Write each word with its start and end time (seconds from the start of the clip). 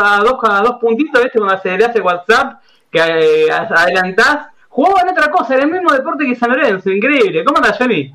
a 0.00 0.18
dos, 0.18 0.38
a 0.42 0.60
dos 0.60 0.76
puntitos, 0.80 1.22
¿viste? 1.22 1.38
Cuando 1.38 1.56
acelerás 1.56 1.94
el 1.96 2.02
WhatsApp, 2.02 2.60
que 2.90 3.00
eh, 3.00 3.50
adelantás, 3.50 4.48
jugaba 4.68 5.02
en 5.02 5.10
otra 5.10 5.30
cosa, 5.30 5.54
era 5.54 5.64
el 5.64 5.70
mismo 5.70 5.92
deporte 5.92 6.24
que 6.24 6.34
San 6.34 6.50
Lorenzo, 6.50 6.90
increíble. 6.90 7.44
¿Cómo 7.44 7.58
andas, 7.58 7.78
Johnny? 7.78 8.14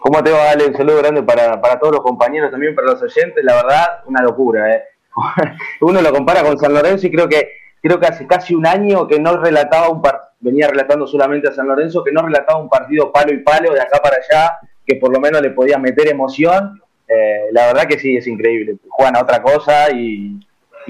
¿Cómo 0.00 0.22
te 0.22 0.30
va, 0.30 0.50
Ale? 0.50 0.66
Un 0.66 0.76
saludo 0.76 0.98
grande 0.98 1.22
para, 1.22 1.60
para 1.60 1.78
todos 1.78 1.94
los 1.94 2.02
compañeros, 2.02 2.50
también 2.50 2.74
para 2.74 2.92
los 2.92 3.02
oyentes. 3.02 3.44
La 3.44 3.54
verdad, 3.54 4.00
una 4.06 4.22
locura, 4.22 4.74
¿eh? 4.74 4.84
Uno 5.80 6.00
lo 6.00 6.12
compara 6.12 6.42
con 6.42 6.58
San 6.58 6.72
Lorenzo 6.72 7.06
y 7.06 7.10
creo 7.10 7.28
que 7.28 7.60
creo 7.82 7.98
que 7.98 8.06
hace 8.06 8.26
casi 8.26 8.54
un 8.54 8.66
año 8.66 9.06
que 9.06 9.18
no 9.18 9.36
relataba 9.38 9.88
un 9.88 10.02
venía 10.40 10.68
relatando 10.68 11.06
solamente 11.06 11.48
a 11.48 11.52
San 11.52 11.68
Lorenzo, 11.68 12.02
que 12.02 12.12
no 12.12 12.22
relataba 12.22 12.60
un 12.60 12.68
partido 12.68 13.12
palo 13.12 13.32
y 13.32 13.38
palo 13.38 13.72
de 13.72 13.80
acá 13.80 14.00
para 14.02 14.16
allá, 14.16 14.58
que 14.86 14.96
por 14.96 15.12
lo 15.12 15.20
menos 15.20 15.42
le 15.42 15.50
podía 15.50 15.78
meter 15.78 16.08
emoción. 16.08 16.80
Eh, 17.06 17.48
la 17.52 17.66
verdad 17.66 17.86
que 17.86 17.98
sí, 17.98 18.16
es 18.16 18.26
increíble. 18.26 18.76
Juegan 18.88 19.16
a 19.16 19.22
otra 19.22 19.42
cosa 19.42 19.90
y, 19.90 20.38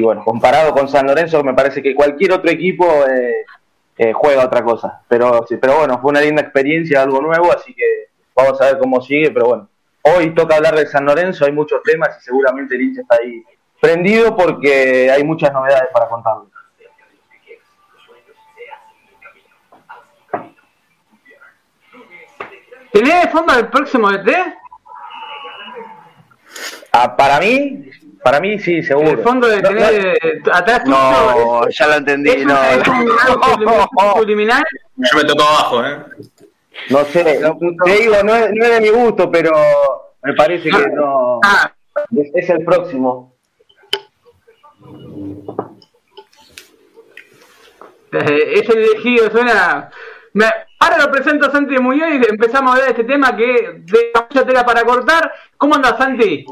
bueno, 0.00 0.24
comparado 0.24 0.72
con 0.72 0.88
San 0.88 1.06
Lorenzo, 1.06 1.42
me 1.42 1.54
parece 1.54 1.82
que 1.82 1.94
cualquier 1.94 2.32
otro 2.32 2.50
equipo 2.50 2.86
eh, 3.06 3.44
eh, 3.98 4.12
juega 4.12 4.44
otra 4.44 4.62
cosa. 4.62 5.02
Pero, 5.08 5.44
sí, 5.48 5.56
pero 5.56 5.78
bueno, 5.78 5.98
fue 6.00 6.10
una 6.10 6.20
linda 6.20 6.42
experiencia, 6.42 7.02
algo 7.02 7.20
nuevo, 7.20 7.52
así 7.52 7.74
que 7.74 8.08
vamos 8.34 8.60
a 8.60 8.66
ver 8.66 8.78
cómo 8.78 9.00
sigue. 9.00 9.30
Pero 9.30 9.46
bueno, 9.46 9.68
hoy 10.02 10.34
toca 10.34 10.56
hablar 10.56 10.76
de 10.76 10.86
San 10.86 11.04
Lorenzo, 11.04 11.44
hay 11.44 11.52
muchos 11.52 11.82
temas 11.82 12.16
y 12.18 12.22
seguramente 12.22 12.74
el 12.74 12.82
hincha 12.82 13.02
está 13.02 13.16
ahí 13.16 13.42
prendido 13.80 14.36
porque 14.36 15.10
hay 15.10 15.24
muchas 15.24 15.52
novedades 15.52 15.88
para 15.92 16.08
contarles. 16.08 16.50
¿Tenés 22.92 23.30
fondo 23.30 23.54
del 23.54 23.68
próximo 23.68 24.10
DT? 24.10 24.30
Ah, 26.92 27.16
para 27.16 27.38
mí, 27.38 27.88
para 28.22 28.40
mí 28.40 28.58
sí, 28.58 28.82
seguro. 28.82 29.10
El 29.10 29.18
fondo 29.18 29.46
de 29.48 29.60
tener 29.62 30.18
atrás 30.52 30.82
No, 30.86 31.68
ya 31.68 31.86
lo 31.86 31.94
entendí, 31.94 32.44
no. 32.44 32.56
subliminal. 34.16 34.62
Yo 34.96 35.18
me 35.18 35.24
toco 35.24 35.42
abajo, 35.42 35.84
¿eh? 35.84 35.96
No 36.88 37.04
sé, 37.04 37.24
te 37.84 37.92
digo, 37.92 38.16
no 38.24 38.34
es, 38.34 38.50
no 38.52 38.64
es 38.64 38.70
de 38.70 38.80
mi 38.80 38.88
gusto, 38.88 39.30
pero 39.30 39.50
me 40.22 40.34
parece 40.34 40.70
que 40.70 40.88
no. 40.88 41.40
Ah. 41.44 41.72
Es 42.34 42.48
el 42.48 42.64
próximo. 42.64 43.34
Eh, 48.12 48.52
es 48.54 48.68
el 48.68 48.78
elegido, 48.78 49.30
suena. 49.30 49.90
Me, 50.32 50.46
ahora 50.78 50.98
lo 50.98 51.10
presento 51.12 51.46
a 51.46 51.50
Santi 51.50 51.78
Muñoz 51.78 52.08
y 52.12 52.30
empezamos 52.30 52.70
a 52.70 52.74
hablar 52.74 52.94
de 52.94 53.02
este 53.02 53.12
tema 53.12 53.36
que 53.36 53.82
de 53.84 54.12
mucha 54.14 54.46
tela 54.46 54.64
para 54.64 54.84
cortar. 54.84 55.32
¿Cómo 55.56 55.74
andas, 55.74 55.98
Santi? 55.98 56.44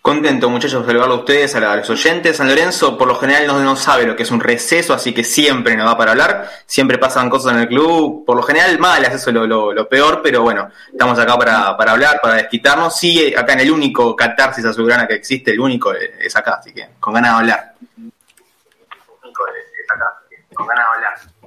Contento, 0.00 0.48
muchachos, 0.48 0.82
de 0.82 0.86
saludarlo 0.86 1.14
a 1.16 1.18
ustedes, 1.18 1.54
a 1.54 1.76
los 1.76 1.90
oyentes. 1.90 2.36
San 2.36 2.48
Lorenzo, 2.48 2.96
por 2.96 3.08
lo 3.08 3.16
general, 3.16 3.46
no, 3.46 3.60
no 3.60 3.76
sabe 3.76 4.06
lo 4.06 4.16
que 4.16 4.22
es 4.22 4.30
un 4.30 4.40
receso, 4.40 4.94
así 4.94 5.12
que 5.12 5.24
siempre 5.24 5.76
nos 5.76 5.86
da 5.86 5.98
para 5.98 6.12
hablar. 6.12 6.48
Siempre 6.66 6.98
pasan 6.98 7.28
cosas 7.28 7.54
en 7.54 7.60
el 7.60 7.68
club, 7.68 8.24
por 8.24 8.36
lo 8.36 8.42
general 8.42 8.78
malas, 8.78 9.12
eso 9.12 9.30
es 9.30 9.34
lo, 9.34 9.46
lo, 9.46 9.88
peor, 9.88 10.20
pero 10.22 10.42
bueno, 10.42 10.70
estamos 10.90 11.18
acá 11.18 11.36
para, 11.36 11.76
para, 11.76 11.92
hablar, 11.92 12.20
para 12.22 12.34
desquitarnos. 12.36 12.96
Sí, 12.96 13.34
acá 13.34 13.52
en 13.54 13.60
el 13.60 13.70
único 13.70 14.14
catarsis 14.16 14.64
azulgrana 14.64 15.06
que 15.06 15.14
existe, 15.14 15.50
el 15.50 15.60
único 15.60 15.92
es 15.92 16.34
acá, 16.36 16.58
así 16.60 16.72
que 16.72 16.88
con 17.00 17.12
ganas 17.12 17.32
de 17.32 17.38
hablar. 17.38 17.74
Único 17.98 19.46
es 19.48 19.92
acá, 19.94 20.20
con 20.54 20.66
ganas 20.66 20.84
de 20.84 20.94
hablar 20.94 21.37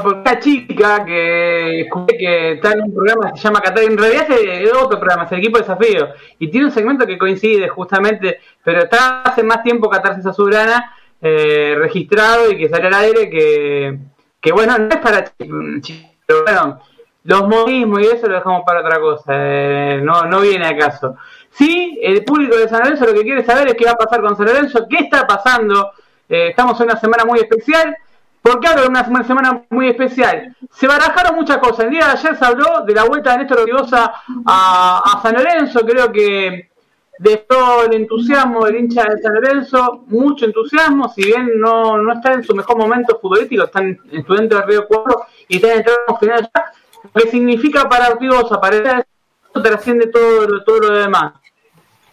una 0.00 0.38
chica 0.38 1.04
que 1.04 1.88
que 2.18 2.52
está 2.52 2.72
en 2.72 2.82
un 2.82 2.94
programa 2.94 3.32
que 3.32 3.38
se 3.38 3.44
llama 3.44 3.60
Qatar, 3.60 3.84
en 3.84 3.98
realidad 3.98 4.26
es 4.30 4.72
otro 4.72 4.98
programa, 4.98 5.24
es 5.24 5.32
el 5.32 5.38
equipo 5.38 5.58
de 5.58 5.64
desafío, 5.64 6.08
y 6.38 6.48
tiene 6.50 6.66
un 6.66 6.72
segmento 6.72 7.06
que 7.06 7.18
coincide 7.18 7.68
justamente, 7.68 8.40
pero 8.64 8.84
está 8.84 9.22
hace 9.22 9.42
más 9.42 9.62
tiempo 9.62 9.90
Catarsis 9.90 10.26
Azulgrana 10.26 10.94
eh, 11.20 11.74
registrado 11.78 12.50
y 12.50 12.58
que 12.58 12.68
sale 12.68 12.88
al 12.88 12.94
aire 12.94 13.30
que, 13.30 13.98
que 14.40 14.52
bueno, 14.52 14.76
no 14.78 14.88
es 14.88 14.96
para 14.96 15.24
pero 15.36 16.42
bueno, 16.44 16.80
los 17.24 17.48
modismos 17.48 18.00
y 18.00 18.06
eso 18.06 18.26
lo 18.26 18.34
dejamos 18.34 18.62
para 18.66 18.80
otra 18.80 19.00
cosa, 19.00 19.32
eh, 19.36 20.00
no, 20.02 20.24
no 20.24 20.40
viene 20.40 20.66
a 20.66 20.76
caso. 20.76 21.16
Sí, 21.50 21.98
el 22.02 22.24
público 22.24 22.56
de 22.56 22.68
San 22.68 22.80
Lorenzo 22.80 23.06
lo 23.06 23.14
que 23.14 23.22
quiere 23.22 23.44
saber 23.44 23.68
es 23.68 23.74
qué 23.74 23.84
va 23.84 23.92
a 23.92 23.96
pasar 23.96 24.20
con 24.22 24.36
San 24.36 24.46
Lorenzo, 24.46 24.86
qué 24.88 25.04
está 25.04 25.26
pasando, 25.26 25.92
eh, 26.28 26.48
estamos 26.48 26.80
en 26.80 26.86
una 26.86 26.98
semana 26.98 27.24
muy 27.24 27.38
especial, 27.38 27.96
¿Por 28.42 28.58
qué 28.58 28.68
hablo 28.68 28.82
de 28.82 28.88
una 28.88 29.24
semana 29.24 29.62
muy 29.70 29.88
especial? 29.88 30.56
Se 30.72 30.88
barajaron 30.88 31.36
muchas 31.36 31.58
cosas. 31.58 31.84
El 31.84 31.90
día 31.90 32.06
de 32.06 32.12
ayer 32.12 32.36
se 32.36 32.44
habló 32.44 32.82
de 32.84 32.92
la 32.92 33.04
vuelta 33.04 33.32
de 33.32 33.38
Néstor 33.38 33.60
Ortigosa 33.60 34.12
a, 34.44 35.20
San 35.22 35.34
Lorenzo. 35.34 35.86
Creo 35.86 36.10
que 36.10 36.70
dejó 37.18 37.84
el 37.84 37.94
entusiasmo 37.94 38.64
del 38.64 38.76
hincha 38.76 39.04
de 39.04 39.22
San 39.22 39.34
Lorenzo, 39.34 40.02
mucho 40.08 40.44
entusiasmo, 40.44 41.08
si 41.08 41.22
bien 41.24 41.60
no, 41.60 41.96
no 41.98 42.14
está 42.14 42.32
en 42.32 42.42
su 42.42 42.52
mejor 42.52 42.76
momento 42.76 43.16
futbolístico, 43.20 43.64
están 43.64 43.96
estudiantes 44.10 44.58
de 44.58 44.66
Río 44.66 44.88
Cuatro 44.88 45.26
y 45.46 45.56
están 45.56 45.70
en 45.70 45.84
el 46.08 46.18
final 46.18 46.50
ya, 46.52 46.72
lo 47.14 47.22
que 47.22 47.30
significa 47.30 47.88
para 47.88 48.08
Ortigosa, 48.08 48.60
para 48.60 48.76
eso 48.76 49.62
trasciende 49.62 50.08
todo, 50.08 50.64
todo 50.64 50.78
lo 50.80 50.98
demás. 50.98 51.34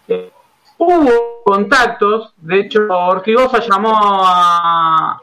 Eh, 0.08 0.32
hubo 0.78 1.42
contactos, 1.44 2.36
de 2.38 2.60
hecho 2.60 2.82
Ortigosa 2.88 3.60
llamó 3.62 3.94
a, 3.96 5.20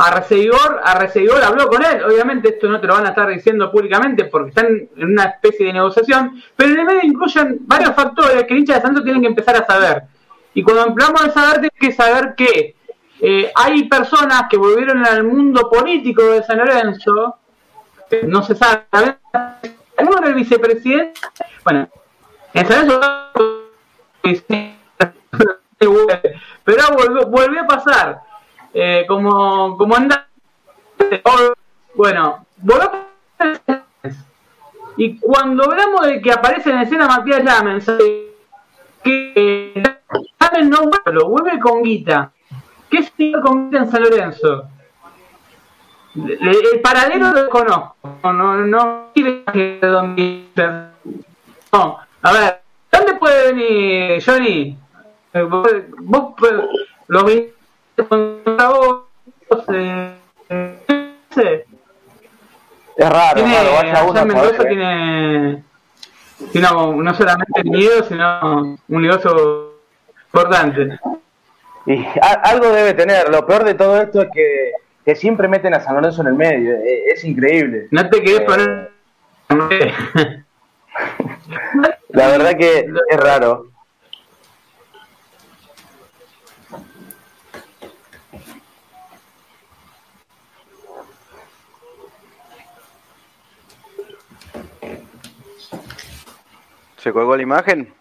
a 0.00 0.12
Recibidor, 0.12 0.80
a 0.84 0.94
Recibidor 0.94 1.42
habló 1.42 1.66
con 1.66 1.84
él, 1.84 2.04
obviamente 2.04 2.50
esto 2.50 2.68
no 2.68 2.80
te 2.80 2.86
lo 2.86 2.94
van 2.94 3.06
a 3.06 3.08
estar 3.08 3.28
diciendo 3.28 3.68
públicamente 3.72 4.26
porque 4.26 4.50
están 4.50 4.66
en 4.66 5.04
una 5.04 5.24
especie 5.24 5.66
de 5.66 5.72
negociación, 5.72 6.40
pero 6.54 6.70
en 6.70 6.78
el 6.78 6.86
medio 6.86 7.00
incluyen 7.02 7.58
varios 7.62 7.96
factores 7.96 8.44
que 8.44 8.54
el 8.54 8.60
hincha 8.60 8.76
de 8.76 8.80
Santos 8.80 9.02
tienen 9.02 9.22
que 9.22 9.28
empezar 9.28 9.56
a 9.56 9.66
saber. 9.66 10.04
Y 10.54 10.62
cuando 10.62 10.82
hablamos 10.82 11.24
de 11.24 11.32
saber, 11.32 11.54
tienen 11.54 11.80
que 11.80 11.92
saber 11.92 12.34
que 12.36 12.76
eh, 13.20 13.50
hay 13.56 13.88
personas 13.88 14.44
que 14.48 14.56
volvieron 14.56 15.04
al 15.04 15.24
mundo 15.24 15.68
político 15.68 16.22
de 16.30 16.44
San 16.44 16.58
Lorenzo, 16.58 17.36
no 18.22 18.42
se 18.44 18.54
sabe, 18.54 18.84
uno 19.98 20.18
era 20.18 20.28
el 20.28 20.34
vicepresidente, 20.34 21.20
bueno, 21.64 21.88
en 22.54 22.68
San 22.68 22.86
Lorenzo, 22.86 23.64
pero 26.64 26.82
volvió, 26.96 27.26
volvió 27.26 27.62
a 27.62 27.66
pasar 27.66 28.27
eh, 28.80 29.04
como, 29.08 29.76
como 29.76 29.96
anda. 29.96 30.28
Bueno, 31.94 32.46
y 34.96 35.18
cuando 35.18 35.64
hablamos 35.64 36.06
de 36.06 36.20
que 36.20 36.30
aparece 36.30 36.70
en 36.70 36.78
escena 36.78 37.08
Matías 37.08 37.42
Lamen, 37.42 37.80
que 39.02 39.82
Lamen 40.38 40.70
no 40.70 40.78
vuelve, 40.82 41.24
vuelve 41.24 41.58
con 41.58 41.82
guita. 41.82 42.30
¿Qué 42.88 42.98
es 42.98 43.12
con 43.42 43.64
guita 43.64 43.82
en 43.82 43.90
San 43.90 44.02
Lorenzo? 44.02 44.68
El, 46.14 46.80
paralelo 46.80 47.32
lo 47.32 47.48
conozco. 47.48 47.96
No, 48.22 48.32
no, 48.32 48.58
no, 48.58 49.10
no. 51.72 51.98
A 52.22 52.32
ver, 52.32 52.60
¿dónde 52.92 53.14
puede 53.14 53.52
venir 53.52 54.22
Johnny? 54.24 54.78
Eh, 55.32 55.42
vos, 55.42 55.68
vos 55.98 56.34
lo 57.08 57.24
es 62.96 63.08
raro, 63.08 63.34
tiene, 63.34 63.92
raro. 63.92 64.24
Mendoza 64.24 64.64
tiene, 64.64 65.62
tiene 66.52 66.68
no 66.70 67.14
solamente 67.14 67.64
miedo, 67.64 68.02
sino 68.04 68.78
un 68.88 69.02
negocio 69.02 69.74
importante. 70.26 70.98
Y 71.86 72.04
algo 72.20 72.68
debe 72.70 72.94
tener. 72.94 73.28
Lo 73.30 73.46
peor 73.46 73.64
de 73.64 73.74
todo 73.74 74.00
esto 74.00 74.22
es 74.22 74.28
que, 74.32 74.72
que 75.04 75.14
siempre 75.14 75.48
meten 75.48 75.74
a 75.74 75.80
San 75.80 75.94
Lorenzo 75.94 76.22
en 76.22 76.28
el 76.28 76.34
medio. 76.34 76.74
Es, 76.74 77.14
es 77.14 77.24
increíble. 77.24 77.88
No 77.90 78.08
te 78.08 78.20
querés 78.20 78.40
poner. 78.42 78.90
La 82.10 82.28
verdad 82.28 82.56
que 82.56 82.86
es 83.10 83.16
raro. 83.16 83.68
¿Se 96.98 97.12
colgó 97.12 97.36
la 97.36 97.42
imagen? 97.42 97.94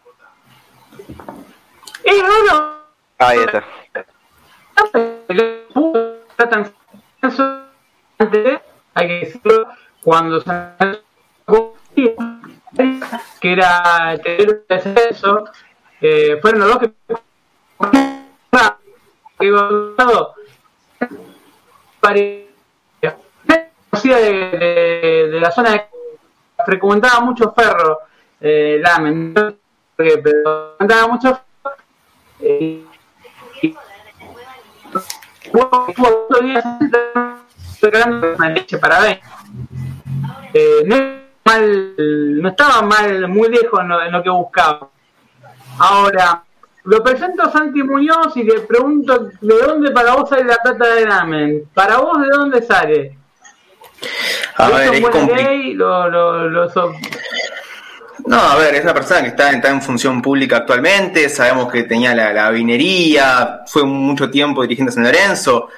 ¡Eh, 2.03 2.21
no, 2.49 2.77
Ahí 3.19 3.39
está. 3.39 3.63
Hay 8.93 9.07
que 9.07 9.13
decirlo, 9.13 9.67
cuando 10.03 10.41
se 10.41 10.51
que 13.39 13.51
era 13.53 14.13
el 14.13 14.63
descenso, 14.67 15.45
eh, 16.01 16.37
fueron 16.41 16.61
los 16.61 16.69
dos 16.69 16.79
que 16.79 16.93
de, 24.03 24.57
de, 24.57 25.27
de 25.29 25.39
la 25.39 25.51
zona 25.51 25.71
de 25.71 25.85
frecuentaba 26.65 27.19
mucho 27.19 27.53
ferro 27.53 27.99
eh, 28.41 28.79
lamen, 28.81 29.33
pero 29.95 30.75
andaba 30.79 31.07
mucho 31.07 31.39
eh, 32.39 32.83
y 33.61 33.75
una 38.37 38.49
leche 38.49 38.77
para 38.77 38.99
ver. 38.99 39.19
Eh, 40.53 40.83
no, 40.85 40.95
mal, 41.43 41.93
no 42.41 42.49
estaba 42.49 42.81
mal, 42.81 43.27
muy 43.27 43.49
lejos 43.49 43.79
en 43.81 43.87
lo, 43.87 44.03
en 44.03 44.11
lo 44.11 44.23
que 44.23 44.29
buscaba. 44.29 44.89
Ahora, 45.79 46.43
lo 46.83 47.03
presento 47.03 47.43
a 47.43 47.51
Santi 47.51 47.83
Muñoz 47.83 48.35
y 48.37 48.43
le 48.43 48.61
pregunto 48.61 49.29
de 49.41 49.57
dónde 49.65 49.91
para 49.91 50.15
vos 50.15 50.29
sale 50.29 50.45
la 50.45 50.57
plata 50.57 50.95
de 50.95 51.05
Namen. 51.05 51.69
¿Para 51.73 51.97
vos 51.97 52.21
de 52.21 52.29
dónde 52.29 52.61
sale? 52.61 53.17
A 54.55 54.69
ver, 54.69 54.93
es 54.95 55.01
complicado. 55.01 56.09
Lo, 56.09 56.49
lo, 56.49 56.69
no, 58.27 58.37
a 58.37 58.57
ver, 58.57 58.75
es 58.75 58.83
una 58.83 58.93
persona 58.93 59.21
que 59.21 59.29
está, 59.29 59.51
en 59.51 59.81
función 59.81 60.21
pública 60.21 60.57
actualmente, 60.57 61.29
sabemos 61.29 61.71
que 61.71 61.83
tenía 61.83 62.13
la, 62.13 62.33
la 62.33 62.49
vinería, 62.49 63.61
fue 63.65 63.85
mucho 63.85 64.29
tiempo 64.29 64.63
dirigente 64.63 64.91
de 64.91 64.95
San 64.95 65.03
Lorenzo, 65.05 65.69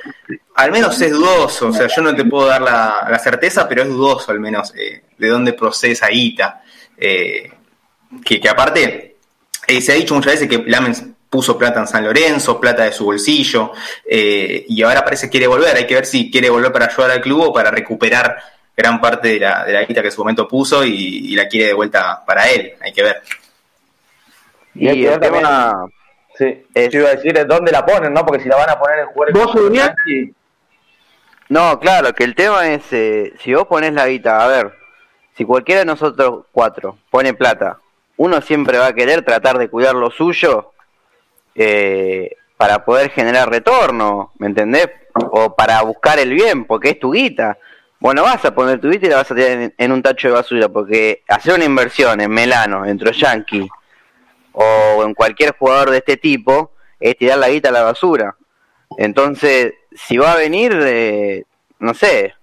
al 0.55 0.71
menos 0.71 0.99
es 0.99 1.11
dudoso, 1.11 1.67
o 1.67 1.73
sea, 1.73 1.85
yo 1.85 2.01
no 2.01 2.15
te 2.15 2.25
puedo 2.25 2.47
dar 2.47 2.63
la, 2.63 3.19
certeza, 3.23 3.67
pero 3.67 3.83
es 3.83 3.89
dudoso 3.89 4.31
al 4.31 4.39
menos 4.39 4.73
eh, 4.75 5.03
de 5.15 5.27
dónde 5.27 5.53
procede 5.53 5.91
esa 5.91 6.07
guita. 6.07 6.63
Eh, 6.97 7.51
que, 8.25 8.41
que, 8.41 8.49
aparte, 8.49 9.17
eh, 9.67 9.81
se 9.81 9.91
ha 9.91 9.95
dicho 9.95 10.15
muchas 10.15 10.33
veces 10.33 10.49
que 10.49 10.63
Lamens 10.65 11.03
puso 11.29 11.55
plata 11.55 11.81
en 11.81 11.87
San 11.87 12.03
Lorenzo, 12.03 12.59
plata 12.59 12.83
de 12.83 12.91
su 12.91 13.05
bolsillo, 13.05 13.73
y 14.09 14.81
ahora 14.81 15.05
parece 15.05 15.27
que 15.27 15.31
quiere 15.33 15.47
volver, 15.47 15.77
hay 15.77 15.85
que 15.85 15.93
ver 15.93 16.07
si 16.07 16.31
quiere 16.31 16.49
volver 16.49 16.71
para 16.71 16.87
ayudar 16.87 17.11
al 17.11 17.21
club 17.21 17.41
o 17.41 17.53
para 17.53 17.69
recuperar 17.69 18.39
gran 18.79 19.01
parte 19.01 19.27
de 19.27 19.39
la, 19.41 19.65
de 19.65 19.73
la 19.73 19.83
guita 19.83 20.01
que 20.01 20.07
en 20.07 20.13
su 20.13 20.21
momento 20.21 20.47
puso 20.47 20.85
y, 20.85 21.35
la 21.35 21.47
quiere 21.47 21.67
de 21.67 21.73
vuelta 21.73 22.23
para 22.25 22.49
él, 22.49 22.73
hay 22.81 22.93
que 22.93 23.03
ver. 23.03 23.21
Y, 24.73 25.05
el 25.05 25.19
tema, 25.19 25.85
sí, 26.37 26.65
yo 26.73 26.99
iba 27.01 27.09
a 27.09 27.15
decir 27.15 27.45
dónde 27.45 27.71
la 27.73 27.85
ponen, 27.85 28.13
¿no? 28.13 28.25
Porque 28.25 28.41
si 28.41 28.47
la 28.47 28.55
van 28.55 28.69
a 28.69 28.79
poner 28.79 28.99
en 28.99 29.07
jugar 29.07 29.33
¿Vos 29.33 29.55
No, 31.49 31.79
claro, 31.79 32.13
que 32.13 32.23
el 32.23 32.35
tema 32.35 32.69
es, 32.69 32.83
eh, 32.93 33.33
si 33.39 33.53
vos 33.53 33.67
pones 33.67 33.91
la 33.93 34.07
guita, 34.07 34.43
a 34.43 34.47
ver, 34.47 34.73
si 35.35 35.43
cualquiera 35.43 35.81
de 35.81 35.85
nosotros 35.85 36.45
cuatro 36.51 36.97
pone 37.09 37.33
plata, 37.33 37.79
uno 38.15 38.41
siempre 38.41 38.77
va 38.77 38.87
a 38.87 38.93
querer 38.93 39.23
tratar 39.23 39.57
de 39.57 39.69
cuidar 39.69 39.95
lo 39.95 40.09
suyo 40.09 40.71
eh, 41.55 42.31
para 42.55 42.85
poder 42.85 43.09
generar 43.11 43.49
retorno, 43.49 44.31
¿me 44.37 44.47
entendés? 44.47 44.89
O 45.13 45.53
para 45.53 45.81
buscar 45.81 46.19
el 46.19 46.33
bien, 46.33 46.63
porque 46.65 46.91
es 46.91 46.99
tu 46.99 47.11
guita. 47.11 47.57
Bueno, 47.99 48.23
vas 48.23 48.43
a 48.45 48.55
poner 48.55 48.79
tu 48.79 48.87
vida 48.87 49.07
y 49.07 49.09
la 49.09 49.17
vas 49.17 49.31
a 49.31 49.35
tirar 49.35 49.73
en, 49.77 49.91
un 49.91 50.01
tacho 50.01 50.29
de 50.29 50.33
basura, 50.33 50.69
porque 50.69 51.23
hacer 51.27 51.55
una 51.55 51.65
inversión 51.65 52.21
en 52.21 52.31
Melano, 52.31 52.85
en 52.85 52.97
Troyanqui, 52.97 53.69
o 54.53 55.03
en 55.03 55.13
cualquier 55.13 55.53
jugador 55.57 55.89
de 55.89 55.97
este 55.97 56.15
tipo, 56.15 56.71
es 56.99 57.17
tirar 57.17 57.39
la 57.39 57.49
guita 57.49 57.69
a 57.69 57.73
la 57.73 57.83
basura. 57.83 58.37
Entonces, 58.97 59.73
si 59.91 60.17
va 60.17 60.31
a 60.31 60.37
venir, 60.37 60.71
eh, 60.81 61.43
no 61.79 61.93
sé, 61.93 62.35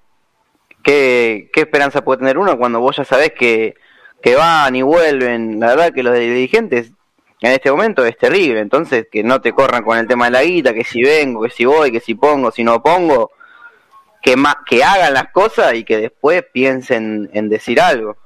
¿qué, 0.83 1.49
¿qué, 1.53 1.61
esperanza 1.61 2.05
puede 2.05 2.19
tener 2.19 2.37
uno 2.37 2.59
cuando 2.59 2.81
vos 2.81 2.97
ya 2.97 3.05
sabés 3.05 3.33
que, 3.33 3.75
que 4.23 4.37
van 4.37 4.77
y 4.77 4.83
vuelven? 4.83 5.59
La 5.59 5.69
verdad 5.69 5.93
que 5.95 6.03
los 6.03 6.19
dirigentes 6.19 6.93
en 7.41 7.53
este 7.53 7.71
momento 7.71 8.05
es 8.05 8.19
terrible, 8.19 8.61
entonces 8.61 9.07
que 9.11 9.23
no 9.23 9.41
te 9.41 9.53
corran 9.53 9.83
con 9.83 9.97
el 9.97 10.07
tema 10.07 10.27
de 10.27 10.33
la 10.33 10.43
guita, 10.43 10.75
que 10.75 10.85
si 10.85 11.03
vengo, 11.03 11.43
que 11.43 11.51
si 11.51 11.65
voy, 11.65 11.91
que 11.93 12.01
si 12.01 12.15
pongo, 12.15 12.51
si 12.51 12.63
no 12.63 12.83
pongo, 12.83 13.31
que, 14.27 14.35
que 14.67 14.83
hagan 14.83 15.15
las 15.15 15.31
cosas 15.31 15.75
y 15.75 15.85
que 15.85 15.99
después 15.99 16.45
piensen 16.53 17.31
en 17.33 17.49
decir 17.49 17.81
algo. 17.81 18.17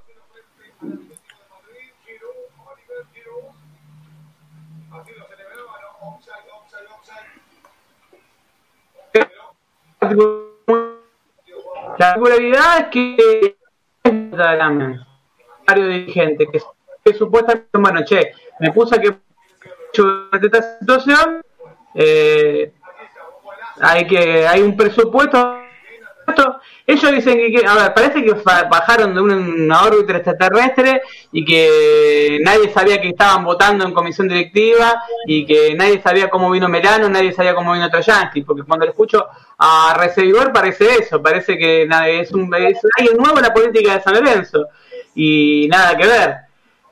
La 11.99 12.14
regularidad 12.14 12.79
es 12.79 12.87
que 12.87 13.56
varios 15.67 15.88
dirigentes 15.88 16.49
que, 16.50 16.62
que 17.05 17.14
supuestamente, 17.14 17.69
bueno, 17.75 18.03
che, 18.06 18.32
me 18.58 18.73
puse 18.73 18.99
que 18.99 19.19
esta 20.43 20.79
situación, 20.79 21.43
eh, 21.94 22.73
hay 23.82 24.06
que 24.06 24.49
hay 24.49 24.62
un 24.62 24.75
presupuesto 24.75 25.61
ellos 26.87 27.12
dicen 27.12 27.38
que, 27.55 27.65
a 27.67 27.75
ver, 27.75 27.94
parece 27.94 28.25
que 28.25 28.32
bajaron 28.32 29.15
de 29.15 29.21
una 29.21 29.82
órbita 29.82 30.17
extraterrestre 30.17 31.03
y 31.32 31.44
que 31.44 32.38
nadie 32.43 32.71
sabía 32.71 33.00
que 33.00 33.11
estaban 33.11 33.44
votando 33.44 33.85
en 33.85 33.93
comisión 33.93 34.29
directiva 34.29 35.03
y 35.27 35.47
que 35.47 35.75
nadie 35.75 36.00
sabía 36.03 36.29
cómo 36.29 36.50
vino 36.50 36.69
Melano, 36.69 37.09
nadie 37.09 37.32
sabía 37.32 37.55
cómo 37.55 37.73
vino 37.73 37.91
Troyansky, 37.91 38.43
porque 38.43 38.65
cuando 38.65 38.87
le 38.87 38.91
escucho 38.91 39.27
a 39.59 39.94
Recibidor 39.97 40.53
parece 40.53 40.87
eso, 41.00 41.23
parece 41.23 41.56
que 41.56 41.82
es, 41.82 42.32
un, 42.32 42.53
es 42.55 42.79
alguien 42.97 43.17
nuevo 43.17 43.38
en 43.38 43.44
la 43.44 43.55
política 43.55 43.94
de 43.94 44.03
San 44.03 44.15
Lorenzo 44.15 44.67
y 45.15 45.69
nada 45.71 45.97
que 45.97 46.06
ver. 46.06 46.37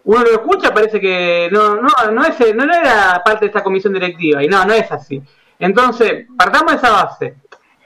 Uno 0.05 0.21
lo 0.21 0.31
escucha, 0.31 0.73
parece 0.73 1.01
que 1.01 1.49
no, 1.53 1.75
no, 1.77 1.89
no, 2.13 2.25
es, 2.25 2.55
no 2.55 2.65
era 2.65 3.21
parte 3.25 3.41
de 3.41 3.47
esta 3.49 3.63
comisión 3.63 3.93
directiva 3.93 4.43
y 4.43 4.49
no, 4.49 4.65
no 4.65 4.73
es 4.73 4.91
así. 4.91 5.21
Entonces, 5.59 6.27
partamos 6.37 6.73
de 6.73 6.79
esa 6.79 6.91
base. 6.91 7.35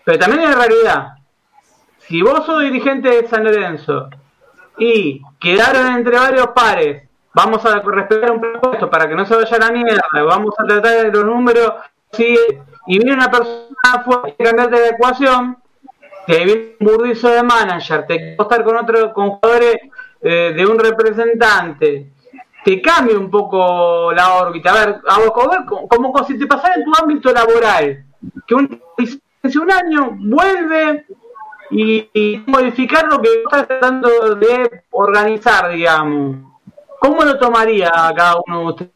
Pero 0.05 0.19
también 0.19 0.49
es 0.49 0.55
realidad 0.55 1.22
si 2.07 2.23
vos 2.23 2.45
sos 2.45 2.63
dirigente 2.63 3.09
de 3.09 3.29
San 3.29 3.45
Lorenzo 3.45 4.09
y 4.79 5.23
quedaron 5.41 5.87
entre 5.95 6.19
varios 6.19 6.49
pares, 6.49 7.09
vamos 7.35 7.65
a 7.65 7.81
respetar 7.81 8.33
un 8.33 8.41
presupuesto 8.41 8.91
para 8.91 9.09
que 9.09 9.15
no 9.15 9.25
se 9.25 9.37
vaya 9.37 9.57
a 9.57 9.61
la 9.61 9.71
mierda, 9.71 10.03
vamos 10.25 10.55
a 10.59 10.65
tratar 10.65 11.03
de 11.03 11.13
los 11.13 11.25
números, 11.25 11.73
y 12.19 12.99
viene 12.99 13.15
una 13.15 13.31
persona 13.31 14.03
fuerte 14.05 14.35
y 14.39 14.45
cambiarte 14.45 14.81
de 14.81 14.89
ecuación, 14.89 15.57
que 16.27 16.45
viene 16.45 16.77
un 16.81 16.87
burdizo 16.87 17.29
de 17.29 17.43
manager, 17.43 18.07
te 18.07 18.17
quiero 18.17 18.43
estar 18.43 18.65
con 18.65 18.77
otro, 18.77 19.13
con 19.13 19.31
jugadores 19.31 19.77
eh, 20.21 20.53
de 20.55 20.67
un 20.67 20.79
representante, 20.79 22.13
te 22.65 22.81
cambia 22.81 23.19
un 23.19 23.31
poco 23.31 24.13
la 24.13 24.35
órbita. 24.35 24.71
A 24.71 24.87
ver, 24.87 25.01
a 25.09 25.19
vos, 25.19 25.33
como, 25.67 25.89
como 25.89 26.25
si 26.25 26.39
te 26.39 26.47
pasara 26.47 26.75
en 26.77 26.85
tu 26.85 26.93
ámbito 27.01 27.33
laboral, 27.33 28.05
que 28.47 28.55
un, 28.55 28.81
un 28.99 29.73
año 29.73 30.17
vuelve 30.19 31.07
y, 31.73 32.43
modificar 32.47 33.05
lo 33.07 33.21
que 33.21 33.29
está 33.45 33.67
tratando 33.67 34.35
de 34.35 34.83
organizar, 34.91 35.71
digamos. 35.71 36.37
¿Cómo 37.01 37.25
lo 37.25 37.39
tomaría 37.39 37.91
cada 37.91 38.37
uno 38.47 38.61
de 38.61 38.67
ustedes? 38.67 38.91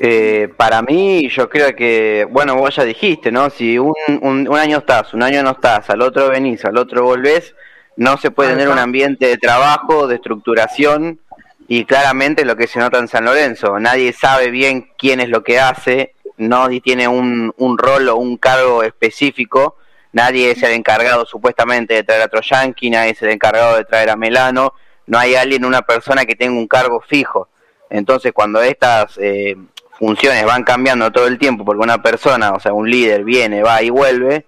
Eh, 0.00 0.52
para 0.56 0.82
mí, 0.82 1.28
yo 1.28 1.48
creo 1.48 1.74
que, 1.74 2.26
bueno, 2.30 2.56
vos 2.56 2.74
ya 2.74 2.84
dijiste, 2.84 3.30
¿no? 3.30 3.48
Si 3.50 3.78
un, 3.78 3.94
un, 4.22 4.56
año 4.56 4.78
estás, 4.78 5.14
un 5.14 5.22
año 5.22 5.42
no 5.42 5.52
estás, 5.52 5.88
al 5.90 6.02
otro 6.02 6.30
venís, 6.30 6.64
al 6.64 6.76
otro 6.76 7.04
volvés, 7.04 7.54
no 7.96 8.16
se 8.16 8.30
puede 8.30 8.50
tener 8.50 8.68
un 8.68 8.78
ambiente 8.78 9.26
de 9.26 9.38
trabajo, 9.38 10.06
de 10.06 10.16
estructuración 10.16 11.20
y 11.68 11.84
claramente 11.84 12.44
lo 12.44 12.56
que 12.56 12.66
se 12.66 12.80
nota 12.80 12.98
en 12.98 13.08
San 13.08 13.24
Lorenzo. 13.24 13.78
Nadie 13.78 14.12
sabe 14.12 14.50
bien 14.50 14.90
quién 14.98 15.20
es 15.20 15.28
lo 15.28 15.44
que 15.44 15.60
hace, 15.60 16.14
no 16.36 16.68
tiene 16.82 17.08
un, 17.08 17.52
un 17.56 17.78
rol 17.78 18.08
o 18.08 18.16
un 18.16 18.36
cargo 18.36 18.82
específico. 18.82 19.76
Nadie 20.12 20.50
es 20.50 20.62
el 20.62 20.72
encargado 20.72 21.26
supuestamente 21.26 21.94
de 21.94 22.04
traer 22.04 22.22
a 22.22 22.28
Troyanqui, 22.28 22.90
nadie 22.90 23.10
es 23.10 23.22
el 23.22 23.30
encargado 23.30 23.76
de 23.76 23.84
traer 23.84 24.10
a 24.10 24.16
Melano. 24.16 24.74
No 25.06 25.18
hay 25.18 25.34
alguien, 25.34 25.64
una 25.64 25.82
persona 25.82 26.24
que 26.24 26.36
tenga 26.36 26.56
un 26.56 26.68
cargo 26.68 27.00
fijo. 27.00 27.48
Entonces, 27.90 28.32
cuando 28.32 28.62
estas 28.62 29.18
eh, 29.18 29.56
funciones 29.98 30.44
van 30.44 30.64
cambiando 30.64 31.10
todo 31.12 31.26
el 31.26 31.38
tiempo, 31.38 31.64
porque 31.64 31.82
una 31.82 32.02
persona, 32.02 32.52
o 32.52 32.60
sea, 32.60 32.72
un 32.72 32.90
líder 32.90 33.24
viene, 33.24 33.62
va 33.62 33.82
y 33.82 33.90
vuelve, 33.90 34.46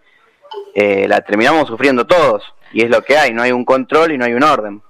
eh, 0.74 1.06
la 1.08 1.20
terminamos 1.20 1.68
sufriendo 1.68 2.06
todos. 2.06 2.42
Y 2.72 2.82
es 2.82 2.90
lo 2.90 3.02
que 3.02 3.16
hay, 3.16 3.32
no 3.32 3.42
hay 3.42 3.52
un 3.52 3.64
control 3.64 4.12
y 4.12 4.18
no 4.18 4.24
hay 4.24 4.34
un 4.34 4.42
orden 4.42 4.82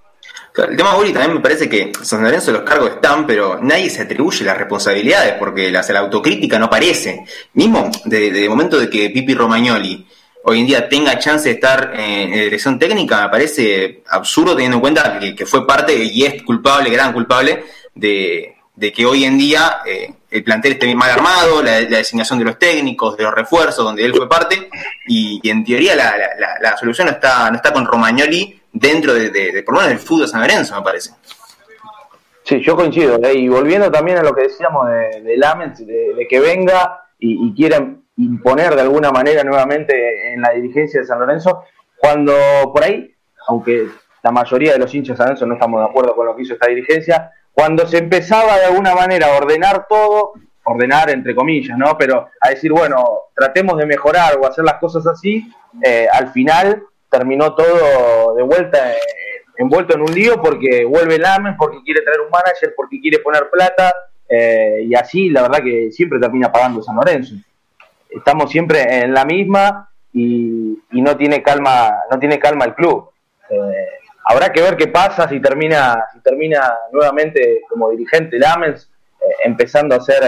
el 0.65 0.77
tema 0.77 0.97
Uri 0.97 1.13
también 1.13 1.35
me 1.35 1.41
parece 1.41 1.69
que 1.69 1.93
San 2.03 2.23
Lorenzo 2.23 2.53
los 2.53 2.63
cargos 2.63 2.91
están, 2.91 3.27
pero 3.27 3.59
nadie 3.61 3.91
se 3.91 4.03
atribuye 4.03 4.45
las 4.45 4.57
responsabilidades 4.57 5.35
porque 5.39 5.71
la, 5.71 5.85
la 5.87 6.01
autocrítica 6.01 6.59
no 6.59 6.67
aparece. 6.67 7.25
Mismo 7.53 7.91
de, 8.05 8.49
momento 8.49 8.79
de 8.79 8.89
que 8.89 9.11
Pipi 9.11 9.35
Romagnoli 9.35 10.07
hoy 10.45 10.61
en 10.61 10.67
día 10.67 10.89
tenga 10.89 11.19
chance 11.19 11.49
de 11.49 11.57
estar 11.57 11.93
en, 11.95 12.33
dirección 12.33 12.79
técnica, 12.79 13.23
me 13.23 13.29
parece 13.29 14.03
absurdo 14.09 14.55
teniendo 14.55 14.77
en 14.77 14.81
cuenta 14.81 15.19
que, 15.19 15.45
fue 15.45 15.67
parte 15.67 15.93
y 15.93 16.25
es 16.25 16.43
culpable, 16.43 16.89
gran 16.89 17.13
culpable, 17.13 17.65
de, 17.95 18.55
que 18.95 19.05
hoy 19.05 19.25
en 19.25 19.37
día 19.37 19.79
eh, 19.85 20.15
el 20.31 20.45
plantel 20.45 20.73
esté 20.73 20.95
mal 20.95 21.11
armado, 21.11 21.63
la, 21.63 21.81
designación 21.81 22.39
de 22.39 22.45
los 22.45 22.59
técnicos, 22.59 23.17
de 23.17 23.25
los 23.25 23.35
refuerzos, 23.35 23.85
donde 23.85 24.05
él 24.05 24.15
fue 24.15 24.29
parte, 24.29 24.71
y, 25.09 25.41
en 25.49 25.65
teoría 25.65 25.97
la, 25.97 26.15
la, 26.61 26.77
solución 26.77 27.09
no 27.09 27.15
está, 27.15 27.51
no 27.51 27.57
está 27.57 27.73
con 27.73 27.85
Romagnoli 27.85 28.61
dentro 28.79 29.15
de, 29.15 29.31
de, 29.31 29.63
por 29.63 29.75
lo 29.75 29.81
menos 29.81 29.97
del 29.97 30.07
fútbol 30.07 30.29
San 30.29 30.41
Lorenzo, 30.43 30.77
me 30.77 30.83
parece. 30.83 31.11
Sí, 32.43 32.61
yo 32.61 32.77
coincido. 32.77 33.19
¿eh? 33.23 33.35
Y 33.35 33.49
volviendo 33.49 33.91
también 33.91 34.19
a 34.19 34.23
lo 34.23 34.35
que 34.35 34.43
decíamos 34.43 34.89
de, 34.89 35.23
de 35.23 36.15
de, 36.15 36.29
que 36.29 36.41
venga 36.41 37.01
y, 37.19 37.49
y 37.49 37.55
quiera 37.55 37.85
imponer 38.19 38.75
de 38.75 38.83
alguna 38.83 39.11
manera 39.11 39.43
nuevamente 39.43 40.33
en 40.33 40.41
la 40.41 40.51
dirigencia 40.51 41.01
de 41.01 41.07
San 41.07 41.19
Lorenzo, 41.19 41.65
cuando 41.97 42.33
por 42.73 42.85
ahí, 42.85 43.15
aunque 43.49 43.89
la 44.23 44.31
mayoría 44.31 44.73
de 44.73 44.79
los 44.79 44.95
hinchas 44.95 45.15
de 45.15 45.19
San 45.19 45.27
Lorenzo 45.27 45.47
no 45.47 45.55
estamos 45.55 45.81
de 45.81 45.87
acuerdo 45.87 46.15
con 46.15 46.27
lo 46.27 46.37
que 46.37 46.43
hizo 46.43 46.55
esta 46.55 46.69
dirigencia, 46.69 47.33
cuando 47.53 47.87
se 47.87 47.99
empezaba 47.99 48.59
de 48.59 48.67
alguna 48.67 48.95
manera 48.95 49.27
a 49.29 49.37
ordenar 49.39 49.87
todo, 49.89 50.35
ordenar 50.65 51.11
entre 51.11 51.35
comillas, 51.35 51.77
¿no? 51.79 51.97
Pero 51.99 52.29
a 52.41 52.51
decir, 52.51 52.71
bueno, 52.71 53.05
tratemos 53.35 53.79
de 53.79 53.87
mejorar 53.87 54.37
o 54.37 54.47
hacer 54.47 54.65
las 54.65 54.75
cosas 54.75 55.07
así, 55.07 55.51
eh, 55.83 56.07
al 56.13 56.29
final 56.29 56.83
terminó 57.11 57.55
todo 57.55 58.35
de 58.35 58.43
vuelta 58.43 58.93
eh, 58.93 58.97
envuelto 59.59 59.95
en 59.95 60.03
un 60.03 60.13
lío 60.13 60.41
porque 60.41 60.85
vuelve 60.85 61.19
Lamen, 61.19 61.57
porque 61.57 61.83
quiere 61.83 62.03
traer 62.03 62.21
un 62.21 62.31
manager, 62.31 62.75
porque 62.77 63.01
quiere 63.01 63.19
poner 63.19 63.49
plata, 63.51 63.93
eh, 64.29 64.83
y 64.85 64.95
así 64.95 65.31
la 65.31 65.43
verdad 65.43 65.63
que 65.63 65.91
siempre 65.91 66.19
termina 66.19 66.53
pagando 66.53 66.83
San 66.83 66.97
Lorenzo. 66.97 67.35
Estamos 68.11 68.51
siempre 68.51 68.83
en 69.03 69.13
la 69.13 69.25
misma 69.25 69.91
y, 70.13 70.79
no 70.91 71.17
tiene 71.17 71.43
calma, 71.43 71.95
no 72.11 72.19
tiene 72.19 72.39
calma 72.39 72.65
el 72.65 72.75
club. 72.75 73.11
Eh, 73.51 73.89
habrá 74.25 74.51
que 74.51 74.63
ver 74.63 74.77
qué 74.77 74.89
pasa 74.89 75.29
si 75.29 75.41
termina, 75.41 76.05
si 76.13 76.21
termina 76.21 76.73
nuevamente 76.93 77.63
como 77.69 77.91
dirigente 77.91 78.39
Lamens, 78.39 78.91
eh, 79.21 79.25
empezando 79.45 79.95
a 79.95 79.99
hacer, 79.99 80.23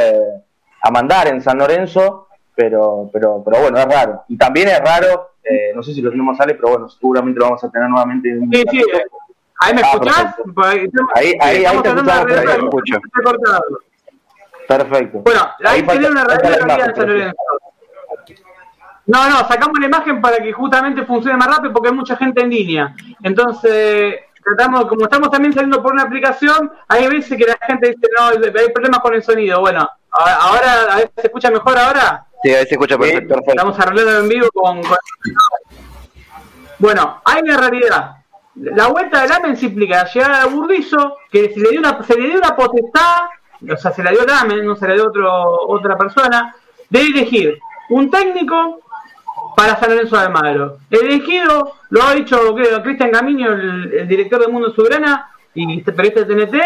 a 0.82 0.90
mandar 0.90 1.28
en 1.28 1.40
San 1.40 1.58
Lorenzo, 1.58 2.28
pero, 2.54 3.08
pero, 3.12 3.42
pero 3.44 3.61
bueno, 3.62 3.78
es 3.78 3.87
raro. 3.87 4.25
Y 4.28 4.37
también 4.37 4.68
es 4.68 4.80
raro, 4.80 5.30
no 5.74 5.82
sé 5.82 5.94
si 5.94 6.02
lo 6.02 6.10
tenemos 6.10 6.36
sale, 6.36 6.54
pero 6.54 6.70
bueno, 6.70 6.88
seguramente 6.88 7.38
lo 7.40 7.46
vamos 7.46 7.64
a 7.64 7.70
tener 7.70 7.88
nuevamente. 7.88 8.30
En 8.30 8.50
sí, 8.50 8.64
sí. 8.70 8.84
¿Ahí 9.60 9.74
me 9.74 9.82
ah, 9.82 9.90
escuchás? 9.92 10.34
Ahí, 11.14 11.34
ahí, 11.40 11.64
ahí 11.64 11.82
te 11.82 12.52
escucho. 12.52 13.00
Perfecto. 14.68 15.18
Bueno, 15.20 15.48
ahí, 15.64 15.82
tiene 15.82 16.08
una 16.08 16.24
realidad 16.24 16.86
de 16.86 16.94
San 16.94 17.08
Lorenzo. 17.08 17.36
No, 19.06 19.30
no, 19.30 19.38
sacamos 19.48 19.78
la 19.80 19.86
imagen 19.86 20.20
para 20.20 20.36
que 20.36 20.52
justamente 20.52 21.06
funcione 21.06 21.38
más 21.38 21.48
rápido 21.48 21.72
porque 21.72 21.88
hay 21.88 21.94
mucha 21.94 22.14
gente 22.16 22.42
en 22.42 22.50
línea. 22.50 22.94
Entonces, 23.22 24.16
tratamos, 24.44 24.84
como 24.84 25.04
estamos 25.04 25.30
también 25.30 25.54
saliendo 25.54 25.82
por 25.82 25.94
una 25.94 26.02
aplicación, 26.02 26.70
hay 26.86 27.08
veces 27.08 27.38
que 27.38 27.46
la 27.46 27.58
gente 27.66 27.88
dice, 27.88 28.06
no, 28.16 28.26
hay 28.28 28.70
problemas 28.70 29.00
con 29.00 29.14
el 29.14 29.22
sonido. 29.22 29.60
Bueno, 29.60 29.88
ahora, 30.10 30.92
a 30.92 30.96
ver, 30.96 31.10
¿se 31.16 31.26
escucha 31.28 31.50
mejor 31.50 31.78
ahora? 31.78 32.26
Sí, 32.42 32.50
ahí 32.50 32.66
se 32.66 32.75
escucha 32.75 32.99
perfecto. 32.99 33.37
Estamos 33.47 33.78
arreglando 33.78 34.21
en 34.21 34.28
vivo 34.28 34.49
con... 34.52 34.80
Bueno, 36.78 37.21
hay 37.25 37.42
una 37.42 37.57
realidad. 37.57 38.16
La 38.54 38.88
vuelta 38.88 39.23
del 39.23 39.33
AMEN 39.33 39.57
se 39.57 39.66
implica 39.66 40.04
llegar 40.04 40.33
a 40.33 40.47
Burdizo, 40.47 41.16
que 41.30 41.52
se 41.52 41.61
le 41.61 41.71
dio 41.71 41.80
una, 41.80 42.02
se 42.04 42.16
le 42.16 42.28
dio 42.28 42.38
una 42.38 42.57
potestad 42.57 43.28
o 43.62 43.76
sea, 43.76 43.92
se 43.92 44.02
la 44.02 44.11
dio 44.11 44.25
Lamen, 44.25 44.64
no 44.64 44.76
se 44.76 44.87
la 44.87 44.95
dio 44.95 45.09
otro, 45.09 45.66
otra 45.68 45.97
persona, 45.97 46.54
de 46.88 47.00
elegir 47.00 47.59
un 47.90 48.11
técnico 48.11 48.80
para 49.57 49.78
San 49.78 49.90
Lorenzo 49.90 50.16
de 50.16 50.23
Almagro. 50.23 50.78
Elegido, 50.90 51.75
lo 51.90 52.02
ha 52.02 52.14
dicho 52.14 52.54
Cristian 52.83 53.11
Camino, 53.11 53.52
el, 53.52 54.07
director 54.07 54.40
de 54.40 54.52
Mundo 54.52 54.73
Soberana 54.73 55.30
y 55.54 55.80
periodista 55.80 56.23
de 56.23 56.47
TNT, 56.47 56.57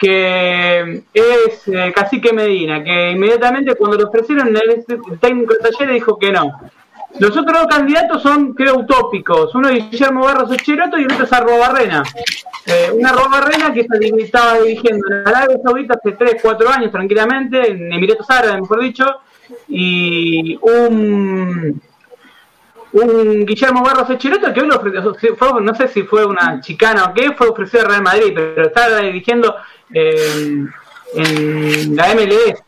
que 0.00 1.02
es 1.12 1.68
eh, 1.68 1.92
Cacique 1.94 2.32
Medina, 2.32 2.82
que 2.82 3.10
inmediatamente 3.10 3.74
cuando 3.74 3.98
lo 3.98 4.08
ofrecieron 4.08 4.48
el, 4.56 5.18
técnico 5.20 5.52
de 5.52 5.70
taller 5.70 5.92
dijo 5.92 6.18
que 6.18 6.32
no. 6.32 6.58
Los 7.18 7.36
otros 7.36 7.60
dos 7.60 7.66
candidatos 7.66 8.22
son, 8.22 8.54
creo, 8.54 8.78
utópicos. 8.78 9.54
Uno 9.54 9.68
es 9.68 9.90
Guillermo 9.90 10.24
Barros 10.24 10.52
Echeroto 10.52 10.96
y 10.96 11.02
el 11.02 11.12
otro 11.12 11.24
es 11.24 11.32
Arroba 11.32 11.68
Barrena. 11.68 12.02
Eh, 12.64 12.90
una 12.94 13.10
Arroba 13.10 13.40
Barrena 13.40 13.74
que 13.74 13.80
estaba 13.80 14.60
dirigiendo 14.60 15.06
en 15.08 15.28
Arabia 15.28 15.58
Saudita 15.62 15.94
hace 15.94 16.12
3, 16.12 16.36
4 16.40 16.70
años 16.70 16.90
tranquilamente, 16.90 17.70
en 17.70 17.92
Emiratos 17.92 18.30
Árabes, 18.30 18.62
mejor 18.62 18.82
dicho, 18.82 19.04
y 19.68 20.56
un, 20.62 21.82
un 22.92 23.44
Guillermo 23.44 23.82
Barros 23.82 24.08
Echeroto 24.08 24.50
que 24.54 24.60
hoy 24.60 24.68
lo 24.68 24.76
ofreció, 24.76 25.60
no 25.60 25.74
sé 25.74 25.88
si 25.88 26.04
fue 26.04 26.24
una 26.24 26.60
chicana 26.60 27.04
o 27.06 27.12
qué, 27.12 27.32
fue 27.32 27.48
ofrecido 27.48 27.84
a 27.84 27.88
Real 27.88 28.02
Madrid, 28.02 28.32
pero 28.34 28.68
estaba 28.68 29.00
dirigiendo 29.00 29.56
eh, 29.94 30.64
en 31.14 31.96
la 31.96 32.14
MLS, 32.14 32.62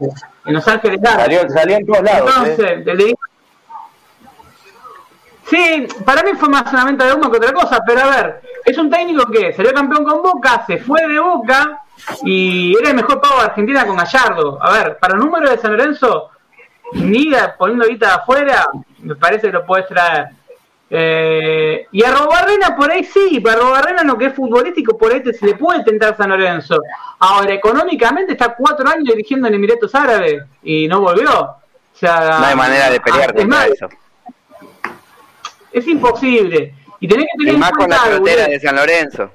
en 0.47 0.55
Los 0.55 0.67
Ángeles 0.67 1.01
Salió, 1.03 1.49
salió 1.49 1.77
en 1.77 1.87
todos 1.87 2.03
lados. 2.03 2.31
Entonces, 2.47 3.07
¿eh? 3.11 3.15
Sí, 5.49 5.87
para 6.05 6.23
mí 6.23 6.31
fue 6.39 6.49
más 6.49 6.73
una 6.73 6.85
venta 6.85 7.05
de 7.05 7.15
humo 7.15 7.31
que 7.31 7.37
otra 7.37 7.53
cosa, 7.53 7.81
pero 7.87 8.01
a 8.01 8.07
ver, 8.07 8.41
es 8.65 8.79
un 8.79 8.89
técnico 8.89 9.27
que 9.31 9.53
salió 9.53 9.73
campeón 9.73 10.05
con 10.05 10.23
Boca, 10.23 10.65
se 10.67 10.79
fue 10.79 11.07
de 11.07 11.21
Boca 11.21 11.83
y 12.23 12.75
era 12.79 12.91
el 12.91 12.97
mejor 12.97 13.21
pago 13.21 13.39
de 13.39 13.47
Argentina 13.47 13.87
con 13.87 13.97
Gallardo. 13.97 14.59
A 14.63 14.73
ver, 14.73 14.99
para 14.99 15.15
el 15.15 15.21
número 15.21 15.51
de 15.51 15.59
San 15.59 15.73
Lorenzo, 15.73 16.31
ni 16.95 17.31
poniendo 17.59 17.87
guita 17.87 18.15
afuera, 18.15 18.67
me 19.01 19.15
parece 19.17 19.49
que 19.49 19.53
lo 19.53 19.67
puedes 19.67 19.87
traer. 19.89 20.29
Eh, 20.95 21.87
y 21.91 22.05
a 22.05 22.11
Robarrena 22.13 22.77
por 22.77 22.91
ahí 22.91 23.03
sí, 23.03 23.41
para 23.41 23.57
Robarrena 23.57 24.05
lo 24.05 24.19
que 24.19 24.27
es 24.27 24.35
futbolístico 24.35 24.99
por 24.99 25.13
ahí 25.13 25.23
se 25.33 25.47
le 25.47 25.55
puede 25.55 25.83
tentar 25.85 26.17
San 26.17 26.29
Lorenzo. 26.29 26.83
Ahora, 27.19 27.55
económicamente 27.55 28.33
está 28.33 28.55
cuatro 28.55 28.87
años 28.89 29.05
dirigiendo 29.05 29.49
en 29.49 29.55
Emiratos 29.55 29.95
Árabes 29.95 30.45
y 30.63 30.87
no 30.89 31.01
volvió. 31.01 31.41
O 31.41 31.57
sea, 31.95 32.39
no 32.41 32.47
hay 32.47 32.57
manera 32.57 32.91
de 32.91 33.01
pelear 33.01 33.35
contra 33.35 33.67
eso 33.67 33.89
es 35.73 35.89
imposible. 35.89 36.75
Y 37.01 37.09
tenés 37.09 37.27
que 37.33 37.39
tener 37.39 37.55
y 37.55 37.59
más 37.59 37.73
con 37.73 37.89
la 37.89 37.97
carretera 37.97 38.47
de 38.47 38.61
San 38.61 38.77
Lorenzo. 38.77 39.31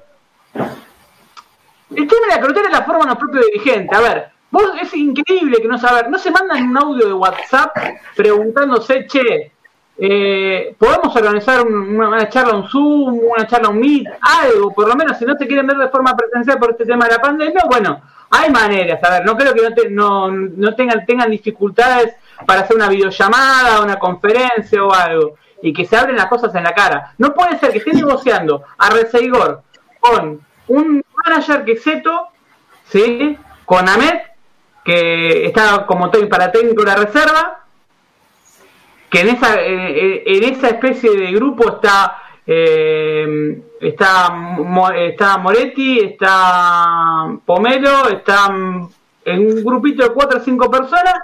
El 0.54 2.06
tema 2.06 2.26
de 2.28 2.34
la 2.34 2.40
carretera 2.40 2.66
es 2.66 2.72
la 2.72 2.84
forma 2.84 3.06
los 3.06 3.18
propios 3.18 3.46
dirigentes. 3.46 3.98
A 3.98 4.00
ver, 4.00 4.30
vos 4.50 4.70
es 4.80 4.94
increíble 4.94 5.58
que 5.60 5.68
no 5.68 5.78
saber, 5.78 6.08
no 6.08 6.18
se 6.18 6.30
mandan 6.30 6.70
un 6.70 6.78
audio 6.78 7.06
de 7.06 7.12
WhatsApp 7.12 7.76
preguntándose, 8.14 9.06
che, 9.06 9.52
eh, 9.98 10.76
podemos 10.78 11.14
organizar 11.14 11.66
una, 11.66 12.28
charla, 12.28 12.54
un 12.54 12.68
Zoom, 12.68 13.20
una 13.36 13.46
charla, 13.46 13.68
un 13.68 13.80
Meet, 13.80 14.06
algo, 14.20 14.72
por 14.72 14.88
lo 14.88 14.94
menos 14.94 15.18
si 15.18 15.24
no 15.24 15.36
te 15.36 15.46
quieren 15.46 15.66
ver 15.66 15.76
de 15.76 15.88
forma 15.88 16.16
presencial 16.16 16.58
por 16.58 16.70
este 16.70 16.86
tema 16.86 17.06
de 17.06 17.14
la 17.14 17.20
pandemia, 17.20 17.64
bueno, 17.68 18.00
hay 18.30 18.50
maneras, 18.50 19.02
a 19.02 19.10
ver, 19.10 19.24
no 19.24 19.36
creo 19.36 19.54
que 19.54 19.62
no, 19.62 19.74
te, 19.74 19.90
no, 19.90 20.30
no 20.30 20.74
tengan, 20.74 21.04
tengan 21.04 21.30
dificultades 21.30 22.14
para 22.46 22.60
hacer 22.60 22.76
una 22.76 22.88
videollamada, 22.88 23.82
una 23.82 23.98
conferencia 23.98 24.84
o 24.84 24.92
algo 24.92 25.34
y 25.62 25.72
que 25.72 25.84
se 25.84 25.96
abren 25.96 26.16
las 26.16 26.26
cosas 26.26 26.54
en 26.54 26.62
la 26.62 26.72
cara. 26.72 27.14
No 27.18 27.34
puede 27.34 27.58
ser 27.58 27.72
que 27.72 27.78
esté 27.78 27.92
negociando 27.92 28.62
a 28.78 28.90
Reseigor 28.90 29.62
con 29.98 30.40
un 30.68 31.04
manager 31.24 31.64
que 31.64 31.76
Seto, 31.76 32.28
¿sí? 32.84 33.36
con 33.64 33.88
Ahmed, 33.88 34.20
que 34.84 35.46
está 35.46 35.84
como 35.86 36.10
para 36.30 36.52
técnico 36.52 36.82
de 36.82 36.86
la 36.86 36.96
reserva, 36.96 37.64
que 39.10 39.20
en 39.20 39.28
esa, 39.28 39.56
en 39.60 40.44
esa 40.44 40.68
especie 40.68 41.10
de 41.10 41.32
grupo 41.32 41.68
está 41.68 42.16
eh, 42.46 43.62
está 43.80 44.32
está 44.96 45.38
Moretti, 45.38 46.00
está 46.00 47.36
Pomelo, 47.44 48.08
está 48.08 48.46
en 49.24 49.40
un 49.40 49.64
grupito 49.64 50.02
de 50.02 50.14
cuatro 50.14 50.38
o 50.38 50.42
cinco 50.42 50.70
personas 50.70 51.14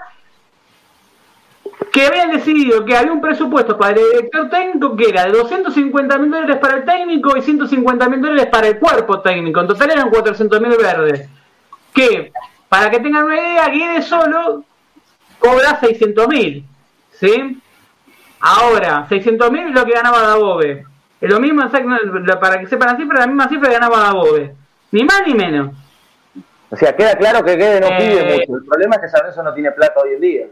que 1.91 2.05
habían 2.05 2.31
decidido 2.31 2.85
que 2.85 2.95
había 2.95 3.11
un 3.11 3.21
presupuesto 3.21 3.77
para 3.77 3.91
el 3.91 4.05
director 4.11 4.49
técnico 4.49 4.95
que 4.95 5.09
era 5.09 5.25
de 5.25 5.31
250 5.31 6.17
mil 6.19 6.29
dólares 6.29 6.57
para 6.57 6.77
el 6.77 6.85
técnico 6.85 7.35
y 7.35 7.41
150 7.41 8.09
mil 8.09 8.21
dólares 8.21 8.47
para 8.51 8.67
el 8.67 8.79
cuerpo 8.79 9.21
técnico. 9.21 9.61
En 9.61 9.67
total 9.67 9.91
eran 9.91 10.09
400 10.09 10.61
mil 10.61 10.77
verdes. 10.77 11.29
Que, 11.93 12.31
para 12.69 12.91
que 12.91 12.99
tengan 12.99 13.23
una 13.23 13.39
idea, 13.39 13.69
Guides 13.69 14.05
solo 14.05 14.63
cobra 15.39 15.79
600 15.79 16.27
mil. 16.27 16.65
¿Sí? 17.13 17.61
Ahora, 18.47 19.05
600 19.09 19.51
mil 19.51 19.67
es 19.67 19.73
lo 19.73 19.85
que 19.85 19.93
ganaba 19.93 20.21
Dabove. 20.21 20.85
Es 21.19 21.29
lo 21.29 21.39
mismo, 21.39 21.63
para 22.39 22.59
que 22.59 22.67
sepan 22.67 22.89
la 22.89 22.97
cifra, 22.97 23.19
la 23.19 23.27
misma 23.27 23.49
cifra 23.49 23.69
que 23.69 23.73
ganaba 23.73 23.99
Dabove. 23.99 24.53
Ni 24.91 25.03
más 25.03 25.23
ni 25.25 25.33
menos. 25.33 25.75
O 26.69 26.75
sea, 26.75 26.95
queda 26.95 27.15
claro 27.15 27.43
que 27.43 27.55
Guedes 27.55 27.81
no 27.81 27.87
pide 27.97 28.19
eh, 28.19 28.39
mucho. 28.39 28.57
El 28.57 28.65
problema 28.65 28.95
es 28.95 29.01
que 29.01 29.09
San 29.09 29.45
no 29.45 29.53
tiene 29.53 29.71
plata 29.71 29.99
hoy 29.99 30.13
en 30.13 30.21
día 30.21 30.45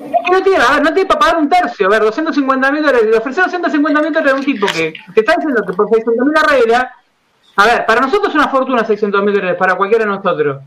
no 0.00 0.42
tiene, 0.42 0.64
a 0.64 0.74
ver, 0.74 0.82
no 0.82 0.94
tiene 0.94 1.06
para 1.06 1.20
pagar 1.20 1.36
un 1.36 1.48
tercio, 1.48 1.86
a 1.86 1.90
ver, 1.90 2.00
250 2.00 2.72
mil 2.72 2.82
dólares, 2.82 3.06
le 3.06 3.18
ofreció 3.18 3.42
250 3.44 4.00
mil 4.00 4.12
dólares 4.12 4.32
a 4.32 4.36
un 4.36 4.44
tipo 4.44 4.66
que 4.66 4.94
está 5.14 5.34
diciendo 5.36 5.62
que 5.66 5.72
por 5.74 5.88
600 5.88 6.26
mil 6.26 6.34
arregla, 6.36 6.94
a 7.56 7.66
ver, 7.66 7.86
para 7.86 8.00
nosotros 8.00 8.30
es 8.30 8.34
una 8.34 8.48
fortuna 8.48 8.84
600 8.84 9.22
mil 9.22 9.34
dólares, 9.34 9.58
para 9.58 9.74
cualquiera 9.74 10.04
de 10.04 10.10
nosotros. 10.10 10.62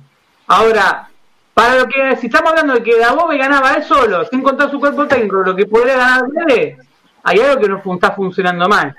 Ahora, 0.47 1.09
para 1.53 1.75
lo 1.75 1.87
que, 1.87 2.15
si 2.17 2.27
estamos 2.27 2.51
hablando 2.51 2.73
de 2.73 2.83
que 2.83 2.97
Dabove 2.97 3.37
ganaba 3.37 3.73
él 3.73 3.83
solo, 3.83 4.25
sin 4.25 4.41
contar 4.41 4.71
su 4.71 4.79
cuerpo 4.79 5.07
técnico, 5.07 5.37
lo 5.37 5.55
que 5.55 5.65
podría 5.65 5.97
ganar 5.97 6.23
él, 6.47 6.77
hay 7.23 7.39
algo 7.39 7.61
que 7.61 7.69
no 7.69 7.81
está 7.93 8.11
funcionando 8.11 8.67
mal. 8.67 8.95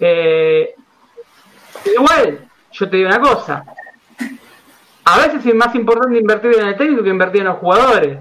Eh, 0.00 0.74
igual, 1.94 2.38
yo 2.72 2.88
te 2.88 2.96
digo 2.96 3.08
una 3.08 3.20
cosa, 3.20 3.64
a 5.04 5.18
veces 5.18 5.44
es 5.44 5.54
más 5.54 5.74
importante 5.74 6.18
invertir 6.18 6.58
en 6.58 6.68
el 6.68 6.76
técnico 6.76 7.02
que 7.02 7.10
invertir 7.10 7.40
en 7.42 7.48
los 7.48 7.58
jugadores. 7.58 8.18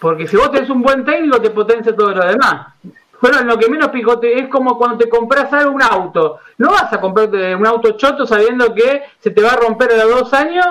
Porque 0.00 0.26
si 0.28 0.36
vos 0.36 0.50
tenés 0.50 0.70
un 0.70 0.82
buen 0.82 1.04
técnico, 1.04 1.40
te 1.40 1.50
potencia 1.50 1.94
todo 1.94 2.14
lo 2.14 2.26
demás. 2.26 2.74
Bueno, 3.20 3.42
lo 3.42 3.58
que 3.58 3.70
menos 3.70 3.88
picote 3.88 4.38
es 4.38 4.48
como 4.48 4.76
cuando 4.76 4.98
te 4.98 5.08
compras 5.08 5.52
algo, 5.52 5.72
un 5.72 5.82
auto. 5.82 6.40
No 6.58 6.70
vas 6.70 6.92
a 6.92 7.00
comprarte 7.00 7.54
un 7.54 7.66
auto 7.66 7.92
choto 7.92 8.26
sabiendo 8.26 8.74
que 8.74 9.02
se 9.18 9.30
te 9.30 9.40
va 9.40 9.52
a 9.52 9.56
romper 9.56 9.92
a 9.92 10.04
los 10.04 10.10
dos 10.10 10.34
años, 10.34 10.66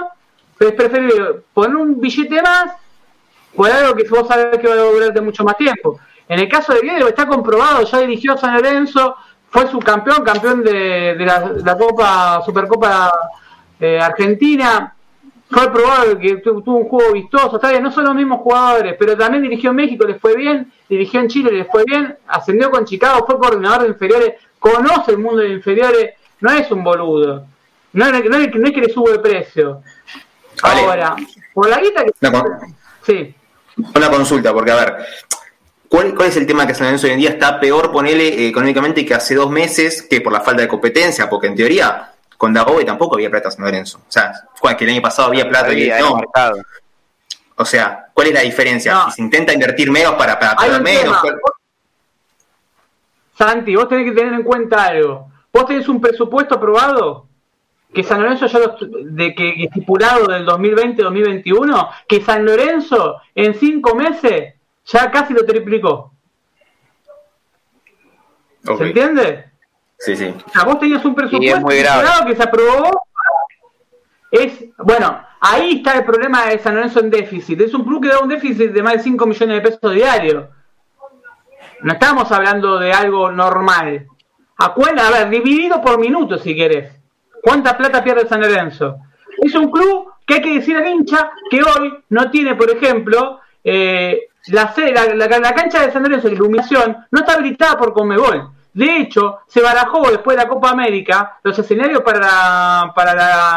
es 0.60 0.72
preferible 0.74 1.42
poner 1.54 1.76
un 1.76 2.00
billete 2.00 2.42
más 2.42 2.74
por 3.56 3.70
algo 3.70 3.96
que 3.96 4.08
vos 4.10 4.28
sabés 4.28 4.58
que 4.58 4.68
va 4.68 4.74
a 4.74 4.78
durarte 4.78 5.22
mucho 5.22 5.44
más 5.44 5.58
tiempo. 5.58 6.00
En 6.28 6.40
el 6.40 6.50
caso 6.50 6.74
de 6.74 6.82
Guedes 6.82 7.08
está 7.08 7.28
comprobado, 7.28 7.84
ya 7.84 8.00
dirigió 8.00 8.38
San 8.38 8.56
Lorenzo, 8.56 9.16
fue 9.50 9.68
su 9.68 9.80
campeón, 9.80 10.24
campeón 10.24 10.64
de, 10.64 11.16
la, 11.20 11.78
Copa, 11.78 12.42
Supercopa 12.44 13.12
eh, 13.80 14.00
Argentina, 14.00 14.96
fue 15.52 15.72
probable 15.72 16.18
que 16.18 16.38
tuvo 16.38 16.78
un 16.78 16.90
juego 16.90 17.14
vistoso, 17.14 17.58
está 17.58 17.70
bien, 17.70 17.84
no 17.84 17.92
son 17.92 18.06
los 18.06 18.16
mismos 18.16 18.40
jugadores, 18.40 18.96
pero 18.98 19.16
también 19.16 19.44
dirigió 19.44 19.72
México, 19.72 20.08
le 20.08 20.16
fue 20.16 20.36
bien, 20.36 20.72
dirigió 20.90 21.20
en 21.20 21.28
Chile, 21.28 21.52
le 21.52 21.66
fue 21.66 21.84
bien, 21.86 22.18
ascendió 22.28 22.72
con 22.72 22.86
Chicago, 22.86 23.26
fue 23.26 23.38
coordinador 23.38 23.84
de 23.84 23.90
inferiores, 23.90 24.34
conoce 24.58 25.12
el 25.12 25.20
mundo 25.20 25.42
de 25.42 25.50
inferiores, 25.50 26.12
no 26.40 26.52
es 26.52 26.72
un 26.72 26.84
boludo, 26.84 27.46
no, 27.94 28.06
es, 28.06 28.26
no 28.26 28.38
es 28.38 28.74
que 28.74 28.82
le 28.82 28.90
sube 28.90 29.12
el 29.12 29.22
Ahora, 30.62 31.16
por 31.54 31.70
la 31.70 31.80
guita 31.80 32.04
que... 32.04 32.12
sí. 33.06 33.36
Una 33.96 34.10
consulta, 34.10 34.54
porque 34.54 34.72
a 34.72 34.76
ver, 34.76 34.98
¿Cuál, 35.94 36.16
¿Cuál, 36.16 36.30
es 36.30 36.38
el 36.38 36.48
tema 36.48 36.66
que 36.66 36.74
San 36.74 36.86
Lorenzo 36.86 37.06
hoy 37.06 37.14
en 37.14 37.20
día 37.20 37.30
está 37.30 37.60
peor, 37.60 37.92
ponele 37.92 38.28
eh, 38.28 38.48
económicamente, 38.48 39.06
que 39.06 39.14
hace 39.14 39.36
dos 39.36 39.52
meses, 39.52 40.02
que 40.10 40.22
por 40.22 40.34
la 40.34 40.42
falta 40.42 40.64
de 40.64 40.68
competencia? 40.68 41.30
Porque 41.30 41.46
en 41.46 41.56
teoría 41.56 42.14
con 42.36 42.52
Dagobe 42.52 42.84
tampoco 42.84 43.16
había 43.16 43.30
plata 43.30 43.52
San 43.52 43.64
Lorenzo. 43.64 44.00
O 44.00 44.12
sea, 44.12 44.34
que 44.76 44.84
el 44.86 44.90
año 44.90 45.02
pasado 45.04 45.28
había 45.28 45.48
plata 45.48 45.72
y 45.72 45.90
no. 46.00 46.20
O 47.56 47.64
sea, 47.64 48.08
¿cuál 48.12 48.28
es 48.28 48.34
la 48.34 48.42
diferencia? 48.42 49.06
Si 49.06 49.18
se 49.18 49.22
intenta 49.22 49.54
invertir 49.54 49.92
menos 49.92 50.16
para, 50.16 50.40
para 50.40 50.80
menos. 50.80 51.16
Santi, 53.38 53.76
vos 53.76 53.88
tenés 53.88 54.06
que 54.06 54.20
tener 54.20 54.34
en 54.34 54.44
cuenta 54.44 54.86
algo. 54.86 55.30
Vos 55.54 55.66
tenés 55.68 55.88
un 55.88 56.02
presupuesto 56.02 56.56
aprobado 56.56 57.28
que 57.94 58.04
San 58.04 58.22
Lorenzo 58.22 58.48
ya 58.48 58.60
lo, 58.60 58.76
de 58.80 59.36
que 59.36 59.64
estipulado 59.64 60.28
del 60.28 60.46
2020-2021, 60.46 61.90
que 62.08 62.22
San 62.22 62.44
Lorenzo 62.44 63.22
en 63.36 63.54
cinco 63.54 63.96
meses 63.96 64.56
ya 64.86 65.12
casi 65.12 65.34
lo 65.34 65.46
triplicó. 65.46 66.12
¿Se 68.64 68.84
entiende? 68.84 69.52
Sí, 70.00 70.16
sí. 70.16 70.34
O 70.46 70.50
sea, 70.50 70.64
vos 70.64 70.80
tenías 70.80 71.06
un 71.06 71.16
presupuesto 71.16 71.68
que 71.68 72.36
se 72.36 72.44
aprobó. 72.44 73.04
Es, 74.32 74.66
bueno, 74.78 75.22
ahí 75.40 75.78
está 75.78 75.98
el 75.98 76.06
problema 76.06 76.48
de 76.48 76.58
San 76.60 76.76
Lorenzo 76.76 77.00
en 77.00 77.12
déficit. 77.12 77.62
Es 77.62 77.74
un 77.74 77.84
club 77.84 78.02
que 78.02 78.10
da 78.10 78.20
un 78.20 78.30
déficit 78.30 78.72
de 78.72 78.84
más 78.84 78.94
de 78.94 79.00
5 79.00 79.26
millones 79.26 79.56
de 79.56 79.70
pesos 79.70 79.94
diarios. 79.94 80.46
No 81.82 81.94
estamos 81.94 82.32
hablando 82.32 82.80
de 82.80 82.92
algo 82.92 83.32
normal. 83.32 84.08
A, 84.58 84.66
a 84.66 85.12
ver, 85.12 85.30
dividido 85.30 85.82
por 85.82 86.00
minuto 86.00 86.38
si 86.38 86.56
querés. 86.56 87.03
¿Cuánta 87.44 87.78
plata 87.78 88.02
pierde 88.02 88.26
San 88.26 88.40
Lorenzo? 88.40 89.00
Es 89.38 89.54
un 89.54 89.70
club 89.70 90.14
que 90.26 90.36
hay 90.36 90.42
que 90.42 90.54
decir 90.56 90.78
al 90.78 90.88
hincha 90.88 91.30
que 91.50 91.62
hoy 91.62 91.94
no 92.10 92.32
tiene, 92.32 92.56
por 92.56 92.72
ejemplo, 92.72 93.42
eh, 93.62 94.30
la, 94.48 94.74
la, 95.14 95.40
la, 95.40 95.54
cancha 95.54 95.86
de 95.86 95.92
San 95.92 96.04
Lorenzo 96.04 96.30
de 96.30 96.36
iluminación 96.36 97.06
no 97.12 97.20
está 97.20 97.34
habilitada 97.34 97.78
por 97.78 97.92
Conmebol. 97.92 98.50
De 98.74 98.98
hecho, 98.98 99.40
se 99.48 99.62
barajó 99.62 100.10
después 100.10 100.38
de 100.38 100.44
la 100.44 100.50
Copa 100.50 100.70
América 100.70 101.38
los 101.44 101.60
escenarios 101.60 102.02
para 102.02 102.20
la, 102.20 102.94
para 102.96 103.14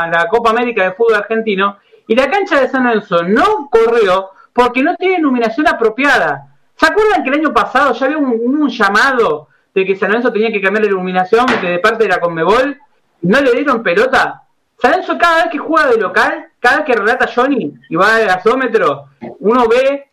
la, 0.09 0.27
Copa 0.29 0.51
América 0.51 0.83
de 0.83 0.93
fútbol 0.93 1.15
argentino 1.15 1.79
y 2.09 2.17
la 2.17 2.29
cancha 2.29 2.61
de 2.61 2.69
San 2.69 2.85
Lorenzo 2.85 3.23
no 3.23 3.69
corrió 3.71 4.31
porque 4.53 4.83
no 4.83 4.97
tiene 4.97 5.19
iluminación 5.19 5.69
apropiada. 5.69 6.49
¿Se 6.75 6.87
acuerdan 6.87 7.23
que 7.23 7.31
el 7.31 7.37
año 7.37 7.55
pasado 7.55 7.95
ya 7.95 8.07
había 8.07 8.19
un, 8.19 8.69
llamado 8.69 9.49
de 9.73 9.87
que 9.87 9.95
San 9.95 10.09
Lorenzo 10.09 10.33
tenía 10.33 10.51
que 10.51 10.61
cambiar 10.61 10.85
la 10.85 10.91
iluminación 10.91 11.47
de 11.63 11.79
parte 11.79 12.03
de 12.03 12.11
la 12.11 12.19
Conmebol? 12.21 12.79
¿No 13.23 13.41
le 13.41 13.53
dieron 13.53 13.83
pelota? 13.83 14.43
San 14.79 14.91
Lorenzo 14.91 15.19
cada 15.19 15.45
vez 15.45 15.53
que 15.53 15.59
juega 15.59 15.89
de 15.89 15.99
local, 15.99 16.49
cada 16.61 16.79
vez 16.79 16.87
que 16.87 16.93
relata 16.93 17.31
Johnny 17.35 17.73
y 17.89 17.97
va 17.97 18.17
al 18.17 18.27
gasómetro, 18.27 19.09
uno 19.41 19.67
ve 19.69 20.11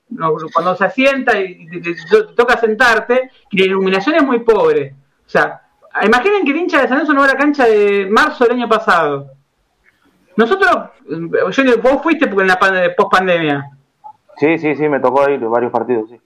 cuando 0.54 0.76
se 0.76 0.86
asienta 0.86 1.40
y 1.40 1.68
te, 1.82 1.96
toca 2.36 2.58
sentarte, 2.58 3.32
y 3.50 3.58
la 3.58 3.66
iluminación 3.66 4.16
es 4.16 4.24
muy 4.24 4.40
pobre. 4.40 4.96
O 5.26 5.30
sea, 5.30 5.62
imaginen 6.04 6.46
que 6.46 6.52
el 6.52 6.58
hincha 6.58 6.82
de 6.82 6.88
San 6.88 6.98
Lorenzo 6.98 7.14
no 7.14 7.22
va 7.22 7.26
a 7.26 7.34
la 7.34 7.38
cancha 7.38 7.66
de 7.66 8.08
marzo 8.10 8.44
del 8.44 8.54
año 8.54 8.70
pasado. 8.70 9.32
Nosotros, 10.36 10.90
yo, 11.08 11.78
vos 11.82 12.02
fuiste 12.02 12.26
en 12.26 12.48
la 12.48 12.60
post 12.96 13.12
pandemia. 13.12 13.70
Sí, 14.38 14.58
sí, 14.58 14.76
sí, 14.76 14.90
me 14.90 15.00
tocó 15.00 15.30
ir 15.30 15.40
varios 15.42 15.72
partidos, 15.72 16.10
sí. 16.10 16.20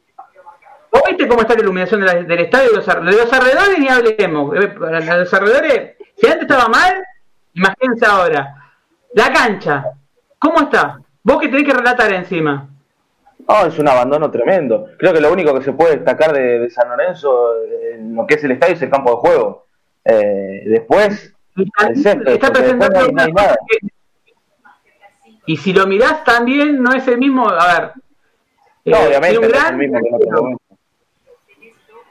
¿Vos 0.92 1.02
viste 1.10 1.28
cómo 1.28 1.42
está 1.42 1.54
la 1.54 1.62
iluminación 1.62 2.02
del 2.02 2.40
estadio? 2.40 2.70
De 2.70 2.76
los, 2.78 2.86
de 2.86 3.24
los 3.24 3.34
alrededores 3.34 3.78
ni 3.78 3.90
hablemos. 3.90 4.56
Eh, 4.56 4.74
los 4.78 5.34
alrededores, 5.34 5.97
si 6.18 6.28
antes 6.28 6.42
estaba 6.42 6.68
mal, 6.68 7.04
imagínense 7.54 8.06
ahora. 8.06 8.56
La 9.14 9.32
cancha, 9.32 9.86
¿cómo 10.40 10.62
está? 10.62 11.00
Vos 11.24 11.40
que 11.40 11.48
tenés 11.48 11.66
que 11.66 11.74
relatar 11.74 12.12
encima. 12.12 12.68
Oh, 13.46 13.66
es 13.66 13.78
un 13.80 13.88
abandono 13.88 14.30
tremendo. 14.30 14.88
Creo 14.98 15.14
que 15.14 15.22
lo 15.22 15.32
único 15.32 15.54
que 15.54 15.64
se 15.64 15.74
puede 15.74 15.98
destacar 15.98 16.34
de, 16.34 16.70
San 16.70 16.90
Lorenzo 16.90 17.54
en 17.94 18.16
lo 18.16 18.26
que 18.26 18.36
es 18.36 18.44
el 18.44 18.52
estadio 18.52 18.76
es 18.76 18.82
el 18.82 18.90
campo 18.90 19.12
de 19.12 19.18
juego. 19.18 19.66
Eh, 20.04 20.64
después, 20.66 21.34
está 21.56 22.52
presentando 22.52 23.00
Y 25.46 25.58
si 25.58 25.72
lo 25.72 25.88
mirás 25.88 26.24
también 26.24 26.82
no 26.82 26.94
es 26.94 27.08
el 27.08 27.18
mismo, 27.18 27.48
a 27.48 27.80
ver. 27.80 27.92
No, 28.86 28.98
eh, 28.98 29.08
obviamente 29.08 29.40
no 29.40 29.48
es 29.48 29.70
el 29.70 29.78
mismo 29.78 30.00
que 30.00 30.26
no 30.30 30.58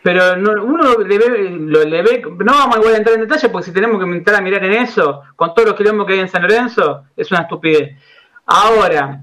pero 0.06 0.36
no, 0.36 0.62
uno 0.62 0.98
le 0.98 1.18
ve, 1.18 1.50
lo, 1.50 1.82
le 1.82 2.00
ve, 2.00 2.22
no 2.38 2.52
vamos 2.52 2.76
a 2.76 2.96
entrar 2.96 3.16
en 3.16 3.22
detalle 3.22 3.48
porque 3.48 3.64
si 3.64 3.72
tenemos 3.72 3.98
que 3.98 4.08
entrar 4.08 4.38
a 4.38 4.40
mirar 4.40 4.64
en 4.64 4.74
eso, 4.74 5.22
con 5.34 5.52
todos 5.52 5.70
los 5.70 5.76
quilombos 5.76 6.06
que 6.06 6.12
hay 6.12 6.20
en 6.20 6.28
San 6.28 6.42
Lorenzo, 6.42 7.06
es 7.16 7.28
una 7.32 7.40
estupidez. 7.40 7.98
Ahora, 8.46 9.20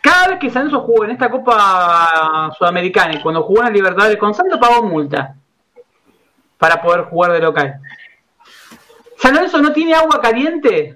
cada 0.00 0.28
vez 0.28 0.38
que 0.38 0.48
San 0.48 0.62
Lorenzo 0.62 0.86
jugó 0.86 1.04
en 1.04 1.10
esta 1.10 1.30
Copa 1.30 2.50
Sudamericana 2.56 3.16
y 3.16 3.20
cuando 3.20 3.42
jugó 3.42 3.58
en 3.58 3.66
la 3.66 3.72
Libertadores 3.72 4.16
con 4.16 4.32
Santos 4.32 4.58
pagó 4.58 4.84
multa 4.84 5.34
para 6.56 6.80
poder 6.80 7.02
jugar 7.02 7.32
de 7.32 7.40
local. 7.40 7.74
San 9.18 9.34
Lorenzo 9.34 9.60
no 9.60 9.70
tiene 9.74 9.92
agua 9.92 10.18
caliente. 10.18 10.94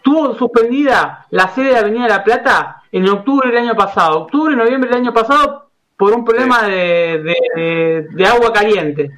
Tuvo 0.00 0.36
suspendida 0.36 1.26
la 1.30 1.48
sede 1.48 1.70
de 1.70 1.78
Avenida 1.78 2.04
de 2.04 2.10
la 2.10 2.22
Plata 2.22 2.84
en 2.92 3.08
octubre 3.08 3.48
del 3.48 3.58
año 3.58 3.74
pasado. 3.74 4.20
Octubre, 4.20 4.54
noviembre 4.54 4.90
del 4.90 5.00
año 5.00 5.12
pasado 5.12 5.69
por 6.00 6.14
un 6.14 6.24
problema 6.24 6.62
de, 6.62 8.06
de 8.10 8.26
agua 8.26 8.50
caliente. 8.54 9.10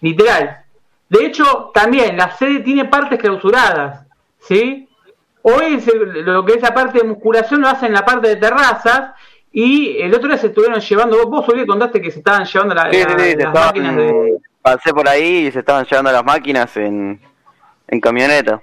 Literal. 0.00 0.62
De 1.08 1.26
hecho, 1.26 1.72
también 1.74 2.16
la 2.16 2.30
sede 2.30 2.60
tiene 2.60 2.84
partes 2.84 3.18
clausuradas. 3.18 4.06
¿Sí? 4.38 4.88
Hoy 5.42 5.82
lo 6.24 6.44
que 6.44 6.52
es 6.54 6.62
la 6.62 6.72
parte 6.72 6.98
de 6.98 7.04
musculación 7.04 7.62
lo 7.62 7.68
hacen 7.68 7.88
en 7.88 7.94
la 7.94 8.04
parte 8.04 8.28
de 8.28 8.36
terrazas 8.36 9.10
y 9.50 9.98
el 10.00 10.14
otro 10.14 10.28
día 10.28 10.38
se 10.38 10.48
estuvieron 10.48 10.78
llevando, 10.80 11.26
vos, 11.26 11.44
vos 11.44 11.54
contaste 11.66 12.00
que 12.00 12.12
se 12.12 12.20
estaban 12.20 12.44
llevando 12.44 12.74
las 12.76 12.86
máquinas 13.52 13.96
de... 13.96 14.38
Pasé 14.62 14.94
por 14.94 15.08
ahí 15.08 15.46
y 15.46 15.50
se 15.50 15.60
estaban 15.60 15.84
llevando 15.84 16.12
las 16.12 16.24
máquinas 16.24 16.76
en, 16.76 17.20
en 17.88 18.00
camioneta. 18.00 18.62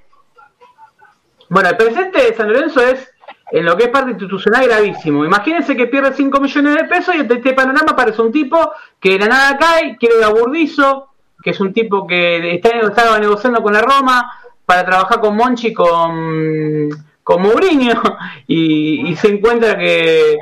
Bueno, 1.49 1.69
el 1.69 1.77
presente 1.77 2.21
de 2.21 2.33
San 2.33 2.47
Lorenzo 2.47 2.81
es, 2.81 3.12
en 3.53 3.65
lo 3.65 3.77
que 3.77 3.83
es 3.83 3.89
parte 3.89 4.09
institucional, 4.09 4.65
gravísimo. 4.65 5.23
Imagínense 5.23 5.77
que 5.77 5.85
pierde 5.85 6.11
5 6.11 6.39
millones 6.41 6.75
de 6.75 6.85
pesos 6.85 7.13
y 7.13 7.19
en 7.19 7.31
este 7.31 7.53
panorama 7.53 7.91
aparece 7.91 8.19
un 8.23 8.31
tipo 8.31 8.71
que 8.99 9.11
de 9.11 9.19
la 9.19 9.27
nada 9.27 9.57
cae, 9.59 9.95
quiere 9.95 10.17
ir 10.17 10.23
a 10.23 10.29
Burdizo, 10.29 11.09
que 11.43 11.51
es 11.51 11.59
un 11.59 11.71
tipo 11.71 12.07
que 12.07 12.55
está, 12.55 12.69
estaba 12.69 13.19
negociando 13.19 13.61
con 13.61 13.73
la 13.73 13.81
Roma, 13.81 14.31
para 14.65 14.83
trabajar 14.83 15.19
con 15.19 15.35
Monchi 15.35 15.71
con, 15.71 16.89
con 17.21 17.41
Mourinho 17.43 18.01
y, 18.47 19.15
se 19.17 19.27
encuentra 19.27 19.77
que, 19.77 20.39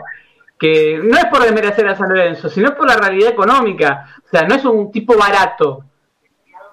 que 0.58 1.02
no 1.04 1.17
es 1.17 1.26
por 1.26 1.41
desmerecer 1.41 1.89
a 1.89 1.97
San 1.97 2.08
Lorenzo, 2.08 2.47
sino 2.47 2.74
por 2.76 2.88
la 2.88 2.95
realidad 2.95 3.32
económica. 3.32 4.08
O 4.26 4.30
sea, 4.30 4.43
no 4.43 4.56
es 4.56 4.63
un 4.63 4.89
tipo 4.89 5.17
barato. 5.17 5.84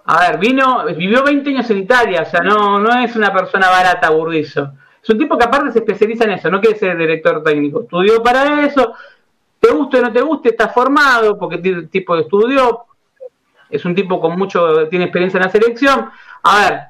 A 0.04 0.20
ver, 0.20 0.38
vino, 0.38 0.84
vivió 0.84 1.24
20 1.24 1.50
años 1.50 1.68
en 1.70 1.78
Italia, 1.78 2.22
o 2.22 2.30
sea, 2.30 2.42
no, 2.42 2.78
no 2.78 2.96
es 3.00 3.16
una 3.16 3.32
persona 3.32 3.68
barata, 3.68 4.10
Burdizo. 4.10 4.72
Es 5.02 5.10
un 5.10 5.18
tipo 5.18 5.38
que 5.38 5.44
aparte 5.44 5.72
se 5.72 5.78
especializa 5.78 6.24
en 6.24 6.32
eso, 6.32 6.50
no 6.50 6.60
quiere 6.60 6.78
ser 6.78 6.96
director 6.96 7.42
técnico. 7.42 7.82
Estudió 7.82 8.22
para 8.22 8.64
eso, 8.66 8.94
te 9.60 9.70
guste 9.72 9.98
o 9.98 10.02
no 10.02 10.12
te 10.12 10.20
guste, 10.20 10.50
está 10.50 10.68
formado, 10.68 11.38
porque 11.38 11.58
tiene 11.58 11.82
tipo 11.84 12.14
de 12.16 12.22
estudio, 12.22 12.84
es 13.70 13.84
un 13.84 13.94
tipo 13.94 14.20
con 14.20 14.38
mucho, 14.38 14.88
tiene 14.88 15.06
experiencia 15.06 15.38
en 15.38 15.44
la 15.44 15.50
selección. 15.50 16.10
A 16.42 16.60
ver, 16.60 16.80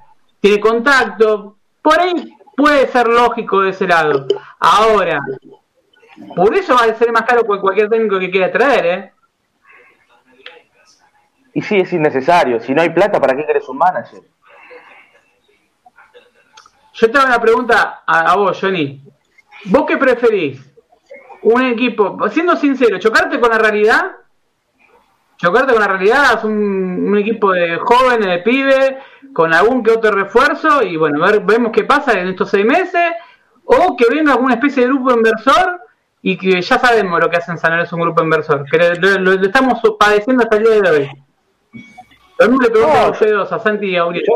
tiene 0.40 0.60
contacto, 0.60 1.56
por 1.82 2.00
ahí 2.00 2.36
puede 2.56 2.88
ser 2.88 3.08
lógico 3.08 3.60
de 3.60 3.70
ese 3.70 3.86
lado. 3.86 4.26
Ahora, 4.58 5.20
por 6.34 6.54
eso 6.54 6.74
va 6.74 6.84
a 6.84 6.94
ser 6.94 7.12
más 7.12 7.22
caro 7.22 7.42
que 7.42 7.60
cualquier 7.60 7.88
técnico 7.88 8.18
que 8.18 8.30
quiera 8.30 8.50
traer, 8.50 8.86
¿eh? 8.86 9.12
Y 11.54 11.62
sí, 11.62 11.76
es 11.76 11.92
innecesario. 11.92 12.60
Si 12.60 12.72
no 12.74 12.82
hay 12.82 12.90
plata, 12.90 13.20
¿para 13.20 13.36
qué 13.36 13.44
querés 13.44 13.68
un 13.68 13.78
manager? 13.78 14.20
Yo 17.00 17.10
te 17.10 17.18
hago 17.18 17.28
una 17.28 17.40
pregunta 17.40 18.02
a, 18.06 18.32
a 18.32 18.36
vos, 18.36 18.58
Johnny. 18.60 19.02
¿Vos 19.64 19.84
qué 19.86 19.96
preferís? 19.96 20.60
Un 21.42 21.62
equipo, 21.62 22.18
siendo 22.30 22.56
sincero, 22.56 22.98
chocarte 22.98 23.38
con 23.38 23.50
la 23.50 23.58
realidad 23.58 24.18
chocarte 25.38 25.72
con 25.72 25.80
la 25.80 25.88
realidad, 25.88 26.38
es 26.38 26.44
un, 26.44 27.16
equipo 27.16 27.52
de 27.52 27.78
jóvenes, 27.78 28.26
de 28.26 28.38
pibes, 28.40 28.94
con 29.32 29.54
algún 29.54 29.82
que 29.82 29.92
otro 29.92 30.10
refuerzo, 30.10 30.82
y 30.82 30.96
bueno, 30.96 31.20
ver, 31.20 31.40
vemos 31.40 31.72
qué 31.72 31.84
pasa 31.84 32.12
en 32.12 32.28
estos 32.28 32.50
seis 32.50 32.66
meses, 32.66 33.12
o 33.64 33.96
que 33.96 34.06
venga 34.10 34.32
alguna 34.32 34.54
especie 34.54 34.82
de 34.82 34.88
grupo 34.88 35.12
inversor 35.12 35.80
y 36.20 36.36
que 36.36 36.60
ya 36.60 36.78
sabemos 36.78 37.20
lo 37.20 37.30
que 37.30 37.36
hacen 37.36 37.58
San 37.58 37.78
es 37.78 37.92
un 37.92 38.00
grupo 38.00 38.22
inversor, 38.22 38.64
que 38.68 38.94
lo, 38.96 39.32
estamos 39.32 39.80
padeciendo 39.98 40.42
hasta 40.42 40.56
el 40.56 40.64
día 40.64 40.80
de 40.80 40.90
hoy. 40.90 41.10
Lo 42.38 42.48
mismo 42.48 42.62
le 42.62 42.70
pregunto 42.70 42.98
a 42.98 43.10
ustedes, 43.10 43.52
a 43.52 43.58
Santi 43.58 43.86
y 43.86 43.96
a 43.96 44.06
Uriel. 44.06 44.24
yo 44.26 44.34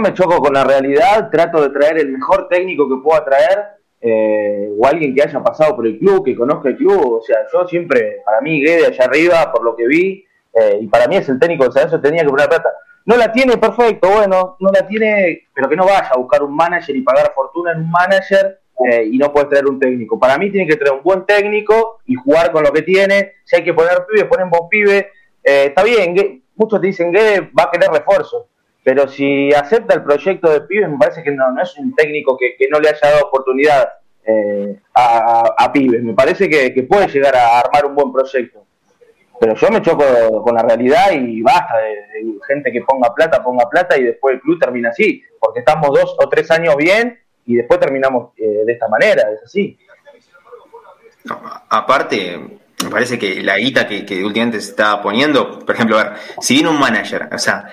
me 0.00 0.12
choco 0.12 0.40
con 0.40 0.52
la 0.52 0.64
realidad, 0.64 1.30
trato 1.30 1.62
de 1.62 1.70
traer 1.70 1.98
el 1.98 2.08
mejor 2.08 2.48
técnico 2.48 2.88
que 2.88 3.02
pueda 3.02 3.24
traer, 3.24 3.76
eh, 4.00 4.68
o 4.76 4.86
alguien 4.86 5.14
que 5.14 5.22
haya 5.22 5.42
pasado 5.42 5.76
por 5.76 5.86
el 5.86 5.98
club, 5.98 6.24
que 6.24 6.34
conozca 6.34 6.68
el 6.68 6.76
club. 6.76 7.18
O 7.20 7.22
sea, 7.22 7.38
yo 7.52 7.66
siempre, 7.66 8.22
para 8.24 8.40
mí, 8.40 8.60
Guede 8.60 8.86
allá 8.86 9.04
arriba, 9.04 9.52
por 9.52 9.64
lo 9.64 9.76
que 9.76 9.86
vi, 9.86 10.24
eh, 10.52 10.78
y 10.80 10.86
para 10.88 11.06
mí 11.06 11.16
es 11.16 11.28
el 11.28 11.38
técnico 11.38 11.68
de 11.68 11.88
San 11.88 12.02
tenía 12.02 12.22
que 12.22 12.28
poner 12.28 12.48
plata. 12.48 12.70
No 13.04 13.16
la 13.16 13.30
tiene, 13.30 13.56
perfecto, 13.58 14.08
bueno, 14.10 14.56
no 14.58 14.70
la 14.72 14.86
tiene, 14.86 15.46
pero 15.54 15.68
que 15.68 15.76
no 15.76 15.84
vaya 15.84 16.10
a 16.12 16.18
buscar 16.18 16.42
un 16.42 16.54
manager 16.56 16.96
y 16.96 17.02
pagar 17.02 17.32
fortuna 17.32 17.70
en 17.72 17.78
un 17.78 17.90
manager 17.90 18.58
eh, 18.90 19.08
y 19.10 19.16
no 19.18 19.32
puede 19.32 19.46
traer 19.46 19.66
un 19.66 19.78
técnico. 19.78 20.18
Para 20.18 20.36
mí 20.36 20.50
tiene 20.50 20.68
que 20.68 20.76
traer 20.76 20.94
un 20.94 21.02
buen 21.04 21.24
técnico 21.24 22.00
y 22.06 22.16
jugar 22.16 22.50
con 22.50 22.64
lo 22.64 22.72
que 22.72 22.82
tiene. 22.82 23.34
Si 23.44 23.54
hay 23.54 23.62
que 23.62 23.72
poner 23.72 24.04
pibes, 24.06 24.24
ponen 24.24 24.50
buen 24.50 24.68
pibe. 24.68 25.10
está 25.44 25.84
bien, 25.84 26.42
muchos 26.56 26.80
te 26.80 26.88
dicen 26.88 27.12
que 27.12 27.40
va 27.56 27.64
a 27.64 27.70
querer 27.70 27.90
refuerzo 27.90 28.48
pero 28.86 29.08
si 29.08 29.52
acepta 29.52 29.94
el 29.94 30.04
proyecto 30.04 30.48
de 30.48 30.60
Pibes, 30.60 30.88
me 30.88 30.96
parece 30.96 31.20
que 31.20 31.32
no, 31.32 31.60
es 31.60 31.76
un 31.76 31.92
técnico 31.96 32.38
que, 32.38 32.56
no 32.70 32.78
le 32.78 32.90
haya 32.90 33.00
dado 33.02 33.26
oportunidad 33.26 33.94
eh, 34.24 34.78
a, 34.94 35.72
Pibes. 35.72 36.04
Me 36.04 36.14
parece 36.14 36.48
que, 36.48 36.86
puede 36.88 37.08
llegar 37.08 37.34
a 37.34 37.58
armar 37.58 37.84
un 37.84 37.96
buen 37.96 38.12
proyecto. 38.12 38.64
Pero 39.40 39.56
yo 39.56 39.70
me 39.70 39.82
choco 39.82 40.40
con 40.40 40.54
la 40.54 40.62
realidad 40.62 41.10
y 41.10 41.42
basta 41.42 41.78
de, 41.78 42.38
gente 42.46 42.70
que 42.70 42.82
ponga 42.82 43.12
plata, 43.12 43.42
ponga 43.42 43.68
plata 43.68 43.98
y 43.98 44.04
después 44.04 44.36
el 44.36 44.40
club 44.40 44.60
termina 44.60 44.90
así, 44.90 45.20
porque 45.40 45.58
estamos 45.58 45.90
dos 45.90 46.14
o 46.20 46.28
tres 46.28 46.48
años 46.52 46.76
bien 46.76 47.18
y 47.44 47.56
después 47.56 47.80
terminamos 47.80 48.34
eh, 48.36 48.62
de 48.64 48.72
esta 48.72 48.86
manera, 48.86 49.28
es 49.32 49.42
así. 49.42 49.76
aparte, 51.70 52.38
me 52.84 52.90
parece 52.90 53.18
que 53.18 53.42
la 53.42 53.58
guita 53.58 53.88
que, 53.88 54.06
que 54.06 54.24
últimamente 54.24 54.60
se 54.60 54.70
está 54.70 55.02
poniendo, 55.02 55.58
por 55.58 55.74
ejemplo, 55.74 55.98
a 55.98 56.04
ver, 56.04 56.12
si 56.40 56.54
viene 56.54 56.68
un 56.68 56.78
manager, 56.78 57.28
o 57.32 57.38
sea, 57.38 57.64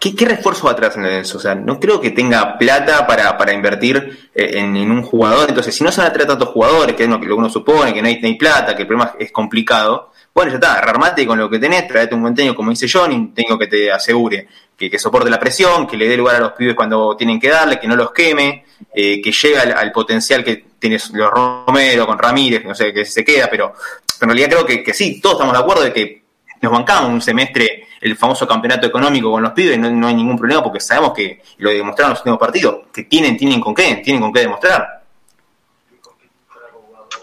¿Qué, 0.00 0.24
refuerzo 0.24 0.66
va 0.66 0.72
a 0.72 0.76
traer 0.76 0.92
San 0.92 1.02
Lorenzo? 1.02 1.38
O 1.38 1.40
sea, 1.40 1.56
no 1.56 1.80
creo 1.80 2.00
que 2.00 2.10
tenga 2.10 2.56
plata 2.56 3.06
para, 3.06 3.36
para 3.36 3.52
invertir 3.52 4.30
eh, 4.34 4.50
en, 4.54 4.76
un 4.90 5.02
jugador. 5.02 5.48
Entonces, 5.48 5.74
si 5.74 5.82
no 5.82 5.90
se 5.90 6.00
van 6.00 6.10
a 6.10 6.12
traer 6.12 6.28
tantos 6.28 6.50
jugadores, 6.50 6.94
que 6.94 7.04
es 7.04 7.08
lo 7.08 7.20
que 7.20 7.32
uno 7.32 7.50
supone, 7.50 7.92
que 7.92 8.00
no 8.00 8.08
hay, 8.08 8.34
plata, 8.36 8.76
que 8.76 8.82
el 8.82 8.88
problema 8.88 9.14
es 9.18 9.32
complicado, 9.32 10.12
bueno, 10.32 10.52
ya 10.52 10.56
está, 10.58 10.74
armate 10.74 11.26
con 11.26 11.36
lo 11.36 11.50
que 11.50 11.58
tenés, 11.58 11.88
traete 11.88 12.14
un 12.14 12.22
buen 12.22 12.34
técnico, 12.34 12.54
como 12.54 12.70
dice 12.70 12.86
Johnny, 12.88 13.32
tengo 13.34 13.58
que 13.58 13.66
te 13.66 13.90
asegure 13.90 14.46
que, 14.76 14.88
que, 14.88 14.98
soporte 14.98 15.28
la 15.30 15.40
presión, 15.40 15.86
que 15.86 15.96
le 15.96 16.06
dé 16.06 16.16
lugar 16.16 16.36
a 16.36 16.40
los 16.40 16.52
pibes 16.52 16.76
cuando 16.76 17.16
tienen 17.16 17.40
que 17.40 17.48
darle, 17.48 17.80
que 17.80 17.88
no 17.88 17.96
los 17.96 18.12
queme, 18.12 18.64
eh, 18.94 19.20
que 19.20 19.32
llegue 19.32 19.58
al, 19.58 19.90
potencial 19.90 20.44
que 20.44 20.64
tienes 20.78 21.10
los 21.10 21.28
Romero 21.28 22.06
con 22.06 22.18
Ramírez, 22.18 22.64
no 22.64 22.74
sé, 22.74 22.92
que 22.92 23.04
se 23.04 23.24
queda, 23.24 23.48
pero, 23.50 23.72
en 24.20 24.28
realidad 24.28 24.48
creo 24.50 24.66
que, 24.66 24.84
que 24.84 24.94
sí, 24.94 25.20
todos 25.20 25.36
estamos 25.36 25.54
de 25.54 25.60
acuerdo 25.60 25.82
de 25.82 25.92
que 25.92 26.22
nos 26.62 26.70
bancamos 26.70 27.10
un 27.10 27.20
semestre 27.20 27.87
el 28.00 28.16
famoso 28.16 28.46
campeonato 28.46 28.86
económico 28.86 29.30
con 29.30 29.42
los 29.42 29.52
pibes, 29.52 29.78
no, 29.78 30.06
hay 30.06 30.14
ningún 30.14 30.38
problema 30.38 30.62
porque 30.62 30.80
sabemos 30.80 31.12
que 31.12 31.42
lo 31.58 31.70
demostraron 31.70 32.12
los 32.12 32.20
últimos 32.20 32.38
partidos, 32.38 32.78
que 32.92 33.04
tienen, 33.04 33.36
tienen 33.36 33.60
con 33.60 33.74
qué, 33.74 33.96
tienen 33.96 34.22
con 34.22 34.32
qué 34.32 34.40
demostrar. 34.40 35.02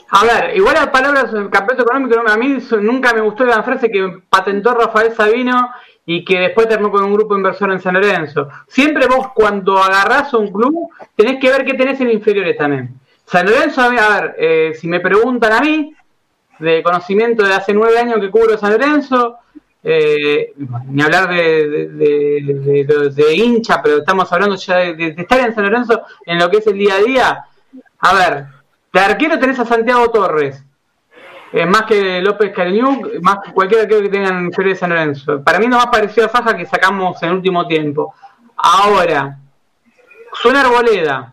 A 0.09 0.23
ver, 0.23 0.55
igual 0.55 0.75
las 0.75 0.87
palabras 0.87 1.25
campeonato 1.25 1.83
económico, 1.83 2.21
a 2.25 2.37
mí 2.37 2.57
nunca 2.81 3.13
me 3.13 3.21
gustó 3.21 3.43
la 3.43 3.63
frase 3.63 3.89
que 3.89 4.19
patentó 4.29 4.73
Rafael 4.73 5.13
Sabino 5.13 5.69
y 6.05 6.23
que 6.23 6.39
después 6.39 6.69
terminó 6.69 6.91
con 6.91 7.03
un 7.03 7.13
grupo 7.13 7.35
inversor 7.35 7.71
en 7.71 7.81
San 7.81 7.95
Lorenzo. 7.95 8.47
Siempre 8.67 9.07
vos 9.07 9.29
cuando 9.33 9.77
agarrás 9.77 10.33
a 10.33 10.37
un 10.37 10.51
club 10.51 10.89
tenés 11.15 11.39
que 11.39 11.49
ver 11.49 11.65
qué 11.65 11.73
tenés 11.73 11.99
en 11.99 12.11
inferiores 12.11 12.57
también. 12.57 12.93
San 13.25 13.45
Lorenzo, 13.47 13.81
a 13.81 13.89
ver, 13.89 14.35
eh, 14.37 14.73
si 14.79 14.87
me 14.87 14.99
preguntan 14.99 15.51
a 15.51 15.61
mí, 15.61 15.93
de 16.59 16.83
conocimiento 16.83 17.43
de 17.43 17.53
hace 17.53 17.73
nueve 17.73 17.97
años 17.97 18.19
que 18.19 18.29
cubro 18.29 18.57
San 18.57 18.71
Lorenzo, 18.71 19.37
eh, 19.87 20.51
ni 20.87 21.03
hablar 21.03 21.29
de, 21.29 21.89
de, 23.13 23.35
hincha, 23.35 23.83
pero 23.83 23.97
estamos 23.97 24.33
hablando 24.33 24.55
ya 24.55 24.77
de, 24.77 25.13
estar 25.15 25.39
en 25.39 25.53
San 25.53 25.63
Lorenzo 25.63 26.01
en 26.25 26.39
lo 26.39 26.49
que 26.49 26.57
es 26.57 26.65
el 26.65 26.79
día 26.79 26.95
a 26.95 27.03
día. 27.03 27.45
A 27.99 28.13
ver, 28.15 28.45
de 28.91 28.99
arquero 28.99 29.37
tenés 29.37 29.59
a 29.59 29.65
Santiago 29.65 30.09
Torres, 30.09 30.63
eh, 31.53 31.67
más 31.67 31.83
que 31.83 32.19
López 32.19 32.51
Cariñuc, 32.51 33.21
más 33.21 33.37
que 33.45 33.51
cualquier 33.53 33.81
arquero 33.81 34.01
que 34.01 34.09
tengan 34.09 34.45
en 34.45 34.49
de 34.49 34.75
San 34.75 34.89
Lorenzo. 34.89 35.43
Para 35.43 35.59
mí 35.59 35.67
no 35.67 35.77
más 35.77 35.87
parecido 35.87 36.25
a 36.25 36.29
Faja 36.29 36.57
que 36.57 36.65
sacamos 36.65 37.21
en 37.21 37.29
el 37.29 37.35
último 37.35 37.67
tiempo. 37.67 38.15
Ahora, 38.57 39.37
suena 40.33 40.61
Arboleda. 40.61 41.31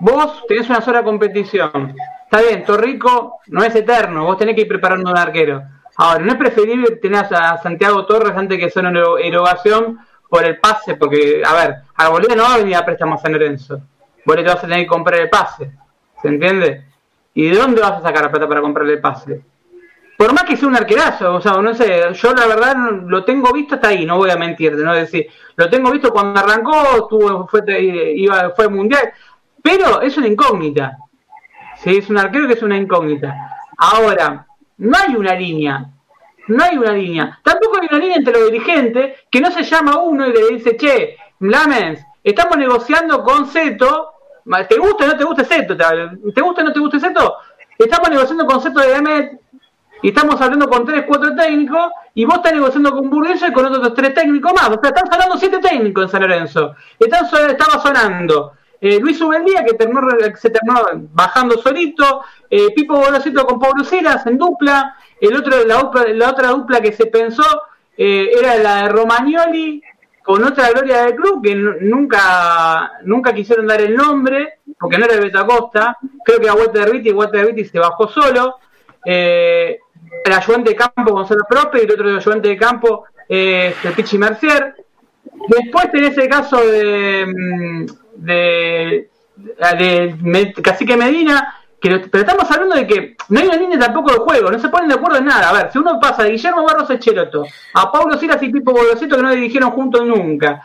Vos 0.00 0.46
tenés 0.48 0.66
una 0.70 0.80
sola 0.80 1.02
competición. 1.02 1.94
Está 2.24 2.40
bien, 2.40 2.64
Torrico 2.64 3.40
no 3.48 3.62
es 3.62 3.74
eterno, 3.74 4.24
vos 4.24 4.38
tenés 4.38 4.54
que 4.54 4.62
ir 4.62 4.68
preparando 4.68 5.10
un 5.10 5.18
arquero 5.18 5.62
Ahora, 6.00 6.20
¿no 6.20 6.30
es 6.30 6.38
preferible 6.38 6.96
tener 6.96 7.26
a 7.34 7.58
Santiago 7.58 8.06
Torres 8.06 8.36
antes 8.36 8.56
que 8.56 8.70
sea 8.70 8.88
una 8.88 9.02
erogación 9.20 9.98
por 10.28 10.44
el 10.44 10.58
pase? 10.58 10.94
Porque, 10.94 11.42
a 11.44 11.52
ver, 11.54 11.74
a 11.96 12.08
Bolivia 12.08 12.36
no 12.36 12.44
va 12.44 12.54
a 12.54 12.58
venir 12.58 12.76
a 12.76 12.84
préstamo 12.84 13.16
a 13.16 13.18
San 13.18 13.32
Lorenzo. 13.32 13.80
Vos 14.24 14.36
te 14.36 14.44
vas 14.44 14.58
a 14.58 14.60
tener 14.60 14.78
que 14.78 14.86
comprar 14.86 15.18
el 15.18 15.28
pase. 15.28 15.72
¿Se 16.22 16.28
entiende? 16.28 16.84
¿Y 17.34 17.48
de 17.48 17.58
dónde 17.58 17.80
vas 17.80 17.98
a 17.98 18.02
sacar 18.02 18.22
la 18.22 18.30
plata 18.30 18.46
para 18.46 18.60
comprar 18.60 18.88
el 18.88 19.00
pase? 19.00 19.42
Por 20.16 20.32
más 20.32 20.44
que 20.44 20.56
sea 20.56 20.68
un 20.68 20.76
arquerazo, 20.76 21.34
o 21.34 21.40
sea, 21.40 21.52
no 21.60 21.74
sé, 21.74 22.02
yo 22.12 22.32
la 22.32 22.46
verdad 22.46 22.76
lo 23.06 23.24
tengo 23.24 23.52
visto 23.52 23.76
hasta 23.76 23.88
ahí, 23.88 24.04
no 24.04 24.18
voy 24.18 24.30
a 24.30 24.36
mentirte, 24.36 24.82
no 24.82 24.92
decir, 24.92 25.28
lo 25.56 25.70
tengo 25.70 25.92
visto 25.92 26.12
cuando 26.12 26.40
arrancó, 26.40 27.06
tuvo, 27.08 27.46
fue, 27.46 27.62
iba, 28.16 28.50
fue 28.50 28.68
mundial, 28.68 29.12
pero 29.62 30.00
es 30.00 30.16
una 30.16 30.26
incógnita. 30.26 30.96
Sí, 31.76 31.98
es 31.98 32.10
un 32.10 32.18
arquero 32.18 32.48
que 32.48 32.54
es 32.54 32.62
una 32.62 32.76
incógnita. 32.76 33.32
Ahora, 33.76 34.47
no 34.78 34.96
hay 34.96 35.14
una 35.14 35.34
línea. 35.34 35.86
No 36.48 36.64
hay 36.64 36.78
una 36.78 36.92
línea. 36.92 37.38
Tampoco 37.42 37.78
hay 37.80 37.88
una 37.90 37.98
línea 37.98 38.16
entre 38.16 38.32
los 38.32 38.50
dirigentes 38.50 39.18
que 39.30 39.40
no 39.40 39.50
se 39.50 39.62
llama 39.62 39.98
uno 39.98 40.26
y 40.26 40.32
le 40.32 40.48
dice, 40.48 40.76
che, 40.76 41.16
Lamens, 41.40 42.00
estamos 42.24 42.56
negociando 42.56 43.22
con 43.22 43.46
Zeto. 43.46 44.12
¿Te 44.68 44.78
gusta 44.78 45.04
o 45.04 45.08
no 45.08 45.16
te 45.16 45.24
gusta 45.24 45.44
Zeto? 45.44 45.76
¿Te 45.76 46.40
gusta 46.40 46.62
o 46.62 46.64
no 46.64 46.72
te 46.72 46.80
gusta 46.80 46.98
Zeto? 46.98 47.36
Estamos 47.76 48.08
negociando 48.08 48.46
con 48.46 48.62
Zeto 48.62 48.80
de 48.80 48.94
Demet 48.94 49.40
y 50.00 50.08
estamos 50.08 50.40
hablando 50.40 50.68
con 50.68 50.86
tres, 50.86 51.04
cuatro 51.06 51.34
técnicos 51.34 51.92
y 52.14 52.24
vos 52.24 52.36
estás 52.36 52.52
negociando 52.52 52.92
con 52.92 53.10
Burguesa 53.10 53.48
y 53.48 53.52
con 53.52 53.66
otros 53.66 53.94
tres 53.94 54.14
técnicos 54.14 54.52
más. 54.54 54.68
O 54.68 54.80
sea, 54.80 54.90
están 54.90 55.10
sonando 55.10 55.36
siete 55.36 55.58
técnicos 55.58 56.04
en 56.04 56.08
San 56.08 56.22
Lorenzo. 56.22 56.74
Están, 56.98 57.26
estaba 57.50 57.82
sonando 57.82 58.52
eh, 58.80 58.98
Luis 59.00 59.20
Ubendía, 59.20 59.64
que 59.64 59.74
terminó, 59.74 60.02
se 60.36 60.50
terminó 60.50 60.82
bajando 61.12 61.58
solito, 61.58 62.22
eh, 62.48 62.72
Pipo 62.74 62.94
Bolosito 62.94 63.44
con 63.44 63.58
Pablo 63.58 63.84
Ceras 63.84 64.26
en 64.26 64.38
dupla, 64.38 64.96
el 65.20 65.36
otro, 65.36 65.64
la, 65.64 65.90
la 66.14 66.30
otra 66.30 66.48
dupla 66.48 66.80
que 66.80 66.92
se 66.92 67.06
pensó 67.06 67.44
eh, 67.96 68.30
era 68.38 68.56
la 68.56 68.82
de 68.82 68.88
Romagnoli 68.90 69.82
con 70.22 70.44
otra 70.44 70.70
gloria 70.70 71.04
del 71.04 71.16
club 71.16 71.42
que 71.42 71.54
nunca 71.54 72.92
nunca 73.02 73.32
quisieron 73.32 73.66
dar 73.66 73.80
el 73.80 73.96
nombre 73.96 74.58
porque 74.78 74.98
no 74.98 75.06
era 75.06 75.14
de 75.14 75.22
Betacosta 75.22 75.96
creo 76.22 76.38
que 76.38 76.48
a 76.48 76.54
Walter 76.54 76.92
Vitti 76.92 77.10
Walter 77.10 77.46
Vitti 77.46 77.64
se 77.64 77.78
bajó 77.78 78.08
solo. 78.08 78.56
El 79.04 80.32
ayudante 80.32 80.70
de 80.70 80.76
campo 80.76 81.12
Gonzalo 81.12 81.44
Prope 81.48 81.78
y 81.78 81.84
el 81.86 81.92
otro 81.92 82.14
ayudante 82.14 82.48
de 82.48 82.56
campo 82.58 83.06
es 83.26 83.74
el 83.84 83.92
Pichi 83.94 84.18
Mercier. 84.18 84.74
Después 85.48 85.90
tenés 85.90 86.16
el 86.18 86.28
caso 86.28 86.58
de 86.58 87.26
mm, 87.26 87.86
de, 88.18 89.10
de, 89.36 90.54
Cacique 90.62 90.96
Medina, 90.96 91.54
que, 91.80 91.90
pero 92.10 92.24
estamos 92.24 92.50
hablando 92.50 92.74
de 92.74 92.86
que 92.86 93.16
no 93.28 93.40
hay 93.40 93.46
una 93.46 93.56
línea 93.56 93.78
tampoco 93.78 94.12
de 94.12 94.18
juego, 94.18 94.50
no 94.50 94.58
se 94.58 94.68
ponen 94.68 94.88
de 94.88 94.94
acuerdo 94.94 95.18
en 95.18 95.26
nada. 95.26 95.50
A 95.50 95.52
ver, 95.52 95.72
si 95.72 95.78
uno 95.78 95.98
pasa 96.00 96.24
de 96.24 96.32
Guillermo 96.32 96.64
Barros 96.64 96.90
Echeloto 96.90 97.44
a 97.74 97.92
Pablo 97.92 98.18
Silas 98.18 98.42
y 98.42 98.50
Pipo 98.50 98.72
Bolosito 98.72 99.16
que 99.16 99.22
no 99.22 99.30
dirigieron 99.30 99.70
juntos 99.70 100.04
nunca, 100.04 100.62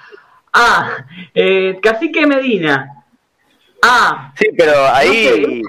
a 0.52 1.06
eh, 1.34 1.80
Cacique 1.82 2.26
Medina, 2.26 3.04
a... 3.82 4.32
Sí, 4.36 4.48
pero 4.58 4.74
ahí... 4.92 5.62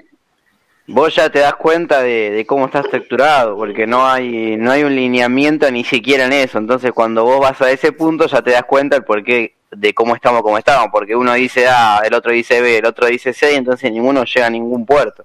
vos 0.87 1.15
ya 1.15 1.31
te 1.31 1.41
das 1.41 1.55
cuenta 1.55 2.03
de, 2.03 2.31
de, 2.31 2.47
cómo 2.47 2.67
está 2.67 2.81
estructurado, 2.81 3.57
porque 3.57 3.87
no 3.87 4.07
hay, 4.07 4.57
no 4.57 4.71
hay 4.71 4.85
un 4.85 4.95
lineamiento 4.95 5.71
ni 5.71 5.85
siquiera 5.85 6.27
en 6.27 6.33
eso. 6.33 6.59
Entonces, 6.59 6.93
cuando 6.93 7.25
vos 7.25 7.41
vas 7.41 7.61
a 7.61 7.71
ese 7.71 7.93
punto, 7.93 8.27
ya 8.27 8.43
te 8.43 8.51
das 8.51 8.65
cuenta 8.65 8.97
el 8.97 9.05
por 9.05 9.23
qué 9.25 9.55
de 9.71 9.93
cómo 9.93 10.15
estamos 10.15 10.43
como 10.43 10.59
estamos, 10.59 10.89
porque 10.93 11.17
uno 11.17 11.35
dice 11.35 11.67
A, 11.69 12.01
el 12.05 12.15
otro 12.15 12.33
dice 12.33 12.61
B, 12.61 12.79
el 12.79 12.87
otro 12.87 13.07
dice 13.07 13.33
C, 13.33 13.53
y 13.53 13.57
entonces 13.57 13.91
ninguno 13.91 14.25
llega 14.25 14.47
a 14.47 14.51
ningún 14.51 14.87
puerto. 14.87 15.25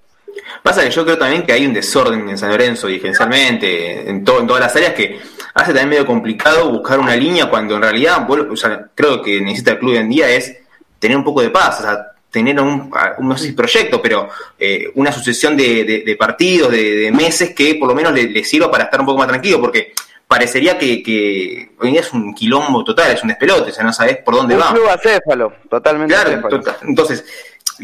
Pasa 0.62 0.82
que 0.82 0.90
yo 0.90 1.04
creo 1.04 1.18
también 1.18 1.44
que 1.44 1.52
hay 1.52 1.66
un 1.66 1.72
desorden 1.72 2.28
en 2.28 2.38
San 2.38 2.50
Lorenzo, 2.50 2.86
dirigencialmente, 2.86 4.08
en, 4.08 4.24
todo, 4.24 4.40
en 4.40 4.46
todas 4.46 4.62
las 4.62 4.76
áreas, 4.76 4.94
que 4.94 5.20
hace 5.54 5.72
también 5.72 5.88
medio 5.88 6.06
complicado 6.06 6.70
buscar 6.70 6.98
una 6.98 7.16
línea 7.16 7.48
cuando 7.48 7.76
en 7.76 7.82
realidad, 7.82 8.26
o 8.28 8.56
sea, 8.56 8.86
creo 8.94 9.22
que 9.22 9.40
necesita 9.40 9.72
el 9.72 9.78
club 9.78 9.92
hoy 9.92 9.98
en 9.98 10.08
día 10.08 10.28
es 10.28 10.56
tener 10.98 11.16
un 11.16 11.24
poco 11.24 11.42
de 11.42 11.50
paz, 11.50 11.80
o 11.80 11.82
sea, 11.82 12.09
tener 12.30 12.60
un, 12.60 12.90
no 13.18 13.36
sé 13.36 13.48
si 13.48 13.52
proyecto, 13.52 14.00
pero 14.00 14.28
eh, 14.58 14.90
una 14.94 15.12
sucesión 15.12 15.56
de, 15.56 16.16
partidos, 16.18 16.70
de, 16.70 17.10
meses 17.12 17.54
que 17.54 17.74
por 17.74 17.88
lo 17.88 17.94
menos 17.94 18.12
le, 18.12 18.24
le, 18.28 18.44
sirva 18.44 18.70
para 18.70 18.84
estar 18.84 19.00
un 19.00 19.06
poco 19.06 19.18
más 19.18 19.28
tranquilo, 19.28 19.60
porque 19.60 19.92
parecería 20.30 20.78
que, 20.78 21.02
que, 21.02 21.72
hoy 21.80 21.88
en 21.88 21.92
día 21.92 22.02
es 22.02 22.12
un 22.12 22.32
quilombo 22.32 22.84
total, 22.84 23.10
es 23.10 23.22
un 23.22 23.30
despelote, 23.30 23.72
o 23.72 23.74
sea, 23.74 23.82
no 23.82 23.92
sabes 23.92 24.18
por 24.18 24.36
dónde 24.36 24.54
va. 24.54 24.68
Un 24.68 24.76
club 24.76 24.88
acéfalo, 24.88 25.52
totalmente 25.68 26.14
claro, 26.14 26.48
entonces, 26.82 27.24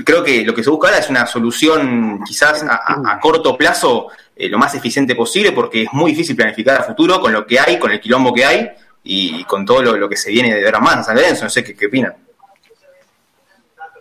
creo 0.05 0.23
que 0.23 0.45
lo 0.45 0.55
que 0.55 0.63
se 0.63 0.71
busca 0.71 0.87
ahora 0.89 1.01
es 1.01 1.11
una 1.11 1.27
solución 1.27 2.21
quizás 2.25 2.65
a, 2.69 3.19
corto 3.21 3.57
plazo 3.57 4.11
eh, 4.37 4.49
lo 4.49 4.59
más 4.59 4.77
eficiente 4.77 5.17
posible, 5.17 5.51
porque 5.51 5.83
es 5.83 5.93
muy 5.93 6.13
difícil 6.13 6.37
planificar 6.37 6.81
a 6.81 6.85
futuro 6.85 7.21
con 7.21 7.33
lo 7.33 7.45
que 7.45 7.59
hay, 7.59 7.81
con 7.81 7.91
el 7.91 8.01
quilombo 8.01 8.33
que 8.33 8.45
hay, 8.45 8.71
y, 9.03 9.43
con 9.43 9.67
todo 9.67 9.83
lo, 9.83 10.09
que 10.09 10.17
se 10.17 10.31
viene 10.31 10.55
de 10.55 10.65
ahora 10.65 10.79
más 10.79 10.99
a 10.99 11.03
San 11.03 11.17
Lorenzo, 11.17 11.45
no 11.45 11.51
sé 11.51 11.65
qué, 11.65 11.75
qué 11.75 11.87
opinan. 11.87 12.15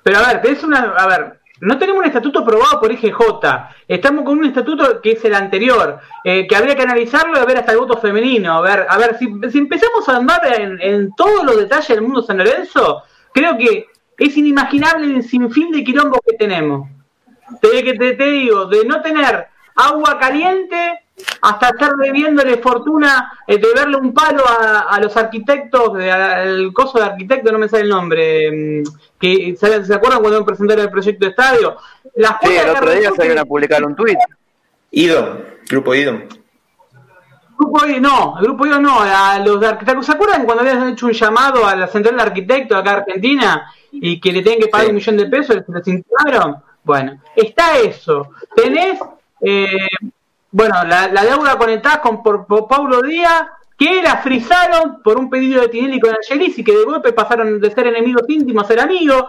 Pero 0.06 0.20
a 0.20 0.34
ver, 0.34 0.41
es 0.46 0.63
una, 0.63 0.82
a 0.91 1.08
ver, 1.08 1.39
no 1.62 1.80
tenemos 1.80 2.02
un 2.02 2.06
estatuto 2.06 2.41
aprobado 2.41 2.80
por 2.80 2.91
IGJ, 2.91 3.18
estamos 3.88 4.24
con 4.24 4.38
un 4.38 4.46
estatuto 4.46 5.02
que 5.02 5.13
es 5.13 5.26
el 5.26 5.34
anterior, 5.34 6.00
eh, 6.24 6.46
que 6.46 6.56
habría 6.56 6.76
que 6.76 6.84
analizarlo 6.84 7.41
y 7.41 7.46
ver 7.48 7.58
hasta 7.58 7.72
el 7.72 7.80
voto 7.80 7.98
femenino, 7.98 8.54
a 8.54 8.62
ver, 8.62 8.86
a 8.88 9.00
ver 9.00 9.18
si, 9.18 9.26
empezamos 9.58 10.08
a 10.08 10.18
andar 10.18 10.41
en, 10.62 11.10
todos 11.15 11.44
los 11.44 11.58
detalles 11.58 11.88
del 11.88 12.04
mundo 12.04 12.22
San 12.22 12.38
Lorenzo, 12.38 13.02
creo 13.34 13.58
que 13.58 13.88
es 14.20 14.38
inimaginable 14.38 15.08
el 15.08 15.24
sinfín 15.24 15.72
de 15.72 15.84
quilombo 15.84 16.22
que 16.24 16.38
tenemos. 16.38 16.88
Te, 17.60 17.84
que 17.84 17.96
te, 17.96 18.26
digo, 18.30 18.68
de 18.68 18.86
no 18.86 19.02
tener 19.02 19.48
agua 19.75 20.17
caliente 20.19 20.99
hasta 21.41 21.69
estar 21.69 21.95
debiéndole 21.95 22.57
fortuna 22.57 23.31
eh, 23.47 23.57
de 23.57 23.73
verle 23.73 23.97
un 23.97 24.13
palo 24.13 24.43
a, 24.47 24.99
los 24.99 25.15
arquitectos, 25.15 25.95
al 25.95 26.73
coso 26.73 26.99
de 26.99 27.05
arquitecto, 27.05 27.51
no 27.51 27.59
me 27.59 27.69
sale 27.69 27.83
el 27.83 27.89
nombre, 27.89 28.81
mm, 28.81 28.83
que 29.19 29.55
¿se, 29.57 29.93
acuerdan 29.93 30.21
cuando 30.21 30.45
presentaron 30.45 30.85
el 30.85 30.91
proyecto 30.91 31.25
de 31.25 31.31
estadio? 31.31 31.77
Las 32.15 32.38
sí, 32.41 32.55
el 32.55 32.69
otro 32.69 32.91
día 32.91 33.11
salieron 33.15 33.39
a 33.39 33.45
publicar 33.45 33.83
un 33.83 33.95
tuit. 33.95 34.17
Ido, 34.91 35.41
grupo 35.69 35.95
Ido. 35.95 36.21
Grupo 37.57 37.85
Ido, 37.85 37.99
no, 38.01 38.35
el 38.38 38.43
grupo 38.43 38.65
Ido 38.65 38.79
no, 38.79 38.99
a 38.99 39.39
los 39.39 39.59
de 39.59 39.67
arquitectos. 39.67 40.05
¿Se 40.05 40.11
acuerdan 40.11 40.45
cuando 40.45 40.63
habían 40.63 40.89
hecho 40.89 41.05
un 41.05 41.13
llamado 41.13 41.65
a 41.65 41.75
la 41.75 41.88
central 41.88 42.17
de 42.17 42.23
arquitectos 42.23 42.77
acá 42.77 42.91
en 42.91 42.97
Argentina 42.97 43.71
y 43.91 44.19
que 44.19 44.31
le 44.31 44.41
tienen 44.41 44.61
que 44.61 44.67
pagar 44.67 44.89
un 44.89 44.95
millón 44.95 45.17
de 45.17 45.27
pesos? 45.27 45.63
¿Les 45.67 45.88
intentaron? 45.88 46.57
Bueno, 46.83 47.19
está 47.35 47.77
eso. 47.79 48.29
Tenés, 48.55 48.99
eh, 49.45 49.88
bueno, 50.51 50.84
la, 50.86 51.08
deuda 51.08 51.58
con 51.58 51.69
el 51.69 51.81
con 52.01 52.23
por, 52.23 52.67
Paulo 52.67 53.01
Díaz, 53.01 53.45
que 53.77 54.01
la 54.01 54.17
frisaron 54.17 55.03
por 55.03 55.17
un 55.17 55.29
pedido 55.29 55.62
de 55.62 55.67
Tinelli 55.67 55.99
con 55.99 56.15
Angelis 56.15 56.58
y 56.58 56.63
que 56.63 56.75
de 56.75 56.84
golpe 56.84 57.13
pasaron 57.13 57.60
de 57.60 57.71
ser 57.71 57.88
enemigos 57.88 58.23
íntimos 58.27 58.63
a 58.63 58.67
ser 58.67 58.79
amigos. 58.79 59.25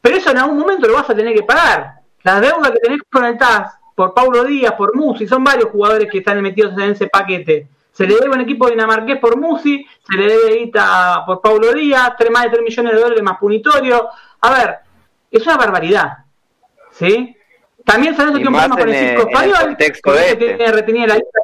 Pero 0.00 0.16
eso 0.16 0.30
en 0.30 0.38
algún 0.38 0.58
momento 0.58 0.88
lo 0.88 0.94
vas 0.94 1.08
a 1.08 1.14
tener 1.14 1.34
que 1.34 1.44
pagar. 1.44 2.00
La 2.24 2.40
deuda 2.40 2.72
que 2.72 2.80
tenés 2.80 3.00
con 3.10 3.24
el 3.24 3.38
por 3.94 4.12
Paulo 4.12 4.42
Díaz, 4.42 4.72
por 4.72 4.96
Musi, 4.96 5.28
son 5.28 5.44
varios 5.44 5.70
jugadores 5.70 6.10
que 6.10 6.18
están 6.18 6.42
metidos 6.42 6.72
en 6.72 6.90
ese 6.90 7.06
paquete. 7.06 7.68
Se 7.92 8.06
le 8.06 8.14
debe 8.16 8.34
un 8.34 8.40
equipo 8.40 8.68
dinamarqués 8.68 9.20
por 9.20 9.38
Musi, 9.38 9.86
se 10.04 10.16
le 10.16 10.26
debe 10.26 10.56
guita 10.56 11.22
por 11.24 11.40
Paulo 11.40 11.72
Díaz, 11.72 12.14
tres, 12.18 12.30
más 12.30 12.44
de 12.44 12.50
3 12.50 12.62
millones 12.62 12.92
de 12.92 13.00
dólares 13.00 13.22
más 13.22 13.38
punitorio. 13.38 14.08
A 14.40 14.50
ver, 14.50 14.78
es 15.30 15.46
una 15.46 15.56
barbaridad. 15.56 16.24
¿sí? 16.90 17.36
También 17.84 18.16
sabemos 18.16 18.40
que 18.40 18.48
un 18.48 18.54
problema 18.54 18.76
con 18.76 18.88
el 18.88 18.94
circo 18.94 19.28
español, 19.28 19.76
que 19.76 19.86
este. 19.86 20.36
tiene 20.36 20.72
retenida 20.72 21.06
la 21.08 21.14
lista. 21.16 21.40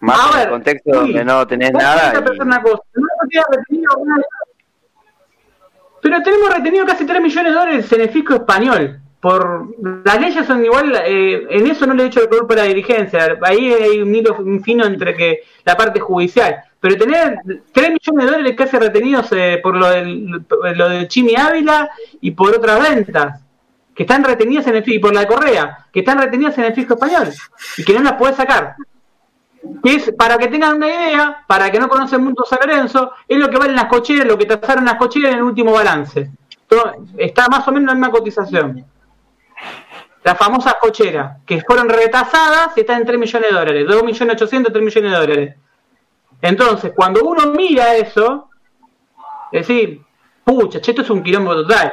Más 0.00 0.34
en 0.34 0.40
el 0.40 0.48
contexto 0.48 0.90
donde 0.90 1.24
no 1.24 1.46
tenés 1.46 1.72
nada. 1.72 2.12
pero 6.02 6.22
tenemos 6.22 6.52
retenido 6.52 6.84
casi 6.84 7.06
3 7.06 7.22
millones 7.22 7.52
de 7.52 7.58
dólares 7.58 7.92
en 7.92 8.00
el 8.00 8.10
fisco 8.10 8.34
español. 8.34 8.98
Por 9.20 9.76
las 10.04 10.20
leyes 10.20 10.44
son 10.44 10.64
igual, 10.64 10.92
eh, 11.06 11.46
en 11.48 11.68
eso 11.68 11.86
no 11.86 11.94
le 11.94 12.02
he 12.02 12.06
hecho 12.06 12.22
el 12.22 12.28
color 12.28 12.48
para 12.48 12.62
la 12.62 12.68
dirigencia. 12.68 13.38
Ahí 13.42 13.72
hay 13.72 14.02
un 14.02 14.12
hilo 14.12 14.36
fino 14.64 14.84
entre 14.84 15.14
que 15.14 15.42
la 15.64 15.76
parte 15.76 16.00
judicial 16.00 16.64
pero 16.82 16.96
tener 16.96 17.36
3 17.72 17.90
millones 17.90 18.26
de 18.26 18.32
dólares 18.32 18.54
casi 18.58 18.76
retenidos 18.76 19.28
eh, 19.30 19.60
por 19.62 19.76
lo, 19.76 19.88
del, 19.88 20.44
lo 20.74 20.88
de 20.88 21.06
Chimi 21.06 21.36
Ávila 21.36 21.88
y 22.20 22.32
por 22.32 22.56
otras 22.56 22.90
ventas, 22.90 23.40
que 23.94 24.04
están 24.04 24.24
retenidas 24.24 24.66
en 24.66 24.76
el 24.76 24.84
y 24.86 24.98
por 24.98 25.12
la 25.12 25.20
de 25.20 25.26
Correa, 25.26 25.86
que 25.92 26.00
están 26.00 26.18
retenidas 26.18 26.56
en 26.58 26.64
el 26.64 26.74
fisco 26.74 26.94
español 26.94 27.28
y 27.76 27.84
que 27.84 27.94
no 27.94 28.02
las 28.02 28.14
puede 28.14 28.34
sacar. 28.34 28.74
es, 29.84 30.12
para 30.12 30.38
que 30.38 30.48
tengan 30.48 30.76
una 30.76 30.88
idea, 30.88 31.44
para 31.46 31.70
que 31.70 31.78
no 31.78 31.88
conocen 31.88 32.22
mucho 32.22 32.44
San 32.44 32.58
Lorenzo, 32.60 33.12
es 33.28 33.38
lo 33.38 33.50
que 33.50 33.58
valen 33.58 33.76
las 33.76 33.86
cocheras, 33.86 34.26
lo 34.26 34.38
que 34.38 34.46
tasaron 34.46 34.84
las 34.84 34.96
cocheras 34.96 35.32
en 35.32 35.38
el 35.38 35.44
último 35.44 35.72
balance. 35.72 36.30
está 37.18 37.48
más 37.48 37.66
o 37.68 37.72
menos 37.72 37.82
en 37.82 37.86
la 37.86 37.94
misma 37.94 38.10
cotización. 38.10 38.84
Las 40.24 40.38
famosas 40.38 40.76
cocheras, 40.80 41.38
que 41.44 41.60
fueron 41.62 41.88
retasadas, 41.88 42.76
están 42.76 43.00
en 43.00 43.06
3 43.06 43.18
millones 43.18 43.50
de 43.50 43.56
dólares, 43.56 43.86
2 43.88 44.04
millones 44.04 44.36
800, 44.36 44.72
3 44.72 44.84
millones 44.84 45.10
de 45.10 45.18
dólares. 45.18 45.56
Entonces, 46.40 46.92
cuando 46.94 47.24
uno 47.24 47.52
mira 47.52 47.94
eso, 47.96 48.48
es 49.50 49.66
decir, 49.66 50.00
pucha, 50.44 50.78
esto 50.78 51.02
es 51.02 51.10
un 51.10 51.22
quilombo 51.22 51.54
total. 51.54 51.92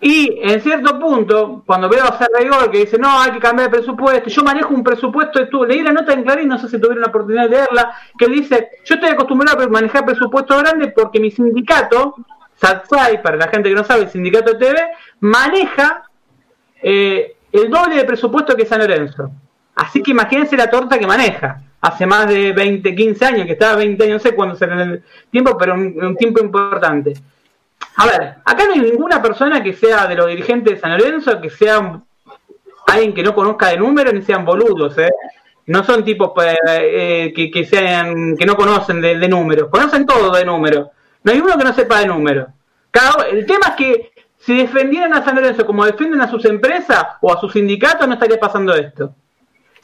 Y 0.00 0.38
en 0.42 0.60
cierto 0.60 0.98
punto, 1.00 1.62
cuando 1.66 1.88
veo 1.88 2.04
a 2.04 2.16
Sergio 2.16 2.70
que 2.70 2.78
dice, 2.78 2.98
no, 2.98 3.20
hay 3.20 3.32
que 3.32 3.40
cambiar 3.40 3.68
el 3.68 3.76
presupuesto, 3.76 4.30
yo 4.30 4.44
manejo 4.44 4.72
un 4.72 4.84
presupuesto, 4.84 5.48
tú, 5.48 5.64
leí 5.64 5.82
la 5.82 5.92
nota 5.92 6.12
en 6.12 6.22
Clarín, 6.22 6.48
no 6.48 6.58
sé 6.58 6.68
si 6.68 6.78
tuvieron 6.78 7.00
la 7.00 7.08
oportunidad 7.08 7.44
de 7.44 7.50
leerla, 7.50 7.92
que 8.16 8.28
dice, 8.28 8.68
yo 8.84 8.94
estoy 8.94 9.10
acostumbrado 9.10 9.60
a 9.60 9.68
manejar 9.68 10.04
presupuesto 10.04 10.56
grande 10.58 10.88
porque 10.88 11.18
mi 11.18 11.32
sindicato, 11.32 12.14
SATSAI, 12.56 13.22
para 13.22 13.36
la 13.36 13.48
gente 13.48 13.68
que 13.70 13.74
no 13.74 13.82
sabe, 13.82 14.02
el 14.02 14.10
sindicato 14.10 14.52
de 14.52 14.58
TV, 14.58 14.80
maneja 15.20 16.04
eh, 16.80 17.36
el 17.50 17.68
doble 17.68 17.96
de 17.96 18.04
presupuesto 18.04 18.54
que 18.54 18.66
San 18.66 18.78
Lorenzo. 18.80 19.32
Así 19.74 20.02
que 20.02 20.12
imagínense 20.12 20.56
la 20.56 20.70
torta 20.70 20.98
que 20.98 21.06
maneja 21.06 21.62
hace 21.80 22.06
más 22.06 22.28
de 22.28 22.52
20, 22.52 22.94
15 22.94 23.24
años, 23.24 23.46
que 23.46 23.52
estaba 23.52 23.76
20 23.76 24.02
años, 24.04 24.22
no 24.22 24.30
sé 24.30 24.34
cuándo 24.34 24.54
será 24.54 24.82
el 24.82 25.02
tiempo, 25.30 25.56
pero 25.56 25.74
un, 25.74 26.04
un, 26.04 26.16
tiempo 26.16 26.40
importante. 26.40 27.14
A 27.96 28.06
ver, 28.06 28.36
acá 28.44 28.64
no 28.66 28.74
hay 28.74 28.80
ninguna 28.80 29.20
persona 29.20 29.62
que 29.62 29.72
sea 29.72 30.06
de 30.06 30.14
los 30.14 30.28
dirigentes 30.28 30.74
de 30.74 30.80
San 30.80 30.96
Lorenzo, 30.96 31.40
que 31.40 31.50
sea 31.50 32.00
alguien 32.86 33.14
que 33.14 33.22
no 33.22 33.34
conozca 33.34 33.68
de 33.68 33.76
números 33.76 34.14
ni 34.14 34.22
sean 34.22 34.44
boludos, 34.44 34.96
¿eh? 34.98 35.10
No 35.66 35.84
son 35.84 36.04
tipos 36.04 36.30
pues, 36.34 36.56
eh, 36.66 37.32
que, 37.34 37.50
que, 37.50 37.64
sean 37.64 38.36
que 38.36 38.46
no 38.46 38.56
conocen 38.56 39.02
de, 39.02 39.28
números, 39.28 39.68
conocen 39.68 40.06
todo 40.06 40.30
de 40.30 40.44
números. 40.44 40.88
No 41.22 41.32
hay 41.32 41.40
uno 41.40 41.58
que 41.58 41.64
no 41.64 41.74
sepa 41.74 42.00
de 42.00 42.06
números. 42.06 42.48
el 43.30 43.44
tema 43.44 43.68
es 43.68 43.74
que 43.74 44.12
si 44.38 44.56
defendieran 44.56 45.12
a 45.12 45.24
San 45.24 45.34
Lorenzo 45.34 45.66
como 45.66 45.84
defienden 45.84 46.20
a 46.22 46.30
sus 46.30 46.44
empresas 46.46 47.04
o 47.20 47.32
a 47.32 47.40
sus 47.40 47.52
sindicatos, 47.52 48.06
no 48.06 48.14
estaría 48.14 48.38
pasando 48.38 48.74
esto. 48.74 49.12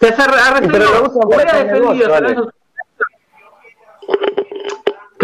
Se 0.01 0.09
ha 0.09 0.61
defendido. 0.61 2.53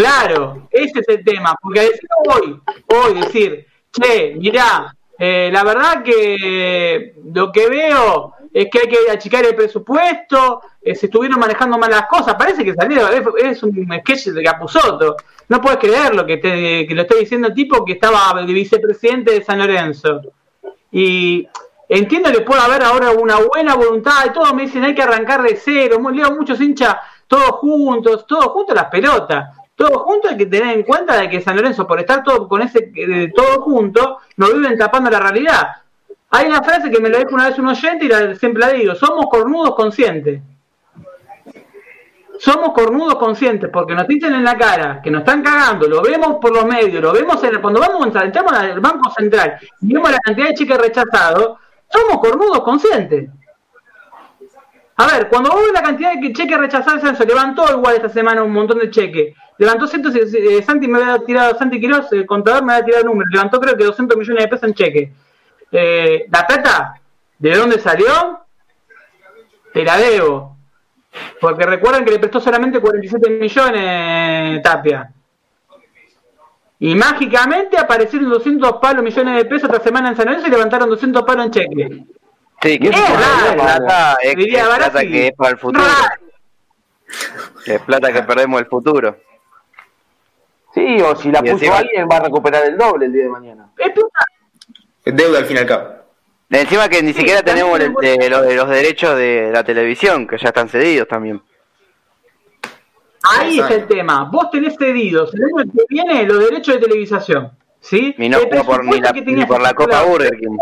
Claro, 0.00 0.66
ese 0.70 1.00
es 1.00 1.08
el 1.08 1.22
tema, 1.22 1.54
porque 1.60 1.80
decir 1.80 2.08
hoy, 2.26 2.58
hoy 2.86 3.20
decir, 3.20 3.66
che, 3.92 4.34
mirá, 4.34 4.96
eh, 5.18 5.50
la 5.52 5.62
verdad 5.62 6.02
que 6.02 7.16
lo 7.34 7.52
que 7.52 7.68
veo 7.68 8.32
es 8.50 8.68
que 8.70 8.78
hay 8.78 8.88
que 8.88 9.10
achicar 9.10 9.44
el 9.44 9.54
presupuesto, 9.54 10.62
eh, 10.80 10.94
se 10.94 11.04
estuvieron 11.04 11.38
manejando 11.38 11.76
mal 11.76 11.90
las 11.90 12.06
cosas, 12.06 12.34
parece 12.36 12.64
que 12.64 12.72
salió, 12.72 13.10
es, 13.36 13.62
un 13.62 13.92
sketch 14.00 14.28
de 14.28 14.42
Capuzoto, 14.42 15.16
no 15.50 15.60
puedes 15.60 15.78
creer 15.78 16.14
lo 16.14 16.24
que, 16.24 16.38
te, 16.38 16.86
que 16.86 16.94
lo 16.94 17.02
está 17.02 17.16
diciendo 17.16 17.48
el 17.48 17.54
tipo 17.54 17.84
que 17.84 17.92
estaba 17.92 18.42
de 18.42 18.50
vicepresidente 18.54 19.32
de 19.32 19.44
San 19.44 19.58
Lorenzo. 19.58 20.22
Y 20.90 21.46
Entiendo 21.92 22.30
que 22.30 22.42
puede 22.42 22.60
haber 22.60 22.84
ahora 22.84 23.10
una 23.10 23.40
buena 23.40 23.74
voluntad 23.74 24.24
y 24.24 24.30
todos 24.30 24.54
me 24.54 24.62
dicen 24.62 24.84
hay 24.84 24.94
que 24.94 25.02
arrancar 25.02 25.42
de 25.42 25.56
cero. 25.56 26.00
Leo 26.12 26.30
muchos 26.30 26.60
hinchas, 26.60 26.94
todos 27.26 27.50
juntos, 27.56 28.28
todos 28.28 28.46
juntos 28.46 28.76
las 28.76 28.84
pelotas. 28.84 29.59
Todos 29.80 30.02
juntos 30.02 30.32
hay 30.32 30.36
que 30.36 30.44
tener 30.44 30.76
en 30.76 30.82
cuenta 30.82 31.18
de 31.18 31.30
que 31.30 31.40
San 31.40 31.56
Lorenzo, 31.56 31.86
por 31.86 31.98
estar 31.98 32.22
todo 32.22 32.46
con 32.46 32.60
ese 32.60 32.92
eh, 32.94 33.32
todo 33.34 33.62
junto, 33.62 34.18
nos 34.36 34.52
viven 34.52 34.76
tapando 34.76 35.08
la 35.08 35.20
realidad. 35.20 35.68
Hay 36.28 36.48
una 36.48 36.62
frase 36.62 36.90
que 36.90 37.00
me 37.00 37.08
lo 37.08 37.16
dijo 37.16 37.30
una 37.32 37.48
vez 37.48 37.58
un 37.58 37.68
oyente 37.68 38.04
y 38.04 38.36
siempre 38.36 38.60
la 38.60 38.72
digo, 38.72 38.94
somos 38.94 39.24
cornudos 39.30 39.74
conscientes. 39.74 40.42
Somos 42.38 42.74
cornudos 42.74 43.14
conscientes 43.14 43.70
porque 43.72 43.94
nos 43.94 44.06
dicen 44.06 44.34
en 44.34 44.44
la 44.44 44.58
cara 44.58 45.00
que 45.02 45.10
nos 45.10 45.20
están 45.20 45.42
cagando, 45.42 45.88
lo 45.88 46.02
vemos 46.02 46.36
por 46.42 46.54
los 46.54 46.66
medios, 46.66 47.02
lo 47.02 47.14
vemos 47.14 47.42
en, 47.42 47.62
cuando 47.62 47.80
vamos 47.80 48.14
entramos 48.22 48.52
al 48.52 48.80
Banco 48.80 49.10
Central 49.16 49.56
y 49.80 49.94
vemos 49.94 50.10
la 50.10 50.18
cantidad 50.18 50.48
de 50.48 50.54
chicas 50.54 50.76
rechazados, 50.76 51.56
somos 51.88 52.18
cornudos 52.20 52.60
conscientes. 52.60 53.30
A 55.00 55.06
ver, 55.06 55.28
cuando 55.30 55.48
vos 55.50 55.62
la 55.72 55.82
cantidad 55.82 56.12
de 56.14 56.30
cheques 56.30 56.58
rechazados, 56.58 57.16
se 57.16 57.24
levantó 57.24 57.64
igual 57.72 57.96
esta 57.96 58.10
semana 58.10 58.42
un 58.42 58.52
montón 58.52 58.80
de 58.80 58.90
cheques. 58.90 59.34
Levantó 59.56 59.86
cientos, 59.86 60.14
eh, 60.14 60.62
Santi 60.62 60.88
me 60.88 60.98
había 60.98 61.24
tirado, 61.24 61.56
Santi 61.56 61.80
Quiroz, 61.80 62.12
el 62.12 62.26
contador 62.26 62.62
me 62.66 62.74
había 62.74 62.84
tirado 62.84 63.04
números. 63.06 63.32
Levantó 63.32 63.58
creo 63.62 63.78
que 63.78 63.84
200 63.84 64.14
millones 64.18 64.44
de 64.44 64.48
pesos 64.48 64.68
en 64.68 64.74
cheques. 64.74 65.10
Eh, 65.72 66.26
la 66.30 66.46
plata, 66.46 67.00
¿de 67.38 67.56
dónde 67.56 67.78
salió? 67.78 68.40
Te 69.72 69.84
la 69.84 69.96
debo. 69.96 70.58
Porque 71.40 71.64
recuerden 71.64 72.04
que 72.04 72.10
le 72.10 72.18
prestó 72.18 72.38
solamente 72.38 72.78
47 72.78 73.30
millones 73.30 74.62
Tapia. 74.62 75.14
Y 76.78 76.94
mágicamente 76.94 77.78
aparecieron 77.78 78.28
200 78.28 78.72
palos 78.82 79.02
millones 79.02 79.34
de 79.34 79.44
pesos 79.46 79.70
esta 79.70 79.82
semana 79.82 80.10
en 80.10 80.16
San 80.16 80.26
Lorenzo 80.26 80.46
y 80.46 80.50
levantaron 80.50 80.90
200 80.90 81.22
palos 81.22 81.46
en 81.46 81.50
cheque. 81.52 82.06
Sí, 82.62 82.78
que 82.78 82.88
es, 82.88 82.94
plata, 82.94 84.18
es, 84.22 84.34
plata 84.34 85.00
que 85.00 85.26
es 85.28 85.32
para 85.34 85.50
el 85.50 85.58
futuro. 85.58 85.84
Es 87.64 87.80
plata 87.82 88.12
que 88.12 88.22
perdemos 88.22 88.60
el 88.60 88.66
futuro. 88.66 89.16
Sí, 90.74 91.00
o 91.00 91.16
si 91.16 91.32
la 91.32 91.42
puso 91.42 91.74
alguien 91.74 92.06
va 92.10 92.16
a 92.16 92.20
recuperar 92.20 92.64
el 92.66 92.76
doble 92.76 93.06
el 93.06 93.12
día 93.12 93.24
de 93.24 93.30
mañana. 93.30 93.70
Es 93.76 93.92
plata. 93.92 94.26
Deuda 95.04 95.38
al 95.38 95.46
fin 95.46 95.56
y 95.56 95.60
al 95.60 95.66
cabo. 95.66 95.88
Encima 96.50 96.88
que 96.88 97.02
ni 97.02 97.12
siquiera 97.12 97.42
tenemos 97.42 97.78
los, 97.78 97.90
los 97.90 98.68
derechos 98.68 99.16
de 99.16 99.50
la 99.52 99.64
televisión, 99.64 100.26
que 100.26 100.36
ya 100.36 100.48
están 100.48 100.68
cedidos 100.68 101.08
también. 101.08 101.42
Ahí 103.22 103.58
es 103.60 103.70
el 103.70 103.86
tema. 103.86 104.24
Vos 104.24 104.50
tenés 104.50 104.76
cedidos 104.76 105.32
el 105.34 105.44
año 105.44 105.72
que 105.72 105.84
viene 105.88 106.24
los 106.24 106.38
derechos 106.38 106.74
de 106.74 106.80
televisación. 106.80 107.52
¿sí? 107.80 108.14
Y 108.18 108.28
no 108.28 108.38
por, 108.64 108.84
ni, 108.84 109.00
la, 109.00 109.12
ni 109.12 109.46
por 109.46 109.60
la 109.60 109.74
Copa 109.74 110.02
Burger 110.02 110.36
King. 110.38 110.56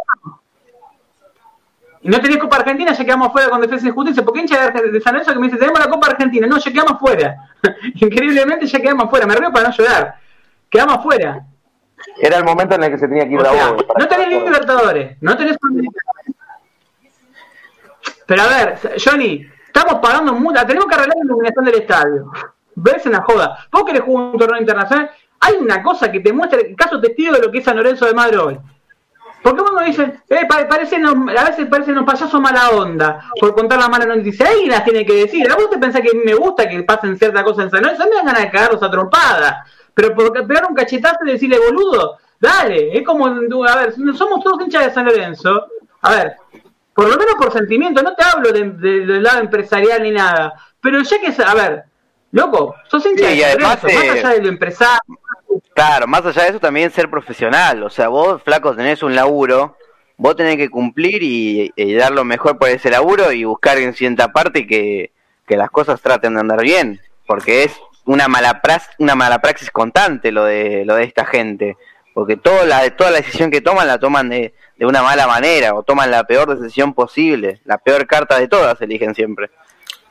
Y 2.00 2.08
no 2.08 2.20
tenés 2.20 2.38
Copa 2.38 2.56
Argentina, 2.56 2.92
ya 2.92 3.04
quedamos 3.04 3.32
fuera 3.32 3.50
con 3.50 3.60
Defensa 3.60 3.88
y 3.88 3.90
Justicia. 3.90 4.24
Porque 4.24 4.40
hincha 4.40 4.70
de 4.70 5.00
San 5.00 5.14
Lorenzo 5.14 5.32
que 5.32 5.38
me 5.38 5.46
dice, 5.46 5.58
tenemos 5.58 5.80
la 5.80 5.90
Copa 5.90 6.08
Argentina. 6.08 6.46
No, 6.46 6.58
ya 6.58 6.70
quedamos 6.70 7.00
fuera. 7.00 7.36
Increíblemente 7.94 8.66
ya 8.66 8.80
quedamos 8.80 9.10
fuera. 9.10 9.26
Me 9.26 9.34
río 9.34 9.52
para 9.52 9.68
no 9.68 9.74
llorar. 9.74 10.14
Quedamos 10.70 11.02
fuera. 11.02 11.44
Era 12.20 12.38
el 12.38 12.44
momento 12.44 12.76
en 12.76 12.84
el 12.84 12.90
que 12.90 12.98
se 12.98 13.08
tenía 13.08 13.26
que 13.26 13.34
ir 13.34 13.40
a 13.40 13.52
la 13.52 13.76
No 13.98 14.08
tenés 14.08 14.28
ni 14.28 14.40
Libertadores. 14.40 15.16
No 15.20 15.36
tenés 15.36 15.56
Pero 18.26 18.42
a 18.42 18.46
ver, 18.46 18.78
Johnny, 19.04 19.46
estamos 19.66 19.94
pagando 20.00 20.34
mucho. 20.34 20.64
Tenemos 20.66 20.86
que 20.86 20.94
arreglar 20.94 21.16
la 21.16 21.24
iluminación 21.24 21.64
del 21.64 21.74
estadio. 21.74 22.30
Ves 22.76 23.06
en 23.06 23.12
la 23.12 23.22
joda. 23.22 23.66
Vos 23.72 23.84
querés 23.84 24.02
jugar 24.02 24.26
un 24.26 24.38
torneo 24.38 24.60
internacional. 24.60 25.10
Hay 25.40 25.54
una 25.54 25.82
cosa 25.82 26.10
que 26.12 26.20
te 26.20 26.32
muestra 26.32 26.60
el 26.60 26.76
caso 26.76 27.00
testigo 27.00 27.32
de 27.34 27.40
lo 27.40 27.50
que 27.50 27.58
es 27.58 27.64
San 27.64 27.76
Lorenzo 27.76 28.06
de 28.06 28.14
Madre 28.14 28.38
hoy. 28.38 28.58
Porque 29.42 29.62
uno 29.62 29.80
dice, 29.82 30.20
eh, 30.28 30.46
parece 30.46 30.96
a 30.96 31.44
veces 31.44 31.66
parecen 31.66 31.92
unos 31.92 32.04
payasos 32.04 32.40
mala 32.40 32.70
onda 32.70 33.24
por 33.40 33.54
contar 33.54 33.78
la 33.78 33.88
mala 33.88 34.06
noticia. 34.06 34.48
Alguien 34.48 34.70
las 34.70 34.84
tiene 34.84 35.06
que 35.06 35.14
decir. 35.14 35.50
A 35.50 35.54
vos 35.54 35.70
te 35.70 35.78
pensás 35.78 36.02
que 36.02 36.12
me 36.14 36.34
gusta 36.34 36.68
que 36.68 36.82
pasen 36.82 37.16
ciertas 37.16 37.44
cosas 37.44 37.64
en 37.64 37.70
San 37.70 37.82
Lorenzo. 37.82 38.04
Me 38.08 38.16
dan 38.16 38.26
ganas 38.26 38.42
de 38.42 38.50
cagarlos 38.50 38.82
a 38.82 38.90
trompada. 38.90 39.64
Pero 39.94 40.14
por 40.14 40.32
pegar 40.32 40.66
un 40.68 40.74
cachetazo 40.74 41.18
y 41.24 41.32
decirle 41.32 41.58
boludo, 41.58 42.18
dale. 42.40 42.96
Es 42.96 43.04
como, 43.04 43.26
a 43.26 43.76
ver, 43.76 43.94
somos 44.16 44.42
todos 44.42 44.60
hinchas 44.62 44.86
de 44.86 44.92
San 44.92 45.06
Lorenzo. 45.06 45.66
A 46.02 46.10
ver, 46.10 46.36
por 46.94 47.08
lo 47.08 47.16
menos 47.16 47.34
por 47.36 47.52
sentimiento, 47.52 48.02
no 48.02 48.14
te 48.14 48.24
hablo 48.24 48.52
del 48.52 49.22
lado 49.22 49.40
empresarial 49.40 50.02
ni 50.02 50.10
nada. 50.10 50.54
Pero 50.80 51.00
ya 51.02 51.20
que, 51.20 51.42
a 51.42 51.54
ver, 51.54 51.84
loco, 52.32 52.74
sos 52.88 53.06
hincha 53.06 53.28
de 53.28 53.40
San 53.40 53.60
Lorenzo, 53.60 53.86
más 53.86 54.10
allá 54.10 54.28
de 54.30 54.42
lo 54.42 54.48
empresario 54.48 55.18
Claro, 55.78 56.08
más 56.08 56.26
allá 56.26 56.42
de 56.42 56.48
eso 56.48 56.58
también 56.58 56.90
ser 56.90 57.08
profesional. 57.08 57.84
O 57.84 57.88
sea, 57.88 58.08
vos, 58.08 58.42
flaco, 58.42 58.74
tenés 58.74 59.04
un 59.04 59.14
laburo, 59.14 59.76
vos 60.16 60.34
tenés 60.34 60.56
que 60.56 60.70
cumplir 60.70 61.22
y, 61.22 61.94
dar 61.94 62.10
lo 62.10 62.24
mejor 62.24 62.58
por 62.58 62.68
ese 62.68 62.90
laburo 62.90 63.30
y 63.30 63.44
buscar 63.44 63.78
en 63.78 63.94
cierta 63.94 64.32
parte 64.32 64.66
que, 64.66 65.12
las 65.46 65.70
cosas 65.70 66.00
traten 66.00 66.34
de 66.34 66.40
andar 66.40 66.62
bien. 66.62 67.00
Porque 67.28 67.62
es 67.62 67.80
una 68.04 68.26
mala, 68.26 68.60
una 68.98 69.14
mala 69.14 69.40
praxis 69.40 69.70
constante 69.70 70.32
lo 70.32 70.46
de, 70.46 70.84
lo 70.84 70.96
de 70.96 71.04
esta 71.04 71.24
gente. 71.24 71.76
Porque 72.12 72.36
toda 72.36 72.64
la, 72.64 72.90
toda 72.96 73.12
la 73.12 73.18
decisión 73.18 73.52
que 73.52 73.60
toman 73.60 73.86
la 73.86 74.00
toman 74.00 74.30
de, 74.30 74.54
de 74.78 74.84
una 74.84 75.04
mala 75.04 75.28
manera 75.28 75.74
o 75.74 75.84
toman 75.84 76.10
la 76.10 76.24
peor 76.24 76.58
decisión 76.58 76.92
posible. 76.92 77.60
La 77.64 77.78
peor 77.78 78.08
carta 78.08 78.36
de 78.36 78.48
todas 78.48 78.80
eligen 78.82 79.14
siempre. 79.14 79.48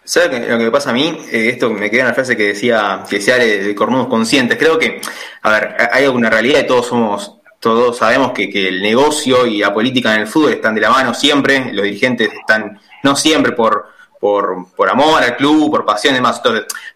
¿Sabes 0.08 0.48
lo 0.48 0.58
que 0.58 0.64
me 0.64 0.72
pasa 0.72 0.92
a 0.92 0.94
mí? 0.94 1.20
Eh, 1.30 1.50
esto 1.50 1.70
me 1.70 1.92
queda 1.92 2.04
en 2.04 2.08
la 2.08 2.14
frase 2.14 2.38
que 2.38 2.48
decía, 2.48 3.04
que 3.10 3.18
decía 3.18 3.36
de, 3.36 3.76
cornudos 3.76 4.08
conscientes. 4.08 4.58
Creo 4.58 4.80
que, 4.80 5.02
a 5.42 5.50
ver, 5.50 5.76
hay 5.92 6.06
alguna 6.06 6.30
realidad 6.30 6.62
y 6.62 6.66
todos 6.66 6.88
somos, 6.88 7.36
todos 7.60 7.98
sabemos 7.98 8.32
que, 8.32 8.46
el 8.70 8.82
negocio 8.82 9.46
y 9.46 9.58
la 9.58 9.74
política 9.74 10.16
en 10.16 10.22
el 10.22 10.28
fútbol 10.28 10.54
están 10.54 10.76
de 10.76 10.82
la 10.82 10.92
mano 10.92 11.14
siempre. 11.14 11.74
Los 11.74 11.84
dirigentes 11.84 12.32
están, 12.32 12.80
no 13.04 13.18
siempre 13.18 13.52
por, 13.52 13.88
por, 14.18 14.74
por 14.78 14.90
amor 14.90 15.22
al 15.22 15.36
club, 15.36 15.70
por 15.72 15.86
pasión 15.86 16.14
y 16.14 16.20
demás. 16.20 16.42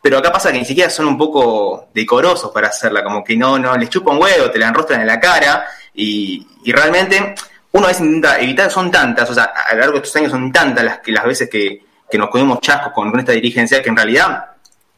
Pero 0.01 0.17
acá 0.17 0.31
pasa 0.31 0.53
que 0.53 0.59
ni 0.59 0.65
siquiera 0.65 0.89
son 0.89 1.07
un 1.07 1.17
poco 1.17 1.89
decorosos 1.93 2.49
para 2.51 2.69
hacerla, 2.69 3.03
como 3.03 3.25
que 3.25 3.35
no, 3.35 3.59
no 3.59 3.75
les 3.75 3.89
chupa 3.89 4.11
un 4.11 4.21
huevo, 4.21 4.49
te 4.49 4.57
la 4.57 4.69
enrostran 4.69 5.01
en 5.01 5.07
la 5.07 5.19
cara 5.19 5.65
y, 5.93 6.47
y 6.63 6.71
realmente 6.71 7.35
uno 7.73 7.85
a 7.85 7.89
veces 7.89 8.05
intenta 8.05 8.39
evitar, 8.39 8.71
son 8.71 8.89
tantas, 8.89 9.29
o 9.29 9.33
sea, 9.33 9.51
a 9.69 9.73
lo 9.73 9.81
largo 9.81 9.93
de 9.95 9.99
estos 9.99 10.15
años 10.15 10.31
son 10.31 10.49
tantas 10.49 10.85
las, 10.85 10.99
que, 10.99 11.11
las 11.11 11.25
veces 11.25 11.49
que 11.49 11.90
que 12.11 12.17
nos 12.17 12.29
comimos 12.29 12.59
chascos 12.59 12.93
con, 12.93 13.17
esta 13.17 13.31
dirigencia 13.31 13.81
que 13.81 13.89
en 13.89 13.95
realidad 13.95 14.45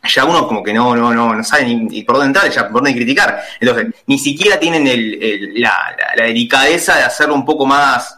ya 0.03 0.25
uno 0.25 0.45
como 0.47 0.61
que 0.61 0.73
no, 0.73 0.95
no, 0.95 1.13
no, 1.13 1.33
no 1.33 1.43
sabe 1.43 1.65
ni, 1.65 2.03
por 2.03 2.15
dónde 2.15 2.27
entrar, 2.27 2.51
ya 2.51 2.63
por 2.63 2.81
dónde 2.81 2.93
criticar. 2.93 3.41
Entonces, 3.59 3.93
ni 4.07 4.19
siquiera 4.19 4.59
tienen 4.59 4.85
el, 4.85 5.61
la, 5.61 5.95
la, 6.17 6.25
delicadeza 6.25 6.97
de 6.97 7.03
hacerlo 7.03 7.35
un 7.35 7.45
poco 7.45 7.65
más, 7.65 8.17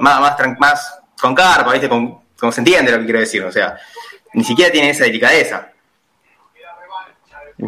más, 0.00 0.20
más, 0.20 0.58
más 0.58 1.00
con 1.18 1.34
carpa, 1.34 1.72
¿viste? 1.72 1.88
Con, 1.88 2.20
como 2.38 2.52
se 2.52 2.60
entiende 2.60 2.92
lo 2.92 2.98
que 2.98 3.04
quiero 3.04 3.20
decir, 3.20 3.42
o 3.44 3.52
sea, 3.52 3.78
ni 4.34 4.44
siquiera 4.44 4.70
tienen 4.70 4.90
esa 4.90 5.04
delicadeza. 5.04 5.70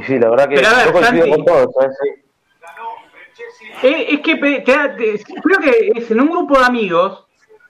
sí, 0.06 0.18
la 0.18 0.30
verdad 0.30 0.48
que 0.48 0.56
yo 0.56 0.92
coincido 0.92 1.28
con 1.28 1.44
todos, 1.44 1.68
Es, 3.82 4.20
que 4.20 4.40
creo 4.40 5.60
que 5.60 5.92
es 5.94 6.10
en 6.10 6.20
un 6.20 6.28
grupo 6.28 6.58
de 6.58 6.64
amigos 6.64 7.20
eh, 7.20 7.23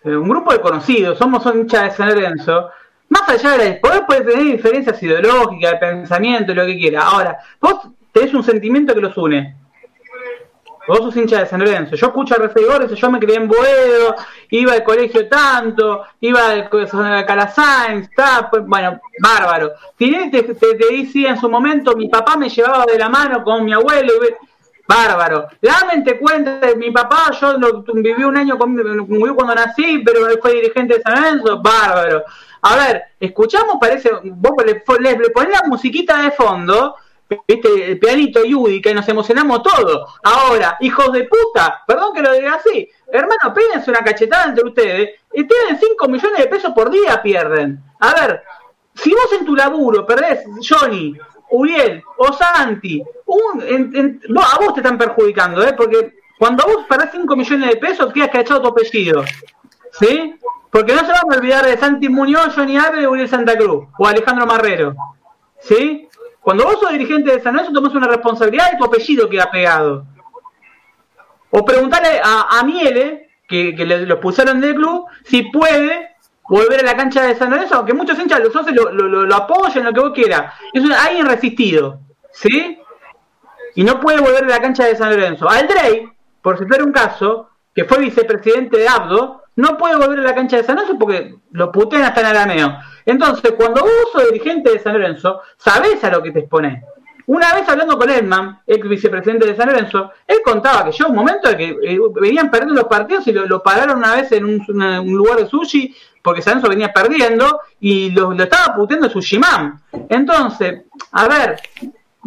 un 0.05 0.29
grupo 0.29 0.53
de 0.53 0.61
conocidos, 0.61 1.19
somos 1.19 1.45
hinchas 1.47 1.85
de 1.85 1.91
San 1.93 2.09
Lorenzo, 2.09 2.71
más 3.09 3.29
allá 3.29 3.57
de 3.57 3.71
la 3.71 3.81
poder 3.81 4.07
puede 4.07 4.21
tener 4.23 4.45
diferencias 4.45 5.03
ideológicas, 5.03 5.73
de 5.73 5.79
pensamiento, 5.79 6.55
lo 6.55 6.67
que 6.67 6.79
quiera. 6.79 7.03
Ahora, 7.03 7.39
vos 7.61 7.89
tenés 8.13 8.35
un 8.35 8.43
sentimiento 8.43 8.95
que 8.95 9.01
los 9.01 9.17
une. 9.17 9.57
Vos 10.87 10.99
sos 10.99 11.17
hincha 11.17 11.41
de 11.41 11.47
San 11.47 11.61
Lorenzo. 11.61 11.97
Yo 11.97 12.09
escucho 12.09 12.35
a 12.35 12.39
Refegores, 12.39 12.91
yo 12.91 13.11
me 13.11 13.19
crié 13.19 13.37
en 13.37 13.49
Boedo, 13.49 14.17
iba 14.51 14.75
al 14.75 14.85
colegio 14.85 15.27
tanto, 15.29 16.03
iba 16.21 16.41
a 16.51 17.27
Calasáenz, 17.27 18.11
pues, 18.51 18.67
bueno, 18.67 19.01
bárbaro. 19.19 19.73
Te, 19.97 20.29
te, 20.31 20.43
te, 20.43 20.55
te, 20.55 21.29
en 21.29 21.41
su 21.41 21.49
momento, 21.49 21.97
mi 21.97 22.09
papá 22.09 22.37
me 22.37 22.51
llevaba 22.51 22.85
de 22.85 22.99
la 22.99 23.09
mano 23.09 23.43
con 23.43 23.65
mi 23.65 23.73
abuelo. 23.73 24.13
Y, 24.13 24.35
Bárbaro. 24.87 25.49
La 25.61 25.87
mente 25.91 26.19
cuenta, 26.19 26.61
mi 26.77 26.91
papá, 26.91 27.31
yo 27.41 27.55
lo, 27.59 27.83
viví 27.83 28.23
un 28.25 28.37
año 28.37 28.59
con, 28.59 28.77
cuando 29.35 29.55
nací, 29.55 30.03
pero 30.05 30.21
fue 30.41 30.55
dirigente 30.55 30.95
de 30.95 31.03
San 31.03 31.15
Lorenzo. 31.15 31.61
Bárbaro. 31.63 32.25
A 32.63 32.77
ver, 32.77 33.03
escuchamos, 33.21 33.77
parece, 33.81 34.11
vos 34.25 34.53
le, 34.65 34.83
le, 35.01 35.29
la 35.51 35.63
musiquita 35.67 36.23
de 36.23 36.31
fondo, 36.31 36.97
viste, 37.47 37.93
el 37.93 37.99
pianito 37.99 38.45
Yudi, 38.45 38.81
que 38.81 38.95
nos 38.95 39.09
emocionamos 39.09 39.63
todos. 39.63 40.19
Ahora, 40.23 40.77
hijos 40.81 41.13
de 41.13 41.25
puta, 41.25 41.83
perdón 41.87 42.15
que 42.15 42.23
lo 42.23 42.33
diga 42.33 42.55
así, 42.55 42.89
hermano, 43.13 43.53
péguense 43.55 43.91
una 43.91 44.01
cachetada 44.01 44.47
entre 44.47 44.65
ustedes 44.65 45.11
y 45.33 45.45
tienen 45.45 45.79
5 45.79 46.09
millones 46.09 46.39
de 46.39 46.47
pesos 46.47 46.73
por 46.75 46.91
día, 46.91 47.21
pierden. 47.23 47.83
A 48.01 48.15
ver, 48.15 48.43
si 48.95 49.11
vos 49.13 49.33
en 49.39 49.45
tu 49.45 49.57
laburo 49.57 50.07
perdés, 50.07 50.45
Johnny, 50.67 51.15
Uriel 51.55 52.03
o 52.17 52.33
Santi, 52.33 53.03
un, 53.27 53.63
a 54.39 54.59
vos 54.59 54.75
te 54.75 54.81
están 54.81 54.99
perjudicando, 54.99 55.67
¿eh? 55.67 55.75
porque 55.77 56.15
cuando 56.39 56.65
vos 56.65 56.85
perdés 56.89 57.11
5 57.13 57.37
millones 57.37 57.71
de 57.71 57.77
pesos, 57.77 58.13
quedas 58.13 58.31
cachado 58.31 58.63
tu 58.63 58.69
apellido. 58.69 59.25
¿Sí? 59.93 60.35
Porque 60.71 60.93
no 60.93 61.01
se 61.01 61.13
van 61.13 61.33
a 61.33 61.37
olvidar 61.37 61.65
de 61.65 61.79
Santi 61.79 62.09
Muñoz, 62.09 62.55
Johnny 62.55 62.77
Abe, 62.77 63.07
Uriel 63.07 63.29
Santa 63.29 63.57
Cruz 63.57 63.87
o 63.97 64.07
Alejandro 64.07 64.45
Marrero. 64.45 64.95
¿Sí? 65.61 66.09
Cuando 66.41 66.65
vos 66.65 66.81
sos 66.81 66.91
dirigente 66.91 67.33
de 67.33 67.41
San 67.41 67.55
Lorenzo, 67.55 67.73
tomás 67.73 67.95
una 67.95 68.09
responsabilidad 68.09 68.73
y 68.73 68.79
tu 68.79 68.85
apellido 68.85 69.29
queda 69.31 69.51
pegado. 69.51 70.05
O 71.51 71.65
preguntarle 71.65 72.21
a, 72.23 72.59
a 72.59 72.65
Miele, 72.65 73.31
que, 73.47 73.75
que 73.77 73.87
le, 73.87 74.05
lo 74.05 74.21
pusieron 74.21 74.61
del 74.61 74.75
club, 74.75 75.07
si 75.25 75.45
puede 75.45 76.14
volver 76.49 76.81
a 76.81 76.85
la 76.85 76.97
cancha 76.97 77.23
de 77.23 77.35
San 77.35 77.51
Lorenzo, 77.51 77.77
aunque 77.77 77.95
muchos 77.95 78.19
hinchas 78.19 78.41
los 78.41 78.55
lo, 78.73 78.91
lo, 78.93 79.25
lo, 79.25 79.35
apoyen, 79.35 79.85
lo 79.85 79.93
que 79.93 80.01
vos 80.01 80.13
quieras. 80.13 80.55
Es 80.73 80.85
alguien 80.91 81.27
resistido, 81.27 82.01
¿sí? 82.33 82.79
Y 83.75 83.85
no 83.85 84.01
puede 84.01 84.21
volver 84.21 84.45
a 84.45 84.49
la 84.49 84.61
cancha 84.61 84.85
de 84.85 84.97
San 84.97 85.11
Lorenzo. 85.11 85.49
Aldrey, 85.49 86.09
por 86.43 86.59
citar 86.59 86.83
un 86.83 86.93
caso, 86.93 87.51
que 87.75 87.85
fue 87.85 87.99
vicepresidente 87.99 88.79
de 88.79 88.89
Abdo, 88.89 89.43
no 89.57 89.77
puede 89.77 89.97
volver 89.97 90.21
a 90.21 90.23
la 90.23 90.35
cancha 90.35 90.57
de 90.57 90.65
San 90.65 90.77
Lorenzo 90.77 90.99
porque 90.99 91.37
lo 91.53 91.73
putean 91.73 92.03
hasta 92.03 92.21
en 92.21 92.27
arameo. 92.27 92.79
Entonces, 93.07 93.53
cuando 93.53 93.83
vos 93.83 93.91
sos 94.13 94.31
dirigente 94.31 94.71
de 94.71 94.79
San 94.79 94.95
Lorenzo, 94.95 95.41
sabés 95.57 96.03
a 96.05 96.11
lo 96.11 96.23
que 96.23 96.31
te 96.31 96.41
exponés. 96.41 96.83
Una 97.27 97.55
vez 97.55 97.67
hablando 97.69 97.99
con 97.99 98.11
Edman, 98.11 98.61
ex 98.67 98.87
vicepresidente 98.87 99.47
de 99.47 99.57
San 99.57 99.69
Lorenzo, 99.69 100.11
él 100.27 100.39
contaba 100.45 100.85
que 100.85 100.93
llegó 100.93 101.09
un 101.09 101.17
momento 101.17 101.49
de 101.49 101.57
que 101.57 101.69
eh, 101.83 101.99
venían 102.21 102.51
perdiendo 102.51 102.75
los 102.75 102.89
partidos 102.89 103.27
y 103.27 103.33
lo, 103.33 103.63
pararon 103.63 103.99
una 103.99 104.15
vez 104.15 104.31
en 104.33 104.45
un, 104.45 105.07
lugar 105.07 105.39
de 105.39 105.47
sushi 105.47 105.95
porque 106.25 106.41
San 106.41 106.55
Lorenzo 106.55 106.71
venía 106.71 106.91
perdiendo 106.91 107.61
y 107.79 108.11
lo, 108.11 108.33
estaba 108.33 108.75
puteando 108.75 109.11
Sushimán. 109.11 109.83
Entonces, 110.09 110.85
a 111.13 111.29
ver, 111.29 111.61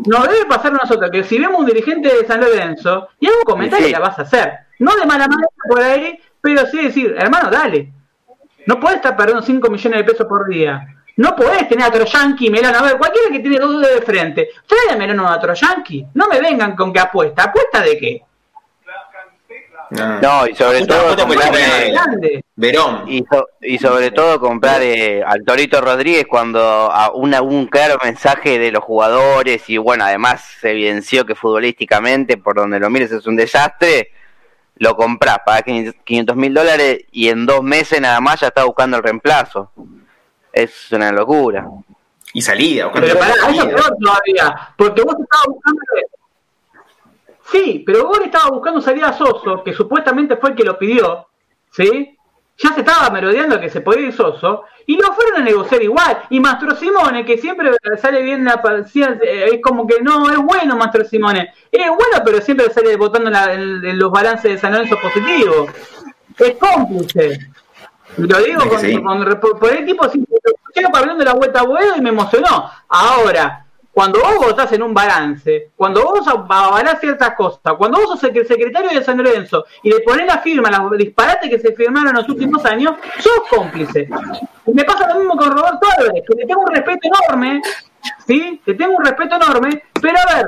nos 0.06 0.30
debe 0.30 0.46
pasar 0.46 0.72
a 0.72 0.78
nosotros 0.84 1.10
que 1.10 1.24
si 1.24 1.40
vemos 1.40 1.60
un 1.60 1.66
dirigente 1.66 2.16
de 2.16 2.28
San 2.28 2.40
Lorenzo 2.40 3.10
y 3.20 3.26
algún 3.26 3.42
comentario 3.44 3.90
la 3.90 3.98
vas 3.98 4.20
a 4.20 4.22
hacer. 4.22 4.54
No 4.78 4.96
de 4.96 5.08
mala 5.08 5.28
manera 5.28 5.50
por 5.68 5.82
ahí, 5.82 6.20
pero 6.40 6.68
sí 6.68 6.84
decir, 6.84 7.16
hermano, 7.18 7.50
dale. 7.50 7.92
No 8.68 8.80
puedes 8.80 8.98
estar 8.98 9.18
perdiendo 9.18 9.42
5 9.42 9.68
millones 9.68 9.98
de 9.98 10.12
pesos 10.12 10.28
por 10.28 10.48
día. 10.48 10.96
No 11.16 11.36
podés 11.36 11.68
tener 11.68 11.88
a 11.88 11.92
Troyanqui 11.92 12.46
y 12.46 12.50
Melano. 12.52 12.78
A 12.78 12.84
ver, 12.84 13.00
cualquiera 13.00 13.32
que 13.32 13.40
tiene 13.40 13.58
dos 13.58 13.82
dedos 13.82 14.00
de 14.00 14.06
frente, 14.06 14.50
trae 14.68 14.96
a 14.96 14.96
Melano 14.96 15.28
a 15.28 15.40
Troyanqui. 15.40 16.06
No 16.14 16.28
me 16.28 16.40
vengan 16.40 16.76
con 16.76 16.94
que 16.94 17.00
apuesta. 17.00 17.46
¿Apuesta 17.46 17.82
de 17.82 17.98
qué? 17.98 18.22
No, 19.92 20.48
y 20.48 20.56
sobre 20.56 20.86
todo 20.86 21.16
comprar, 21.16 21.52
Verón. 22.56 23.06
Y, 23.62 23.78
sobre 23.78 24.12
todo 24.12 24.40
comprar 24.40 24.82
eh, 24.82 25.24
al 25.26 25.44
Torito 25.44 25.82
Rodríguez 25.82 26.26
cuando 26.30 26.60
a 26.60 27.12
una, 27.14 27.42
un 27.42 27.68
claro 27.68 27.98
mensaje 28.04 28.60
de 28.60 28.72
los 28.72 28.84
jugadores 28.84 29.70
y 29.70 29.78
bueno, 29.78 30.04
además 30.04 30.44
se 30.60 30.72
evidenció 30.72 31.26
que 31.26 31.36
futbolísticamente, 31.36 32.38
por 32.38 32.56
donde 32.56 32.80
lo 32.80 32.90
mires, 32.90 33.12
es 33.12 33.28
un 33.28 33.36
desastre, 33.36 34.12
lo 34.76 34.96
compras, 34.96 35.40
para 35.46 35.62
500 35.62 36.36
mil 36.36 36.54
dólares 36.54 37.06
y 37.12 37.30
en 37.30 37.46
dos 37.46 37.64
meses 37.64 38.02
nada 38.02 38.20
más 38.20 38.42
ya 38.42 38.48
está 38.48 38.64
buscando 38.66 38.98
el 38.98 39.04
reemplazo 39.04 39.72
es 40.58 40.92
una 40.92 41.12
locura. 41.12 41.68
y 42.34 42.42
salida. 42.42 42.92
Pero 42.92 43.18
para 43.18 43.34
eso 43.34 43.68
peor 43.68 43.96
todavía, 44.00 44.74
porque 44.76 45.02
vos 45.02 45.16
estabas 45.20 45.48
buscando. 45.48 45.80
Sí, 47.52 47.84
pero 47.86 48.06
vos 48.06 48.20
estabas 48.24 48.52
buscando 48.52 48.82
salida 48.82 49.10
a 49.10 49.14
Soso, 49.14 49.64
que 49.64 49.74
supuestamente 49.74 50.36
fue 50.38 50.50
el 50.50 50.56
que 50.56 50.64
lo 50.64 50.78
pidió, 50.78 51.28
¿sí? 51.72 52.18
Ya 52.58 52.74
se 52.74 52.82
estaba 52.82 53.10
merodeando 53.10 53.60
que 53.60 53.70
se 53.70 53.82
podía 53.82 54.08
ir 54.08 54.14
Soso, 54.14 54.64
y 54.86 54.98
lo 54.98 55.14
fueron 55.14 55.42
a 55.42 55.44
negociar 55.44 55.82
igual. 55.82 56.24
Y 56.30 56.40
Mastro 56.40 56.76
Simone, 56.76 57.26
que 57.26 57.38
siempre 57.38 57.72
sale 58.02 58.22
bien 58.22 58.44
la 58.44 58.62
eh, 59.22 59.50
es 59.54 59.62
como 59.62 59.86
que 59.86 60.02
no, 60.02 60.30
es 60.30 60.38
bueno 60.38 60.76
Mastro 60.76 61.06
Simone. 61.06 61.54
Es 61.72 61.88
bueno, 61.88 62.24
pero 62.26 62.42
siempre 62.42 62.70
sale 62.72 62.96
votando 62.96 63.30
en, 63.30 64.00
los 64.00 64.12
balances 64.12 64.52
de 64.52 64.58
San 64.58 64.74
Lorenzo 64.74 64.98
positivos. 65.02 65.70
Es 66.40 66.56
cómplice. 66.56 67.40
Lo 68.18 68.40
digo 68.40 68.62
con, 68.62 69.40
por, 69.60 69.74
el 69.74 69.86
tipo, 69.86 70.10
sí, 70.10 70.26
hablando 70.94 71.20
de 71.20 71.26
la 71.26 71.34
vuelta 71.34 71.62
a 71.62 71.98
y 71.98 72.02
me 72.02 72.10
emocionó. 72.10 72.72
Ahora, 72.88 73.67
cuando 73.98 74.20
vos 74.20 74.36
votás 74.38 74.72
en 74.74 74.84
un 74.84 74.94
balance, 74.94 75.72
cuando 75.76 76.04
vos 76.04 76.22
avalás 76.28 77.00
ciertas 77.00 77.34
cosas, 77.34 77.74
cuando 77.80 77.98
vos 77.98 78.10
sos 78.12 78.24
el 78.26 78.48
secretario 78.48 78.92
de 78.92 79.04
San 79.04 79.18
Lorenzo 79.18 79.66
y 79.82 79.90
le 79.90 80.02
ponés 80.02 80.28
la 80.28 80.38
firma, 80.38 80.70
los 80.70 80.96
disparates 81.00 81.50
que 81.50 81.58
se 81.58 81.74
firmaron 81.74 82.10
en 82.10 82.18
los 82.18 82.30
últimos 82.30 82.64
años, 82.66 82.94
sos 83.18 83.42
cómplice. 83.50 84.08
Y 84.68 84.72
me 84.72 84.84
pasa 84.84 85.08
lo 85.08 85.16
mismo 85.16 85.36
con 85.36 85.50
Roberto 85.50 85.80
Álvarez, 85.98 86.24
que 86.28 86.36
le 86.36 86.46
tengo 86.46 86.62
un 86.62 86.76
respeto 86.76 87.08
enorme, 87.08 87.60
¿sí? 88.28 88.62
Le 88.64 88.74
tengo 88.76 88.98
un 88.98 89.04
respeto 89.04 89.36
enorme, 89.36 89.82
pero 90.00 90.16
a 90.20 90.36
ver, 90.36 90.46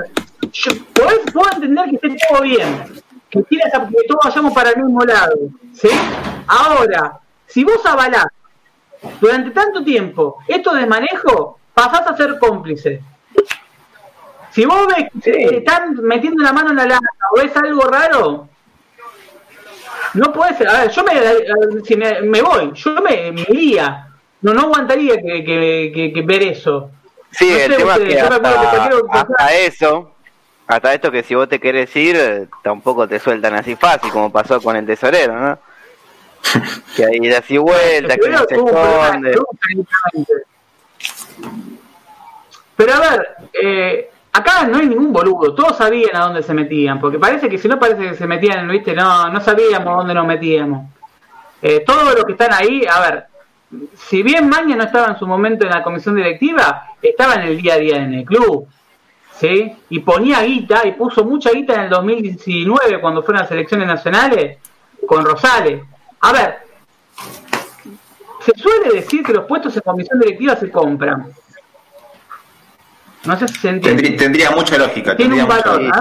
yo 0.53 0.71
puedo 0.93 1.51
entender 1.51 1.85
que 1.89 1.95
esté 1.95 2.27
todo 2.29 2.43
bien, 2.43 3.01
que, 3.31 3.43
que 3.45 3.57
todos 4.07 4.25
vayamos 4.25 4.53
para 4.53 4.69
el 4.69 4.83
mismo 4.83 5.03
lado, 5.05 5.33
¿sí? 5.73 5.89
Ahora, 6.45 7.19
si 7.47 7.63
vos 7.63 7.83
avalás 7.83 8.27
durante 9.19 9.49
tanto 9.49 9.83
tiempo 9.83 10.37
esto 10.47 10.71
de 10.75 10.85
manejo, 10.85 11.57
pasás 11.73 12.05
a 12.05 12.15
ser 12.15 12.37
cómplice. 12.37 13.01
Si 14.51 14.65
vos 14.65 14.87
ves 14.87 15.07
que 15.23 15.57
están 15.57 15.95
metiendo 16.01 16.43
la 16.43 16.53
mano 16.53 16.71
en 16.71 16.77
la 16.77 16.85
lana 16.85 17.09
o 17.31 17.39
ves 17.39 17.55
algo 17.55 17.81
raro, 17.83 18.49
no 20.13 20.33
puede 20.33 20.55
ser. 20.55 20.67
A 20.67 20.81
ver, 20.81 20.91
yo 20.91 21.03
me, 21.03 21.83
si 21.83 21.95
me, 21.95 22.41
voy, 22.41 22.71
yo 22.73 22.95
me, 23.01 23.29
iría. 23.47 24.07
No, 24.41 24.53
no 24.53 24.61
aguantaría 24.61 25.17
que, 25.17 25.43
que, 25.43 26.21
ver 26.25 26.43
eso. 26.43 26.91
Sí, 27.31 27.49
el 27.49 27.75
tema 27.75 27.95
es 27.95 27.99
que 27.99 28.19
hasta, 28.19 29.53
eso, 29.53 30.15
hasta 30.65 30.93
esto 30.93 31.11
que 31.11 31.21
si 31.21 31.35
vos 31.35 31.47
te 31.47 31.59
querés 31.59 31.95
ir, 31.95 32.49
tampoco 32.63 33.07
te 33.07 33.19
sueltan 33.19 33.53
así 33.53 33.75
fácil, 33.75 34.11
como 34.11 34.31
pasó 34.31 34.59
con 34.61 34.75
el 34.75 34.85
tesorero, 34.85 35.35
¿no? 35.39 35.59
que 36.95 37.05
ahí 37.05 37.19
de 37.19 37.35
así 37.35 37.57
vuelta, 37.57 38.15
que 38.15 38.29
no 38.29 38.45
se 38.45 38.55
esconde. 38.55 39.37
Pero 42.75 42.93
a 42.93 42.99
ver, 42.99 43.27
eh, 43.61 44.09
acá 44.31 44.65
no 44.67 44.77
hay 44.77 44.87
ningún 44.87 45.11
boludo, 45.11 45.53
todos 45.53 45.77
sabían 45.77 46.15
a 46.15 46.25
dónde 46.25 46.43
se 46.43 46.53
metían, 46.53 46.99
porque 46.99 47.19
parece 47.19 47.49
que 47.49 47.57
si 47.57 47.67
no 47.67 47.79
parece 47.79 48.09
que 48.09 48.15
se 48.15 48.27
metían, 48.27 48.67
¿viste? 48.67 48.93
No, 48.93 49.29
no 49.29 49.41
sabíamos 49.41 49.97
dónde 49.97 50.13
nos 50.13 50.25
metíamos. 50.25 50.87
Eh, 51.61 51.83
todos 51.85 52.15
los 52.15 52.25
que 52.25 52.33
están 52.33 52.53
ahí, 52.53 52.83
a 52.89 52.99
ver, 53.01 53.25
si 53.95 54.23
bien 54.23 54.49
Maña 54.49 54.75
no 54.75 54.83
estaba 54.83 55.07
en 55.07 55.19
su 55.19 55.27
momento 55.27 55.65
en 55.65 55.71
la 55.71 55.83
comisión 55.83 56.15
directiva, 56.15 56.87
estaba 57.01 57.35
en 57.35 57.41
el 57.41 57.61
día 57.61 57.75
a 57.75 57.77
día 57.77 57.97
en 57.97 58.13
el 58.13 58.25
club, 58.25 58.67
¿sí? 59.33 59.75
Y 59.89 59.99
ponía 59.99 60.41
guita, 60.41 60.87
y 60.87 60.93
puso 60.93 61.23
mucha 61.23 61.51
guita 61.51 61.75
en 61.75 61.81
el 61.81 61.89
2019 61.89 63.01
cuando 63.01 63.23
fueron 63.23 63.43
las 63.43 63.51
elecciones 63.51 63.87
nacionales 63.87 64.57
con 65.05 65.25
Rosales. 65.25 65.81
A 66.21 66.31
ver, 66.33 66.57
se 68.41 68.53
suele 68.57 68.95
decir 68.95 69.23
que 69.23 69.33
los 69.33 69.45
puestos 69.45 69.75
en 69.75 69.81
comisión 69.81 70.19
directiva 70.19 70.55
se 70.55 70.71
compran. 70.71 71.27
No 73.25 73.37
sé 73.37 73.47
si 73.47 73.55
se 73.55 73.69
entiende. 73.69 74.11
Tendría, 74.11 74.51
mucha 74.51 74.77
lógica. 74.77 75.15
Tiene 75.15 75.41
un 75.41 75.47
valor. 75.47 75.91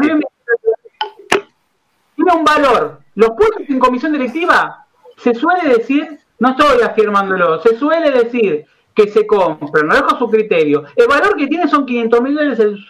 Tiene 2.16 2.32
un 2.32 2.44
valor. 2.44 3.00
Los 3.14 3.30
puestos 3.30 3.68
en 3.68 3.78
comisión 3.78 4.12
directiva 4.12 4.86
se 5.16 5.34
suele 5.34 5.68
decir, 5.76 6.20
no 6.38 6.50
estoy 6.50 6.82
afirmándolo, 6.82 7.60
se 7.60 7.76
suele 7.76 8.10
decir 8.10 8.64
que 8.94 9.08
se 9.08 9.26
compran, 9.26 9.86
no 9.86 9.94
dejo 9.94 10.18
su 10.18 10.30
criterio. 10.30 10.84
El 10.94 11.08
valor 11.08 11.36
que 11.36 11.46
tiene 11.46 11.68
son 11.68 11.86
500 11.86 12.20
mil 12.22 12.34
dólares, 12.34 12.80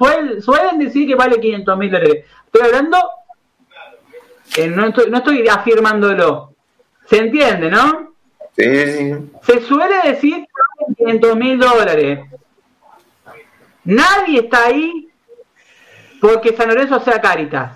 suelen 0.44 0.78
decir 0.78 1.06
que 1.06 1.14
vale 1.14 1.40
500 1.40 1.78
mil 1.78 1.90
dólares. 1.90 2.24
Estoy 2.46 2.66
hablando, 2.66 2.98
eh, 4.56 4.68
no, 4.68 4.86
estoy, 4.86 5.10
no 5.10 5.18
estoy 5.18 5.48
afirmándolo, 5.48 6.54
¿Se 7.08 7.16
entiende, 7.16 7.70
no? 7.70 8.12
Sí. 8.56 9.14
Se 9.42 9.60
suele 9.62 9.94
decir 10.04 10.44
que 10.44 10.94
500 11.04 11.36
mil 11.36 11.58
dólares. 11.58 12.20
Nadie 13.88 14.40
está 14.40 14.66
ahí 14.66 15.08
porque 16.20 16.54
San 16.54 16.68
Lorenzo 16.68 17.00
sea 17.00 17.22
Caritas. 17.22 17.72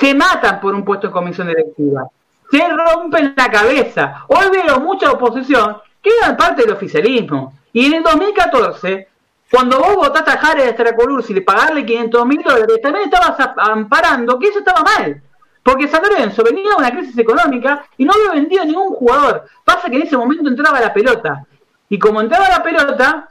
Se 0.00 0.12
matan 0.12 0.60
por 0.60 0.74
un 0.74 0.84
puesto 0.84 1.06
en 1.06 1.12
comisión 1.12 1.46
directiva. 1.46 2.08
Se 2.50 2.66
rompen 2.68 3.32
la 3.36 3.48
cabeza. 3.48 4.24
Hoy 4.26 4.46
veo 4.50 4.80
mucha 4.80 5.12
oposición 5.12 5.76
que 6.02 6.10
en 6.26 6.36
parte 6.36 6.62
del 6.62 6.72
oficialismo. 6.72 7.54
Y 7.72 7.86
en 7.86 7.94
el 7.94 8.02
2014, 8.02 9.06
cuando 9.48 9.78
vos 9.78 9.94
votaste 9.94 10.32
a 10.32 10.38
Jare 10.38 10.72
de 10.72 11.24
y 11.28 11.34
le 11.34 11.42
pagarle 11.42 11.86
500 11.86 12.26
mil 12.26 12.42
dólares, 12.42 12.80
también 12.82 13.04
estabas 13.04 13.50
amparando 13.58 14.40
que 14.40 14.48
eso 14.48 14.58
estaba 14.58 14.82
mal. 14.82 15.22
Porque 15.62 15.86
San 15.86 16.02
Lorenzo 16.02 16.42
venía 16.42 16.70
de 16.70 16.76
una 16.78 16.90
crisis 16.90 17.16
económica 17.16 17.86
y 17.96 18.04
no 18.04 18.12
había 18.12 18.40
vendido 18.40 18.64
ningún 18.64 18.88
jugador. 18.88 19.46
Pasa 19.64 19.88
que 19.88 19.98
en 19.98 20.02
ese 20.02 20.16
momento 20.16 20.48
entraba 20.48 20.80
la 20.80 20.92
pelota. 20.92 21.46
Y 21.88 21.96
como 21.96 22.20
entraba 22.20 22.48
la 22.48 22.62
pelota, 22.64 23.28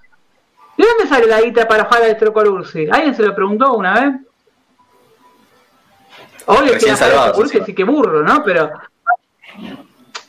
¿de 0.77 0.85
dónde 0.85 1.07
sale 1.07 1.27
la 1.27 1.41
guita 1.41 1.67
para 1.67 1.85
jugar 1.85 2.03
a 2.03 2.07
Estrocolursi? 2.07 2.87
¿Alguien 2.91 3.15
se 3.15 3.23
lo 3.23 3.35
preguntó 3.35 3.73
una 3.73 3.93
vez? 3.93 4.15
Hoy 6.47 6.67
le 6.67 7.31
Ursi, 7.37 7.61
sí 7.65 7.73
que 7.73 7.83
burro, 7.83 8.21
¿no? 8.23 8.43
Pero. 8.43 8.69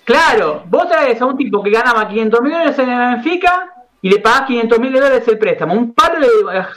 Claro, 0.05 0.63
vos 0.67 0.89
traes 0.89 1.21
a 1.21 1.27
un 1.27 1.37
tipo 1.37 1.63
que 1.63 1.71
ganaba 1.71 2.09
500 2.09 2.41
mil 2.41 2.53
dólares 2.53 2.79
en 2.79 2.91
el 2.91 2.99
Benfica 2.99 3.73
y 4.01 4.09
le 4.09 4.21
pagás 4.21 4.43
500 4.43 4.79
mil 4.79 4.93
dólares 4.93 5.27
el 5.27 5.39
préstamo. 5.39 5.75
Un 5.75 5.93
palo 5.93 6.19
le 6.21 6.29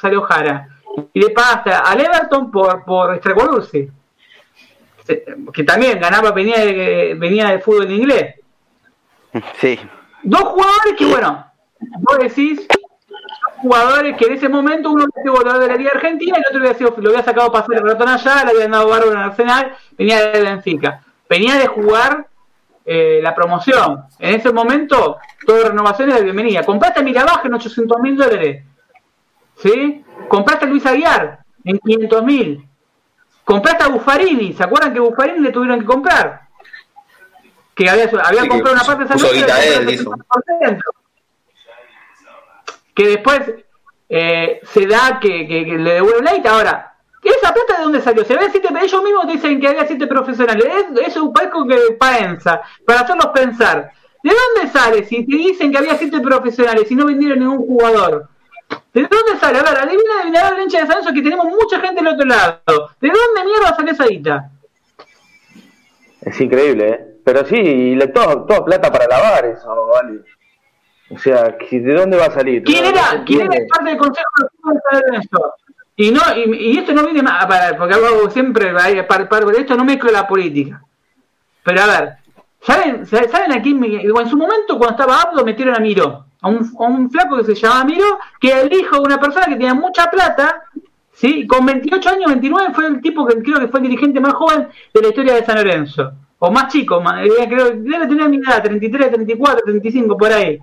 salió 0.02 0.22
Jara. 0.24 0.68
Y 1.14 1.22
le 1.22 1.30
pagaste 1.30 1.72
al 1.72 2.02
Everton 2.02 2.52
por, 2.52 2.84
por 2.84 3.22
que 5.54 5.64
también 5.64 6.00
ganaba, 6.00 6.32
venía 6.32 6.58
venía 7.16 7.50
de 7.50 7.60
fútbol 7.60 7.90
inglés. 7.92 8.36
Sí. 9.60 9.80
Dos 10.24 10.42
jugadores 10.42 10.94
que, 10.98 11.06
bueno, 11.06 11.46
vos 11.80 12.18
decís, 12.20 12.68
jugadores 13.62 14.16
que 14.18 14.26
en 14.26 14.34
ese 14.34 14.50
momento 14.50 14.90
uno 14.90 15.04
había 15.04 15.24
sido 15.24 15.36
volador 15.36 15.62
de 15.62 15.68
la 15.68 15.76
Liga 15.76 15.92
Argentina 15.94 16.38
y 16.38 16.40
el 16.40 16.46
otro 16.50 16.60
había 16.60 16.78
sido, 16.78 16.96
lo 16.98 17.10
había 17.10 17.24
sacado 17.24 17.52
para 17.52 17.66
hacer 17.66 17.78
el 17.78 17.90
ratón 17.90 18.10
allá, 18.10 18.44
le 18.46 18.52
habían 18.52 18.72
dado 18.72 18.90
bárbaro 18.90 19.12
en 19.12 19.18
Arsenal, 19.18 19.76
venía 19.98 20.32
de 20.32 20.42
Benfica. 20.42 21.04
Venía 21.30 21.56
de 21.56 21.68
jugar 21.68 22.28
eh, 22.86 23.20
la 23.22 23.36
promoción. 23.36 24.06
En 24.18 24.36
ese 24.36 24.52
momento, 24.52 25.18
todas 25.46 25.70
renovaciones 25.70 26.16
de 26.16 26.24
bienvenida. 26.24 26.64
Compraste 26.64 27.02
a 27.02 27.04
Mirabaj 27.04 27.46
en 27.46 27.54
800 27.54 28.00
mil 28.02 28.18
dólares. 28.18 28.64
¿Sí? 29.58 30.04
Compraste 30.28 30.66
a 30.66 30.68
Luis 30.68 30.86
Aguiar 30.86 31.40
en 31.64 31.78
500 31.78 32.24
mil. 32.24 32.68
Compraste 33.44 33.84
a 33.84 33.88
Buffarini, 33.88 34.54
¿se 34.54 34.64
acuerdan 34.64 34.94
que 34.94 35.00
Buffarini 35.00 35.40
le 35.40 35.52
tuvieron 35.52 35.80
que 35.80 35.86
comprar? 35.86 36.42
Que 37.76 37.90
había, 37.90 38.10
había 38.24 38.48
comprado 38.48 38.76
una 38.76 38.84
parte 38.84 39.06
de 39.06 39.16
esa 39.16 40.88
Que 43.00 43.08
después 43.08 43.40
eh, 44.10 44.60
se 44.74 44.86
da 44.86 45.22
que, 45.22 45.48
le 45.48 45.94
devuelve 45.94 46.22
ley. 46.22 46.44
Ahora, 46.46 46.98
¿esa 47.24 47.54
plata 47.54 47.78
de 47.78 47.84
dónde 47.84 48.02
salió? 48.02 48.26
Se 48.26 48.36
ve 48.36 48.50
siete, 48.52 48.68
ellos 48.78 49.02
mismos 49.02 49.26
dicen 49.26 49.58
que 49.62 49.70
había 49.70 49.88
siete 49.88 50.06
profesionales. 50.06 50.66
Es, 51.08 51.16
un 51.16 51.32
país 51.32 51.50
que 51.70 51.98
piensa, 51.98 52.62
para 52.86 53.00
hacerlos 53.00 53.28
pensar. 53.28 53.90
¿De 54.22 54.32
dónde 54.32 54.70
sale 54.70 55.06
si 55.06 55.26
te 55.26 55.34
dicen 55.34 55.72
que 55.72 55.78
había 55.78 55.96
siete 55.96 56.20
profesionales 56.20 56.92
y 56.92 56.96
no 56.98 57.06
vendieron 57.06 57.40
ningún 57.40 57.66
jugador? 57.66 58.28
¿De 58.94 59.04
dónde 59.04 59.40
sale? 59.40 59.60
A 59.60 59.64
ver, 59.64 59.78
adivina, 59.78 60.20
adivina 60.20 60.52
la 60.52 60.62
hincha 60.62 60.82
de 60.82 60.88
San 60.88 61.16
que 61.16 61.22
tenemos 61.22 61.46
mucha 61.46 61.80
gente 61.80 62.04
del 62.04 62.14
otro 62.16 62.26
lado. 62.26 62.90
¿De 63.00 63.08
dónde 63.08 63.46
mierda 63.46 63.78
sale 63.78 63.92
esa 63.92 64.08
guita? 64.08 64.52
Es 66.20 66.42
increíble, 66.42 66.90
¿eh? 66.90 67.06
Pero 67.24 67.46
sí, 67.46 67.96
le 67.96 68.08
todo, 68.08 68.46
toda 68.46 68.66
plata 68.66 68.92
para 68.92 69.08
lavar 69.08 69.46
eso, 69.46 69.88
vale. 69.88 70.20
O 71.12 71.18
sea, 71.18 71.56
¿de 71.72 71.94
dónde 71.94 72.18
va 72.18 72.26
a 72.26 72.32
salir? 72.32 72.64
¿Quién 72.64 72.86
era, 72.86 73.24
¿quién 73.26 73.42
era 73.42 73.66
parte 73.68 73.90
del 73.90 73.98
Consejo 73.98 74.28
de 75.12 75.18
esto? 75.18 75.54
Y, 75.96 76.12
no, 76.12 76.22
y, 76.36 76.78
esto 76.78 76.94
no 76.94 77.04
viene 77.04 77.22
más, 77.22 77.46
para, 77.46 77.76
porque 77.78 77.96
hago 77.96 78.30
siempre, 78.30 78.74
para, 79.08 79.28
para, 79.28 79.52
esto 79.58 79.76
no 79.76 79.84
mezclo 79.84 80.12
la 80.12 80.28
política. 80.28 80.82
Pero 81.64 81.82
a 81.82 81.88
ver, 81.88 82.14
¿saben, 82.62 83.06
¿saben 83.06 83.52
a 83.52 83.62
quién? 83.62 83.84
en 83.84 84.30
su 84.30 84.38
momento, 84.38 84.78
cuando 84.78 84.92
estaba 84.92 85.22
Abdo, 85.22 85.44
metieron 85.44 85.76
a 85.76 85.80
Miro 85.80 86.26
a 86.42 86.48
un, 86.48 87.10
flaco 87.10 87.38
que 87.38 87.44
se 87.44 87.56
llamaba 87.56 87.86
Miro, 87.86 88.18
que 88.40 88.50
era 88.50 88.62
el 88.62 88.74
hijo 88.74 88.96
de 88.98 89.02
una 89.02 89.20
persona 89.20 89.46
que 89.46 89.56
tenía 89.56 89.74
mucha 89.74 90.10
plata, 90.10 90.64
¿sí? 91.14 91.46
con 91.46 91.66
28 91.66 92.10
años, 92.10 92.26
29, 92.28 92.74
fue 92.74 92.88
el 92.88 93.02
tipo 93.02 93.26
que 93.26 93.42
creo 93.42 93.60
que 93.60 93.68
fue 93.68 93.80
el 93.82 93.90
dirigente 93.90 94.20
más 94.20 94.34
joven 94.34 94.68
de 94.94 95.02
la 95.02 95.08
historia 95.10 95.36
de 95.36 95.46
San 95.46 95.58
Lorenzo. 95.58 96.12
O 96.42 96.52
más 96.52 96.72
chico, 96.72 97.04
eh, 97.22 97.48
creo 97.50 97.72
que 97.72 97.78
debe 97.78 98.08
tener 98.08 98.30
mi 98.30 98.38
edad, 98.38 98.64
33, 98.64 99.12
34, 99.12 99.62
35, 99.66 100.18
por 100.18 100.32
ahí. 100.32 100.58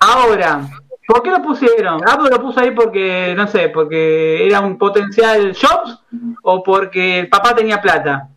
Ahora, 0.00 0.68
¿Por 1.10 1.24
qué 1.24 1.30
lo 1.30 1.42
pusieron? 1.42 2.08
Abdo 2.08 2.28
lo 2.28 2.40
puso 2.40 2.60
ahí 2.60 2.70
porque, 2.70 3.34
no 3.36 3.48
sé, 3.48 3.68
porque 3.68 4.46
era 4.46 4.60
un 4.60 4.78
potencial 4.78 5.56
Jobs 5.60 5.98
o 6.44 6.62
porque 6.62 7.18
el 7.18 7.28
papá 7.28 7.52
tenía 7.52 7.82
plata. 7.82 8.28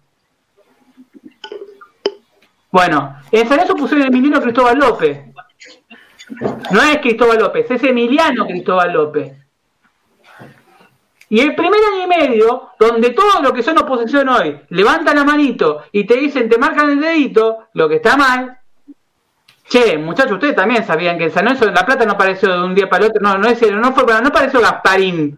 Bueno, 2.72 3.18
en 3.32 3.47
San 3.47 3.57
Lorenzo 3.57 3.76
pusieron 3.76 4.07
Emiliano 4.07 4.41
Cristóbal 4.41 4.80
López. 4.80 5.20
No 6.72 6.82
es 6.82 6.97
Cristóbal 6.97 7.38
López, 7.38 7.70
es 7.70 7.84
Emiliano 7.84 8.47
Cristóbal 8.47 8.91
López. 8.91 9.34
Y 11.30 11.41
el 11.41 11.53
primer 11.53 11.80
año 11.93 12.05
y 12.05 12.07
medio, 12.07 12.70
donde 12.80 13.11
todo 13.11 13.39
lo 13.43 13.53
que 13.53 13.61
son 13.61 13.78
oposición 13.78 14.30
hoy 14.30 14.59
levantan 14.70 15.16
la 15.16 15.24
manito 15.24 15.84
y 15.91 16.07
te 16.07 16.16
dicen, 16.16 16.49
te 16.49 16.57
marcan 16.57 16.89
el 16.89 16.99
dedito, 16.99 17.68
lo 17.74 17.88
que 17.88 17.97
está 17.97 18.18
mal. 18.18 18.57
Che, 19.68 19.97
muchachos, 19.97 20.34
ustedes 20.34 20.55
también 20.55 20.86
sabían 20.86 21.18
que 21.18 21.30
San 21.30 21.45
Lorenzo 21.45 21.66
La 21.72 21.86
Plata 21.86 22.05
no 22.05 22.14
apareció 22.14 22.51
de 22.51 22.64
un 22.64 22.76
día 22.76 22.89
para 22.89 23.05
el 23.05 23.11
otro, 23.11 23.22
no, 23.22 23.38
no, 23.38 23.47
es, 23.47 23.61
no 23.72 23.93
fue 23.93 24.03
no 24.05 24.28
apareció 24.28 24.59
Gasparín. 24.59 25.38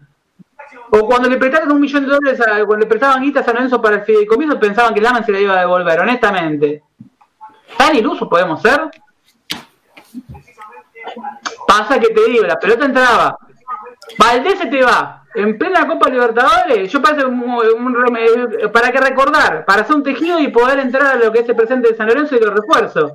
O 0.90 1.06
cuando 1.06 1.28
le 1.28 1.36
prestaron 1.36 1.72
un 1.72 1.80
millón 1.80 2.04
de 2.04 2.12
dólares, 2.12 2.40
a, 2.40 2.64
cuando 2.64 2.78
le 2.78 2.86
prestaban 2.86 3.22
guita 3.22 3.40
a 3.40 3.44
San 3.44 3.54
Lorenzo 3.54 3.80
para 3.80 3.96
el 3.96 4.02
fideicomiso, 4.02 4.58
pensaban 4.58 4.94
que 4.94 5.00
Laman 5.00 5.24
se 5.24 5.32
la 5.32 5.40
iba 5.40 5.54
a 5.54 5.60
devolver, 5.60 6.00
honestamente. 6.00 6.82
¿Tan 7.76 7.96
iluso 7.96 8.28
podemos 8.28 8.60
ser? 8.62 8.90
Pasa 11.66 11.98
que 11.98 12.08
te 12.08 12.24
digo, 12.28 12.44
la 12.44 12.58
pelota 12.58 12.84
entraba. 12.84 13.38
Valdés 14.18 14.58
se 14.58 14.66
te 14.66 14.82
va, 14.82 15.24
en 15.34 15.58
plena 15.58 15.86
Copa 15.86 16.08
Libertadores, 16.08 16.90
yo 16.90 17.02
parece 17.02 17.24
para 18.72 18.90
que 18.90 19.00
recordar, 19.00 19.64
para 19.64 19.82
hacer 19.82 19.96
un 19.96 20.02
tejido 20.02 20.38
y 20.40 20.48
poder 20.48 20.78
entrar 20.78 21.06
a 21.06 21.16
lo 21.16 21.30
que 21.30 21.40
es 21.40 21.48
el 21.48 21.56
presente 21.56 21.90
de 21.90 21.96
San 21.96 22.08
Lorenzo 22.08 22.36
y 22.36 22.40
los 22.40 22.54
refuerzos. 22.54 23.12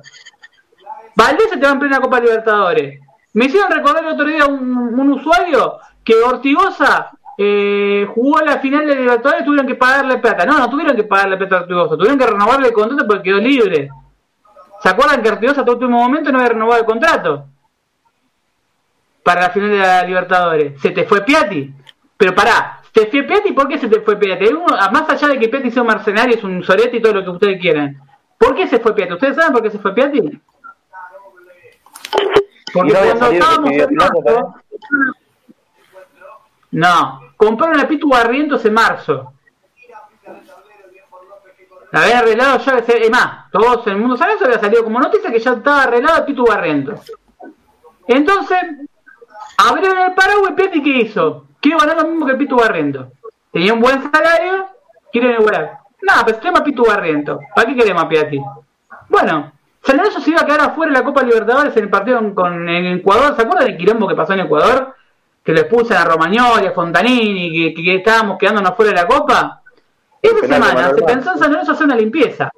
Valdés 1.14 1.50
se 1.50 1.56
te 1.56 1.66
va 1.66 1.72
en 1.72 1.78
plena 1.78 2.00
Copa 2.00 2.20
Libertadores. 2.20 3.00
Me 3.34 3.46
hicieron 3.46 3.70
recordar 3.70 4.04
el 4.04 4.12
otro 4.12 4.26
día 4.26 4.46
un, 4.46 5.10
usuario 5.10 5.78
que 6.04 6.14
Ortigosa 6.16 7.10
eh, 7.38 8.06
jugó 8.14 8.38
a 8.38 8.44
la 8.44 8.58
final 8.58 8.86
de 8.86 8.96
Libertadores 8.96 9.42
y 9.42 9.44
tuvieron 9.44 9.66
que 9.66 9.74
pagarle 9.74 10.18
plata. 10.18 10.44
No, 10.44 10.58
no 10.58 10.68
tuvieron 10.68 10.96
que 10.96 11.04
pagarle 11.04 11.38
plata 11.38 11.56
a 11.56 11.60
Ortigosa, 11.60 11.96
tuvieron 11.96 12.18
que 12.18 12.26
renovarle 12.26 12.68
el 12.68 12.74
contrato 12.74 13.06
porque 13.06 13.22
quedó 13.22 13.38
libre. 13.38 13.90
¿Se 14.82 14.88
acuerdan 14.88 15.22
que 15.22 15.30
Ortigosa 15.30 15.60
hasta 15.60 15.70
el 15.70 15.78
último 15.78 15.98
momento 15.98 16.30
no 16.30 16.38
había 16.38 16.50
renovado 16.50 16.80
el 16.80 16.86
contrato? 16.86 17.46
Para 19.22 19.42
la 19.42 19.50
final 19.50 19.70
de 19.70 19.78
la 19.78 20.02
Libertadores. 20.02 20.80
Se 20.80 20.90
te 20.90 21.04
fue 21.04 21.24
Piatti. 21.24 21.72
Pero 22.16 22.34
pará, 22.34 22.80
¿te 22.92 23.06
fue 23.06 23.22
Piatti? 23.22 23.52
¿Por 23.52 23.68
qué 23.68 23.78
se 23.78 23.88
te 23.88 24.00
fue 24.00 24.16
Piatti? 24.16 24.52
más 24.92 25.08
allá 25.08 25.28
de 25.28 25.38
que 25.38 25.48
Piatti 25.48 25.70
sea 25.70 25.82
un 25.82 25.88
mercenario, 25.88 26.36
es 26.36 26.44
un 26.44 26.62
sorete 26.62 26.96
y 26.96 27.02
todo 27.02 27.14
lo 27.14 27.24
que 27.24 27.30
ustedes 27.30 27.60
quieran. 27.60 27.96
¿Por 28.36 28.54
qué 28.54 28.66
se 28.66 28.80
fue 28.80 28.94
Piatti? 28.94 29.14
¿Ustedes 29.14 29.36
saben 29.36 29.52
por 29.52 29.62
qué 29.62 29.70
se 29.70 29.78
fue 29.78 29.94
Piatti? 29.94 30.40
Porque 32.72 32.92
cuando 32.92 33.30
estábamos 33.30 33.70
en 33.72 33.94
marzo... 33.94 34.54
No, 36.70 37.20
compraron 37.36 37.80
a 37.80 37.88
Pitu 37.88 38.08
Barrientos 38.08 38.64
en 38.64 38.74
marzo. 38.74 39.32
La 41.90 42.04
había 42.04 42.20
arreglado 42.20 42.58
ya, 42.58 42.78
es 42.78 43.10
más, 43.10 43.50
todos 43.50 43.86
en 43.86 43.92
el 43.92 43.98
mundo 43.98 44.16
saben 44.16 44.36
eso 44.36 44.46
había 44.46 44.58
salido 44.58 44.82
como 44.82 44.98
noticia 44.98 45.30
que 45.30 45.38
ya 45.38 45.52
estaba 45.52 45.82
arreglado 45.82 46.24
Pitu 46.24 46.46
Barrientos. 46.46 47.12
Entonces, 48.06 48.58
abrieron 49.58 49.98
el 49.98 50.14
paraguas 50.14 50.52
y 50.52 50.54
Piatti 50.54 50.82
¿qué 50.82 51.00
hizo? 51.00 51.46
quiero 51.62 51.78
ganar 51.78 51.96
lo 52.02 52.08
mismo 52.08 52.26
que 52.26 52.34
Pitu 52.34 52.56
Barriento. 52.56 53.12
Tenía 53.52 53.72
un 53.72 53.80
buen 53.80 54.02
salario, 54.10 54.66
quieren 55.12 55.40
igualar. 55.40 55.78
No, 56.02 56.12
pues 56.24 56.36
se 56.36 56.44
llama 56.44 56.64
Pitu 56.64 56.84
Barriento. 56.84 57.38
¿Para 57.54 57.68
qué 57.68 57.76
queremos 57.76 58.02
a 58.02 58.08
Piatti? 58.08 58.40
Bueno, 59.08 59.51
San 59.84 59.96
Lorenzo 59.96 60.20
se 60.20 60.30
iba 60.30 60.40
a 60.40 60.46
quedar 60.46 60.60
afuera 60.60 60.92
de 60.92 60.98
la 60.98 61.04
Copa 61.04 61.22
Libertadores 61.22 61.76
en 61.76 61.84
el 61.84 61.90
partido 61.90 62.34
con, 62.34 62.68
en 62.68 62.98
Ecuador. 62.98 63.34
¿Se 63.34 63.42
acuerdan 63.42 63.66
del 63.66 63.76
quilombo 63.76 64.06
que 64.06 64.14
pasó 64.14 64.32
en 64.32 64.40
Ecuador? 64.40 64.94
Que 65.44 65.52
lo 65.52 65.60
expulsan 65.60 65.98
a 65.98 66.04
Romagnoli, 66.04 66.66
a 66.66 66.72
Fontanini, 66.72 67.74
que, 67.74 67.82
que, 67.82 67.96
estábamos 67.96 68.38
quedándonos 68.38 68.76
fuera 68.76 68.92
de 68.92 68.96
la 68.96 69.08
Copa. 69.08 69.62
Esa 70.20 70.46
semana 70.46 70.90
se 70.94 71.02
pensó 71.02 71.32
en 71.32 71.38
San 71.38 71.50
Lorenzo 71.50 71.72
hacer 71.72 71.86
una 71.86 71.96
limpieza. 71.96 72.50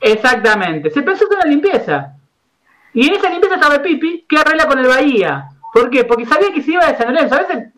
Exactamente, 0.00 0.90
se 0.90 1.02
pensó 1.02 1.26
hacer 1.26 1.38
una 1.38 1.46
limpieza. 1.46 2.12
Y 2.92 3.06
en 3.08 3.14
esa 3.14 3.30
limpieza 3.30 3.54
estaba 3.54 3.76
el 3.76 3.82
Pipi, 3.82 4.26
que 4.28 4.36
arregla 4.36 4.66
con 4.66 4.78
el 4.80 4.88
Bahía. 4.88 5.48
¿Por 5.72 5.90
qué? 5.90 6.04
Porque 6.04 6.26
sabía 6.26 6.52
que 6.52 6.62
se 6.62 6.72
iba 6.72 6.86
de 6.86 6.96
San 6.96 7.12
Lorenzo. 7.12 7.36
A 7.36 7.38
veces 7.38 7.72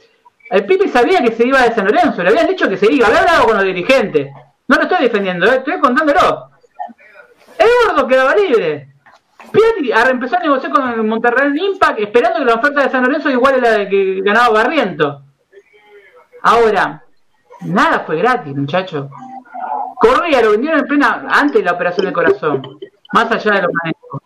el 0.51 0.65
Pipi 0.65 0.89
sabía 0.89 1.21
que 1.23 1.33
se 1.33 1.47
iba 1.47 1.61
de 1.61 1.75
San 1.75 1.85
Lorenzo, 1.85 2.23
le 2.23 2.31
habían 2.31 2.47
dicho 2.47 2.69
que 2.69 2.79
se 2.79 2.91
iba, 2.91 3.07
había 3.07 3.21
hablado 3.21 3.45
con 3.45 3.57
los 3.57 3.65
dirigentes. 3.65 4.31
No 4.69 4.77
lo 4.77 4.83
estoy 4.83 5.03
defendiendo, 5.03 5.47
¿eh? 5.47 5.57
estoy 5.57 5.79
contándolo. 5.81 6.51
Eduardo 7.59 8.07
quedaba 8.07 8.35
libre. 8.35 8.89
Piatti 9.53 9.93
empezó 10.11 10.37
a 10.37 10.41
negociar 10.41 10.73
con 10.73 10.89
el 10.89 11.05
Monterrey 11.05 11.53
Impact 11.57 12.01
esperando 12.01 12.41
que 12.41 12.45
la 12.45 12.55
oferta 12.55 12.83
de 12.83 12.91
San 12.91 13.05
Lorenzo 13.05 13.31
igual 13.31 13.65
a 13.65 13.79
la 13.79 13.89
que 13.89 14.21
ganaba 14.23 14.49
Barriento. 14.51 15.23
Ahora, 16.43 17.05
nada 17.63 18.01
fue 18.01 18.17
gratis, 18.17 18.55
muchacho. 18.55 19.09
Correa 19.97 20.43
lo 20.43 20.53
vendieron 20.53 20.81
en 20.81 20.87
plena 20.87 21.27
antes 21.31 21.57
de 21.57 21.65
la 21.65 21.73
operación 21.73 22.07
de 22.07 22.13
corazón, 22.13 22.63
más 23.13 23.31
allá 23.31 23.53
de 23.53 23.63
los 23.63 23.73
manejos. 23.73 24.23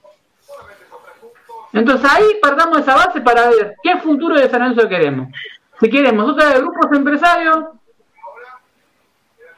Entonces 1.72 2.10
ahí 2.10 2.24
partamos 2.42 2.80
esa 2.80 2.96
base 2.96 3.20
para 3.20 3.48
ver 3.48 3.76
qué 3.82 3.98
futuro 3.98 4.34
de 4.34 4.48
San 4.48 4.60
Lorenzo 4.60 4.88
queremos. 4.88 5.28
Si 5.80 5.88
queremos 5.88 6.28
otra 6.28 6.50
de 6.50 6.58
grupos 6.58 6.92
empresarios 6.92 7.64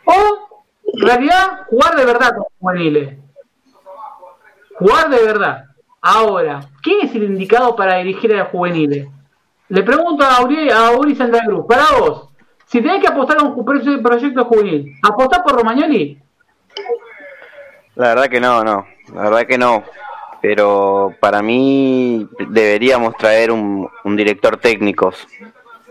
o 0.05 0.49
en 0.85 1.07
realidad 1.07 1.67
jugar 1.69 1.97
de 1.97 2.05
verdad 2.05 2.37
con 2.37 2.45
juveniles. 2.61 3.19
Jugar 4.83 5.09
de 5.11 5.25
verdad. 5.25 5.65
Ahora, 6.01 6.61
¿quién 6.83 7.07
es 7.07 7.15
el 7.15 7.23
indicado 7.23 7.77
para 7.77 7.99
dirigir 7.99 8.35
a 8.35 8.39
los 8.39 8.49
juveniles? 8.49 9.07
Le 9.69 9.83
pregunto 9.83 10.25
a 10.25 10.43
Uri, 10.43 10.71
a 10.71 10.91
Uri 10.91 11.15
Santa 11.15 11.41
Cruz, 11.45 11.65
para 11.69 11.85
vos, 11.99 12.31
si 12.67 12.81
tenés 12.83 13.01
que 13.01 13.09
apostar 13.09 13.39
a 13.39 13.45
un 13.45 13.65
proyecto 13.65 14.45
juvenil, 14.45 14.93
¿apostás 15.03 15.41
por 15.41 15.55
Romagnoli? 15.55 16.19
La 17.95 18.09
verdad 18.09 18.27
que 18.27 18.41
no, 18.41 18.65
no. 18.65 18.87
La 19.15 19.23
verdad 19.23 19.47
que 19.47 19.59
no 19.59 19.85
pero 20.43 21.15
para 21.21 21.41
mí 21.41 22.29
deberíamos 22.49 23.17
traer 23.17 23.53
un, 23.53 23.89
director 24.05 24.57
técnico 24.57 25.15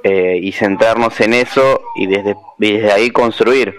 eh, 0.03 0.37
y 0.41 0.51
centrarnos 0.51 1.19
en 1.21 1.33
eso 1.33 1.81
y 1.95 2.05
desde, 2.05 2.35
desde 2.57 2.91
ahí 2.91 3.11
construir, 3.11 3.73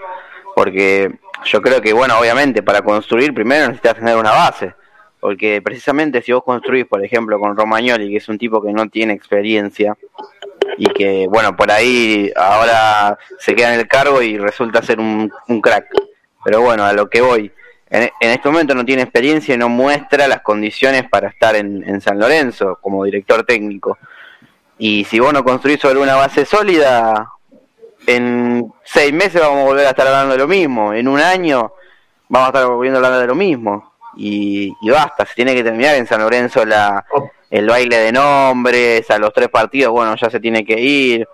porque 0.55 1.13
yo 1.45 1.61
creo 1.61 1.79
que, 1.79 1.93
bueno, 1.93 2.17
obviamente 2.19 2.63
para 2.63 2.81
construir 2.81 3.35
primero 3.35 3.67
necesitas 3.67 3.95
tener 3.95 4.17
una 4.17 4.31
base, 4.31 4.73
porque 5.23 5.61
precisamente 5.61 6.21
si 6.21 6.33
vos 6.33 6.43
construís, 6.43 6.85
por 6.85 7.01
ejemplo, 7.01 7.39
con 7.39 7.55
Romagnoli, 7.55 8.11
que 8.11 8.17
es 8.17 8.27
un 8.27 8.37
tipo 8.37 8.61
que 8.61 8.73
no 8.73 8.89
tiene 8.89 9.13
experiencia, 9.13 9.95
y 10.77 10.87
que, 10.87 11.27
bueno, 11.29 11.55
por 11.55 11.71
ahí 11.71 12.29
ahora 12.35 13.17
se 13.39 13.55
queda 13.55 13.73
en 13.73 13.79
el 13.79 13.87
cargo 13.87 14.21
y 14.21 14.37
resulta 14.37 14.81
ser 14.81 14.99
un, 14.99 15.31
crack. 15.61 15.85
Pero 16.43 16.59
bueno, 16.59 16.83
a 16.83 16.91
lo 16.91 17.09
que 17.09 17.21
voy, 17.21 17.49
en, 17.89 18.11
este 18.19 18.49
momento 18.49 18.75
no 18.75 18.83
tiene 18.83 19.03
experiencia 19.03 19.55
y 19.55 19.57
no 19.57 19.69
muestra 19.69 20.27
las 20.27 20.41
condiciones 20.41 21.07
para 21.09 21.29
estar 21.29 21.55
en, 21.55 22.01
San 22.01 22.19
Lorenzo 22.19 22.77
como 22.81 23.05
director 23.05 23.45
técnico. 23.45 23.97
Y 24.77 25.05
si 25.05 25.21
vos 25.21 25.31
no 25.31 25.45
construís 25.45 25.79
sobre 25.79 25.99
una 25.99 26.15
base 26.15 26.43
sólida, 26.43 27.29
en 28.07 28.73
seis 28.83 29.13
meses 29.13 29.39
vamos 29.39 29.61
a 29.61 29.63
volver 29.67 29.85
a 29.85 29.91
estar 29.91 30.05
hablando 30.05 30.33
de 30.33 30.39
lo 30.39 30.49
mismo. 30.49 30.93
En 30.93 31.07
un 31.07 31.21
año 31.21 31.71
vamos 32.27 32.47
a 32.47 32.49
estar 32.49 32.67
volviendo 32.67 32.99
a 32.99 33.05
hablar 33.05 33.21
de 33.21 33.27
lo 33.27 33.35
mismo. 33.35 33.92
Y, 34.15 34.71
basta, 34.89 35.25
se 35.25 35.33
tiene 35.35 35.55
que 35.55 35.63
terminar 35.63 35.95
en 35.95 36.07
San 36.07 36.21
Lorenzo 36.21 36.65
la, 36.65 37.05
el 37.49 37.67
baile 37.67 37.97
de 37.97 38.11
nombres, 38.11 39.09
a 39.09 39.17
los 39.17 39.33
tres 39.33 39.49
partidos, 39.49 39.91
bueno, 39.91 40.15
ya 40.15 40.29
se 40.29 40.39
tiene 40.39 40.65
que 40.65 40.79
ir. 40.79 41.27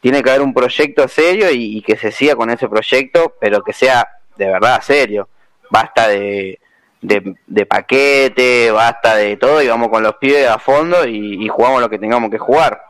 Tiene 0.00 0.22
que 0.22 0.30
haber 0.30 0.42
un 0.42 0.52
proyecto 0.52 1.08
serio 1.08 1.50
y 1.50 1.80
que 1.80 1.96
se 1.96 2.12
siga 2.12 2.36
con 2.36 2.50
ese 2.50 2.68
proyecto, 2.68 3.34
pero 3.40 3.62
que 3.62 3.72
sea 3.72 4.06
de 4.36 4.46
verdad 4.46 4.82
serio 4.82 5.28
basta 5.74 6.08
de, 6.08 6.60
de, 7.00 7.66
paquete, 7.66 8.70
basta 8.70 9.16
de 9.16 9.36
todo 9.36 9.60
y 9.62 9.68
vamos 9.68 9.88
con 9.88 10.02
los 10.02 10.14
pies 10.16 10.48
a 10.48 10.58
fondo 10.58 11.06
y, 11.06 11.48
jugamos 11.48 11.80
lo 11.80 11.90
que 11.90 11.98
tengamos 11.98 12.30
que 12.30 12.38
jugar. 12.38 12.80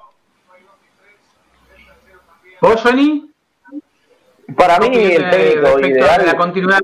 ¿Vos, 2.61 2.81
Johnny? 2.83 3.31
Para 4.57 4.79
mí 4.79 4.89
el 4.95 5.31
técnico 5.31 5.81
ideal... 5.81 6.27
La 6.27 6.37
continuidad. 6.37 6.81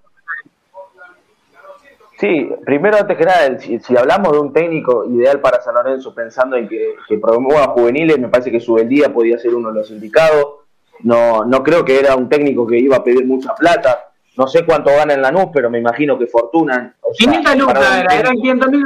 Sí, 2.20 2.50
primero 2.66 2.98
antes 2.98 3.16
que 3.16 3.24
nada, 3.24 3.58
si, 3.58 3.96
hablamos 3.96 4.32
de 4.32 4.40
un 4.40 4.52
técnico 4.52 5.06
ideal 5.06 5.40
para 5.40 5.62
San 5.62 5.74
Lorenzo 5.74 6.14
pensando 6.14 6.54
en 6.54 6.68
que, 6.68 6.96
que 7.08 7.16
promueva 7.16 7.68
juveniles, 7.68 8.18
me 8.18 8.28
parece 8.28 8.50
que 8.50 8.60
Subeldía 8.60 9.10
podía 9.10 9.38
ser 9.38 9.54
uno 9.54 9.72
de 9.72 9.80
los 9.80 9.90
indicados. 9.90 10.56
No, 10.98 11.46
no 11.46 11.62
creo 11.62 11.82
que 11.82 11.98
era 11.98 12.14
un 12.16 12.28
técnico 12.28 12.66
que 12.66 12.78
iba 12.78 12.96
a 12.96 13.02
pedir 13.02 13.24
mucha 13.24 13.54
plata. 13.54 14.12
No 14.36 14.46
sé 14.46 14.66
cuánto 14.66 14.90
gana 14.90 15.14
en 15.14 15.22
la 15.22 15.32
NUS, 15.32 15.46
pero 15.50 15.70
me 15.70 15.78
imagino 15.78 16.18
que 16.18 16.26
Fortuna. 16.26 16.94
O 17.00 17.10
500 17.10 17.56
lucas, 17.56 18.04
eran 18.12 18.36
500 18.36 18.70
mil 18.70 18.84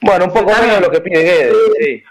Bueno, 0.00 0.26
un 0.26 0.32
poco 0.32 0.52
menos 0.52 0.76
de 0.76 0.80
lo 0.80 0.90
que 0.92 1.00
pide 1.00 1.22
Guedes, 1.24 1.56
sí. 1.76 2.02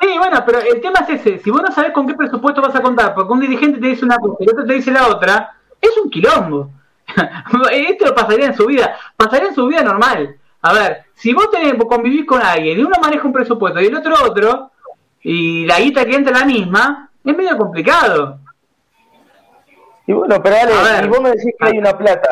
Sí, 0.00 0.18
bueno, 0.18 0.42
pero 0.46 0.60
el 0.60 0.80
tema 0.80 1.00
es 1.00 1.20
ese. 1.20 1.38
Si 1.40 1.50
vos 1.50 1.60
no 1.60 1.70
sabés 1.70 1.92
con 1.92 2.06
qué 2.06 2.14
presupuesto 2.14 2.62
vas 2.62 2.74
a 2.74 2.80
contar, 2.80 3.14
porque 3.14 3.32
un 3.32 3.40
dirigente 3.40 3.78
te 3.78 3.88
dice 3.88 4.06
una 4.06 4.16
cosa 4.16 4.36
y 4.40 4.44
el 4.44 4.50
otro 4.50 4.64
te 4.64 4.72
dice 4.72 4.90
la 4.90 5.06
otra, 5.08 5.54
es 5.82 5.94
un 6.02 6.08
quilombo. 6.08 6.70
Esto 7.72 8.06
lo 8.06 8.14
pasaría 8.14 8.46
en 8.46 8.54
su 8.54 8.66
vida. 8.66 8.96
Pasaría 9.16 9.48
en 9.48 9.54
su 9.54 9.66
vida 9.66 9.82
normal. 9.82 10.36
a 10.62 10.72
ver, 10.72 11.04
si 11.14 11.32
vos 11.32 11.50
tenés, 11.50 11.74
convivís 11.74 12.24
con 12.24 12.42
alguien 12.42 12.78
y 12.78 12.82
uno 12.82 12.96
maneja 13.00 13.26
un 13.26 13.32
presupuesto 13.32 13.80
y 13.80 13.86
el 13.86 13.94
otro 13.94 14.14
otro, 14.24 14.72
y 15.22 15.64
la 15.64 15.80
guita 15.80 16.04
que 16.04 16.14
entra 16.14 16.40
la 16.40 16.44
misma, 16.44 17.10
es 17.24 17.36
medio 17.36 17.56
complicado. 17.56 18.38
Y 20.06 20.12
bueno, 20.12 20.40
pero 20.42 20.56
Ale, 20.56 21.02
si 21.02 21.08
vos 21.08 21.20
me 21.20 21.30
decís 21.30 21.54
que 21.58 21.66
hay 21.66 21.78
una 21.78 21.96
plata, 21.98 22.28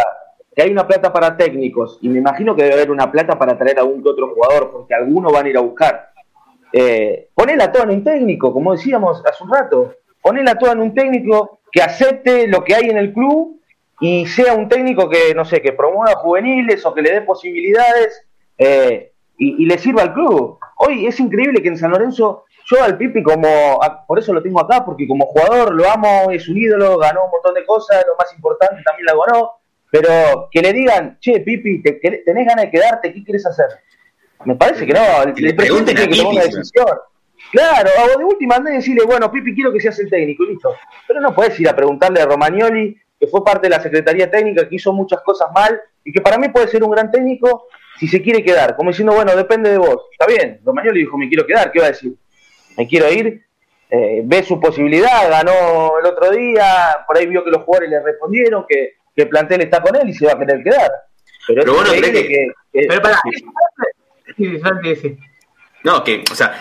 que 0.54 0.62
hay 0.62 0.70
una 0.70 0.86
plata 0.86 1.12
para 1.12 1.36
técnicos, 1.36 1.98
y 2.02 2.08
me 2.08 2.18
imagino 2.18 2.54
que 2.54 2.62
debe 2.62 2.74
haber 2.74 2.90
una 2.90 3.10
plata 3.10 3.36
para 3.36 3.58
traer 3.58 3.80
a 3.80 3.84
un 3.84 4.02
que 4.02 4.10
otro 4.10 4.32
jugador, 4.32 4.70
porque 4.70 4.94
algunos 4.94 5.32
van 5.32 5.46
a 5.46 5.48
ir 5.48 5.58
a 5.58 5.62
buscar. 5.62 6.10
Eh, 6.72 7.30
ponela 7.34 7.72
toda 7.72 7.84
en 7.84 7.90
un 7.90 8.04
técnico, 8.04 8.52
como 8.52 8.72
decíamos 8.72 9.22
hace 9.26 9.42
un 9.42 9.52
rato, 9.52 9.94
ponela 10.20 10.56
toda 10.56 10.72
en 10.72 10.80
un 10.80 10.94
técnico 10.94 11.60
que 11.72 11.82
acepte 11.82 12.46
lo 12.46 12.62
que 12.62 12.74
hay 12.74 12.90
en 12.90 12.98
el 12.98 13.12
club 13.12 13.60
y 14.00 14.26
sea 14.26 14.54
un 14.54 14.68
técnico 14.68 15.08
que, 15.08 15.34
no 15.34 15.44
sé, 15.44 15.60
que 15.62 15.72
promueva 15.72 16.16
juveniles 16.16 16.84
o 16.84 16.94
que 16.94 17.02
le 17.02 17.12
dé 17.12 17.22
posibilidades 17.22 18.26
eh, 18.58 19.12
y, 19.38 19.66
le 19.66 19.78
sirva 19.78 20.02
al 20.02 20.14
club. 20.14 20.58
Hoy 20.76 21.06
es 21.06 21.18
increíble 21.20 21.62
que 21.62 21.68
en 21.68 21.78
San 21.78 21.90
Lorenzo, 21.90 22.44
yo 22.66 22.82
al 22.82 22.96
Pipi 22.96 23.22
como, 23.22 23.80
por 24.06 24.18
eso 24.18 24.32
lo 24.32 24.42
tengo 24.42 24.60
acá, 24.60 24.84
porque 24.84 25.06
como 25.06 25.26
jugador 25.26 25.74
lo 25.74 25.88
amo, 25.88 26.30
es 26.30 26.48
un 26.48 26.56
ídolo, 26.56 26.98
ganó 26.98 27.24
un 27.24 27.30
montón 27.30 27.54
de 27.54 27.64
cosas, 27.64 28.04
lo 28.06 28.16
más 28.16 28.32
importante 28.34 28.82
también 28.84 29.06
la 29.06 29.14
ganó, 29.26 29.52
pero 29.90 30.48
que 30.50 30.60
le 30.60 30.72
digan, 30.72 31.18
che, 31.20 31.40
Pipi, 31.40 31.82
¿tenés 31.82 32.46
ganas 32.46 32.64
de 32.64 32.70
quedarte? 32.70 33.12
¿Qué 33.12 33.22
quieres 33.22 33.46
hacer? 33.46 33.66
Me 34.44 34.56
parece 34.56 34.86
que 34.86 34.92
no, 34.92 35.22
el, 35.22 35.32
presidente 35.54 35.94
tiene 35.94 36.10
que 36.10 36.16
tomar 36.16 36.32
una 36.32 36.42
decisión. 36.42 36.86
Claro, 37.52 37.90
o 38.02 38.18
de 38.18 38.24
última 38.24 38.56
andá 38.56 38.72
y 38.72 38.76
decirle, 38.76 39.04
bueno, 39.04 39.30
Pipi, 39.30 39.54
quiero 39.54 39.72
que 39.72 39.80
seas 39.80 39.98
el 40.00 40.10
técnico, 40.10 40.44
y 40.44 40.48
listo. 40.48 40.74
Pero 41.06 41.20
no 41.20 41.34
puedes 41.34 41.58
ir 41.60 41.68
a 41.68 41.76
preguntarle 41.76 42.20
a 42.20 42.26
Romagnoli, 42.26 42.96
que 43.24 43.30
fue 43.30 43.44
parte 43.44 43.68
de 43.68 43.70
la 43.70 43.82
Secretaría 43.82 44.30
Técnica, 44.30 44.68
que 44.68 44.76
hizo 44.76 44.92
muchas 44.92 45.20
cosas 45.22 45.48
mal, 45.54 45.80
y 46.04 46.12
que 46.12 46.20
para 46.20 46.36
mí 46.36 46.48
puede 46.48 46.68
ser 46.68 46.84
un 46.84 46.90
gran 46.90 47.10
técnico 47.10 47.68
si 47.98 48.06
se 48.08 48.20
quiere 48.20 48.42
quedar, 48.42 48.76
como 48.76 48.90
diciendo, 48.90 49.14
bueno, 49.14 49.34
depende 49.34 49.70
de 49.70 49.78
vos. 49.78 50.02
Está 50.12 50.26
bien, 50.26 50.60
Romagnoli 50.64 51.00
dijo, 51.00 51.16
me 51.16 51.28
quiero 51.28 51.46
quedar, 51.46 51.72
¿qué 51.72 51.78
va 51.78 51.86
a 51.86 51.90
decir? 51.90 52.12
Me 52.76 52.86
quiero 52.86 53.10
ir, 53.10 53.44
eh, 53.88 54.20
ve 54.24 54.42
su 54.42 54.60
posibilidad, 54.60 55.30
ganó 55.30 55.98
el 55.98 56.06
otro 56.06 56.30
día, 56.32 56.98
por 57.06 57.16
ahí 57.16 57.26
vio 57.26 57.44
que 57.44 57.50
los 57.50 57.62
jugadores 57.62 57.90
le 57.90 58.02
respondieron, 58.02 58.66
que, 58.68 58.94
el 59.16 59.28
plantel 59.28 59.60
está 59.60 59.80
con 59.80 59.94
él 59.94 60.08
y 60.08 60.12
se 60.12 60.26
va 60.26 60.32
a 60.32 60.38
querer 60.38 60.60
quedar. 60.64 60.90
Pero, 61.46 61.60
Pero 61.60 61.74
bueno, 61.74 61.92
que, 61.92 62.48
Pero 62.72 63.00
para... 63.00 63.20
No, 65.84 66.02
que, 66.02 66.24
o 66.32 66.34
sea, 66.34 66.52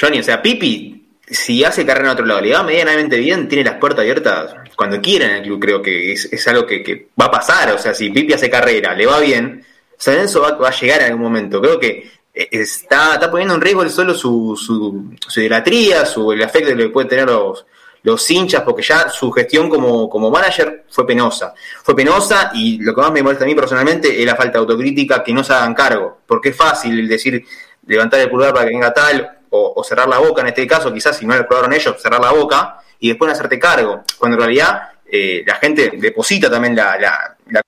Johnny, 0.00 0.18
o 0.18 0.22
sea, 0.24 0.42
Pipi, 0.42 1.01
si 1.26 1.64
hace 1.64 1.86
carrera 1.86 2.08
en 2.08 2.12
otro 2.12 2.26
lado, 2.26 2.40
le 2.40 2.52
va 2.52 2.62
medianamente 2.62 3.16
bien, 3.16 3.48
tiene 3.48 3.64
las 3.64 3.78
puertas 3.78 4.00
abiertas 4.00 4.54
cuando 4.76 5.00
quiera 5.00 5.26
en 5.26 5.36
el 5.36 5.42
club, 5.42 5.60
creo 5.60 5.82
que 5.82 6.12
es, 6.12 6.48
algo 6.48 6.66
que, 6.66 7.08
va 7.20 7.26
a 7.26 7.30
pasar, 7.30 7.72
o 7.72 7.78
sea, 7.78 7.94
si 7.94 8.10
Pipi 8.10 8.32
hace 8.32 8.50
carrera, 8.50 8.94
le 8.94 9.06
va 9.06 9.20
bien, 9.20 9.64
San 9.96 10.14
Lorenzo 10.14 10.40
va, 10.40 10.68
a 10.68 10.72
llegar 10.72 11.00
en 11.00 11.06
algún 11.06 11.22
momento, 11.22 11.60
creo 11.60 11.78
que 11.78 12.10
eh, 12.34 12.48
está, 12.50 13.14
está 13.14 13.30
poniendo 13.30 13.54
en 13.54 13.60
riesgo 13.60 13.88
solo 13.88 14.14
su, 14.14 14.56
su, 14.56 15.14
su 15.28 15.40
idolatría, 15.40 16.04
su, 16.06 16.32
el 16.32 16.42
afecto 16.42 16.76
que 16.76 16.88
pueden 16.88 17.08
tener 17.08 17.26
los, 17.26 17.64
los 18.02 18.30
hinchas, 18.30 18.62
porque 18.62 18.82
ya 18.82 19.08
su 19.08 19.30
gestión 19.30 19.68
como, 19.68 20.08
como 20.08 20.30
manager 20.30 20.84
fue 20.90 21.06
penosa. 21.06 21.54
Fue 21.82 21.94
penosa 21.94 22.50
y 22.54 22.78
lo 22.78 22.94
que 22.94 23.00
más 23.00 23.12
me 23.12 23.22
molesta 23.22 23.44
a 23.44 23.46
mí 23.46 23.54
personalmente 23.54 24.20
es 24.20 24.26
la 24.26 24.34
falta 24.34 24.52
de 24.54 24.58
autocrítica, 24.58 25.22
que 25.22 25.32
no 25.32 25.44
se 25.44 25.52
hagan 25.52 25.74
cargo, 25.74 26.18
porque 26.26 26.50
es 26.50 26.56
fácil 26.56 27.06
decir 27.08 27.44
levantar 27.86 28.20
el 28.20 28.30
pulgar 28.30 28.52
para 28.52 28.66
que 28.66 28.72
venga 28.72 28.92
tal, 28.92 29.41
o, 29.54 29.84
cerrar 29.84 30.08
la 30.08 30.18
boca 30.18 30.40
en 30.40 30.48
este 30.48 30.66
caso, 30.66 30.92
quizás 30.92 31.16
si 31.16 31.26
no 31.26 31.36
lo 31.36 31.46
probaron 31.46 31.72
ellos, 31.72 32.00
cerrar 32.00 32.20
la 32.20 32.32
boca 32.32 32.78
y 32.98 33.08
después 33.08 33.28
no 33.28 33.32
hacerte 33.32 33.58
cargo, 33.58 34.02
cuando 34.18 34.36
en 34.36 34.42
realidad 34.42 34.90
eh, 35.06 35.42
la 35.46 35.56
gente 35.56 35.92
deposita 35.96 36.50
también 36.50 36.74
la, 36.74 36.98
la, 36.98 37.62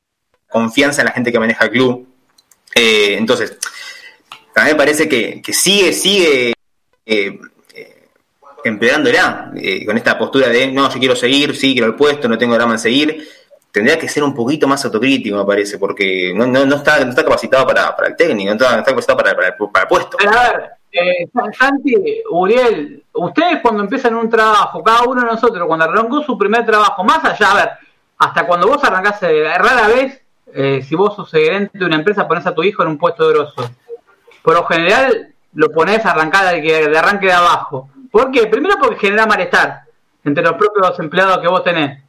confianza 0.48 1.02
en 1.02 1.06
la 1.06 1.12
gente 1.12 1.32
que 1.32 1.38
maneja 1.40 1.64
el 1.64 1.70
club. 1.72 2.06
Eh, 2.74 3.16
entonces, 3.18 3.58
también 4.54 4.76
me 4.76 4.78
parece 4.78 5.08
que, 5.08 5.42
sigue, 5.52 5.92
sigue 5.92 6.52
eh, 7.04 7.40
empeorándola 8.62 9.52
con 9.84 9.96
esta 9.96 10.16
postura 10.16 10.48
de 10.48 10.68
no, 10.68 10.88
yo 10.88 10.98
quiero 11.00 11.16
seguir, 11.16 11.56
sí, 11.56 11.72
quiero 11.72 11.88
el 11.88 11.96
puesto, 11.96 12.28
no 12.28 12.38
tengo 12.38 12.54
drama 12.54 12.74
en 12.74 12.78
seguir 12.78 13.28
tendría 13.74 13.98
que 13.98 14.08
ser 14.08 14.22
un 14.22 14.32
poquito 14.32 14.68
más 14.68 14.84
autocrítico, 14.84 15.36
me 15.36 15.44
parece, 15.44 15.78
porque 15.78 16.32
no, 16.32 16.46
no, 16.46 16.76
está, 16.76 17.04
no 17.04 17.10
está 17.10 17.24
capacitado 17.24 17.66
para, 17.66 17.96
para 17.96 18.06
el 18.06 18.14
técnico, 18.14 18.50
no 18.50 18.52
está, 18.54 18.84
capacitado 18.84 19.16
para, 19.18 19.34
para, 19.34 19.48
el, 19.48 19.88
puesto. 19.88 20.16
a 20.20 20.52
ver, 20.52 20.70
eh, 20.94 21.28
Santi, 21.58 22.22
Uriel, 22.30 23.02
ustedes 23.12 23.60
cuando 23.60 23.82
empiezan 23.82 24.14
un 24.14 24.30
trabajo, 24.30 24.82
cada 24.82 25.02
uno 25.02 25.22
de 25.22 25.26
nosotros, 25.26 25.66
cuando 25.66 25.86
arrancó 25.86 26.22
su 26.22 26.38
primer 26.38 26.64
trabajo, 26.64 27.02
más 27.02 27.24
allá, 27.24 27.50
a 27.50 27.54
ver, 27.54 27.70
hasta 28.18 28.46
cuando 28.46 28.68
vos 28.68 28.82
arrancás, 28.84 29.22
eh, 29.24 29.44
rara 29.58 29.88
vez, 29.88 30.22
eh, 30.52 30.82
si 30.82 30.94
vos 30.94 31.16
sos 31.16 31.30
gerente 31.30 31.76
de 31.76 31.84
una 31.84 31.96
empresa, 31.96 32.28
pones 32.28 32.46
a 32.46 32.54
tu 32.54 32.62
hijo 32.62 32.82
en 32.82 32.90
un 32.90 32.98
puesto 32.98 33.28
grosso. 33.28 33.68
Por 34.42 34.54
lo 34.54 34.64
general, 34.66 35.34
lo 35.54 35.70
pones 35.70 36.06
a 36.06 36.12
arrancar 36.12 36.54
de, 36.54 36.60
de 36.60 36.98
arranque 36.98 37.26
de 37.26 37.32
abajo. 37.32 37.88
¿Por 38.12 38.30
qué? 38.30 38.46
Primero 38.46 38.76
porque 38.80 38.96
genera 38.96 39.26
malestar 39.26 39.82
entre 40.22 40.44
los 40.44 40.52
propios 40.52 40.96
empleados 41.00 41.38
que 41.38 41.48
vos 41.48 41.64
tenés. 41.64 42.02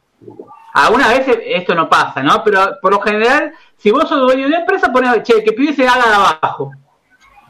Algunas 0.74 1.08
veces 1.08 1.38
esto 1.44 1.74
no 1.74 1.88
pasa, 1.88 2.22
¿no? 2.22 2.44
Pero 2.44 2.78
por 2.80 2.92
lo 2.92 3.00
general, 3.00 3.52
si 3.78 3.90
vos 3.90 4.08
sos 4.08 4.20
dueño 4.20 4.42
de 4.42 4.48
una 4.48 4.60
empresa, 4.60 4.92
pones, 4.92 5.22
che, 5.22 5.42
que 5.42 5.52
pibe 5.52 5.72
se 5.72 5.88
haga 5.88 6.06
de 6.06 6.14
abajo. 6.14 6.72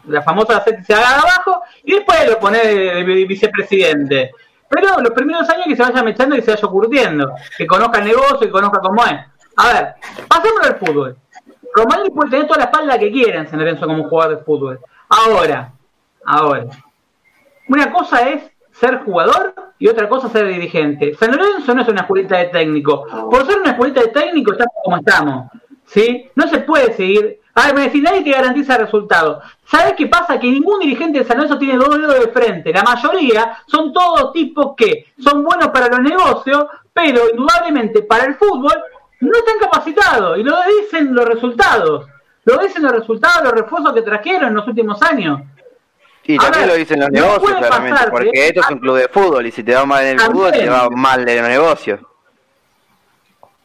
La 0.07 0.23
famosa 0.23 0.63
se 0.65 0.95
haga 0.95 1.21
abajo 1.21 1.63
y 1.85 1.95
después 1.95 2.29
lo 2.29 2.39
pones 2.39 2.63
de, 2.63 3.25
vicepresidente. 3.27 4.31
Pero 4.69 5.01
los 5.01 5.13
primeros 5.13 5.49
años 5.49 5.67
que 5.67 5.77
se 5.77 5.83
vaya 5.83 6.03
mechando 6.03 6.37
y 6.37 6.43
se 6.43 6.53
vaya 6.53 6.69
curtiendo, 6.69 7.33
que 7.57 7.67
conozca 7.67 7.99
el 7.99 8.07
negocio, 8.07 8.41
que 8.41 8.51
conozca 8.51 8.81
cómo 8.81 9.05
es. 9.05 9.21
A 9.57 9.73
ver, 9.73 9.95
pasemos 10.29 10.67
al 10.67 10.77
fútbol. 10.77 11.17
Román 11.75 12.05
puede 12.15 12.31
tener 12.31 12.47
toda 12.47 12.59
la 12.59 12.65
espalda 12.65 12.99
que 12.99 13.13
quiera 13.13 13.41
en 13.41 13.49
San 13.49 13.59
Lorenzo 13.59 13.87
como 13.87 14.09
jugador 14.09 14.39
de 14.39 14.45
fútbol. 14.45 14.81
Ahora, 15.09 15.73
ahora. 16.25 16.67
Una 17.69 17.93
cosa 17.93 18.29
es 18.29 18.43
ser 18.73 19.03
jugador 19.05 19.55
y 19.79 19.89
otra 19.89 20.09
cosa 20.09 20.29
ser 20.29 20.47
dirigente. 20.49 21.15
San 21.15 21.37
Lorenzo 21.37 21.75
no 21.75 21.83
es 21.83 21.89
una 21.89 22.03
escuelita 22.03 22.39
de 22.39 22.47
técnico. 22.47 23.07
Por 23.31 23.47
ser 23.47 23.59
una 23.61 23.71
escuelita 23.71 24.01
de 24.01 24.09
técnico 24.09 24.53
estamos 24.53 24.75
como 24.85 24.97
estamos. 24.97 25.47
¿sí? 25.87 26.31
No 26.35 26.49
se 26.49 26.59
puede 26.59 26.93
seguir. 26.93 27.41
A 27.59 27.67
ver, 27.69 27.75
me 27.75 27.81
decís, 27.85 28.03
nadie 28.03 28.23
te 28.23 28.33
garantiza 28.33 28.77
resultados. 28.77 29.43
¿Sabes 29.65 29.95
qué 29.97 30.07
pasa? 30.09 30.39
Que 30.39 30.47
ningún 30.47 30.79
dirigente 30.79 31.21
de 31.21 31.25
San 31.25 31.39
Lorenzo 31.39 31.59
tiene 31.59 31.79
dos 31.79 31.99
dedos 31.99 32.21
de 32.21 32.29
frente. 32.29 32.71
La 32.71 32.83
mayoría 32.83 33.57
son 33.67 33.95
todos 33.95 34.31
tipos 34.35 34.75
que 34.77 35.07
son 35.19 35.43
buenos 35.43 35.69
para 35.69 35.89
los 35.89 36.01
negocios, 36.01 36.67
pero 36.93 37.23
indudablemente 37.31 38.03
para 38.03 38.27
el 38.27 38.35
fútbol 38.35 38.75
no 39.21 39.39
están 39.39 39.59
capacitados. 39.59 40.39
Y 40.39 40.43
lo 40.43 40.55
dicen 40.81 41.15
los 41.15 41.25
resultados. 41.25 42.07
Lo 42.45 42.59
dicen 42.59 42.83
los 42.83 42.93
resultados, 42.93 43.43
los 43.45 43.53
refuerzos 43.55 43.95
que 43.95 44.03
trajeron 44.03 44.49
en 44.49 44.55
los 44.55 44.69
últimos 44.69 45.03
años. 45.03 45.41
Y 46.25 46.37
también 46.37 46.69
lo 46.69 46.75
dicen 46.75 47.01
los 47.01 47.11
negocios, 47.11 47.57
claramente, 47.57 48.11
porque 48.11 48.31
esto 48.35 48.61
es 48.61 48.71
un 48.71 48.79
club 48.81 48.97
de 48.99 49.09
fútbol 49.09 49.47
y 49.47 49.51
si 49.51 49.65
te 49.65 49.75
va 49.75 49.87
mal 49.87 50.05
en 50.05 50.21
el 50.21 50.21
fútbol, 50.21 50.53
te 50.53 50.69
va 50.69 50.91
mal 50.91 51.27
en 51.27 51.39
los 51.39 51.49
negocios. 51.49 52.01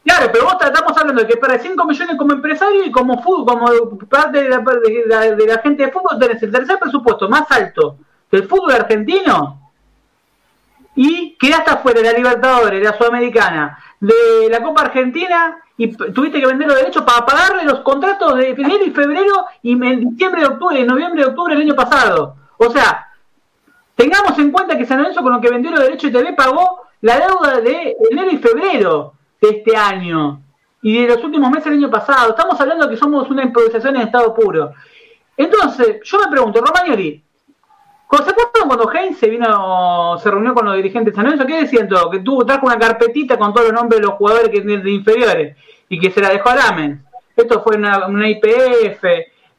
Claro, 0.04 0.30
pero 0.32 0.44
vos 0.44 0.56
estamos 0.60 0.98
hablando 0.98 1.22
de 1.22 1.28
que 1.28 1.36
para 1.36 1.58
5 1.58 1.84
millones 1.84 2.16
como 2.16 2.32
empresario 2.32 2.84
y 2.84 2.90
como 2.90 3.22
fútbol, 3.22 3.46
como 3.46 3.98
parte 4.08 4.42
de 4.42 4.48
la, 4.48 4.58
de, 4.58 5.46
la, 5.46 5.58
gente 5.58 5.84
de 5.84 5.92
fútbol 5.92 6.18
tenés 6.18 6.42
el 6.42 6.50
tercer 6.50 6.78
presupuesto 6.78 7.28
más 7.28 7.48
alto 7.50 7.98
del 8.30 8.48
fútbol 8.48 8.72
argentino 8.72 9.70
y 10.96 11.36
quedaste 11.38 11.70
afuera 11.70 12.00
de 12.00 12.12
la 12.12 12.18
Libertadores, 12.18 12.80
de 12.80 12.84
la 12.84 12.98
Sudamericana, 12.98 13.78
de 14.00 14.48
la 14.50 14.60
Copa 14.60 14.82
Argentina 14.82 15.58
y 15.76 15.92
tuviste 15.96 16.40
que 16.40 16.46
vender 16.46 16.66
los 16.66 16.76
derechos 16.76 17.04
para 17.04 17.24
pagarle 17.24 17.64
los 17.64 17.80
contratos 17.80 18.36
de 18.36 18.50
enero 18.50 18.84
y 18.84 18.90
febrero 18.90 19.46
y 19.62 19.72
en 19.72 20.10
diciembre 20.10 20.44
octubre, 20.44 20.80
en 20.80 20.86
noviembre 20.88 21.24
octubre 21.24 21.54
del 21.54 21.62
año 21.62 21.76
pasado. 21.76 22.34
O 22.56 22.70
sea, 22.70 23.06
tengamos 23.94 24.36
en 24.38 24.50
cuenta 24.50 24.76
que 24.76 24.84
San 24.84 24.98
Lorenzo 24.98 25.22
con 25.22 25.32
lo 25.32 25.40
que 25.40 25.50
vendió 25.50 25.70
los 25.70 25.80
derechos 25.80 26.12
de 26.12 26.18
TV 26.18 26.32
pagó 26.34 26.82
la 27.02 27.20
deuda 27.20 27.60
de 27.60 27.96
enero 28.10 28.30
y 28.32 28.38
febrero 28.38 29.14
de 29.42 29.48
este 29.48 29.76
año 29.76 30.40
y 30.80 31.02
de 31.02 31.08
los 31.08 31.22
últimos 31.22 31.50
meses 31.50 31.66
del 31.66 31.74
año 31.74 31.90
pasado. 31.90 32.30
Estamos 32.30 32.58
hablando 32.60 32.88
que 32.88 32.96
somos 32.96 33.28
una 33.28 33.42
improvisación 33.42 33.96
en 33.96 34.02
estado 34.02 34.32
puro. 34.32 34.72
Entonces, 35.36 36.00
yo 36.04 36.18
me 36.20 36.30
pregunto, 36.30 36.60
Romagnoli, 36.60 37.22
¿se 38.10 38.30
acuerdan 38.30 38.68
cuando 38.68 38.92
Heinz 38.92 39.18
se 39.18 39.28
vino, 39.28 40.16
se 40.18 40.30
reunió 40.30 40.54
con 40.54 40.66
los 40.66 40.76
dirigentes 40.76 41.12
de 41.12 41.16
San 41.16 41.24
Lorenzo? 41.24 41.46
¿Qué 41.46 41.62
decían 41.62 41.88
todo? 41.88 42.10
Que 42.10 42.20
tuvo 42.20 42.46
trajo 42.46 42.66
una 42.66 42.78
carpetita 42.78 43.38
con 43.38 43.52
todos 43.52 43.66
los 43.66 43.74
nombres 43.74 44.00
de 44.00 44.06
los 44.06 44.14
jugadores 44.14 44.50
que 44.50 44.60
de 44.60 44.90
inferiores 44.90 45.56
y 45.88 45.98
que 45.98 46.10
se 46.10 46.20
la 46.20 46.30
dejó 46.30 46.50
a 46.50 46.56
Lamen. 46.56 47.04
Esto 47.34 47.62
fue 47.62 47.76
una, 47.76 48.06
una 48.06 48.28
IPF, 48.28 49.04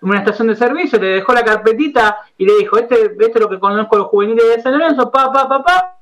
una 0.01 0.19
estación 0.19 0.47
de 0.47 0.55
servicio, 0.55 0.99
le 0.99 1.07
dejó 1.07 1.33
la 1.33 1.43
carpetita 1.43 2.17
y 2.37 2.45
le 2.45 2.57
dijo, 2.57 2.77
este, 2.77 3.05
este 3.05 3.31
es 3.33 3.39
lo 3.39 3.49
que 3.49 3.59
conozco 3.59 3.97
los 3.97 4.07
juveniles 4.07 4.55
de 4.55 4.61
San 4.61 4.77
Lorenzo, 4.77 5.11
pa, 5.11 5.31
pa, 5.31 5.49
pa, 5.49 5.63
pa, 5.63 5.97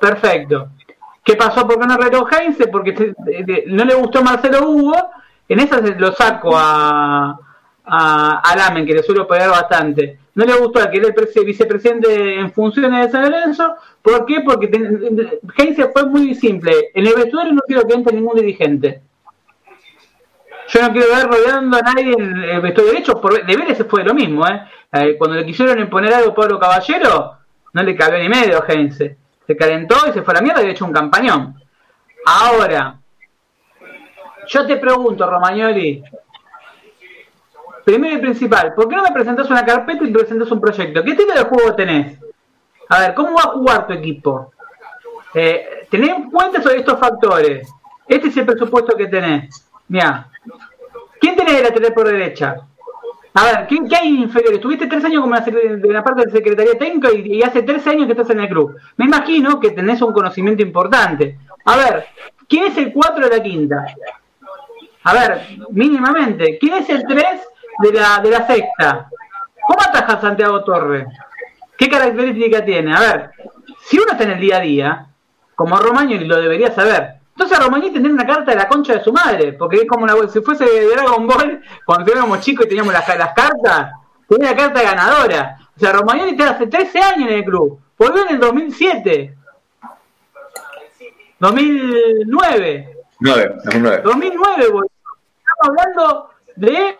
perfecto. 0.00 0.70
¿Qué 1.26 1.34
pasó? 1.34 1.66
¿Por 1.66 1.80
qué 1.80 1.88
no 1.88 1.96
retó 1.96 2.24
Heinze? 2.30 2.68
Porque 2.68 3.12
no 3.66 3.84
le 3.84 3.94
gustó 3.96 4.22
Marcelo 4.22 4.70
Hugo, 4.70 4.94
en 5.48 5.58
esa 5.58 5.80
lo 5.80 6.12
saco 6.12 6.56
a, 6.56 7.36
a, 7.84 8.54
Lamen, 8.56 8.86
que 8.86 8.94
le 8.94 9.02
suelo 9.02 9.26
pegar 9.26 9.50
bastante. 9.50 10.20
No 10.36 10.44
le 10.44 10.54
gustó 10.54 10.80
a 10.80 10.88
que 10.88 10.98
era 10.98 11.08
el 11.08 11.44
vicepresidente 11.44 12.38
en 12.38 12.52
funciones 12.52 13.06
de 13.06 13.10
San 13.10 13.22
Lorenzo. 13.24 13.74
¿Por 14.00 14.24
qué? 14.24 14.42
Porque 14.42 14.70
Heinze 15.58 15.88
fue 15.88 16.06
muy 16.06 16.32
simple. 16.36 16.90
En 16.94 17.04
el 17.04 17.14
vestuario 17.16 17.52
no 17.54 17.62
quiero 17.66 17.82
que 17.88 17.94
entre 17.94 18.14
ningún 18.14 18.36
dirigente. 18.36 19.02
Yo 20.68 20.80
no 20.80 20.92
quiero 20.92 21.08
ver 21.08 21.26
rodeando 21.26 21.76
a 21.76 21.80
nadie 21.80 22.12
en 22.12 22.36
el 22.36 22.60
vestuario 22.60 22.92
derecho, 22.92 23.20
por 23.20 23.44
de 23.44 23.56
Vélez 23.56 23.84
fue 23.88 24.04
lo 24.04 24.14
mismo, 24.14 24.46
¿eh? 24.46 24.62
¿eh? 24.92 25.16
Cuando 25.18 25.34
le 25.36 25.44
quisieron 25.44 25.80
imponer 25.80 26.14
algo 26.14 26.30
a 26.30 26.34
Pablo 26.36 26.60
Caballero, 26.60 27.36
no 27.72 27.82
le 27.82 27.96
cabió 27.96 28.20
ni 28.20 28.28
medio, 28.28 28.62
gente. 28.62 29.25
Se 29.46 29.56
calentó 29.56 29.96
y 30.08 30.12
se 30.12 30.22
fue 30.22 30.32
a 30.34 30.36
la 30.36 30.42
mierda 30.42 30.60
y 30.60 30.62
había 30.62 30.72
hecho 30.72 30.84
un 30.84 30.92
campañón. 30.92 31.54
Ahora, 32.24 32.98
yo 34.48 34.66
te 34.66 34.76
pregunto, 34.76 35.28
Romagnoli, 35.28 36.02
primero 37.84 38.16
y 38.16 38.18
principal, 38.18 38.74
¿por 38.74 38.88
qué 38.88 38.96
no 38.96 39.02
me 39.02 39.12
presentas 39.12 39.48
una 39.48 39.64
carpeta 39.64 40.04
y 40.04 40.08
me 40.08 40.18
presentas 40.18 40.50
un 40.50 40.60
proyecto? 40.60 41.04
¿Qué 41.04 41.14
tipo 41.14 41.32
de 41.32 41.44
juego 41.44 41.74
tenés? 41.74 42.18
A 42.88 43.00
ver, 43.00 43.14
¿cómo 43.14 43.34
va 43.34 43.42
a 43.42 43.52
jugar 43.52 43.86
tu 43.86 43.92
equipo? 43.92 44.52
Eh, 45.34 45.86
tenés 45.90 46.10
en 46.10 46.30
cuenta 46.30 46.62
sobre 46.62 46.78
estos 46.78 46.98
factores. 46.98 47.68
Este 48.08 48.28
es 48.28 48.36
el 48.36 48.46
presupuesto 48.46 48.96
que 48.96 49.06
tenés. 49.06 49.68
Mira, 49.88 50.28
¿quién 51.20 51.36
tenés 51.36 51.56
de 51.56 51.62
lateral 51.62 51.92
por 51.92 52.06
derecha? 52.06 52.56
A 53.38 53.44
ver, 53.44 53.66
¿qué, 53.66 53.96
hay 53.96 54.22
inferior? 54.22 54.54
Estuviste 54.54 54.86
tres 54.86 55.04
años 55.04 55.20
como 55.20 55.34
la, 55.34 55.42
de 55.42 55.92
la 55.92 56.02
parte 56.02 56.24
de 56.24 56.30
Secretaría 56.30 56.78
Técnica 56.78 57.12
y, 57.12 57.42
hace 57.42 57.60
tres 57.62 57.86
años 57.86 58.06
que 58.06 58.12
estás 58.12 58.30
en 58.30 58.40
el 58.40 58.48
club. 58.48 58.74
Me 58.96 59.04
imagino 59.04 59.60
que 59.60 59.72
tenés 59.72 60.00
un 60.00 60.14
conocimiento 60.14 60.62
importante. 60.62 61.38
A 61.66 61.76
ver, 61.76 62.06
¿quién 62.48 62.64
es 62.64 62.78
el 62.78 62.94
4 62.94 63.28
de 63.28 63.36
la 63.36 63.42
quinta? 63.42 63.84
A 65.04 65.12
ver, 65.12 65.42
mínimamente, 65.70 66.56
¿quién 66.58 66.76
es 66.76 66.88
el 66.88 67.06
3 67.06 67.24
de 67.80 67.92
la, 67.92 68.20
de 68.22 68.30
la 68.30 68.46
sexta? 68.46 69.10
¿Cómo 69.68 69.80
ataja 69.86 70.18
Santiago 70.18 70.64
Torres? 70.64 71.06
¿Qué 71.76 71.90
característica 71.90 72.64
tiene? 72.64 72.96
A 72.96 73.00
ver, 73.00 73.30
si 73.84 73.98
uno 73.98 74.12
está 74.12 74.24
en 74.24 74.30
el 74.30 74.40
día 74.40 74.56
a 74.56 74.60
día, 74.60 75.06
como 75.54 75.76
Romagnoli 75.76 76.24
lo 76.24 76.40
debería 76.40 76.70
saber. 76.72 77.15
Entonces 77.36 77.58
Romagnoli 77.58 77.92
tendría 77.92 78.14
una 78.14 78.26
carta 78.26 78.52
de 78.52 78.56
la 78.56 78.66
concha 78.66 78.94
de 78.94 79.04
su 79.04 79.12
madre, 79.12 79.52
porque 79.52 79.76
es 79.82 79.86
como 79.86 80.04
una, 80.04 80.14
si 80.26 80.40
fuese 80.40 80.64
de 80.64 80.88
Dragon 80.88 81.26
Ball, 81.26 81.62
cuando 81.84 82.10
éramos 82.10 82.40
chicos 82.40 82.64
y 82.64 82.68
teníamos 82.70 82.94
las, 82.94 83.06
las 83.06 83.34
cartas, 83.34 83.92
tenía 84.26 84.52
la 84.52 84.56
carta 84.56 84.82
ganadora. 84.82 85.58
O 85.76 85.78
sea, 85.78 85.92
Romagnoli 85.92 86.30
está 86.30 86.52
hace 86.52 86.66
13 86.66 86.98
años 86.98 87.30
en 87.30 87.36
el 87.36 87.44
club, 87.44 87.78
volvió 87.98 88.26
en 88.26 88.36
el 88.36 88.40
2007. 88.40 89.36
2009. 91.38 92.96
9, 93.20 93.56
2009. 93.64 94.02
2009, 94.02 94.68
boludo. 94.70 94.90
Estamos 95.38 95.78
hablando 95.78 96.30
de 96.56 96.96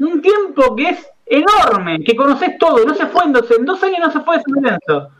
un 0.00 0.22
tiempo 0.22 0.74
que 0.74 0.88
es 0.88 1.06
enorme, 1.26 2.02
que 2.02 2.16
conoces 2.16 2.56
todo, 2.56 2.82
no 2.86 2.94
se 2.94 3.06
fue 3.08 3.24
en 3.24 3.34
dos, 3.34 3.50
en 3.50 3.66
dos 3.66 3.82
años 3.82 3.98
no 4.00 4.10
se 4.10 4.20
fue 4.20 4.38
de 4.38 4.42
San 4.42 4.54
Lorenzo. 4.54 5.10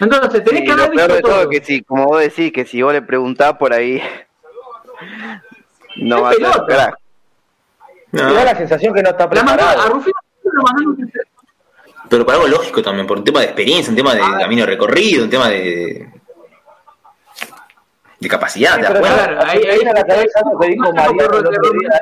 Entonces 0.00 0.44
tenés 0.44 0.60
Sí, 0.60 0.66
que 0.66 0.72
haber 0.72 0.88
lo 0.88 0.92
peor 0.92 1.08
visto 1.08 1.14
de 1.16 1.22
todo 1.22 1.32
todo. 1.32 1.50
es 1.50 1.58
que 1.60 1.64
si, 1.66 1.82
como 1.82 2.06
vos 2.06 2.20
decís, 2.20 2.52
que 2.52 2.64
si 2.66 2.82
vos 2.82 2.92
le 2.92 3.02
preguntás 3.02 3.54
por 3.54 3.72
ahí, 3.72 4.02
no 5.96 6.16
Es 6.16 6.22
va 6.22 6.28
a 6.28 6.32
pelota. 6.32 6.64
estar 6.68 6.94
No, 8.12 8.24
Me 8.24 8.34
da 8.34 8.44
la 8.44 8.56
sensación 8.56 8.92
que 8.94 9.02
no 9.02 9.10
está 9.10 9.26
La 9.32 9.42
mandó, 9.42 9.62
a 9.64 9.66
preparado. 9.68 9.94
Rufino 9.94 10.14
lo 10.44 10.62
mandaron 10.62 11.12
pero 12.08 12.26
para 12.26 12.38
algo 12.38 12.48
lógico 12.48 12.82
también, 12.82 13.06
por 13.06 13.18
un 13.18 13.24
tema 13.24 13.38
de 13.38 13.46
experiencia, 13.46 13.88
un 13.90 13.96
tema 13.96 14.14
de 14.14 14.20
camino 14.20 14.66
recorrido, 14.66 15.22
un 15.22 15.30
tema 15.30 15.48
de. 15.48 16.08
de 18.18 18.28
capacidad, 18.28 18.72
Sí, 18.74 18.76
¿te 18.78 18.82
das 18.82 18.92
pero 18.92 19.00
cuenta? 19.04 19.24
Claro, 19.28 19.40
ahí- 19.50 19.58
ahí- 19.64 19.74
viene 19.76 19.90
a 19.90 19.94
la 19.94 20.04
cabeza 20.04 20.40
que 20.60 20.66
dijo 20.68 20.84
no, 20.84 20.92
Mariano 20.92 21.38
el 21.38 21.46
otro 21.46 21.70
día. 21.78 22.00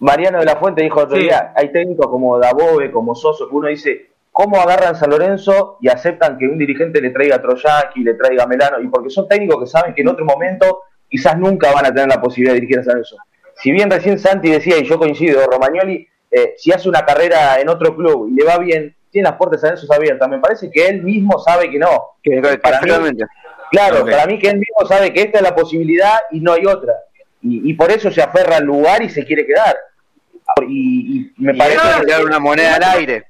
Mariano 0.00 0.38
de 0.40 0.44
la 0.44 0.56
Fuente 0.56 0.82
dijo 0.82 1.00
otro 1.00 1.16
Sí. 1.16 1.22
día, 1.22 1.52
hay 1.56 1.72
técnicos 1.72 2.06
como 2.08 2.38
Dabove, 2.38 2.90
como 2.92 3.14
Soso, 3.14 3.48
que 3.48 3.54
uno 3.54 3.68
dice, 3.68 4.11
¿cómo 4.32 4.60
agarran 4.60 4.96
San 4.96 5.10
Lorenzo 5.10 5.76
y 5.80 5.88
aceptan 5.88 6.38
que 6.38 6.46
un 6.46 6.58
dirigente 6.58 7.00
le 7.00 7.10
traiga 7.10 7.36
a 7.36 7.42
Troyaki, 7.42 8.02
le 8.02 8.14
traiga 8.14 8.44
a 8.44 8.46
Melano? 8.46 8.80
Y 8.80 8.88
porque 8.88 9.10
son 9.10 9.28
técnicos 9.28 9.62
que 9.62 9.66
saben 9.66 9.94
que 9.94 10.00
en 10.00 10.08
otro 10.08 10.24
momento 10.24 10.84
quizás 11.08 11.38
nunca 11.38 11.70
van 11.72 11.86
a 11.86 11.94
tener 11.94 12.08
la 12.08 12.20
posibilidad 12.20 12.54
de 12.54 12.60
dirigir 12.60 12.80
a 12.80 12.82
San 12.82 12.94
Lorenzo. 12.94 13.16
Si 13.54 13.70
bien 13.70 13.90
recién 13.90 14.18
Santi 14.18 14.50
decía, 14.50 14.78
y 14.78 14.84
yo 14.84 14.98
coincido, 14.98 15.46
Romagnoli, 15.46 16.08
eh, 16.30 16.54
si 16.56 16.72
hace 16.72 16.88
una 16.88 17.04
carrera 17.04 17.60
en 17.60 17.68
otro 17.68 17.94
club 17.94 18.28
y 18.30 18.34
le 18.34 18.44
va 18.44 18.58
bien, 18.58 18.96
tiene 19.10 19.28
las 19.28 19.36
puertas 19.36 19.60
de 19.60 19.68
San 19.68 19.74
Lorenzo 19.76 19.92
abiertas. 19.92 20.28
Me 20.28 20.38
parece 20.38 20.70
que 20.70 20.88
él 20.88 21.02
mismo 21.02 21.38
sabe 21.38 21.70
que 21.70 21.78
no. 21.78 22.16
Que, 22.22 22.40
mí-. 22.40 23.18
Claro, 23.70 24.04
para 24.06 24.26
mí 24.26 24.38
que 24.38 24.48
él 24.48 24.58
mismo 24.58 24.86
sabe 24.88 25.12
que 25.12 25.22
esta 25.22 25.38
es 25.38 25.44
la 25.44 25.54
posibilidad 25.54 26.20
y 26.30 26.40
no 26.40 26.52
hay 26.54 26.64
otra. 26.66 26.94
Y, 27.42 27.70
y 27.70 27.74
por 27.74 27.90
eso 27.90 28.10
se 28.10 28.22
aferra 28.22 28.56
al 28.56 28.64
lugar 28.64 29.02
y 29.02 29.10
se 29.10 29.24
quiere 29.24 29.46
quedar. 29.46 29.76
Y, 30.68 31.32
y 31.38 31.42
me 31.42 31.54
Y 31.54 31.58
parece 31.58 31.80
que... 32.06 32.24
una 32.24 32.38
moneda 32.38 32.76
al 32.76 32.98
aire. 32.98 33.26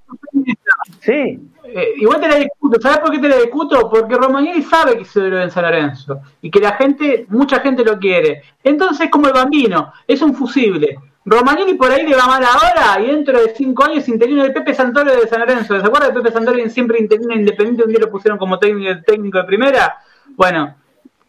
Sí, 1.05 1.39
Eh, 1.65 1.95
igual 1.99 2.21
te 2.21 2.29
la 2.29 2.37
discuto, 2.37 2.81
¿sabes 2.81 2.99
por 2.99 3.11
qué 3.13 3.19
te 3.19 3.29
la 3.29 3.37
discuto? 3.37 3.89
Porque 3.89 4.17
Romagnoli 4.17 4.63
sabe 4.63 4.99
que 4.99 5.05
se 5.05 5.21
debe 5.21 5.43
en 5.45 5.51
San 5.51 5.63
Lorenzo 5.65 6.21
y 6.43 6.51
que 6.51 6.59
la 6.61 6.73
gente, 6.73 7.25
mucha 7.29 7.61
gente 7.61 7.85
lo 7.85 7.99
quiere. 7.99 8.43
Entonces, 8.63 9.09
como 9.11 9.29
el 9.29 9.33
bambino, 9.33 9.93
es 10.07 10.21
un 10.23 10.35
fusible. 10.35 10.99
Romagnoli 11.25 11.75
por 11.75 11.91
ahí 11.91 12.05
le 12.05 12.17
va 12.17 12.27
mal 12.27 12.43
ahora 12.45 13.01
y 13.01 13.07
dentro 13.07 13.41
de 13.41 13.55
cinco 13.55 13.85
años 13.85 14.09
interino 14.09 14.43
de 14.43 14.51
Pepe 14.51 14.75
Santoro 14.75 15.13
de 15.13 15.27
San 15.29 15.41
Lorenzo. 15.41 15.81
¿Se 15.81 15.87
acuerda 15.87 16.09
de 16.09 16.15
Pepe 16.15 16.33
Santoro 16.33 16.59
siempre 16.69 16.99
interino 16.99 17.33
independiente? 17.35 17.85
Un 17.85 17.91
día 17.91 18.01
lo 18.01 18.11
pusieron 18.11 18.39
como 18.39 18.59
técnico, 18.59 19.01
técnico 19.07 19.39
de 19.39 19.45
primera. 19.45 19.97
Bueno, 20.37 20.75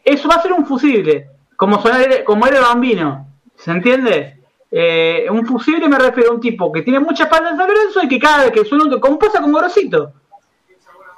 eso 0.04 0.28
va 0.28 0.36
a 0.36 0.42
ser 0.42 0.52
un 0.54 0.66
fusible, 0.66 1.28
como, 1.56 1.80
sonar- 1.80 2.24
como 2.26 2.46
era 2.48 2.58
el 2.58 2.64
bambino. 2.64 3.28
¿Se 3.56 3.72
entiende? 3.72 4.40
Eh, 4.76 5.28
un 5.30 5.46
fusible 5.46 5.88
me 5.88 6.00
refiero 6.00 6.32
a 6.32 6.34
un 6.34 6.40
tipo 6.42 6.72
que 6.72 6.82
tiene 6.82 7.00
mucha 7.00 7.26
espalda 7.26 7.52
en 7.52 7.58
San 7.58 7.68
Lorenzo 7.68 8.02
y 8.02 8.08
que 8.08 8.18
cada 8.18 8.46
vez 8.46 8.52
que 8.52 8.66
suena 8.66 8.86
un 8.86 9.00
como 9.00 9.20
pasa 9.20 9.40
con 9.40 9.52
Gorosito. 9.52 10.14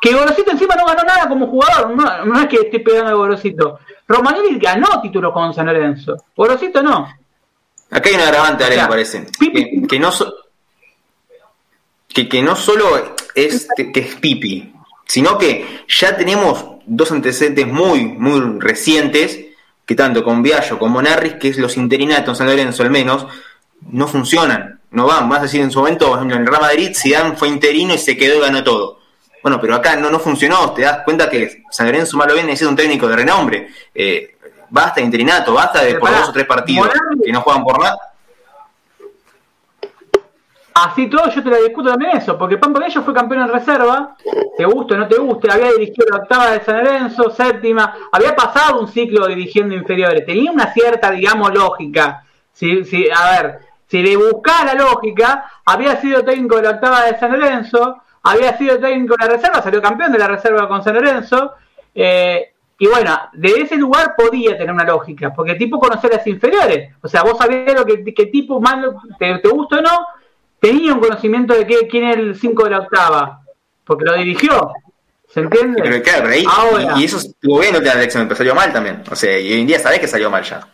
Que 0.01 0.13
Gorosito 0.13 0.51
encima 0.51 0.75
no 0.75 0.85
ganó 0.85 1.03
nada 1.03 1.29
como 1.29 1.47
jugador, 1.47 1.95
no, 1.95 2.25
no 2.25 2.39
es 2.41 2.47
que 2.47 2.57
esté 2.57 2.81
pegando 2.81 3.11
a 3.11 3.13
Gorosito. 3.13 3.79
Romagnoli 4.07 4.59
ganó 4.59 5.01
títulos 5.01 5.31
con 5.31 5.53
San 5.53 5.67
Lorenzo, 5.67 6.17
Gorosito 6.35 6.83
no. 6.83 7.07
Acá 7.91 8.09
hay 8.09 8.15
un 8.15 8.21
agravante, 8.21 8.65
Ale, 8.65 8.81
me 8.81 8.87
parece. 8.87 9.25
Que, 9.39 9.83
que 9.87 9.99
no 9.99 10.11
so- 10.11 10.33
que, 12.09 12.27
que 12.27 12.41
no 12.41 12.55
solo 12.55 12.85
es 13.33 13.67
que 13.75 13.99
es 13.99 14.15
Pipi, 14.15 14.73
sino 15.05 15.37
que 15.37 15.83
ya 15.87 16.15
tenemos 16.17 16.65
dos 16.85 17.11
antecedentes 17.11 17.67
muy, 17.67 18.05
muy 18.05 18.59
recientes, 18.59 19.44
que 19.85 19.95
tanto 19.95 20.23
con 20.23 20.41
Viallo 20.41 20.79
como 20.79 21.01
Narris, 21.01 21.33
que 21.35 21.49
es 21.49 21.57
los 21.57 21.77
interinatos 21.77 22.29
en 22.29 22.35
San 22.35 22.47
Lorenzo 22.47 22.83
al 22.83 22.89
menos, 22.89 23.27
no 23.91 24.07
funcionan, 24.07 24.79
no 24.91 25.05
van. 25.05 25.29
Vas 25.29 25.39
a 25.39 25.43
decir 25.43 25.61
en 25.61 25.71
su 25.71 25.79
momento, 25.79 26.07
por 26.07 26.17
ejemplo, 26.17 26.35
en 26.37 26.41
el 26.43 26.47
Real 26.47 26.61
Madrid, 26.61 26.91
Zidane 26.95 27.35
fue 27.35 27.47
interino 27.49 27.93
y 27.93 27.97
se 27.97 28.17
quedó 28.17 28.37
y 28.37 28.41
ganó 28.41 28.63
todo. 28.63 28.99
Bueno, 29.43 29.61
pero 29.61 29.75
acá 29.75 29.95
no, 29.95 30.09
no 30.09 30.19
funcionó, 30.19 30.71
te 30.73 30.81
das 30.81 30.99
cuenta 31.05 31.29
que 31.29 31.63
San 31.69 31.85
Lorenzo 31.85 32.17
malo 32.17 32.33
bien 32.33 32.47
necesita 32.47 32.69
un 32.69 32.75
técnico 32.75 33.07
de 33.07 33.15
renombre. 33.15 33.69
Eh, 33.93 34.37
basta 34.71 34.95
de 34.95 35.01
interinato, 35.05 35.53
basta 35.53 35.81
de 35.81 35.89
Pero 35.89 35.99
por 35.99 36.09
dos 36.11 36.29
o 36.29 36.33
tres 36.33 36.45
partidos 36.47 36.87
Morales- 36.87 37.21
que 37.23 37.31
no 37.31 37.41
juegan 37.41 37.63
por 37.63 37.79
nada. 37.79 37.97
Así 40.77 41.07
todo 41.07 41.29
yo 41.29 41.41
te 41.41 41.49
la 41.49 41.57
discuto 41.59 41.89
también 41.89 42.17
eso, 42.17 42.37
porque 42.37 42.57
Pampa 42.57 42.81
Bello 42.81 43.01
fue 43.01 43.13
campeón 43.13 43.43
en 43.43 43.47
reserva, 43.47 44.17
te 44.57 44.65
guste 44.65 44.95
o 44.95 44.97
no 44.97 45.07
te 45.07 45.17
guste, 45.17 45.49
había 45.49 45.71
dirigido 45.71 46.05
la 46.11 46.17
octava 46.17 46.51
de 46.51 46.65
San 46.65 46.83
Lorenzo, 46.83 47.29
séptima, 47.29 47.95
había 48.11 48.35
pasado 48.35 48.81
un 48.81 48.89
ciclo 48.89 49.25
dirigiendo 49.25 49.73
inferiores, 49.73 50.25
tenía 50.25 50.51
una 50.51 50.73
cierta, 50.73 51.11
digamos, 51.11 51.53
lógica. 51.53 52.25
Si, 52.51 52.83
si, 52.83 53.07
a 53.09 53.31
ver, 53.31 53.59
si 53.87 54.03
le 54.03 54.17
buscaba 54.17 54.65
la 54.65 54.73
lógica, 54.73 55.49
había 55.65 55.95
sido 56.01 56.25
técnico 56.25 56.57
de 56.57 56.63
la 56.63 56.71
octava 56.71 57.05
de 57.05 57.17
San 57.19 57.31
Lorenzo, 57.31 58.01
había 58.23 58.57
sido 58.57 58.77
técnico 58.77 59.15
de 59.17 59.27
la 59.27 59.31
reserva, 59.31 59.61
salió 59.61 59.81
campeón 59.81 60.11
de 60.11 60.19
la 60.19 60.27
reserva 60.27 60.67
con 60.67 60.83
San 60.83 60.95
Lorenzo, 60.95 61.53
eh, 61.93 62.51
y 62.77 62.87
bueno, 62.87 63.17
de 63.31 63.61
ese 63.61 63.77
lugar 63.77 64.13
podía 64.17 64.57
tener 64.57 64.73
una 64.73 64.83
lógica, 64.83 65.33
porque 65.33 65.53
el 65.53 65.57
tipo 65.57 65.79
conocía 65.79 66.09
las 66.09 66.27
inferiores, 66.27 66.93
o 67.01 67.07
sea, 67.07 67.23
vos 67.23 67.37
sabías 67.37 67.73
lo 67.73 67.85
que, 67.85 68.25
tipo 68.25 68.59
malo, 68.59 68.95
te, 69.17 69.37
te 69.37 69.47
gusta 69.47 69.77
o 69.77 69.81
no, 69.81 70.05
tenía 70.69 70.93
un 70.93 70.99
conocimiento 70.99 71.53
de 71.53 71.65
qué, 71.67 71.87
quién 71.87 72.05
es 72.05 72.17
el 72.17 72.35
5 72.35 72.63
de 72.63 72.69
la 72.69 72.79
octava, 72.79 73.41
porque 73.83 74.05
lo 74.05 74.13
dirigió. 74.15 74.71
¿Se 75.27 75.41
entiende? 75.41 75.81
Pero 75.83 76.01
claro, 76.01 76.21
pero 76.23 76.33
ahí, 76.33 76.45
Ahora, 76.49 76.97
y, 76.97 77.01
y 77.01 77.05
eso 77.05 77.17
estuvo 77.17 77.59
bien 77.59 77.73
la 77.83 77.91
elección, 77.93 78.23
pero 78.27 78.37
salió 78.37 78.55
mal 78.55 78.71
también. 78.71 79.03
O 79.11 79.15
sea, 79.15 79.37
y 79.39 79.51
hoy 79.53 79.61
en 79.61 79.67
día 79.67 79.79
sabés 79.79 79.99
que 79.99 80.07
salió 80.07 80.29
mal 80.29 80.43
ya. 80.43 80.65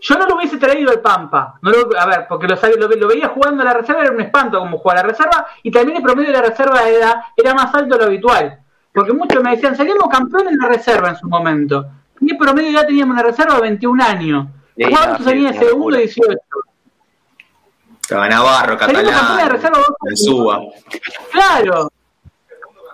yo 0.00 0.14
no 0.16 0.26
lo 0.26 0.34
hubiese 0.36 0.58
traído 0.58 0.90
el 0.92 1.00
Pampa. 1.00 1.54
No 1.62 1.70
lo- 1.70 1.98
a 1.98 2.06
ver, 2.06 2.26
porque 2.28 2.48
lo, 2.48 2.56
sabía- 2.56 2.76
lo, 2.76 2.88
lo 2.88 3.08
veía 3.08 3.28
jugando 3.28 3.62
a 3.62 3.66
la 3.66 3.74
reserva, 3.74 4.02
era 4.02 4.10
un 4.12 4.20
espanto 4.20 4.58
como 4.58 4.78
jugaba 4.78 5.00
a 5.00 5.02
la 5.04 5.08
reserva, 5.10 5.46
y 5.62 5.70
también 5.70 5.98
el 5.98 6.02
promedio 6.02 6.30
de 6.32 6.36
la 6.38 6.42
reserva 6.42 6.88
era, 6.88 7.26
era 7.36 7.54
más 7.54 7.72
alto 7.74 7.94
de 7.94 8.00
lo 8.00 8.06
habitual. 8.06 8.58
Porque 8.92 9.12
muchos 9.12 9.42
me 9.42 9.50
decían, 9.52 9.76
salimos 9.76 10.08
campeones 10.10 10.52
en 10.54 10.58
la 10.58 10.68
reserva 10.68 11.10
en 11.10 11.16
su 11.16 11.28
momento. 11.28 11.86
Y 12.20 12.32
el 12.32 12.36
promedio 12.38 12.72
ya 12.72 12.86
teníamos 12.86 13.16
en 13.16 13.22
la 13.24 13.30
reserva 13.30 13.60
21 13.60 14.02
años. 14.04 14.46
Sí, 14.76 14.84
¿Cuántos 14.90 15.10
no, 15.10 15.18
sí, 15.18 15.24
salían 15.24 15.46
una 15.46 15.52
de 15.52 15.58
segundo 15.66 15.90
locura. 15.90 15.98
y 15.98 16.02
18? 16.02 16.38
Estaba 18.12 18.28
Navarro, 18.28 18.72
de 18.72 18.78
Catalán, 18.78 19.50
reserva 19.50 19.78
Insúa. 20.10 20.60
Claro. 21.30 21.90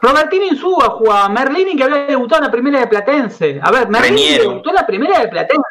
Robertino 0.01 0.45
Insúa 0.47 0.91
jugaba, 0.91 1.29
Merlini 1.29 1.77
que 1.77 1.83
había 1.85 2.07
debutado 2.07 2.43
en 2.43 2.47
la 2.47 2.53
primera 2.53 2.79
de 2.81 2.87
Platense. 2.87 3.61
A 3.63 3.71
ver, 3.71 3.89
Merlini 3.89 4.17
Reñero. 4.29 4.51
debutó 4.51 4.69
en 4.71 4.75
la 4.77 4.87
primera 4.87 5.19
de 5.21 5.29
Platense. 5.29 5.63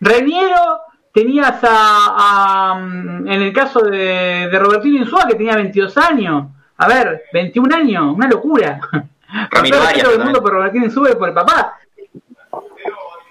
Reñero, 0.00 0.80
tenías 1.12 1.62
a, 1.62 2.70
a, 2.70 2.74
mm, 2.74 3.28
en 3.28 3.42
el 3.42 3.52
caso 3.52 3.80
de, 3.80 4.48
de 4.50 4.58
Robertino 4.58 4.98
Insúa 5.04 5.26
que 5.26 5.34
tenía 5.34 5.54
22 5.54 5.96
años. 5.98 6.46
A 6.76 6.88
ver, 6.88 7.24
21 7.32 7.74
años, 7.74 8.14
una 8.14 8.28
locura. 8.28 8.80
Ramiro 9.50 9.50
Con 9.50 9.68
todo 9.68 9.82
el 9.82 9.86
Arias 9.86 10.24
mundo 10.24 10.42
por 10.42 10.52
Robertino 10.52 10.86
Insúa 10.86 11.10
y 11.10 11.14
por 11.14 11.28
el 11.28 11.34
papá. 11.34 11.78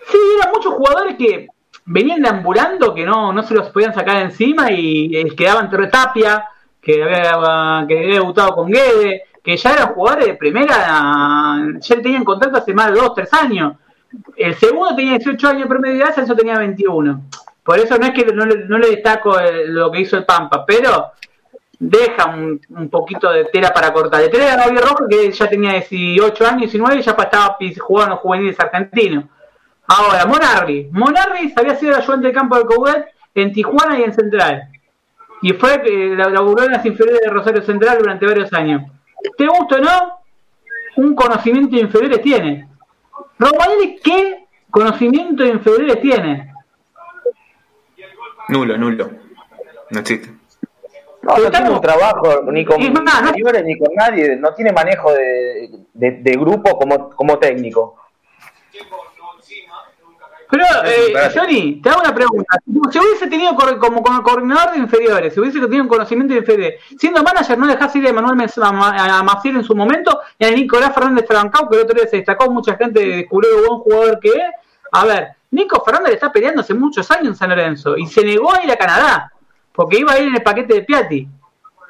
Sí, 0.09 0.17
eran 0.39 0.53
muchos 0.53 0.73
jugadores 0.73 1.15
que 1.17 1.47
venían 1.87 2.21
deambulando 2.21 2.93
que 2.93 3.05
no, 3.05 3.33
no 3.33 3.43
se 3.43 3.55
los 3.55 3.69
podían 3.69 3.93
sacar 3.93 4.21
encima 4.21 4.71
y, 4.71 5.15
eh, 5.15 5.35
quedaban 5.35 5.69
Tapia, 5.89 6.45
que 6.81 7.03
había, 7.03 7.85
que 7.87 7.95
debutado 7.95 8.55
con 8.55 8.69
Guede, 8.69 9.23
que 9.43 9.57
ya 9.57 9.71
eran 9.71 9.93
jugadores 9.93 10.27
de 10.27 10.33
primera, 10.35 11.57
ya 11.79 12.01
tenían 12.01 12.23
contrato 12.23 12.57
hace 12.57 12.73
más 12.73 12.91
de 12.91 12.99
2, 12.99 13.15
3 13.15 13.33
años. 13.33 13.73
El 14.35 14.55
segundo 14.55 14.95
tenía 14.95 15.17
18 15.17 15.47
años 15.47 15.67
promedio 15.67 15.95
de 15.95 16.03
edad, 16.03 16.19
eso 16.19 16.35
tenía 16.35 16.57
21. 16.57 17.21
Por 17.63 17.79
eso 17.79 17.97
no 17.97 18.05
es 18.05 18.11
que 18.13 18.25
no 18.33 18.45
le, 18.45 18.89
destaco 18.89 19.37
lo 19.67 19.91
que 19.91 20.01
hizo 20.01 20.17
el 20.17 20.25
Pampa, 20.25 20.65
pero 20.65 21.11
deja 21.79 22.25
un, 22.27 22.89
poquito 22.89 23.31
de 23.31 23.45
tela 23.45 23.73
para 23.73 23.93
cortar. 23.93 24.21
De 24.21 24.29
tela 24.29 24.45
de 24.45 24.57
Gabriel 24.57 24.83
Rojo, 24.83 25.07
que 25.09 25.31
ya 25.31 25.49
tenía 25.49 25.73
18 25.73 26.45
años, 26.45 26.61
19, 26.61 26.97
y 26.97 27.01
ya 27.01 27.11
estaba 27.11 27.57
jugando 27.79 28.17
juveniles 28.17 28.59
argentinos. 28.59 29.25
Ahora, 29.87 30.25
Monarri. 30.25 30.89
Monarri 30.91 31.53
había 31.55 31.75
sido 31.75 31.93
el 31.95 32.01
ayudante 32.01 32.27
de 32.27 32.33
campo 32.33 32.57
de 32.57 32.65
Coudet 32.65 33.05
en 33.33 33.53
Tijuana 33.53 33.97
y 33.97 34.03
en 34.03 34.13
Central. 34.13 34.69
Y 35.41 35.53
fue 35.53 35.81
que 35.81 36.15
laburó 36.15 36.63
en 36.63 36.71
las 36.71 36.85
inferiores 36.85 37.21
de 37.21 37.29
Rosario 37.29 37.61
Central 37.61 37.97
durante 37.99 38.25
varios 38.25 38.51
años. 38.53 38.91
¿Te 39.37 39.47
gusta 39.47 39.77
o 39.77 39.79
no? 39.79 40.19
Un 40.97 41.15
conocimiento 41.15 41.75
de 41.75 41.83
inferiores 41.83 42.21
tiene. 42.21 42.67
Romanelli, 43.39 43.99
¿qué 44.03 44.45
conocimiento 44.69 45.43
de 45.43 45.49
inferiores 45.49 46.01
tiene? 46.01 46.53
Nulo, 48.49 48.77
nulo. 48.77 49.09
No 49.91 49.99
existe. 49.99 50.31
No, 51.21 51.37
no 51.37 51.51
tiene 51.51 51.69
un 51.69 51.81
trabajo 51.81 52.41
ni 52.51 52.65
con 52.65 52.81
inferiores 52.81 53.63
ni 53.63 53.77
con 53.77 53.93
nadie. 53.95 54.35
No 54.37 54.53
tiene 54.53 54.71
manejo 54.73 55.13
de, 55.13 55.69
de 55.93 56.31
grupo 56.33 56.77
como, 56.77 57.09
como 57.11 57.37
técnico. 57.37 57.95
Pero, 60.49 60.63
eh, 60.85 61.13
Johnny, 61.35 61.81
te 61.81 61.89
hago 61.89 62.01
una 62.01 62.15
pregunta. 62.15 62.57
Si 62.91 62.99
hubiese 62.99 63.27
tenido 63.27 63.53
como, 63.79 64.01
coordinador 64.23 64.71
de 64.71 64.79
inferiores, 64.79 65.33
si 65.33 65.39
hubiese 65.39 65.59
tenido 65.59 65.83
un 65.83 65.89
conocimiento 65.89 66.33
de 66.33 66.39
inferiores, 66.39 66.81
siendo 66.97 67.21
manager, 67.21 67.57
no 67.57 67.67
dejás 67.67 67.95
ir 67.95 68.07
a 68.07 68.13
Manuel 68.13 68.49
a 68.55 69.23
Maciel 69.23 69.57
en 69.57 69.63
su 69.63 69.75
momento 69.75 70.21
y 70.39 70.45
a 70.45 70.51
Nicolás 70.51 70.93
Fernández 70.93 71.25
Francao, 71.27 71.69
que 71.69 71.75
el 71.75 71.83
otro 71.83 71.95
día 71.95 72.07
se 72.07 72.17
destacó, 72.17 72.49
mucha 72.49 72.77
gente 72.77 73.05
descubrió 73.05 73.57
lo 73.57 73.67
buen 73.67 73.79
jugador 73.81 74.19
que 74.19 74.29
es. 74.29 74.51
A 74.93 75.05
ver, 75.05 75.29
Nico 75.51 75.83
Fernández 75.83 76.13
está 76.13 76.31
peleando 76.31 76.61
hace 76.61 76.73
muchos 76.73 77.09
años 77.11 77.27
en 77.27 77.35
San 77.35 77.49
Lorenzo 77.49 77.97
y 77.97 78.07
se 78.07 78.23
negó 78.23 78.53
a 78.53 78.63
ir 78.63 78.71
a 78.71 78.77
Canadá 78.77 79.31
porque 79.73 79.99
iba 79.99 80.13
a 80.13 80.19
ir 80.19 80.27
en 80.29 80.35
el 80.35 80.43
paquete 80.43 80.73
de 80.73 80.81
Piatti. 80.83 81.27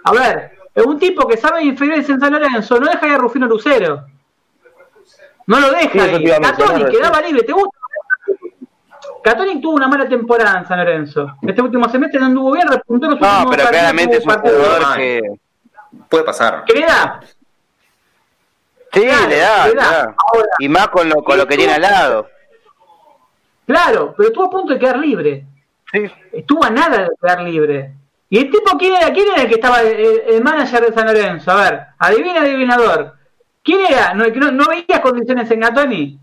A 0.03 0.11
ver, 0.11 0.57
es 0.73 0.85
un 0.85 0.99
tipo 0.99 1.27
que 1.27 1.37
sabe 1.37 1.63
inferiores 1.63 2.09
en 2.09 2.19
San 2.19 2.33
Lorenzo, 2.33 2.79
no 2.79 2.87
deja 2.87 3.07
ir 3.07 3.13
a 3.13 3.17
Rufino 3.17 3.45
Lucero. 3.47 4.05
No 5.47 5.59
lo 5.59 5.71
deja. 5.71 6.05
Sí, 6.05 6.23
ir. 6.23 6.87
quedaba 6.89 7.21
libre, 7.21 7.43
¿te 7.43 7.53
gusta? 7.53 7.76
Católico 9.27 9.59
tuvo 9.59 9.75
una 9.75 9.89
mala 9.89 10.07
temporada 10.07 10.59
en 10.59 10.65
San 10.65 10.79
Lorenzo. 10.79 11.35
Este 11.41 11.61
último 11.61 11.89
semestre 11.89 12.17
no 12.17 12.27
anduvo 12.27 12.53
bien, 12.53 12.65
repuntó 12.65 13.09
los 13.09 13.19
No, 13.19 13.49
pero 13.49 13.67
claramente 13.67 14.17
es 14.17 14.25
un 14.25 14.33
jugador 14.33 14.95
que 14.95 15.21
puede 16.07 16.23
pasar. 16.23 16.63
¿Qué 16.65 16.79
le 16.79 16.85
da? 16.85 17.19
Sí, 18.93 19.01
le 19.01 19.37
da. 19.37 20.15
y 20.59 20.69
más 20.69 20.87
con 20.87 21.09
lo, 21.09 21.21
con 21.25 21.37
lo 21.37 21.45
que 21.45 21.57
tiene 21.57 21.73
al 21.73 21.81
lado. 21.81 22.29
Claro, 23.65 24.13
pero 24.15 24.29
estuvo 24.29 24.45
a 24.45 24.49
punto 24.49 24.73
de 24.73 24.79
quedar 24.79 24.97
libre. 24.97 25.43
Sí. 25.91 26.09
Estuvo 26.31 26.63
a 26.63 26.69
nada 26.69 26.99
de 26.99 27.09
quedar 27.21 27.41
libre. 27.41 27.91
¿Y 28.29 28.37
el 28.37 28.49
tipo 28.49 28.77
quién 28.77 28.95
era? 28.95 29.11
¿Quién 29.11 29.27
era 29.33 29.41
el 29.41 29.49
que 29.49 29.55
estaba 29.55 29.81
el, 29.81 30.41
manager 30.41 30.85
de 30.85 30.93
San 30.93 31.05
Lorenzo? 31.05 31.51
A 31.51 31.55
ver, 31.55 31.81
adivina, 31.99 32.39
adivinador. 32.43 33.13
¿Quién 33.61 33.81
era? 33.89 34.13
¿No, 34.13 34.25
no, 34.25 34.51
no 34.53 34.65
veías 34.67 35.01
condiciones 35.01 35.51
en 35.51 35.59
Gatoni? 35.59 36.19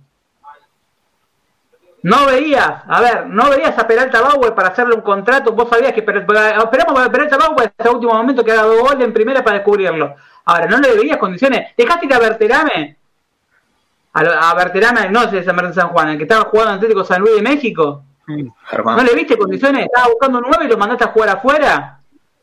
No 2.05 2.27
veías, 2.27 2.83
a 2.87 3.01
ver, 3.01 3.27
no 3.29 3.49
veías 3.49 3.79
a 3.79 3.87
Peralta 3.87 4.21
Bauer 4.21 4.55
para 4.55 4.69
hacerle 4.69 4.95
un 4.95 5.01
contrato. 5.01 5.53
Vos 5.53 5.71
sabías 5.71 5.95
que 5.95 6.01
esperamos 6.01 7.01
a 7.01 7.11
Peralta 7.11 7.39
Bauer 7.39 7.69
hasta 7.69 7.89
el 7.89 7.95
último 7.95 8.13
momento 8.13 8.45
que 8.45 8.53
haga 8.53 8.65
dos 8.65 8.79
goles 8.79 9.07
en 9.07 9.15
primera 9.15 9.43
para 9.43 9.57
descubrirlo. 9.57 10.15
Ahora, 10.45 10.67
no 10.67 10.77
le 10.81 10.95
veías 10.95 11.17
condiciones. 11.17 11.75
Dejaste 11.75 12.07
que 12.07 12.13
a 12.13 12.19
Berterame, 12.19 12.99
a, 14.13 14.21
a 14.21 14.55
Berterame, 14.55 15.09
no 15.09 15.31
sé, 15.31 15.43
San 15.43 15.57
Martín 15.57 15.73
San 15.73 15.89
Juan, 15.89 16.11
el 16.11 16.19
que 16.19 16.25
estaba 16.25 16.45
jugando 16.45 16.73
en 16.73 16.77
Atlético 16.77 17.05
San 17.05 17.23
Luis 17.23 17.37
de 17.37 17.43
México. 17.43 18.05
¿No 18.27 19.03
le 19.03 19.15
viste 19.15 19.39
condiciones? 19.39 19.87
Estaba 19.87 20.09
buscando 20.09 20.41
un 20.41 20.45
nueve 20.47 20.67
y 20.67 20.69
lo 20.69 20.77
mandaste 20.77 21.05
a 21.05 21.09
jugar 21.09 21.31
afuera. 21.31 22.01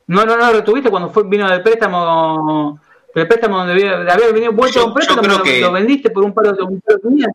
No, 0.08 0.26
no, 0.26 0.38
no 0.38 0.48
lo 0.48 0.54
retuviste 0.54 0.90
cuando 0.90 1.12
fue, 1.12 1.22
vino 1.26 1.48
del 1.48 1.62
préstamo, 1.62 2.80
del 3.14 3.28
préstamo 3.28 3.60
donde 3.60 3.74
había, 3.74 4.12
había 4.12 4.32
venido 4.32 4.54
vuelto 4.54 4.82
a 4.82 4.86
un 4.86 4.94
préstamo, 4.96 5.22
lo, 5.22 5.38
lo, 5.38 5.72
vendiste 5.72 6.10
por 6.10 6.24
un 6.24 6.34
paro 6.34 6.52
de 6.54 6.64
un 6.64 6.82
paro 6.82 6.98
de 7.04 7.30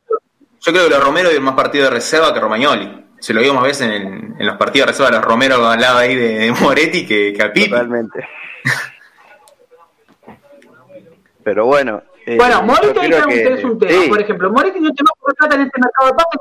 yo 0.67 0.73
creo 0.73 0.89
que 0.89 0.91
los 0.91 1.05
Romero 1.05 1.31
dio 1.31 1.41
más 1.41 1.55
partido 1.55 1.85
de 1.85 1.91
reserva 1.91 2.35
que 2.35 2.41
Romagnoli. 2.41 3.05
Se 3.21 3.33
lo 3.33 3.41
vio 3.41 3.55
más 3.55 3.63
veces 3.63 3.89
en, 3.89 4.35
en 4.39 4.47
los 4.47 4.57
partidos 4.57 4.87
de 4.87 4.93
reserva 4.93 5.13
los 5.13 5.25
Romero 5.25 5.65
al 5.67 5.81
lado 5.81 5.99
ahí 5.99 6.17
de, 6.17 6.53
Moretti 6.61 7.07
que, 7.07 7.33
que 7.33 7.43
a 7.43 7.53
Pipi. 7.53 7.71
Totalmente. 7.71 8.29
Pero 11.45 11.67
bueno. 11.67 12.03
Eh, 12.27 12.37
bueno, 12.37 12.63
Moretti 12.63 12.99
ahí 12.99 13.11
que... 13.11 13.55
es 13.55 13.65
un 13.65 13.79
tema. 13.79 14.09
Por 14.09 14.21
ejemplo, 14.21 14.51
Moretti 14.51 14.81
no 14.81 14.93
te 14.93 15.05
va 15.05 15.11
a 15.15 15.21
poner 15.21 15.37
plata 15.37 15.55
en 15.55 15.61
este 15.63 15.81
mercado 15.81 16.11
de 16.11 16.15
pases. 16.17 16.41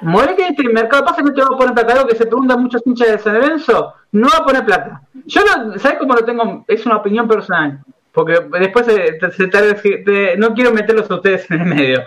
Moretti 0.00 0.42
en 0.42 0.48
este 0.48 0.68
mercado 0.68 1.02
de 1.02 1.08
pases 1.08 1.24
no 1.24 1.32
te 1.32 1.40
va 1.40 1.46
a 1.46 1.56
poner 1.56 1.74
plata. 1.74 1.92
Algo 1.92 2.08
que 2.08 2.16
se 2.16 2.26
pregunta 2.26 2.56
muchos 2.56 2.82
hinchas 2.84 3.08
de 3.08 3.18
San 3.18 3.34
Lorenzo. 3.34 3.94
No 4.10 4.28
va 4.28 4.38
a 4.38 4.44
poner 4.44 4.64
plata. 4.64 5.02
Yo 5.26 5.42
no, 5.44 5.78
¿sabes 5.78 5.98
cómo 6.00 6.14
lo 6.14 6.24
tengo? 6.24 6.64
Es 6.66 6.84
una 6.84 6.96
opinión 6.96 7.28
personal. 7.28 7.80
Porque 8.12 8.40
después 8.60 8.86
se, 8.86 10.36
no 10.36 10.54
quiero 10.54 10.72
meterlos 10.72 11.10
a 11.10 11.14
ustedes 11.14 11.50
en 11.50 11.60
el 11.60 11.66
medio. 11.66 12.04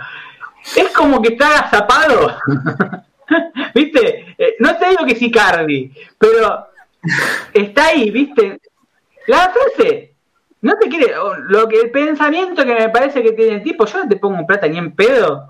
Es 0.75 0.89
como 0.91 1.21
que 1.21 1.33
está 1.33 1.47
agazapado. 1.47 2.37
¿Viste? 3.73 4.35
Eh, 4.37 4.55
no 4.59 4.77
te 4.77 4.89
digo 4.89 5.05
que 5.05 5.15
sí 5.15 5.31
Cardi, 5.31 5.91
pero 6.17 6.67
está 7.53 7.87
ahí, 7.87 8.11
¿viste? 8.11 8.59
La 9.27 9.51
frase, 9.51 10.13
no 10.61 10.77
te 10.77 10.89
quiere, 10.89 11.13
lo 11.47 11.67
que 11.67 11.81
el 11.81 11.91
pensamiento 11.91 12.63
que 12.63 12.75
me 12.75 12.89
parece 12.89 13.23
que 13.23 13.31
tiene 13.31 13.55
el 13.55 13.63
tipo, 13.63 13.85
yo 13.85 14.03
no 14.03 14.09
te 14.09 14.17
pongo 14.17 14.45
plata 14.45 14.67
ni 14.67 14.77
en 14.77 14.95
pedo. 14.95 15.47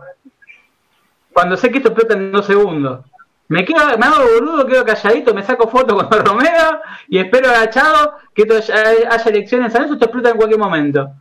Cuando 1.34 1.58
sé 1.58 1.70
que 1.70 1.78
esto 1.78 1.90
explota 1.90 2.14
en 2.14 2.32
dos 2.32 2.46
segundos. 2.46 3.06
Me 3.48 3.64
quedo, 3.64 3.98
me 3.98 4.06
hago 4.06 4.24
boludo, 4.40 4.66
quedo 4.66 4.86
calladito, 4.86 5.34
me 5.34 5.44
saco 5.44 5.68
foto 5.68 5.96
con 5.96 6.10
Romero 6.26 6.82
y 7.08 7.20
espero 7.20 7.50
agachado 7.50 8.16
que 8.34 8.44
haya, 8.44 9.30
elecciones 9.30 9.76
en 9.76 9.84
eso 9.84 9.94
esto 9.94 10.06
explota 10.06 10.32
en 10.32 10.38
cualquier 10.38 10.60
momento. 10.60 11.12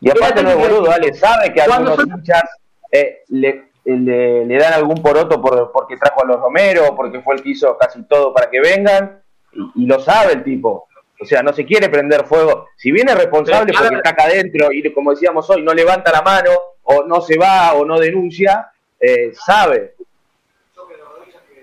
Y 0.00 0.10
aparte 0.10 0.42
no 0.42 0.50
es 0.50 0.56
boludo, 0.56 0.90
Ale, 0.90 1.14
sabe 1.14 1.52
que 1.52 1.62
algunos 1.62 1.98
hinchas 2.04 2.44
eh, 2.90 3.22
le, 3.28 3.70
le, 3.84 4.58
dan 4.58 4.74
algún 4.74 5.02
poroto 5.02 5.40
por, 5.40 5.70
porque 5.72 5.96
trajo 5.96 6.24
a 6.24 6.26
los 6.26 6.40
Romero, 6.40 6.94
porque 6.96 7.20
fue 7.20 7.36
el 7.36 7.42
que 7.42 7.50
hizo 7.50 7.76
casi 7.78 8.02
todo 8.04 8.34
para 8.34 8.50
que 8.50 8.60
vengan, 8.60 9.22
y, 9.52 9.86
lo 9.86 10.00
sabe 10.00 10.34
el 10.34 10.44
tipo. 10.44 10.88
O 11.18 11.24
sea, 11.24 11.42
no 11.42 11.52
se 11.52 11.64
quiere 11.64 11.88
prender 11.88 12.26
fuego. 12.26 12.68
Si 12.76 12.92
viene 12.92 13.14
responsable 13.14 13.72
porque 13.72 13.96
está 13.96 14.10
acá 14.10 14.24
adentro 14.24 14.70
y 14.70 14.92
como 14.92 15.12
decíamos 15.12 15.48
hoy, 15.48 15.62
no 15.62 15.72
levanta 15.72 16.12
la 16.12 16.20
mano, 16.20 16.50
o 16.82 17.04
no 17.04 17.20
se 17.22 17.38
va, 17.38 17.72
o 17.72 17.84
no 17.84 17.98
denuncia, 17.98 18.70
eh, 19.00 19.32
sabe. 19.32 19.95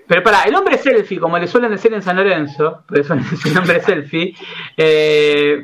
Pero 0.08 0.24
para, 0.24 0.43
el 0.43 0.56
hombre 0.56 0.78
selfie, 0.78 1.20
como 1.20 1.38
le 1.38 1.47
suelen 1.47 1.72
decir 1.72 1.93
en 1.93 2.01
San 2.01 2.18
Lorenzo, 2.18 2.84
por 2.88 2.99
eso 2.99 3.14
es 3.14 3.45
el 3.45 3.58
hombre 3.58 3.82
selfie, 3.82 4.36
eh, 4.78 5.64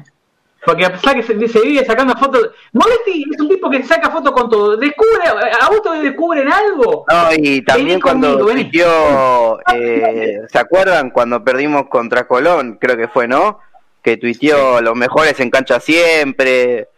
porque 0.66 0.86
a 0.86 0.92
pesar 0.92 1.16
que 1.16 1.24
se, 1.24 1.34
vive 1.34 1.86
sacando 1.86 2.16
fotos, 2.18 2.52
Moletti 2.74 3.26
es 3.32 3.40
un 3.40 3.48
tipo 3.48 3.70
que 3.70 3.84
saca 3.84 4.12
fotos 4.12 4.34
con 4.34 4.50
todo, 4.50 4.76
descubre, 4.76 5.24
a 5.28 5.70
vos 5.70 5.82
te 5.82 6.02
descubren 6.02 6.52
algo. 6.52 7.06
No, 7.10 7.30
y 7.38 7.62
también 7.64 8.02
cuando 8.02 8.38
tuiteó, 8.38 9.60
eh, 9.74 10.42
¿se 10.52 10.60
acuerdan 10.60 11.12
cuando 11.12 11.44
perdimos 11.44 11.88
contra 11.88 12.28
Colón? 12.28 12.78
Creo 12.80 12.98
que 12.98 13.08
fue, 13.08 13.28
¿no? 13.28 13.60
Que 14.02 14.18
tuiteó 14.18 14.82
los 14.82 14.96
mejores 14.96 15.40
en 15.40 15.50
cancha 15.50 15.80
siempre. 15.80 16.90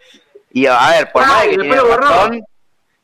Y 0.52 0.66
a 0.66 0.90
ver, 0.90 1.12
por 1.12 1.26
más 1.26 1.44
que 1.46 1.58
tenga 1.58 1.98
razón, 1.98 2.42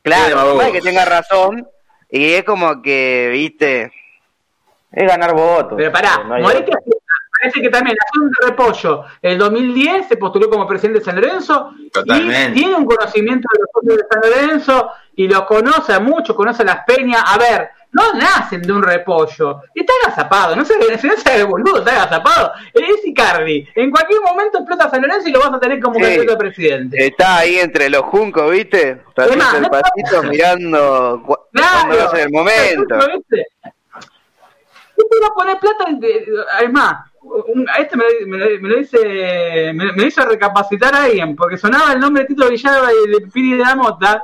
claro, 0.02 0.42
por 0.44 0.56
más 0.56 0.70
que 0.70 0.80
tenga 0.80 1.04
razón, 1.04 1.68
y 2.10 2.32
es 2.32 2.44
como 2.44 2.82
que, 2.82 3.30
viste, 3.32 3.92
es 4.92 5.08
ganar 5.08 5.34
votos. 5.34 5.74
Pero 5.76 5.92
pará, 5.92 6.22
Moretti 6.24 6.72
parece 7.40 7.60
que 7.60 7.68
también 7.68 7.96
hace 7.98 8.18
un 8.20 8.32
repollo. 8.48 9.04
El 9.22 9.38
2010 9.38 10.08
se 10.08 10.16
postuló 10.16 10.50
como 10.50 10.66
presidente 10.66 11.00
de 11.00 11.04
San 11.04 11.16
Lorenzo 11.16 11.72
y 11.78 12.52
tiene 12.52 12.74
un 12.74 12.84
conocimiento 12.84 13.48
de 13.52 13.60
los 13.60 13.70
socios 13.72 13.96
de 13.96 14.06
San 14.10 14.30
Lorenzo 14.30 14.90
y 15.14 15.28
los 15.28 15.42
conoce 15.42 15.92
a 15.92 16.00
muchos, 16.00 16.34
conoce 16.34 16.62
a 16.62 16.66
las 16.66 16.84
peñas. 16.84 17.22
A 17.24 17.38
ver, 17.38 17.70
no 17.92 18.12
nacen 18.14 18.62
de 18.62 18.72
un 18.72 18.82
repollo. 18.82 19.62
Está 19.74 19.92
agazapado, 20.04 20.56
no 20.56 20.64
sé, 20.64 20.74
si 20.98 21.06
no 21.06 21.16
se 21.16 21.44
boludo, 21.44 21.78
está 21.78 22.02
agazapado. 22.02 22.52
Es 22.74 23.06
Icardi. 23.06 23.68
En 23.74 23.90
cualquier 23.90 24.20
momento 24.20 24.58
explota 24.58 24.90
San 24.90 25.02
Lorenzo 25.02 25.28
y 25.28 25.32
lo 25.32 25.40
vas 25.40 25.52
a 25.52 25.60
tener 25.60 25.80
como 25.80 25.98
candidato 25.98 26.32
de 26.32 26.36
presidente. 26.36 27.06
Está 27.06 27.38
ahí 27.38 27.58
entre 27.58 27.88
los 27.88 28.02
juncos, 28.02 28.50
¿viste? 28.50 29.02
Está 29.08 29.26
el 29.26 29.68
pasito 29.68 30.22
mirando 30.24 31.22
cuando 31.24 31.98
va 31.98 32.04
a 32.04 32.10
ser 32.10 32.20
el 32.26 32.32
momento. 32.32 32.96
¿Qué 35.10 35.20
va 35.20 35.28
a 35.28 35.34
poner 35.34 35.58
plata? 35.60 35.84
Además, 36.58 36.94
este 37.78 37.96
me, 37.96 38.58
lo 38.68 38.76
dice, 38.78 39.72
me, 39.74 40.04
hizo 40.06 40.22
recapacitar 40.24 40.94
a 40.94 41.04
alguien, 41.04 41.36
porque 41.36 41.56
sonaba 41.56 41.92
el 41.92 42.00
nombre 42.00 42.22
de 42.22 42.28
Tito 42.28 42.48
Villalba 42.48 42.88
y 42.92 43.10
de 43.10 43.26
Piri 43.28 43.52
de 43.56 43.64
la 43.64 43.76
Mota. 43.76 44.22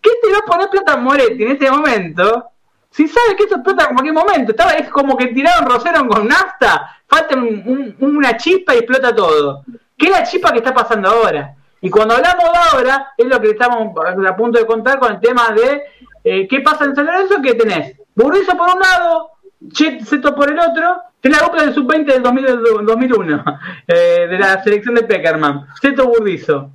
¿Qué 0.00 0.10
te 0.22 0.30
va 0.32 0.38
a 0.38 0.42
poner 0.50 0.68
plata 0.68 0.96
Moretti 0.96 1.42
en 1.42 1.52
este 1.52 1.70
momento? 1.70 2.46
Si 2.90 3.08
sabe 3.08 3.36
que 3.36 3.44
eso 3.44 3.54
explota 3.56 3.84
en 3.88 3.94
cualquier 3.94 4.14
momento, 4.14 4.50
estaba, 4.52 4.72
es 4.72 4.88
como 4.90 5.16
que 5.16 5.28
tiraron 5.28 5.68
rosero 5.68 6.06
con 6.06 6.28
nafta, 6.28 6.96
falta 7.06 7.36
un- 7.36 7.96
un- 8.00 8.16
una 8.16 8.36
chispa 8.36 8.74
y 8.74 8.78
explota 8.78 9.14
todo. 9.14 9.64
¿Qué 9.96 10.06
es 10.06 10.12
la 10.12 10.22
chispa 10.24 10.52
que 10.52 10.58
está 10.58 10.74
pasando 10.74 11.08
ahora? 11.08 11.54
Y 11.80 11.90
cuando 11.90 12.14
hablamos 12.14 12.44
de 12.52 12.58
ahora, 12.58 13.12
es 13.16 13.26
lo 13.26 13.40
que 13.40 13.50
estamos 13.50 13.92
a 14.26 14.36
punto 14.36 14.58
de 14.58 14.66
contar 14.66 14.98
con 14.98 15.12
el 15.12 15.20
tema 15.20 15.50
de 15.50 15.82
eh, 16.24 16.46
qué 16.48 16.60
pasa 16.60 16.84
en 16.84 16.94
San 16.94 17.06
Lorenzo, 17.06 17.42
que 17.42 17.54
tenés 17.54 17.96
Burrizo 18.14 18.56
por 18.56 18.68
un 18.74 18.78
lado, 18.80 19.30
Chet 19.70 20.02
Seto 20.02 20.34
por 20.34 20.50
el 20.50 20.58
otro, 20.58 21.02
es 21.22 21.30
la 21.30 21.46
dupla 21.46 21.64
del 21.64 21.74
sub-20 21.74 22.04
del 22.04 22.22
2000 22.22 22.44
del 22.44 22.86
2001, 22.86 23.44
eh, 23.86 24.26
de 24.28 24.38
la 24.38 24.62
selección 24.62 24.94
de 24.94 25.04
Peckerman, 25.04 25.66
Seto 25.80 26.08
Burrizo. 26.08 26.70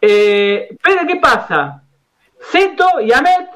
Eh, 0.00 0.76
pero 0.82 1.06
¿qué 1.06 1.16
pasa? 1.16 1.82
Seto 2.40 3.00
y 3.00 3.12
Amet 3.12 3.48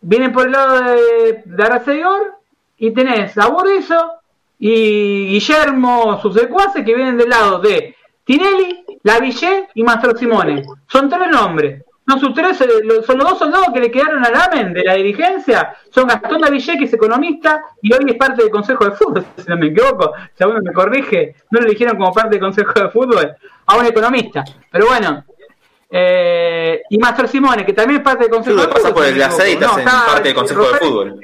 vienen 0.00 0.32
por 0.32 0.46
el 0.46 0.52
lado 0.52 0.80
de, 0.80 1.42
de 1.44 1.62
Aracegor 1.62 2.38
y 2.78 2.92
tenés 2.92 3.36
a 3.36 3.48
Burrizo 3.48 4.20
y 4.58 5.26
Guillermo, 5.28 6.20
sus 6.20 6.34
secuaces, 6.34 6.84
que 6.84 6.94
vienen 6.94 7.16
del 7.16 7.30
lado 7.30 7.58
de 7.58 7.96
Tinelli, 8.24 8.84
Lavillé 9.02 9.68
y 9.74 9.82
Mastro 9.82 10.16
Simone. 10.16 10.62
Son 10.86 11.08
tres 11.08 11.28
nombres. 11.30 11.82
No, 12.10 12.18
sus 12.18 12.34
tres, 12.34 12.60
eh, 12.60 12.66
son 13.06 13.18
los 13.18 13.30
dos 13.30 13.38
soldados 13.38 13.68
que 13.72 13.78
le 13.78 13.88
quedaron 13.88 14.24
al 14.24 14.34
AMEN 14.34 14.72
de 14.72 14.82
la 14.82 14.94
dirigencia. 14.94 15.76
Son 15.94 16.08
Gastón 16.08 16.40
Lavillé, 16.40 16.76
que 16.76 16.86
es 16.86 16.92
economista, 16.92 17.62
y 17.80 17.92
hoy 17.92 18.00
es 18.08 18.16
parte 18.16 18.42
del 18.42 18.50
Consejo 18.50 18.84
de 18.84 18.90
Fútbol, 18.90 19.24
si 19.36 19.48
no 19.48 19.56
me 19.56 19.68
equivoco. 19.68 20.12
Si 20.34 20.42
alguno 20.42 20.60
me 20.60 20.72
corrige, 20.72 21.36
no 21.52 21.60
lo 21.60 21.66
eligieron 21.66 21.96
como 21.96 22.12
parte 22.12 22.30
del 22.30 22.40
Consejo 22.40 22.72
de 22.80 22.88
Fútbol, 22.88 23.36
a 23.64 23.76
un 23.76 23.86
economista. 23.86 24.42
Pero 24.72 24.88
bueno, 24.88 25.24
eh, 25.88 26.82
y 26.90 26.98
Mastro 26.98 27.28
Simone, 27.28 27.64
que 27.64 27.74
también 27.74 28.00
es 28.00 28.04
parte 28.04 28.24
del 28.24 28.32
Consejo 28.32 28.58
Fútbol 28.58 28.66
de 28.66 28.74
pasa 28.74 28.88
Fútbol. 28.88 28.94
por 28.94 29.04
si 29.04 29.10
el 29.10 29.18
no 29.18 29.26
me 29.26 29.26
equivoco. 29.26 29.36
Glacé 29.36 29.52
y 29.52 29.56
te 29.56 29.66
No, 29.66 30.06
parte 30.06 30.22
del 30.24 30.34
Consejo 30.34 30.62
de 30.62 30.78
Fútbol. 30.78 31.20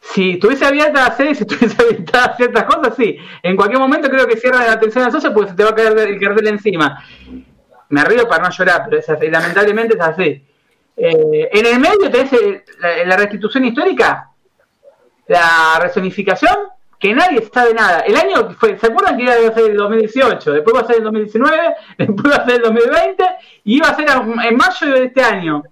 Si 0.00 0.30
estuviese 0.32 0.64
abierta 0.66 1.08
la 1.08 1.16
sede, 1.16 1.34
si 1.36 1.42
estuviese 1.44 1.80
habilitada 1.80 2.36
ciertas 2.36 2.64
cosas, 2.64 2.96
sí. 2.96 3.18
En 3.40 3.54
cualquier 3.54 3.78
momento 3.78 4.10
creo 4.10 4.26
que 4.26 4.36
cierran 4.36 4.66
la 4.66 4.72
atención 4.72 5.04
al 5.04 5.12
socio 5.12 5.32
porque 5.32 5.50
se 5.50 5.56
te 5.56 5.62
va 5.62 5.70
a 5.70 5.74
caer 5.76 5.96
el 5.96 6.18
cartel 6.18 6.48
encima. 6.48 7.04
Me 7.88 8.04
río 8.04 8.28
para 8.28 8.44
no 8.44 8.50
llorar, 8.50 8.82
pero 8.84 8.98
es 8.98 9.08
así, 9.08 9.28
lamentablemente 9.28 9.94
es 9.94 10.00
así. 10.00 10.44
Eh, 10.96 11.48
en 11.52 11.66
el 11.66 11.78
medio 11.78 12.10
tenés 12.10 12.32
eh, 12.32 12.64
la, 12.78 13.04
la 13.04 13.16
restitución 13.16 13.64
histórica, 13.64 14.30
la 15.28 15.78
resonificación, 15.80 16.56
que 16.98 17.14
nadie 17.14 17.42
sabe 17.52 17.74
nada. 17.74 18.00
El 18.00 18.16
año 18.16 18.50
fue, 18.58 18.78
¿se 18.78 18.86
acuerdan 18.86 19.16
que 19.16 19.24
iba 19.24 19.32
a 19.32 19.54
ser 19.54 19.70
el 19.70 19.76
2018? 19.76 20.52
Después 20.52 20.76
va 20.76 20.80
a 20.80 20.86
ser 20.86 20.96
el 20.96 21.04
2019, 21.04 21.74
después 21.98 22.32
va 22.32 22.36
a 22.36 22.46
ser 22.46 22.54
el 22.56 22.62
2020 22.62 23.24
y 23.64 23.76
iba 23.76 23.88
a 23.88 23.94
ser 23.94 24.08
en 24.08 24.56
mayo 24.56 24.94
de 24.94 25.04
este 25.04 25.22
año. 25.22 25.62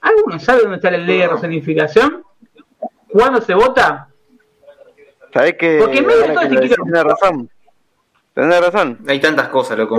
¿Alguno 0.00 0.38
sabe 0.38 0.62
dónde 0.62 0.76
está 0.76 0.90
la 0.90 0.98
ley 0.98 1.18
de 1.18 1.28
resonificación? 1.28 2.22
¿Cuándo 3.08 3.40
se 3.40 3.54
vota? 3.54 4.08
¿Sabés 5.32 5.54
que, 5.54 5.78
Porque 5.80 5.98
en 5.98 6.06
medio 6.06 6.22
de 6.22 6.28
todo 6.28 6.48
que 6.48 6.66
este 6.66 7.04
razón? 7.04 7.50
Tenés 8.34 8.60
razón. 8.60 8.98
Hay 9.08 9.18
tantas 9.18 9.48
cosas, 9.48 9.78
loco. 9.78 9.98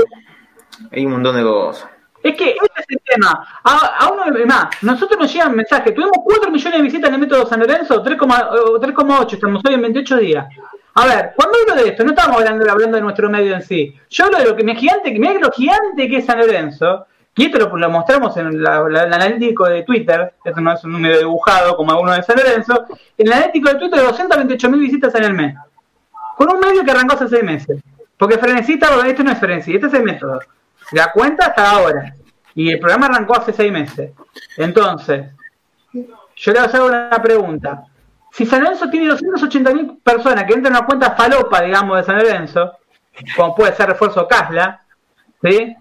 Hay 0.92 1.06
un 1.06 1.14
montón 1.14 1.36
de 1.36 1.44
cosas. 1.44 1.90
Es 2.24 2.36
que 2.36 2.50
ese 2.50 2.72
es 2.78 2.86
el 2.90 3.00
tema. 3.06 3.48
A, 3.64 4.06
a 4.06 4.12
uno 4.12 4.26
más, 4.46 4.68
nosotros 4.82 5.20
nos 5.20 5.32
llegan 5.32 5.56
mensajes. 5.56 5.94
Tuvimos 5.94 6.18
4 6.24 6.52
millones 6.52 6.78
de 6.78 6.84
visitas 6.84 7.08
en 7.10 7.16
el 7.16 7.22
método 7.22 7.46
San 7.46 7.60
Lorenzo, 7.60 8.04
3,8 8.04 8.50
o 8.52 8.80
3,8, 8.80 9.34
estamos 9.34 9.64
hoy 9.66 9.74
en 9.76 9.82
28 9.82 10.18
días. 10.18 10.48
A 10.96 11.06
ver, 11.06 11.34
cuando 11.36 11.58
hablo 11.60 11.84
de 11.84 11.90
esto, 11.90 12.04
no 12.04 12.10
estamos 12.10 12.38
hablando, 12.38 12.70
hablando 12.72 12.98
de 12.98 13.04
nuestro 13.04 13.30
medio 13.30 13.54
en 13.54 13.62
sí. 13.62 13.96
Yo 14.10 14.26
hablo 14.26 14.40
de 14.40 14.46
lo 14.46 14.56
que 14.56 14.64
me 14.64 14.76
gigante, 14.76 15.14
que 15.14 15.40
lo 15.40 15.52
gigante 15.52 16.10
que 16.10 16.18
es 16.18 16.26
San 16.26 16.40
Lorenzo, 16.40 17.06
y 17.36 17.46
esto 17.46 17.60
lo, 17.60 17.78
lo 17.78 17.90
mostramos 17.92 18.36
en 18.38 18.48
el 18.48 18.66
analítico 18.66 19.66
de 19.66 19.84
Twitter, 19.84 20.34
esto 20.44 20.60
no 20.60 20.74
es 20.74 20.84
un 20.84 20.94
número 20.94 21.20
dibujado 21.20 21.78
como 21.78 21.92
alguno 21.92 22.14
de 22.14 22.24
San 22.24 22.36
Lorenzo, 22.36 22.86
en 23.16 23.28
el 23.28 23.34
analítico 23.34 23.70
de 23.70 23.76
Twitter 23.76 24.02
228 24.02 24.70
mil 24.72 24.80
visitas 24.80 25.14
en 25.14 25.24
el 25.24 25.34
mes. 25.34 25.56
Con 26.36 26.52
un 26.52 26.60
medio 26.60 26.84
que 26.84 26.92
arrancó 26.92 27.14
hace 27.14 27.28
6 27.28 27.44
meses. 27.44 27.80
Porque 28.18 28.40
Frenesita, 28.40 28.88
esto 29.06 29.24
no 29.24 29.32
es 29.32 29.40
Frenesí, 29.40 29.76
este 29.76 29.88
es 29.88 29.94
el 29.94 30.04
método. 30.04 30.40
La 30.92 31.12
cuenta 31.12 31.48
hasta 31.48 31.72
ahora. 31.72 32.14
Y 32.56 32.72
el 32.72 32.80
programa 32.80 33.08
arrancó 33.08 33.38
hace 33.38 33.54
seis 33.54 33.72
meses. 33.72 34.12
Entonces, 34.56 35.28
yo 36.36 36.52
le 36.54 36.60
hago 36.60 36.86
una 36.86 37.22
pregunta. 37.22 37.84
Si 38.32 38.46
San 38.46 38.64
Lorenzo 38.64 38.90
tiene 38.90 39.12
280.000 39.12 40.02
personas 40.04 40.44
que 40.46 40.54
entran 40.54 40.76
a 40.76 40.80
una 40.80 40.88
cuenta 40.88 41.12
falopa, 41.16 41.62
digamos, 41.62 41.98
de 41.98 42.04
San 42.04 42.18
Lorenzo, 42.18 42.74
como 43.36 43.56
puede 43.56 43.76
ser 43.76 43.90
refuerzo 43.90 44.28
Casla, 44.28 44.82
¿sí? 45.42 45.76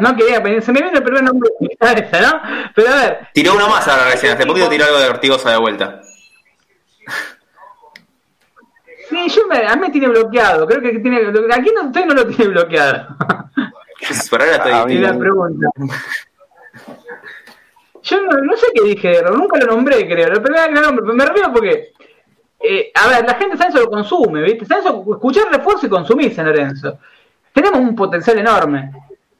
No 0.00 0.16
quería 0.16 0.36
se 0.62 0.72
me 0.72 0.80
viene 0.80 0.98
el 0.98 1.04
primer 1.04 1.22
nombre 1.22 1.50
de 1.60 1.76
esa, 2.00 2.20
¿no? 2.20 2.40
Pero 2.74 2.88
a 2.88 2.96
ver, 2.96 3.28
Tiró 3.34 3.54
uno 3.54 3.68
más 3.68 3.86
ahora 3.86 4.10
recién. 4.10 4.32
Hace 4.32 4.46
poquito 4.46 4.68
tiró 4.68 4.86
algo 4.86 4.98
de 4.98 5.08
Ortigosa 5.08 5.50
de 5.50 5.58
vuelta. 5.58 6.00
sí, 9.10 9.28
yo 9.28 9.46
me, 9.46 9.66
a 9.66 9.74
mí 9.74 9.82
me 9.82 9.90
tiene 9.90 10.08
bloqueado. 10.08 10.66
Creo 10.66 10.80
que 10.80 10.98
tiene. 10.98 11.18
Aquí 11.52 11.70
no, 11.74 11.88
usted 11.88 12.06
no 12.06 12.14
lo 12.14 12.26
tiene 12.26 12.52
bloqueado. 12.52 13.16
Ahora 14.32 14.56
estoy. 14.56 14.72
Ah, 14.72 14.86
Y 14.88 14.98
la 14.98 15.16
pregunta. 15.18 15.68
Yo 18.02 18.20
no, 18.20 18.30
no 18.42 18.56
sé 18.56 18.66
qué 18.74 18.82
dije, 18.88 19.22
nunca 19.32 19.58
lo 19.58 19.66
nombré, 19.66 20.08
creo. 20.08 20.28
Lo 20.28 20.42
primero 20.42 20.66
que 20.66 20.74
lo 20.74 20.80
nombré, 20.80 21.02
pero 21.04 21.14
me 21.14 21.26
río 21.26 21.52
porque. 21.52 21.92
eh, 22.60 22.90
a 22.94 23.08
ver, 23.08 23.24
la 23.24 23.34
gente 23.34 23.56
San 23.56 23.68
Lorenzo 23.68 23.84
lo 23.84 23.90
consume, 23.90 24.42
¿viste? 24.42 24.64
San 24.66 24.84
Lorenzo, 24.84 25.12
escuchar 25.12 25.52
refuerzo 25.52 25.86
y 25.86 25.90
consumir 25.90 26.34
San 26.34 26.46
Lorenzo. 26.46 26.98
Tenemos 27.52 27.80
un 27.80 27.94
potencial 27.94 28.38
enorme. 28.38 28.90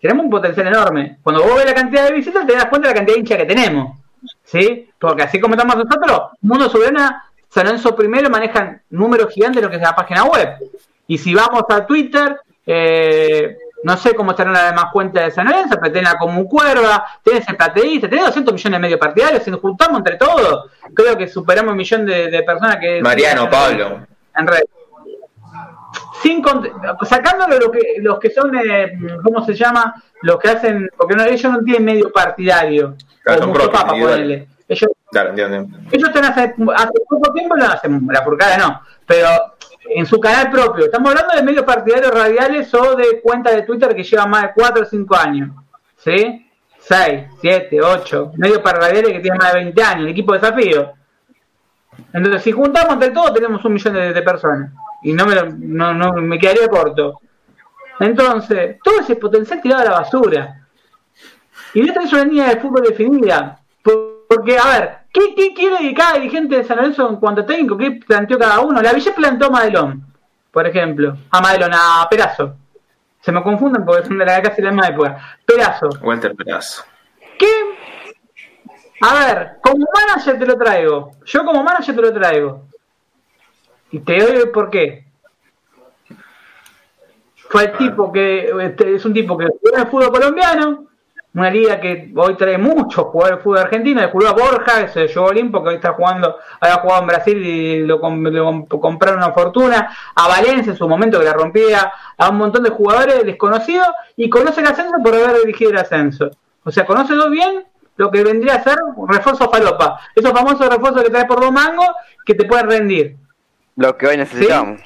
Tenemos 0.01 0.25
un 0.25 0.31
potencial 0.31 0.67
enorme. 0.67 1.19
Cuando 1.23 1.43
vos 1.43 1.57
ves 1.57 1.65
la 1.67 1.75
cantidad 1.75 2.07
de 2.07 2.13
visitas, 2.13 2.47
te 2.47 2.53
das 2.55 2.67
cuenta 2.67 2.89
de 2.89 2.95
la 2.95 2.99
cantidad 2.99 3.15
de 3.15 3.21
hinchas 3.21 3.39
que 3.39 3.47
tenemos. 3.47 3.97
¿Sí? 4.45 4.89
Porque 4.99 5.23
así 5.23 5.41
como 5.41 5.55
estamos 5.55 5.77
nosotros, 5.77 6.23
Mundo 6.43 6.69
Soberana, 6.69 7.25
San 7.49 7.65
Lorenzo 7.67 7.97
primero 7.97 8.31
manejan 8.31 8.83
números 8.91 9.33
gigantes 9.33 9.57
de 9.61 9.63
lo 9.67 9.71
que 9.71 9.77
es 9.77 9.83
la 9.83 9.97
página 9.97 10.25
web. 10.25 10.51
Y 11.09 11.19
si 11.19 11.35
vamos 11.35 11.65
a 11.69 11.85
Twitter, 11.87 12.39
eh, 12.67 13.57
no 13.85 13.97
sé 13.97 14.15
cómo 14.15 14.31
estarán 14.33 14.53
las 14.53 14.71
demás 14.71 14.87
cuentas 14.93 15.25
de 15.25 15.31
San 15.31 15.47
Lorenzo, 15.47 15.77
pero 15.81 15.93
tenés 15.93 16.13
la 16.13 16.19
Comu 16.19 16.49
Cuerva, 16.49 17.05
tenés 17.23 17.49
el 17.49 17.57
Plateísta, 17.57 18.09
tenés 18.09 18.27
200 18.27 18.55
millones 18.55 18.79
y 18.79 18.83
medio 18.83 18.99
partidarios, 18.99 19.43
si 19.43 19.51
nos 19.51 19.61
juntamos 19.61 19.99
entre 19.99 20.17
todos, 20.17 20.71
creo 20.95 21.17
que 21.17 21.27
superamos 21.29 21.73
un 21.73 21.77
millón 21.79 22.07
de, 22.07 22.31
de 22.31 22.43
personas 22.43 22.77
que... 22.77 23.01
Mariano, 23.03 23.49
Pablo. 23.51 24.07
En 24.37 24.47
red. 24.47 24.63
Sin 26.23 26.41
lo 26.43 27.71
que, 27.73 27.81
los 27.99 28.19
que 28.21 28.31
son, 28.31 28.55
eh, 28.57 28.93
¿cómo 29.25 29.45
se 29.45 29.55
llama? 29.55 29.93
Los 30.23 30.39
que 30.39 30.49
hacen, 30.51 30.89
porque 30.97 31.17
no, 31.17 31.25
ellos 31.25 31.53
no 31.53 31.61
tienen 31.65 31.85
medio 31.85 32.13
partidario, 32.13 32.95
Claro, 33.25 33.43
son 33.43 33.53
propios, 33.53 33.71
papa, 33.73 33.89
individuales. 33.97 34.27
ponele. 34.27 34.49
Ellos 34.69 34.91
Claro, 35.11 35.31
entiendo. 35.31 35.79
ellos 35.91 36.09
están 36.09 36.25
hace, 36.25 36.41
hace 36.75 36.93
poco 37.09 37.33
tiempo 37.35 37.55
lo 37.57 37.65
hacen, 37.67 38.07
la 38.11 38.23
furcada 38.23 38.57
no, 38.57 38.81
pero 39.07 39.29
en 39.85 40.07
su 40.07 40.19
canal 40.21 40.51
propio. 40.51 40.85
Estamos 40.87 41.11
hablando 41.11 41.35
de 41.35 41.43
medios 41.43 41.65
partidarios 41.65 42.13
radiales 42.13 42.73
o 42.75 42.95
de 42.97 43.21
cuentas 43.21 43.55
de 43.55 43.63
Twitter 43.63 43.95
que 43.95 44.03
llevan 44.05 44.31
más 44.31 44.43
de 44.43 44.51
4 44.55 44.83
o 44.83 44.87
5 44.87 45.17
años. 45.17 45.51
¿Sí? 45.97 46.49
6, 46.79 47.25
7, 47.41 47.81
8. 47.81 48.33
Medios 48.37 48.63
radiales 48.63 49.13
que 49.13 49.21
tienen 49.21 49.39
más 49.39 49.53
de 49.53 49.61
20 49.61 49.83
años. 49.83 50.05
El 50.05 50.11
equipo 50.11 50.33
de 50.33 50.39
desafío. 50.41 50.93
Entonces, 52.13 52.43
si 52.43 52.53
juntamos 52.53 52.95
entre 52.95 53.11
todos, 53.11 53.35
tenemos 53.35 53.65
un 53.65 53.73
millón 53.75 53.95
de, 53.95 54.23
personas. 54.23 54.73
Y 55.03 55.13
no 55.13 55.27
me, 55.27 55.35
lo- 55.35 55.51
no, 55.51 55.93
no 55.95 56.13
me 56.15 56.39
quedaría 56.39 56.69
corto. 56.69 57.21
Entonces, 58.01 58.79
todo 58.83 59.01
ese 59.01 59.17
potencial 59.17 59.61
tirado 59.61 59.83
a 59.83 59.85
la 59.85 59.91
basura. 60.01 60.67
Y 61.75 61.87
esta 61.89 62.03
es 62.03 62.13
una 62.13 62.25
línea 62.25 62.49
de 62.49 62.61
fútbol 62.61 62.83
definida. 62.83 63.59
Por- 63.83 64.27
Porque, 64.29 64.57
a 64.59 64.67
ver, 64.79 64.99
¿qué, 65.13 65.35
qué 65.35 65.55
quiere 65.55 65.95
cada 65.95 66.15
dirigente 66.15 66.57
de 66.57 66.65
San 66.65 66.79
Lorenzo 66.79 67.09
en 67.09 67.17
cuanto 67.17 67.43
a 67.43 67.47
técnico? 67.47 67.77
¿Qué 67.77 67.93
planteó 67.93 68.39
cada 68.39 68.61
uno? 68.61 68.81
La 68.81 68.93
Villa 68.93 69.15
plantó 69.15 69.47
a 69.47 69.51
Madelón, 69.51 70.05
por 70.51 70.67
ejemplo. 70.67 71.17
A 71.31 71.41
Madelón, 71.41 71.73
a 71.75 72.07
Perazo. 72.11 72.57
Se 73.21 73.31
me 73.31 73.43
confunden 73.43 73.85
porque 73.85 74.07
son 74.07 74.19
de 74.19 74.25
la 74.25 74.43
casi 74.43 74.63
la 74.63 74.71
misma 74.71 74.89
época. 74.89 75.39
Perazo. 75.47 75.89
Walter 76.03 76.35
Perazo. 76.35 76.85
¿Qué? 77.39 77.47
A 79.03 79.15
ver, 79.15 79.53
como 79.61 79.85
manager 79.95 80.39
te 80.39 80.47
lo 80.47 80.57
traigo. 80.57 81.13
Yo 81.25 81.45
como 81.45 81.63
manager 81.63 81.95
te 81.95 82.03
lo 82.03 82.13
traigo. 82.13 82.63
Y 83.91 84.01
te 84.01 84.19
doy 84.19 84.47
por 84.47 84.71
qué. 84.71 85.05
Fue 87.49 87.65
el 87.65 87.73
tipo 87.77 88.11
que 88.11 88.51
este, 88.63 88.95
es 88.95 89.05
un 89.05 89.13
tipo 89.13 89.37
que 89.37 89.47
jugó 89.47 89.75
en 89.75 89.81
el 89.81 89.87
fútbol 89.89 90.11
colombiano, 90.11 90.87
una 91.35 91.51
liga 91.51 91.81
que 91.81 92.13
hoy 92.15 92.37
trae 92.37 92.59
muchos 92.59 93.05
jugadores 93.07 93.39
de 93.39 93.43
fútbol 93.43 93.59
argentino, 93.61 94.07
jugó 94.11 94.29
a 94.29 94.33
Borja, 94.33 94.83
que 94.83 94.89
se 94.89 95.07
llevó 95.09 95.27
Olimpo, 95.29 95.63
que 95.63 95.71
hoy 95.71 95.75
está 95.77 95.95
jugando, 95.95 96.37
había 96.61 96.77
jugado 96.77 97.01
en 97.01 97.07
Brasil 97.07 97.47
y 97.47 97.87
lo, 97.87 97.99
com- 98.01 98.23
lo 98.23 98.45
com- 98.45 98.67
compraron 98.67 99.19
una 99.19 99.33
fortuna, 99.33 99.97
a 100.15 100.29
Valencia 100.29 100.73
en 100.73 100.77
su 100.77 100.87
momento 100.87 101.19
que 101.19 101.25
la 101.25 101.33
rompía, 101.33 101.91
a 102.19 102.29
un 102.29 102.37
montón 102.37 102.63
de 102.65 102.71
jugadores 102.71 103.25
desconocidos 103.25 103.87
y 104.17 104.29
conoce 104.29 104.61
el 104.61 104.67
ascenso 104.67 104.93
por 105.03 105.15
haber 105.15 105.39
dirigido 105.41 105.71
el 105.71 105.79
ascenso. 105.79 106.31
O 106.65 106.71
sea, 106.71 106.85
conoce 106.85 107.15
muy 107.15 107.31
bien 107.31 107.65
lo 107.97 108.11
que 108.11 108.23
vendría 108.23 108.57
a 108.57 108.63
ser 108.63 108.77
un 108.97 109.09
refuerzo 109.09 109.49
falopa. 109.51 110.01
Esos 110.15 110.33
famosos 110.33 110.69
refuerzos 110.69 111.03
que 111.03 111.11
traes 111.11 111.25
por 111.27 111.41
dos 111.41 111.51
mangos 111.53 111.89
que 112.27 112.35
te 112.35 112.45
pueden 112.45 112.69
rendir. 112.69 113.17
Lo 113.77 113.97
que 113.97 114.07
hoy 114.07 114.13
¿sí? 114.13 114.19
necesitamos. 114.19 114.81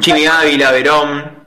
Jimmy 0.00 0.26
Ávila, 0.26 0.72
Verón. 0.72 1.46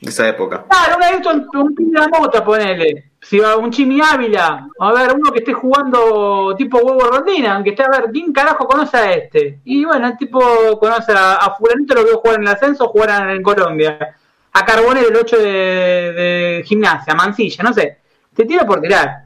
De 0.00 0.10
esa 0.10 0.28
época. 0.28 0.64
Claro, 0.68 0.96
una 0.98 1.10
vez 1.10 1.26
un, 1.26 1.48
un 1.58 1.74
pibe 1.74 1.90
de 1.90 1.98
la 2.00 2.08
mota, 2.08 2.44
ponele. 2.44 3.07
Si 3.20 3.38
va 3.40 3.56
un 3.56 3.70
Chimi 3.70 4.00
Ávila, 4.00 4.68
a 4.78 4.92
ver, 4.92 5.12
uno 5.14 5.32
que 5.32 5.40
esté 5.40 5.52
jugando 5.52 6.54
tipo 6.56 6.78
huevo 6.78 7.00
rondina, 7.10 7.54
aunque 7.56 7.70
esté 7.70 7.82
a 7.82 7.88
ver, 7.90 8.10
¿quién 8.12 8.32
carajo 8.32 8.66
conoce 8.66 8.96
a 8.96 9.12
este? 9.12 9.58
Y 9.64 9.84
bueno, 9.84 10.06
el 10.06 10.16
tipo 10.16 10.40
conoce 10.78 11.12
a, 11.12 11.34
a 11.34 11.54
Fulanito, 11.56 11.94
lo 11.94 12.04
veo 12.04 12.18
jugar 12.18 12.36
en 12.36 12.42
el 12.42 12.48
ascenso, 12.48 12.88
jugar 12.88 13.30
en 13.30 13.42
Colombia. 13.42 14.16
A 14.52 14.64
Carbonero, 14.64 15.08
el 15.08 15.16
8 15.16 15.36
de, 15.36 15.44
de 15.44 16.62
gimnasia, 16.64 17.14
Mancilla, 17.14 17.62
no 17.62 17.72
sé. 17.72 17.98
Te 18.34 18.44
tiro 18.44 18.64
por 18.64 18.80
tirar. 18.80 19.24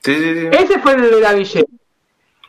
Sí, 0.00 0.14
sí, 0.14 0.34
sí. 0.40 0.48
Ese 0.52 0.78
fue 0.78 0.92
el 0.94 1.10
de 1.10 1.20
la 1.20 1.32
Ville. 1.32 1.66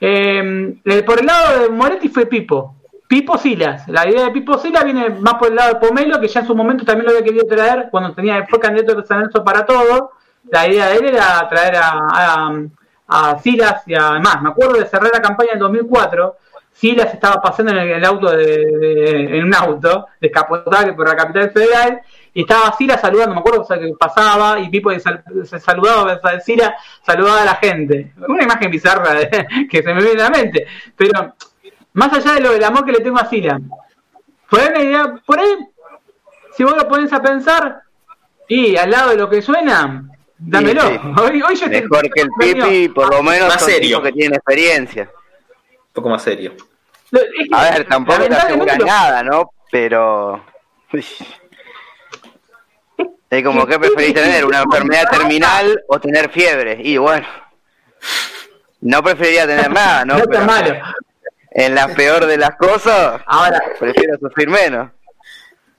Eh, 0.02 0.78
el- 0.84 1.06
por 1.06 1.20
el 1.20 1.26
lado 1.26 1.62
de 1.64 1.70
Moretti 1.70 2.10
fue 2.10 2.26
Pipo. 2.26 2.76
Pipo 3.08 3.38
Silas. 3.38 3.88
La 3.88 4.08
idea 4.10 4.26
de 4.26 4.32
Pipo 4.32 4.58
Silas 4.58 4.84
viene 4.84 5.10
más 5.10 5.36
por 5.36 5.50
el 5.50 5.56
lado 5.56 5.74
de 5.76 5.80
Pomelo, 5.88 6.20
que 6.20 6.28
ya 6.28 6.42
en 6.42 6.48
su 6.48 6.56
momento 6.56 6.84
también 6.86 7.06
lo 7.06 7.12
había 7.12 7.24
querido 7.24 7.46
traer 7.48 7.88
cuando 7.92 8.14
tenía 8.14 8.46
fue 8.48 8.60
candidato 8.60 8.96
de 8.96 9.06
San 9.08 9.20
Lorenzo 9.20 9.44
para 9.44 9.66
todo. 9.66 10.12
La 10.52 10.68
idea 10.68 10.90
de 10.90 10.96
él 10.98 11.06
era 11.08 11.48
traer 11.50 11.76
a, 11.78 11.92
a, 12.12 12.54
a 13.08 13.40
Silas 13.40 13.84
y 13.88 13.96
además, 13.96 14.42
me 14.42 14.50
acuerdo 14.50 14.74
de 14.80 14.86
cerrar 14.86 15.12
la 15.14 15.22
campaña 15.22 15.52
en 15.54 15.60
2004. 15.60 16.38
Silas 16.72 17.14
estaba 17.14 17.42
pasando 17.42 17.72
en 17.72 17.78
el, 17.78 18.04
auto 18.06 18.32
de, 18.36 19.38
en 19.38 19.46
un 19.46 19.56
auto 19.56 20.08
descapotable 20.20 20.92
por 20.94 21.08
la 21.08 21.16
capital 21.16 21.50
federal 21.52 22.02
y 22.34 22.42
estaba 22.42 22.74
Silas 22.74 23.00
saludando, 23.00 23.34
me 23.34 23.40
acuerdo 23.40 23.62
o 23.62 23.66
sea, 23.66 23.80
que 23.80 23.94
pasaba 23.98 24.60
y 24.60 24.70
Pipo 24.70 24.92
se 24.92 25.60
saludaba, 25.60 26.20
Silas 26.42 26.74
saludaba 27.02 27.42
a 27.44 27.46
la 27.46 27.56
gente. 27.56 28.14
Una 28.28 28.44
imagen 28.44 28.70
bizarra 28.70 29.18
que 29.70 29.82
se 29.84 29.94
me 29.94 30.04
viene 30.04 30.22
a 30.22 30.30
la 30.30 30.38
mente. 30.38 30.68
Pero 30.98 31.34
más 31.94 32.12
allá 32.12 32.34
de 32.34 32.42
lo 32.42 32.52
del 32.52 32.64
amor 32.64 32.84
que 32.86 32.92
le 32.92 33.00
tengo 33.00 33.20
a 33.20 33.26
Silas, 33.30 33.62
por 34.50 34.60
ahí, 34.60 34.68
una 34.70 34.82
idea- 34.84 35.16
por 35.26 35.40
ahí, 35.40 35.58
si 36.56 36.64
vos 36.66 36.76
lo 36.76 36.88
pones 36.90 37.12
a 37.14 37.22
pensar, 37.22 37.84
y 38.50 38.76
al 38.76 38.92
lado 38.92 39.10
de 39.12 39.18
lo 39.18 39.30
que 39.30 39.42
suena, 39.42 40.04
dámelo. 40.38 40.82
Sí, 40.82 41.00
sí. 41.02 41.22
Hoy, 41.22 41.42
hoy 41.42 41.56
yo 41.56 41.70
te- 41.70 41.82
Mejor 41.82 42.10
que 42.14 42.22
el 42.22 42.30
Pipi, 42.40 42.90
por 42.90 43.10
lo 43.14 43.24
menos 43.24 43.50
Más 43.50 43.64
serio. 43.64 44.02
que 44.02 44.12
tienen 44.12 44.36
experiencia. 44.36 45.10
Un 45.70 45.94
poco 45.94 46.10
más 46.10 46.22
serio. 46.24 46.54
Lo- 47.12 47.22
es 47.22 47.28
que, 47.50 47.56
A 47.56 47.64
ver, 47.72 47.88
tampoco 47.88 48.24
te 48.26 48.36
aseguran 48.36 48.80
lo- 48.80 48.86
nada, 48.86 49.24
¿no? 49.24 49.52
Pero... 49.72 50.44
uy. 50.94 51.06
Es 53.30 53.44
como 53.44 53.66
que 53.66 53.80
preferís 53.80 54.14
tener 54.14 54.46
una 54.46 54.62
enfermedad 54.62 55.10
terminal 55.10 55.84
o 55.88 56.00
tener 56.00 56.30
fiebre. 56.30 56.78
Y 56.82 56.98
bueno, 56.98 57.26
no 58.82 59.04
preferiría 59.04 59.48
tener 59.48 59.70
nada, 59.72 60.06
¿no? 60.06 60.14
No 60.14 60.20
está 60.20 60.32
Pero 60.32 60.46
malo. 60.46 60.76
en 61.52 61.76
la 61.76 61.88
peor 61.90 62.26
de 62.28 62.38
las 62.38 62.56
cosas, 62.56 63.22
Ahora, 63.26 63.60
prefiero 63.80 64.18
sufrir 64.20 64.48
menos. 64.50 64.90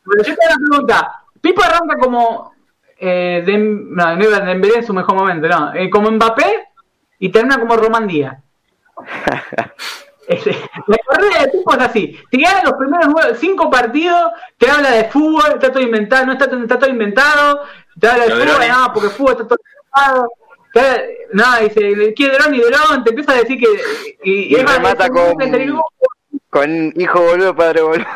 Pero 0.04 0.22
yo 0.24 0.36
te 0.36 0.44
hago 0.46 0.54
una 0.58 0.68
pregunta. 0.70 1.22
Pipo 1.40 1.62
arranca 1.62 1.96
como. 1.98 2.52
Eh, 2.98 3.42
Dem- 3.46 3.88
no, 3.90 4.16
no 4.16 4.24
iba 4.24 4.36
a 4.38 4.40
Dembélé 4.40 4.76
en 4.76 4.86
su 4.86 4.94
mejor 4.94 5.14
momento, 5.16 5.48
no. 5.48 5.74
Eh, 5.74 5.90
como 5.90 6.10
Mbappé 6.10 6.68
y 7.18 7.28
termina 7.30 7.58
como 7.58 7.76
Román 7.76 8.06
Díaz. 8.06 8.36
Este, 10.28 10.50
la 10.88 10.96
carrera 11.08 11.42
de 11.42 11.48
Pipo 11.52 11.72
es 11.74 11.78
así. 11.82 12.18
Te 12.32 12.38
gana 12.38 12.60
los 12.64 12.72
primeros 12.72 13.06
nueve, 13.14 13.36
cinco 13.38 13.70
partidos, 13.70 14.32
te 14.58 14.68
habla 14.68 14.90
de 14.90 15.04
fútbol, 15.04 15.52
está 15.54 15.70
todo 15.70 15.80
inventado, 15.84 16.26
no 16.26 16.32
está, 16.32 16.46
está 16.46 16.80
todo 16.80 16.90
inventado. 16.90 17.60
Te 18.00 18.08
habla 18.08 18.24
de 18.24 18.30
fútbol, 18.32 18.68
no, 18.68 18.92
porque 18.92 19.08
fútbol 19.10 19.32
está 19.34 19.46
todo 19.46 19.58
inventado. 19.94 20.28
No, 21.32 21.44
dice, 21.60 22.12
¿quién 22.16 22.32
Drón 22.32 22.54
y 22.56 22.58
Drón? 22.60 23.04
Te 23.04 23.10
empieza 23.10 23.32
a 23.34 23.36
decir 23.36 23.56
que. 23.56 23.68
Y, 24.24 24.56
Y 24.56 24.56
remata 24.56 25.06
un 25.06 25.12
con- 25.14 25.80
Con 26.50 26.92
hijo 27.00 27.22
boludo, 27.22 27.54
padre 27.54 27.82
boludo. 27.82 28.06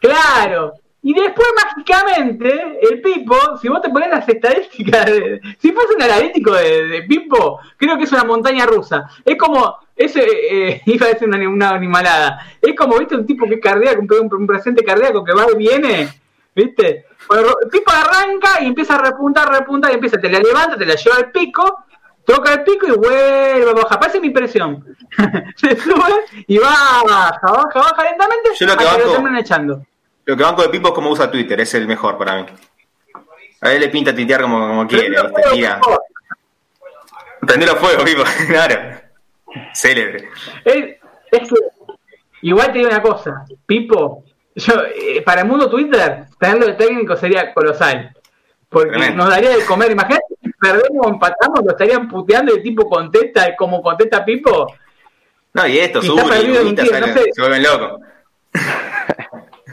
Claro. 0.00 0.72
Y 1.06 1.14
después, 1.14 1.46
mágicamente, 1.64 2.80
el 2.82 3.00
Pipo, 3.00 3.36
si 3.62 3.68
vos 3.68 3.80
te 3.80 3.90
pones 3.90 4.10
las 4.10 4.28
estadísticas, 4.28 5.06
de- 5.06 5.40
si 5.56 5.70
fuese 5.70 5.94
un 5.94 6.02
analítico 6.02 6.50
de, 6.50 6.84
de 6.88 7.02
Pipo, 7.02 7.60
creo 7.76 7.96
que 7.96 8.02
es 8.02 8.10
una 8.10 8.24
montaña 8.24 8.66
rusa. 8.66 9.08
Es 9.24 9.38
como, 9.38 9.78
ese, 9.94 10.24
eh, 10.24 10.82
iba 10.86 11.06
a 11.06 11.10
decir 11.10 11.28
una, 11.28 11.48
una 11.48 11.68
animalada, 11.70 12.44
es 12.60 12.74
como, 12.74 12.98
viste, 12.98 13.14
un 13.14 13.24
tipo 13.24 13.46
que 13.46 13.54
es 13.54 13.60
cardíaco, 13.60 14.02
un, 14.20 14.46
presente 14.48 14.82
cardíaco 14.82 15.22
que 15.22 15.32
va 15.32 15.46
y 15.52 15.56
viene, 15.56 16.08
viste. 16.52 17.04
Bueno, 17.28 17.50
el 17.62 17.68
Pipo 17.68 17.92
arranca 17.92 18.60
y 18.62 18.66
empieza 18.66 18.96
a 18.96 19.02
repuntar, 19.02 19.48
repuntar, 19.48 19.92
y 19.92 19.94
empieza, 19.94 20.18
te 20.18 20.28
la 20.28 20.40
levanta, 20.40 20.76
te 20.76 20.86
la 20.86 20.96
lleva 20.96 21.18
al 21.18 21.30
pico, 21.30 21.84
toca 22.24 22.52
el 22.52 22.64
pico 22.64 22.84
y 22.88 22.90
vuelve 22.90 23.70
a 23.70 23.74
bajar. 23.74 24.00
Parece 24.00 24.18
mi 24.18 24.26
impresión. 24.26 24.84
Se 25.54 25.76
sube 25.76 26.24
y 26.48 26.58
baja, 26.58 27.04
baja, 27.04 27.68
baja 27.72 28.02
lentamente 28.02 28.50
Yo 28.58 28.66
lo 28.66 28.76
que 28.76 28.84
lo 28.84 29.38
echando. 29.38 29.86
Lo 30.26 30.36
que 30.36 30.42
banco 30.42 30.62
de 30.62 30.68
Pipo 30.68 30.88
es 30.88 30.94
como 30.94 31.10
usa 31.10 31.30
Twitter, 31.30 31.60
es 31.60 31.72
el 31.74 31.86
mejor 31.86 32.18
para 32.18 32.42
mí. 32.42 32.46
A 33.60 33.72
él 33.72 33.80
le 33.80 33.88
pinta 33.88 34.14
tuitear 34.14 34.42
como, 34.42 34.58
como 34.66 34.86
quiere, 34.86 35.08
¿viste? 35.08 35.42
Tira. 35.52 35.80
Prendelo 37.40 37.76
fuego, 37.76 38.04
Pipo, 38.04 38.22
claro. 38.48 38.98
Célebre. 39.72 40.28
Es, 40.64 40.96
es 41.30 41.48
que, 41.48 41.54
igual 42.42 42.72
te 42.72 42.78
digo 42.78 42.90
una 42.90 43.00
cosa, 43.02 43.44
Pipo, 43.64 44.24
yo, 44.54 44.74
eh, 44.84 45.22
para 45.22 45.42
el 45.42 45.46
mundo 45.46 45.70
Twitter, 45.70 46.26
tenerlo 46.40 46.66
de 46.66 46.74
técnico 46.74 47.16
sería 47.16 47.54
colosal. 47.54 48.12
Porque 48.68 48.90
Tremendo. 48.90 49.22
nos 49.22 49.30
daría 49.30 49.50
de 49.50 49.64
comer. 49.64 49.92
Imagínate, 49.92 50.24
si 50.42 50.50
perdemos 50.60 51.06
o 51.06 51.10
empatamos, 51.10 51.60
lo 51.64 51.70
estarían 51.70 52.08
puteando 52.08 52.52
y 52.52 52.56
el 52.56 52.62
tipo 52.64 52.88
contesta 52.88 53.54
como 53.54 53.80
contesta 53.80 54.24
Pipo. 54.24 54.74
No, 55.54 55.66
y 55.66 55.78
esto, 55.78 56.00
Y 56.02 56.08
no 56.08 56.26
sé. 56.26 57.24
se 57.32 57.40
vuelven 57.40 57.62
locos. 57.62 58.00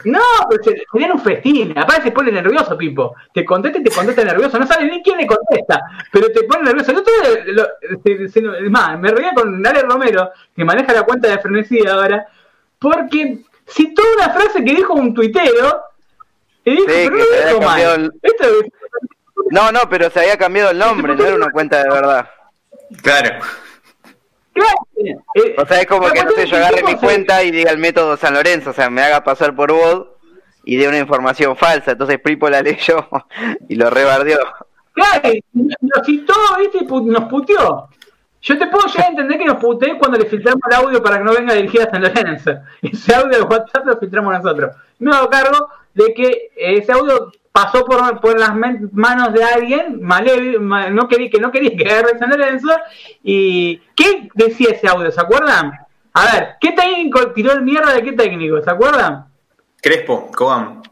No, 0.04 0.20
pero 0.50 0.62
se- 0.62 0.82
serían 0.92 1.12
un 1.12 1.20
festín. 1.20 1.76
Aparte 1.78 2.02
se 2.04 2.10
pone 2.12 2.30
nervioso, 2.32 2.76
Pipo. 2.76 3.14
Te 3.32 3.44
contesta 3.44 3.78
y 3.78 3.82
te 3.84 3.90
contesta 3.90 4.24
nervioso. 4.24 4.58
No 4.58 4.66
sabe 4.66 4.84
ni 4.86 5.02
quién 5.02 5.18
le 5.18 5.26
contesta, 5.26 5.80
pero 6.12 6.28
te 6.32 6.42
pone 6.44 6.64
nervioso. 6.64 6.92
Otro 6.92 7.04
día, 7.04 7.44
lo- 7.54 7.68
se- 8.04 8.28
se- 8.28 8.40
es 8.64 8.70
más, 8.70 8.98
me 8.98 9.10
reía 9.10 9.32
con 9.34 9.66
Ale 9.66 9.82
Romero, 9.82 10.30
que 10.54 10.64
maneja 10.64 10.92
la 10.92 11.02
cuenta 11.02 11.28
de 11.28 11.38
Frenesí 11.38 11.86
ahora, 11.86 12.26
porque 12.78 13.38
citó 13.66 14.02
una 14.16 14.30
frase 14.30 14.62
que 14.64 14.74
dijo 14.74 14.92
un 14.94 15.14
tuitero 15.14 15.80
y 16.64 16.70
dijo, 16.72 16.84
Sí, 16.86 16.92
pero 17.08 17.10
que 17.10 17.18
no 17.18 17.24
se 17.24 17.30
lo 17.30 17.36
había 17.36 17.46
dijo 17.48 17.60
cambiado 17.60 17.96
mal. 17.98 18.04
el- 18.04 18.12
Esto 18.22 18.44
es- 18.44 18.72
No, 19.50 19.72
no, 19.72 19.80
pero 19.90 20.10
se 20.10 20.20
había 20.20 20.36
cambiado 20.38 20.70
el 20.70 20.78
nombre, 20.78 21.14
no 21.16 21.24
era 21.24 21.34
una 21.36 21.50
cuenta 21.50 21.82
de 21.82 21.90
verdad. 21.90 22.28
Claro. 23.02 23.38
Claro, 24.54 24.74
eh, 25.34 25.54
O 25.58 25.66
sea, 25.66 25.80
es 25.80 25.86
como 25.86 26.08
que 26.10 26.24
no 26.24 26.30
sé, 26.30 26.46
yo 26.46 26.56
agarre 26.56 26.82
mi 26.82 26.94
cuenta 26.94 27.42
y 27.42 27.50
diga 27.50 27.70
el 27.70 27.78
método 27.78 28.16
San 28.16 28.34
Lorenzo, 28.34 28.70
o 28.70 28.72
sea, 28.72 28.88
me 28.88 29.02
haga 29.02 29.22
pasar 29.22 29.54
por 29.54 29.72
vos 29.72 30.06
y 30.64 30.76
dé 30.76 30.88
una 30.88 30.98
información 30.98 31.56
falsa. 31.56 31.92
Entonces 31.92 32.18
Pripo 32.20 32.48
la 32.48 32.62
leyó 32.62 33.06
y 33.68 33.74
lo 33.74 33.90
rebardeó. 33.90 34.38
Claro, 34.92 35.28
nos 35.52 36.06
citó, 36.06 36.34
¿viste? 36.58 36.84
Nos 36.84 37.24
puteó. 37.24 37.88
Yo 38.46 38.58
te 38.58 38.66
puedo 38.66 38.86
llegar 38.86 39.06
a 39.06 39.10
entender 39.10 39.38
que 39.38 39.44
nos 39.46 39.56
puteé 39.56 39.96
cuando 39.98 40.18
le 40.18 40.26
filtramos 40.26 40.60
el 40.70 40.76
audio 40.76 41.02
para 41.02 41.18
que 41.18 41.24
no 41.24 41.32
venga 41.32 41.54
dirigida 41.54 41.84
a 41.84 41.90
San 41.90 42.02
Lorenzo. 42.02 42.52
Ese 42.82 43.14
audio 43.14 43.38
de 43.38 43.42
WhatsApp 43.42 43.86
lo 43.86 43.96
filtramos 43.98 44.34
nosotros. 44.34 44.76
Me 44.98 45.14
hago 45.16 45.28
cargo 45.30 45.68
de 45.94 46.12
que 46.12 46.50
ese 46.56 46.92
audio 46.92 47.32
pasó 47.52 47.84
por, 47.84 48.20
por 48.20 48.38
las 48.38 48.54
manos 48.54 49.32
de 49.32 49.44
alguien 49.44 50.00
malevi- 50.00 50.58
ma- 50.58 50.90
no 50.90 51.06
quería, 51.08 51.30
que 51.30 51.38
no 51.40 51.50
quería 51.52 51.76
que 51.76 51.88
agarre 51.88 52.18
San 52.18 52.30
Lorenzo. 52.30 52.68
¿Y 53.22 53.78
qué 53.96 54.28
decía 54.34 54.70
ese 54.72 54.88
audio? 54.88 55.10
¿Se 55.10 55.20
acuerdan? 55.20 55.72
A 56.12 56.24
ver, 56.32 56.48
¿qué 56.60 56.72
técnico 56.72 57.30
tiró 57.32 57.52
el 57.52 57.62
mierda 57.62 57.92
de 57.94 58.02
qué 58.02 58.12
técnico? 58.12 58.60
¿Se 58.60 58.70
acuerdan? 58.70 59.26
Crespo, 59.80 60.30
Cobam. 60.32 60.82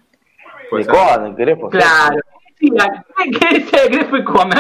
Puede 0.71 0.85
¿De 0.85 0.91
ser. 0.91 0.95
cuándo? 0.95 1.37
¿Querés? 1.37 1.59
Pues, 1.61 1.73
Claro. 1.73 2.21
Sí, 2.63 2.71
la- 2.71 3.05
¿Qué 3.41 3.59
dice 3.59 3.89
que 3.91 4.05
fue 4.05 4.23
comer? 4.23 4.57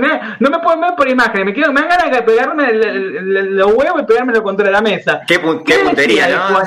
Me- 0.00 0.20
No 0.40 0.50
me 0.50 0.58
pueden 0.58 0.80
ver 0.80 0.94
por 0.96 1.08
imagen. 1.08 1.44
Me, 1.46 1.54
quiero, 1.54 1.72
me 1.72 1.82
dan 1.82 1.90
ganas 1.90 2.10
de 2.10 2.22
pegarme 2.22 2.72
los 2.72 3.72
huevos 3.74 4.02
y 4.02 4.04
pegármelo 4.06 4.42
contra 4.42 4.68
la 4.72 4.80
mesa. 4.80 5.20
Qué, 5.24 5.40
pu- 5.40 5.62
qué 5.64 5.74
decía 5.74 5.84
puntería, 5.86 6.28
¿no? 6.28 6.58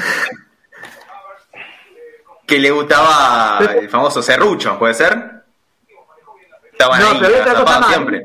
Que 2.45 2.57
le 2.59 2.71
gustaba 2.71 3.59
el 3.75 3.89
famoso 3.89 4.21
serrucho, 4.21 4.79
¿puede 4.79 4.93
ser? 4.93 5.43
Estaban 6.71 7.01
No, 7.01 7.07
ahí, 7.09 7.17
pero 7.19 7.41
otra 7.41 7.53
cosa 7.55 7.79
más. 7.81 7.89
siempre. 7.89 8.23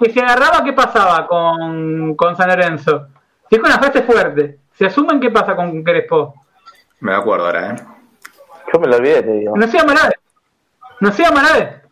Que 0.00 0.10
se 0.12 0.20
agarraba, 0.20 0.64
¿qué 0.64 0.72
pasaba 0.72 1.26
con, 1.28 2.16
con 2.16 2.36
San 2.36 2.48
Lorenzo? 2.48 3.06
Si 3.48 3.54
es 3.54 3.60
con 3.62 3.70
una 3.70 3.78
frase 3.80 4.02
fuerte. 4.02 4.58
¿Se 4.74 4.86
asumen 4.86 5.20
qué 5.20 5.30
pasa 5.30 5.54
con 5.54 5.84
Crespo? 5.84 6.34
Me 7.00 7.14
acuerdo 7.14 7.46
ahora, 7.46 7.70
¿eh? 7.70 7.76
Yo 8.72 8.80
me 8.80 8.88
lo 8.88 8.96
olvidé, 8.96 9.22
te 9.22 9.30
digo. 9.32 9.56
No 9.56 9.68
sea 9.68 9.84
Marave. 9.84 10.16
No 11.00 11.12
sea 11.12 11.30
Marave. 11.30 11.82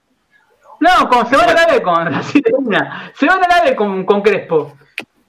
No, 0.80 1.08
con, 1.08 1.26
se 1.28 1.36
van 1.36 1.50
a 1.50 1.54
la 1.54 1.62
ave 1.62 1.82
con. 1.82 2.22
Se 2.24 3.26
van 3.26 3.44
a 3.44 3.48
la 3.48 3.56
ave 3.62 3.74
con, 3.76 4.04
con 4.04 4.22
Crespo. 4.22 4.76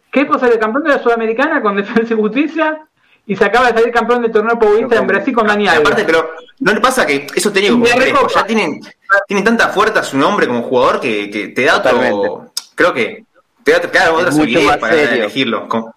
Crespo 0.10 0.40
sale 0.40 0.58
campeón 0.60 0.84
de 0.84 0.90
la 0.90 1.00
Sudamericana 1.00 1.62
con 1.62 1.76
Defensa 1.76 2.14
y 2.14 2.18
Justicia 2.18 2.82
y 3.28 3.36
se 3.36 3.44
acaba 3.46 3.68
de 3.72 3.78
salir 3.80 3.94
campeón 3.94 4.22
del 4.22 4.32
torneo 4.32 4.58
paulista 4.58 4.96
en 4.96 5.08
Brasil 5.08 5.34
con 5.34 5.48
Dani 5.48 5.66
Y 5.66 5.68
Alves. 5.68 5.82
aparte, 5.86 6.04
pero 6.06 6.30
¿no 6.60 6.74
le 6.74 6.80
pasa 6.80 7.06
que 7.06 7.28
eso 7.36 7.52
técnico 7.52 7.76
Y 7.76 7.90
como 7.92 8.02
Crespo 8.02 8.28
ya 8.30 8.46
tienen, 8.46 8.80
tienen 9.28 9.44
tanta 9.44 9.70
fuerza 9.70 10.04
su 10.04 10.18
nombre 10.18 10.48
como 10.48 10.62
jugador 10.64 11.00
que, 11.00 11.30
que 11.30 11.50
te 11.50 11.66
da 11.66 11.78
otro. 11.78 12.52
Creo 12.76 12.94
que 12.94 13.26
te 13.64 13.72
da 13.72 13.80
claro, 13.82 14.16
otra 14.16 14.32
más 14.32 14.78
para 14.78 14.94
serio. 14.94 15.24
elegirlo. 15.24 15.68
Con- 15.68 15.92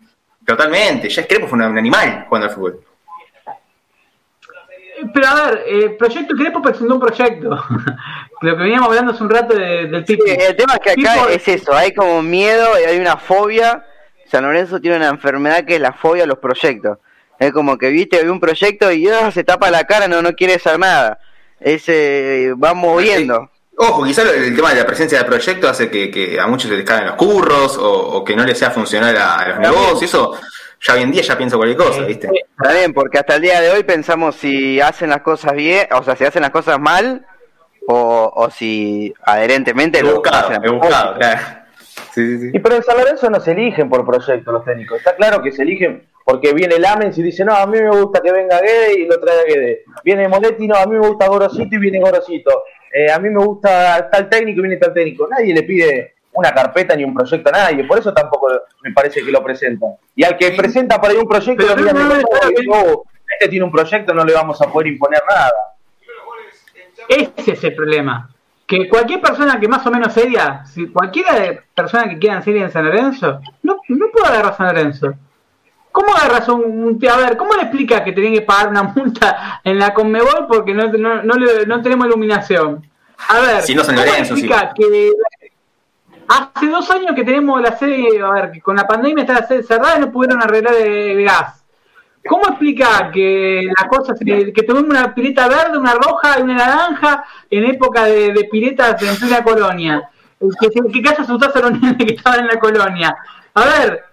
totalmente, 0.45 1.09
ya 1.09 1.23
es 1.23 1.29
Crespo 1.29 1.47
fue 1.49 1.59
un, 1.59 1.65
un 1.65 1.79
animal 1.79 2.27
jugando 2.29 2.49
al 2.49 2.55
fútbol. 2.55 2.81
Pero 5.13 5.27
a 5.27 5.35
ver, 5.35 5.65
el 5.67 5.97
proyecto 5.97 6.35
Crepo 6.35 6.63
presentó 6.63 6.95
un 6.95 7.01
proyecto. 7.01 7.51
Lo 8.41 8.57
que 8.57 8.63
veníamos 8.63 8.89
hablando 8.89 9.13
hace 9.13 9.23
un 9.23 9.31
rato 9.31 9.55
del 9.55 10.05
tipo. 10.05 10.25
el 10.27 10.57
tema 10.57 10.75
es 10.75 10.81
que 10.81 10.91
acá 10.91 11.31
es 11.31 11.49
eso, 11.49 11.75
hay 11.75 11.93
como 11.93 12.23
miedo 12.23 12.69
y 12.81 12.85
hay 12.85 12.99
una 12.99 13.17
fobia. 13.17 13.85
San 14.27 14.45
Lorenzo 14.45 14.81
tiene 14.81 14.97
una 14.97 15.09
enfermedad 15.09 15.65
que 15.65 15.77
es 15.77 15.81
la 15.81 15.93
fobia 15.93 16.25
a 16.25 16.27
los 16.27 16.39
proyectos. 16.39 16.99
Es 17.39 17.53
como 17.53 17.79
que 17.79 17.89
viste, 17.89 18.19
hay 18.19 18.29
un 18.29 18.41
proyecto 18.41 18.91
y 18.91 19.05
ya 19.05 19.31
se 19.31 19.45
tapa 19.45 19.71
la 19.71 19.85
cara, 19.85 20.09
no, 20.09 20.23
no 20.23 20.33
quiere 20.35 20.55
hacer 20.55 20.79
nada. 20.79 21.19
Ese 21.61 22.53
va 22.63 22.75
moviendo. 22.75 23.51
Ojo, 23.81 24.05
quizás 24.05 24.27
el 24.35 24.57
tema 24.57 24.71
de 24.71 24.81
la 24.81 24.87
presencia 24.87 25.19
del 25.19 25.27
proyecto 25.29 25.69
hace 25.69 25.89
que, 25.89 26.39
a 26.41 26.49
muchos 26.49 26.69
se 26.69 26.77
les 26.77 26.85
caigan 26.85 27.07
los 27.07 27.15
curros 27.15 27.79
o, 27.81 28.25
que 28.25 28.35
no 28.35 28.45
les 28.45 28.59
sea 28.59 28.73
funcional 28.73 29.17
a, 29.17 29.49
los 29.49 29.59
negocios. 29.61 30.03
Eso 30.03 30.35
ya 30.81 30.95
hoy 30.95 31.03
en 31.03 31.11
día 31.11 31.23
ya 31.23 31.37
pienso 31.37 31.57
cualquier 31.57 31.79
cosa, 31.79 32.03
¿viste? 32.03 32.29
Está 32.29 32.73
bien, 32.73 32.93
porque 32.93 33.19
hasta 33.19 33.37
el 33.37 33.43
día 33.43 33.61
de 33.61 33.71
hoy 33.71 33.83
pensamos 33.83 34.37
si 34.37 34.81
hacen 34.81 35.11
las 35.11 35.23
cosas 35.23 35.53
bien, 35.55 35.87
o 35.93 36.03
sea, 36.03 36.17
si 36.17 36.25
hacen 36.25 36.43
las 36.43 36.51
cosas 36.51 36.79
mal 36.79 37.27
o, 37.87 38.33
o 38.35 38.51
si 38.51 39.13
adherentemente 39.23 40.03
lo 40.03 40.23
hacen 40.31 40.61
claro. 40.81 41.19
Sí, 42.13 42.39
sí, 42.39 42.51
Y 42.53 42.59
pero 42.61 42.77
en 42.77 42.83
San 42.83 42.97
Lorenzo 42.97 43.29
no 43.31 43.41
se 43.41 43.53
eligen 43.53 43.89
por 43.89 44.07
proyecto 44.07 44.53
los 44.53 44.65
técnicos. 44.65 44.99
Está 44.99 45.17
claro 45.17 45.43
que 45.43 45.53
se 45.53 45.63
eligen 45.63 46.07
porque 46.25 46.53
viene 46.53 46.79
Lamens 46.79 47.17
y 47.19 47.23
dice, 47.23 47.45
no, 47.45 47.55
a 47.55 47.67
mí 47.67 47.81
me 47.81 47.91
gusta 47.91 48.21
que 48.21 48.31
venga 48.31 48.61
Gay 48.61 49.03
y 49.03 49.07
lo 49.07 49.19
trae 49.19 49.45
Gay. 49.47 49.79
Viene 50.05 50.29
Moletti, 50.29 50.67
no, 50.69 50.77
a 50.77 50.87
mí 50.87 50.97
me 50.99 51.09
gusta 51.09 51.27
Gorosito 51.27 51.75
y 51.75 51.79
viene 51.79 52.01
Gorosito. 52.01 52.65
Eh, 52.93 53.11
a 53.11 53.19
mí 53.19 53.31
me 53.31 53.43
gusta 53.43 54.09
tal 54.11 54.29
técnico 54.29 54.59
y 54.59 54.63
viene 54.63 54.77
tal 54.77 54.93
técnico. 54.93 55.27
Nadie 55.27 55.55
le 55.55 55.63
pide 55.63 56.15
una 56.39 56.53
carpeta 56.53 56.95
ni 56.95 57.03
un 57.03 57.13
proyecto 57.13 57.49
a 57.49 57.53
nadie, 57.53 57.85
por 57.85 57.99
eso 57.99 58.15
tampoco 58.15 58.49
me 58.83 58.93
parece 58.93 59.25
que 59.25 59.33
lo 59.33 59.43
presenta. 59.43 59.87
Y 60.15 60.23
al 60.23 60.37
que 60.37 60.53
presenta 60.53 61.01
para 61.01 61.15
ir 61.15 61.21
un 61.21 61.29
proyecto, 61.29 61.65
no, 61.77 63.03
este 63.29 63.49
tiene 63.49 63.65
un 63.65 63.73
proyecto, 63.73 64.15
no 64.15 64.25
le 64.25 64.33
vamos 64.33 64.61
a 64.63 64.71
poder 64.71 64.87
imponer 64.87 65.21
nada. 65.29 65.51
Ese 67.09 67.53
es 67.53 67.65
el 67.65 67.75
problema. 67.75 68.31
Que 68.67 68.89
cualquier 68.89 69.21
persona 69.21 69.59
que 69.59 69.67
más 69.67 69.85
o 69.87 69.91
menos 69.91 70.13
seria, 70.13 70.65
si 70.65 70.87
cualquiera 70.89 71.65
persona 71.75 72.09
que 72.09 72.19
quiera 72.19 72.41
seria 72.43 72.63
en 72.63 72.71
San 72.71 72.85
Lorenzo, 72.85 73.41
no, 73.63 73.79
no 73.89 74.07
puede 74.13 74.27
agarrar 74.29 74.53
a 74.53 74.57
San 74.57 74.67
Lorenzo. 74.69 75.15
¿Cómo 75.91 76.15
agarras 76.15 76.49
un, 76.51 76.99
A 77.11 77.17
ver, 77.17 77.37
¿cómo 77.37 77.55
le 77.55 77.63
explicas 77.63 78.03
que 78.03 78.13
tienen 78.13 78.35
que 78.35 78.43
pagar 78.43 78.69
una 78.69 78.85
multa 78.85 79.61
en 79.65 79.79
la 79.79 79.93
Conmebol 79.93 80.47
porque 80.47 80.73
no, 80.73 80.87
no, 80.93 81.23
no, 81.23 81.83
tenemos 81.83 82.07
iluminación? 82.07 82.87
A 83.29 83.41
ver, 83.41 83.63
si 83.63 83.75
no 83.75 83.83
¿cómo 83.85 84.01
le 84.01 84.19
explica 84.19 84.73
que 84.77 85.11
hace 86.29 86.67
dos 86.69 86.91
años 86.91 87.13
que 87.15 87.25
tenemos 87.25 87.61
la 87.61 87.77
sede, 87.77 88.21
a 88.23 88.31
ver, 88.31 88.53
que 88.53 88.61
con 88.61 88.77
la 88.77 88.87
pandemia 88.87 89.23
está 89.23 89.41
la 89.41 89.47
sede 89.47 89.63
cerrada 89.63 89.97
y 89.97 90.01
no 90.01 90.13
pudieron 90.13 90.43
arreglar 90.43 90.75
el 90.75 91.25
gas? 91.25 91.65
¿Cómo 92.29 92.47
explica 92.49 93.11
que 93.11 93.67
las 93.79 93.89
cosas, 93.89 94.19
que, 94.19 94.53
tuvimos 94.67 94.91
una 94.91 95.15
pileta 95.15 95.49
verde, 95.49 95.79
una 95.79 95.95
roja 95.95 96.39
y 96.39 96.43
una 96.43 96.57
naranja 96.57 97.25
en 97.49 97.65
época 97.65 98.05
de, 98.05 98.33
de 98.33 98.45
piletas 98.45 99.03
en 99.03 99.17
plena 99.17 99.43
colonia? 99.43 100.11
Que, 100.39 100.69
que 100.93 101.03
casi 101.03 101.23
asustaste 101.23 101.59
a 101.59 101.63
los 101.63 101.73
niños 101.73 101.97
que 101.99 102.15
estaban 102.15 102.41
en 102.41 102.49
la 102.49 102.59
colonia. 102.59 103.17
A 103.55 103.65
ver, 103.65 104.05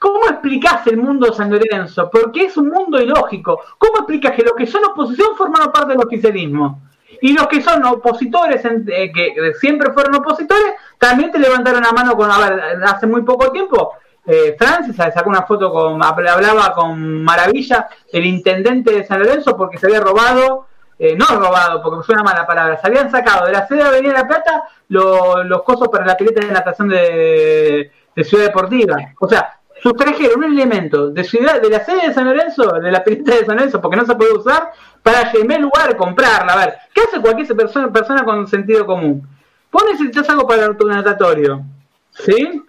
¿Cómo 0.00 0.30
explicás 0.30 0.86
el 0.86 0.96
mundo 0.96 1.26
de 1.26 1.34
San 1.34 1.50
Lorenzo? 1.50 2.08
Porque 2.10 2.46
es 2.46 2.56
un 2.56 2.70
mundo 2.70 2.98
ilógico. 2.98 3.60
¿Cómo 3.76 3.98
explicas 3.98 4.34
que 4.34 4.42
los 4.42 4.54
que 4.54 4.66
son 4.66 4.82
oposición 4.82 5.36
forman 5.36 5.70
parte 5.70 5.92
del 5.92 6.00
oficialismo? 6.00 6.80
Y 7.22 7.32
los 7.32 7.46
que 7.48 7.62
son 7.62 7.84
opositores, 7.84 8.62
eh, 8.64 9.12
que 9.12 9.52
siempre 9.60 9.92
fueron 9.92 10.16
opositores, 10.16 10.74
también 10.98 11.30
te 11.30 11.38
levantaron 11.38 11.82
la 11.82 11.92
mano 11.92 12.16
con, 12.16 12.30
a 12.30 12.38
ver, 12.38 12.82
hace 12.84 13.06
muy 13.06 13.22
poco 13.22 13.50
tiempo, 13.50 13.94
eh, 14.26 14.54
Francis 14.58 14.96
sacó 14.96 15.30
una 15.30 15.42
foto 15.42 15.72
con, 15.72 16.02
hablaba 16.02 16.72
con 16.72 17.22
maravilla 17.22 17.88
el 18.12 18.26
intendente 18.26 18.92
de 18.92 19.04
San 19.04 19.18
Lorenzo 19.20 19.56
porque 19.56 19.78
se 19.78 19.86
había 19.86 20.00
robado, 20.00 20.66
eh, 20.98 21.16
no 21.16 21.26
robado, 21.26 21.82
porque 21.82 22.04
fue 22.04 22.14
una 22.14 22.24
mala 22.24 22.46
palabra, 22.46 22.78
se 22.78 22.86
habían 22.86 23.10
sacado 23.10 23.46
de 23.46 23.52
la 23.52 23.66
sede 23.66 23.78
de 23.78 23.88
Avenida 23.88 24.12
La 24.12 24.28
Plata 24.28 24.64
los 24.88 25.62
cosos 25.62 25.88
para 25.88 26.04
la 26.04 26.16
pileta 26.16 26.44
de 26.44 26.52
natación 26.52 26.88
de, 26.88 27.90
de 28.14 28.24
Ciudad 28.24 28.44
Deportiva. 28.44 28.96
O 29.20 29.28
sea, 29.28 29.59
sustrajeron 29.82 30.44
un 30.44 30.52
elemento 30.52 31.10
de 31.10 31.24
ciudad 31.24 31.60
de 31.60 31.70
la 31.70 31.84
sede 31.84 32.08
de 32.08 32.14
San 32.14 32.26
Lorenzo, 32.26 32.72
de 32.80 32.90
la 32.90 33.02
pileta 33.02 33.34
de 33.36 33.46
San 33.46 33.56
Lorenzo, 33.56 33.80
porque 33.80 33.96
no 33.96 34.06
se 34.06 34.14
puede 34.14 34.32
usar, 34.32 34.72
para 35.02 35.30
en 35.32 35.50
el 35.50 35.62
lugar 35.62 35.96
comprarla. 35.96 36.52
A 36.52 36.56
ver, 36.56 36.74
¿qué 36.94 37.02
hace 37.02 37.20
cualquier 37.20 37.56
persona, 37.56 37.92
persona 37.92 38.24
con 38.24 38.46
sentido 38.46 38.86
común? 38.86 39.26
Vos 39.72 39.84
necesitas 39.90 40.28
algo 40.30 40.46
para 40.46 40.76
tu 40.76 40.86
natatorio, 40.86 41.62
¿sí? 42.10 42.62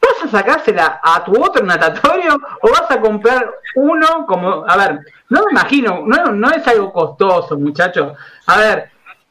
¿Vas 0.00 0.24
a 0.24 0.28
sacársela 0.28 1.00
a 1.02 1.24
tu 1.24 1.32
otro 1.42 1.64
natatorio 1.64 2.38
o 2.62 2.70
vas 2.70 2.90
a 2.90 3.00
comprar 3.00 3.50
uno 3.74 4.26
como, 4.26 4.64
a 4.66 4.76
ver, 4.76 5.00
no 5.28 5.40
me 5.44 5.52
imagino, 5.52 6.02
no, 6.06 6.32
no 6.32 6.50
es 6.50 6.66
algo 6.66 6.92
costoso, 6.92 7.56
muchachos. 7.58 8.16
A 8.46 8.58
ver, 8.58 8.90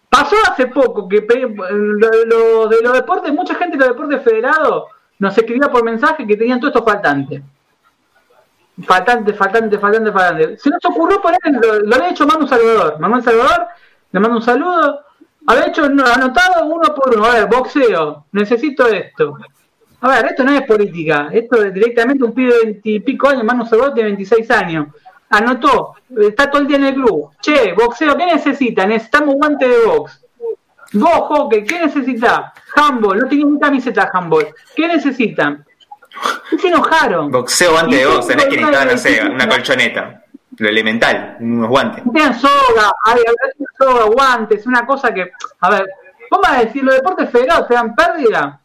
pasó 0.10 0.36
hace 0.50 0.68
poco 0.68 1.08
que 1.08 1.22
lo, 1.22 2.68
de 2.68 2.82
los 2.82 2.94
deportes, 2.94 3.34
mucha 3.34 3.56
gente 3.56 3.78
de 3.78 3.86
los 3.86 3.96
deportes 3.96 4.24
federados 4.24 4.86
nos 5.20 5.38
escribía 5.38 5.70
por 5.70 5.84
mensaje 5.84 6.26
que 6.26 6.38
tenían 6.38 6.60
todos 6.60 6.74
estos 6.76 6.92
faltantes. 6.92 7.42
Faltante, 8.86 9.34
faltante, 9.34 9.80
faltante, 9.80 10.12
faltante. 10.12 10.58
Se 10.58 10.70
nos 10.70 10.86
ocurrió 10.86 11.20
poner, 11.22 11.40
lo, 11.46 11.80
lo 11.80 11.96
había 11.96 12.12
hecho 12.12 12.28
Manu 12.28 12.48
Salvador. 12.48 13.00
Manuel 13.00 13.24
Salvador, 13.24 13.68
le 14.12 14.20
mando 14.20 14.38
un 14.38 14.44
saludo. 14.44 15.02
Había 15.48 15.68
hecho 15.68 15.86
anotado 15.86 16.66
uno 16.66 16.94
por 16.94 17.16
uno. 17.16 17.26
A 17.26 17.34
ver, 17.34 17.48
boxeo, 17.48 18.26
necesito 18.32 18.86
esto. 18.88 19.38
A 20.02 20.10
ver, 20.10 20.26
esto 20.28 20.44
no 20.44 20.52
es 20.52 20.62
política. 20.64 21.30
Esto 21.32 21.64
es 21.64 21.74
directamente 21.74 22.24
un 22.24 22.34
pibe 22.34 22.54
de 22.54 22.66
veintipico 22.66 23.30
años. 23.30 23.44
Manu 23.44 23.66
Salvador 23.66 23.96
tiene 23.96 24.10
26 24.10 24.52
años. 24.52 24.88
Anotó, 25.30 25.96
está 26.22 26.50
todo 26.50 26.62
el 26.62 26.68
día 26.68 26.78
en 26.78 26.86
el 26.86 26.94
club. 26.94 27.32
Che, 27.42 27.74
boxeo, 27.74 28.16
¿qué 28.16 28.28
necesita? 28.28 28.86
Necesitamos 28.86 29.36
guante 29.36 29.68
de 29.68 29.86
box. 29.86 30.27
Vos, 30.94 31.12
hockey, 31.12 31.64
¿qué 31.64 31.80
necesita? 31.80 32.54
Handball, 32.76 33.20
no 33.20 33.28
tiene 33.28 33.46
ni 33.46 33.60
camiseta 33.60 34.10
handball. 34.14 34.48
¿Qué 34.76 34.88
necesitan? 34.88 35.66
se 36.60 36.68
enojaron. 36.68 37.32
Boxeo 37.32 37.78
antes 37.78 38.00
de 38.00 38.06
vos, 38.06 38.28
tenés 38.28 38.46
que 38.46 38.58
necesitar, 38.58 38.92
no 38.92 38.98
sé, 38.98 39.30
una 39.30 39.48
colchoneta. 39.48 40.24
Lo 40.58 40.70
elemental, 40.70 41.38
unos 41.40 41.70
guantes. 41.70 42.04
Tenían 42.04 42.40
soga, 42.40 42.92
hay, 43.04 43.22
soga, 43.78 44.06
guantes, 44.06 44.66
una 44.66 44.86
cosa 44.88 45.14
que. 45.14 45.32
A 45.62 45.70
ver, 45.70 45.86
vamos 46.32 46.48
a 46.50 46.62
decir, 46.62 46.84
los 46.84 46.96
deportes 46.96 47.30
federados 47.30 47.68
te 47.68 47.76
dan 47.76 47.94
pérdida. 47.94 48.60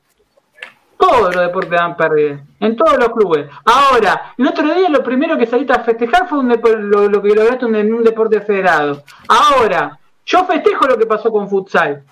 Todos 0.97 1.35
los 1.35 1.45
deportes 1.45 1.73
dan 1.73 1.97
pérdida, 1.97 2.41
en 2.61 2.77
todos 2.77 2.97
los 2.97 3.09
clubes. 3.11 3.47
Ahora, 3.65 4.35
el 4.39 4.47
otro 4.47 4.73
día 4.73 4.89
lo 4.89 5.03
primero 5.03 5.37
que 5.37 5.47
saliste 5.47 5.73
a 5.73 5.81
festejar 5.81 6.29
fue 6.29 6.39
un 6.39 6.49
lo, 6.49 7.09
lo, 7.09 7.21
que 7.21 7.35
lograste 7.35 7.67
en 7.67 7.93
un 7.93 8.05
deporte 8.05 8.41
federado. 8.41 9.03
Ahora, 9.29 9.99
yo 10.27 10.45
festejo 10.45 10.87
lo 10.87 10.99
que 10.99 11.07
pasó 11.07 11.31
con 11.31 11.49
futsal. 11.49 12.05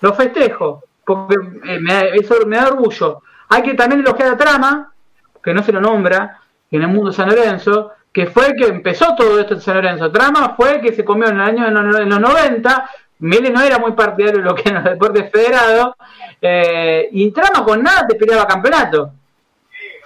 Lo 0.00 0.14
festejo, 0.14 0.82
porque 1.04 1.36
eh, 1.64 1.78
me, 1.80 2.10
eso 2.14 2.34
me 2.46 2.56
da 2.56 2.68
orgullo. 2.68 3.22
Hay 3.48 3.62
que 3.62 3.74
también 3.74 4.00
elogiar 4.00 4.32
a 4.32 4.36
Trama, 4.36 4.92
que 5.42 5.54
no 5.54 5.62
se 5.62 5.72
lo 5.72 5.80
nombra, 5.80 6.40
en 6.70 6.82
el 6.82 6.88
mundo 6.88 7.12
San 7.12 7.28
Lorenzo, 7.28 7.92
que 8.12 8.26
fue 8.26 8.48
el 8.48 8.54
que 8.56 8.66
empezó 8.66 9.14
todo 9.14 9.38
esto 9.38 9.54
en 9.54 9.60
San 9.60 9.76
Lorenzo. 9.76 10.10
Trama 10.10 10.54
fue 10.56 10.80
que 10.80 10.92
se 10.92 11.04
comió 11.04 11.28
en 11.28 11.36
el 11.36 11.42
año 11.42 11.66
en 11.66 12.08
los 12.08 12.20
90. 12.20 12.90
Mele 13.18 13.50
no 13.50 13.60
era 13.60 13.78
muy 13.78 13.92
partidario 13.92 14.40
de 14.40 14.44
lo 14.44 14.54
que 14.54 14.68
eran 14.68 14.82
los 14.82 14.92
deportes 14.92 15.30
federados. 15.30 15.94
Eh, 16.40 17.08
y 17.12 17.30
Trama 17.30 17.64
con 17.64 17.82
nada 17.82 18.06
te 18.06 18.16
peleaba 18.16 18.46
campeonato. 18.46 19.12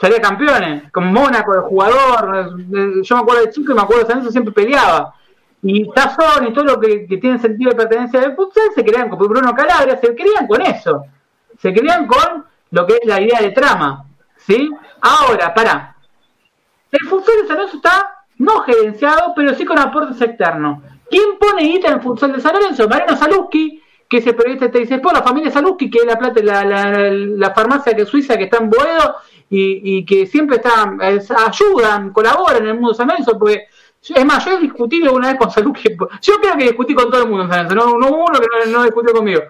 Salía 0.00 0.20
campeones, 0.20 0.90
como 0.92 1.10
Mónaco, 1.10 1.54
el 1.54 1.60
jugador. 1.60 2.52
Eh, 2.58 3.02
yo 3.02 3.16
me 3.16 3.22
acuerdo 3.22 3.42
de 3.42 3.50
chico 3.50 3.72
y 3.72 3.74
me 3.74 3.82
acuerdo 3.82 4.02
de 4.02 4.06
San 4.06 4.16
Lorenzo 4.16 4.32
siempre 4.32 4.52
peleaba 4.52 5.14
y 5.62 5.90
Tazón 5.90 6.48
y 6.48 6.52
todo 6.52 6.64
lo 6.64 6.80
que, 6.80 7.06
tiene 7.20 7.38
sentido 7.38 7.70
de 7.70 7.76
pertenencia 7.76 8.20
del 8.20 8.34
futsal 8.34 8.70
se 8.74 8.84
crean 8.84 9.10
con 9.10 9.18
Bruno 9.18 9.54
Calabria, 9.54 9.98
se 9.98 10.14
crean 10.14 10.46
con 10.46 10.62
eso, 10.62 11.04
se 11.58 11.72
crean 11.72 12.06
con 12.06 12.44
lo 12.70 12.86
que 12.86 12.94
es 12.94 13.00
la 13.04 13.20
idea 13.20 13.40
de 13.40 13.50
trama, 13.50 14.06
¿sí? 14.36 14.70
Ahora, 15.00 15.52
para, 15.52 15.96
el 16.90 17.08
futsal 17.08 17.34
de 17.42 17.48
San 17.48 17.60
está 17.60 18.24
no 18.38 18.60
gerenciado, 18.62 19.32
pero 19.36 19.54
sí 19.54 19.64
con 19.64 19.78
aportes 19.78 20.20
externos. 20.20 20.82
¿Quién 21.10 21.38
pone 21.38 21.62
guita 21.62 21.88
en 21.88 21.94
el 21.94 22.00
futsal 22.00 22.32
de 22.32 22.40
San 22.40 22.54
Lorenzo? 22.54 22.88
Mariano 22.88 23.16
Saluski, 23.16 23.82
que 24.08 24.18
es 24.18 24.26
el 24.26 24.34
periodista 24.34 24.68
de 24.68 24.80
dice, 24.80 24.98
por 24.98 25.12
la 25.12 25.22
familia 25.22 25.50
Saluski, 25.50 25.90
que 25.90 25.98
es 25.98 26.06
la 26.06 26.18
plata, 26.18 26.40
la, 26.42 26.64
la, 26.64 27.54
farmacia 27.54 27.94
que 27.94 28.06
suiza 28.06 28.36
que 28.36 28.44
está 28.44 28.58
en 28.58 28.70
Boedo 28.70 29.16
y, 29.50 29.98
y 29.98 30.04
que 30.04 30.26
siempre 30.26 30.56
está, 30.56 30.90
ayudan, 31.46 32.12
colaboran 32.12 32.62
en 32.62 32.68
el 32.68 32.74
mundo 32.74 32.90
de 32.90 32.94
San 32.94 33.08
Lorenzo, 33.08 33.38
porque 33.38 33.66
es 34.08 34.24
más, 34.24 34.44
yo 34.44 34.58
he 34.58 34.60
discutido 34.60 35.12
una 35.12 35.28
vez 35.28 35.38
con 35.38 35.50
Salud, 35.50 35.76
yo 36.22 36.34
creo 36.40 36.56
que 36.56 36.64
discutí 36.64 36.94
con 36.94 37.10
todo 37.10 37.22
el 37.22 37.28
mundo, 37.28 37.46
no, 37.46 37.98
no 37.98 38.08
hubo 38.08 38.24
uno 38.26 38.40
que 38.40 38.70
no, 38.70 38.82
discutió 38.84 39.12
conmigo. 39.12 39.42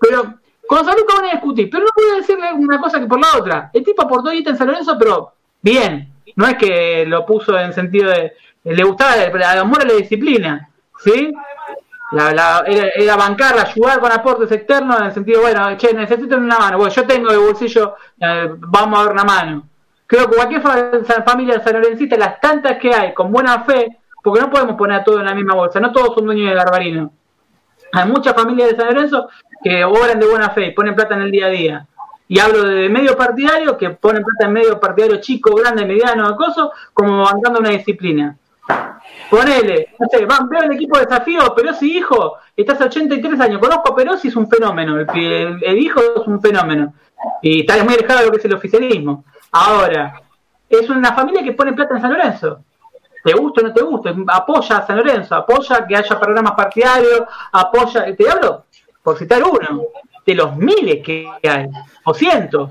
Pero 0.00 0.34
con 0.66 0.84
Salud 0.84 1.04
van 1.08 1.26
a 1.26 1.32
discutir, 1.32 1.68
pero 1.70 1.84
no 1.84 2.14
a 2.14 2.16
decirle 2.16 2.52
una 2.52 2.80
cosa 2.80 3.00
que 3.00 3.06
por 3.06 3.20
la 3.20 3.38
otra. 3.38 3.70
El 3.72 3.84
tipo 3.84 4.02
aportó 4.02 4.30
guita 4.30 4.50
en 4.50 4.56
San 4.56 4.68
Lorenzo, 4.68 4.96
pero 4.98 5.32
bien. 5.60 6.12
No 6.34 6.46
es 6.46 6.56
que 6.56 7.04
lo 7.06 7.24
puso 7.24 7.58
en 7.58 7.72
sentido 7.72 8.10
de. 8.10 8.34
Le 8.64 8.84
gustaba, 8.84 9.14
el 9.14 9.42
amor 9.42 9.82
a 9.82 9.86
la 9.86 9.94
disciplina, 9.94 10.68
¿sí? 10.98 11.32
La, 12.12 12.32
la, 12.32 12.64
era, 12.66 12.88
era, 12.94 13.16
bancarla, 13.16 13.62
ayudar 13.62 14.00
con 14.00 14.12
aportes 14.12 14.50
externos 14.52 14.98
en 15.00 15.06
el 15.06 15.12
sentido, 15.12 15.40
bueno, 15.40 15.76
che, 15.76 15.92
necesito 15.92 16.36
una 16.36 16.58
mano. 16.58 16.78
Bueno, 16.78 16.92
yo 16.92 17.06
tengo 17.06 17.30
de 17.30 17.36
bolsillo, 17.36 17.94
eh, 18.20 18.48
vamos 18.58 18.98
a 18.98 19.04
dar 19.04 19.12
una 19.12 19.24
mano. 19.24 19.68
Creo 20.06 20.28
que 20.28 20.36
cualquier 20.36 20.62
familia 21.24 21.60
sanlorencista, 21.60 22.16
las 22.16 22.40
tantas 22.40 22.78
que 22.78 22.94
hay, 22.94 23.12
con 23.12 23.32
buena 23.32 23.64
fe, 23.64 23.98
porque 24.22 24.40
no 24.40 24.50
podemos 24.50 24.76
poner 24.76 25.00
a 25.00 25.04
todo 25.04 25.18
en 25.18 25.26
la 25.26 25.34
misma 25.34 25.54
bolsa, 25.54 25.80
no 25.80 25.92
todos 25.92 26.14
son 26.14 26.26
dueños 26.26 26.48
de 26.48 26.54
Garbarino. 26.54 27.12
Hay 27.92 28.08
muchas 28.08 28.34
familias 28.34 28.70
de 28.70 28.76
San 28.76 28.86
Lorenzo 28.86 29.28
que 29.62 29.84
obran 29.84 30.18
de 30.18 30.26
buena 30.26 30.50
fe 30.50 30.66
y 30.66 30.70
ponen 30.72 30.94
plata 30.94 31.14
en 31.14 31.22
el 31.22 31.30
día 31.30 31.46
a 31.46 31.50
día. 31.50 31.86
Y 32.28 32.38
hablo 32.40 32.64
de 32.64 32.88
medio 32.88 33.16
partidario 33.16 33.76
que 33.76 33.90
ponen 33.90 34.24
plata 34.24 34.46
en 34.46 34.52
medio 34.52 34.80
partidario 34.80 35.20
chico, 35.20 35.54
grande, 35.54 35.86
mediano, 35.86 36.26
acoso, 36.26 36.72
como 36.92 37.24
bancando 37.24 37.60
una 37.60 37.70
disciplina. 37.70 38.36
Ponele, 39.30 39.94
no 39.98 40.08
sé, 40.10 40.24
van, 40.24 40.48
veo 40.48 40.62
el 40.62 40.72
equipo 40.72 40.98
de 40.98 41.06
desafío, 41.06 41.54
Perosi 41.54 41.98
hijo, 41.98 42.34
estás 42.56 42.80
a 42.80 42.86
83 42.86 43.40
años, 43.40 43.60
conozco 43.60 43.92
a 43.92 43.96
Perosi, 43.96 44.28
es 44.28 44.36
un 44.36 44.48
fenómeno, 44.48 44.98
el, 44.98 45.78
hijo 45.78 46.00
es 46.16 46.26
un 46.26 46.40
fenómeno. 46.40 46.94
Y 47.42 47.60
está 47.60 47.82
muy 47.84 47.94
alejado 47.94 48.20
de 48.20 48.26
lo 48.26 48.32
que 48.32 48.38
es 48.38 48.44
el 48.44 48.54
oficialismo. 48.54 49.24
Ahora, 49.58 50.20
es 50.68 50.90
una 50.90 51.14
familia 51.14 51.42
que 51.42 51.52
pone 51.52 51.72
plata 51.72 51.94
en 51.94 52.02
San 52.02 52.12
Lorenzo. 52.12 52.60
Te 53.24 53.32
gusta 53.32 53.62
o 53.62 53.64
no 53.64 53.72
te 53.72 53.82
gusta, 53.82 54.14
apoya 54.28 54.76
a 54.76 54.86
San 54.86 54.98
Lorenzo, 54.98 55.34
apoya 55.34 55.86
que 55.86 55.96
haya 55.96 56.20
programas 56.20 56.52
partidarios, 56.52 57.22
apoya, 57.52 58.14
te 58.14 58.28
hablo, 58.28 58.66
por 59.02 59.16
citar 59.16 59.42
uno, 59.42 59.84
de 60.26 60.34
los 60.34 60.54
miles 60.56 61.02
que 61.02 61.26
hay, 61.42 61.68
o 62.04 62.12
cientos. 62.12 62.70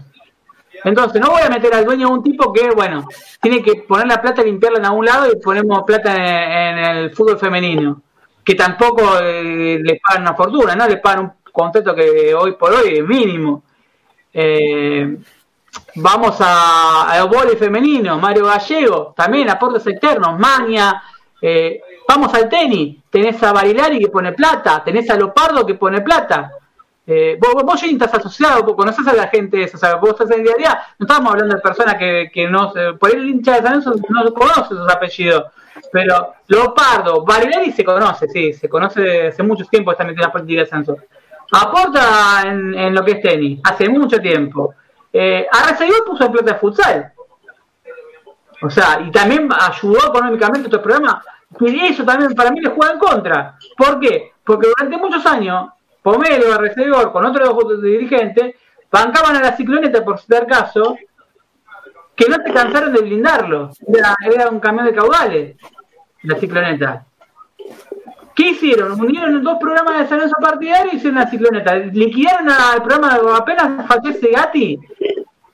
Entonces, 0.83 1.19
no 1.19 1.31
voy 1.31 1.41
a 1.41 1.49
meter 1.49 1.73
al 1.73 1.85
dueño 1.85 2.07
de 2.07 2.13
un 2.13 2.23
tipo 2.23 2.53
que, 2.53 2.69
bueno, 2.69 3.07
tiene 3.41 3.63
que 3.63 3.77
poner 3.87 4.05
la 4.05 4.21
plata, 4.21 4.43
limpiarla 4.43 4.77
en 4.77 4.85
algún 4.85 5.05
lado 5.05 5.31
y 5.31 5.37
ponemos 5.37 5.83
plata 5.87 6.13
en, 6.15 6.77
el 6.77 7.15
fútbol 7.15 7.39
femenino, 7.39 8.03
que 8.43 8.53
tampoco 8.53 9.19
eh, 9.23 9.79
le 9.81 9.99
pagan 9.99 10.21
una 10.21 10.35
fortuna, 10.35 10.75
¿no? 10.75 10.87
Le 10.87 10.97
pagan 10.97 11.21
un 11.21 11.31
contrato 11.51 11.95
que 11.95 12.35
hoy 12.35 12.51
por 12.51 12.73
hoy 12.73 12.99
es 12.99 13.03
mínimo. 13.03 13.63
Eh, 14.31 15.17
vamos 15.95 16.37
a, 16.39 17.11
al 17.11 17.57
femenino, 17.57 18.17
Mario 18.19 18.45
Gallego, 18.45 19.13
también 19.15 19.49
aportes 19.49 19.85
externos, 19.87 20.37
Maña, 20.37 21.01
eh, 21.41 21.81
vamos 22.07 22.33
al 22.33 22.49
tenis, 22.49 22.97
tenés 23.09 23.41
a 23.43 23.53
Barilari 23.53 23.99
que 23.99 24.09
pone 24.09 24.33
plata, 24.33 24.83
tenés 24.83 25.09
a 25.09 25.15
Lopardo 25.15 25.65
que 25.65 25.75
pone 25.75 26.01
plata. 26.01 26.51
Eh, 27.07 27.37
vos, 27.39 27.63
vos, 27.63 27.83
estás 27.83 28.15
asociado, 28.15 28.63
vos 28.63 28.75
conoces 28.75 29.05
a 29.07 29.13
la 29.13 29.27
gente 29.27 29.61
esa, 29.61 29.77
o 29.77 29.79
sea, 29.79 29.95
vos 29.95 30.11
estás 30.11 30.31
en 30.31 30.39
el 30.39 30.43
día 30.43 30.53
a 30.53 30.57
día, 30.57 30.79
no 30.97 31.05
estamos 31.05 31.33
hablando 31.33 31.55
de 31.55 31.61
personas 31.61 31.95
que, 31.95 32.31
que 32.33 32.47
no, 32.47 32.73
por 32.99 33.13
el 33.13 33.29
hincha 33.29 33.61
de 33.61 33.81
San 33.81 34.01
no 34.09 34.33
conoce 34.33 34.69
sus 34.69 34.91
apellidos, 34.91 35.45
pero 35.91 36.33
Lopardo, 36.47 37.23
Barilari 37.23 37.71
se 37.71 37.83
conoce, 37.83 38.27
sí, 38.27 38.53
se 38.53 38.67
conoce 38.67 39.27
hace 39.27 39.43
mucho 39.43 39.65
tiempo, 39.65 39.91
está 39.91 40.03
metido 40.03 40.23
en 40.23 40.27
la 40.27 40.33
política 40.33 40.61
de 40.61 40.67
Santos. 40.67 40.97
Aporta 41.51 42.41
en, 42.47 42.73
en, 42.73 42.95
lo 42.95 43.05
que 43.05 43.11
es 43.11 43.21
tenis, 43.21 43.59
hace 43.63 43.87
mucho 43.87 44.19
tiempo. 44.19 44.73
Eh, 45.17 45.47
Arrecibo 45.49 46.03
puso 46.05 46.25
en 46.25 46.31
plata 46.33 46.51
de 46.51 46.59
futsal. 46.59 47.13
O 48.61 48.69
sea, 48.69 48.99
y 48.99 49.09
también 49.11 49.47
ayudó 49.49 50.09
económicamente 50.09 50.65
a 50.65 50.69
estos 50.69 50.81
programas. 50.81 51.23
Y 51.57 51.79
eso 51.85 52.03
también 52.03 52.35
para 52.35 52.51
mí 52.51 52.59
le 52.59 52.69
juega 52.69 52.93
en 52.93 52.99
contra. 52.99 53.57
¿Por 53.77 53.97
qué? 54.01 54.33
Porque 54.43 54.67
durante 54.67 54.97
muchos 54.97 55.25
años 55.25 55.69
Pomelo, 56.01 56.53
Arrecedor, 56.53 57.13
con 57.13 57.25
otros 57.25 57.81
dirigentes, 57.81 58.55
bancaban 58.91 59.37
a 59.37 59.41
la 59.41 59.55
cicloneta, 59.55 60.03
por 60.03 60.19
citar 60.19 60.45
caso, 60.45 60.97
que 62.13 62.27
no 62.27 62.35
se 62.45 62.53
cansaron 62.53 62.93
de 62.93 63.01
blindarlo. 63.01 63.71
Era, 64.21 64.49
un 64.49 64.59
camión 64.59 64.85
de 64.85 64.93
caudales, 64.93 65.57
la 66.23 66.35
cicloneta. 66.35 67.05
¿Qué 68.35 68.49
hicieron? 68.49 68.99
Unieron 68.99 69.41
dos 69.43 69.57
programas 69.59 69.99
de 69.99 70.07
salud 70.07 70.31
partidario 70.41 70.91
y 70.91 70.97
hicieron 70.97 71.19
la 71.19 71.29
cicloneta. 71.29 71.75
Liquidaron 71.75 72.49
al 72.49 72.83
programa, 72.83 73.37
apenas 73.37 73.87
fallece 73.87 74.29
Gatti, 74.29 74.77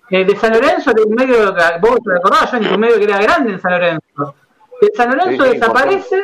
eh, 0.09 0.25
de 0.25 0.35
San 0.35 0.51
Lorenzo, 0.51 0.91
de 0.91 1.05
medio, 1.05 1.53
vos 1.79 1.99
te 2.03 2.11
recordás, 2.11 2.51
yo 2.51 2.57
en 2.57 2.73
un 2.73 2.79
medio 2.79 2.97
que 2.97 3.03
era 3.03 3.21
grande 3.21 3.53
en 3.53 3.61
San 3.61 3.71
Lorenzo. 3.71 4.35
De 4.81 4.91
San 4.95 5.11
Lorenzo 5.11 5.43
desaparece, 5.43 6.23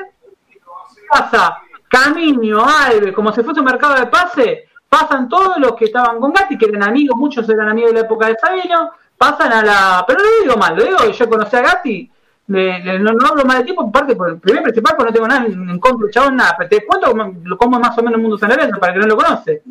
pasa 1.07 1.59
Camino, 1.87 2.65
Alves, 2.65 3.13
como 3.13 3.31
si 3.31 3.43
fuese 3.43 3.59
un 3.59 3.65
mercado 3.65 3.95
de 3.95 4.07
pase, 4.07 4.67
pasan 4.89 5.29
todos 5.29 5.57
los 5.59 5.73
que 5.75 5.85
estaban 5.85 6.19
con 6.19 6.33
Gatti, 6.33 6.57
que 6.57 6.65
eran 6.65 6.83
amigos, 6.83 7.17
muchos 7.17 7.47
eran 7.49 7.69
amigos 7.69 7.91
de 7.91 7.99
la 8.01 8.05
época 8.05 8.27
de 8.27 8.35
Sabino, 8.35 8.91
pasan 9.17 9.53
a 9.53 9.63
la. 9.63 10.05
Pero 10.07 10.19
no 10.19 10.25
lo 10.25 10.43
digo 10.43 10.57
mal, 10.57 10.75
lo 10.75 10.83
digo, 10.83 11.11
yo 11.11 11.29
conocí 11.29 11.55
a 11.55 11.61
Gatti, 11.61 12.11
no, 12.47 13.27
hablo 13.27 13.45
mal 13.45 13.59
de 13.59 13.63
tiempo, 13.65 13.83
en 13.83 13.91
parte 13.91 14.15
por 14.15 14.29
el 14.29 14.39
primer 14.39 14.63
principal, 14.63 14.95
porque 14.95 15.11
no 15.11 15.13
tengo 15.13 15.27
nada 15.27 15.45
en 15.45 15.79
contra 15.79 16.09
chabón, 16.09 16.37
nada, 16.37 16.55
pero 16.57 16.69
te 16.69 16.85
cuento 16.85 17.13
cómo, 17.57 17.79
más 17.79 17.97
o 17.97 18.01
menos 18.01 18.15
el 18.15 18.21
mundo 18.21 18.37
San 18.37 18.49
Lorenzo, 18.49 18.79
para 18.79 18.93
que 18.93 18.99
no 18.99 19.07
lo 19.07 19.17
conoce. 19.17 19.63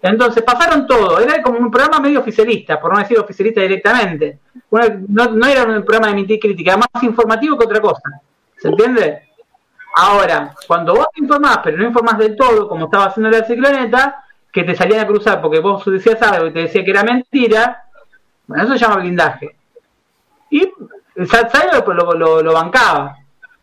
Entonces 0.00 0.42
pasaron 0.42 0.86
todo, 0.86 1.18
era 1.20 1.42
como 1.42 1.58
un 1.58 1.70
programa 1.70 2.00
medio 2.00 2.20
oficialista, 2.20 2.80
por 2.80 2.92
no 2.92 2.98
decir 2.98 3.18
oficialista 3.18 3.60
directamente. 3.60 4.38
no, 4.70 5.26
no, 5.26 5.46
era 5.46 5.64
un 5.64 5.84
programa 5.84 6.06
de 6.06 6.12
emitir 6.12 6.40
crítica, 6.40 6.72
era 6.72 6.84
más 6.92 7.02
informativo 7.02 7.58
que 7.58 7.64
otra 7.66 7.80
cosa. 7.80 8.20
¿Se 8.56 8.68
entiende? 8.68 9.28
Ahora, 9.96 10.54
cuando 10.66 10.94
vos 10.94 11.06
te 11.12 11.20
informás, 11.20 11.60
pero 11.62 11.76
no 11.76 11.84
informás 11.84 12.18
del 12.18 12.36
todo, 12.36 12.68
como 12.68 12.84
estaba 12.84 13.06
haciendo 13.06 13.30
la 13.30 13.44
cicloneta, 13.44 14.24
que 14.52 14.64
te 14.64 14.74
salían 14.74 15.00
a 15.00 15.06
cruzar 15.06 15.40
porque 15.42 15.60
vos 15.60 15.84
decías 15.84 16.22
algo 16.22 16.46
y 16.46 16.52
te 16.52 16.60
decía 16.60 16.84
que 16.84 16.90
era 16.90 17.02
mentira, 17.02 17.84
bueno, 18.46 18.64
eso 18.64 18.72
se 18.72 18.78
llama 18.78 18.96
blindaje. 18.96 19.56
Y 20.50 20.72
Sayo 21.26 21.84
lo, 21.86 22.12
lo, 22.12 22.42
lo, 22.42 22.52
bancaba 22.52 23.16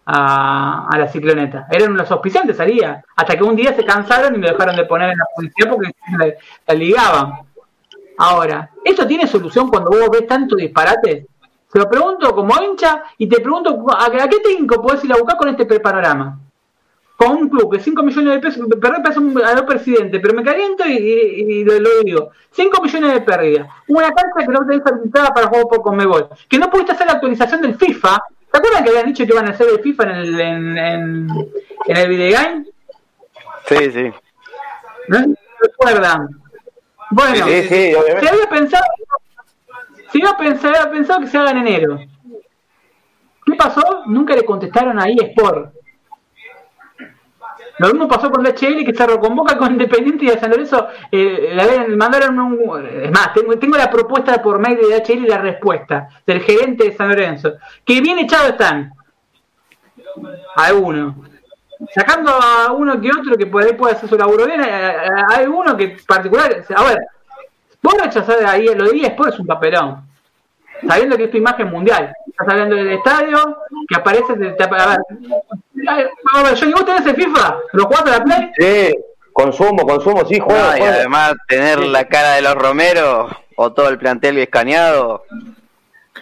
a, 0.06 0.98
la 0.98 1.08
cicloneta. 1.08 1.68
Eran 1.72 1.96
los 1.96 2.10
auspiciantes, 2.12 2.58
salía. 2.58 3.04
Hasta 3.16 3.38
que 3.38 3.44
un 3.44 3.56
día 3.56 3.74
se 3.74 3.86
cansaron 3.86 4.36
y 4.36 4.38
me 4.40 4.50
dejaron 4.50 4.76
de 4.76 4.86
poner 4.86 5.12
en 5.12 5.18
la 5.18 5.26
policía 5.36 5.70
porque 5.70 5.92
la, 6.68 6.74
ligaban. 6.74 7.40
Ahora, 8.18 8.70
¿eso 8.84 9.06
tiene 9.08 9.28
solución 9.28 9.70
cuando 9.70 9.90
vos 9.90 10.10
ves 10.12 10.28
tanto 10.28 10.56
disparate? 10.56 11.28
Te 11.72 11.80
lo 11.80 11.90
pregunto 11.90 12.34
como 12.34 12.62
hincha 12.62 13.04
y 13.18 13.28
te 13.28 13.42
pregunto, 13.42 13.86
¿a, 13.98 14.10
qué 14.10 14.40
técnico 14.40 14.82
podés 14.82 15.04
ir 15.04 15.14
a 15.14 15.18
buscar 15.18 15.38
con 15.38 15.50
este 15.50 15.80
panorama? 15.80 16.40
Con 17.18 17.32
un 17.32 17.50
club 17.50 17.72
que 17.72 17.80
5 17.80 18.04
millones 18.04 18.34
de 18.34 18.40
pesos, 18.40 18.68
perdón, 18.82 19.04
peso 19.04 19.22
a 19.46 19.54
los 19.54 19.64
presidente, 19.64 20.20
pero 20.20 20.34
me 20.34 20.44
caliento 20.44 20.84
y, 20.86 21.64
lo, 21.64 22.04
digo. 22.04 22.32
5 22.52 22.84
millones 22.84 23.14
de 23.14 23.22
pérdidas. 23.22 23.68
Una 23.88 24.12
cancha 24.12 24.46
que 24.46 24.52
no 24.52 24.66
tenés 24.66 24.86
habilitada 24.86 25.34
para 25.34 25.48
jugar 25.48 25.68
por 25.68 25.82
Conmebol. 25.82 26.30
Que 26.50 26.60
no 26.60 26.70
pudiste 26.70 26.92
hacer 26.92 27.08
la 27.08 27.14
actualización 27.14 27.62
del 27.62 27.76
FIFA. 27.76 28.22
¿Te 28.52 28.58
acuerdas 28.58 28.84
que 28.84 28.90
habían 28.90 29.08
dicho 29.08 29.26
que 29.26 29.32
iban 29.32 29.48
a 29.48 29.52
hacer 29.52 29.68
el 29.70 29.80
FIFA 29.80 30.04
en 30.04 30.10
el, 30.10 30.40
en, 30.40 30.78
en, 30.78 31.28
en 31.88 31.98
el 31.98 32.10
videogame? 32.10 32.66
Sí, 33.66 33.92
sí. 33.92 34.12
¿No 35.08 35.20
recuerdan? 35.62 36.30
Bueno, 37.12 37.46
sí, 37.46 37.62
sí, 37.64 37.94
se 37.94 38.30
había 38.30 38.50
pensado 38.50 38.84
si 40.16 40.20
iba 40.20 40.30
a 40.30 40.38
pensar, 40.38 40.92
pensado 40.92 41.20
que 41.20 41.28
se 41.28 41.38
haga 41.38 41.52
en 41.52 41.58
enero. 41.58 42.00
¿Qué 43.46 43.54
pasó? 43.56 44.04
Nunca 44.06 44.34
le 44.34 44.46
contestaron 44.46 44.98
a 44.98 45.10
eSport. 45.10 45.74
Lo 47.80 47.88
mismo 47.88 48.08
pasó 48.08 48.32
con 48.32 48.44
DHL 48.44 48.86
que 48.86 48.94
se 48.96 49.06
reconvoca 49.06 49.58
con 49.58 49.72
Independiente 49.72 50.26
y 50.26 50.30
de 50.30 50.40
San 50.40 50.50
Lorenzo. 50.50 50.88
Eh, 51.12 51.54
le 51.54 51.96
mandaron 51.96 52.40
un. 52.40 52.86
Es 52.86 53.12
más, 53.12 53.34
tengo, 53.34 53.58
tengo, 53.60 53.78
la 53.78 53.90
propuesta 53.90 54.42
por 54.42 54.60
mail 54.60 54.78
de 54.78 55.00
DHL 55.00 55.26
y 55.26 55.28
la 55.28 55.40
respuesta 55.40 56.08
del 56.26 56.42
gerente 56.42 56.86
de 56.86 56.96
San 56.96 57.10
Lorenzo. 57.10 57.54
Que 57.84 58.02
bien 58.02 58.20
echado 58.20 58.50
están. 58.50 58.94
A 60.56 60.74
uno. 60.74 61.16
Sacando 61.94 62.32
a 62.32 62.72
uno 62.72 63.00
que 63.02 63.10
otro 63.10 63.38
que 63.38 63.48
por 63.48 63.62
ahí 63.62 63.74
puede 63.74 63.96
hacer 63.96 64.08
su 64.08 64.18
laburo 64.18 64.46
bien, 64.46 64.62
hay 64.62 65.46
uno 65.46 65.76
que 65.76 65.98
particular. 66.08 66.64
A 66.74 66.84
ver, 66.84 67.00
Vos 67.86 67.94
rechazar 68.02 68.44
ahí 68.48 68.66
lo 68.74 68.86
de 68.86 69.00
después 69.00 69.32
es 69.32 69.40
un 69.40 69.46
papelón. 69.46 70.02
Sabiendo 70.88 71.18
que 71.18 71.26
es 71.26 71.32
tu 71.32 71.38
imagen 71.38 71.70
mundial. 71.70 72.14
Estás 72.28 72.48
hablando 72.48 72.76
del 72.76 72.92
estadio, 72.92 73.58
que 73.88 73.96
aparece. 73.96 74.34
a 74.34 75.96
ver, 75.96 76.10
a 76.34 76.44
ver, 76.44 76.56
yo, 76.56 76.72
¿vos 76.72 76.86
tenés 76.86 77.06
el 77.06 77.16
FIFA? 77.16 77.58
¿Lo 77.74 77.86
jugás 77.86 78.02
a 78.02 78.18
la 78.18 78.24
Play? 78.24 78.52
Sí, 78.58 78.96
consumo, 79.32 79.86
consumo, 79.86 80.26
sí, 80.26 80.40
juego. 80.40 80.78
y 80.78 80.82
además, 80.82 81.34
tener 81.48 81.80
la 81.80 82.06
cara 82.06 82.34
de 82.34 82.42
los 82.42 82.56
Romero 82.56 83.30
o 83.56 83.74
todo 83.74 83.90
el 83.90 83.98
plantel 83.98 84.38
escaneado. 84.38 85.24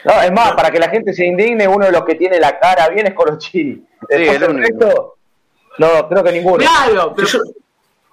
No, 0.06 0.22
es 0.22 0.32
más, 0.32 0.54
para 0.54 0.70
que 0.70 0.80
la 0.80 0.90
gente 0.90 1.14
se 1.14 1.26
indigne, 1.26 1.68
uno 1.68 1.86
de 1.86 1.92
los 1.92 2.04
que 2.04 2.16
tiene 2.16 2.40
la 2.40 2.60
cara 2.60 2.90
bien 2.90 3.08
es 3.08 3.14
Colochini. 3.14 3.76
Sí, 4.10 4.16
el 4.16 4.44
único. 4.44 5.18
no, 5.78 6.10
creo 6.10 6.24
que 6.24 6.32
ninguno. 6.32 6.58
Claro, 6.58 7.14
pero, 7.16 7.28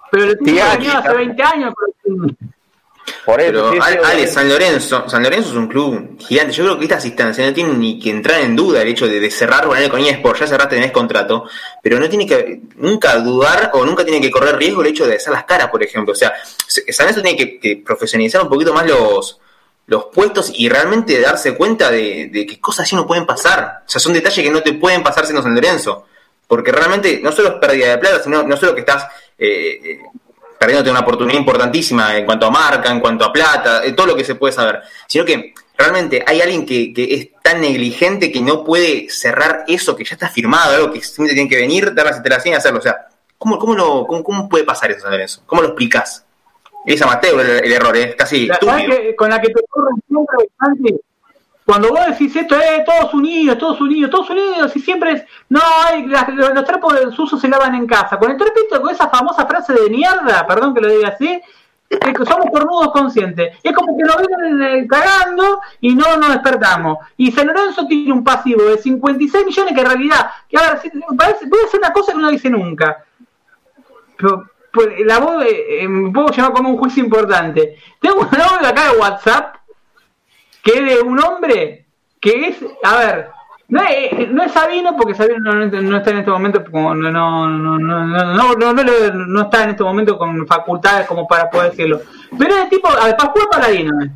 pero 0.09 0.25
lo 0.25 0.37
tuvo 0.37 0.97
hace 0.97 1.13
20 1.13 1.43
años. 1.43 1.73
Por 3.25 3.39
eso, 3.39 3.69
Pero, 3.71 4.03
Ale, 4.03 4.25
San 4.25 4.49
Lorenzo, 4.49 5.07
San 5.07 5.21
Lorenzo 5.21 5.49
es 5.49 5.55
un 5.55 5.67
club 5.67 6.17
gigante. 6.19 6.53
Yo 6.53 6.63
creo 6.63 6.79
que 6.79 6.85
estas 6.85 7.05
instancias 7.05 7.47
no 7.47 7.53
tienen 7.53 7.79
ni 7.79 7.99
que 7.99 8.09
entrar 8.09 8.41
en 8.41 8.55
duda 8.55 8.81
el 8.81 8.87
hecho 8.87 9.07
de, 9.07 9.29
cerrar 9.29 9.67
con 9.67 9.77
con 9.89 9.99
eSport, 9.99 10.39
ya 10.39 10.47
cerraste, 10.47 10.75
tenés 10.75 10.91
contrato, 10.91 11.45
pero 11.83 11.99
no 11.99 12.09
tiene 12.09 12.25
que 12.25 12.61
nunca 12.77 13.15
dudar 13.17 13.71
o 13.73 13.85
nunca 13.85 14.03
tiene 14.03 14.19
que 14.19 14.31
correr 14.31 14.57
riesgo 14.57 14.81
el 14.81 14.87
hecho 14.87 15.05
de 15.05 15.17
hacer 15.17 15.33
las 15.33 15.43
caras, 15.43 15.69
por 15.69 15.83
ejemplo. 15.83 16.13
O 16.13 16.15
sea, 16.15 16.33
San 16.67 17.05
Lorenzo 17.05 17.21
tiene 17.21 17.59
que, 17.59 17.83
profesionalizar 17.85 18.41
un 18.41 18.49
poquito 18.49 18.73
más 18.73 18.87
los, 18.87 19.39
los 19.85 20.05
puestos 20.05 20.51
y 20.55 20.67
realmente 20.67 21.19
darse 21.21 21.55
cuenta 21.55 21.91
de, 21.91 22.31
que 22.31 22.59
cosas 22.59 22.87
así 22.87 22.95
no 22.95 23.05
pueden 23.05 23.27
pasar. 23.27 23.83
O 23.85 23.89
sea, 23.89 24.01
son 24.01 24.13
detalles 24.13 24.43
que 24.43 24.51
no 24.51 24.63
te 24.63 24.73
pueden 24.73 25.03
pasar 25.03 25.25
siendo 25.25 25.43
San 25.43 25.53
Lorenzo. 25.53 26.07
Porque 26.47 26.71
realmente 26.71 27.21
no 27.23 27.31
solo 27.31 27.49
es 27.49 27.55
pérdida 27.55 27.91
de 27.91 27.97
plata, 27.99 28.23
sino 28.23 28.43
no 28.43 28.57
solo 28.57 28.73
que 28.73 28.81
estás 28.81 29.05
eh, 29.37 29.79
eh 29.83 29.99
perdiéndote 30.61 30.91
una 30.91 30.99
oportunidad 30.99 31.39
importantísima 31.39 32.15
en 32.15 32.23
cuanto 32.23 32.45
a 32.45 32.51
marca, 32.51 32.91
en 32.91 32.99
cuanto 32.99 33.25
a 33.25 33.33
plata, 33.33 33.81
todo 33.95 34.05
lo 34.05 34.15
que 34.15 34.23
se 34.23 34.35
puede 34.35 34.53
saber, 34.53 34.83
sino 35.07 35.25
que 35.25 35.55
realmente 35.75 36.23
hay 36.23 36.39
alguien 36.39 36.67
que, 36.67 36.93
que, 36.93 37.15
es 37.15 37.29
tan 37.41 37.61
negligente 37.61 38.31
que 38.31 38.41
no 38.41 38.63
puede 38.63 39.09
cerrar 39.09 39.63
eso 39.67 39.95
que 39.95 40.05
ya 40.05 40.13
está 40.13 40.29
firmado, 40.29 40.75
algo 40.75 40.93
que 40.93 41.01
simplemente 41.01 41.33
tiene 41.33 41.49
que 41.49 41.55
venir, 41.55 41.95
dar 41.95 42.05
las 42.05 42.17
instalaciones 42.17 42.57
y 42.57 42.59
hacerlo. 42.59 42.77
O 42.77 42.83
sea, 42.83 43.07
¿cómo, 43.39 43.57
cómo, 43.57 43.73
lo, 43.73 44.05
cómo, 44.05 44.23
cómo 44.23 44.47
puede 44.47 44.63
pasar 44.63 44.91
eso, 44.91 45.09
eso? 45.09 45.41
¿Cómo 45.47 45.63
lo 45.63 45.69
explicas? 45.69 46.27
Es 46.85 47.01
amateur 47.01 47.39
el, 47.39 47.65
el 47.65 47.71
error, 47.71 47.97
es 47.97 48.15
casi 48.15 48.45
La 48.45 48.59
que 48.59 49.15
con 49.15 49.31
la 49.31 49.41
que 49.41 49.47
te 49.47 49.61
corren 49.67 49.95
siempre, 50.07 50.99
cuando 51.71 51.87
vos 51.89 52.05
decís 52.05 52.35
esto, 52.35 52.55
eh, 52.55 52.83
todos 52.85 53.13
unidos, 53.13 53.57
todos 53.57 53.79
unidos, 53.79 54.11
todos 54.11 54.29
unidos, 54.29 54.75
y 54.75 54.79
siempre 54.81 55.11
es, 55.13 55.23
no, 55.47 55.61
hay, 55.85 56.05
las- 56.05 56.27
los, 56.27 56.65
trapos 56.65 56.93
uso 57.17 57.37
se 57.37 57.47
lavan 57.47 57.75
en 57.75 57.87
casa. 57.87 58.17
Con 58.17 58.29
el 58.29 58.35
trapito, 58.35 58.81
con 58.81 58.89
esa 58.93 59.07
famosa 59.09 59.45
frase 59.45 59.71
de 59.73 59.89
mierda, 59.89 60.45
perdón 60.45 60.73
que 60.73 60.81
lo 60.81 60.89
diga 60.89 61.07
así, 61.07 61.41
es 61.89 61.99
que 61.99 62.25
somos 62.25 62.47
cornudos 62.51 62.91
conscientes. 62.91 63.57
Es 63.63 63.71
como 63.73 63.95
que 63.95 64.03
nos 64.03 64.17
vienen 64.17 64.61
eh, 64.61 64.85
cagando 64.87 65.61
y 65.79 65.95
no 65.95 66.17
nos 66.17 66.29
despertamos. 66.31 66.97
Y 67.15 67.31
San 67.31 67.47
Lorenzo 67.47 67.87
tiene 67.87 68.11
un 68.11 68.23
pasivo 68.25 68.63
de 68.63 68.77
56 68.77 69.45
millones 69.45 69.73
que 69.73 69.79
en 69.79 69.87
realidad, 69.87 70.29
que 70.49 70.57
a 70.57 70.71
ver, 70.71 70.81
si- 70.81 70.91
parece, 71.17 71.45
voy 71.47 71.59
a 71.61 71.67
hacer 71.67 71.79
una 71.79 71.93
cosa 71.93 72.11
que 72.11 72.17
no 72.19 72.29
dice 72.31 72.49
nunca. 72.49 73.05
Pero, 74.17 74.45
pues, 74.73 74.87
la 75.05 75.19
voz, 75.19 75.43
eh, 75.45 75.83
eh, 75.85 75.89
puedo 76.13 76.27
llevar 76.31 76.51
como 76.51 76.69
un 76.69 76.77
juicio 76.77 77.01
importante. 77.03 77.77
Tengo 78.01 78.19
un 78.19 78.27
audio 78.41 78.67
acá 78.67 78.91
de 78.91 78.97
WhatsApp 78.97 79.55
que 80.63 80.81
de 80.81 80.99
un 81.01 81.19
hombre 81.19 81.85
que 82.19 82.47
es, 82.49 82.57
a 82.83 82.97
ver, 82.97 83.29
no 83.67 83.81
es, 83.83 84.29
no 84.29 84.43
es 84.43 84.51
Sabino 84.51 84.95
porque 84.97 85.15
Sabino 85.15 85.39
no, 85.39 85.65
no- 85.65 85.97
está 85.97 86.11
en 86.11 86.17
este 86.19 86.31
momento 86.31 86.63
no 86.71 86.93
no 86.93 87.49
no 87.49 87.79
no 87.79 88.55
no, 88.55 88.73
no, 88.73 89.41
está 89.41 89.63
en 89.63 89.69
este 89.71 89.83
momento 89.83 90.17
con 90.17 90.45
facultades 90.45 91.07
como 91.07 91.27
para 91.27 91.49
poder 91.49 91.71
decirlo. 91.71 92.01
Pero 92.37 92.55
es 92.55 92.69
tipo, 92.69 92.87
a 92.89 93.05
ver, 93.05 93.15
Pascual 93.17 93.47
Paladino. 93.49 94.03
eh. 94.03 94.09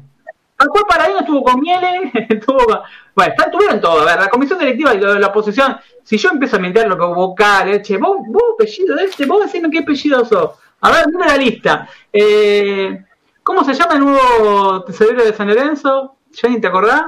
Pascual 0.57 0.84
Paladino 0.88 1.19
estuvo 1.19 1.43
con 1.43 1.59
Miele, 1.59 2.11
estuvo 2.30 2.59
con- 2.59 2.80
bueno, 3.15 3.31
están, 3.31 3.51
tuvieron 3.51 3.80
todo, 3.81 4.01
a 4.01 4.05
ver, 4.05 4.19
la 4.19 4.30
comisión 4.30 4.59
directiva 4.59 4.93
y 4.93 4.99
la, 4.99 5.27
oposición, 5.27 5.77
si 6.03 6.17
yo 6.17 6.30
empiezo 6.30 6.57
a 6.57 6.59
mentir 6.59 6.88
lo 6.88 6.97
que 6.97 7.05
vocal, 7.05 7.69
eh, 7.73 7.97
vos, 7.99 8.17
vos 8.27 8.43
apellido 8.55 8.95
de 8.95 9.05
este, 9.05 9.26
vos 9.26 9.43
decime 9.43 9.69
qué 9.72 9.80
apellido 9.80 10.23
sos. 10.26 10.51
A 10.81 10.91
ver, 10.91 11.05
mira 11.11 11.27
la 11.27 11.38
lista. 11.38 11.88
Eh, 12.11 13.03
¿Cómo 13.41 13.63
se 13.63 13.73
llama 13.73 13.93
el 13.95 13.99
nuevo 14.01 14.84
tesorero 14.84 15.23
de 15.23 15.34
San 15.34 15.47
Lorenzo? 15.47 16.14
Jenny, 16.36 16.60
¿te 16.60 16.68
acordás? 16.68 17.03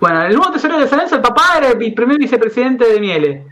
Bueno, 0.00 0.22
el 0.22 0.34
nuevo 0.34 0.52
tesorero 0.52 0.80
de 0.80 0.86
San 0.86 0.98
Lorenzo, 0.98 1.16
el 1.16 1.22
papá 1.22 1.54
era 1.58 1.68
el 1.68 1.94
primer 1.94 2.18
vicepresidente 2.18 2.86
de 2.86 3.00
Miele. 3.00 3.46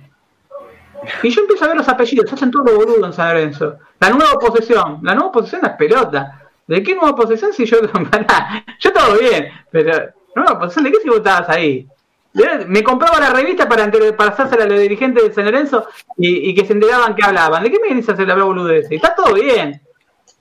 Y 1.23 1.31
yo 1.31 1.43
empiezo 1.43 1.65
a 1.65 1.69
ver 1.69 1.77
los 1.77 1.89
apellidos, 1.89 2.29
se 2.29 2.35
hacen 2.35 2.51
todos 2.51 2.67
los 2.67 2.77
boludos 2.77 3.07
en 3.07 3.13
San 3.13 3.29
Lorenzo. 3.29 3.79
La 4.01 4.11
nueva 4.11 4.33
oposición, 4.33 5.01
la 5.03 5.15
nueva 5.15 5.29
oposición 5.29 5.65
es 5.65 5.73
pelota. 5.73 6.43
¿De 6.67 6.83
qué 6.83 6.95
nueva 6.95 7.11
oposición 7.11 7.53
si 7.53 7.65
yo 7.65 7.79
yo 8.81 8.93
todo 8.93 9.19
bien, 9.19 9.49
pero 9.71 10.11
nueva 10.35 10.53
oposición, 10.53 10.85
¿de 10.85 10.93
qué 10.93 10.99
si 11.03 11.09
vos 11.09 11.19
estabas 11.19 11.49
ahí? 11.49 11.87
Me 12.67 12.83
compraba 12.83 13.19
la 13.19 13.31
revista 13.31 13.67
para, 13.69 13.91
para 14.17 14.31
hacerse 14.31 14.63
a 14.63 14.67
los 14.67 14.79
dirigentes 14.79 15.25
de 15.25 15.33
San 15.33 15.47
Lorenzo 15.47 15.87
y, 16.19 16.51
y 16.51 16.55
que 16.55 16.67
se 16.67 16.75
enteraban 16.75 17.15
que 17.15 17.25
hablaban. 17.25 17.63
¿De 17.63 17.71
qué 17.71 17.79
me 17.81 17.89
venís 17.89 18.09
a 18.09 18.13
hacer 18.13 18.29
la 18.29 18.35
boludez? 18.35 18.87
Está 18.91 19.15
todo 19.15 19.35
bien. 19.35 19.81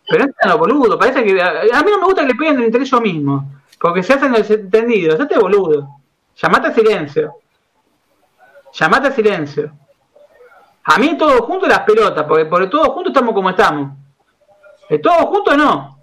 Pero 0.08 0.26
no 0.26 0.30
están 0.30 0.50
los 0.52 0.60
boludos, 0.60 0.98
parece 0.98 1.24
que. 1.24 1.42
A 1.42 1.84
mí 1.84 1.92
no 1.92 2.00
me 2.00 2.06
gusta 2.06 2.22
que 2.22 2.28
le 2.28 2.36
peguen 2.36 2.62
entre 2.62 2.82
ellos 2.82 3.02
mismos. 3.02 3.44
Porque 3.80 4.04
se 4.04 4.14
hacen 4.14 4.32
los 4.32 4.50
entendidos. 4.50 5.20
Este 5.20 5.38
boludo. 5.38 5.88
Llamate 6.36 6.68
a 6.68 6.74
silencio. 6.74 7.36
Llamate 8.74 9.08
a 9.08 9.12
silencio. 9.12 9.72
A 10.84 11.00
mí 11.00 11.18
todos 11.18 11.42
juntos 11.42 11.68
las 11.68 11.80
pelotas, 11.80 12.26
porque 12.26 12.46
por 12.46 12.62
el 12.62 12.70
todos 12.70 12.90
juntos 12.90 13.12
estamos 13.12 13.34
como 13.34 13.50
estamos. 13.50 13.92
El 14.88 15.02
todos 15.02 15.24
juntos 15.24 15.58
no. 15.58 15.98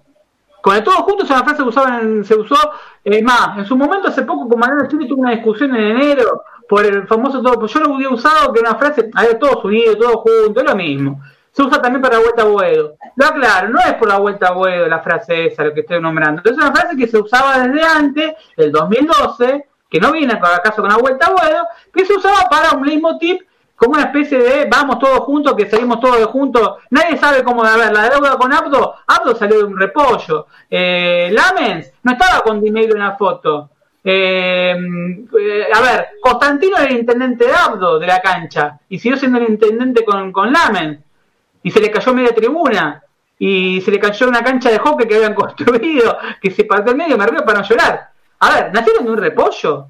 Con 0.61 0.75
el 0.75 0.83
todos 0.83 0.99
juntos 0.99 1.25
es 1.25 1.31
una 1.31 1.43
frase 1.43 1.63
que 1.63 1.69
usaban, 1.69 2.23
se 2.23 2.35
usó, 2.35 2.55
es 3.03 3.23
más, 3.23 3.57
en 3.57 3.65
su 3.65 3.75
momento 3.75 4.07
hace 4.07 4.23
poco 4.23 4.47
con 4.47 4.59
Mariano 4.59 4.85
Stili 4.85 5.07
tuvo 5.07 5.21
una 5.21 5.31
discusión 5.31 5.75
en 5.75 5.97
enero 5.97 6.43
por 6.69 6.85
el 6.85 7.05
famoso 7.05 7.41
todo, 7.41 7.59
pues 7.59 7.73
yo 7.73 7.81
lo 7.81 7.95
hubiera 7.95 8.13
usado 8.13 8.53
que 8.53 8.61
una 8.61 8.75
frase, 8.75 9.09
a 9.13 9.23
ver, 9.23 9.39
todos 9.39 9.63
unidos, 9.65 9.97
todos 9.99 10.15
juntos, 10.15 10.63
es 10.63 10.69
lo 10.69 10.75
mismo. 10.75 11.21
Se 11.53 11.61
usa 11.61 11.79
también 11.79 12.01
para 12.01 12.15
la 12.15 12.23
vuelta 12.23 12.41
a 12.41 12.45
Boedo. 12.45 12.97
No, 13.15 13.31
claro, 13.31 13.69
no 13.69 13.79
es 13.79 13.93
por 13.93 14.07
la 14.07 14.17
vuelta 14.17 14.47
a 14.47 14.53
Boedo 14.53 14.87
la 14.87 15.01
frase 15.01 15.45
esa, 15.45 15.63
lo 15.63 15.73
que 15.73 15.81
estoy 15.81 16.01
nombrando. 16.01 16.41
Es 16.43 16.57
una 16.57 16.71
frase 16.71 16.97
que 16.97 17.07
se 17.07 17.19
usaba 17.19 17.59
desde 17.59 17.85
antes, 17.85 18.33
del 18.57 18.71
2012, 18.71 19.67
que 19.87 19.99
no 19.99 20.11
viene 20.11 20.33
acaso 20.33 20.81
con 20.81 20.89
la 20.89 20.97
vuelta 20.97 21.27
a 21.27 21.29
Boedo, 21.29 21.67
que 21.93 22.05
se 22.05 22.13
usaba 22.13 22.49
para 22.49 22.75
un 22.75 22.87
leitmotiv 22.87 23.45
como 23.75 23.93
una 23.93 24.05
especie 24.05 24.39
de 24.39 24.65
vamos 24.65 24.97
todos 24.97 25.19
juntos, 25.19 25.53
que 25.55 25.69
salimos 25.69 25.99
todos 25.99 26.25
juntos. 26.25 26.77
Nadie 26.89 27.17
sabe 27.17 27.43
cómo, 27.43 27.63
a 27.63 27.77
ver, 27.77 27.93
la 27.93 28.09
deuda 28.09 28.35
con 28.35 28.51
Abdo, 28.51 28.95
Abdo 29.05 29.35
salió 29.35 29.59
de 29.59 29.63
un 29.65 29.77
repollo. 29.77 30.47
Eh, 30.67 31.29
Lamens 31.31 31.91
no 32.01 32.13
estaba 32.13 32.41
con 32.41 32.61
dinero 32.61 32.93
en 32.93 32.99
la 32.99 33.15
foto. 33.15 33.69
Eh, 34.03 34.75
eh, 35.39 35.67
a 35.71 35.81
ver, 35.81 36.07
Constantino 36.19 36.77
era 36.77 36.87
el 36.87 36.97
intendente 36.97 37.45
de 37.45 37.53
Abdo 37.53 37.99
de 37.99 38.07
la 38.07 38.21
cancha 38.21 38.79
y 38.89 38.97
siguió 38.97 39.17
siendo 39.17 39.37
el 39.37 39.49
intendente 39.49 40.03
con, 40.03 40.31
con 40.31 40.51
Lamens 40.51 40.99
y 41.63 41.71
se 41.71 41.79
le 41.79 41.89
cayó 41.89 42.13
media 42.13 42.35
tribuna 42.35 43.03
y 43.39 43.81
se 43.81 43.91
le 43.91 43.99
cayó 43.99 44.27
una 44.27 44.43
cancha 44.43 44.69
de 44.69 44.79
hockey 44.79 45.07
que 45.07 45.15
habían 45.15 45.33
construido 45.35 46.17
que 46.41 46.51
se 46.51 46.65
partió 46.65 46.91
en 46.91 46.97
medio, 46.97 47.17
me 47.17 47.25
río 47.25 47.43
para 47.43 47.61
no 47.61 47.67
llorar. 47.67 48.09
A 48.39 48.53
ver, 48.53 48.73
¿nacieron 48.73 49.05
de 49.05 49.11
un 49.11 49.17
repollo? 49.17 49.87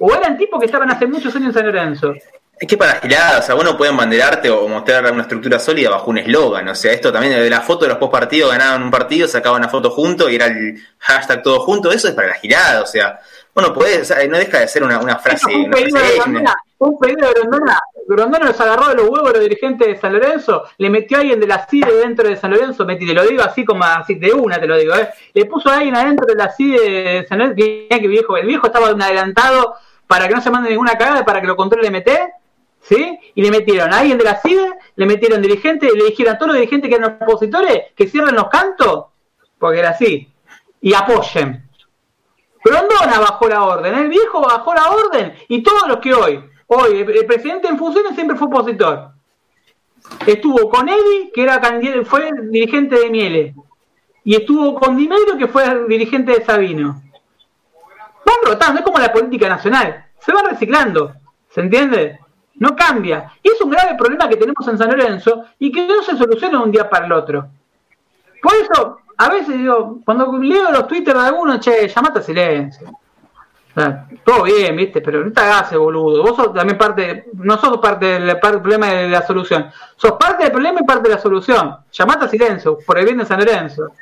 ¿O 0.00 0.14
eran 0.14 0.36
tipos 0.36 0.58
que 0.58 0.66
estaban 0.66 0.90
hace 0.90 1.06
muchos 1.06 1.34
años 1.36 1.48
en 1.48 1.54
San 1.54 1.66
Lorenzo? 1.66 2.14
Es 2.58 2.68
que 2.68 2.76
para 2.76 3.00
girar, 3.00 3.40
o 3.40 3.42
sea, 3.42 3.54
uno 3.54 3.76
puede 3.76 3.90
embanderarte 3.90 4.48
o 4.48 4.68
mostrar 4.68 5.10
una 5.12 5.22
estructura 5.22 5.58
sólida 5.58 5.90
bajo 5.90 6.10
un 6.10 6.18
eslogan. 6.18 6.68
O 6.68 6.74
sea, 6.74 6.92
esto 6.92 7.12
también 7.12 7.34
de 7.34 7.50
la 7.50 7.60
foto 7.60 7.84
de 7.84 7.88
los 7.88 7.98
post 7.98 8.12
partidos 8.12 8.52
ganaban 8.52 8.82
un 8.82 8.90
partido, 8.90 9.26
sacaban 9.26 9.62
una 9.62 9.68
foto 9.68 9.90
junto 9.90 10.28
y 10.30 10.36
era 10.36 10.46
el 10.46 10.80
hashtag 10.98 11.42
todo 11.42 11.60
junto. 11.60 11.90
Eso 11.90 12.08
es 12.08 12.14
para 12.14 12.28
la 12.28 12.34
girada, 12.34 12.82
o 12.82 12.86
sea, 12.86 13.20
bueno, 13.54 13.74
puede, 13.74 14.00
o 14.00 14.04
sea, 14.04 14.26
no 14.28 14.38
deja 14.38 14.60
de 14.60 14.68
ser 14.68 14.82
una, 14.82 14.98
una 14.98 15.16
frase. 15.16 15.44
Fue 15.44 15.54
un 15.54 15.66
una 15.66 15.76
pedido 15.76 15.98
frase 15.98 16.12
de 16.12 16.18
Grondona, 16.18 16.54
fue 16.78 16.88
un 16.88 16.98
pedido 16.98 17.28
de 17.28 17.34
Grondona. 17.34 17.78
Grondona 18.08 18.46
los 18.46 18.60
agarró 18.60 18.88
de 18.88 18.94
los 18.96 19.08
huevos 19.08 19.32
los 19.32 19.42
dirigentes 19.42 19.88
de 19.88 19.96
San 19.96 20.12
Lorenzo, 20.12 20.64
le 20.78 20.90
metió 20.90 21.18
a 21.18 21.20
alguien 21.20 21.38
de 21.38 21.46
la 21.46 21.66
CIDE 21.66 21.94
dentro 21.96 22.28
de 22.28 22.36
San 22.36 22.50
Lorenzo, 22.50 22.84
metí, 22.84 23.06
te 23.06 23.14
lo 23.14 23.24
digo 23.24 23.42
así 23.42 23.64
como 23.64 23.84
así 23.84 24.14
de 24.14 24.32
una, 24.32 24.58
te 24.58 24.66
lo 24.66 24.76
digo, 24.76 24.94
¿eh? 24.94 25.08
le 25.34 25.44
puso 25.44 25.68
a 25.70 25.76
alguien 25.76 25.94
adentro 25.94 26.26
de 26.26 26.34
la 26.34 26.50
CIDE 26.50 26.90
de 26.90 27.26
San 27.26 27.38
Lorenzo, 27.38 27.56
que 27.56 27.88
que 27.88 28.08
viejo, 28.08 28.36
el 28.36 28.46
viejo 28.46 28.66
estaba 28.66 28.88
adelantado 28.88 29.74
para 30.06 30.28
que 30.28 30.34
no 30.34 30.40
se 30.40 30.50
mande 30.50 30.70
ninguna 30.70 30.96
cagada, 30.96 31.24
para 31.24 31.40
que 31.40 31.46
lo 31.46 31.56
controle 31.56 31.90
MT, 31.90 32.08
¿sí? 32.82 33.18
Y 33.34 33.42
le 33.42 33.50
metieron 33.50 33.92
a 33.92 34.00
alguien 34.00 34.18
de 34.18 34.24
la 34.24 34.40
CIDE, 34.40 34.72
le 34.96 35.06
metieron 35.06 35.40
dirigentes, 35.40 35.92
le 35.94 36.04
dijeron 36.04 36.34
a 36.34 36.38
todos 36.38 36.48
los 36.48 36.56
dirigentes 36.56 36.90
que 36.90 36.96
eran 36.96 37.18
opositores 37.20 37.84
que 37.94 38.08
cierren 38.08 38.34
los 38.34 38.48
cantos, 38.48 39.06
porque 39.58 39.78
era 39.78 39.90
así, 39.90 40.28
y 40.80 40.94
apoyen. 40.94 41.68
Grondona 42.64 43.18
bajó 43.18 43.48
la 43.48 43.64
orden, 43.64 43.94
el 43.94 44.08
viejo 44.08 44.40
bajó 44.40 44.74
la 44.74 44.90
orden 44.90 45.34
y 45.48 45.62
todos 45.62 45.88
los 45.88 45.98
que 45.98 46.14
hoy, 46.14 46.44
hoy, 46.68 47.00
el, 47.00 47.26
presidente 47.26 47.68
en 47.68 47.78
funciones 47.78 48.14
siempre 48.14 48.36
fue 48.36 48.46
opositor. 48.46 49.10
Estuvo 50.26 50.68
con 50.68 50.88
Evi, 50.88 51.30
que 51.34 51.42
era 51.42 51.60
fue 52.04 52.30
dirigente 52.50 52.98
de 52.98 53.10
Miele, 53.10 53.54
y 54.24 54.36
estuvo 54.36 54.74
con 54.74 54.96
Dinero, 54.96 55.36
que 55.36 55.48
fue 55.48 55.86
dirigente 55.88 56.32
de 56.32 56.44
Sabino. 56.44 57.02
Van 58.24 58.36
rotando, 58.44 58.80
es 58.80 58.84
como 58.84 58.98
la 58.98 59.12
política 59.12 59.48
nacional, 59.48 60.06
se 60.20 60.32
va 60.32 60.42
reciclando, 60.42 61.14
¿se 61.50 61.60
entiende? 61.60 62.20
No 62.54 62.76
cambia. 62.76 63.32
Y 63.42 63.50
es 63.50 63.60
un 63.60 63.70
grave 63.70 63.96
problema 63.96 64.28
que 64.28 64.36
tenemos 64.36 64.66
en 64.68 64.78
San 64.78 64.90
Lorenzo 64.90 65.46
y 65.58 65.72
que 65.72 65.86
no 65.86 66.02
se 66.02 66.16
soluciona 66.16 66.58
de 66.58 66.64
un 66.64 66.70
día 66.70 66.88
para 66.88 67.06
el 67.06 67.12
otro. 67.12 67.48
Por 68.40 68.54
eso, 68.54 68.98
a 69.22 69.28
veces 69.28 69.56
digo, 69.56 70.00
cuando 70.04 70.36
leo 70.38 70.72
los 70.72 70.88
twitters 70.88 71.16
de 71.20 71.26
algunos, 71.28 71.60
che, 71.60 71.86
llamate 71.86 72.18
a 72.18 72.22
silencio. 72.22 72.88
O 72.88 73.80
sea, 73.80 74.08
todo 74.24 74.42
bien, 74.42 74.74
viste, 74.74 75.00
pero 75.00 75.24
no 75.24 75.32
te 75.32 75.40
hagas 75.40 75.72
boludo. 75.76 76.24
Vos 76.24 76.34
sos 76.34 76.52
también 76.52 76.76
parte, 76.76 77.26
no 77.34 77.56
sos 77.56 77.78
parte 77.78 78.04
del, 78.04 78.40
parte 78.40 78.56
del 78.56 78.62
problema 78.62 78.88
de 78.88 79.08
la 79.08 79.22
solución. 79.22 79.70
Sos 79.94 80.12
parte 80.12 80.42
del 80.42 80.52
problema 80.52 80.80
y 80.80 80.84
parte 80.84 81.08
de 81.08 81.14
la 81.14 81.20
solución. 81.20 81.76
Llamate 81.92 82.24
a 82.24 82.28
silencio, 82.28 82.78
por 82.84 82.98
el 82.98 83.04
bien 83.04 83.18
de 83.18 83.24
San 83.24 83.38
Lorenzo. 83.38 83.92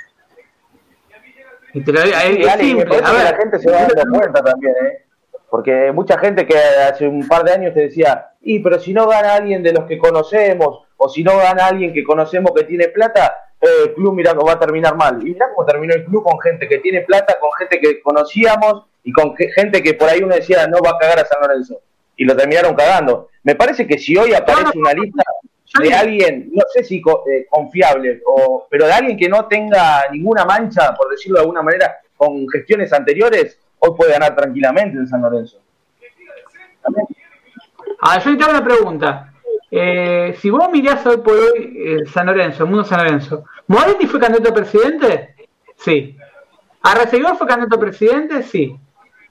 Y 1.75 1.83
te 1.83 1.93
lo 1.93 2.01
Sí, 2.01 2.13
es 2.13 2.53
simple. 2.55 3.01
A 3.05 3.13
ver, 3.13 3.25
la 3.25 3.37
gente 3.37 3.59
se 3.59 3.71
va 3.71 3.87
dando 3.95 4.19
cuenta 4.19 4.43
también, 4.43 4.73
¿eh? 4.87 5.05
Porque 5.51 5.93
mucha 5.93 6.19
gente 6.19 6.47
que 6.47 6.57
hace 6.57 7.07
un 7.07 7.29
par 7.29 7.45
de 7.45 7.53
años 7.53 7.75
te 7.75 7.81
decía, 7.81 8.31
y 8.41 8.61
pero 8.61 8.81
si 8.81 8.95
no 8.95 9.07
gana 9.07 9.35
alguien 9.35 9.63
de 9.63 9.75
los 9.75 9.85
que 9.85 9.99
conocemos, 9.99 10.87
o 10.97 11.09
si 11.11 11.23
no 11.23 11.37
gana 11.37 11.67
alguien 11.67 11.93
que 11.93 12.05
conocemos 12.05 12.53
que 12.55 12.65
tiene 12.65 12.89
plata, 12.89 13.37
eh, 13.61 13.67
el 13.85 13.95
club 13.95 14.15
mira 14.15 14.35
cómo 14.35 14.47
va 14.47 14.53
a 14.55 14.59
terminar 14.59 14.97
mal. 14.97 15.21
Y 15.21 15.33
mirá 15.33 15.47
cómo 15.55 15.67
terminó 15.67 15.95
el 15.95 16.05
club 16.05 16.23
con 16.25 16.39
gente 16.41 16.69
que 16.69 16.79
tiene 16.79 17.03
plata, 17.03 17.37
con 17.41 17.51
gente 17.53 17.79
que 17.81 18.01
conocíamos 18.01 18.85
y 19.05 19.13
con 19.13 19.35
que- 19.35 19.51
gente 19.53 19.83
que 19.83 19.95
por 19.95 20.09
ahí 20.09 20.23
uno 20.23 20.35
decía 20.35 20.67
no 20.67 20.79
va 20.83 20.91
a 20.91 20.99
cagar 20.99 21.21
a 21.21 21.25
San 21.27 21.41
Lorenzo. 21.43 21.81
Y 22.17 22.25
lo 22.25 22.37
terminaron 22.37 22.75
cagando. 22.75 23.29
Me 23.43 23.55
parece 23.55 23.87
que 23.87 23.99
si 23.99 24.17
hoy 24.17 24.35
aparece 24.35 24.77
una 24.79 24.93
lista 24.93 25.23
de 25.81 25.93
alguien, 25.95 26.51
no 26.53 26.63
sé 26.75 26.85
si 26.85 27.01
co- 27.01 27.25
eh, 27.31 27.47
confiable, 27.49 28.21
o, 28.27 28.67
pero 28.69 28.87
de 28.87 28.93
alguien 28.93 29.17
que 29.17 29.29
no 29.29 29.47
tenga 29.47 30.03
ninguna 30.11 30.45
mancha, 30.45 30.95
por 30.95 31.09
decirlo 31.11 31.37
de 31.37 31.43
alguna 31.43 31.63
manera, 31.63 31.97
con 32.17 32.47
gestiones 32.49 32.93
anteriores, 32.93 33.59
hoy 33.79 33.91
puede 33.97 34.13
ganar 34.13 34.35
tranquilamente 34.37 34.99
en 34.99 35.07
San 35.07 35.23
Lorenzo. 35.23 35.59
A 38.03 38.15
ver, 38.19 38.25
yo 38.25 38.37
te 38.37 38.43
hago 38.45 38.53
una 38.53 38.65
pregunta. 38.65 39.30
Eh, 39.71 40.37
si 40.41 40.51
vos 40.51 40.69
mirás 40.73 41.07
hoy 41.07 41.19
por 41.19 41.35
hoy 41.35 41.77
eh, 41.77 41.99
San 42.13 42.27
Lorenzo, 42.27 42.65
el 42.65 42.71
mundo 42.71 42.85
San 42.85 43.05
Lorenzo, 43.05 43.45
¿Moretti 43.69 44.07
fue 44.07 44.19
candidato 44.19 44.51
a 44.51 44.55
presidente? 44.55 45.37
Sí. 45.77 46.17
Arrecibidor 46.83 47.37
fue 47.37 47.47
candidato 47.47 47.77
a 47.77 47.81
presidente, 47.81 48.43
sí. 48.43 48.77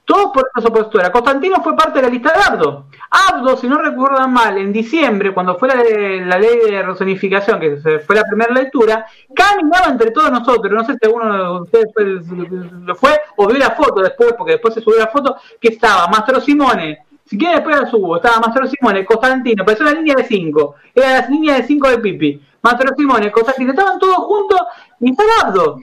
Todos 0.04 0.32
por 0.32 0.50
esa 0.56 0.70
postura. 0.70 1.12
Constantino 1.12 1.62
fue 1.62 1.76
parte 1.76 2.00
de 2.00 2.06
la 2.06 2.12
lista 2.12 2.32
de 2.32 2.42
Abdo. 2.42 2.86
Abdo, 3.10 3.56
si 3.56 3.68
no 3.68 3.78
recuerdan 3.78 4.32
mal, 4.32 4.56
en 4.56 4.72
diciembre, 4.72 5.32
cuando 5.34 5.56
fue 5.56 5.68
la, 5.68 5.74
la 5.74 6.38
ley 6.38 6.58
de 6.68 6.82
resonificación, 6.82 7.60
que 7.60 7.76
fue 7.76 8.16
la 8.16 8.24
primera 8.24 8.52
lectura, 8.52 9.06
caminaba 9.34 9.88
entre 9.88 10.10
todos 10.10 10.32
nosotros. 10.32 10.72
No 10.72 10.84
sé 10.84 10.94
si 10.94 11.06
alguno 11.06 11.36
de 11.36 11.60
ustedes 11.60 12.26
lo 12.26 12.94
fue 12.96 13.20
o 13.36 13.46
vio 13.46 13.58
la 13.58 13.72
foto 13.72 14.00
después, 14.00 14.32
porque 14.36 14.52
después 14.52 14.74
se 14.74 14.80
subió 14.80 14.98
la 14.98 15.08
foto, 15.08 15.36
que 15.60 15.68
estaba 15.68 16.08
Mastro 16.08 16.40
Simone. 16.40 17.04
Si 17.30 17.36
después 17.36 17.80
la 17.80 17.88
subo, 17.88 18.16
estaba 18.16 18.40
Mastro 18.40 18.66
Simone, 18.66 19.04
Constantino, 19.04 19.64
parecía 19.64 19.86
una 19.86 19.94
línea 19.94 20.16
de 20.16 20.24
cinco. 20.24 20.74
Era 20.92 21.20
la 21.20 21.28
línea 21.28 21.54
de 21.54 21.62
cinco 21.62 21.88
de 21.88 21.98
Pipi. 21.98 22.42
Mastro 22.60 22.92
Simone, 22.98 23.30
Constantino, 23.30 23.70
estaban 23.70 24.00
todos 24.00 24.16
juntos 24.16 24.60
y 24.98 25.12
estaba 25.12 25.30
Abdo. 25.44 25.80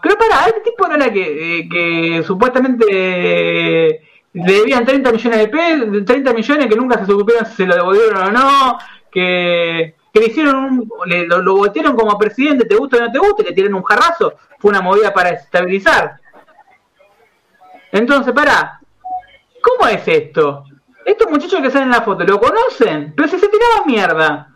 Pero 0.00 0.16
para, 0.16 0.46
este 0.46 0.60
tipo 0.60 0.86
no 0.86 0.94
era 0.94 1.12
que, 1.12 1.58
eh, 1.58 1.68
que 1.68 2.22
supuestamente 2.22 2.86
eh, 2.88 4.00
le 4.32 4.52
debían 4.52 4.86
30 4.86 5.10
millones 5.10 5.38
de 5.40 5.48
pesos, 5.48 6.04
30 6.06 6.34
millones 6.34 6.66
que 6.68 6.76
nunca 6.76 7.00
se 7.00 7.06
supieron 7.06 7.46
si 7.46 7.56
se 7.56 7.66
lo 7.66 7.74
devolvieron 7.74 8.22
o 8.28 8.30
no, 8.30 8.78
que, 9.10 9.96
que 10.12 10.20
le 10.20 10.26
hicieron 10.26 10.54
un, 10.54 10.88
le, 11.06 11.26
lo, 11.26 11.42
lo 11.42 11.56
votaron 11.56 11.96
como 11.96 12.16
presidente, 12.16 12.64
te 12.64 12.76
gusta 12.76 12.98
o 12.98 13.00
no 13.00 13.10
te 13.10 13.18
gusta, 13.18 13.42
le 13.42 13.52
tiran 13.52 13.74
un 13.74 13.82
jarrazo, 13.82 14.34
fue 14.60 14.70
una 14.70 14.80
movida 14.80 15.12
para 15.12 15.32
desestabilizar. 15.32 16.20
Entonces, 17.90 18.32
para, 18.32 18.79
¿cómo 19.62 19.88
es 19.88 20.06
esto? 20.06 20.64
Estos 21.04 21.30
muchachos 21.30 21.60
que 21.60 21.70
salen 21.70 21.88
en 21.88 21.94
la 21.94 22.02
foto, 22.02 22.24
¿lo 22.24 22.40
conocen? 22.40 23.12
Pero 23.16 23.28
si 23.28 23.38
se 23.38 23.48
tiraban 23.48 23.86
mierda. 23.86 24.48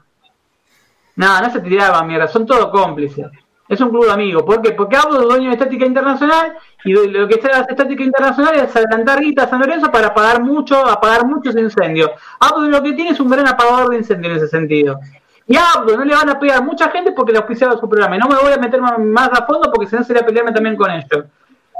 No, 1.16 1.40
no 1.40 1.50
se 1.50 1.60
tiraban 1.60 2.06
mierda, 2.06 2.28
son 2.28 2.46
todos 2.46 2.70
cómplices. 2.70 3.26
Es 3.68 3.80
un 3.80 3.88
club 3.88 4.04
de 4.04 4.12
amigos. 4.12 4.42
¿Por 4.42 4.60
qué? 4.60 4.72
Porque 4.72 4.96
hablo 4.96 5.20
de 5.20 5.24
dueño 5.24 5.48
de 5.48 5.54
estática 5.54 5.86
internacional 5.86 6.54
y 6.84 6.92
lo 6.92 7.26
que 7.26 7.36
está 7.36 7.60
estática 7.60 8.02
internacional 8.02 8.56
es 8.56 8.76
adelantar 8.76 9.20
guita 9.20 9.44
a 9.44 9.48
San 9.48 9.60
Lorenzo 9.60 9.90
para 9.90 10.08
apagar 10.08 10.42
mucho, 10.42 10.86
apagar 10.86 11.24
muchos 11.24 11.56
incendios. 11.56 12.10
Abdo 12.40 12.68
lo 12.68 12.82
que 12.82 12.92
tiene 12.92 13.10
es 13.10 13.20
un 13.20 13.30
gran 13.30 13.48
apagador 13.48 13.90
de 13.90 13.96
incendios 13.96 14.32
en 14.32 14.36
ese 14.36 14.48
sentido. 14.48 15.00
Y 15.46 15.56
a 15.56 15.62
Abdo 15.76 15.96
no 15.96 16.04
le 16.04 16.14
van 16.14 16.28
a 16.28 16.38
pegar 16.38 16.62
mucha 16.62 16.90
gente 16.90 17.12
porque 17.12 17.32
le 17.32 17.38
auspiciaba 17.38 17.78
su 17.78 17.88
programa. 17.88 18.16
Y 18.16 18.18
no 18.18 18.28
me 18.28 18.36
voy 18.36 18.52
a 18.52 18.58
meter 18.58 18.80
más 18.82 19.30
a 19.32 19.46
fondo 19.46 19.70
porque 19.72 19.88
si 19.88 19.96
no 19.96 20.04
sería 20.04 20.26
pelearme 20.26 20.52
también 20.52 20.76
con 20.76 20.90
ellos. 20.90 21.24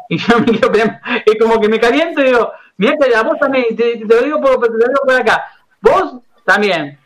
Y 0.08 0.18
yo 0.18 0.38
me 0.38 0.44
quiero 0.44 0.70
pelear. 0.70 1.00
Es 1.24 1.36
como 1.40 1.60
que 1.60 1.68
me 1.68 1.80
caliento 1.80 2.20
y 2.20 2.24
digo, 2.24 2.52
mira 2.76 3.22
vos 3.22 3.38
también, 3.38 3.76
te, 3.76 4.00
lo 4.04 4.22
digo 4.22 4.40
por, 4.40 4.60
te 4.60 4.72
lo 4.72 4.78
digo 4.78 5.00
por 5.04 5.14
acá. 5.14 5.44
Vos 5.80 6.16
también. 6.44 6.98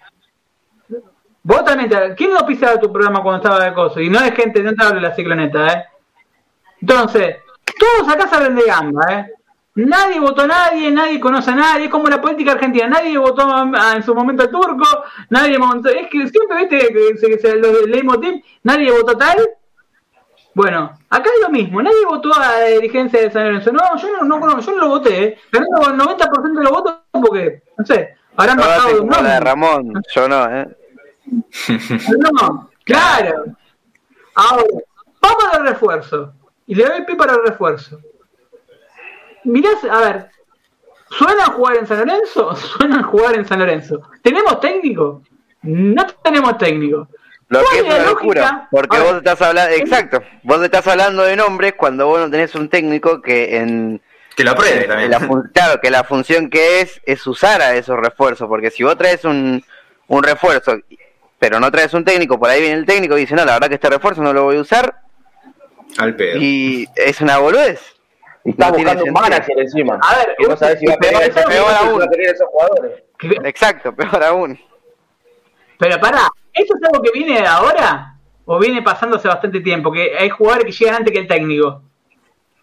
Vos 1.42 1.64
también, 1.64 1.88
te, 1.88 2.14
¿quién 2.14 2.32
no 2.32 2.46
pisaba 2.46 2.78
tu 2.78 2.92
programa 2.92 3.22
cuando 3.22 3.42
estaba 3.42 3.64
de 3.64 3.74
coso? 3.74 4.00
Y 4.00 4.10
no 4.10 4.20
es 4.20 4.34
gente, 4.34 4.62
no 4.62 4.74
te 4.74 4.84
hablo 4.84 5.00
de 5.00 5.08
la 5.08 5.14
cicloneta, 5.14 5.72
¿eh? 5.72 5.84
Entonces, 6.80 7.36
todos 7.78 8.08
acá 8.08 8.28
saben 8.28 8.54
de 8.54 8.64
gamba, 8.64 9.02
¿eh? 9.10 9.32
Nadie 9.74 10.18
votó 10.18 10.42
a 10.42 10.46
nadie, 10.48 10.90
nadie 10.90 11.20
conoce 11.20 11.52
a 11.52 11.54
nadie, 11.54 11.84
es 11.84 11.90
como 11.90 12.08
la 12.08 12.20
política 12.20 12.52
argentina, 12.52 12.88
nadie 12.88 13.16
votó 13.16 13.46
en 13.94 14.02
su 14.02 14.12
momento 14.12 14.48
turco, 14.50 14.84
nadie 15.30 15.56
montó, 15.56 15.88
es 15.88 16.08
que 16.08 16.26
siempre, 16.26 16.66
viste, 16.66 17.16
se, 17.16 17.38
se, 17.38 17.56
los 17.56 17.86
leitmotiv, 17.86 18.42
nadie 18.64 18.90
votó 18.90 19.16
tal. 19.16 19.36
Bueno, 20.58 20.92
acá 21.08 21.30
es 21.36 21.40
lo 21.40 21.50
mismo, 21.50 21.80
nadie 21.80 22.04
votó 22.04 22.34
a 22.34 22.40
la 22.40 22.64
dirigencia 22.64 23.20
de 23.20 23.30
San 23.30 23.44
Lorenzo, 23.44 23.70
no, 23.70 23.96
yo 23.96 24.24
no, 24.24 24.38
no, 24.40 24.58
yo 24.58 24.72
no 24.72 24.78
lo 24.78 24.88
voté, 24.88 25.22
¿eh? 25.22 25.38
ganando 25.52 25.88
el 25.88 26.18
90% 26.18 26.58
de 26.58 26.64
los 26.64 26.72
votos 26.72 26.94
porque, 27.12 27.62
no 27.76 27.86
sé, 27.86 28.16
habrán 28.36 28.56
No, 28.56 28.64
bajado 28.64 28.88
así 28.88 28.96
un 28.96 29.08
la 29.08 29.16
de 29.18 29.22
nombre. 29.22 29.40
Ramón, 29.40 30.02
yo 30.12 30.28
no, 30.28 30.50
¿eh? 30.50 30.76
No, 32.18 32.70
claro. 32.82 33.44
Ahora, 34.34 34.64
vamos 35.22 35.44
al 35.52 35.64
refuerzo. 35.64 36.32
Y 36.66 36.74
le 36.74 36.86
doy 36.86 37.04
pie 37.04 37.14
para 37.14 37.34
el 37.34 37.44
refuerzo. 37.44 38.00
Mirá, 39.44 39.70
a 39.92 40.00
ver, 40.00 40.30
¿suenan 41.08 41.52
jugar 41.52 41.76
en 41.76 41.86
San 41.86 41.98
Lorenzo? 41.98 42.56
Suenan 42.56 43.04
jugar 43.04 43.36
en 43.36 43.46
San 43.46 43.60
Lorenzo. 43.60 44.02
¿Tenemos 44.22 44.58
técnico? 44.58 45.22
No 45.62 46.04
tenemos 46.20 46.58
técnico. 46.58 47.06
Lo 47.48 47.60
¿Cuál 47.60 47.70
que 47.72 47.78
es 47.78 47.84
una 47.84 47.94
lógica? 47.98 48.10
locura, 48.12 48.68
porque 48.70 48.98
vos 48.98 49.14
estás 49.16 49.40
hablando, 49.40 49.74
exacto, 49.74 50.22
vos 50.42 50.62
estás 50.62 50.86
hablando 50.86 51.22
de 51.22 51.34
nombres 51.36 51.72
cuando 51.76 52.06
vos 52.06 52.20
no 52.20 52.30
tenés 52.30 52.54
un 52.54 52.68
técnico 52.68 53.22
que 53.22 53.56
en 53.56 54.02
Que 54.36 54.44
lo 54.44 54.50
apruebe 54.50 54.84
también. 54.84 55.10
la 55.10 55.20
fun- 55.20 55.50
claro, 55.54 55.80
que 55.80 55.90
la 55.90 56.04
función 56.04 56.50
que 56.50 56.80
es 56.82 57.00
es 57.06 57.26
usar 57.26 57.62
a 57.62 57.74
esos 57.74 57.96
refuerzos, 57.98 58.46
porque 58.48 58.70
si 58.70 58.82
vos 58.82 58.98
traes 58.98 59.24
un, 59.24 59.64
un 60.08 60.22
refuerzo, 60.22 60.76
pero 61.38 61.58
no 61.58 61.70
traes 61.70 61.94
un 61.94 62.04
técnico, 62.04 62.38
por 62.38 62.50
ahí 62.50 62.60
viene 62.60 62.76
el 62.76 62.84
técnico 62.84 63.16
y 63.16 63.22
dice, 63.22 63.34
no, 63.34 63.44
la 63.46 63.54
verdad 63.54 63.68
que 63.68 63.74
este 63.76 63.88
refuerzo 63.88 64.22
no 64.22 64.34
lo 64.34 64.44
voy 64.44 64.58
a 64.58 64.60
usar, 64.60 65.00
Al 65.96 66.14
pedo. 66.16 66.36
y 66.38 66.86
es 66.96 67.20
una 67.22 67.38
boludez. 67.38 67.80
Y 68.44 68.50
está 68.50 68.66
No 68.70 68.74
buscando 68.76 69.04
un 69.04 69.12
manager 69.12 69.58
encima. 69.58 69.98
A 70.02 70.16
ver, 70.18 70.34
que 70.38 70.46
no 70.46 70.56
sabes 70.56 70.78
si 70.80 70.86
va 70.86 70.94
a 70.94 70.98
querer 70.98 71.22
esos 72.30 72.48
jugadores. 72.48 72.92
Exacto, 73.44 73.94
peor 73.94 74.22
aún. 74.22 74.58
Pero 75.78 76.00
pará, 76.00 76.28
¿eso 76.52 76.74
es 76.76 76.84
algo 76.86 77.02
que 77.02 77.12
viene 77.12 77.40
de 77.40 77.46
ahora? 77.46 78.14
¿O 78.44 78.58
viene 78.58 78.82
pasando 78.82 79.16
hace 79.16 79.28
bastante 79.28 79.60
tiempo? 79.60 79.92
Que 79.92 80.16
hay 80.18 80.28
jugadores 80.28 80.66
que 80.66 80.84
llegan 80.84 80.96
antes 80.96 81.12
que 81.12 81.20
el 81.20 81.28
técnico. 81.28 81.82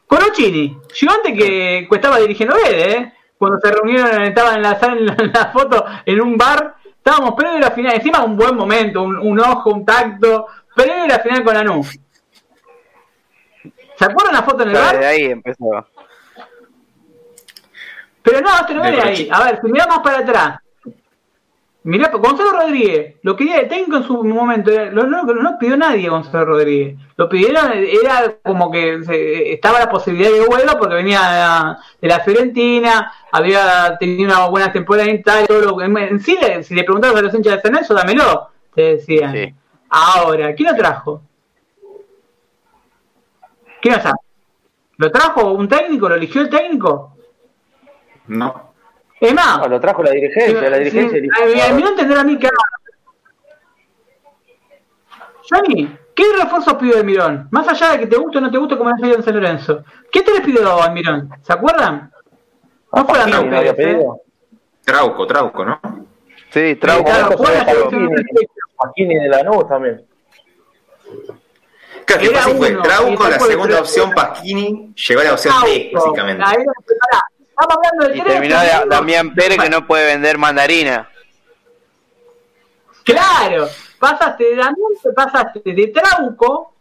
Colochini, 0.07 0.77
llegó 0.99 1.13
antes 1.13 1.33
que, 1.33 1.87
estaba 1.89 2.19
dirigiendo 2.19 2.55
él, 2.55 2.75
¿eh? 2.75 3.13
Cuando 3.37 3.59
se 3.59 3.71
reunieron, 3.71 4.23
estaban 4.23 4.55
en 4.55 4.61
la 4.61 4.79
sala, 4.79 4.97
en 4.97 5.05
la, 5.05 5.13
en 5.19 5.31
la 5.33 5.51
foto, 5.51 5.85
en 6.05 6.21
un 6.21 6.37
bar, 6.37 6.75
estábamos 6.97 7.33
previo 7.35 7.57
a 7.57 7.61
la 7.61 7.71
final, 7.71 7.95
encima 7.95 8.23
un 8.23 8.37
buen 8.37 8.55
momento, 8.55 9.01
un, 9.01 9.17
un 9.17 9.39
ojo, 9.39 9.71
un 9.71 9.85
tacto, 9.85 10.47
previo 10.75 11.03
a 11.03 11.07
la 11.07 11.19
final 11.19 11.43
con 11.43 11.53
Lanú. 11.53 11.83
¿Se 13.97 14.05
acuerdan 14.05 14.33
la 14.33 14.43
foto 14.43 14.63
en 14.63 14.69
el 14.69 14.75
bar? 14.75 14.99
de 14.99 15.05
ahí 15.05 15.25
empezó. 15.25 15.87
Pero 18.21 18.41
no, 18.41 18.49
este 18.59 18.73
no 18.73 18.81
viene 18.81 19.01
ahí. 19.01 19.29
A 19.31 19.43
ver, 19.43 19.61
si 19.61 19.71
mirá 19.71 19.87
más 19.87 19.99
para 19.99 20.19
atrás. 20.19 20.59
Mirá, 21.87 22.09
Gonzalo 22.09 22.51
Rodríguez, 22.53 23.15
lo 23.21 23.35
quería 23.35 23.57
de 23.59 23.65
técnico 23.65 23.97
en 23.97 24.03
su 24.03 24.23
momento, 24.23 24.71
lo- 24.91 25.05
no, 25.05 25.21
no 25.21 25.33
lo 25.35 25.59
pidió 25.59 25.77
nadie 25.77 26.09
Gonzalo 26.09 26.45
Rodríguez. 26.45 26.97
Lo 27.15 27.29
pidieron, 27.29 27.71
era 27.73 28.37
como 28.43 28.71
que 28.71 29.03
se- 29.03 29.53
estaba 29.53 29.77
la 29.77 29.87
posibilidad 29.89 30.31
de 30.31 30.47
vuelo 30.47 30.79
porque 30.79 30.95
venía 30.95 31.19
de 31.19 31.37
la, 31.39 31.79
de 32.01 32.07
la 32.07 32.19
Fiorentina, 32.21 33.13
había 33.31 33.95
tenido 33.99 34.25
una 34.25 34.47
buena 34.47 34.71
temporada 34.71 35.07
en 35.07 35.17
Italia, 35.17 35.45
todo 35.45 35.61
lo, 35.61 35.81
en, 35.83 35.95
en 35.95 36.19
sí, 36.19 36.35
si 36.63 36.73
le 36.73 36.83
preguntabas 36.83 37.19
a 37.19 37.21
los 37.21 37.33
hinchas 37.35 37.55
de 37.57 37.61
San 37.61 37.71
Lorenzo, 37.73 37.93
dámelo, 37.93 38.49
te 38.73 38.81
decían. 38.95 39.31
Sí. 39.31 39.53
Ahora, 39.89 40.55
¿quién 40.55 40.71
lo 40.71 40.75
trajo? 40.75 41.21
¿Quién 43.81 43.93
lo 43.95 44.01
trajo? 44.01 44.21
¿Lo 44.97 45.11
trajo 45.11 45.51
un 45.51 45.67
técnico? 45.67 46.09
¿Lo 46.09 46.15
eligió 46.15 46.41
el 46.41 46.49
técnico? 46.49 47.15
No. 48.27 48.73
Es 49.19 49.33
más, 49.33 49.59
No, 49.59 49.67
lo 49.67 49.79
trajo 49.79 50.03
la 50.03 50.11
dirigencia, 50.11 50.69
la 50.69 50.77
dirigencia 50.77 51.19
a- 51.39 51.69
a 51.69 51.73
mí 51.73 51.81
entender 51.89 52.17
a 52.17 52.23
que 52.37 52.49
Johnny, 55.49 55.95
¿qué 56.15 56.23
refuerzos 56.41 56.73
pidió 56.75 56.97
el 56.97 57.05
Mirón? 57.05 57.47
Más 57.51 57.67
allá 57.67 57.91
de 57.93 57.99
que 57.99 58.07
te 58.07 58.17
guste 58.17 58.39
o 58.39 58.41
no 58.41 58.51
te 58.51 58.57
guste 58.57 58.77
como 58.77 58.89
le 58.89 58.95
pidió 59.01 59.15
en 59.15 59.23
San 59.23 59.35
Lorenzo. 59.35 59.83
¿Qué 60.11 60.21
te 60.21 60.33
le 60.33 60.41
pidió 60.41 60.81
al 60.81 60.91
Mirón? 60.93 61.29
¿Se 61.41 61.53
acuerdan? 61.53 62.11
No 62.93 63.05
fue 63.05 63.19
Sí, 63.23 63.31
Damián 63.31 63.49
no 63.49 63.61
¿eh? 63.61 64.05
Trauco, 64.83 65.27
Trauco, 65.27 65.65
¿no? 65.65 65.79
Sí, 66.49 66.75
Trauco. 66.75 67.09
Trauco 67.11 67.43
la 67.43 67.65
Pacini. 67.65 69.15
de- 69.15 69.21
de 69.21 69.29
Lanús 69.29 69.67
también. 69.67 70.05
Claro, 72.05 72.21
que 72.21 72.27
fue. 72.55 72.69
y 72.69 72.81
Trauco, 72.81 73.27
la 73.27 73.39
segunda 73.39 73.79
opción, 73.79 74.11
Pasquini, 74.11 74.93
llegó 74.95 75.21
a 75.21 75.23
la 75.23 75.33
opción 75.33 75.53
Auto. 75.53 75.67
básicamente. 75.93 76.43
Estamos 77.57 77.77
hablando 77.77 78.07
del 78.07 78.17
Y 78.17 78.21
terminó 78.21 78.59
de. 78.59 78.69
Damián 78.89 79.33
Pérez 79.33 79.57
que 79.57 79.69
no 79.69 79.87
puede 79.87 80.05
vender 80.05 80.37
mandarina. 80.37 81.09
Claro, 83.03 83.67
pasaste 83.99 84.43
de 84.43 84.55
Damián, 84.55 84.75
pasaste 85.15 85.61
de 85.63 85.87
Trauco, 85.87 86.73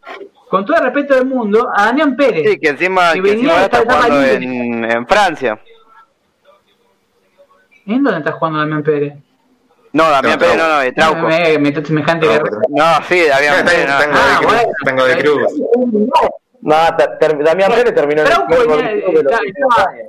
con 0.48 0.64
todo 0.64 0.76
el 0.78 0.84
respeto 0.84 1.14
del 1.14 1.26
mundo, 1.26 1.70
a 1.76 1.86
Damián 1.86 2.16
Pérez. 2.16 2.50
Sí, 2.50 2.58
que 2.58 2.68
encima, 2.70 3.12
Que 3.12 3.22
que 3.22 3.32
encima 3.32 3.54
de 3.58 3.64
está 3.64 3.80
jugando 3.82 4.24
en, 4.24 4.84
en 4.90 5.06
Francia. 5.06 5.60
¿En 7.86 8.02
dónde 8.02 8.18
está 8.20 8.32
jugando 8.32 8.58
Damián 8.60 8.82
Pérez? 8.82 9.14
No, 9.92 10.10
Damián 10.10 10.32
No, 10.34 10.38
Pérez 10.40 10.56
no, 10.56 10.68
no, 10.68 10.78
de 10.80 10.92
Trauco. 10.92 11.20
Me, 11.28 11.58
me, 11.58 11.70
me 11.70 11.84
semejante 11.86 12.26
guerrero. 12.26 12.58
No, 12.70 12.84
sí, 13.06 13.20
Damián 13.28 13.64
Pérez 13.66 13.86
no. 13.88 13.98
Tango 13.98 14.16
Ah, 14.16 14.28
de 14.40 14.46
Cruz. 14.46 14.52
bueno. 14.52 14.72
Tango 14.84 15.04
de 15.04 15.18
Cruz. 15.18 15.52
No, 16.62 16.74
Damián 17.44 17.70
Pérez 17.72 17.94
terminó 17.94 18.22
en 18.22 18.26
el 18.26 18.32
Trauco 18.32 18.54
club 18.56 18.68
venía- 18.76 18.86
deportivo 18.94 19.18
de 19.18 19.22
los 19.22 19.32
está- 19.32 19.42
últimos 19.44 19.70
estaba- 19.76 19.90
años. 19.92 20.08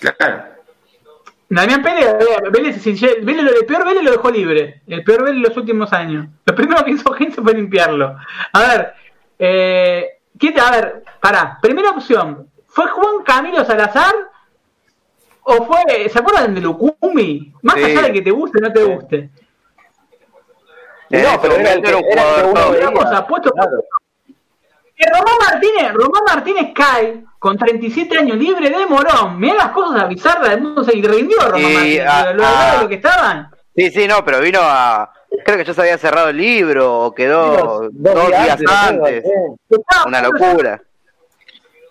Claro. 0.00 0.44
Damián 1.48 1.82
Pérez, 1.82 2.06
eh, 2.20 2.48
Vélez, 2.50 2.80
si- 2.80 2.92
Vélez 3.22 3.42
lo 3.44 3.52
de 3.52 3.64
peor 3.64 3.84
Vélez 3.84 4.02
lo 4.04 4.12
dejó 4.12 4.30
libre. 4.30 4.82
El 4.86 5.02
peor 5.02 5.24
Vélez 5.24 5.36
en 5.36 5.42
los 5.48 5.56
últimos 5.56 5.92
años. 5.92 6.26
Lo 6.46 6.54
primero 6.54 6.84
que 6.84 6.92
hizo 6.92 7.12
Gente 7.12 7.42
fue 7.42 7.54
limpiarlo. 7.54 8.16
A 8.52 8.60
ver, 8.60 8.94
eh, 9.38 10.20
¿qué 10.38 10.52
te- 10.52 10.60
a 10.60 10.70
ver, 10.70 11.04
pará. 11.20 11.58
Primera 11.60 11.90
opción, 11.90 12.48
¿fue 12.68 12.86
Juan 12.88 13.24
Camilo 13.24 13.64
Salazar? 13.64 14.14
¿O 15.42 15.64
fue, 15.66 16.08
¿se 16.08 16.18
acuerdan 16.18 16.54
de 16.54 16.60
Lucumi? 16.60 17.52
Más 17.62 17.74
Sí. 17.76 17.82
allá 17.84 18.02
de 18.02 18.12
que 18.12 18.22
te 18.22 18.30
guste 18.30 18.58
o 18.58 18.60
no 18.60 18.72
te 18.72 18.84
guste. 18.84 19.30
En 21.10 21.22
No, 21.24 21.40
pero 21.42 21.54
era 21.56 21.72
el 21.72 21.84
era 21.84 21.96
un 21.98 22.04
era 22.04 22.12
el 22.12 22.14
que 22.14 22.22
jugador 22.22 22.44
uno 22.52 22.60
top. 22.60 22.72
veía. 22.72 22.88
Una 22.90 22.98
cosa, 23.00 23.26
puesto- 23.26 23.50
Claro. 23.50 23.84
Que 24.94 25.06
Román 25.08 25.34
Martínez, 25.50 25.92
Román 25.94 26.22
Martínez 26.26 26.72
cae 26.74 27.24
con 27.40 27.56
37 27.58 28.18
años 28.18 28.36
libre 28.36 28.70
de 28.70 28.86
Morón. 28.86 29.40
Mirá 29.40 29.54
las 29.56 29.70
cosas 29.70 30.08
bizarras 30.08 30.50
del 30.50 30.60
mundo. 30.60 30.84
Se 30.84 30.92
rindió 30.92 31.38
Román 31.40 31.60
Y 31.60 31.74
Martínez. 31.74 32.06
a- 32.06 32.32
lo, 32.34 32.44
a- 32.46 32.82
lo 32.82 32.88
que 32.88 32.94
estaban. 32.96 33.50
Sí, 33.74 33.90
sí, 33.90 34.06
no, 34.06 34.24
pero 34.24 34.40
vino 34.40 34.60
a. 34.62 35.10
Creo 35.44 35.56
que 35.56 35.64
ya 35.64 35.72
se 35.74 35.80
había 35.80 35.96
cerrado 35.98 36.28
el 36.28 36.36
libro 36.36 37.00
o 37.04 37.14
quedó 37.14 37.88
dos, 37.90 38.26
días 38.28 38.58
antes. 38.68 39.24
sí. 39.24 39.76
Una 40.06 40.20
de- 40.20 40.28
locura. 40.28 40.82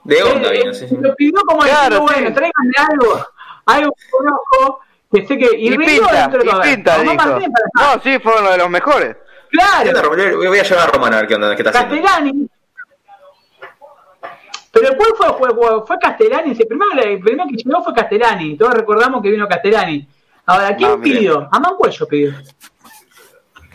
De 0.04 0.24
onda 0.24 0.50
Eh, 0.54 0.60
vino, 0.60 0.74
sí, 0.74 0.88
sí. 0.88 0.98
Lo 1.00 1.16
pidió 1.16 1.42
como 1.46 1.62
Claro, 1.62 1.96
sí. 1.96 2.02
bueno, 2.02 2.34
tráiganme 2.34 2.74
algo, 2.90 3.26
algo 3.66 3.92
que 3.98 4.10
conozco, 4.12 4.80
que 5.12 5.26
sé 5.26 5.38
que. 5.38 5.50
Y, 5.58 5.76
pinta, 5.78 6.30
dentro 6.30 6.44
de 6.44 6.50
y 6.50 6.74
pinta, 6.76 6.98
Román 6.98 7.40
dijo. 7.40 7.52
No, 7.76 8.02
sí, 8.04 8.20
fue 8.20 8.40
uno 8.40 8.52
de 8.52 8.58
los 8.60 8.70
mejores. 8.70 9.16
¿Qué 9.52 9.58
onda, 9.90 10.02
Claro? 10.02 10.10
Voy 10.38 10.60
a 10.60 10.64
llevar 10.64 10.88
a 10.90 10.92
Román 10.92 11.14
a 11.14 11.18
ver 11.18 11.28
qué 11.28 11.36
onda, 11.36 11.56
qué 11.56 11.64
está 11.64 11.80
haciendo. 11.80 12.48
Pero 14.72 14.96
¿cuál 14.96 15.10
fue 15.16 15.28
el 15.50 15.54
juego? 15.56 15.86
Fue 15.86 15.98
Castellani. 16.00 16.52
El 16.52 16.68
primero, 16.68 16.92
el 17.02 17.20
primero 17.20 17.50
que 17.50 17.56
llegó 17.56 17.84
fue 17.84 17.94
Castellani. 17.94 18.56
Todos 18.58 18.74
recordamos 18.74 19.22
que 19.22 19.32
vino 19.32 19.48
Castellani. 19.48 20.08
Ahora, 20.46 20.76
¿quién 20.76 20.92
Ah, 20.92 20.98
pidió? 21.02 21.48
A 21.52 21.60
Mancuello 21.60 22.08
pidió. 22.08 22.34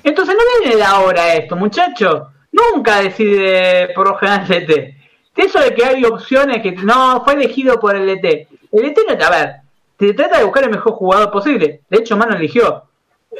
Entonces 0.03 0.35
no 0.35 0.61
viene 0.61 0.77
de 0.77 0.83
ahora 0.85 1.35
esto, 1.35 1.57
muchacho. 1.57 2.29
Nunca 2.53 3.01
decide 3.01 3.89
por 3.95 4.09
lo 4.09 4.17
general 4.17 4.45
el 4.51 4.71
ET. 4.71 4.95
Eso 5.37 5.59
de 5.61 5.75
que 5.75 5.85
hay 5.85 6.05
opciones 6.05 6.63
que 6.63 6.73
no 6.73 7.25
fue 7.25 7.35
elegido 7.35 7.81
por 7.81 7.97
el 7.97 8.09
ET. 8.09 8.25
El 8.71 8.85
ET 8.85 8.99
no 9.09 9.17
te, 9.17 9.25
a 9.25 9.31
ver, 9.31 9.55
te 9.97 10.13
trata 10.15 10.39
de 10.39 10.45
buscar 10.45 10.65
el 10.65 10.71
mejor 10.71 10.93
jugador 10.93 11.31
posible. 11.31 11.81
De 11.89 11.99
hecho, 11.99 12.17
Mano 12.17 12.37
eligió. 12.37 12.85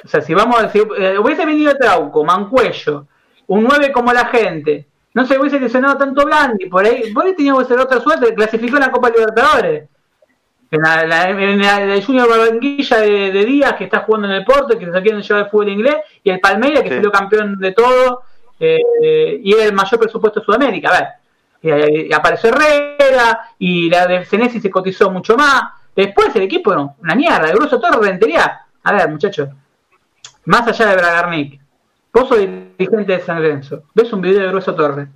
O 0.05 0.09
sea, 0.09 0.21
si 0.21 0.35
vamos 0.35 0.59
a 0.59 0.65
decir, 0.65 0.87
eh, 0.99 1.17
hubiese 1.19 1.47
venido 1.47 1.77
Trauco, 1.77 2.25
Mancuello, 2.25 3.07
un 3.47 3.63
9 3.63 3.93
como 3.93 4.13
la 4.13 4.25
gente, 4.27 4.87
no 5.15 5.27
se 5.27 5.39
hubiese 5.39 5.59
lesionado 5.61 5.97
tanto 5.97 6.25
Blandi, 6.25 6.67
por 6.67 6.85
ahí, 6.85 7.13
por 7.13 7.25
ahí 7.25 7.35
tenía 7.35 7.55
que 7.57 7.65
ser 7.65 7.79
otra 7.79 8.01
suerte, 8.01 8.35
clasificó 8.35 8.77
en 8.77 8.83
la 8.83 8.91
Copa 8.91 9.11
Libertadores. 9.11 9.89
En 10.71 10.83
la, 10.83 11.07
la- 11.07 11.31
en 11.31 11.61
la- 11.61 11.81
la 11.87 12.03
Junior 12.03 12.29
Barranquilla 12.29 12.99
de, 12.99 13.31
de 13.31 13.45
Díaz, 13.45 13.75
que 13.75 13.85
está 13.85 14.01
jugando 14.01 14.27
en 14.29 14.35
el 14.35 14.45
Porto, 14.45 14.77
que 14.77 14.87
se 14.91 15.03
quieren 15.03 15.23
llevar 15.23 15.45
el 15.45 15.51
fútbol 15.51 15.69
inglés, 15.69 15.97
y 16.25 16.31
el 16.31 16.41
Palmeiras, 16.41 16.83
que 16.83 16.89
Sí. 16.89 16.95
salió 16.97 17.13
campeón 17.13 17.59
de 17.61 17.73
todo, 17.73 18.23
eh, 18.59 18.81
eh, 19.03 19.41
y 19.43 19.53
era 19.55 19.65
el 19.65 19.73
mayor 19.73 20.01
presupuesto 20.01 20.41
de 20.41 20.47
Sudamérica. 20.47 20.89
A 20.89 21.01
ver, 21.63 21.91
y, 21.93 22.09
y 22.09 22.13
apareció 22.13 22.51
Herrera, 22.51 23.51
y 23.59 23.89
la 23.89 24.07
de 24.07 24.25
Senesi 24.25 24.61
se 24.61 24.71
cotizó 24.71 25.11
mucho 25.11 25.37
más. 25.37 25.63
Después 25.95 26.35
el 26.35 26.43
equipo, 26.43 26.75
no, 26.75 26.97
una 27.03 27.15
mierda, 27.15 27.49
el 27.49 27.55
grueso 27.55 27.79
todo 27.79 28.01
rentería. 28.01 28.63
A 28.83 28.93
ver, 28.93 29.09
muchachos, 29.09 29.49
más 30.47 30.67
allá 30.67 30.87
de 30.87 30.97
Bragarnik, 30.97 31.61
vos 32.15 32.29
sos 32.29 32.39
dirigente 32.39 33.13
de 33.13 33.21
San 33.21 33.43
Lorenzo, 33.43 33.83
ves 33.93 34.13
un 34.13 34.21
video 34.21 34.41
de 34.43 34.49
Grueso 34.49 34.75
Torres. 34.75 35.09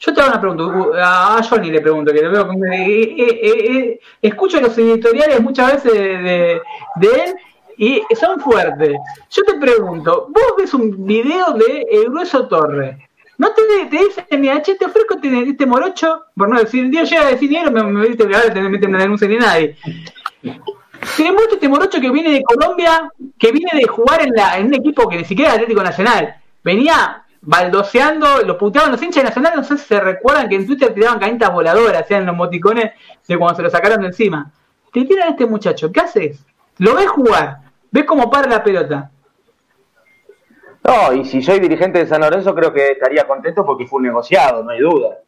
Yo 0.00 0.12
te 0.12 0.20
hago 0.20 0.30
una 0.32 0.40
pregunta, 0.40 1.36
a 1.38 1.42
Johnny 1.44 1.70
le 1.70 1.80
pregunto, 1.80 2.12
que 2.12 2.22
lo 2.22 2.32
veo, 2.32 2.46
con- 2.48 2.72
eh, 2.72 3.14
eh, 3.16 3.40
eh, 3.42 4.00
escucho 4.20 4.60
los 4.60 4.76
editoriales 4.76 5.40
muchas 5.40 5.74
veces 5.74 5.92
de, 5.92 6.60
él 7.02 7.34
y 7.76 8.02
son 8.16 8.40
fuertes. 8.40 8.96
Yo 9.30 9.42
te 9.44 9.54
pregunto, 9.54 10.26
vos 10.28 10.54
ves 10.58 10.74
un 10.74 11.06
video 11.06 11.52
de 11.52 11.86
El 11.88 12.10
Grueso 12.10 12.48
Torres, 12.48 12.96
¿no 13.38 13.50
te, 13.52 13.62
te 13.88 13.96
dicen, 14.04 14.40
mira, 14.40 14.60
che, 14.60 14.74
te 14.74 14.86
ofrezco 14.86 15.14
este, 15.14 15.50
este 15.50 15.66
morocho? 15.66 16.24
Por 16.36 16.48
no 16.48 16.58
decir, 16.58 16.88
Dios 16.90 17.08
llega 17.08 17.28
a 17.28 17.30
decir 17.30 17.48
dinero, 17.48 17.70
me, 17.70 17.84
me 17.84 18.04
ahora 18.04 18.52
te 18.52 18.60
meten 18.60 18.90
una 18.90 18.98
denuncia 19.02 19.28
ni 19.28 19.36
nadie. 19.36 19.76
Demuestra 21.18 21.54
este 21.54 21.68
morocho 21.68 22.00
que 22.00 22.10
viene 22.10 22.30
de 22.30 22.42
Colombia, 22.42 23.10
que 23.38 23.50
viene 23.50 23.70
de 23.74 23.88
jugar 23.88 24.22
en, 24.22 24.34
la, 24.34 24.56
en 24.58 24.66
un 24.66 24.74
equipo 24.74 25.08
que 25.08 25.16
ni 25.16 25.24
siquiera 25.24 25.50
es 25.50 25.56
Atlético 25.56 25.82
Nacional. 25.82 26.36
Venía 26.62 27.24
baldoseando, 27.40 28.42
lo 28.42 28.56
puteaban 28.56 28.92
los 28.92 29.02
hinchas 29.02 29.24
de 29.24 29.28
Nacional, 29.28 29.52
no 29.56 29.64
sé 29.64 29.76
si 29.78 29.84
se 29.84 30.00
recuerdan 30.00 30.48
que 30.48 30.54
en 30.54 30.66
Twitter 30.66 30.94
tiraban 30.94 31.18
canitas 31.18 31.52
voladoras, 31.52 32.02
hacían 32.02 32.24
los 32.24 32.36
moticones 32.36 32.92
de 33.26 33.36
cuando 33.36 33.56
se 33.56 33.62
lo 33.62 33.70
sacaron 33.70 34.00
de 34.00 34.06
encima. 34.06 34.52
Te 34.92 35.04
tiran 35.04 35.28
a 35.28 35.30
este 35.32 35.44
muchacho, 35.46 35.90
¿qué 35.90 36.00
haces? 36.00 36.38
Lo 36.78 36.94
ves 36.94 37.08
jugar, 37.08 37.58
ves 37.90 38.04
cómo 38.04 38.30
para 38.30 38.48
la 38.48 38.62
pelota. 38.62 39.10
No, 40.84 41.12
y 41.12 41.24
si 41.24 41.42
soy 41.42 41.58
dirigente 41.58 41.98
de 41.98 42.06
San 42.06 42.20
Lorenzo 42.20 42.54
creo 42.54 42.72
que 42.72 42.92
estaría 42.92 43.26
contento 43.26 43.66
porque 43.66 43.86
fue 43.86 43.98
un 43.98 44.04
negociado, 44.04 44.62
no 44.62 44.70
hay 44.70 44.80
duda. 44.80 45.18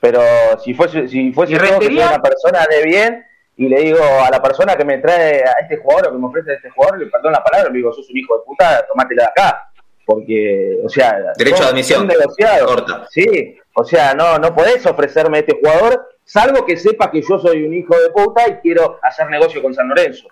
Pero 0.00 0.20
si 0.62 0.72
fuese, 0.72 1.06
si 1.08 1.32
fuese 1.32 1.56
una 1.56 2.20
persona 2.22 2.60
de 2.70 2.82
bien 2.84 3.26
y 3.56 3.68
le 3.68 3.80
digo 3.80 3.98
a 4.02 4.30
la 4.30 4.42
persona 4.42 4.76
que 4.76 4.84
me 4.84 4.98
trae 4.98 5.42
a 5.44 5.52
este 5.62 5.78
jugador 5.78 6.08
o 6.08 6.12
que 6.12 6.18
me 6.18 6.26
ofrece 6.26 6.50
a 6.50 6.54
este 6.54 6.70
jugador, 6.70 6.98
le 6.98 7.06
perdón 7.06 7.32
la 7.32 7.42
palabra, 7.42 7.70
le 7.70 7.76
digo, 7.78 7.92
sos 7.92 8.08
un 8.10 8.18
hijo 8.18 8.36
de 8.36 8.44
puta, 8.44 8.86
tomátela 8.86 9.22
de 9.24 9.28
acá. 9.28 9.70
Porque, 10.04 10.78
o 10.84 10.88
sea, 10.88 11.18
Derecho 11.36 11.56
son- 11.56 11.66
de 11.66 11.70
admisión. 11.72 11.98
son 12.00 12.06
negociados. 12.08 12.70
Corta. 12.72 13.06
Sí, 13.10 13.58
o 13.74 13.82
sea, 13.84 14.14
no, 14.14 14.38
no 14.38 14.54
podés 14.54 14.86
ofrecerme 14.86 15.38
a 15.38 15.40
este 15.40 15.58
jugador, 15.58 16.08
salvo 16.22 16.64
que 16.64 16.76
sepas 16.76 17.08
que 17.10 17.22
yo 17.22 17.38
soy 17.40 17.64
un 17.64 17.74
hijo 17.74 17.92
de 17.98 18.10
puta 18.10 18.46
y 18.48 18.54
quiero 18.56 19.00
hacer 19.02 19.28
negocio 19.28 19.60
con 19.60 19.74
San 19.74 19.88
Lorenzo. 19.88 20.28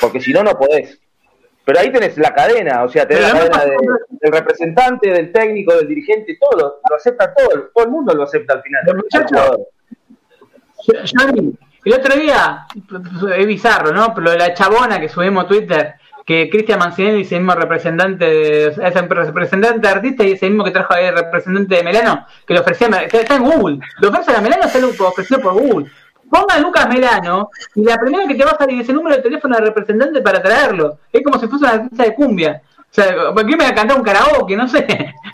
Porque 0.00 0.20
si 0.20 0.32
no, 0.32 0.42
no 0.42 0.58
podés. 0.58 0.98
Pero 1.64 1.78
ahí 1.78 1.92
tenés 1.92 2.18
la 2.18 2.34
cadena, 2.34 2.82
o 2.82 2.88
sea, 2.88 3.06
tenés 3.06 3.30
Pero 3.30 3.44
la 3.44 3.50
cadena 3.50 3.76
de- 3.78 4.16
del 4.20 4.32
representante, 4.32 5.10
del 5.10 5.30
técnico, 5.32 5.76
del 5.76 5.86
dirigente, 5.86 6.36
todo, 6.40 6.80
lo 6.90 6.96
acepta 6.96 7.32
todo, 7.32 7.70
todo 7.72 7.84
el 7.84 7.90
mundo 7.90 8.12
lo 8.14 8.24
acepta 8.24 8.54
al 8.54 8.62
final. 8.62 8.82
Pero, 8.84 9.02
el 11.84 11.92
otro 11.94 12.14
día, 12.16 12.66
es 13.36 13.46
bizarro, 13.46 13.92
¿no? 13.92 14.14
Pero 14.14 14.32
lo 14.32 14.36
la 14.36 14.54
chabona 14.54 14.98
que 15.00 15.08
subimos 15.08 15.44
a 15.44 15.48
Twitter, 15.48 15.94
que 16.26 16.48
Cristian 16.48 16.78
Mancinelli 16.78 17.22
es 17.22 17.32
el 17.32 17.40
mismo 17.40 17.54
representante, 17.54 18.24
de- 18.24 18.66
es 18.68 18.78
el 18.96 19.08
representante 19.08 19.78
de 19.80 19.88
artista 19.88 20.24
y 20.24 20.32
es 20.32 20.42
el 20.42 20.50
mismo 20.50 20.64
que 20.64 20.70
trajo 20.70 20.94
el 20.94 21.14
representante 21.14 21.74
de 21.76 21.82
Melano, 21.82 22.26
que 22.46 22.54
le 22.54 22.60
ofrecía, 22.60 22.86
está 22.88 23.18
está 23.20 23.34
en 23.36 23.44
Google, 23.44 23.78
lo 24.00 24.08
ofrece 24.08 24.34
a 24.34 24.40
Melano, 24.40 24.64
está 24.64 24.78
ofrecido 25.06 25.40
por 25.40 25.52
Google. 25.54 25.86
Ponga 26.30 26.54
a 26.54 26.58
Lucas 26.58 26.88
Melano 26.88 27.50
y 27.74 27.84
la 27.84 27.96
primera 27.98 28.26
que 28.26 28.34
te 28.34 28.44
va 28.44 28.52
a 28.52 28.56
salir 28.58 28.80
es 28.80 28.88
el 28.88 28.94
número 28.96 29.16
de 29.16 29.22
teléfono 29.22 29.54
del 29.54 29.66
representante 29.66 30.22
para 30.22 30.42
traerlo. 30.42 30.98
Es 31.12 31.22
como 31.22 31.38
si 31.38 31.46
fuese 31.46 31.64
una 31.66 31.74
artista 31.74 32.02
de 32.04 32.14
cumbia. 32.14 32.62
O 32.80 32.94
sea, 32.94 33.06
¿por 33.34 33.44
qué 33.46 33.56
me 33.56 33.64
va 33.64 33.70
a 33.70 33.74
cantar 33.74 33.96
un 33.98 34.02
karaoke? 34.04 34.56
No 34.56 34.66
sé. 34.66 34.86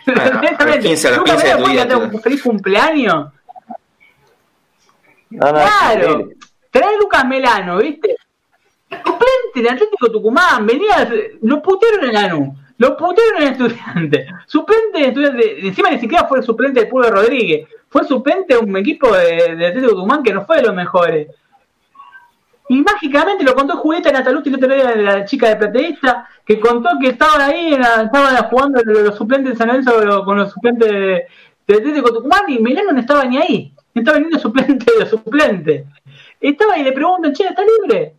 Bueno, 0.07 0.23
a 0.59 0.65
los 0.67 0.77
15, 0.79 1.09
a 1.09 1.11
los 1.11 1.19
Lucas 1.21 1.35
15 1.37 1.47
de 1.47 1.55
Melano 1.55 1.63
puede 1.65 1.77
cantar 1.77 1.99
un 2.15 2.21
feliz 2.23 2.43
cumpleaños. 2.43 3.29
No, 5.31 5.53
no, 5.53 5.59
es 5.59 5.65
Claro, 5.65 6.29
trae 6.71 6.99
Lucas 6.99 7.25
Melano, 7.27 7.79
¿viste? 7.79 8.17
Suplente 8.91 9.63
de 9.63 9.71
Atlético 9.71 10.11
Tucumán, 10.11 10.67
venía, 10.67 11.09
lo 11.43 11.63
putearon 11.63 12.05
en 12.07 12.13
Lanús, 12.13 12.59
lo 12.79 12.97
putearon 12.97 13.43
en 13.43 13.53
Estudiante, 13.53 14.27
suplente 14.47 14.99
de 14.99 15.07
Estudiante, 15.07 15.69
encima 15.69 15.91
ni 15.91 16.01
siquiera 16.01 16.27
fue 16.27 16.39
el 16.39 16.45
suplente 16.45 16.81
de 16.81 16.87
Puro 16.87 17.09
Rodríguez, 17.09 17.69
fue 17.89 18.05
suplente 18.05 18.55
de 18.55 18.61
un 18.61 18.77
equipo 18.77 19.13
de, 19.13 19.55
de 19.57 19.67
Atlético 19.67 19.95
Tucumán 19.95 20.23
que 20.23 20.33
no 20.33 20.45
fue 20.45 20.57
de 20.57 20.63
los 20.63 20.75
mejores. 20.75 21.29
Y 22.71 22.83
mágicamente 22.83 23.43
lo 23.43 23.53
contó 23.53 23.77
Julieta 23.79 24.13
Nataluti 24.13 24.49
el 24.49 24.55
otro 24.55 24.73
día, 24.73 24.95
la 24.95 25.25
chica 25.25 25.49
de 25.49 25.57
plateísta, 25.57 26.29
que 26.47 26.61
contó 26.61 26.91
que 27.01 27.09
estaban 27.09 27.41
ahí, 27.41 27.75
en 27.75 27.81
estaban 27.81 28.37
jugando 28.49 28.81
los, 28.85 29.17
suplentes 29.17 29.55
de 29.55 29.59
San 29.59 29.67
Lorenzo 29.67 30.25
con 30.25 30.39
los 30.39 30.53
suplentes 30.53 30.89
de, 30.89 31.27
de 31.67 31.75
Atlético 31.75 32.13
Tucumán 32.13 32.43
y 32.47 32.61
Melano 32.61 32.93
no 32.93 33.01
estaba 33.01 33.25
ni 33.25 33.39
ahí, 33.39 33.75
estaba 33.93 34.21
ni 34.21 34.31
de 34.31 34.39
suplente 34.39 34.85
de 34.93 35.01
los 35.01 35.11
Estaba 36.41 36.79
y 36.79 36.83
le 36.83 36.93
preguntan, 36.93 37.33
che, 37.33 37.47
¿está 37.47 37.63
libre? 37.63 38.15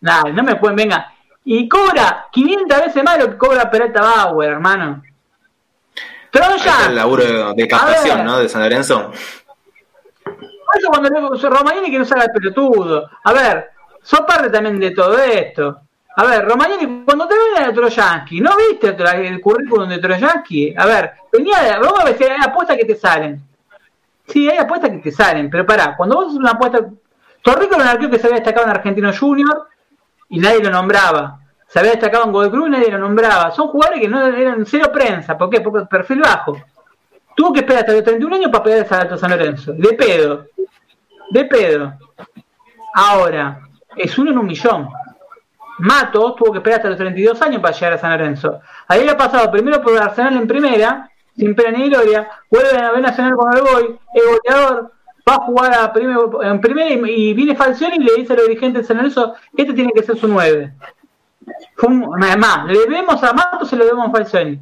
Nah, 0.00 0.22
no 0.24 0.42
me 0.42 0.56
pueden, 0.56 0.76
venga. 0.76 1.12
Y 1.44 1.68
cobra 1.68 2.26
500 2.30 2.80
veces 2.86 3.04
más 3.04 3.18
lo 3.18 3.30
que 3.30 3.38
cobra 3.38 3.70
Peralta 3.70 4.00
Bauer, 4.00 4.50
hermano. 4.50 5.02
Está 6.30 6.54
el 6.54 6.60
Troya, 6.60 6.90
laburo 6.90 7.54
de, 7.54 7.68
captación, 7.68 8.24
¿no? 8.24 8.38
De 8.38 8.48
San 8.48 8.62
Lorenzo. 8.62 9.10
Por 10.24 10.78
eso 10.78 10.88
cuando 10.90 11.08
le 11.08 11.48
Romagnoli 11.48 11.90
que 11.90 11.98
no 11.98 12.04
salga 12.04 12.24
el 12.24 12.32
pelotudo. 12.32 13.08
A 13.24 13.32
ver, 13.32 13.70
sos 14.02 14.20
parte 14.20 14.50
también 14.50 14.78
de 14.78 14.90
todo 14.90 15.18
esto. 15.18 15.80
A 16.16 16.24
ver, 16.24 16.44
Romagnoli, 16.44 17.02
cuando 17.04 17.26
te 17.26 17.34
ven 17.34 17.64
a 17.64 17.72
Troyansky, 17.72 18.40
¿no 18.40 18.50
viste 18.56 18.88
el, 18.88 19.40
currículum 19.40 19.88
de 19.88 19.98
Troyansky? 19.98 20.74
A 20.76 20.84
ver, 20.84 21.12
venía 21.32 21.62
de, 21.62 21.70
vamos 21.78 22.00
a 22.00 22.04
ver 22.04 22.18
si 22.18 22.24
hay 22.24 22.36
apuestas 22.42 22.76
que 22.76 22.84
te 22.84 22.96
salen. 22.96 23.47
Sí, 24.28 24.48
hay 24.48 24.58
apuestas 24.58 24.90
que 24.90 24.98
te 24.98 25.10
salen, 25.10 25.48
pero 25.50 25.64
pará, 25.64 25.96
cuando 25.96 26.16
vos 26.16 26.26
haces 26.26 26.38
una 26.38 26.50
apuesta... 26.50 26.86
Torrico 27.42 27.74
era 27.76 27.84
un 27.84 27.88
arquero 27.88 28.10
que 28.10 28.18
se 28.18 28.26
había 28.26 28.40
destacado 28.40 28.66
en 28.66 28.70
Argentino 28.72 29.12
Junior 29.12 29.68
y 30.28 30.38
nadie 30.38 30.62
lo 30.62 30.70
nombraba. 30.70 31.40
Se 31.66 31.78
había 31.78 31.92
destacado 31.92 32.24
en 32.24 32.32
Godoy 32.32 32.50
Cruz 32.50 32.68
y 32.68 32.70
nadie 32.70 32.90
lo 32.90 32.98
nombraba. 32.98 33.50
Son 33.50 33.68
jugadores 33.68 34.00
que 34.00 34.08
no 34.08 34.26
eran 34.26 34.66
cero 34.66 34.90
prensa. 34.92 35.36
¿Por 35.36 35.48
qué? 35.50 35.60
Porque 35.60 35.86
perfil 35.86 36.20
bajo. 36.20 36.56
Tuvo 37.34 37.52
que 37.52 37.60
esperar 37.60 37.82
hasta 37.82 37.92
los 37.92 38.02
31 38.02 38.34
años 38.34 38.50
para 38.50 38.64
pegar 38.64 38.78
el 38.80 38.86
salto 38.86 39.16
San 39.16 39.30
Lorenzo. 39.30 39.72
De 39.72 39.92
pedo. 39.92 40.46
De 41.30 41.44
pedo. 41.44 41.94
Ahora, 42.94 43.60
es 43.96 44.18
uno 44.18 44.30
en 44.30 44.38
un 44.38 44.46
millón. 44.46 44.88
Matos 45.78 46.36
tuvo 46.36 46.52
que 46.52 46.58
esperar 46.58 46.78
hasta 46.78 46.88
los 46.88 46.98
32 46.98 47.40
años 47.42 47.62
para 47.62 47.74
llegar 47.74 47.92
a 47.92 47.98
San 47.98 48.10
Lorenzo. 48.10 48.60
Ahí 48.88 49.08
ha 49.08 49.16
pasado 49.16 49.50
primero 49.50 49.80
por 49.80 49.96
Arsenal 49.96 50.36
en 50.36 50.48
primera, 50.48 51.10
sin 51.38 51.54
pena 51.54 51.78
ni 51.78 51.88
gloria, 51.88 52.28
vuelve 52.50 52.70
a 52.70 52.82
la 52.82 52.90
B 52.92 53.00
Nacional 53.00 53.34
con 53.36 53.56
el 53.56 53.62
Boy, 53.62 53.98
es 54.14 54.22
goleador, 54.26 54.92
va 55.28 55.34
a 55.34 55.40
jugar 55.46 55.74
a 55.74 55.92
primero, 55.92 56.42
en 56.42 56.60
primera 56.60 56.90
y, 56.90 57.30
y 57.30 57.34
viene 57.34 57.54
Falcioni 57.54 57.96
y 57.96 58.00
le 58.04 58.14
dice 58.16 58.32
a 58.32 58.36
los 58.36 58.48
dirigentes 58.48 58.82
de 58.82 58.86
San 58.88 58.96
Lorenzo, 58.96 59.34
este 59.56 59.72
tiene 59.72 59.92
que 59.94 60.02
ser 60.02 60.16
su 60.18 60.26
9. 60.28 60.72
Fue 61.76 61.88
un- 61.88 62.22
además, 62.22 62.66
le 62.66 62.86
vemos 62.86 63.22
a 63.22 63.32
Matos 63.32 63.72
y 63.72 63.76
le 63.76 63.84
vemos 63.84 64.08
a 64.08 64.10
Falcioni. 64.10 64.60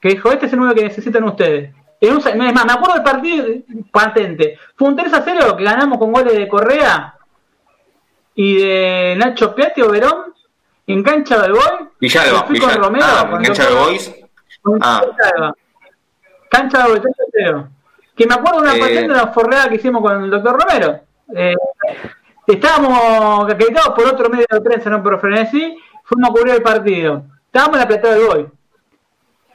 Que 0.00 0.08
dijo, 0.10 0.30
este 0.32 0.46
es 0.46 0.52
el 0.52 0.58
9 0.58 0.74
que 0.74 0.84
necesitan 0.84 1.24
ustedes. 1.24 1.74
En 2.00 2.14
un- 2.14 2.18
es 2.26 2.54
más, 2.54 2.64
me 2.64 2.72
acuerdo 2.72 2.94
del 2.94 3.02
partido 3.02 3.46
patente. 3.92 4.58
Fue 4.74 4.88
un 4.88 4.96
3 4.96 5.12
a 5.12 5.22
0 5.22 5.56
que 5.56 5.64
ganamos 5.64 5.98
con 5.98 6.10
goles 6.12 6.32
de 6.34 6.48
Correa 6.48 7.14
y 8.34 8.56
de 8.56 9.14
Nacho 9.18 9.54
Piatti 9.54 9.82
o 9.82 9.90
Verón 9.90 10.32
en 10.86 11.02
cancha 11.02 11.40
del 11.42 11.52
gol. 11.52 11.90
Villalba, 12.00 12.44
Fui 12.44 12.58
con 12.58 12.68
Villalba. 12.70 12.86
Romero, 12.86 13.04
Ah, 13.06 13.28
con 13.30 13.42
cancha 13.42 13.64
de 13.64 13.70
Doctor- 13.70 13.88
Boys. 13.90 14.14
Ah. 14.80 15.52
Cancha 16.50 16.78
del 16.78 16.88
gol, 16.88 17.00
3 17.00 17.14
a 17.14 17.24
0. 17.32 17.68
Que 18.16 18.26
me 18.26 18.34
acuerdo 18.34 18.60
de 18.60 18.62
una 18.62 18.74
Eh. 18.74 18.94
de 18.94 19.04
una 19.06 19.26
forreada 19.28 19.68
que 19.68 19.76
hicimos 19.76 20.02
con 20.02 20.24
el 20.24 20.30
doctor 20.30 20.60
Romero. 20.60 21.00
Eh, 21.34 21.54
estábamos 22.46 23.50
acreditados 23.50 23.94
por 23.94 24.06
otro 24.06 24.28
medio 24.28 24.46
de 24.50 24.60
prensa, 24.60 24.90
no 24.90 25.02
por 25.02 25.20
Frenesí, 25.20 25.76
fuimos 26.04 26.30
a 26.30 26.32
cubrir 26.32 26.54
el 26.54 26.62
partido. 26.62 27.24
Estábamos 27.46 27.76
en 27.76 27.80
la 27.80 27.88
platea 27.88 28.14
del 28.14 28.26
gol. 28.26 28.52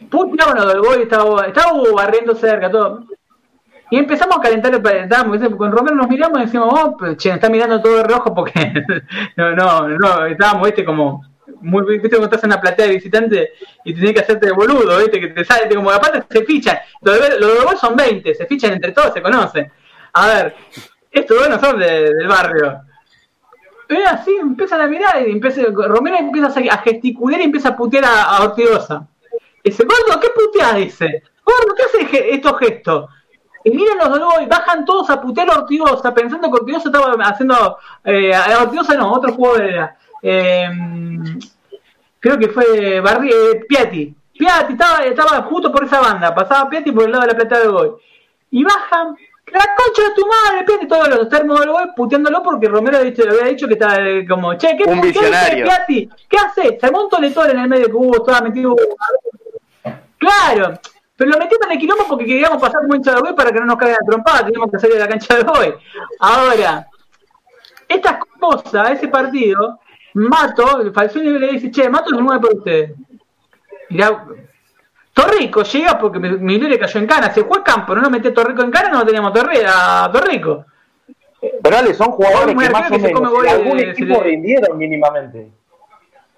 Puteábamos 0.10 0.68
del 0.68 0.82
gol, 0.82 1.02
estaba, 1.02 1.46
estaba 1.48 1.72
barriendo 1.94 2.36
cerca, 2.36 2.72
todo. 2.72 3.06
Y 3.92 3.98
empezamos 3.98 4.38
a 4.38 4.42
calentar 4.42 4.74
el 4.74 4.86
estábamos, 4.86 5.38
con 5.58 5.72
Romero 5.72 5.96
nos 5.96 6.10
miramos 6.10 6.40
y 6.40 6.46
decimos, 6.46 6.74
oh, 6.74 7.16
che, 7.16 7.30
está 7.30 7.50
mirando 7.50 7.82
todo 7.82 7.98
de 7.98 8.04
rojo 8.04 8.34
porque 8.34 8.74
no, 9.38 9.52
no, 9.52 9.88
no, 9.88 10.26
estábamos, 10.26 10.66
viste, 10.66 10.84
como 10.84 11.22
muy 11.66 11.84
viste 12.00 12.10
cuando 12.10 12.26
estás 12.26 12.44
en 12.44 12.52
una 12.52 12.62
platea 12.62 12.88
de 12.88 12.94
visitante 12.94 13.52
y 13.84 13.94
tenés 13.94 14.14
que 14.14 14.20
hacerte 14.22 14.52
boludo, 14.52 14.98
viste, 15.00 15.20
que 15.20 15.28
te 15.30 15.44
sale, 15.46 15.74
como 15.76 15.92
aparte 15.92 16.24
se 16.30 16.46
fichan, 16.46 16.78
los 17.02 17.20
de, 17.20 17.78
son 17.80 17.96
20, 17.96 18.34
se 18.36 18.46
fichan 18.46 18.74
entre 18.74 18.92
todos, 18.92 19.14
se 19.14 19.22
conocen. 19.22 19.72
A 20.14 20.28
ver, 20.28 20.56
estos 21.12 21.38
dos 21.38 21.50
no 21.50 21.60
son 21.60 21.80
de- 21.80 22.14
del 22.14 22.28
barrio. 22.28 22.82
Y 23.90 23.98
así 24.02 24.36
empiezan 24.42 24.82
a 24.82 24.88
mirar 24.88 25.28
y 25.28 25.32
empieza, 25.32 25.62
Romero 25.72 26.18
empieza 26.18 26.48
a 26.72 26.78
gesticular 26.80 27.40
y 27.40 27.44
empieza 27.44 27.70
a 27.70 27.76
putear 27.78 28.06
a, 28.06 28.24
a 28.24 28.44
Ortigosa. 28.44 29.08
Dice, 29.64 29.84
gordo, 29.84 30.20
¿qué 30.20 30.28
puteás? 30.30 30.76
Dice, 30.78 31.24
gordo, 31.44 31.76
¿qué 31.76 31.84
haces 31.84 32.10
ge- 32.10 32.34
estos 32.34 32.58
gestos? 32.60 33.10
Y 33.64 33.72
miran 33.72 33.98
los 33.98 34.20
dos 34.20 34.34
y 34.42 34.46
bajan 34.46 34.86
todos 34.86 35.10
a 35.10 35.20
putear 35.22 35.50
a 35.52 35.58
Ortigosa, 35.60 36.14
pensando 36.14 36.50
que 36.52 36.60
Ortigosa 36.62 36.90
estaba 36.90 37.14
haciendo. 37.24 37.78
Eh, 38.04 38.32
Ortigosa 38.62 38.94
no, 38.96 39.12
otro 39.14 39.34
jugador 39.34 39.62
era. 39.64 39.98
eh, 40.22 40.70
creo 42.26 42.40
que 42.40 42.50
fue 42.50 43.00
Barri, 43.02 43.30
eh, 43.30 43.66
Piatti. 43.70 44.12
Piatti 44.36 44.74
estaba, 44.74 45.04
estaba 45.04 45.44
justo 45.44 45.72
por 45.72 45.84
esa 45.84 46.00
banda, 46.00 46.34
pasaba 46.34 46.68
Piatti 46.68 46.92
por 46.92 47.04
el 47.04 47.12
lado 47.12 47.22
de 47.22 47.28
la 47.28 47.38
plata 47.38 47.60
del 47.60 47.72
gol. 47.72 48.02
Y 48.50 48.64
bajan, 48.64 49.16
la 49.46 49.76
concha 49.78 50.10
de 50.10 50.16
tu 50.16 50.26
madre, 50.26 50.66
Piatti, 50.66 50.88
todos 50.88 51.08
los 51.08 51.30
termos 51.30 51.60
del 51.60 51.70
gol, 51.70 51.94
puteándolo 51.96 52.42
porque 52.42 52.68
Romero 52.68 52.98
había 52.98 53.12
dicho, 53.12 53.30
había 53.30 53.46
dicho 53.46 53.68
que 53.68 53.74
estaba 53.74 53.98
eh, 54.00 54.26
como, 54.28 54.56
che, 54.56 54.76
¿qué 54.76 54.86
Un 54.86 55.02
qué 55.02 55.08
dice. 55.10 55.62
Piatti? 55.62 56.10
¿Qué 56.28 56.38
hace? 56.38 56.80
Se 56.80 56.90
un 56.90 57.10
toletón 57.10 57.52
en 57.52 57.60
el 57.60 57.70
medio 57.70 57.86
que 57.86 57.94
hubo, 57.94 58.16
estaba 58.16 58.42
metido. 58.42 58.76
Claro, 60.18 60.80
pero 61.16 61.30
lo 61.30 61.38
metimos 61.38 61.68
en 61.68 61.72
el 61.74 61.78
quilombo 61.78 62.06
porque 62.10 62.26
queríamos 62.26 62.60
pasar 62.60 62.82
como 62.82 62.96
hincha 62.96 63.14
de 63.14 63.22
gol 63.22 63.36
para 63.36 63.52
que 63.52 63.60
no 63.60 63.68
nos 63.68 63.78
caigan 63.78 64.00
a 64.02 64.06
trompada, 64.06 64.46
teníamos 64.46 64.72
que 64.72 64.80
salir 64.80 64.96
de 64.96 65.02
la 65.02 65.10
cancha 65.10 65.36
de 65.36 65.44
gol. 65.44 65.80
Ahora, 66.20 66.88
estas 67.88 68.18
cosas, 68.40 68.90
ese 68.94 69.10
partido, 69.10 69.80
Mato, 70.16 70.82
el 70.82 70.92
Falcioni 70.92 71.30
le 71.38 71.48
dice, 71.54 71.72
che, 71.72 71.90
Mato 71.90 72.12
es 72.12 72.18
el 72.18 72.24
9 72.24 72.42
para 72.42 72.58
ustedes. 72.58 72.92
Mirá, 73.90 74.26
Torrico 75.14 75.64
llega 75.64 75.98
porque 75.98 76.20
mi, 76.20 76.30
mi 76.38 76.58
le 76.60 76.78
cayó 76.80 77.00
en 77.00 77.08
cana. 77.08 77.32
Se 77.32 77.44
fue 77.46 77.60
a 77.60 77.64
campo, 77.64 77.96
no 77.96 78.02
nos 78.02 78.12
metió 78.12 78.34
Torrico 78.34 78.62
en 78.64 78.72
cana, 78.72 78.90
no 78.90 79.06
teníamos 79.06 79.32
Torre, 79.34 79.64
a 79.66 80.10
Torrico. 80.12 80.66
Pero 81.62 81.78
Ale, 81.78 81.94
son 81.94 82.12
jugadores 82.12 82.56
que 82.58 82.70
más 82.70 82.90
o 82.90 82.94
que 82.94 83.00
se 83.00 83.12
come 83.12 83.28
menos 83.28 83.30
en 83.30 83.36
goles 83.36 83.54
algún 83.54 83.78
de- 83.78 83.90
equipo 83.92 84.16
se 84.16 84.22
le- 84.22 84.28
rindieron 84.30 84.78
mínimamente. 84.78 85.52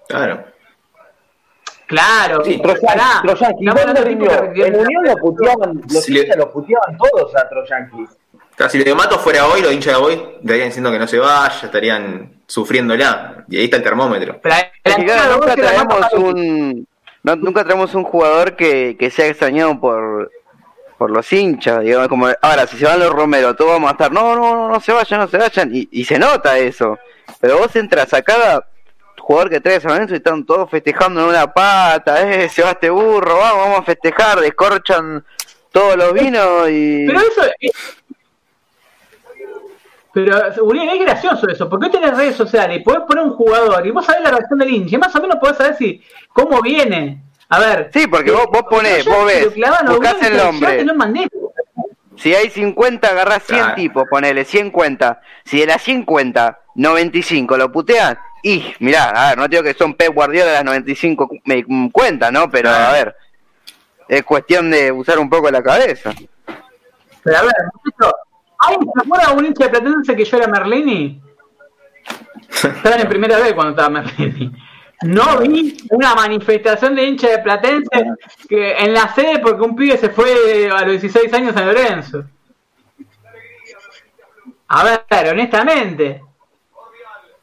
Claro. 0.06 0.44
Claro, 1.86 2.44
Sí, 2.44 2.60
Troyanqui, 2.60 3.64
estamos 3.64 3.64
¿dónde 3.64 3.80
hablando 3.80 4.02
de 4.04 4.66
En 4.66 4.76
Unión 4.76 5.04
lo 5.04 5.16
puteaban, 5.16 5.80
los 5.90 6.08
le- 6.10 6.36
lo 6.36 6.50
puteaban 6.52 6.98
todos 6.98 7.34
a 7.34 7.48
Troyanqui. 7.48 8.06
Claro, 8.58 8.70
si 8.70 8.78
lo 8.78 8.84
de 8.84 8.94
Mato 8.94 9.18
fuera 9.18 9.46
hoy, 9.46 9.62
los 9.62 9.72
hinchas 9.72 9.94
de 9.96 10.02
hoy 10.04 10.22
estarían 10.42 10.68
diciendo 10.68 10.90
que 10.92 10.98
no 10.98 11.06
se 11.06 11.18
vaya, 11.18 11.60
estarían 11.62 12.32
sufriéndola. 12.46 13.44
Y 13.48 13.56
ahí 13.56 13.64
está 13.64 13.76
el 13.78 13.82
termómetro. 13.84 14.40
Pero 14.42 14.54
Es 14.84 14.96
que, 14.96 15.04
claro, 15.06 15.34
nunca 15.38 15.54
traemos 15.54 16.12
un 16.14 16.86
no- 17.22 17.36
nunca 17.36 17.64
traemos 17.64 17.94
un 17.94 18.04
jugador 18.04 18.56
que, 18.56 18.96
que 18.98 19.10
sea 19.10 19.26
extrañado 19.28 19.80
por 19.80 20.30
por 20.98 21.10
los 21.12 21.32
hinchas, 21.32 21.82
digamos, 21.84 22.08
como 22.08 22.26
ahora 22.42 22.66
si 22.66 22.76
se 22.76 22.84
van 22.84 22.98
los 22.98 23.10
Romero, 23.12 23.54
todos 23.54 23.70
vamos 23.70 23.88
a 23.88 23.92
estar, 23.92 24.10
no, 24.10 24.34
no, 24.34 24.52
no, 24.56 24.68
no 24.68 24.80
se 24.80 24.90
vayan, 24.90 25.20
no 25.20 25.28
se 25.28 25.38
vayan, 25.38 25.70
y, 25.72 25.88
y 25.92 26.04
se 26.04 26.18
nota 26.18 26.58
eso. 26.58 26.98
Pero 27.40 27.58
vos 27.58 27.76
entras 27.76 28.12
a 28.14 28.22
cada 28.22 28.66
jugador 29.20 29.48
que 29.48 29.60
trae 29.60 29.78
San 29.80 29.92
Lorenzo 29.92 30.14
y 30.14 30.16
están 30.16 30.44
todos 30.44 30.68
festejando 30.68 31.20
en 31.20 31.26
una 31.28 31.52
pata, 31.54 32.28
eh, 32.28 32.48
se 32.48 32.64
va 32.64 32.70
este 32.72 32.90
burro, 32.90 33.36
vamos, 33.38 33.58
vamos 33.64 33.78
a 33.78 33.82
festejar, 33.84 34.40
descorchan 34.40 35.24
todos 35.70 35.96
los 35.96 36.12
vinos 36.14 36.68
y 36.68 37.06
Pero 37.06 37.20
eso 37.20 37.42
es... 37.60 37.72
Pero, 40.12 40.40
Uriel, 40.64 40.88
es 40.88 41.00
gracioso 41.00 41.48
eso, 41.48 41.68
porque 41.68 41.86
hoy 41.86 41.92
tenés 41.92 42.16
redes 42.16 42.34
sociales 42.34 42.78
y 42.78 42.82
podés 42.82 43.00
poner 43.02 43.24
un 43.24 43.34
jugador 43.34 43.86
y 43.86 43.90
vos 43.90 44.04
sabés 44.04 44.22
la 44.22 44.30
reacción 44.30 44.58
del 44.58 44.70
hincha, 44.70 44.96
y 44.96 44.98
más 44.98 45.14
o 45.14 45.20
menos 45.20 45.36
podés 45.38 45.56
saber 45.58 45.76
si 45.76 46.02
cómo 46.32 46.60
viene. 46.62 47.22
A 47.50 47.58
ver. 47.60 47.90
Sí, 47.92 48.06
porque 48.06 48.30
vos- 48.30 48.46
vos 48.52 48.62
ponés, 48.68 49.04
yo 49.04 49.12
vos 49.12 49.26
ves, 49.26 49.48
clavan, 49.48 49.86
lo 49.86 49.92
buscás 49.92 50.14
el 50.22 50.32
te- 50.32 50.36
nombre. 50.36 50.84
Si 52.16 52.34
hay 52.34 52.50
50, 52.50 53.08
agarrás 53.10 53.44
100 53.44 53.58
Claro. 53.60 53.74
tipos, 53.76 54.04
ponele 54.10 54.44
100 54.44 54.70
cuentas. 54.70 55.18
Si 55.44 55.60
de 55.60 55.66
las 55.66 55.80
100 55.82 56.04
cuentas, 56.04 56.56
95 56.74 57.56
lo 57.56 57.70
putean, 57.70 58.18
y 58.42 58.64
mirá, 58.80 59.10
a 59.10 59.28
ver, 59.30 59.38
no 59.38 59.46
digo 59.48 59.62
que 59.62 59.74
son 59.74 59.94
Pep 59.94 60.12
Guardiola 60.12 60.52
las 60.52 60.64
95 60.64 61.28
cu- 61.28 61.38
me- 61.44 61.64
cuentas, 61.92 62.32
¿no? 62.32 62.50
Pero 62.50 62.70
a 62.70 62.92
ver, 62.92 63.14
es 64.08 64.24
cuestión 64.24 64.70
de 64.70 64.90
usar 64.90 65.18
un 65.18 65.30
poco 65.30 65.50
la 65.50 65.62
cabeza. 65.62 66.12
Pero 67.22 67.38
a 67.38 67.42
ver, 67.42 67.52
muchacho, 67.84 68.12
¿alguien 68.58 68.90
se 68.94 69.00
acuerda 69.06 69.32
un 69.32 69.46
hincha 69.46 69.64
de 69.64 69.70
Platense 69.70 70.16
que 70.16 70.24
yo 70.24 70.36
era 70.36 70.46
Merlini? 70.48 71.20
Estaban 72.50 73.00
en 73.00 73.08
primera 73.08 73.38
vez 73.38 73.52
cuando 73.54 73.70
estaba 73.70 73.88
Merlini. 73.90 74.52
No 75.02 75.38
vi 75.38 75.76
una 75.90 76.14
manifestación 76.14 76.94
de 76.96 77.04
hincha 77.04 77.28
de 77.28 77.38
Platense 77.38 78.04
que 78.48 78.72
en 78.78 78.92
la 78.94 79.14
sede 79.14 79.38
porque 79.38 79.62
un 79.62 79.76
pibe 79.76 79.96
se 79.96 80.10
fue 80.10 80.68
a 80.70 80.80
los 80.82 81.00
16 81.00 81.32
años 81.34 81.56
a 81.56 81.64
Lorenzo. 81.64 82.24
A 84.68 84.84
ver, 84.84 85.28
honestamente. 85.32 86.22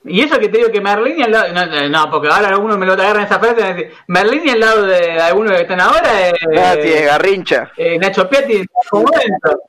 Y 0.08 0.22
eso 0.22 0.38
que 0.38 0.50
te 0.50 0.60
digo 0.60 0.72
que 0.72 0.82
Merlini 0.82 1.24
al 1.24 1.32
lado. 1.32 1.54
No, 1.54 1.90
no, 1.90 2.12
porque 2.12 2.28
ahora 2.28 2.50
algunos 2.50 2.78
me 2.78 2.86
lo 2.86 2.94
agarran 2.94 3.24
esa 3.24 3.40
frase 3.40 3.56
y 3.60 3.64
van 3.64 3.72
a 3.72 3.76
decir, 3.76 3.94
Merlini 4.08 4.50
al 4.52 4.60
lado 4.60 4.86
de 4.86 5.20
algunos 5.20 5.54
que 5.54 5.62
están 5.62 5.82
ahora. 5.82 6.30
es 6.30 6.34
Ah, 6.58 6.74
sí, 6.80 6.90
es 6.94 7.06
garrincha. 7.06 7.72
eh, 7.78 7.98
Nacho 7.98 8.30
Piatti 8.30 8.58
en 8.58 8.68
su 8.88 8.96
momento. 8.98 9.62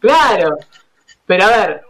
Claro. 0.00 0.58
Pero 1.30 1.44
a 1.44 1.48
ver, 1.48 1.82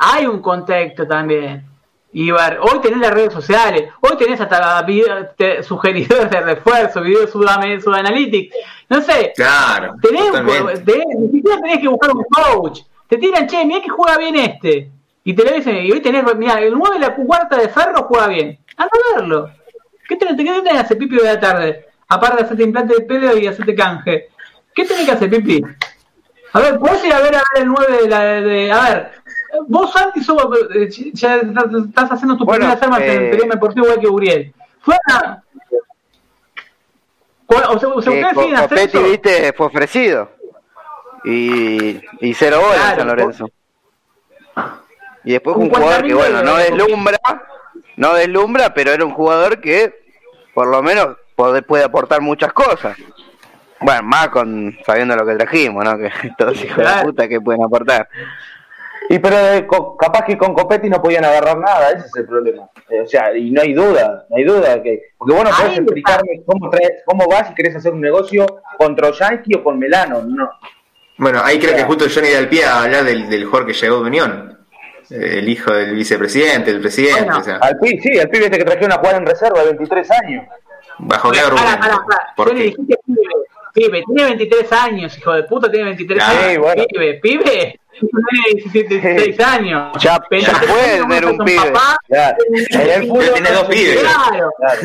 hay 0.00 0.26
un 0.26 0.40
contexto 0.42 1.06
también. 1.06 1.64
Y 2.12 2.32
ver, 2.32 2.58
hoy 2.60 2.80
tenés 2.82 2.98
las 2.98 3.12
redes 3.12 3.32
sociales, 3.32 3.88
hoy 4.00 4.16
tenés 4.18 4.40
hasta 4.40 4.82
video- 4.82 5.28
te- 5.36 5.62
sugeridores 5.62 6.28
de 6.28 6.40
refuerzo, 6.40 7.00
videos 7.00 7.30
Sudanalytics. 7.30 8.52
No 8.88 9.00
sé, 9.00 9.32
Claro. 9.36 9.94
tenés, 10.02 10.32
tenés- 10.84 11.06
ni 11.20 11.30
siquiera 11.30 11.60
tenés 11.60 11.78
que 11.78 11.86
buscar 11.86 12.10
un 12.16 12.24
coach. 12.24 12.80
Te 13.06 13.16
tiran, 13.16 13.46
che, 13.46 13.64
mirá 13.64 13.80
que 13.80 13.90
juega 13.90 14.18
bien 14.18 14.34
este. 14.34 14.90
Y 15.22 15.34
te 15.34 15.44
lo 15.44 15.52
dicen, 15.52 15.76
y 15.76 15.92
hoy 15.92 16.00
tenés, 16.00 16.24
mirá, 16.36 16.54
el 16.58 16.74
9 16.76 16.94
de 16.96 17.00
la 17.06 17.14
cuarta 17.14 17.56
de 17.56 17.68
Ferro 17.68 18.02
juega 18.08 18.26
bien. 18.26 18.58
Anda 18.76 18.90
a 18.92 19.20
verlo. 19.20 19.50
¿Qué 20.08 20.16
tenés, 20.16 20.36
qué 20.36 20.42
tenés 20.44 20.62
que 20.64 20.78
hacer, 20.78 20.98
Pipi, 20.98 21.14
de 21.16 21.22
la 21.22 21.38
tarde? 21.38 21.86
Aparte 22.08 22.38
de 22.38 22.42
hacerte 22.42 22.64
implante 22.64 22.94
de 22.94 23.02
pelo 23.02 23.36
y 23.38 23.46
hacerte 23.46 23.72
canje. 23.76 24.30
¿Qué 24.74 24.84
tenés 24.84 25.06
que 25.06 25.12
hacer, 25.12 25.30
Pipi? 25.30 25.62
A 26.54 26.60
ver, 26.60 26.78
¿puedes 26.78 27.04
ir 27.04 27.12
a 27.12 27.20
ver, 27.20 27.34
a 27.34 27.42
ver 27.54 27.62
el 27.64 27.68
9 27.68 28.02
de 28.02 28.08
la... 28.08 28.20
De, 28.24 28.72
a 28.72 28.82
ver, 28.88 29.12
vos, 29.66 29.92
Santi, 29.92 30.22
sos, 30.22 30.40
eh, 30.74 30.88
ya 31.12 31.36
estás 31.36 32.12
haciendo 32.12 32.36
tus 32.36 32.46
Bueno, 32.46 32.60
primeras 32.60 32.82
armas 32.82 33.00
en 33.00 33.10
eh, 33.10 33.14
el 33.14 33.20
periodismo 33.30 33.52
deportivo 33.54 33.86
igual 33.86 34.00
que 34.00 34.06
Uriel. 34.08 34.54
Fue. 34.80 34.96
O 37.46 37.78
sea, 37.78 37.90
Que 37.90 37.98
ustedes 37.98 38.34
siguen 38.36 38.56
Copetti, 38.56 38.98
viste, 38.98 39.52
fue 39.52 39.66
ofrecido. 39.66 40.30
Y, 41.24 42.00
y 42.20 42.34
cero 42.34 42.60
goles 42.60 42.76
Claro, 42.76 42.96
San 42.98 43.06
Lorenzo. 43.08 43.50
Y 45.24 45.32
después 45.32 45.56
Un 45.56 45.70
jugador 45.70 46.02
que, 46.02 46.14
40.000 46.14 46.16
bueno, 46.16 46.42
no 46.42 46.56
de- 46.56 46.64
deslumbra, 46.64 47.18
no 47.96 48.14
deslumbra, 48.14 48.74
pero 48.74 48.92
era 48.92 49.04
un 49.04 49.12
jugador 49.12 49.60
que, 49.60 49.94
por 50.52 50.66
lo 50.68 50.82
menos, 50.82 51.16
puede, 51.34 51.62
puede 51.62 51.84
aportar 51.84 52.20
muchas 52.20 52.52
cosas. 52.52 52.96
Bueno, 53.84 54.02
más 54.04 54.28
con 54.28 54.76
sabiendo 54.86 55.14
lo 55.16 55.26
que 55.26 55.34
trajimos, 55.36 55.84
¿no? 55.84 55.98
Que 55.98 56.10
todos 56.38 56.56
hijos 56.64 56.76
de 56.78 56.82
Claro. 56.82 57.02
puta 57.08 57.28
que 57.28 57.40
pueden 57.40 57.62
aportar. 57.62 58.08
Y 59.10 59.18
pero 59.18 59.36
eh, 59.36 59.66
capaz 60.00 60.24
que 60.24 60.38
con 60.38 60.54
Copetti 60.54 60.88
no 60.88 61.02
podían 61.02 61.26
agarrar 61.26 61.58
nada, 61.58 61.90
ese 61.90 62.06
es 62.06 62.16
el 62.16 62.26
problema. 62.26 62.70
Eh, 62.88 63.02
o 63.02 63.06
sea, 63.06 63.36
y 63.36 63.50
no 63.50 63.60
hay 63.60 63.74
duda, 63.74 64.24
no 64.30 64.36
hay 64.36 64.44
duda 64.44 64.82
que 64.82 65.10
porque 65.18 65.34
vos 65.34 65.44
no 65.44 65.50
podés 65.50 65.78
explicarme 65.78 66.40
cómo 66.46 66.70
traes, 66.70 67.02
cómo 67.04 67.26
vas 67.28 67.50
y 67.50 67.54
querés 67.54 67.76
hacer 67.76 67.92
un 67.92 68.00
negocio 68.00 68.46
con 68.78 68.96
Troyanqui 68.96 69.56
o 69.56 69.62
con 69.62 69.78
Melano, 69.78 70.22
no. 70.26 70.48
Bueno, 71.18 71.40
ahí 71.44 71.58
creo 71.58 71.76
que 71.76 71.84
justo 71.84 72.06
Johnny 72.12 72.30
da 72.30 72.38
el 72.38 72.48
pie 72.48 72.64
a 72.64 72.82
hablar 72.84 73.04
del, 73.04 73.28
del 73.28 73.44
jugador 73.44 73.66
que 73.68 73.74
llegó 73.74 73.96
de 74.00 74.06
Unión. 74.08 74.58
El 75.10 75.48
hijo 75.50 75.70
del 75.72 75.94
vicepresidente, 75.94 76.70
el 76.70 76.80
presidente, 76.80 77.24
Bueno, 77.24 77.38
o 77.40 77.42
sea, 77.42 77.56
Al 77.58 77.78
pibe, 77.78 78.00
sí, 78.02 78.18
al 78.18 78.30
pibe 78.30 78.46
este 78.46 78.56
que 78.58 78.64
trajeron 78.64 78.92
a 78.92 78.96
jugar 78.96 79.16
en 79.16 79.26
reserva 79.26 79.60
de 79.60 79.66
23 79.66 80.10
años. 80.10 80.46
bajo 80.98 81.30
qué 81.30 81.40
argumento. 81.40 81.78
pará, 81.78 81.98
pará. 82.08 82.32
¿Por 82.34 82.48
Yo 82.48 82.54
le 82.54 82.58
qué? 82.60 82.64
dijiste 82.70 82.98
pibe. 83.74 84.02
tiene 84.06 84.24
23 84.24 84.72
años, 84.72 85.18
hijo 85.18 85.32
de 85.34 85.42
puta, 85.42 85.70
tiene 85.70 85.84
23 85.86 86.22
Ah, 86.22 86.30
años. 86.30 86.44
sí, 86.52 86.56
bueno. 86.58 86.84
Pibe, 86.88 87.14
pibe, 87.14 87.80
tiene 87.90 88.54
17, 88.54 89.00
16 89.00 89.40
años. 89.40 89.92
Ya- 90.02 90.22
Pero 90.30 90.42
ya 90.42 90.54
si 90.60 90.66
puede 90.66 91.00
tener 91.00 91.26
un 91.26 91.38
pibe. 91.38 91.70
papá, 91.72 91.96
Claro. 92.06 92.36
El 92.70 93.08
fútbol, 93.08 93.32
tiene 93.34 93.50
dos 93.50 93.64
pibes. 93.64 93.98
Claro. 94.00 94.50
claro. 94.56 94.80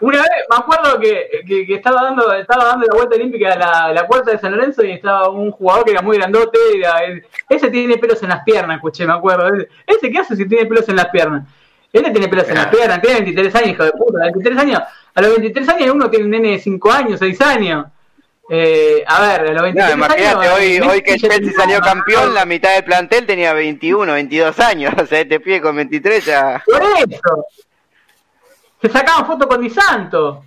Una 0.00 0.18
vez 0.18 0.28
me 0.48 0.56
acuerdo 0.56 1.00
que, 1.00 1.28
que, 1.44 1.66
que 1.66 1.74
estaba 1.74 2.04
dando 2.04 2.32
estaba 2.32 2.66
dando 2.66 2.86
la 2.86 2.94
vuelta 2.94 3.16
olímpica 3.16 3.54
a 3.54 3.58
la, 3.58 3.92
la 3.92 4.06
puerta 4.06 4.30
de 4.30 4.38
San 4.38 4.52
Lorenzo 4.52 4.84
y 4.84 4.92
estaba 4.92 5.28
un 5.28 5.50
jugador 5.50 5.84
que 5.84 5.90
era 5.90 6.02
muy 6.02 6.16
grandote. 6.16 6.56
Era, 6.76 7.00
ese 7.48 7.68
tiene 7.68 7.98
pelos 7.98 8.22
en 8.22 8.28
las 8.28 8.44
piernas, 8.44 8.76
escuché, 8.76 9.04
me 9.06 9.14
acuerdo. 9.14 9.48
Ese, 9.84 10.08
¿qué 10.08 10.18
hace 10.18 10.36
si 10.36 10.46
tiene 10.48 10.66
pelos 10.66 10.88
en 10.88 10.94
las 10.94 11.08
piernas? 11.08 11.48
Él 11.92 12.02
tiene 12.12 12.28
pelos 12.28 12.48
en 12.48 12.54
las 12.54 12.66
Claro. 12.66 12.78
piernas, 12.78 13.00
tiene 13.00 13.20
23 13.20 13.54
años, 13.54 13.68
hijo 13.70 13.84
de 13.84 13.92
puta. 13.92 14.18
23 14.24 14.58
años, 14.58 14.82
a 15.14 15.20
los 15.22 15.30
23 15.30 15.68
años 15.70 15.90
uno 15.94 16.10
tiene 16.10 16.24
un 16.26 16.30
nene 16.32 16.50
de 16.52 16.58
5 16.58 16.92
años, 16.92 17.18
6 17.18 17.40
años. 17.40 17.86
Eh, 18.50 19.04
a 19.06 19.20
ver, 19.20 19.40
a 19.50 19.52
los 19.52 19.62
23 19.62 19.88
No, 19.90 19.94
imagínate, 20.06 20.46
años. 20.48 20.54
hoy, 20.58 20.78
hoy 20.80 21.02
que 21.02 21.16
Chelsea 21.18 21.52
salió 21.54 21.80
campeón, 21.80 22.32
la 22.34 22.44
mitad 22.46 22.74
del 22.74 22.84
plantel 22.84 23.26
tenía 23.26 23.52
21, 23.52 24.12
22 24.12 24.58
años. 24.60 24.94
O 25.02 25.06
sea, 25.06 25.20
este 25.20 25.40
pie 25.40 25.60
con 25.60 25.76
23 25.76 26.24
ya. 26.24 26.62
Por 26.64 26.82
eso. 26.82 27.44
Se 28.80 28.88
sacaban 28.88 29.26
fotos 29.26 29.46
con 29.48 29.60
Di 29.60 29.70
Santo. 29.70 30.44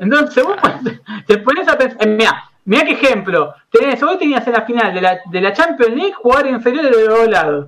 Entonces 0.00 0.42
vos 0.44 0.56
te 1.26 1.38
pones 1.38 1.68
a 1.68 1.76
pensar. 1.76 2.06
Mira, 2.08 2.44
mira 2.64 2.84
qué 2.84 2.92
ejemplo. 2.92 3.54
Tenés, 3.70 4.02
hoy 4.02 4.18
tenías 4.18 4.46
en 4.46 4.52
la 4.52 4.62
final 4.62 4.94
de 4.94 5.00
la, 5.00 5.20
de 5.30 5.40
la 5.40 5.52
Champions 5.52 5.94
League 5.94 6.12
jugar 6.14 6.46
inferiores 6.46 6.90
de 6.90 7.04
los 7.06 7.18
dos 7.18 7.28
lados. 7.28 7.66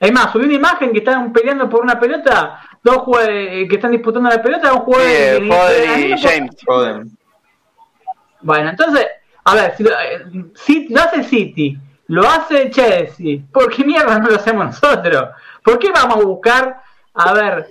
Es 0.00 0.12
más, 0.12 0.30
subí 0.32 0.44
una 0.44 0.54
imagen 0.54 0.92
que 0.92 0.98
están 0.98 1.32
peleando 1.32 1.68
por 1.68 1.82
una 1.82 1.98
pelota, 1.98 2.60
dos 2.82 2.98
jugadores 2.98 3.68
que 3.68 3.74
están 3.74 3.90
disputando 3.90 4.28
la 4.30 4.40
pelota, 4.40 4.72
un 4.72 4.80
jugador 4.80 5.08
Sí, 5.08 5.48
Foden 5.48 6.00
de- 6.00 6.00
y 6.00 6.08
de- 6.10 6.18
James. 6.18 6.56
Joder. 6.66 7.02
Bueno, 8.40 8.70
entonces, 8.70 9.06
a 9.44 9.54
ver, 9.56 9.76
si 9.76 9.82
lo, 9.82 9.90
eh, 9.90 10.24
si 10.54 10.88
lo 10.88 11.00
hace 11.00 11.24
City, 11.24 11.76
lo 12.06 12.22
hace 12.28 12.62
el 12.62 12.70
Chelsea, 12.70 13.38
¿por 13.52 13.68
qué 13.74 13.84
mierda 13.84 14.18
no 14.20 14.28
lo 14.28 14.36
hacemos 14.36 14.66
nosotros? 14.66 15.30
¿Por 15.64 15.78
qué 15.80 15.90
vamos 15.90 16.16
a 16.16 16.20
buscar, 16.20 16.80
a 17.14 17.32
ver, 17.34 17.66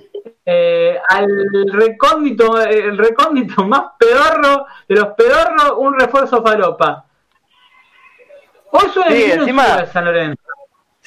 eh, 0.45 0.99
al 1.09 1.27
recóndito, 1.71 2.59
el 2.61 2.97
recóndito 2.97 3.65
más 3.65 3.83
pedorro 3.97 4.65
de 4.89 4.95
los 4.95 5.07
pedorros, 5.13 5.73
un 5.77 5.97
refuerzo 5.97 6.43
falopa? 6.43 7.05
Hoy 8.71 8.89
suena 8.93 9.11
Sí, 9.11 9.23
encima- 9.31 9.85
San 9.85 10.03
Lorenzo. 10.05 10.41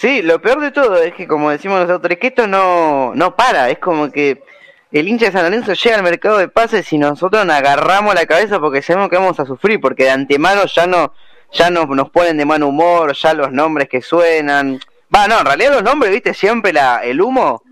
Sí, 0.01 0.23
lo 0.23 0.41
peor 0.41 0.63
de 0.63 0.71
todo 0.71 0.97
es 0.97 1.13
que, 1.13 1.29
como 1.29 1.51
decimos 1.51 1.79
nosotros, 1.81 2.13
es 2.13 2.19
que 2.19 2.29
esto 2.29 2.47
no, 2.47 3.13
no 3.15 3.37
para. 3.37 3.69
Es 3.69 3.79
como 3.81 4.11
que 4.11 4.43
el 4.91 5.07
hincha 5.07 5.27
de 5.27 5.33
San 5.33 5.43
Lorenzo 5.43 5.75
llega 5.75 5.97
al 5.97 6.03
mercado 6.03 6.39
de 6.39 6.49
pases 6.49 6.91
y 6.95 6.97
nosotros 6.97 7.45
nos 7.45 7.55
agarramos 7.55 8.15
la 8.15 8.25
cabeza 8.25 8.59
porque 8.61 8.81
sabemos 8.81 9.11
que 9.11 9.17
vamos 9.17 9.39
a 9.39 9.45
sufrir, 9.45 9.79
porque 9.79 10.05
de 10.05 10.11
antemano 10.13 10.65
ya 10.65 10.87
no 10.87 11.13
ya 11.53 11.69
nos, 11.69 11.87
nos 11.89 12.09
ponen 12.09 12.39
de 12.39 12.47
mal 12.47 12.63
humor, 12.63 13.15
ya 13.15 13.35
los 13.35 13.53
nombres 13.53 13.91
que 13.91 14.01
suenan. 14.01 14.81
Va, 15.15 15.29
no, 15.29 15.41
en 15.41 15.45
realidad 15.45 15.75
los 15.75 15.83
nombres, 15.83 16.11
viste, 16.11 16.33
siempre 16.33 16.73
la, 16.73 17.05
el 17.05 17.21
humo, 17.21 17.63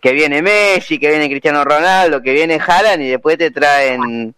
que 0.00 0.12
viene 0.12 0.40
Messi, 0.40 1.00
que 1.00 1.08
viene 1.08 1.28
Cristiano 1.28 1.64
Ronaldo, 1.64 2.22
que 2.22 2.32
viene 2.32 2.60
Haaland 2.64 3.02
y 3.02 3.08
después 3.10 3.38
te 3.38 3.50
traen 3.50 4.32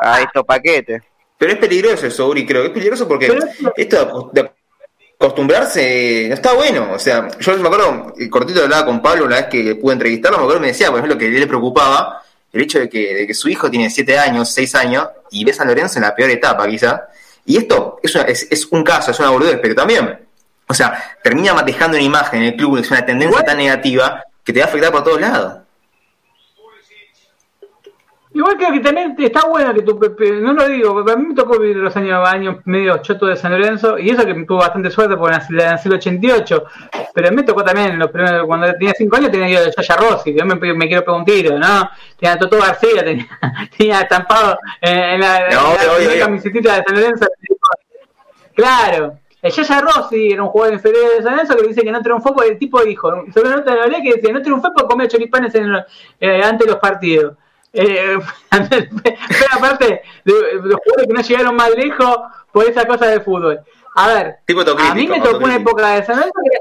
a 0.00 0.20
estos 0.22 0.42
paquetes. 0.44 1.04
Pero 1.38 1.52
es 1.52 1.58
peligroso 1.58 2.04
eso, 2.08 2.26
Uri, 2.26 2.44
creo. 2.44 2.64
Es 2.64 2.70
peligroso 2.70 3.06
porque 3.06 3.32
esto 3.76 4.30
de 4.32 4.50
acostumbrarse 5.20 6.26
no 6.28 6.34
está 6.34 6.52
bueno. 6.54 6.88
O 6.92 6.98
sea, 6.98 7.28
yo 7.38 7.56
me 7.58 7.66
acuerdo, 7.68 8.14
el 8.18 8.30
cortito 8.30 8.62
hablaba 8.62 8.86
con 8.86 9.02
Pablo 9.02 9.26
una 9.26 9.36
vez 9.36 9.46
que 9.46 9.74
pude 9.76 9.92
entrevistarlo, 9.92 10.38
me 10.38 10.44
acuerdo 10.44 10.60
me 10.62 10.68
decía, 10.68 10.88
por 10.90 10.98
ejemplo, 10.98 11.18
que 11.18 11.26
a 11.26 11.28
él 11.28 11.40
le 11.40 11.46
preocupaba 11.46 12.22
el 12.52 12.62
hecho 12.62 12.80
de 12.80 12.88
que, 12.88 13.14
de 13.14 13.26
que 13.26 13.34
su 13.34 13.48
hijo 13.48 13.70
tiene 13.70 13.90
7 13.90 14.18
años, 14.18 14.50
6 14.52 14.74
años, 14.74 15.06
y 15.30 15.44
ve 15.44 15.52
a 15.52 15.54
San 15.54 15.68
Lorenzo 15.68 15.98
en 15.98 16.04
la 16.04 16.14
peor 16.14 16.30
etapa, 16.30 16.66
quizá. 16.66 17.04
Y 17.44 17.58
esto 17.58 18.00
es, 18.02 18.14
una- 18.14 18.24
es, 18.24 18.46
es 18.50 18.66
un 18.70 18.82
caso, 18.82 19.10
es 19.12 19.20
una 19.20 19.30
boludez, 19.30 19.58
pero 19.62 19.74
también, 19.74 20.18
o 20.66 20.74
sea, 20.74 21.16
termina 21.22 21.54
matejando 21.54 21.96
una 21.96 22.04
imagen 22.04 22.40
en 22.42 22.48
el 22.48 22.56
club, 22.56 22.78
es 22.78 22.90
una 22.90 23.04
tendencia 23.04 23.42
tan 23.44 23.56
negativa 23.58 24.24
que 24.42 24.52
te 24.52 24.60
va 24.60 24.66
a 24.66 24.68
afectar 24.68 24.90
por 24.90 25.04
todos 25.04 25.20
lados. 25.20 25.58
Igual 28.32 28.56
creo 28.56 28.72
que 28.72 28.78
también 28.78 29.16
está 29.18 29.48
bueno 29.48 29.74
que 29.74 29.82
tu 29.82 29.98
no 30.40 30.52
lo 30.52 30.68
digo, 30.68 30.92
porque 30.92 31.12
a 31.12 31.16
mí 31.16 31.26
me 31.26 31.34
tocó 31.34 31.58
vivir 31.58 31.78
los 31.78 31.96
años, 31.96 32.28
años 32.28 32.58
medio 32.64 32.98
chotos 32.98 33.28
de 33.28 33.34
San 33.36 33.50
Lorenzo, 33.50 33.98
y 33.98 34.10
eso 34.10 34.24
que 34.24 34.34
tuvo 34.44 34.58
bastante 34.58 34.88
suerte 34.88 35.16
porque 35.16 35.36
nací, 35.36 35.52
nací 35.52 35.88
en 35.88 35.92
el 35.94 35.98
88, 35.98 36.64
pero 37.12 37.32
me 37.32 37.42
tocó 37.42 37.64
también, 37.64 37.98
los 37.98 38.08
primeros, 38.10 38.46
cuando 38.46 38.72
tenía 38.74 38.92
5 38.96 39.16
años 39.16 39.32
tenía 39.32 39.48
yo 39.48 39.58
a 39.58 39.70
Yaya 39.82 39.96
Rossi, 39.96 40.32
yo 40.32 40.46
me, 40.46 40.54
me 40.54 40.86
quiero 40.86 41.04
pegar 41.04 41.18
un 41.18 41.24
tiro, 41.24 41.58
¿no? 41.58 41.90
Tenía 42.16 42.38
Toto 42.38 42.56
García, 42.58 43.02
tenía, 43.02 43.26
tenía 43.76 44.00
estampado 44.02 44.60
en, 44.80 44.96
en 44.96 45.20
la, 45.20 45.48
en 45.48 45.54
No, 45.56 45.62
la 45.62 45.92
obvio, 45.96 46.08
obvio. 46.10 46.24
camisetita 46.24 46.76
de 46.76 46.84
San 46.84 46.94
Lorenzo. 47.00 47.26
Claro. 48.54 49.18
El 49.42 49.50
Yaya 49.50 49.80
Rossi 49.80 50.32
era 50.32 50.42
un 50.44 50.50
jugador 50.50 50.74
inferior 50.74 51.16
de 51.16 51.22
San 51.24 51.32
Lorenzo 51.32 51.56
que 51.56 51.66
dice 51.66 51.82
que 51.82 51.90
no 51.90 52.00
triunfó 52.00 52.32
porque 52.32 52.50
el 52.50 52.58
tipo 52.58 52.80
dijo, 52.84 53.10
sobre 53.34 53.50
nota 53.50 53.72
de 53.72 53.80
la 53.80 53.86
ley 53.86 54.02
que 54.02 54.14
decía, 54.14 54.32
no 54.32 54.40
triunfé 54.40 54.68
por 54.76 54.86
comer 54.86 55.08
choripanes 55.08 55.52
en, 55.56 55.74
eh, 56.20 56.42
antes 56.44 56.66
de 56.66 56.72
los 56.72 56.80
partidos. 56.80 57.36
Eh, 57.72 58.18
pero 58.50 59.16
aparte 59.52 60.02
de, 60.24 60.32
de 60.32 60.54
los 60.54 60.80
jugadores 60.84 61.06
que 61.06 61.12
no 61.12 61.20
llegaron 61.20 61.56
más 61.56 61.70
lejos 61.70 62.18
por 62.52 62.64
esa 62.64 62.84
cosa 62.86 63.06
del 63.06 63.22
fútbol. 63.22 63.60
A 63.96 64.08
ver, 64.08 64.36
Tipo 64.46 64.60
a 64.60 64.94
mí 64.94 65.06
me 65.06 65.20
tocó 65.20 65.44
una 65.44 65.56
época 65.56 65.94
de 65.94 66.04
San 66.04 66.16
Lorenzo 66.16 66.40
que 66.44 66.58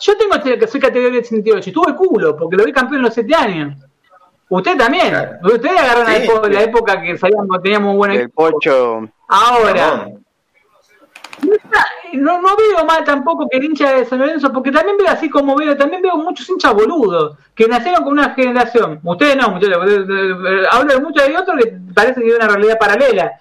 yo 0.00 0.16
tengo 0.16 0.58
que 0.58 0.66
soy 0.66 0.80
categoría 0.80 1.20
88 1.20 1.70
y 1.70 1.72
tuve 1.72 1.94
culo 1.94 2.36
porque 2.36 2.56
lo 2.56 2.64
vi 2.64 2.72
campeón 2.72 2.96
en 2.98 3.02
los 3.04 3.14
7 3.14 3.34
años. 3.34 3.76
Usted 4.48 4.76
también. 4.76 5.10
Claro. 5.10 5.38
Usted 5.44 5.76
agarró 5.76 6.08
época, 6.08 6.48
sí. 6.48 6.52
la 6.52 6.62
época 6.62 7.02
que 7.02 7.16
salíamos, 7.18 7.62
teníamos 7.62 7.92
un 7.92 7.98
buen 7.98 8.10
El 8.12 8.20
equipo. 8.22 8.50
pocho. 8.50 9.08
Ahora. 9.28 10.08
No, 12.14 12.40
no 12.40 12.48
veo 12.56 12.84
mal 12.86 13.04
tampoco 13.04 13.48
que 13.48 13.58
el 13.58 13.64
hincha 13.64 13.92
de 13.94 14.04
San 14.04 14.18
Lorenzo, 14.18 14.52
porque 14.52 14.70
también 14.70 14.96
veo 14.96 15.08
así 15.08 15.28
como 15.28 15.56
veo, 15.56 15.76
también 15.76 16.02
veo 16.02 16.16
muchos 16.16 16.48
hinchas 16.48 16.74
boludos, 16.74 17.36
que 17.54 17.66
nacieron 17.68 18.02
con 18.04 18.12
una 18.14 18.30
generación. 18.34 19.00
Ustedes 19.02 19.36
no, 19.36 19.50
muchachos, 19.50 19.76
eh, 19.88 20.64
hablo 20.70 20.94
de 20.94 21.00
muchos 21.00 21.26
de 21.26 21.36
otros 21.36 21.56
que 21.62 21.72
parece 21.94 22.20
que 22.20 22.26
hay 22.28 22.34
una 22.36 22.48
realidad 22.48 22.78
paralela. 22.78 23.32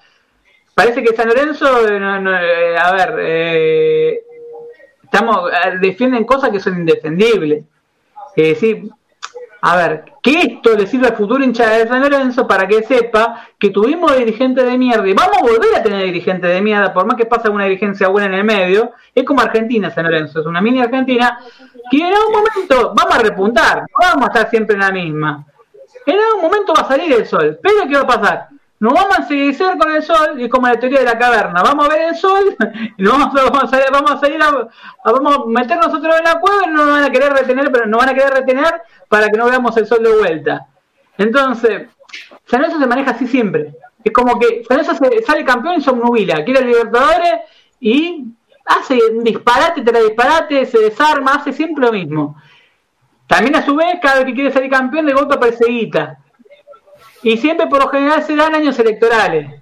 Parece 0.74 1.04
que 1.04 1.16
San 1.16 1.28
Lorenzo, 1.28 1.88
eh, 1.88 2.00
no- 2.00 2.40
eh, 2.40 2.78
a 2.78 2.92
ver, 2.94 3.16
eh, 3.20 4.24
estamos 5.04 5.52
eh, 5.52 5.78
defienden 5.82 6.24
cosas 6.24 6.50
que 6.52 6.60
son 6.60 6.78
indefendibles. 6.80 7.64
Es 8.36 8.48
decir, 8.50 8.90
a 9.62 9.76
ver, 9.76 10.06
que 10.24 10.40
esto 10.40 10.74
le 10.76 10.88
sirve 10.88 11.08
al 11.08 11.16
futuro 11.18 11.44
hincha 11.44 11.70
de 11.70 11.88
San 11.88 12.02
Lorenzo 12.02 12.48
para 12.48 12.66
que 12.68 12.82
sepa 12.84 13.48
que 13.60 13.70
tuvimos 13.72 14.16
dirigentes 14.18 14.66
de 14.66 14.78
mierda 14.78 15.08
y 15.08 15.14
vamos 15.14 15.38
a 15.38 15.42
volver 15.42 15.76
a 15.76 15.84
tener 15.84 16.04
dirigentes 16.06 16.50
de 16.50 16.62
mierda, 16.62 16.94
por 16.94 17.06
más 17.06 17.16
que 17.16 17.26
pase 17.26 17.50
una 17.50 17.66
dirigencia 17.66 18.08
buena 18.08 18.28
en 18.28 18.34
el 18.36 18.44
medio, 18.46 18.92
es 19.14 19.24
como 19.26 19.42
Argentina 19.42 19.90
San 19.92 20.06
Lorenzo, 20.06 20.40
es 20.40 20.46
una 20.46 20.62
mini 20.62 20.82
Argentina 20.82 21.40
que 21.92 21.98
en 21.98 22.14
algún 22.14 22.34
momento 22.34 22.94
vamos 22.96 23.16
a 23.16 23.20
repuntar, 23.20 23.80
no 23.82 23.86
vamos 24.00 24.24
a 24.30 24.32
estar 24.34 24.50
siempre 24.50 24.76
en 24.76 24.82
la 24.82 24.92
misma. 24.92 25.46
En 26.06 26.18
algún 26.20 26.42
momento 26.44 26.74
va 26.74 26.84
a 26.84 26.88
salir 26.88 27.12
el 27.14 27.26
sol, 27.26 27.60
pero 27.62 27.88
¿qué 27.88 27.96
va 27.96 28.02
a 28.02 28.08
pasar? 28.20 28.48
Nos 28.82 28.94
vamos 28.94 29.20
a 29.20 29.24
seguir 29.24 29.58
con 29.78 29.92
el 29.92 30.02
sol, 30.02 30.40
y 30.40 30.46
es 30.46 30.50
como 30.50 30.66
la 30.68 30.80
teoría 30.80 31.00
de 31.00 31.06
la 31.06 31.18
caverna, 31.20 31.62
vamos 31.62 31.86
a 31.86 31.90
ver 31.90 32.02
el 32.08 32.16
sol, 32.16 32.56
y 32.98 33.04
nos 33.04 33.12
vamos, 33.12 33.36
a- 33.36 33.44
vamos 33.50 33.64
a 33.66 33.68
salir, 33.68 33.86
vamos 33.92 34.12
a, 34.12 34.18
salir 34.20 34.42
a- 34.42 34.68
vamos 35.12 35.36
a 35.36 35.40
meter 35.48 35.78
nosotros 35.78 36.16
en 36.18 36.24
la 36.24 36.40
cueva 36.40 36.62
y 36.66 36.70
no 36.70 36.86
nos 36.86 36.94
van 36.94 37.04
a 37.04 37.10
querer 37.12 37.34
retener, 37.34 37.70
pero 37.74 37.88
nos 37.88 38.00
van 38.00 38.10
a 38.10 38.14
querer 38.14 38.34
retener 38.36 38.82
para 39.10 39.28
que 39.30 39.38
no 39.38 39.46
veamos 39.46 39.76
el 39.76 39.88
sol 39.88 40.04
de 40.04 40.16
vuelta. 40.16 40.68
Entonces, 41.18 41.90
San 42.46 42.62
Lorenzo 42.62 42.80
se 42.80 42.88
maneja 42.88 43.12
así 43.12 43.28
siempre. 43.28 43.74
Es 44.04 44.14
como 44.14 44.40
que 44.40 44.64
San 44.68 44.78
Lorenzo 44.78 44.96
sale 45.26 45.44
campeón 45.44 45.76
y 45.78 45.82
se 45.82 45.92
quiere 46.46 46.66
Libertadores 46.66 47.42
y 47.80 48.26
hace 48.66 48.98
un 49.12 49.24
disparate 49.24 49.82
tras 49.82 50.04
disparate, 50.04 50.66
se 50.66 50.80
desarma, 50.80 51.36
hace 51.36 51.52
siempre 51.52 51.86
lo 51.86 51.92
mismo. 51.92 52.42
También 53.28 53.56
a 53.56 53.66
su 53.66 53.76
vez, 53.76 54.00
cada 54.02 54.18
vez 54.18 54.26
que 54.28 54.34
quiere 54.34 54.52
salir 54.52 54.70
campeón, 54.70 55.06
de 55.06 55.14
golpe 55.14 55.36
aparece 55.36 55.66
guita. 55.66 56.20
Y 57.24 57.38
siempre 57.38 57.68
por 57.68 57.84
lo 57.84 57.90
general 57.90 58.24
se 58.24 58.36
dan 58.36 58.56
años 58.56 58.78
electorales. 58.80 59.62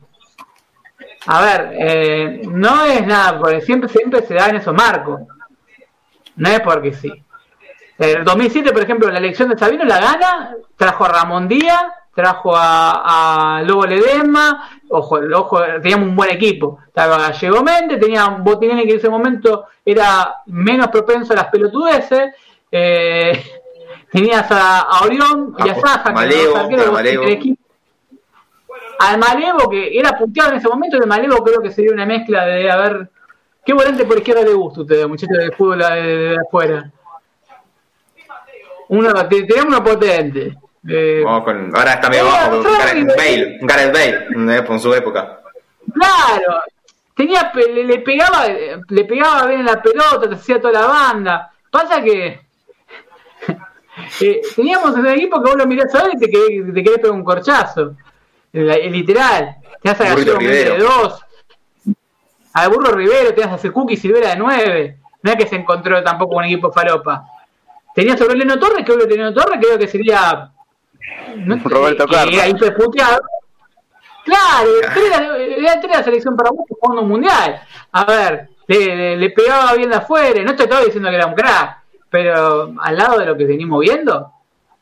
A 1.25 1.41
ver, 1.41 1.73
eh, 1.73 2.41
no 2.49 2.85
es 2.85 3.05
nada, 3.05 3.39
porque 3.39 3.61
siempre, 3.61 3.89
siempre 3.89 4.21
se 4.21 4.35
dan 4.35 4.55
esos 4.55 4.73
marcos. 4.73 5.21
No 6.35 6.49
es 6.49 6.61
porque 6.61 6.93
sí. 6.93 7.11
El 7.97 8.23
2007, 8.23 8.71
por 8.71 8.83
ejemplo, 8.83 9.09
la 9.11 9.17
elección 9.17 9.49
de 9.49 9.57
Sabino 9.57 9.83
la 9.83 9.99
gana, 9.99 10.55
trajo 10.75 11.05
a 11.05 11.09
Ramón 11.09 11.47
Díaz, 11.47 11.83
trajo 12.13 12.55
a, 12.55 13.57
a 13.57 13.61
Lobo 13.63 13.85
Ledesma, 13.85 14.69
ojo, 14.89 15.19
ojo, 15.35 15.59
teníamos 15.81 16.09
un 16.09 16.15
buen 16.15 16.31
equipo. 16.31 16.79
Estaba 16.87 17.17
Gallego 17.17 17.63
Méndez, 17.63 17.99
tenía 17.99 18.25
un 18.25 18.43
Botinelli 18.43 18.85
que 18.85 18.91
en 18.93 18.97
ese 18.97 19.09
momento 19.09 19.65
era 19.85 20.41
menos 20.47 20.87
propenso 20.87 21.33
a 21.33 21.37
las 21.37 21.45
pelotudeces. 21.47 22.33
Eh, 22.71 23.43
tenías 24.11 24.49
a, 24.51 24.81
a 24.81 25.03
Orión 25.03 25.55
y 25.59 25.69
a 25.69 25.73
Ah, 25.73 25.79
Saja, 25.79 26.11
Malevo. 26.11 26.55
Al 28.99 29.19
Malevo, 29.19 29.69
que 29.69 29.97
era 29.97 30.17
puteado 30.17 30.51
en 30.51 30.57
ese 30.57 30.67
momento, 30.67 30.97
el 30.97 31.07
Malevo 31.07 31.43
creo 31.43 31.61
que 31.61 31.71
sería 31.71 31.91
una 31.91 32.05
mezcla 32.05 32.45
de, 32.45 32.69
a 32.71 32.77
ver, 32.77 33.09
¿qué 33.63 33.73
volante 33.73 34.05
por 34.05 34.17
izquierda 34.17 34.41
le 34.41 34.53
gusta 34.53 34.79
a 34.79 34.83
ustedes, 34.83 35.07
muchachos 35.07 35.37
de 35.37 35.51
fútbol 35.51 35.79
de, 35.79 35.85
de 36.01 36.37
afuera? 36.37 36.91
Te- 38.87 39.43
tenemos 39.43 39.67
uno 39.67 39.83
potente. 39.83 40.57
Eh, 40.89 41.21
con- 41.23 41.75
ahora 41.75 41.93
está 41.93 42.09
medio 42.09 42.25
bajo, 42.25 42.61
Gareth 42.63 43.07
Bale, 43.17 43.57
Gareth 43.61 43.93
Bale, 43.93 44.55
eh, 44.57 44.65
en 44.69 44.79
su 44.79 44.93
época. 44.93 45.39
Claro, 45.93 46.61
tenía, 47.15 47.51
le, 47.55 47.83
le 47.83 47.99
pegaba, 47.99 48.45
le 48.87 49.03
pegaba 49.05 49.47
bien 49.47 49.61
en 49.61 49.65
la 49.65 49.81
pelota, 49.81 50.29
te 50.29 50.35
hacía 50.35 50.61
toda 50.61 50.79
la 50.81 50.87
banda. 50.87 51.51
Pasa 51.69 52.01
que 52.01 52.39
eh, 54.21 54.41
teníamos 54.55 54.91
un 54.95 55.07
equipo 55.07 55.41
que 55.43 55.49
vos 55.49 55.57
lo 55.57 55.67
mirás 55.67 55.93
ahora 55.95 56.11
y 56.13 56.19
te 56.19 56.29
querés, 56.29 56.73
te 56.73 56.83
querés 56.83 56.99
pegar 56.99 57.11
un 57.11 57.23
corchazo. 57.23 57.95
El, 58.53 58.69
el 58.69 58.91
literal. 58.91 59.57
Te 59.81 59.89
vas 59.89 60.01
a 60.01 60.11
Burrito 60.11 60.37
de 60.37 60.77
dos. 60.77 61.21
Al 62.53 62.69
burro 62.69 62.91
Rivero 62.91 63.33
te 63.33 63.41
vas 63.41 63.51
a 63.51 63.55
hacer 63.55 63.71
Cookie 63.71 63.97
Silvera 63.97 64.29
de 64.29 64.35
nueve. 64.37 64.97
No 65.21 65.31
es 65.31 65.37
que 65.37 65.47
se 65.47 65.55
encontró 65.57 66.01
tampoco 66.03 66.37
un 66.37 66.45
equipo 66.45 66.71
falopa. 66.71 67.23
Tenía 67.97 68.15
sobre 68.15 68.35
Leno 68.37 68.59
Torres, 68.59 68.85
que 68.85 68.95
Leno 68.95 69.33
Torres 69.33 69.57
creo 69.59 69.75
que 69.79 69.87
sería 69.87 70.51
no 71.37 71.55
sé, 71.57 71.67
Roberto 71.67 72.05
que 72.05 72.13
Carlos. 72.15 72.39
ahí 72.43 72.53
fue 72.55 72.69
puteado. 72.71 73.19
Claro, 74.23 74.69
era, 75.03 75.35
era 75.37 75.75
de 75.77 75.87
la 75.87 76.03
selección 76.03 76.37
para 76.37 76.51
mucho 76.51 76.75
jugando 76.79 77.01
un 77.01 77.07
mundial. 77.09 77.59
A 77.93 78.05
ver, 78.05 78.49
le, 78.67 78.95
le- 78.95 79.17
le 79.17 79.29
pegaba 79.31 79.73
bien 79.73 79.89
de 79.89 79.95
afuera. 79.95 80.43
No 80.43 80.55
te 80.55 80.63
estaba 80.65 80.83
diciendo 80.85 81.09
que 81.09 81.15
era 81.15 81.25
un 81.25 81.33
crack, 81.33 81.77
pero 82.07 82.71
al 82.79 82.95
lado 82.95 83.17
de 83.17 83.25
lo 83.25 83.35
que 83.35 83.45
venimos 83.45 83.79
viendo. 83.79 84.31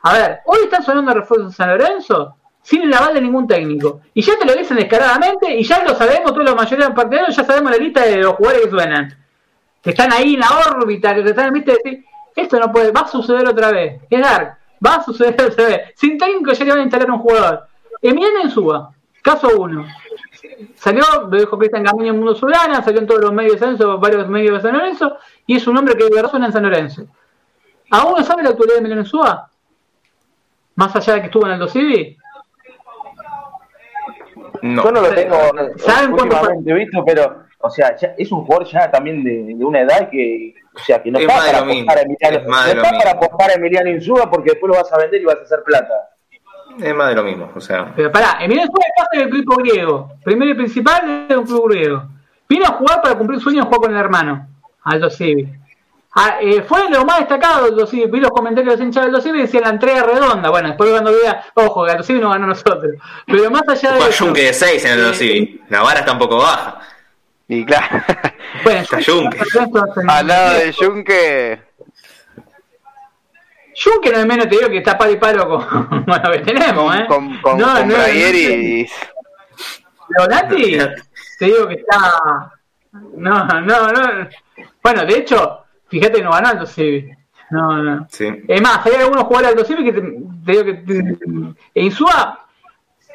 A 0.01 0.13
ver, 0.13 0.39
hoy 0.47 0.59
están 0.65 0.83
sonando 0.83 1.13
refuerzos 1.13 1.47
en 1.47 1.53
San 1.55 1.69
Lorenzo 1.69 2.35
sin 2.61 2.81
el 2.81 2.93
aval 2.93 3.13
de 3.13 3.21
ningún 3.21 3.47
técnico. 3.47 4.01
Y 4.13 4.23
ya 4.23 4.37
te 4.37 4.43
lo 4.45 4.53
dicen 4.55 4.75
descaradamente 4.75 5.55
y 5.55 5.63
ya 5.63 5.83
lo 5.85 5.95
sabemos, 5.95 6.33
todos 6.33 6.43
los 6.43 6.55
mayoría 6.55 6.89
de 6.89 6.93
partidarios 6.93 7.33
ya 7.37 7.45
sabemos 7.45 7.71
la 7.71 7.77
lista 7.77 8.03
de 8.05 8.17
los 8.17 8.33
jugadores 8.33 8.65
que 8.65 8.71
suenan. 8.71 9.17
Que 9.81 9.91
están 9.91 10.11
ahí 10.11 10.33
en 10.33 10.41
la 10.41 10.49
órbita, 10.69 11.15
que 11.15 11.21
están 11.21 11.53
viste 11.53 11.71
decir, 11.81 12.03
esto 12.35 12.59
no 12.59 12.71
puede, 12.71 12.91
va 12.91 13.01
a 13.01 13.07
suceder 13.07 13.47
otra 13.47 13.71
vez. 13.71 14.01
Es 14.09 14.21
Dark, 14.21 14.57
va 14.85 14.95
a 14.95 15.03
suceder 15.03 15.35
otra 15.51 15.65
vez. 15.65 15.81
Sin 15.95 16.17
técnico 16.17 16.51
ya 16.51 16.65
le 16.65 16.71
van 16.71 16.79
a 16.79 16.83
instalar 16.83 17.11
un 17.11 17.19
jugador. 17.19 17.67
Emiliano 18.01 18.41
Ensúa, 18.41 18.91
caso 19.21 19.49
uno. 19.57 19.85
Salió, 20.75 21.03
lo 21.29 21.37
dijo 21.37 21.57
Cristian 21.57 21.83
Camino 21.83 22.09
en 22.09 22.17
Mundo 22.17 22.35
Solana, 22.35 22.81
salió 22.83 22.99
en 23.01 23.07
todos 23.07 23.21
los 23.21 23.33
medios 23.33 23.53
de 23.53 23.59
San 23.59 23.69
Lorenzo, 23.71 23.97
varios 23.99 24.27
medios 24.27 24.53
de 24.55 24.61
San 24.61 24.77
Lorenzo, 24.77 25.17
y 25.47 25.55
es 25.55 25.65
un 25.67 25.77
hombre 25.77 25.95
que 25.95 26.03
de 26.05 26.11
verdad 26.13 26.29
suena 26.29 26.45
en 26.47 26.51
San 26.53 26.63
Lorenzo. 26.63 27.05
¿Aún 27.91 28.13
no 28.17 28.23
sabe 28.23 28.43
la 28.43 28.49
actualidad 28.49 28.75
de 28.75 28.79
Emiliano 28.79 29.01
Ensúa? 29.01 29.49
Más 30.75 30.95
allá 30.95 31.13
de 31.15 31.19
que 31.21 31.25
estuvo 31.27 31.47
en 31.47 31.53
el 31.61 31.69
Civi. 31.69 32.17
No. 34.61 34.83
Yo 34.83 34.91
no 34.91 35.01
lo 35.01 35.09
tengo 35.13 35.37
¿Saben 35.77 36.11
cuánto 36.11 36.35
últimamente 36.35 36.73
visto, 36.73 37.03
pero, 37.05 37.43
o 37.59 37.69
sea, 37.69 37.95
ya- 37.95 38.13
es 38.17 38.31
un 38.31 38.45
jugador 38.45 38.67
ya 38.67 38.89
también 38.91 39.23
de, 39.23 39.53
de 39.55 39.65
una 39.65 39.81
edad 39.81 40.09
que, 40.09 40.53
o 40.75 40.83
sea, 40.83 41.01
que 41.01 41.11
no 41.11 41.19
Es 41.19 41.23
está 41.23 41.35
más 41.35 41.45
de 41.45 41.51
para 41.51 41.59
lo 41.61 41.65
mismo, 41.67 41.91
apostar 41.91 41.97
a 41.97 42.01
Emiliano, 42.01 42.37
es 42.37 42.47
más 42.47 42.61
no 42.61 42.67
de 42.67 42.75
lo 42.75 42.81
está 42.81 42.97
para 42.97 43.13
mismo. 43.13 43.25
apostar 43.25 43.49
a 43.49 43.53
Emiliano 43.53 43.89
Insúa 43.89 44.29
porque 44.29 44.49
después 44.51 44.71
lo 44.71 44.77
vas 44.81 44.93
a 44.93 44.97
vender 44.97 45.21
y 45.21 45.25
vas 45.25 45.37
a 45.37 45.41
hacer 45.41 45.63
plata. 45.63 45.93
Es 46.81 46.93
más 46.93 47.09
de 47.09 47.15
lo 47.15 47.23
mismo, 47.23 47.51
o 47.55 47.61
sea. 47.61 47.93
Pero 47.95 48.11
pará, 48.11 48.37
Emiliano 48.41 48.69
Ensúa 48.69 48.83
es 48.85 48.93
parte 48.97 49.17
del 49.19 49.27
equipo 49.29 49.55
griego. 49.55 50.11
Primero 50.23 50.51
y 50.51 50.55
principal 50.55 51.27
de 51.27 51.37
un 51.37 51.45
club 51.45 51.69
griego. 51.69 52.03
Vino 52.47 52.65
a 52.65 52.73
jugar 52.73 53.01
para 53.01 53.17
cumplir 53.17 53.39
sueños 53.39 53.65
de 53.65 53.67
jugar 53.67 53.81
con 53.81 53.95
el 53.95 53.99
hermano, 53.99 54.47
Aldo 54.83 55.09
Civi. 55.09 55.49
Ah, 56.17 56.37
eh, 56.39 56.61
fue 56.61 56.89
lo 56.89 57.03
más 57.03 57.19
destacado 57.19 57.69
del 57.69 57.87
Civi. 57.87 58.09
Vi 58.09 58.19
los 58.21 58.31
comentarios 58.31 58.73
de 58.73 58.77
los 58.77 58.85
hinchas 58.85 59.03
del 59.03 59.13
Aldo 59.15 59.21
Civi 59.21 59.39
y 59.39 59.41
decían 59.41 59.63
la 59.63 59.69
entrega 59.69 60.03
redonda. 60.03 60.49
Bueno, 60.49 60.69
después 60.69 60.89
cuando 60.89 61.11
vea, 61.11 61.43
ojo, 61.55 61.85
que 61.85 61.91
Aldo 61.91 62.03
Civi 62.03 62.19
no 62.19 62.29
ganó 62.29 62.45
a 62.45 62.47
nosotros. 62.47 62.95
Pero 63.27 63.51
más 63.51 63.63
allá 63.67 63.91
de 63.93 63.99
Fue 63.99 64.09
eso, 64.09 64.25
Junque 64.25 64.43
de 64.43 64.53
6 64.53 64.85
en 64.85 64.91
el 64.99 65.11
eh, 65.11 65.13
Civi. 65.13 65.61
La 65.69 65.81
vara 65.81 65.99
está 65.99 66.13
un 66.13 66.19
poco 66.19 66.37
baja. 66.37 66.79
Y 67.47 67.63
claro, 67.65 68.03
Bueno, 68.63 68.79
Está 68.81 68.97
Junque. 69.03 69.37
al 70.07 70.27
lado 70.27 70.53
de 70.59 70.73
Junque, 70.73 71.59
Junque 73.83 74.11
no 74.11 74.17
es 74.19 74.25
menos, 74.25 74.47
te 74.49 74.55
digo 74.55 74.69
que 74.69 74.77
está 74.77 74.97
palo 74.97 75.11
y 75.11 75.17
palo 75.17 75.47
con, 75.49 75.87
con 76.05 76.21
lo 76.23 76.31
que 76.31 76.39
tenemos, 76.39 76.95
¿eh? 76.95 77.05
con, 77.07 77.39
con, 77.41 77.57
no, 77.57 77.75
con 77.75 77.87
no. 77.87 77.95
Leonati, 80.09 80.77
te 81.39 81.45
digo 81.45 81.67
que 81.67 81.73
está. 81.75 82.51
No, 83.17 83.45
no, 83.45 83.61
no. 83.91 84.29
Bueno, 84.81 85.05
de 85.05 85.17
hecho, 85.17 85.65
fíjate 85.89 86.17
que 86.17 86.23
no 86.23 86.31
ganó 86.31 86.47
Aldo 86.49 86.65
Civi. 86.65 87.11
No, 87.49 87.77
no. 87.83 88.07
Sí. 88.09 88.27
Es 88.47 88.61
más, 88.61 88.85
hay 88.85 88.93
algunos 88.95 89.23
jugadores 89.23 89.55
de 89.55 89.61
Aldo 89.61 89.65
Civi 89.65 89.83
que 89.83 89.93
te, 89.93 90.01
te 90.01 90.51
digo 90.51 90.63
que. 90.63 90.73
te- 90.73 91.81
Insúa 91.81 92.44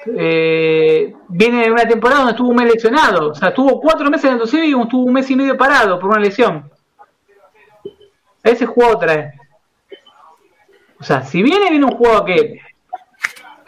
eh, 0.07 1.15
viene 1.29 1.65
de 1.65 1.73
una 1.73 1.87
temporada 1.87 2.21
donde 2.21 2.33
estuvo 2.33 2.51
un 2.51 2.57
mes 2.57 2.73
lesionado. 2.73 3.31
O 3.31 3.35
sea, 3.35 3.49
estuvo 3.49 3.81
cuatro 3.81 4.11
meses 4.11 4.27
en 4.27 4.33
Aldo 4.33 4.47
Civi 4.47 4.69
y 4.69 4.81
estuvo 4.81 5.05
un 5.05 5.13
mes 5.13 5.31
y 5.31 5.37
medio 5.37 5.57
parado 5.57 5.99
por 5.99 6.11
una 6.11 6.21
lesión. 6.21 6.71
Ese 8.43 8.67
jugó 8.67 8.89
otra 8.89 9.17
vez. 9.17 9.35
O 10.99 11.05
sea, 11.05 11.23
si 11.23 11.43
viene, 11.43 11.71
viene 11.71 11.85
un 11.85 11.93
jugador 11.93 12.25
que 12.25 12.61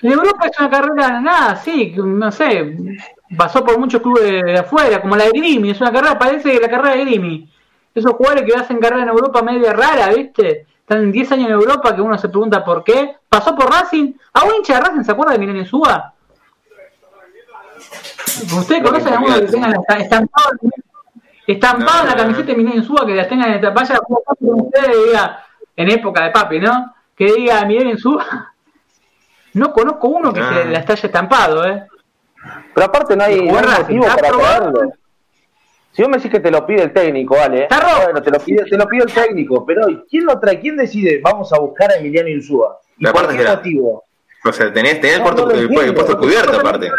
en 0.02 0.12
Europa 0.12 0.46
es 0.46 0.58
una 0.58 0.68
carrera, 0.68 1.20
nada, 1.20 1.56
sí, 1.56 1.94
no 1.96 2.32
sé, 2.32 2.76
pasó 3.36 3.64
por 3.64 3.78
muchos 3.78 4.02
clubes 4.02 4.42
de, 4.42 4.58
afuera, 4.58 5.00
como 5.00 5.16
la 5.16 5.24
de 5.24 5.30
Grimi, 5.30 5.70
es 5.70 5.80
una 5.80 5.92
carrera, 5.92 6.18
parece 6.18 6.58
la 6.60 6.68
carrera 6.68 6.96
de 6.96 7.04
Grimi. 7.04 7.48
Esos 7.94 8.12
jugadores 8.12 8.44
que 8.44 8.58
hacen 8.58 8.80
carrera 8.80 9.02
en 9.02 9.08
Europa 9.10 9.42
media 9.42 9.72
rara, 9.72 10.08
¿viste? 10.08 10.66
Están 10.80 11.12
10 11.12 11.32
años 11.32 11.46
en 11.46 11.52
Europa 11.52 11.94
que 11.94 12.02
uno 12.02 12.18
se 12.18 12.28
pregunta 12.28 12.64
por 12.64 12.82
qué. 12.82 13.16
Pasó 13.28 13.54
por 13.54 13.70
Racing. 13.70 14.14
¿A 14.32 14.44
un 14.44 14.56
hincha 14.56 14.74
de 14.74 14.80
Racing 14.80 15.04
se 15.04 15.12
acuerda 15.12 15.32
de 15.32 15.38
Miren 15.38 15.64
Suba? 15.64 16.12
¿Ustedes 18.58 18.82
conocen 18.82 19.14
a 19.14 19.20
uno 19.20 19.34
que 19.40 19.46
tenga 19.46 19.68
la- 19.68 19.96
estampado, 19.98 20.50
estampado 21.46 22.00
en 22.02 22.06
la 22.06 22.14
No, 22.14 22.22
camiseta 22.22 22.46
de 22.52 22.56
Miren 22.56 22.84
Suba 22.84 23.06
que 23.06 23.14
la 23.14 23.28
tengan 23.28 23.48
en 23.50 23.54
esta 23.56 23.70
vaya 23.70 23.98
con 23.98 24.60
ustedes 24.60 24.96
diga, 25.06 25.44
en 25.76 25.90
época 25.90 26.24
de 26.24 26.30
papi, 26.30 26.60
¿no? 26.60 26.94
Que 27.16 27.32
diga 27.32 27.64
Miren 27.64 27.98
Suba. 27.98 28.24
No 29.54 29.70
conozco 29.74 30.08
uno 30.08 30.32
que 30.32 30.40
No. 30.40 30.48
se 30.48 30.64
las 30.64 30.88
haya 30.88 31.06
estampado, 31.06 31.66
¿eh? 31.66 31.86
Pero 32.74 32.86
aparte 32.86 33.14
no 33.14 33.22
hay, 33.24 33.42
no 33.46 33.58
hay 33.58 33.66
motivo 33.66 34.04
para 34.06 34.16
traerlo. 34.30 34.80
Si 35.92 36.00
vos 36.00 36.10
me 36.10 36.16
decís 36.16 36.30
que 36.30 36.40
te 36.40 36.50
lo 36.50 36.64
pide 36.66 36.84
el 36.84 36.92
técnico, 36.94 37.36
vale. 37.36 37.64
Está 37.64 37.80
rojo. 37.80 38.04
Bueno, 38.04 38.22
te 38.22 38.30
lo 38.30 38.38
pide, 38.38 38.64
te 38.64 38.78
lo 38.78 38.86
pide 38.88 39.02
el 39.02 39.12
técnico, 39.12 39.66
pero 39.66 39.82
¿quién 40.08 40.24
lo 40.24 40.40
trae? 40.40 40.58
¿Quién 40.58 40.78
decide? 40.78 41.20
Vamos 41.22 41.52
a 41.52 41.58
buscar 41.60 41.92
a 41.92 41.96
Emiliano 41.96 42.30
Insúa. 42.30 42.78
¿Y 42.96 43.04
La 43.04 43.12
por 43.12 43.20
parte 43.20 43.34
qué 43.36 43.42
que 43.42 43.46
era- 43.46 43.56
motivo? 43.56 44.04
O 44.42 44.52
sea, 44.54 44.72
tenés, 44.72 44.94
tenés 45.02 45.16
el, 45.16 45.18
No, 45.18 45.24
puerto, 45.26 45.44
no 45.44 45.50
el, 45.52 45.58
el 45.60 45.68
cubierto 46.16 46.58
aparte. 46.58 46.88
No, 46.88 46.94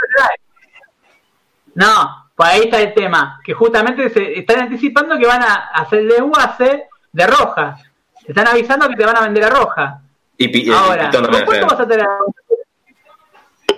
pues 2.36 2.50
ahí 2.50 2.62
está 2.62 2.82
el 2.82 2.94
tema, 2.94 3.40
que 3.44 3.54
justamente 3.54 4.10
se 4.10 4.40
están 4.40 4.62
anticipando 4.62 5.18
que 5.18 5.28
van 5.28 5.42
a 5.44 5.54
hacer 5.74 6.00
el 6.00 6.10
desguace 6.10 6.88
de 7.12 7.28
roja. 7.28 7.78
Te 8.26 8.32
están 8.32 8.48
avisando 8.48 8.88
que 8.88 8.96
te 8.96 9.06
van 9.06 9.18
a 9.18 9.22
vender 9.22 9.44
a 9.44 9.50
roja. 9.50 10.00
Y, 10.38 10.48
pi- 10.48 10.68
y 10.68 10.72
Ahora, 10.72 11.10
Pitón 11.10 11.24
¿con 11.26 11.32
también, 11.32 11.46
cuánto 11.46 11.68
vas 11.68 11.80
a 11.80 11.88
tener? 11.88 12.08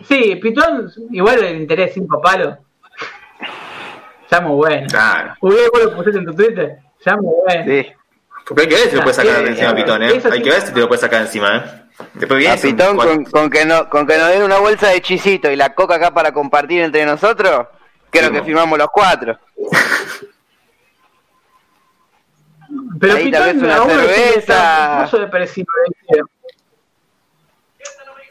Sí, 0.03 0.35
Pitón, 0.35 0.91
igual 1.11 1.43
el 1.43 1.61
interés 1.61 1.93
cinco 1.93 2.21
palos. 2.21 2.55
Ya 4.31 4.41
muy 4.41 4.55
bueno. 4.55 4.87
Claro. 4.89 5.33
Uy, 5.41 5.55
vos 5.73 5.83
lo 5.83 5.95
pusiste 5.95 6.19
en 6.19 6.25
tu 6.25 6.35
Twitter. 6.35 6.77
Ya 7.05 7.15
muy 7.17 7.33
bueno. 7.45 7.63
Sí. 7.65 7.91
Porque 8.47 8.61
hay 8.61 8.69
que 8.69 8.75
ver 8.75 8.89
si 8.89 8.95
lo 8.95 9.01
puedes 9.01 9.15
sacar 9.17 9.43
de 9.43 9.49
encima 9.49 9.69
a 9.69 9.75
Pitón, 9.75 10.03
¿eh? 10.03 10.21
Hay 10.31 10.41
que 10.41 10.49
ver 10.49 10.61
si 10.61 10.73
te 10.73 10.79
lo 10.79 10.87
puedes 10.87 11.01
sacar 11.01 11.21
encima, 11.21 11.57
¿eh? 11.57 11.63
Después 12.13 12.39
viene 12.39 12.53
A 12.53 12.57
Pitón 12.57 12.97
con, 12.97 13.23
con 13.25 13.49
que 13.49 13.65
no, 13.65 13.89
con 13.89 14.05
que 14.05 14.17
nos 14.17 14.29
den 14.29 14.43
una 14.43 14.59
bolsa 14.59 14.89
de 14.89 15.01
chisito 15.01 15.49
y 15.49 15.55
la 15.55 15.73
coca 15.73 15.95
acá 15.95 16.13
para 16.13 16.31
compartir 16.31 16.81
entre 16.81 17.05
nosotros, 17.05 17.67
creo 18.19 18.31
que 18.31 18.39
mo. 18.39 18.45
firmamos 18.45 18.77
los 18.79 18.87
cuatro. 18.91 19.39
Pero 22.99 23.13
Ahí 23.13 23.31
tal 23.31 23.43
Pitón, 23.53 23.61
vez 23.61 23.63
una 23.63 23.85
cerveza. 24.07 25.07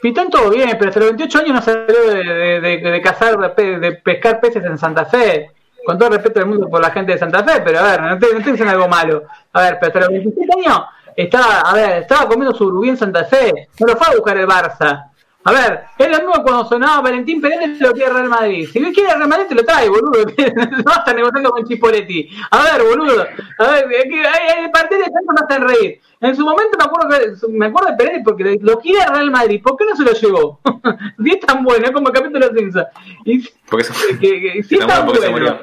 Pitón 0.01 0.29
todo 0.29 0.49
bien, 0.51 0.69
pero 0.77 0.89
hasta 0.89 0.99
los 0.99 1.09
28 1.09 1.39
años 1.39 1.51
no 1.55 1.61
salió 1.61 2.07
de, 2.09 2.23
de, 2.23 2.61
de- 2.61 2.91
de 2.91 3.01
cazar, 3.01 3.37
de 3.55 3.91
pescar 4.03 4.39
peces 4.39 4.63
en 4.63 4.77
Santa 4.77 5.05
Fe. 5.05 5.51
Con 5.85 5.97
todo 5.99 6.09
el 6.09 6.15
respeto 6.15 6.39
del 6.39 6.49
mundo 6.49 6.67
por 6.67 6.81
la 6.81 6.89
gente 6.91 7.11
de 7.13 7.17
Santa 7.19 7.43
Fe, 7.43 7.61
pero 7.63 7.79
a 7.79 7.83
ver, 7.83 8.01
no 8.01 8.17
te, 8.19 8.33
no 8.33 8.43
te 8.43 8.51
dicen 8.51 8.67
algo 8.67 8.87
malo. 8.87 9.23
A 9.53 9.61
ver, 9.61 9.77
pero 9.79 9.87
hasta 9.89 9.99
los 10.01 10.09
27 10.09 10.51
años 10.59 10.81
estaba, 11.15 11.59
a 11.61 11.73
ver, 11.75 11.89
estaba 12.01 12.27
comiendo 12.27 12.55
su 12.55 12.69
rubí 12.71 12.89
en 12.89 12.97
Santa 12.97 13.23
Fe. 13.25 13.69
No 13.79 13.87
lo 13.87 13.95
fue 13.95 14.07
a 14.07 14.15
buscar 14.17 14.35
el 14.37 14.47
Barça. 14.47 15.11
A 15.47 15.51
ver, 15.51 15.83
es 15.99 16.09
lo 16.09 16.17
mismo 16.17 16.43
cuando 16.43 16.65
sonaba 16.65 17.01
Valentín 17.01 17.39
Pérez 17.39 17.79
lo 17.79 17.91
quiere 17.93 18.11
Real 18.11 18.29
Madrid. 18.29 18.67
Si 18.73 18.79
no 18.79 18.91
quiere 18.91 19.13
Real 19.13 19.27
Madrid 19.29 19.45
te 19.47 19.53
lo 19.55 19.63
trae, 19.63 19.87
boludo. 19.87 20.25
No 20.55 20.83
vas 20.83 20.95
a 20.97 20.99
estar 21.01 21.15
negociando 21.15 21.51
con 21.51 21.65
Chipoletti. 21.67 22.29
A 22.49 22.63
ver, 22.63 22.83
boludo. 22.83 23.27
A 23.59 23.67
ver, 23.71 23.85
es 23.93 24.03
que 24.05 24.25
hay, 24.27 24.63
hay 24.63 24.71
partidos 24.71 25.05
de 25.05 25.11
tanto 25.11 25.33
no 25.33 25.45
hacen 25.47 25.67
reír. 25.67 26.01
En 26.21 26.35
su 26.35 26.43
momento 26.43 26.75
me 26.79 26.83
acuerdo 26.85 27.09
que 27.09 27.47
me 27.49 27.65
acuerdo 27.67 27.91
de 27.91 27.95
Pérez 27.97 28.21
porque 28.25 28.57
lo 28.59 28.79
quiere 28.79 29.05
Real 29.05 29.29
Madrid. 29.29 29.61
¿Por 29.63 29.77
qué 29.77 29.85
no 29.85 29.95
se 29.95 30.03
lo 30.03 30.11
llevó? 30.13 30.59
Si 31.23 31.29
es 31.31 31.39
tan 31.41 31.63
bueno, 31.63 31.85
es 31.85 31.91
como 31.91 32.07
el 32.07 32.13
capítulo 32.13 32.39
de 32.39 32.47
los 32.51 32.57
Simpsons. 32.59 32.87
Y 33.25 33.47
Porque 33.69 33.83
se, 33.85 34.19
que, 34.19 34.41
que, 34.41 34.63
si 34.63 34.75
es 34.75 34.81
se 34.81 34.87
tan 34.87 35.05
murió 35.05 35.05
porque 35.05 35.21
se 35.21 35.31
bueno. 35.31 35.45
murió. 35.53 35.59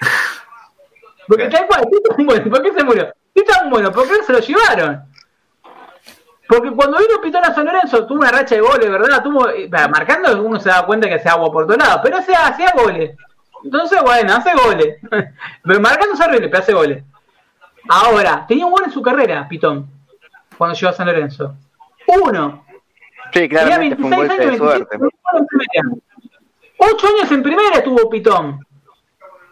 Porque 1.28 1.42
Bien. 1.48 1.52
tal 1.56 1.66
cual, 1.66 1.88
si 1.90 1.96
es 1.96 2.16
tan 2.16 2.26
bueno, 2.26 2.50
¿por 2.50 2.62
qué 2.62 2.72
se 2.72 2.84
murió? 2.84 3.12
Si 3.34 3.40
es 3.40 3.46
tan 3.46 3.70
bueno, 3.70 3.90
¿por 3.92 4.06
qué 4.06 4.12
no 4.18 4.24
se 4.24 4.32
lo 4.32 4.38
llevaron? 4.40 5.02
Porque 6.48 6.70
cuando 6.70 6.98
vino 6.98 7.20
Pitón 7.20 7.44
a 7.44 7.54
San 7.54 7.66
Lorenzo 7.66 8.06
tuvo 8.06 8.20
una 8.20 8.30
racha 8.30 8.54
de 8.54 8.60
goles, 8.60 8.90
¿verdad? 8.90 9.22
Tuvo, 9.22 9.48
eh, 9.48 9.68
marcando 9.90 10.42
uno 10.42 10.60
se 10.60 10.68
da 10.68 10.86
cuenta 10.86 11.08
que 11.08 11.14
hace 11.14 11.28
agua 11.28 11.50
por 11.50 11.66
todos 11.66 11.78
lados, 11.78 12.00
pero 12.02 12.18
hacía, 12.18 12.46
hacía 12.46 12.72
goles. 12.74 13.16
Entonces, 13.64 14.00
bueno, 14.02 14.34
hace 14.34 14.50
goles. 14.54 14.96
pero 15.64 15.80
marcando 15.80 16.14
es 16.14 16.20
horrible, 16.20 16.48
pero 16.48 16.62
hace 16.62 16.72
goles. 16.72 17.04
Ahora, 17.88 18.44
tenía 18.46 18.66
un 18.66 18.72
gol 18.72 18.84
en 18.84 18.92
su 18.92 19.02
carrera, 19.02 19.46
Pitón, 19.48 19.88
cuando 20.56 20.76
llegó 20.76 20.90
a 20.90 20.92
San 20.92 21.06
Lorenzo. 21.06 21.54
Uno. 22.06 22.64
Sí, 23.32 23.48
fue 23.48 24.04
un 24.04 24.10
golpe 24.10 24.46
de 24.46 24.56
suerte. 24.56 24.98
Ocho 26.78 27.06
años 27.08 27.32
en 27.32 27.42
primera 27.42 27.76
estuvo 27.76 28.08
Pitón. 28.08 28.65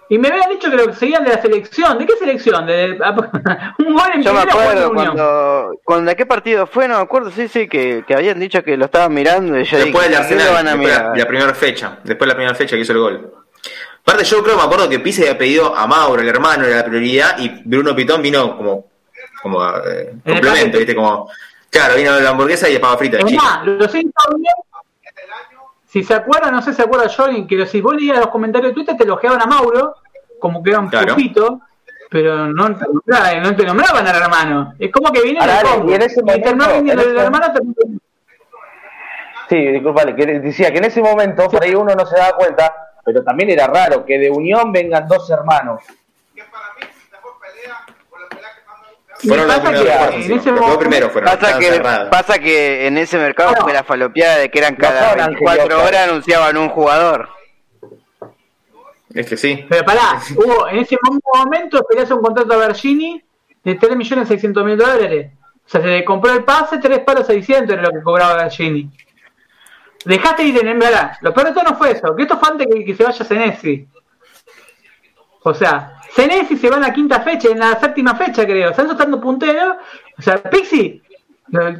Y 0.09 0.19
me 0.19 0.29
habían 0.29 0.51
dicho 0.51 0.71
que 0.71 0.77
lo 0.77 0.93
seguían 0.93 1.25
de 1.25 1.31
la 1.31 1.41
selección. 1.41 1.99
¿De 1.99 2.07
qué 2.07 2.17
selección? 2.17 2.67
De, 2.67 2.93
un 3.79 3.95
gol 3.95 4.11
en 4.15 4.23
Yo 4.23 4.35
me 4.35 4.41
acuerdo 4.41 4.93
cuando, 4.93 5.73
cuando, 5.83 6.11
¿De 6.11 6.17
qué 6.17 6.27
partido 6.27 6.67
fue? 6.67 6.89
No 6.89 6.97
me 6.97 7.03
acuerdo, 7.03 7.31
sí, 7.31 7.49
sí, 7.49 7.69
que, 7.69 8.05
que 8.07 8.15
habían 8.15 8.39
dicho 8.39 8.63
que 8.63 8.77
lo 8.77 8.85
estaban 8.85 9.15
mirando. 9.15 9.59
Y 9.59 9.65
yo 9.65 9.79
después 9.79 10.09
de 10.09 10.15
la, 10.15 11.15
la 11.15 11.27
primera 11.27 11.55
fecha. 11.55 11.99
Después 12.05 12.27
de 12.27 12.33
la 12.33 12.35
primera 12.35 12.55
fecha 12.55 12.77
que 12.77 12.83
hizo 12.83 12.93
el 12.93 12.99
gol. 12.99 13.35
Aparte, 14.03 14.25
yo 14.25 14.43
creo, 14.43 14.57
me 14.57 14.63
acuerdo 14.63 14.89
que 14.89 15.01
Pise 15.01 15.23
había 15.23 15.39
pedido 15.39 15.75
a 15.75 15.87
Mauro, 15.87 16.21
el 16.21 16.29
hermano, 16.29 16.67
era 16.67 16.77
la 16.77 16.85
prioridad, 16.85 17.39
y 17.39 17.63
Bruno 17.65 17.97
Pitón 17.97 18.21
vino 18.21 18.55
como, 18.55 18.91
como 19.43 19.67
eh, 19.67 20.13
complemento, 20.23 20.77
¿viste? 20.77 20.95
Como, 20.95 21.31
claro, 21.71 21.97
vino 21.97 22.21
la 22.21 22.29
hamburguesa 22.29 22.69
y 22.69 22.75
el 22.75 22.81
papa 22.83 22.99
frita. 22.99 23.19
lo 23.65 23.89
sé 23.89 24.05
si 25.95 26.03
se 26.03 26.12
acuerda, 26.12 26.51
no 26.51 26.61
sé 26.61 26.73
si 26.73 26.79
se 26.79 26.83
acuerda 26.83 27.09
Johnny, 27.09 27.47
que 27.47 27.66
si 27.66 27.81
vos 27.81 27.95
leías 27.95 28.19
los 28.19 28.27
comentarios 28.27 28.71
de 28.71 28.75
Twitter 28.75 28.97
te 28.97 29.05
elogiaban 29.05 29.41
a 29.41 29.47
Mauro, 29.47 29.95
como 30.41 30.61
que 30.61 30.71
era 30.71 30.81
un 30.81 30.89
claro. 30.89 31.15
pero 32.11 32.49
no, 32.49 32.69
no 32.69 33.57
te 33.57 33.65
nombraban 33.65 34.05
al 34.05 34.16
hermano. 34.16 34.75
Es 34.77 34.91
como 34.91 35.12
que 35.12 35.23
viene 35.23 35.39
el 35.39 35.89
y 35.89 35.95
en 35.95 36.03
ese 36.03 36.21
momento, 36.21 36.51
el 36.51 37.16
hermano 37.16 37.47
Sí, 39.49 39.57
disculpale, 39.57 40.16
que 40.16 40.41
decía 40.41 40.73
que 40.73 40.79
en 40.79 40.87
ese 40.87 41.01
momento 41.01 41.49
por 41.49 41.62
ahí 41.62 41.77
uno 41.77 41.95
no 41.95 42.05
se 42.07 42.16
daba 42.16 42.37
cuenta, 42.39 42.75
pero 43.05 43.23
también 43.23 43.51
era 43.51 43.69
raro 43.69 44.05
que 44.05 44.19
de 44.19 44.33
unión 44.33 44.73
vengan 44.73 45.07
dos 45.07 45.31
hermanos. 45.31 45.85
Fueron 49.27 49.49
los 49.49 49.61
primeros 49.61 50.77
primero 50.79 51.11
fueron. 51.11 51.39
Pasa 51.39 51.59
que, 51.59 51.81
pasa 52.11 52.39
que 52.39 52.87
en 52.87 52.99
ese 52.99 53.19
mercado 53.19 53.55
fue 53.61 53.73
la 53.73 53.85
falopeada 53.85 54.39
de 54.39 54.51
que 54.51 54.59
eran 54.59 54.77
cada 54.77 55.15
24 55.15 55.83
horas 55.83 56.09
anunciaban 56.09 56.57
un 56.57 56.69
jugador. 56.69 57.29
Es 59.13 59.27
que 59.27 59.37
sí. 59.37 59.65
Pero 59.69 59.85
pará, 59.85 60.21
hubo, 60.37 60.69
en 60.69 60.79
ese 60.79 60.97
momento 61.33 61.85
peleas 61.89 62.11
un 62.11 62.21
contrato 62.21 62.53
a 62.55 62.57
Bergini 62.57 63.23
de 63.63 63.75
3 63.77 63.97
millones 63.97 64.29
600 64.29 64.65
mil 64.65 64.77
dólares. 64.77 65.33
O 65.67 65.69
sea, 65.69 65.81
se 65.81 65.87
le 65.87 66.05
compró 66.05 66.33
el 66.33 66.45
pase, 66.45 66.79
3 66.79 67.01
palos 67.01 67.27
600 67.27 67.73
era 67.73 67.83
lo 67.83 67.91
que 67.91 68.03
cobraba 68.03 68.43
Bergini. 68.43 68.91
Dejaste 70.05 70.43
ir 70.43 70.67
en 70.67 70.79
verdad. 70.79 71.13
Lo 71.23 71.33
peor 71.33 71.49
de 71.49 71.55
todo 71.55 71.65
no 71.65 71.77
fue 71.77 71.93
eso, 71.93 72.15
que 72.15 72.23
esto 72.23 72.39
fue 72.39 72.49
antes 72.51 72.67
que, 72.67 72.85
que 72.85 72.95
se 72.95 73.05
vaya 73.05 73.25
Senesi. 73.25 73.89
O 75.45 75.55
sea, 75.55 75.94
Senesi 76.15 76.57
se 76.57 76.70
va 76.70 76.77
en 76.77 76.82
la 76.82 76.93
quinta 76.93 77.20
fecha, 77.20 77.49
en 77.49 77.59
la 77.59 77.78
séptima 77.78 78.15
fecha 78.15 78.45
creo. 78.45 78.70
Están 78.70 78.91
estando 78.91 79.20
puntero. 79.20 79.78
O 80.16 80.23
sea, 80.23 80.41
Pixi, 80.43 81.03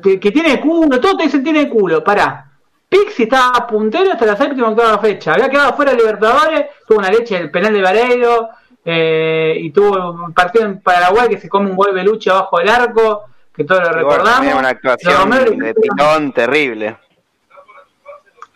que, 0.03 0.31
tiene 0.33 0.61
culo, 0.61 1.01
todo 1.01 1.17
te 1.17 1.25
dicen 1.25 1.45
tiene 1.45 1.69
culo, 1.69 2.03
pará. 2.03 2.51
Pixi 2.89 3.25
estaba 3.25 3.67
puntero 3.67 4.13
hasta 4.13 4.27
la 4.27 4.37
séptima 4.37 4.71
octava 4.71 4.99
fecha. 4.99 5.35
Había 5.35 5.49
quedado 5.49 5.75
fuera 5.75 5.93
de 5.93 5.99
Libertadores, 5.99 6.67
tuvo 6.87 6.99
una 6.99 7.11
leche 7.11 7.37
el 7.37 7.51
penal 7.51 7.73
de 7.73 7.83
Vareiro, 7.83 8.49
eh, 8.85 9.57
y 9.61 9.71
tuvo 9.71 10.11
un 10.11 10.35
partido 10.35 10.65
en 10.67 10.81
Paraguay 10.81 11.29
que 11.29 11.39
se 11.39 11.49
come 11.49 11.71
un 11.71 11.77
gol 11.77 11.95
de 11.95 12.03
lucha 12.03 12.33
abajo 12.33 12.59
del 12.59 12.69
arco, 12.69 13.25
que 13.55 13.65
todos 13.65 13.83
lo 13.83 13.93
recordamos. 13.93 14.55
una 14.55 14.69
actuación 14.69 15.31
de 15.31 15.75
pitón 15.75 16.33
terrible. 16.33 16.99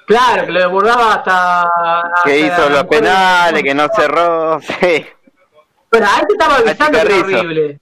Claro, 0.07 0.47
que 0.47 0.53
lo 0.53 0.61
desbordaba 0.61 1.15
hasta. 1.15 1.71
que 2.25 2.41
hizo 2.41 2.69
los 2.69 2.85
penales, 2.85 3.63
que 3.63 3.75
no 3.75 3.89
cerró, 3.95 4.59
sí. 4.81 5.07
Pero 5.91 6.07
ahí 6.07 6.23
te 6.27 6.33
estaba 6.33 6.57
avisando 6.57 7.01
que 7.01 7.07
horrible. 7.07 7.81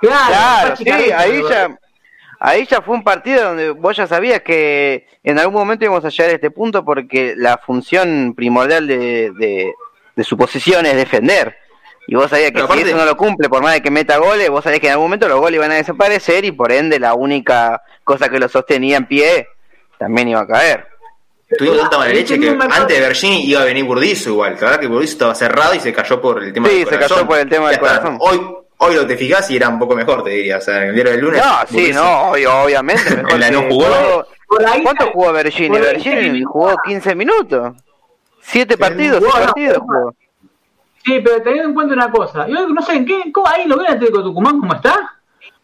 Claro, 0.00 0.74
claro 0.74 0.76
sí, 0.76 0.90
ahí 0.90 1.42
ya 1.48 1.78
ahí 2.40 2.66
ya 2.66 2.80
fue 2.82 2.94
un 2.94 3.04
partido 3.04 3.44
donde 3.44 3.70
vos 3.70 3.96
ya 3.96 4.06
sabías 4.06 4.42
que 4.42 5.06
en 5.22 5.38
algún 5.38 5.54
momento 5.54 5.84
íbamos 5.84 6.04
a 6.04 6.08
llegar 6.08 6.30
a 6.30 6.34
este 6.34 6.50
punto 6.50 6.84
porque 6.84 7.34
la 7.36 7.58
función 7.58 8.34
primordial 8.36 8.86
de, 8.86 9.32
de, 10.14 10.24
su 10.24 10.36
posición 10.36 10.86
es 10.86 10.96
defender. 10.96 11.56
Y 12.08 12.14
vos 12.14 12.30
sabías 12.30 12.52
que 12.52 12.60
si 12.60 12.80
eso 12.82 12.96
no 12.96 13.04
lo 13.04 13.16
cumple, 13.16 13.48
por 13.48 13.62
más 13.62 13.74
de 13.74 13.82
que 13.82 13.90
meta 13.90 14.18
goles, 14.18 14.48
vos 14.48 14.62
sabías 14.62 14.80
que 14.80 14.86
en 14.86 14.92
algún 14.92 15.06
momento 15.06 15.28
los 15.28 15.40
goles 15.40 15.58
iban 15.58 15.72
a 15.72 15.74
desaparecer 15.74 16.44
y 16.44 16.52
por 16.52 16.70
ende 16.70 17.00
la 17.00 17.14
única 17.14 17.82
cosa 18.04 18.28
que 18.28 18.38
lo 18.38 18.48
sostenía 18.48 18.96
en 18.96 19.06
pie 19.06 19.48
también 19.98 20.28
iba 20.28 20.40
a 20.40 20.46
caer. 20.46 20.86
Tuvimos 21.56 21.78
tanta 21.80 21.98
mala 21.98 22.12
leche 22.12 22.40
que 22.40 22.50
antes 22.50 22.88
de 22.88 23.00
Bergini 23.00 23.44
iba 23.44 23.60
a 23.60 23.64
venir 23.64 23.84
Burdizo 23.84 24.30
igual. 24.30 24.54
La 24.54 24.60
verdad 24.60 24.80
que 24.80 24.88
Burdizo 24.88 25.12
estaba 25.12 25.34
cerrado 25.34 25.74
y 25.74 25.80
se 25.80 25.92
cayó 25.92 26.20
por 26.20 26.42
el 26.42 26.52
tema 26.52 26.68
sí, 26.68 26.76
del 26.76 26.84
corazón. 26.84 27.02
Sí, 27.02 27.08
se 27.08 27.14
cayó 27.14 27.28
por 27.28 27.38
el 27.38 27.48
tema 27.48 27.70
del 27.70 27.78
corazón. 27.78 28.16
Hoy, 28.20 28.40
Hoy 28.78 28.94
lo 28.94 29.06
te 29.06 29.16
fijas 29.16 29.50
y 29.50 29.56
era 29.56 29.68
un 29.68 29.78
poco 29.78 29.96
mejor, 29.96 30.22
te 30.22 30.30
diría. 30.30 30.58
O 30.58 30.60
sea, 30.60 30.82
en 30.82 30.90
el 30.90 30.94
día 30.94 31.04
del 31.04 31.20
lunes. 31.20 31.42
No, 31.42 31.66
sí, 31.68 31.92
no, 31.92 32.30
obviamente. 32.30 33.16
Mejor 33.22 33.38
la 33.38 33.50
no 33.50 33.62
jugó. 33.62 34.26
¿Cuánto 34.82 35.10
jugó 35.12 35.32
Bergini? 35.32 35.78
Bergini 35.78 36.42
jugó 36.42 36.76
15 36.84 37.14
minutos. 37.14 37.74
Siete 38.40 38.76
partidos, 38.76 39.22
seis 39.22 39.34
partidos 39.34 39.78
jugó. 39.78 40.14
Sí, 41.04 41.20
pero 41.24 41.42
teniendo 41.42 41.68
en 41.70 41.74
cuenta 41.74 41.94
una 41.94 42.10
cosa. 42.10 42.46
Yo 42.46 42.68
no 42.68 42.82
sé, 42.82 42.94
¿en 42.94 43.06
qué, 43.06 43.32
cómo, 43.32 43.48
ahí 43.48 43.66
lo 43.66 43.76
ven 43.76 43.88
Atlético 43.88 44.22
Tucumán 44.22 44.60
cómo 44.60 44.74
está? 44.74 45.14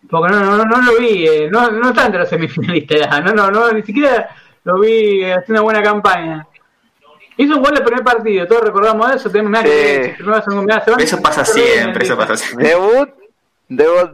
Porque 0.08 0.32
no, 0.32 0.40
no, 0.40 0.64
no, 0.64 0.82
lo 0.82 0.98
vi, 0.98 1.26
eh, 1.26 1.48
no, 1.50 1.70
no 1.70 1.90
está 1.90 2.06
entre 2.06 2.20
los 2.20 2.28
semifinalistas, 2.28 3.24
no, 3.24 3.32
no, 3.32 3.50
no, 3.50 3.72
ni 3.72 3.82
siquiera 3.82 4.28
lo 4.64 4.80
vi 4.80 5.24
haciendo 5.24 5.54
una 5.54 5.60
buena 5.62 5.82
campaña. 5.82 6.46
Hizo 7.36 7.56
un 7.56 7.62
gol 7.62 7.76
el 7.76 7.82
primer 7.82 8.04
partido, 8.04 8.46
todos 8.46 8.62
recordamos 8.62 9.10
eso. 9.14 9.30
Tenemos 9.30 9.60
sí. 9.60 9.64
que 9.66 10.16
Eso 10.98 11.20
pasa 11.22 11.44
siempre, 11.44 12.04
eso 12.04 12.16
pasa 12.16 12.36
siempre. 12.36 12.68
Debut, 12.68 13.08
debut. 13.68 14.10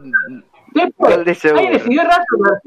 Después, 0.71 1.17
ahí 1.45 1.69
decidió 1.69 2.03
rato. 2.03 2.61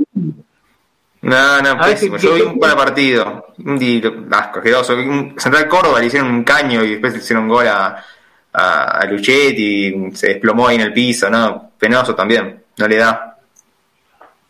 No, 1.23 1.63
no, 1.63 1.79
pésimo. 1.79 2.17
Yo 2.17 2.35
vi 2.35 2.43
un 2.43 2.59
par 2.59 2.71
de 2.71 2.77
partidos. 2.77 3.45
Un 3.59 4.29
asco, 4.31 4.59
asqueroso. 4.59 4.97
Central 5.37 5.69
Córdoba 5.69 6.01
le 6.01 6.07
hicieron 6.07 6.31
un 6.31 6.45
caño 6.45 6.83
y 6.85 6.91
después 6.91 7.13
le 7.13 7.21
hicieron 7.21 7.45
un 7.45 7.51
gol 7.51 7.69
a, 7.69 8.05
a, 8.53 8.99
a 8.99 9.05
Luchetti 9.07 9.87
y 9.87 10.13
se 10.17 10.29
desplomó 10.29 10.67
ahí 10.67 10.77
en 10.77 10.83
el 10.83 10.93
piso, 10.93 11.31
¿no? 11.31 11.71
Penoso 11.79 12.15
también. 12.15 12.65
No 12.77 12.89
le 12.89 12.97
da. 12.97 13.39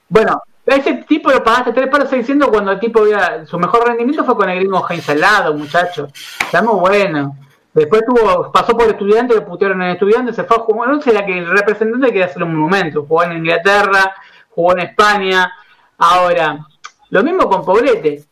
Bueno, 0.08 0.42
ese 0.66 0.94
tipo 1.08 1.30
lo 1.30 1.42
pagaste 1.42 1.72
tres 1.72 1.88
palos 1.88 2.08
600 2.08 2.48
cuando 2.48 2.72
el 2.72 2.80
tipo 2.80 3.00
había, 3.00 3.44
su 3.46 3.58
mejor 3.58 3.86
rendimiento 3.86 4.24
fue 4.24 4.36
con 4.36 4.48
el 4.48 4.58
gringo 4.58 4.86
Heinz 4.88 5.08
al 5.08 5.20
lado, 5.20 5.54
muchacho. 5.54 6.08
Estamos 6.40 6.80
bueno. 6.80 7.36
Después 7.74 8.02
tuvo, 8.06 8.52
pasó 8.52 8.76
por 8.76 8.86
estudiante, 8.88 9.34
le 9.34 9.40
putearon 9.40 9.82
en 9.82 9.90
estudiante, 9.90 10.32
se 10.32 10.44
fue 10.44 10.56
a 10.56 10.60
jugar. 10.60 10.90
No 10.90 11.00
sé, 11.00 11.12
la 11.12 11.24
que 11.24 11.38
el 11.38 11.48
representante 11.48 12.08
quería 12.08 12.26
hacer 12.26 12.42
un 12.42 12.54
monumento. 12.54 13.04
Jugó 13.08 13.24
en 13.24 13.38
Inglaterra, 13.38 14.14
jugó 14.50 14.72
en 14.72 14.80
España. 14.80 15.52
Ahora, 15.98 16.66
lo 17.10 17.22
mismo 17.22 17.48
con 17.48 17.64
Poblete. 17.64 18.24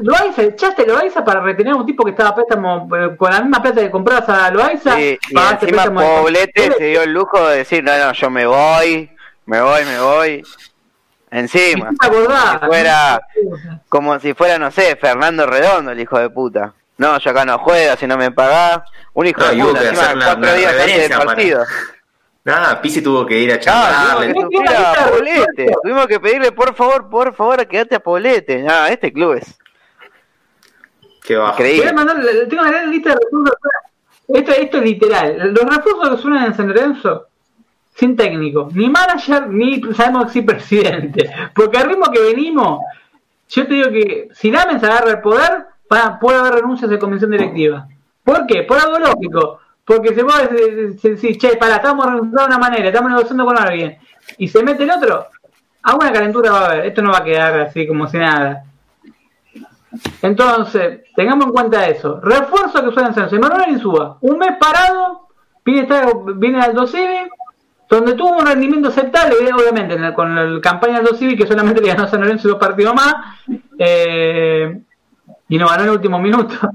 Loaiza, 0.00 0.42
echaste 0.42 0.86
Loaiza 0.86 1.22
para 1.22 1.40
retener 1.40 1.74
a 1.74 1.76
un 1.76 1.84
tipo 1.84 2.02
que 2.02 2.12
estaba 2.12 2.34
préstamo 2.34 2.88
eh, 2.96 3.14
con 3.16 3.30
la 3.30 3.40
misma 3.42 3.60
plata 3.60 3.82
que 3.82 3.90
compras 3.90 4.26
a 4.28 4.50
Loaiza. 4.50 4.98
y 4.98 5.18
encima 5.30 5.84
Poblete 5.92 6.72
se 6.72 6.84
dio 6.84 7.02
el 7.02 7.12
lujo 7.12 7.46
de 7.46 7.58
decir, 7.58 7.84
no, 7.84 7.92
no, 7.98 8.12
yo 8.12 8.30
me 8.30 8.46
voy, 8.46 9.10
me 9.44 9.60
voy, 9.60 9.84
me 9.84 10.00
voy. 10.00 10.42
Encima. 11.36 11.92
Como 12.00 12.14
si 12.14 12.66
fuera, 12.66 13.20
como 13.90 14.18
si 14.18 14.32
fuera, 14.32 14.58
no 14.58 14.70
sé, 14.70 14.96
Fernando 14.96 15.46
Redondo, 15.46 15.90
el 15.90 16.00
hijo 16.00 16.18
de 16.18 16.30
puta. 16.30 16.72
No, 16.96 17.18
yo 17.18 17.30
acá 17.30 17.44
no 17.44 17.58
juego, 17.58 17.94
si 17.96 18.06
no 18.06 18.16
me 18.16 18.30
pagás. 18.30 18.80
Un 19.12 19.26
hijo 19.26 19.44
de 19.44 19.62
puta, 19.62 19.86
encima 19.86 20.14
cuatro 20.14 20.54
días 20.54 20.72
antes 20.72 21.08
del 21.10 21.18
partido. 21.18 21.64
Nada, 22.42 22.80
Pisi 22.80 23.02
tuvo 23.02 23.26
que 23.26 23.38
ir 23.38 23.52
a 23.52 23.60
charlarle. 23.60 24.28
No, 24.28 24.48
tuvimos, 24.48 24.64
que 25.54 25.64
a 25.64 25.76
tuvimos 25.82 26.06
que 26.06 26.20
pedirle, 26.20 26.52
por 26.52 26.74
favor, 26.74 27.10
por 27.10 27.34
favor, 27.34 27.66
quédate 27.66 27.96
a 27.96 28.00
Poblete. 28.00 28.62
Nada, 28.62 28.88
este 28.88 29.12
club 29.12 29.34
es. 29.34 29.58
Qué 31.22 31.36
bajo. 31.36 31.58
Voy 31.58 31.82
a 31.82 31.92
mandar, 31.92 32.16
tengo 32.48 32.62
la 32.62 32.84
lista 32.84 33.10
de 33.10 33.16
refuerzos. 33.16 33.58
Esto, 34.28 34.52
esto 34.52 34.78
es 34.78 34.82
literal. 34.84 35.52
Los 35.52 35.64
refuerzos 35.64 36.16
que 36.16 36.22
suenan 36.22 36.46
en 36.46 36.54
San 36.54 36.68
Lorenzo 36.68 37.26
sin 37.96 38.14
técnico, 38.14 38.68
ni 38.74 38.90
manager, 38.90 39.48
ni 39.48 39.80
sabemos 39.94 40.30
si 40.30 40.42
presidente. 40.42 41.30
Porque 41.54 41.78
al 41.78 41.88
ritmo 41.88 42.10
que 42.12 42.20
venimos, 42.20 42.80
yo 43.48 43.66
te 43.66 43.74
digo 43.74 43.90
que 43.90 44.28
si 44.34 44.50
Damen 44.50 44.78
se 44.78 44.86
agarra 44.86 45.12
el 45.12 45.20
poder, 45.20 45.64
puede 46.20 46.38
haber 46.38 46.54
renuncias 46.56 46.90
de 46.90 46.98
convención 46.98 47.30
directiva. 47.30 47.88
¿Por 48.22 48.46
qué? 48.46 48.64
Por 48.64 48.78
algo 48.78 48.98
lógico. 48.98 49.60
Porque 49.84 50.14
se 50.14 50.24
puede 50.24 50.94
decir, 51.00 51.38
che, 51.38 51.56
para, 51.56 51.76
estamos 51.76 52.04
renunciando 52.04 52.42
de 52.42 52.46
una 52.46 52.58
manera, 52.58 52.88
estamos 52.88 53.10
negociando 53.12 53.46
con 53.46 53.56
alguien, 53.56 53.96
y 54.36 54.48
se 54.48 54.62
mete 54.62 54.82
el 54.82 54.90
otro, 54.90 55.28
alguna 55.82 56.12
calentura 56.12 56.50
va 56.50 56.58
a 56.58 56.66
haber. 56.72 56.86
Esto 56.86 57.02
no 57.02 57.12
va 57.12 57.18
a 57.18 57.24
quedar 57.24 57.60
así 57.60 57.86
como 57.86 58.08
si 58.08 58.18
nada. 58.18 58.64
Entonces, 60.20 61.00
tengamos 61.14 61.46
en 61.46 61.52
cuenta 61.52 61.86
eso. 61.86 62.20
Refuerzo 62.20 62.84
que 62.84 62.92
suelen 62.92 63.14
ser 63.14 63.40
Manuel 63.40 63.70
Insúa, 63.70 64.18
un 64.20 64.38
mes 64.38 64.54
parado, 64.60 65.28
viene, 65.64 65.88
viene 66.34 66.60
al 66.60 66.74
12 66.74 67.28
donde 67.88 68.14
tuvo 68.14 68.38
un 68.38 68.46
rendimiento 68.46 68.88
aceptable, 68.88 69.36
obviamente, 69.52 69.96
con 70.14 70.54
la 70.54 70.60
campaña 70.60 71.00
del 71.00 71.16
Civil, 71.16 71.38
que 71.38 71.46
solamente 71.46 71.80
le 71.80 71.88
ganó 71.88 72.08
San 72.08 72.20
Lorenzo 72.20 72.48
dos 72.48 72.58
partidos 72.58 72.94
más, 72.94 73.14
eh, 73.78 74.80
y 75.48 75.58
no 75.58 75.68
ganó 75.68 75.82
en 75.82 75.88
el 75.88 75.94
último 75.94 76.18
minuto. 76.18 76.54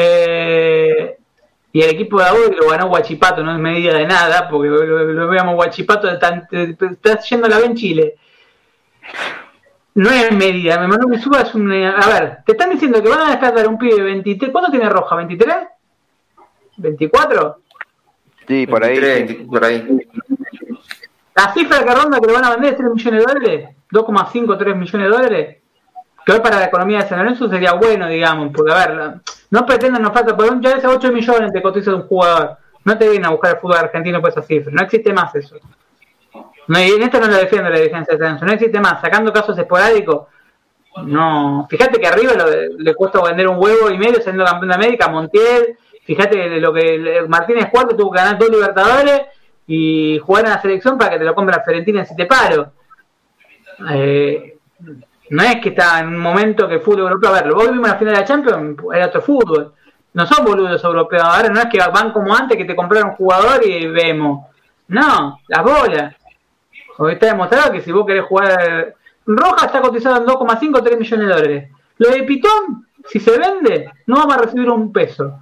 Eh, 0.00 1.16
y 1.72 1.82
el 1.82 1.90
equipo 1.90 2.20
de 2.20 2.26
Audi 2.28 2.54
lo 2.54 2.68
ganó 2.68 2.86
Guachipato, 2.86 3.42
no 3.42 3.52
es 3.52 3.58
medida 3.58 3.94
de 3.94 4.06
nada, 4.06 4.48
porque 4.48 4.68
lo, 4.68 5.28
veamos 5.28 5.56
Guachipato, 5.56 6.08
está, 6.08 6.46
yendo 7.28 7.46
a 7.46 7.48
la 7.48 7.58
B 7.58 7.66
en 7.66 7.74
Chile. 7.74 8.14
no 9.94 10.08
es 10.10 10.30
medida. 10.30 10.78
Me 10.78 10.86
mandó 10.86 11.18
suba 11.18 11.40
es 11.40 11.54
un. 11.54 11.72
A 11.72 12.06
ver, 12.06 12.38
te 12.46 12.52
están 12.52 12.70
diciendo 12.70 13.02
que 13.02 13.08
van 13.08 13.26
a 13.26 13.30
descartar 13.30 13.66
un 13.66 13.76
pibe 13.76 13.96
de 13.96 14.02
23. 14.02 14.52
¿Cuánto 14.52 14.70
tiene 14.70 14.88
Roja? 14.88 15.16
¿23? 15.16 15.68
¿24? 16.78 17.56
Sí, 18.46 18.66
por 18.66 18.84
ahí. 18.84 19.00
23, 19.00 19.48
por 19.48 19.64
ahí. 19.64 20.08
La 21.38 21.52
cifra 21.54 21.84
que 21.84 21.94
ronda 21.94 22.18
que 22.20 22.26
le 22.26 22.32
van 22.32 22.44
a 22.44 22.50
vender 22.50 22.72
es 22.72 22.78
3 22.78 22.90
millones 22.92 23.24
de 23.24 23.32
dólares. 23.32 23.68
2,5, 23.92 24.58
3 24.58 24.76
millones 24.76 25.08
de 25.10 25.16
dólares. 25.16 25.56
Que 26.26 26.32
hoy 26.32 26.40
para 26.40 26.58
la 26.58 26.64
economía 26.66 26.98
de 26.98 27.08
San 27.08 27.18
Lorenzo 27.18 27.48
sería 27.48 27.72
bueno, 27.74 28.08
digamos. 28.08 28.50
Porque, 28.54 28.72
a 28.72 28.86
ver, 28.86 29.14
no 29.50 29.64
pretendan, 29.64 30.02
nos 30.02 30.12
falta. 30.12 30.36
Por 30.36 30.50
un 30.52 30.60
ya 30.60 30.72
ese 30.72 30.86
8 30.86 31.12
millones 31.12 31.52
te 31.52 31.62
cotiza 31.62 31.90
de 31.92 31.96
un 31.98 32.08
jugador. 32.08 32.56
No 32.84 32.98
te 32.98 33.08
vienen 33.08 33.26
a 33.26 33.30
buscar 33.30 33.54
el 33.54 33.60
fútbol 33.60 33.76
argentino 33.78 34.20
por 34.20 34.30
esa 34.30 34.42
cifra. 34.42 34.72
No 34.74 34.82
existe 34.82 35.12
más 35.12 35.34
eso. 35.34 35.56
No, 36.66 36.78
y 36.82 36.90
en 36.90 37.02
esto 37.02 37.18
no 37.20 37.28
lo 37.28 37.36
defiendo 37.36 37.70
la 37.70 37.76
dirigencia 37.78 38.12
de 38.14 38.18
San 38.18 38.26
Lorenzo. 38.26 38.44
No 38.46 38.52
existe 38.52 38.80
más. 38.80 39.00
Sacando 39.00 39.32
casos 39.32 39.56
esporádicos. 39.56 40.26
No. 41.04 41.66
Fíjate 41.70 42.00
que 42.00 42.06
arriba 42.08 42.32
lo- 42.34 42.76
le 42.78 42.94
cuesta 42.94 43.22
vender 43.22 43.48
un 43.48 43.56
huevo 43.62 43.90
y 43.90 43.96
medio 43.96 44.20
siendo 44.20 44.44
campeón 44.44 44.68
de 44.70 44.74
América. 44.74 45.08
Montiel. 45.08 45.76
Fíjate 46.04 46.58
lo 46.60 46.72
que 46.72 47.24
Martínez 47.28 47.68
Cuarto 47.70 47.94
tuvo 47.96 48.10
que 48.10 48.18
ganar 48.18 48.38
dos 48.38 48.48
Libertadores 48.50 49.22
y 49.68 50.18
jugar 50.18 50.46
en 50.46 50.50
la 50.50 50.62
selección 50.62 50.96
para 50.98 51.10
que 51.10 51.18
te 51.18 51.24
lo 51.24 51.34
compre 51.34 51.54
la 51.54 51.62
Fiorentina 51.62 52.00
en 52.00 52.06
siete 52.06 52.26
palos. 52.26 52.68
Eh, 53.90 54.56
no 55.30 55.42
es 55.42 55.56
que 55.60 55.68
está 55.68 56.00
en 56.00 56.08
un 56.08 56.18
momento 56.18 56.66
que 56.66 56.76
el 56.76 56.80
fútbol 56.80 57.00
europeo, 57.02 57.30
a 57.30 57.42
ver, 57.42 57.52
vos 57.52 57.70
vimos 57.70 57.86
la 57.86 57.96
final 57.96 58.14
de 58.14 58.20
la 58.20 58.26
Champions, 58.26 58.78
era 58.94 59.06
otro 59.06 59.20
fútbol. 59.20 59.74
No 60.14 60.26
son 60.26 60.44
boludos 60.44 60.82
europeos, 60.82 61.22
ahora 61.22 61.50
no 61.50 61.60
es 61.60 61.66
que 61.66 61.78
van 61.78 62.12
como 62.12 62.34
antes 62.34 62.56
que 62.56 62.64
te 62.64 62.74
compraron 62.74 63.10
un 63.10 63.16
jugador 63.16 63.64
y 63.64 63.86
vemos. 63.88 64.46
No, 64.88 65.38
las 65.46 65.62
bolas. 65.62 66.14
Porque 66.96 67.14
está 67.14 67.26
demostrado 67.26 67.70
que 67.70 67.82
si 67.82 67.92
vos 67.92 68.06
querés 68.06 68.24
jugar. 68.24 68.94
Roja 69.26 69.66
está 69.66 69.82
cotizado 69.82 70.16
en 70.16 70.26
2,5 70.26 70.82
3 70.82 70.98
millones 70.98 71.28
de 71.28 71.34
dólares. 71.34 71.70
Lo 71.98 72.08
de 72.08 72.22
Pitón, 72.22 72.86
si 73.06 73.20
se 73.20 73.38
vende, 73.38 73.90
no 74.06 74.16
vamos 74.16 74.34
a 74.34 74.38
recibir 74.38 74.70
un 74.70 74.90
peso. 74.90 75.38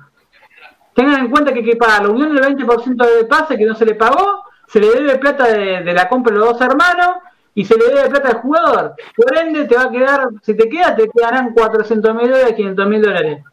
Tengan 0.97 1.21
en 1.21 1.31
cuenta 1.31 1.53
que 1.53 1.59
hay 1.59 1.65
que 1.65 1.77
pagar 1.77 2.05
la 2.05 2.09
unión 2.09 2.35
del 2.35 2.43
20% 2.43 2.97
del 2.97 3.27
pase 3.27 3.59
que 3.59 3.67
no 3.67 3.75
se 3.75 3.85
le 3.85 3.97
pagó, 3.97 4.45
se 4.67 4.81
le 4.81 4.89
debe 4.89 5.19
plata 5.19 5.47
de, 5.47 5.83
de 5.83 5.93
la 5.93 6.09
compra 6.09 6.33
de 6.33 6.39
los 6.39 6.53
dos 6.53 6.61
hermanos 6.63 7.17
y 7.55 7.67
se 7.67 7.77
le 7.77 7.89
debe 7.89 8.09
plata 8.09 8.29
al 8.31 8.37
jugador. 8.37 8.95
Por 9.15 9.37
ende, 9.37 9.67
te 9.67 9.77
va 9.77 9.83
a 9.83 9.91
quedar, 9.91 10.29
si 10.41 10.57
te 10.57 10.71
queda, 10.71 10.97
te 10.97 11.11
quedarán 11.11 11.53
400 11.53 12.15
mil 12.15 12.31
dólares, 12.31 12.55
500 12.55 12.89
mil 12.89 13.03
dólares 13.03 13.45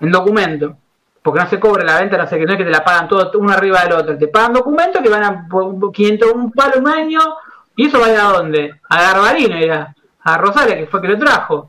en 0.00 0.10
documento. 0.10 0.78
Porque 1.22 1.40
no 1.40 1.50
se 1.50 1.60
cobra 1.60 1.84
la 1.84 2.00
venta, 2.00 2.16
no 2.16 2.26
sé 2.26 2.38
qué, 2.38 2.46
no 2.46 2.52
es 2.52 2.58
que 2.58 2.64
te 2.64 2.70
la 2.70 2.82
pagan 2.82 3.08
todo 3.08 3.30
uno 3.34 3.52
arriba 3.52 3.82
del 3.82 3.92
otro. 3.92 4.16
Te 4.16 4.28
pagan 4.28 4.54
documentos 4.54 5.02
que 5.02 5.10
van 5.10 5.24
a 5.24 5.46
por 5.46 5.92
500, 5.92 6.32
un 6.32 6.50
palo 6.50 6.80
un 6.80 6.88
año. 6.88 7.20
¿Y 7.76 7.88
eso 7.88 8.00
va 8.00 8.06
a 8.06 8.10
ir 8.10 8.18
a 8.18 8.24
dónde? 8.24 8.74
A 8.88 9.02
Garbarino, 9.02 9.58
irá. 9.58 9.94
A 10.22 10.38
Rosario, 10.38 10.76
que 10.76 10.86
fue 10.86 11.02
que 11.02 11.08
lo 11.08 11.18
trajo. 11.18 11.68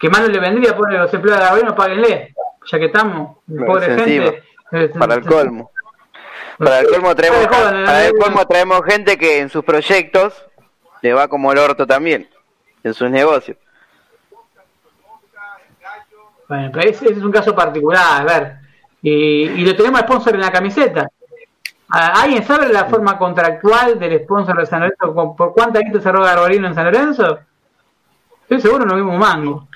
Que 0.00 0.08
más 0.08 0.22
no 0.22 0.28
le 0.28 0.40
vendría 0.40 0.74
poner 0.76 0.98
los 1.00 1.12
empleados 1.14 1.40
de 1.42 1.46
Garbarino, 1.46 1.74
páguenle. 1.76 2.34
Ya 2.70 2.78
que 2.78 2.86
estamos, 2.86 3.36
pobre 3.66 3.86
gente. 3.96 4.42
Para 4.98 5.14
el 5.14 5.24
colmo. 5.26 5.70
Para 6.58 6.78
el 6.80 6.88
colmo 6.88 7.14
traemos, 7.14 7.46
para 7.46 8.06
el 8.06 8.12
colmo 8.18 8.46
traemos 8.46 8.82
gente 8.84 9.16
que 9.18 9.38
en 9.40 9.48
sus 9.48 9.64
proyectos 9.64 10.44
le 11.02 11.12
va 11.14 11.28
como 11.28 11.52
el 11.52 11.58
orto 11.58 11.86
también, 11.86 12.28
en 12.82 12.92
sus 12.94 13.10
negocios. 13.10 13.56
Bueno, 16.48 16.70
pero 16.72 16.88
ese, 16.90 17.04
ese 17.06 17.18
es 17.18 17.22
un 17.24 17.32
caso 17.32 17.54
particular, 17.54 18.20
a 18.20 18.24
ver. 18.24 18.56
Y, 19.02 19.10
y 19.48 19.64
lo 19.64 19.74
tenemos 19.76 20.00
sponsor 20.00 20.34
en 20.34 20.40
la 20.40 20.50
camiseta. 20.52 21.08
¿A- 21.88 22.22
¿Alguien 22.22 22.42
sabe 22.44 22.68
la 22.72 22.84
forma 22.86 23.16
contractual 23.18 23.98
del 23.98 24.20
sponsor 24.24 24.56
de 24.58 24.66
San 24.66 24.80
Lorenzo? 24.80 25.14
¿Con- 25.14 25.36
¿Por 25.36 25.52
cuánta 25.54 25.78
gente 25.80 26.00
cerró 26.00 26.22
Garbarino 26.22 26.66
en 26.68 26.74
San 26.74 26.84
Lorenzo? 26.86 27.38
Estoy 28.42 28.60
seguro 28.60 28.84
no 28.84 28.96
vimos 28.96 29.14
un 29.14 29.20
mango. 29.20 29.68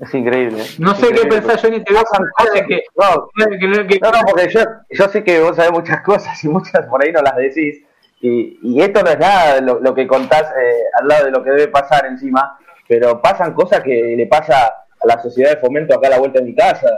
Es 0.00 0.14
increíble. 0.14 0.62
¿eh? 0.62 0.66
No 0.78 0.94
sé 0.94 1.02
qué 1.02 1.06
Increíble. 1.08 1.40
pensás, 1.42 1.62
Johnny, 1.62 1.82
te 1.84 1.92
veo 1.92 2.00
de 2.02 2.06
cosas- 2.06 2.62
que, 2.66 2.82
No, 2.96 3.28
que- 3.34 3.58
que- 3.58 3.86
que- 3.86 3.98
No, 4.00 4.10
no, 4.10 4.18
porque 4.28 4.48
yo, 4.50 4.60
yo 4.90 5.08
sé 5.08 5.24
que 5.24 5.40
vos 5.40 5.56
sabés 5.56 5.72
muchas 5.72 6.00
cosas 6.04 6.44
y 6.44 6.48
muchas 6.48 6.86
por 6.86 7.02
ahí 7.04 7.12
no 7.12 7.22
las 7.22 7.36
decís. 7.36 7.82
Y, 8.20 8.58
y 8.62 8.80
esto 8.82 9.02
no 9.02 9.10
es 9.10 9.18
nada 9.18 9.60
lo, 9.60 9.80
lo 9.80 9.94
que 9.94 10.06
contás 10.06 10.42
eh, 10.42 10.80
al 11.00 11.08
lado 11.08 11.26
de 11.26 11.30
lo 11.30 11.42
que 11.42 11.50
debe 11.50 11.68
pasar 11.68 12.06
encima, 12.06 12.58
pero 12.88 13.20
pasan 13.20 13.52
cosas 13.54 13.80
que 13.82 14.14
le 14.16 14.26
pasa 14.26 14.66
a 14.66 15.06
la 15.06 15.22
sociedad 15.22 15.50
de 15.50 15.56
fomento 15.58 15.94
acá 15.96 16.06
a 16.08 16.10
la 16.10 16.18
vuelta 16.18 16.40
de 16.40 16.46
mi 16.46 16.54
casa. 16.54 16.88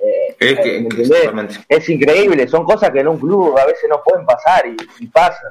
Eh, 0.00 0.36
Es 0.38 0.60
que- 0.60 0.88
es 1.68 1.88
increíble, 1.88 2.46
son 2.48 2.64
cosas 2.64 2.90
que 2.90 3.00
en 3.00 3.08
un 3.08 3.18
club 3.18 3.58
a 3.58 3.66
veces 3.66 3.88
no 3.90 4.00
pueden 4.04 4.24
pasar 4.24 4.64
y, 4.66 4.76
y 5.00 5.06
pasan. 5.08 5.50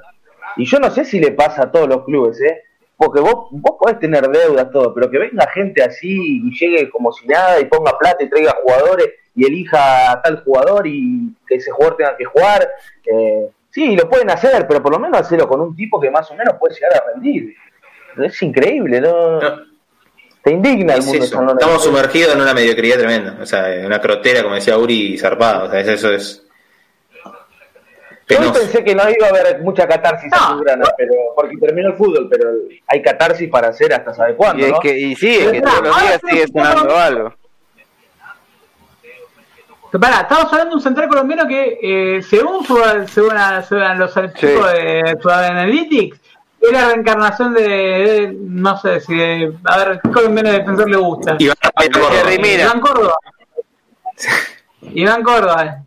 Y 0.55 0.65
yo 0.65 0.79
no 0.79 0.89
sé 0.89 1.03
si 1.05 1.19
le 1.19 1.31
pasa 1.31 1.63
a 1.63 1.71
todos 1.71 1.87
los 1.87 2.03
clubes, 2.05 2.39
¿eh? 2.41 2.63
Porque 2.97 3.19
vos, 3.21 3.47
vos 3.51 3.75
podés 3.79 3.99
tener 3.99 4.27
deudas, 4.27 4.71
todo, 4.71 4.91
pero 4.93 5.09
que 5.09 5.19
venga 5.19 5.47
gente 5.53 5.83
así 5.83 6.41
y 6.43 6.57
llegue 6.57 6.89
como 6.89 7.11
si 7.13 7.27
nada 7.27 7.59
y 7.59 7.65
ponga 7.65 7.97
plata 7.97 8.23
y 8.23 8.29
traiga 8.29 8.55
jugadores 8.63 9.09
y 9.35 9.45
elija 9.45 10.11
a 10.13 10.21
tal 10.21 10.43
jugador 10.43 10.87
y 10.87 11.31
que 11.47 11.55
ese 11.55 11.69
jugador 11.71 11.95
tenga 11.97 12.17
que 12.17 12.25
jugar. 12.25 12.67
eh, 13.05 13.49
sí, 13.69 13.95
lo 13.95 14.09
pueden 14.09 14.31
hacer, 14.31 14.65
pero 14.67 14.81
por 14.81 14.91
lo 14.91 14.97
menos 14.99 15.19
hacerlo 15.21 15.47
con 15.47 15.61
un 15.61 15.75
tipo 15.75 15.99
que 15.99 16.09
más 16.09 16.29
o 16.31 16.35
menos 16.35 16.55
puede 16.59 16.73
llegar 16.73 16.93
a 16.95 17.03
rendir. 17.13 17.53
Es 18.23 18.41
increíble, 18.41 18.99
¿no? 18.99 19.39
No, 19.41 19.61
Te 20.41 20.51
indigna 20.53 20.95
el 20.95 21.03
mundo. 21.03 21.23
Estamos 21.53 21.83
sumergidos 21.83 22.33
en 22.33 22.41
una 22.41 22.53
mediocridad 22.55 22.97
tremenda. 22.97 23.37
O 23.39 23.45
sea, 23.45 23.75
en 23.75 23.85
una 23.85 24.01
crotera, 24.01 24.41
como 24.41 24.55
decía 24.55 24.75
Uri, 24.77 25.17
zarpada. 25.19 25.65
O 25.65 25.69
sea, 25.69 25.81
es- 25.81 25.87
eso 25.89 26.11
es. 26.11 26.46
Yo 28.29 28.51
pensé 28.51 28.83
que 28.83 28.93
no 28.93 29.03
iba 29.09 29.27
a 29.27 29.29
haber 29.29 29.61
mucha 29.61 29.87
catarsis 29.87 30.29
No. 30.31 30.37
azulgrana, 30.37 30.85
pero 30.97 31.13
porque 31.35 31.55
terminó 31.57 31.89
el 31.89 31.95
fútbol, 31.95 32.27
pero 32.29 32.49
hay 32.87 33.01
catarsis 33.01 33.49
para 33.49 33.69
hacer 33.69 33.93
hasta 33.93 34.13
sabe 34.13 34.35
cuándo, 34.35 34.61
Y, 34.63 34.65
es 34.65 34.71
¿no? 34.73 34.79
que, 34.81 34.97
y 34.99 35.15
sí, 35.15 35.35
es 35.37 35.51
que 35.51 35.61
todos 35.61 35.81
los 35.81 36.01
días 36.01 36.19
sí, 36.23 36.29
sigue 36.31 36.47
sonando 36.47 36.97
algo. 36.97 37.33
Pará, 39.99 40.21
estamos 40.21 40.45
hablando 40.51 40.71
de 40.71 40.75
un 40.75 40.81
central 40.81 41.07
colombiano 41.07 41.47
que, 41.47 41.79
eh, 41.81 42.21
según, 42.21 42.63
su, 42.65 42.77
según, 43.11 43.35
a- 43.37 43.63
según 43.63 43.83
a 43.83 43.95
los 43.95 44.13
chicos 44.35 44.71
de 44.73 45.17
Sudad 45.21 45.45
Analytics, 45.45 46.19
es 46.61 46.71
la 46.71 46.89
reencarnación 46.89 47.53
de, 47.53 47.63
de- 47.63 48.35
no 48.39 48.77
sé 48.77 48.99
si 48.99 49.15
de, 49.15 49.53
a 49.63 49.77
ver, 49.77 49.99
¿qué 50.03 50.11
colombiano 50.11 50.51
defensor 50.51 50.89
le 50.89 50.97
gusta? 50.97 51.35
Iván 51.39 51.55
De 51.79 51.89
Córdoba. 51.89 52.33
Iván 52.33 52.81
Córdoba. 52.81 53.15
Iván 54.93 55.23
Córdoba. 55.23 55.77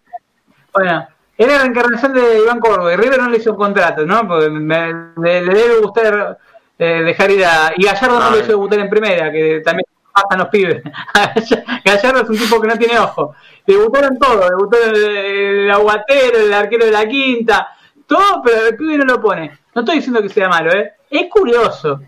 Bueno, 0.73 1.09
era 1.43 1.55
la 1.55 1.59
reencarnación 1.61 2.13
de 2.13 2.39
Iván 2.39 2.61
Córdoba 2.61 2.93
y 2.93 2.97
River 2.97 3.19
no 3.23 3.31
le 3.31 3.39
hizo 3.39 3.53
un 3.53 3.57
contrato, 3.57 4.05
¿no? 4.05 4.27
Porque 4.29 4.51
me- 4.51 4.93
le, 5.17 5.43
le 5.43 5.55
debe 5.55 5.79
gustar 5.81 6.39
eh, 6.79 7.03
dejar 7.05 7.31
ir 7.31 7.45
a... 7.45 7.73
Y 7.77 7.85
Gallardo 7.85 8.19
no 8.21 8.27
Ay. 8.27 8.33
le 8.33 8.39
hizo 8.41 8.49
debutar 8.49 8.79
en 8.79 8.91
primera, 8.91 9.31
que 9.33 9.61
también 9.65 9.87
pasan 10.13 10.39
los 10.39 10.49
pibes. 10.49 10.83
Gallardo 11.85 12.23
es 12.23 12.29
un 12.29 12.39
tipo 12.39 12.61
que 12.61 12.69
no 12.69 12.77
tiene 12.79 12.99
ojo. 12.99 13.35
Debutaron 13.67 14.19
todos, 14.19 14.49
debutó 14.51 14.77
el, 14.85 14.97
el 14.97 15.71
aguatero, 15.71 16.39
el 16.41 16.53
arquero 16.53 16.87
de 16.87 16.93
la 16.93 17.07
quinta, 17.07 17.69
todo, 18.07 18.43
pero 18.45 18.67
el 18.67 18.77
pibe 18.77 18.99
no 18.99 19.05
lo 19.05 19.21
pone. 19.21 19.51
No 19.75 19.81
estoy 19.83 19.97
diciendo 19.97 20.21
que 20.21 20.29
sea 20.29 20.49
malo, 20.49 20.73
¿eh? 20.73 20.93
Es 21.11 21.29
curioso. 21.31 22.01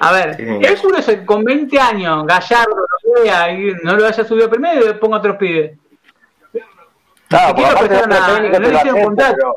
A 0.00 0.12
ver, 0.12 0.36
Sí. 0.36 0.44
es 0.62 0.80
curioso 0.80 1.10
que 1.12 1.26
con 1.26 1.42
20 1.44 1.78
años 1.80 2.24
Gallardo 2.26 2.76
lo 2.76 3.22
vea 3.22 3.50
y 3.52 3.72
no 3.82 3.96
lo 3.96 4.06
haya 4.06 4.24
subido 4.24 4.48
primero 4.48 4.80
y 4.80 4.84
le 4.86 4.94
ponga 4.94 5.16
otros 5.18 5.36
pibes. 5.36 5.72
Claro, 7.28 7.54
Ni 7.54 7.62
porque 7.62 7.70
siquiera 7.70 7.70
aparte 7.70 7.88
prestaron 7.88 8.10
la 8.10 8.24
a- 8.24 8.36
técnica 8.36 8.58
no 8.58 8.68
te 8.68 8.72
lo 9.02 9.16
pero, 9.36 9.54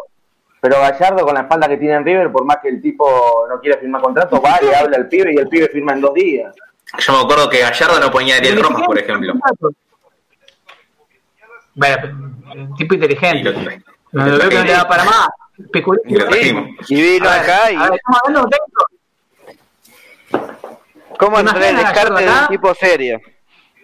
pero 0.62 0.80
Gallardo 0.82 1.26
con 1.26 1.34
la 1.34 1.42
espalda 1.42 1.68
que 1.68 1.78
tiene 1.78 1.96
en 1.96 2.06
River, 2.06 2.32
por 2.32 2.46
más 2.46 2.58
que 2.62 2.70
el 2.70 2.82
tipo 2.82 3.48
no 3.50 3.60
quiera 3.60 3.78
firmar 3.80 4.02
contrato, 4.02 4.42
va, 4.42 4.60
le 4.62 4.76
habla 4.76 4.98
al 4.98 5.08
pibe 5.08 5.34
y 5.34 5.38
el 5.38 5.48
pibe 5.48 5.68
firma 5.70 5.94
en 5.94 6.02
dos 6.02 6.14
días. 6.14 6.54
Yo 7.00 7.14
me 7.14 7.20
acuerdo 7.22 7.50
que 7.50 7.60
Gallardo 7.60 8.00
no 8.00 8.12
ponía 8.12 8.36
a 8.36 8.38
Ariel 8.40 8.56
Ni 8.56 8.62
Rojas, 8.62 8.82
por 8.86 8.98
ejemplo. 9.00 9.34
Bueno, 11.74 12.34
un 12.54 12.76
tipo 12.76 12.94
Y 12.94 12.98
inteligente. 12.98 13.44
lo, 13.52 13.62
No 14.12 14.26
lo 14.28 14.38
veo 14.38 14.50
que 14.50 14.56
no 14.58 14.64
le 14.66 14.72
da 14.74 14.88
para 14.88 15.06
más. 15.06 15.28
Y 16.06 16.16
lo. 16.16 16.28
Y 16.90 17.02
vino 17.02 17.30
A 17.30 17.34
ver, 17.34 17.42
acá 17.42 17.72
y 17.72 17.76
a 17.76 17.84
ver, 17.90 17.94
estamos 17.94 18.20
hablando 18.26 18.50
de. 18.50 18.58
¿cómo 21.18 21.36
¿te 21.36 21.42
entrar 21.42 21.64
el 21.64 21.70
imaginas 21.72 21.94
descarte 21.94 22.24
de 22.26 22.30
un 22.32 22.48
tipo 22.48 22.74
serio? 22.76 23.22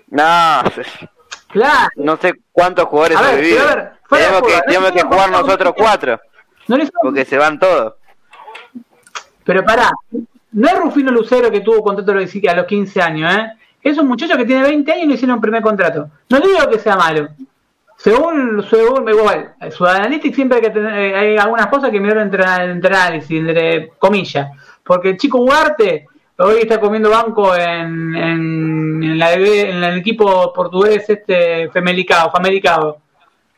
No, 0.09 0.61
Claro. 1.49 1.89
no 1.95 2.17
sé 2.17 2.33
cuántos 2.51 2.85
jugadores 2.85 3.19
ver, 3.21 3.41
de 3.41 3.89
Tenemos 4.09 4.41
que, 4.41 4.61
tenemos 4.67 4.91
que 4.91 5.01
jugar 5.03 5.31
nosotros 5.31 5.73
cuatro, 5.77 6.19
No 6.67 6.77
porque 7.01 7.25
se 7.25 7.37
van 7.37 7.59
todos. 7.59 7.93
Pero 9.45 9.63
pará, 9.63 9.89
no 10.51 10.67
es 10.67 10.77
Rufino 10.77 11.11
Lucero 11.11 11.49
que 11.49 11.61
tuvo 11.61 11.81
contrato 11.81 12.11
a 12.11 12.15
los 12.15 12.29
15 12.29 12.49
a 12.49 12.55
los 12.55 12.65
15 12.65 13.01
años, 13.01 13.33
¿eh? 13.33 13.51
Es 13.81 13.97
un 13.97 14.07
muchacho 14.07 14.35
que 14.35 14.45
tiene 14.45 14.63
20 14.63 14.91
años 14.91 15.05
y 15.05 15.07
le 15.07 15.13
hicieron 15.13 15.39
primer 15.39 15.61
contrato. 15.61 16.09
No 16.29 16.39
digo 16.41 16.67
que 16.69 16.79
sea 16.79 16.97
malo. 16.97 17.29
Según, 17.97 18.63
según 18.69 19.07
igual, 19.09 19.55
su 19.71 19.85
analytics 19.85 20.35
siempre 20.35 20.57
hay 20.57 20.63
que 20.63 20.69
tener, 20.69 20.93
eh, 20.93 21.15
hay 21.15 21.37
algunas 21.37 21.67
cosas 21.67 21.89
que 21.89 21.99
mirar 21.99 22.17
entre, 22.17 22.43
entre 22.43 22.95
análisis, 22.95 23.39
entre 23.39 23.89
comillas. 23.97 24.49
Porque 24.83 25.11
el 25.11 25.17
chico 25.17 25.39
Ugarte 25.39 26.07
hoy 26.37 26.59
está 26.61 26.79
comiendo 26.79 27.09
banco 27.09 27.55
en, 27.55 28.15
en, 28.15 29.03
en 29.03 29.19
la, 29.19 29.33
en 29.33 29.83
el 29.83 29.97
equipo 29.97 30.53
portugués 30.53 31.09
este 31.09 31.69
Femelicao, 31.69 32.31
Famelicao 32.31 33.01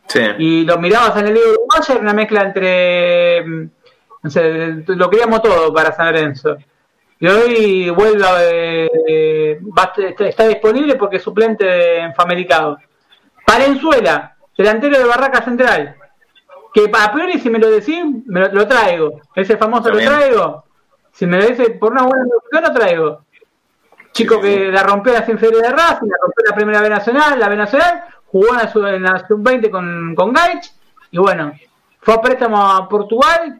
Sí. 0.07 0.21
y 0.39 0.63
lo 0.65 0.79
mirabas 0.79 1.17
en 1.17 1.27
el 1.27 1.35
libro 1.35 1.51
uruguayo, 1.51 1.93
era 1.93 2.01
una 2.01 2.13
mezcla 2.13 2.41
entre 2.41 3.43
mm, 3.45 3.69
O 4.23 4.29
sea, 4.29 4.43
lo 4.43 5.09
queríamos 5.09 5.41
todo 5.41 5.71
para 5.73 5.91
San 5.91 6.07
Lorenzo. 6.07 6.57
Y 7.19 7.27
hoy 7.27 7.89
vuelve, 7.89 8.89
eh, 9.07 9.59
está, 10.19 10.47
disponible 10.47 10.95
porque 10.95 11.17
es 11.17 11.23
suplente 11.23 11.99
en 11.99 12.13
Famericado. 12.15 12.77
Palenzuela, 13.45 14.35
delantero 14.57 14.97
de 14.97 15.05
Barraca 15.05 15.41
Central. 15.41 15.95
Que 16.73 16.89
a 16.91 17.11
priori, 17.11 17.39
si 17.39 17.49
me 17.49 17.59
lo 17.59 17.69
decís, 17.69 18.01
me 18.25 18.47
lo, 18.49 18.67
traigo. 18.67 19.21
Ese 19.35 19.57
famoso 19.57 19.89
lo 19.89 19.99
traigo. 19.99 20.63
Si 21.19 21.27
me 21.27 21.37
lo 21.37 21.47
dice 21.47 21.71
por 21.71 21.91
una 21.91 22.03
buena 22.03 22.23
yo 22.49 22.61
lo 22.61 22.71
traigo. 22.71 23.21
Chico 24.13 24.39
que 24.39 24.71
la 24.71 24.83
rompió 24.83 25.13
en 25.13 25.19
la 25.19 25.29
inferior 25.29 25.61
de 25.61 25.69
Racing, 25.69 26.07
la 26.07 26.15
rompió 26.21 26.45
la 26.49 26.55
primera 26.55 26.81
B 26.81 26.89
Nacional, 26.89 27.37
la 27.37 27.49
B 27.49 27.57
Nacional, 27.57 28.03
jugó 28.27 28.47
en 28.87 29.03
la, 29.03 29.27
sub-20 29.27 29.69
con, 29.69 30.15
con 30.15 30.31
Gaich, 30.31 30.71
y 31.11 31.17
bueno, 31.17 31.51
fue 31.99 32.13
a 32.13 32.21
préstamo 32.21 32.71
a 32.71 32.87
Portugal, 32.87 33.59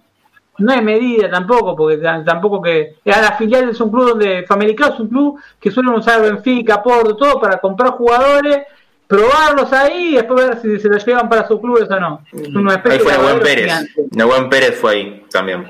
no 0.57 0.73
es 0.73 0.81
medida 0.81 1.29
tampoco, 1.29 1.75
porque 1.75 1.97
tampoco 2.25 2.61
que 2.61 2.95
era 3.03 3.21
la 3.21 3.33
filial 3.33 3.69
es 3.69 3.81
un 3.81 3.91
club 3.91 4.11
donde 4.11 4.45
Famalicão 4.47 4.93
es 4.93 4.99
un 5.01 5.09
club 5.09 5.39
que 5.59 5.69
suelen 5.69 5.93
usar 5.95 6.21
Benfica, 6.21 6.81
Porto, 6.81 7.17
todo 7.17 7.41
para 7.41 7.57
comprar 7.57 7.91
jugadores, 7.91 8.59
probarlos 9.05 9.73
ahí 9.73 10.13
y 10.13 10.15
después 10.15 10.47
ver 10.47 10.61
si 10.61 10.79
se 10.79 10.87
los 10.87 11.05
llevan 11.05 11.27
para 11.27 11.45
sus 11.45 11.59
clubes 11.59 11.89
o 11.91 11.99
no. 11.99 12.21
ahí 12.33 12.99
fue 12.99 13.11
Nahuen 13.11 13.39
Pérez. 13.41 13.73
Nahuen 14.11 14.49
Pérez 14.49 14.79
fue 14.79 14.91
ahí 14.91 15.25
también. 15.29 15.69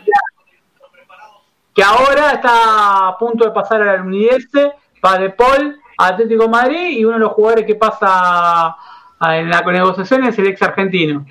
Que 1.73 1.83
ahora 1.83 2.31
está 2.33 3.07
a 3.07 3.17
punto 3.17 3.45
de 3.45 3.51
pasar 3.51 3.81
al 3.81 4.01
Unidense, 4.01 4.73
De 5.19 5.29
Paul, 5.29 5.79
Atlético 5.97 6.49
Madrid 6.49 6.97
y 6.97 7.05
uno 7.05 7.15
de 7.15 7.19
los 7.19 7.31
jugadores 7.33 7.65
que 7.65 7.75
pasa 7.75 8.75
en 9.21 9.49
la 9.49 9.61
negociación 9.61 10.23
es 10.23 10.37
el 10.39 10.47
ex 10.47 10.61
argentino. 10.61 11.25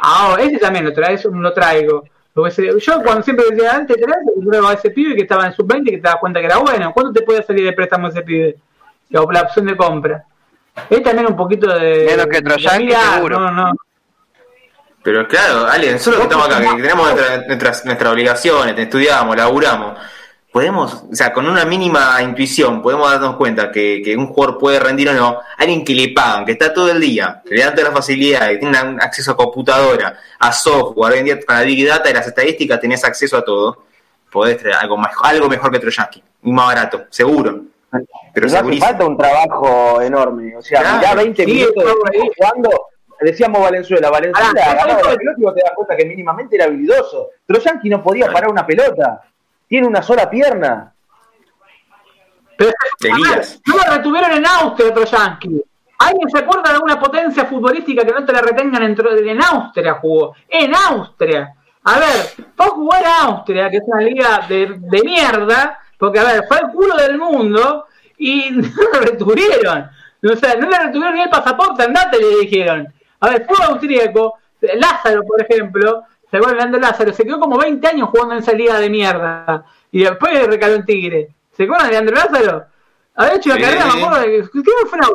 Ahora, 0.00 0.42
ese 0.42 0.58
también 0.58 0.84
lo, 0.84 0.92
traigo, 0.92 1.30
lo 1.30 1.52
traigo. 1.52 2.04
Yo 2.34 3.02
cuando 3.02 3.22
siempre 3.22 3.46
decía 3.50 3.76
antes, 3.76 3.96
prueba 4.42 4.70
a 4.70 4.74
ese 4.74 4.90
pibe 4.90 5.14
que 5.14 5.22
estaba 5.22 5.46
en 5.46 5.52
sub-20 5.52 5.84
que 5.84 5.98
te 5.98 6.02
das 6.02 6.16
cuenta 6.16 6.40
que 6.40 6.46
era 6.46 6.58
bueno. 6.58 6.92
¿Cuánto 6.92 7.12
te 7.12 7.22
puede 7.22 7.42
salir 7.42 7.64
de 7.64 7.72
préstamo 7.72 8.08
ese 8.08 8.22
pibe? 8.22 8.56
La, 9.10 9.20
opción 9.20 9.66
de 9.66 9.76
compra. 9.76 10.24
Es 10.88 11.02
también 11.02 11.26
un 11.26 11.36
poquito 11.36 11.72
de. 11.72 12.06
Menos 12.06 12.26
que 12.26 12.40
Troyan, 12.40 12.88
seguro. 13.14 13.38
No, 13.38 13.50
no. 13.50 13.72
Pero 15.02 15.26
claro, 15.26 15.66
Ale, 15.66 15.92
nosotros 15.92 16.16
que 16.18 16.22
estamos 16.24 16.46
acá, 16.46 16.76
que 16.76 16.82
tenemos 16.82 17.14
nuestras, 17.48 17.84
nuestras 17.84 18.12
obligaciones, 18.12 18.78
estudiamos, 18.78 19.36
laburamos. 19.36 19.98
Podemos, 20.52 21.04
o 21.10 21.14
sea, 21.14 21.32
con 21.32 21.48
una 21.48 21.64
mínima 21.64 22.20
intuición, 22.22 22.82
podemos 22.82 23.10
darnos 23.10 23.36
cuenta 23.36 23.72
que, 23.72 24.14
un 24.16 24.26
jugador 24.26 24.58
puede 24.58 24.78
rendir 24.78 25.08
o 25.08 25.14
no, 25.14 25.40
alguien 25.56 25.82
que 25.82 25.94
le 25.94 26.08
pagan, 26.08 26.44
que 26.44 26.52
está 26.52 26.74
todo 26.74 26.90
el 26.90 27.00
día, 27.00 27.42
que 27.44 27.54
le 27.54 27.62
dan 27.62 27.74
todas 27.74 27.84
las 27.84 27.94
facilidades, 27.94 28.50
que 28.50 28.58
tiene 28.58 28.78
acceso 29.00 29.32
a 29.32 29.36
computadora, 29.36 30.18
a 30.38 30.52
software, 30.52 31.14
hoy 31.14 31.18
en 31.20 31.24
día 31.24 31.40
con 31.40 31.56
la 31.56 31.62
Big 31.62 31.88
Data 31.88 32.10
y 32.10 32.12
las 32.12 32.26
estadísticas 32.26 32.78
tenés 32.78 33.02
acceso 33.02 33.38
a 33.38 33.44
todo, 33.44 33.84
podés 34.30 34.58
traer 34.58 34.76
algo, 34.76 34.98
más, 34.98 35.12
algo 35.22 35.48
mejor 35.48 35.72
que 35.72 35.78
Troyansky, 35.78 36.22
y 36.42 36.52
más 36.52 36.66
barato, 36.66 37.04
seguro. 37.08 37.62
Pero 38.34 38.48
no 38.48 38.58
hace 38.58 38.78
falta 38.78 39.06
un 39.06 39.16
trabajo 39.16 40.02
enorme, 40.02 40.54
o 40.54 40.62
sea, 40.62 41.00
ya 41.00 41.14
20 41.14 41.46
minutos 41.46 41.94
jugando, 42.36 42.88
decíamos 43.22 43.60
Valenzuela, 43.60 44.10
Valenzuela 44.10 44.50
agarraba 44.50 45.02
la 45.02 45.16
pelota 45.16 45.36
y 45.38 45.42
vos 45.42 45.54
te 45.54 45.62
das 45.62 45.72
cuenta 45.74 45.96
que 45.96 46.04
mínimamente 46.06 46.56
era 46.56 46.66
habilidoso. 46.66 47.30
Troyansky 47.46 47.88
no 47.88 48.02
podía 48.02 48.30
parar 48.30 48.50
una 48.50 48.66
pelota 48.66 49.22
tiene 49.72 49.86
una 49.86 50.02
sola 50.02 50.28
pierna. 50.28 50.92
Pero, 52.58 52.72
no 53.00 53.76
lo 53.78 53.96
retuvieron 53.96 54.32
en 54.32 54.46
Austria, 54.46 54.92
Troyansky. 54.92 55.62
¿Alguien 55.98 56.28
se 56.28 56.40
acuerda 56.40 56.68
de 56.68 56.74
alguna 56.74 57.00
potencia 57.00 57.46
futbolística 57.46 58.04
que 58.04 58.12
no 58.12 58.22
te 58.22 58.34
la 58.34 58.42
retengan 58.42 58.82
en, 58.82 58.94
en 59.26 59.42
Austria 59.42 59.94
jugó? 59.94 60.34
En 60.46 60.74
Austria. 60.74 61.54
A 61.84 61.98
ver, 61.98 62.46
fue 62.54 62.66
a 62.66 62.68
jugar 62.68 63.02
a 63.02 63.22
Austria, 63.22 63.70
que 63.70 63.78
es 63.78 63.82
una 63.86 64.02
liga 64.02 64.44
de, 64.46 64.76
de 64.78 65.02
mierda, 65.02 65.78
porque 65.96 66.18
a 66.18 66.24
ver, 66.24 66.44
fue 66.46 66.58
el 66.58 66.68
culo 66.68 66.94
del 66.94 67.16
mundo 67.16 67.86
y 68.18 68.50
no 68.50 68.68
lo 68.92 69.00
retuvieron. 69.00 69.90
O 70.22 70.36
sea, 70.36 70.54
no 70.56 70.68
le 70.68 70.78
retuvieron 70.80 71.14
ni 71.14 71.22
el 71.22 71.30
pasaporte, 71.30 71.84
andate, 71.84 72.20
le 72.20 72.40
dijeron. 72.40 72.92
A 73.22 73.30
ver, 73.30 73.46
fue 73.46 73.64
austríaco, 73.64 74.34
Lázaro, 74.60 75.22
por 75.22 75.40
ejemplo, 75.40 76.02
se 76.28 76.38
acuerdan 76.38 76.56
Leandro 76.56 76.80
Lázaro, 76.80 77.12
se 77.12 77.22
quedó 77.24 77.38
como 77.38 77.56
20 77.56 77.86
años 77.86 78.08
jugando 78.08 78.34
en 78.34 78.40
esa 78.40 78.52
liga 78.52 78.80
de 78.80 78.90
mierda. 78.90 79.64
Y 79.92 80.02
después 80.02 80.46
recaló 80.46 80.74
en 80.74 80.84
Tigre. 80.84 81.28
¿Se 81.56 81.62
acuerdan 81.62 81.86
de 81.86 81.92
Leandro 81.92 82.16
Lázaro? 82.16 82.64
Había 83.14 83.34
hecho 83.34 83.50
la 83.50 83.60
carrera, 83.60 83.86
me 83.86 84.02
acuerdo 84.02 84.20
de 84.20 84.42
¿qué 84.42 84.70
fue 84.88 84.98
una 84.98 85.08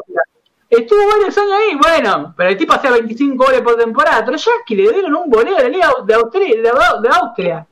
Estuvo 0.70 1.00
varios 1.10 1.38
años 1.38 1.54
ahí, 1.54 1.76
bueno, 1.76 2.34
pero 2.36 2.50
el 2.50 2.58
tipo 2.58 2.74
hacía 2.74 2.92
25 2.92 3.46
goles 3.46 3.62
por 3.62 3.76
temporada. 3.76 4.24
Pero 4.26 4.38
que 4.66 4.76
le 4.76 4.94
dieron 4.94 5.16
un 5.16 5.30
goleo 5.30 5.58
de 5.58 5.64
la 5.64 5.70
Liga 5.70 5.94
de 6.06 6.14
Austria, 6.14 6.62
de, 7.02 7.10
Austria. 7.10 7.68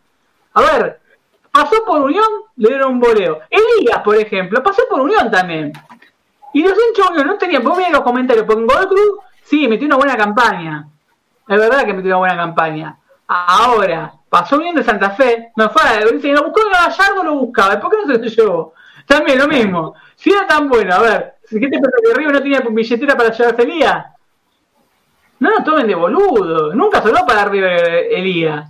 A 0.53 0.61
ver, 0.61 0.99
pasó 1.51 1.83
por 1.85 2.01
Unión, 2.01 2.25
le 2.57 2.69
dieron 2.69 2.93
un 2.93 2.99
voleo. 2.99 3.39
Elías, 3.49 4.01
por 4.03 4.17
ejemplo, 4.17 4.61
pasó 4.61 4.83
por 4.89 4.99
Unión 4.99 5.31
también. 5.31 5.71
Y 6.53 6.63
los 6.63 6.73
hinchas 6.73 7.25
no 7.25 7.37
tenían, 7.37 7.63
vos 7.63 7.77
los 7.91 8.01
comentarios, 8.01 8.45
por 8.45 8.55
Gol 8.55 8.87
Cruz, 8.87 9.19
sí, 9.45 9.67
metió 9.67 9.88
una 9.88 9.95
buena 9.95 10.17
campaña. 10.17 10.88
Es 11.47 11.57
verdad 11.57 11.85
que 11.85 11.93
metió 11.93 12.09
una 12.09 12.17
buena 12.17 12.35
campaña. 12.35 12.97
Ahora, 13.27 14.13
pasó 14.30 14.57
bien 14.59 14.76
de 14.76 14.84
Santa 14.84 15.11
Fe, 15.11 15.51
no 15.55 15.69
fue, 15.69 16.19
si 16.19 16.31
lo 16.31 16.43
buscó 16.43 16.61
Gallardo 16.72 17.23
lo 17.23 17.35
buscaba, 17.35 17.80
¿por 17.80 17.89
qué 17.89 17.97
no 17.97 18.13
se 18.13 18.19
lo 18.19 18.26
llevó? 18.26 18.73
También 19.07 19.39
lo 19.39 19.47
mismo. 19.47 19.95
Si 20.15 20.31
era 20.31 20.45
tan 20.45 20.67
bueno, 20.67 20.93
a 20.93 20.99
ver, 20.99 21.35
¿qué 21.49 21.59
te 21.59 21.69
pensás 21.69 22.01
que 22.03 22.13
River 22.13 22.34
no 22.34 22.41
tenía 22.41 22.59
billetera 22.61 23.15
para 23.15 23.31
llevarse 23.31 23.61
Elías? 23.61 24.05
No 25.39 25.49
nos 25.49 25.63
tomen 25.63 25.88
de 25.88 25.95
boludo, 25.95 26.73
nunca 26.73 27.01
sonó 27.01 27.26
para 27.26 27.45
River 27.45 28.07
Elías. 28.11 28.69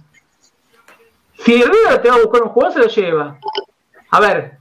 Si 1.38 1.62
River 1.62 2.02
te 2.02 2.10
va 2.10 2.16
a 2.16 2.22
buscar 2.22 2.44
un 2.44 2.50
jugador, 2.50 2.74
se 2.74 2.80
lo 2.80 2.88
lleva. 2.88 3.38
A 4.16 4.20
ver, 4.22 4.58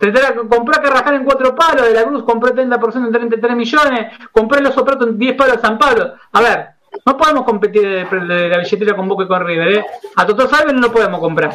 compró 0.48 0.74
a 0.74 0.82
Carrajal 0.82 1.14
en 1.14 1.24
cuatro 1.24 1.54
palos, 1.54 1.86
de 1.86 1.94
la 1.94 2.02
Cruz 2.02 2.24
compró 2.24 2.52
30% 2.52 3.06
en 3.06 3.12
33 3.12 3.54
millones, 3.54 4.12
compré 4.32 4.60
los 4.60 4.74
Soprato 4.74 5.06
en 5.06 5.16
10 5.16 5.36
palos 5.36 5.56
de 5.56 5.62
San 5.62 5.78
Pablo. 5.78 6.14
A 6.32 6.40
ver, 6.40 6.70
no 7.06 7.16
podemos 7.16 7.44
competir 7.44 7.82
de, 7.82 8.48
la 8.48 8.58
billetera 8.58 8.96
con 8.96 9.08
Boca 9.08 9.22
y 9.22 9.28
con 9.28 9.46
River, 9.46 9.78
¿eh? 9.78 9.86
A 10.16 10.26
Toto 10.26 10.48
Salven 10.48 10.74
no 10.74 10.88
lo 10.88 10.92
podemos 10.92 11.20
comprar. 11.20 11.52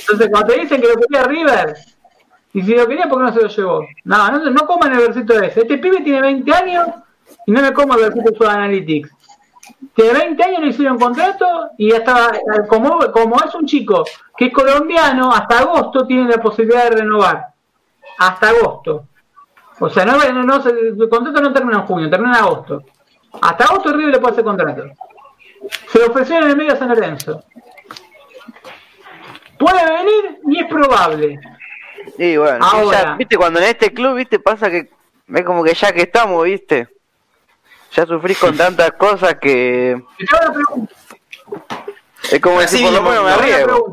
Entonces, 0.00 0.28
cuando 0.30 0.52
te 0.52 0.60
dicen 0.60 0.82
que 0.82 0.88
lo 0.88 0.96
quería 0.96 1.22
River, 1.24 1.76
y 2.52 2.60
si 2.60 2.74
lo 2.74 2.86
quería, 2.86 3.08
¿por 3.08 3.20
qué 3.20 3.24
no 3.24 3.32
se 3.32 3.40
lo 3.40 3.48
llevó? 3.48 3.86
No, 4.04 4.30
no, 4.30 4.50
no 4.50 4.66
coman 4.66 4.92
el 4.92 4.98
versito 4.98 5.40
ese. 5.40 5.62
Este 5.62 5.78
pibe 5.78 6.02
tiene 6.02 6.20
20 6.20 6.52
años 6.52 6.88
y 7.46 7.52
no 7.52 7.62
me 7.62 7.72
como 7.72 7.94
el 7.94 8.02
versito 8.02 8.44
de 8.44 8.50
Analytics. 8.50 9.10
Tiene 9.94 10.12
20 10.12 10.42
años, 10.42 10.60
le 10.60 10.68
hicieron 10.68 10.98
contrato 10.98 11.70
y 11.76 11.92
hasta, 11.92 12.32
como, 12.68 12.98
como 13.12 13.36
es 13.36 13.54
un 13.54 13.66
chico 13.66 14.04
que 14.36 14.46
es 14.46 14.52
colombiano, 14.52 15.32
hasta 15.32 15.60
agosto 15.60 16.06
tiene 16.06 16.28
la 16.28 16.40
posibilidad 16.40 16.84
de 16.84 16.96
renovar. 16.96 17.48
Hasta 18.18 18.48
agosto. 18.50 19.06
O 19.80 19.88
sea, 19.88 20.04
no, 20.04 20.16
no, 20.16 20.56
el 20.68 21.08
contrato 21.08 21.40
no 21.40 21.52
termina 21.52 21.78
en 21.78 21.86
junio, 21.86 22.10
termina 22.10 22.38
en 22.38 22.44
agosto. 22.44 22.82
Hasta 23.40 23.64
agosto 23.64 23.92
River 23.92 24.14
le 24.14 24.20
puede 24.20 24.32
hacer 24.32 24.44
contrato. 24.44 24.84
Se 25.88 25.98
lo 25.98 26.06
ofrecieron 26.06 26.44
en 26.44 26.50
el 26.50 26.56
medio 26.56 26.72
a 26.72 26.76
San 26.76 26.88
Lorenzo. 26.88 27.42
Puede 29.58 29.84
venir 29.84 30.40
y 30.46 30.60
es 30.60 30.66
probable. 30.66 31.40
Sí, 32.16 32.36
bueno, 32.36 32.64
Ahora, 32.64 33.16
viste, 33.16 33.36
cuando 33.36 33.60
en 33.60 33.66
este 33.66 33.92
club, 33.92 34.16
viste, 34.16 34.38
pasa 34.38 34.70
que 34.70 34.90
es 35.34 35.44
como 35.44 35.62
que 35.62 35.74
ya 35.74 35.92
que 35.92 36.02
estamos, 36.02 36.44
viste, 36.44 36.88
ya 37.92 38.06
sufrís 38.06 38.38
con 38.38 38.56
tantas 38.56 38.92
cosas 38.92 39.34
que... 39.36 40.02
Es 42.30 42.40
como 42.40 42.60
decir, 42.60 42.84
por 42.84 42.92
lo 42.92 43.02
menos 43.02 43.24
me 43.24 43.30
arriesgo. 43.30 43.92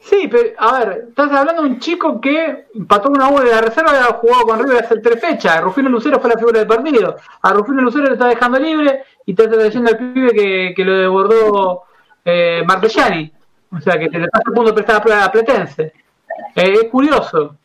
Sí, 0.00 0.28
pero 0.30 0.50
a 0.58 0.78
ver, 0.78 1.06
estás 1.08 1.32
hablando 1.32 1.62
de 1.62 1.68
un 1.68 1.80
chico 1.80 2.20
que 2.20 2.66
empató 2.74 3.10
una 3.10 3.28
U 3.28 3.40
de 3.40 3.50
la 3.50 3.60
reserva 3.60 3.92
y 3.92 3.96
ha 3.96 4.14
jugado 4.14 4.46
con 4.46 4.58
River 4.60 4.84
hace 4.84 5.00
tres 5.00 5.20
fechas. 5.20 5.60
Rufino 5.60 5.88
Lucero 5.88 6.20
fue 6.20 6.30
la 6.30 6.38
figura 6.38 6.60
del 6.60 6.68
partido. 6.68 7.16
A 7.42 7.52
Rufino 7.52 7.82
Lucero 7.82 8.04
le 8.04 8.12
está 8.12 8.28
dejando 8.28 8.56
libre 8.58 9.02
y 9.24 9.34
te 9.34 9.44
está 9.44 9.56
diciendo 9.56 9.90
al 9.90 9.98
pibe 9.98 10.30
que, 10.30 10.74
que 10.76 10.84
lo 10.84 10.96
desbordó 10.96 11.82
eh, 12.24 12.62
Martellani. 12.64 13.32
O 13.72 13.80
sea, 13.80 13.98
que 13.98 14.08
te 14.08 14.20
le 14.20 14.28
pasa 14.28 14.44
el 14.46 14.54
punto 14.54 14.72
prestar 14.72 15.02
a 15.12 15.32
Platense. 15.32 15.92
Eh, 16.54 16.72
es 16.82 16.84
curioso. 16.88 17.56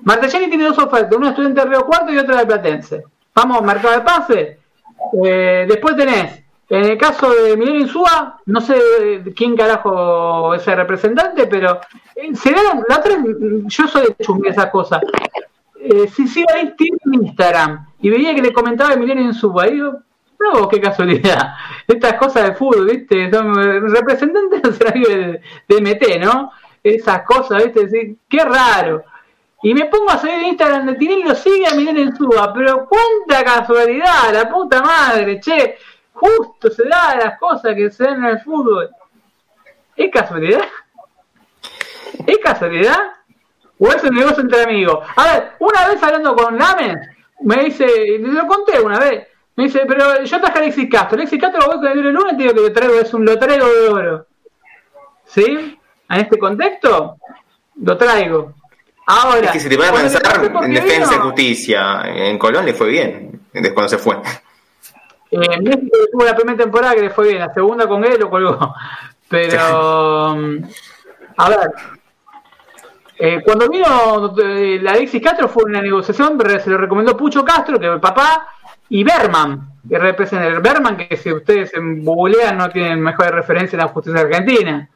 Martellani 0.00 0.48
tiene 0.48 0.64
dos 0.64 0.78
ofertas, 0.78 1.16
uno 1.16 1.28
estudiante 1.28 1.60
de 1.60 1.66
Río 1.68 1.86
Cuarto 1.86 2.12
y 2.12 2.18
otro 2.18 2.36
de 2.36 2.46
Platense. 2.46 3.04
Vamos, 3.36 3.62
mercado 3.62 3.94
de 3.94 4.00
pase. 4.00 4.58
Eh, 5.22 5.66
después 5.68 5.94
tenés 5.94 6.42
en 6.68 6.84
el 6.84 6.98
caso 6.98 7.30
de 7.30 7.56
Miguel 7.56 7.82
Insúa, 7.82 8.40
no 8.46 8.60
sé 8.60 8.74
quién 9.36 9.56
carajo 9.56 10.54
es 10.54 10.66
el 10.66 10.76
representante, 10.76 11.46
pero 11.46 11.80
eh, 12.16 12.34
se 12.34 12.50
la 12.50 12.82
otra, 12.98 13.16
yo 13.66 13.86
soy 13.86 14.06
de 14.18 14.48
esas 14.48 14.70
cosas. 14.70 15.00
Eh, 15.78 16.08
si 16.08 16.26
sí, 16.26 16.44
tiene 16.76 16.98
Instagram 17.12 17.86
y 18.00 18.10
veía 18.10 18.34
que 18.34 18.42
le 18.42 18.52
comentaba 18.52 18.90
a 18.90 18.94
Emiliano 18.94 19.20
Insúa, 19.20 19.68
y 19.68 19.74
digo, 19.74 19.92
no, 20.40 20.68
qué 20.68 20.80
casualidad. 20.80 21.54
Estas 21.86 22.14
cosas 22.14 22.48
de 22.48 22.54
fútbol, 22.56 22.86
¿viste? 22.86 23.30
Son 23.30 23.54
representantes 23.92 24.78
de, 24.78 25.40
de 25.68 25.80
MT, 25.80 26.24
¿no? 26.24 26.50
Esas 26.82 27.22
cosas, 27.22 27.62
¿viste? 27.64 28.16
qué 28.28 28.44
raro. 28.44 29.04
Y 29.62 29.74
me 29.74 29.86
pongo 29.86 30.10
a 30.10 30.18
seguir 30.18 30.42
Instagram 30.42 30.86
de 30.86 30.94
Tinelli 30.94 31.22
lo 31.24 31.34
sigue 31.34 31.66
a 31.66 31.70
Emiliano 31.70 32.00
Insúa, 32.00 32.52
pero 32.52 32.86
cuánta 32.86 33.42
casualidad, 33.42 34.32
la 34.32 34.48
puta 34.48 34.82
madre, 34.82 35.40
che 35.40 35.78
justo 36.12 36.70
se 36.70 36.84
da 36.84 37.16
las 37.16 37.38
cosas 37.38 37.74
que 37.74 37.90
se 37.90 38.04
dan 38.04 38.24
en 38.24 38.30
el 38.32 38.40
fútbol. 38.40 38.90
¿Es 39.96 40.10
casualidad? 40.10 40.64
¿Es 42.26 42.38
casualidad? 42.38 42.98
¿O 43.78 43.88
es 43.88 44.02
un 44.04 44.14
negocio 44.14 44.42
entre 44.42 44.62
amigos? 44.62 45.06
A 45.16 45.24
ver, 45.24 45.52
una 45.58 45.88
vez 45.88 46.02
hablando 46.02 46.34
con 46.34 46.58
Lames, 46.58 46.96
me 47.40 47.64
dice, 47.64 47.86
lo 48.18 48.46
conté 48.46 48.80
una 48.80 48.98
vez, 48.98 49.26
me 49.56 49.64
dice, 49.64 49.84
pero 49.86 50.22
yo 50.22 50.40
traje 50.40 50.58
a 50.58 50.62
Alexis 50.62 50.88
Castro. 50.90 51.16
Alexis 51.16 51.40
Castro 51.40 51.60
lo 51.60 51.66
voy 51.66 51.76
con 51.76 51.98
el 51.98 52.12
lunes 52.12 52.36
digo 52.36 52.54
que 52.54 52.60
lo 52.60 52.72
traigo, 52.72 52.94
es 52.94 53.12
un 53.14 53.24
lo 53.24 53.38
traigo 53.38 53.66
de 53.66 53.88
oro. 53.88 54.26
¿Sí? 55.24 55.78
En 56.08 56.20
este 56.20 56.38
contexto, 56.38 57.16
lo 57.82 57.96
traigo. 57.96 58.54
Ahora. 59.06 59.46
Es 59.46 59.50
que 59.52 59.60
si 59.60 59.68
te 59.68 59.76
vas 59.76 59.90
a 59.90 59.94
pensar 59.94 60.22
en 60.64 60.74
defensa 60.74 61.14
y 61.14 61.18
justicia, 61.18 62.02
en 62.06 62.38
Colón 62.38 62.66
le 62.66 62.74
fue 62.74 62.88
bien, 62.88 63.40
desde 63.52 63.72
cuando 63.72 63.88
se 63.88 63.98
fue. 63.98 64.16
Eh, 65.30 65.60
México 65.60 65.96
tuvo 66.12 66.24
la 66.24 66.34
primera 66.34 66.58
temporada 66.58 66.94
que 66.94 67.02
le 67.02 67.10
fue 67.10 67.28
bien, 67.28 67.38
la 67.40 67.52
segunda 67.52 67.86
con 67.86 68.04
él 68.04 68.18
lo 68.18 68.28
colgó. 68.28 68.74
Pero, 69.28 70.32
um, 70.32 70.62
a 71.36 71.48
ver, 71.48 71.72
eh, 73.18 73.42
cuando 73.44 73.68
vino 73.68 74.34
eh, 74.38 74.78
la 74.80 74.92
Alexis 74.92 75.22
Castro 75.22 75.48
fue 75.48 75.64
una 75.64 75.80
negociación, 75.80 76.38
se 76.62 76.70
lo 76.70 76.78
recomendó 76.78 77.16
Pucho 77.16 77.44
Castro, 77.44 77.78
que 77.78 77.86
el 77.86 78.00
papá, 78.00 78.46
y 78.88 79.02
Berman, 79.02 79.80
que 79.88 79.98
representa 79.98 80.46
el 80.46 80.60
Berman, 80.60 80.96
que 80.96 81.16
si 81.16 81.32
ustedes 81.32 81.74
en 81.74 82.04
googlean 82.04 82.56
no 82.56 82.70
tienen 82.70 83.00
mejor 83.00 83.32
referencia 83.32 83.76
en 83.76 83.84
la 83.84 83.92
justicia 83.92 84.20
argentina. 84.20 84.88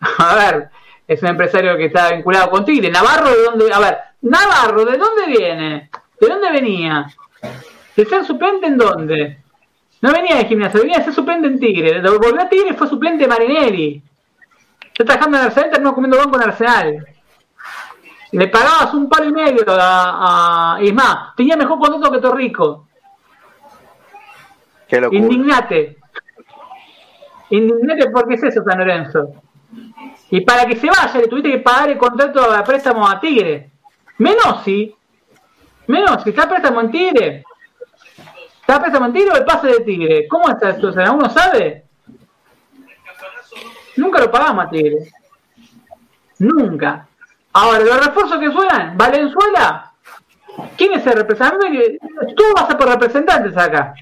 A 0.18 0.34
ver, 0.34 0.70
es 1.06 1.22
un 1.22 1.28
empresario 1.28 1.76
que 1.76 1.86
está 1.86 2.12
vinculado 2.12 2.50
con 2.50 2.64
Tigre. 2.64 2.90
Navarro, 2.90 3.30
¿de 3.30 3.42
dónde? 3.42 3.72
A 3.72 3.78
ver, 3.80 3.98
Navarro, 4.22 4.84
¿de 4.84 4.98
dónde 4.98 5.26
viene? 5.26 5.90
¿De 6.20 6.28
dónde 6.28 6.50
venía? 6.52 7.06
¿De 7.96 8.04
ser 8.04 8.24
suplente 8.24 8.66
en 8.66 8.78
dónde? 8.78 9.38
No 10.00 10.12
venía 10.12 10.36
de 10.36 10.44
gimnasia, 10.46 10.80
venía 10.80 10.98
de 10.98 11.04
ser 11.04 11.14
suplente 11.14 11.48
en 11.48 11.60
Tigre. 11.60 12.00
Volvió 12.00 12.40
a 12.40 12.48
Tigre 12.48 12.70
y 12.70 12.76
fue 12.76 12.88
suplente 12.88 13.24
de 13.24 13.28
Marinelli. 13.28 14.02
Está 14.86 15.04
trabajando 15.04 15.38
en 15.38 15.44
Arsenal, 15.44 15.70
terminó 15.70 15.94
comiendo 15.94 16.18
banco 16.18 16.36
en 16.36 16.48
Arsenal. 16.48 17.06
Le 18.32 18.48
pagabas 18.48 18.94
un 18.94 19.08
palo 19.08 19.28
y 19.28 19.32
medio 19.32 19.64
a, 19.68 20.76
a 20.76 20.92
más, 20.92 21.36
tenía 21.36 21.56
mejor 21.56 21.78
contrato 21.78 22.10
que 22.10 22.18
Torrico. 22.18 22.88
Indignate. 25.10 25.98
Indignate 27.50 28.10
porque 28.10 28.34
es 28.34 28.42
eso, 28.44 28.62
San 28.64 28.78
Lorenzo. 28.78 29.42
Y 30.32 30.40
para 30.40 30.64
que 30.64 30.76
se 30.76 30.86
vaya 30.86 31.20
le 31.20 31.28
tuviste 31.28 31.50
que 31.50 31.58
pagar 31.58 31.90
el 31.90 31.98
contrato 31.98 32.50
de 32.50 32.62
préstamo 32.62 33.06
a 33.06 33.20
Tigre. 33.20 33.70
Menos 34.16 34.64
si. 34.64 34.96
Menos 35.88 36.22
si 36.22 36.30
está 36.30 36.48
préstamo 36.48 36.80
en 36.80 36.90
Tigre. 36.90 37.44
¿Está 38.62 38.80
préstamo 38.80 39.06
en 39.06 39.12
Tigre 39.12 39.30
o 39.30 39.36
el 39.36 39.44
pase 39.44 39.66
de 39.66 39.80
Tigre? 39.80 40.26
¿Cómo 40.28 40.48
está 40.48 40.70
esto? 40.70 40.90
¿Uno 41.12 41.28
sabe? 41.28 41.84
Nunca 43.98 44.20
lo 44.20 44.30
pagamos 44.30 44.64
a 44.64 44.70
Tigre. 44.70 45.12
Nunca. 46.38 47.06
Ahora, 47.52 47.80
los 47.80 48.06
refuerzos 48.06 48.40
que 48.40 48.50
suenan, 48.50 48.96
Valenzuela, 48.96 49.92
¿quién 50.78 50.94
es 50.94 51.06
el 51.08 51.12
representante? 51.12 51.98
Tú 52.34 52.42
vas 52.56 52.70
a 52.70 52.78
por 52.78 52.88
representantes 52.88 53.54
acá. 53.54 53.92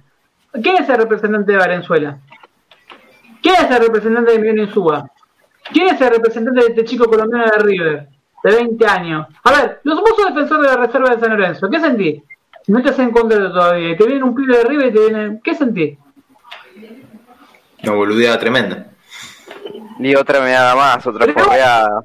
¿Quién 0.52 0.76
es 0.76 0.88
el 0.88 0.96
representante 0.96 1.50
de 1.50 1.58
Valenzuela? 1.58 2.18
¿Quién 3.42 3.56
es 3.56 3.68
el 3.68 3.82
representante 3.82 4.30
de 4.30 4.38
Miguel 4.38 4.60
Insúa? 4.60 5.10
¿Quién 5.72 5.88
es 5.88 6.00
el 6.00 6.10
representante 6.10 6.60
de 6.60 6.66
este 6.68 6.84
chico 6.84 7.06
colombiano 7.06 7.44
de 7.44 7.62
River? 7.62 8.08
De 8.42 8.54
20 8.54 8.86
años. 8.86 9.26
A 9.44 9.50
ver, 9.52 9.80
los 9.84 9.96
famosos 9.96 10.34
defensores 10.34 10.62
de 10.62 10.76
la 10.76 10.86
reserva 10.86 11.10
de 11.10 11.20
San 11.20 11.30
Lorenzo, 11.30 11.70
¿qué 11.70 11.80
sentí? 11.80 12.22
No 12.66 12.82
te 12.82 12.90
has 12.90 12.98
encontrado 12.98 13.52
todavía. 13.52 13.96
Te 13.96 14.06
viene 14.06 14.24
un 14.24 14.34
pibe 14.34 14.56
de 14.56 14.64
River 14.64 14.86
y 14.86 14.92
te 14.92 15.00
viene. 15.00 15.40
¿Qué 15.42 15.54
sentí? 15.54 15.98
Una 17.82 17.92
boludeada 17.92 18.38
tremenda. 18.38 18.86
Y 19.98 20.14
otra 20.14 20.40
mirada 20.40 20.74
más, 20.74 21.06
otra 21.06 21.32
porreada. 21.32 22.04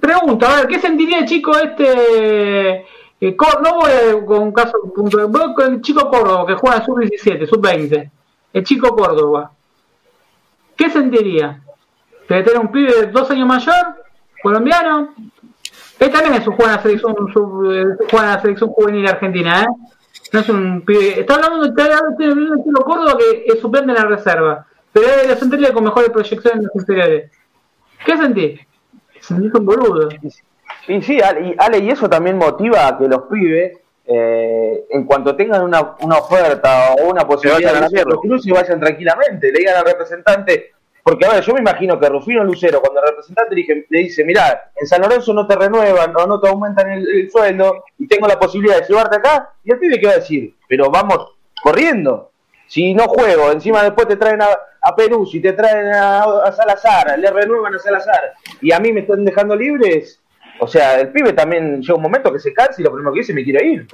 Pregunta, 0.00 0.52
a 0.52 0.56
ver, 0.56 0.66
¿qué 0.66 0.80
sentiría 0.80 1.20
el 1.20 1.26
chico 1.26 1.56
este? 1.56 2.84
Eh, 3.20 3.36
no 3.62 3.74
voy 3.74 4.26
con 4.26 4.42
un 4.42 4.52
caso 4.52 4.78
puntual, 4.94 5.26
voy 5.26 5.54
con 5.54 5.74
el 5.74 5.80
chico 5.80 6.08
Córdoba 6.10 6.46
que 6.46 6.54
juega 6.54 6.84
sub-17, 6.84 7.46
sub-20. 7.46 8.10
El 8.52 8.64
chico 8.64 8.94
Córdoba. 8.94 9.52
¿Qué 10.80 10.88
sentiría? 10.88 11.60
¿Que 12.26 12.42
tener 12.42 12.58
un 12.58 12.72
pibe 12.72 12.90
de 12.90 13.06
dos 13.08 13.30
años 13.30 13.46
mayor, 13.46 14.02
colombiano? 14.42 15.14
Él 15.98 16.10
también 16.10 16.40
es 16.40 16.48
un 16.48 16.54
jugador 16.54 16.70
en 16.70 16.76
la 16.76 16.82
selección, 16.82 17.14
juega 18.10 18.24
en 18.24 18.30
la 18.30 18.40
selección 18.40 18.70
juvenil 18.70 19.06
argentina, 19.06 19.60
¿eh? 19.60 19.66
No 20.32 20.40
es 20.40 20.48
un 20.48 20.80
pibe. 20.80 21.20
Está 21.20 21.34
hablando 21.34 21.66
de 21.66 22.32
un 22.32 22.64
chico 22.64 22.82
Córdoba 22.82 23.18
que 23.18 23.44
es 23.44 23.60
suplente 23.60 23.90
en 23.90 23.98
la 23.98 24.06
reserva. 24.06 24.66
Pero 24.90 25.06
es 25.06 25.28
la 25.28 25.36
sentiría 25.36 25.70
con 25.74 25.84
mejores 25.84 26.08
proyecciones 26.08 26.60
en 26.60 26.64
los 26.64 26.74
inferiores. 26.74 27.30
¿Qué 28.06 28.16
sentí? 28.16 28.60
un 29.28 29.66
boludo. 29.66 30.08
Y 30.88 31.02
sí, 31.02 31.18
Ale, 31.20 31.78
y 31.78 31.90
eso 31.90 32.08
también 32.08 32.38
motiva 32.38 32.88
a 32.88 32.96
que 32.96 33.06
los 33.06 33.24
pibes, 33.30 33.78
eh, 34.06 34.86
en 34.90 35.04
cuanto 35.04 35.36
tengan 35.36 35.62
una, 35.62 35.96
una 36.00 36.18
oferta 36.18 36.94
o 36.94 37.10
una 37.10 37.26
posibilidad 37.26 37.72
de 37.72 37.86
hacerlo, 37.86 38.20
se 38.40 38.52
vayan 38.52 38.80
tranquilamente, 38.80 39.52
le 39.52 39.58
digan 39.58 39.76
al 39.76 39.84
representante, 39.84 40.72
porque 41.02 41.26
a 41.26 41.34
ver, 41.34 41.44
yo 41.44 41.54
me 41.54 41.60
imagino 41.60 41.98
que 41.98 42.08
Rufino 42.08 42.44
Lucero, 42.44 42.80
cuando 42.80 43.00
el 43.00 43.08
representante 43.08 43.54
le, 43.54 43.98
dice, 43.98 44.24
mira, 44.24 44.70
en 44.76 44.86
San 44.86 45.00
Lorenzo 45.00 45.32
no 45.32 45.46
te 45.46 45.56
renuevan 45.56 46.14
o 46.16 46.26
no 46.26 46.40
te 46.40 46.48
aumentan 46.48 46.90
el, 46.90 47.30
sueldo 47.30 47.84
y 47.98 48.06
tengo 48.06 48.26
la 48.26 48.38
posibilidad 48.38 48.80
de 48.80 48.86
llevarte 48.86 49.16
acá, 49.16 49.50
y 49.64 49.72
el 49.72 49.78
pibe 49.78 49.98
qué 49.98 50.06
va 50.06 50.12
a 50.12 50.16
decir, 50.16 50.54
pero 50.68 50.90
vamos 50.90 51.36
corriendo. 51.62 52.30
Si 52.66 52.94
no 52.94 53.08
juego, 53.08 53.50
encima 53.50 53.82
después 53.82 54.06
te 54.06 54.16
traen 54.16 54.42
a, 54.42 54.48
a 54.82 54.94
Perú, 54.94 55.26
si 55.26 55.40
te 55.40 55.52
traen 55.52 55.92
a, 55.92 56.52
Salazar, 56.52 57.18
le 57.18 57.30
renuevan 57.30 57.74
a 57.74 57.78
Salazar 57.78 58.34
y 58.60 58.72
a 58.72 58.78
mí 58.78 58.92
me 58.92 59.00
están 59.00 59.24
dejando 59.24 59.56
libres, 59.56 60.20
o 60.60 60.66
sea, 60.66 61.00
el 61.00 61.08
pibe 61.08 61.32
también 61.32 61.80
llega 61.80 61.94
un 61.94 62.02
momento 62.02 62.32
que 62.32 62.38
se 62.38 62.52
cansa 62.52 62.80
y 62.80 62.84
lo 62.84 62.92
primero 62.92 63.12
que 63.12 63.20
dice 63.20 63.34
me 63.34 63.44
quiere 63.44 63.66
ir. 63.66 63.86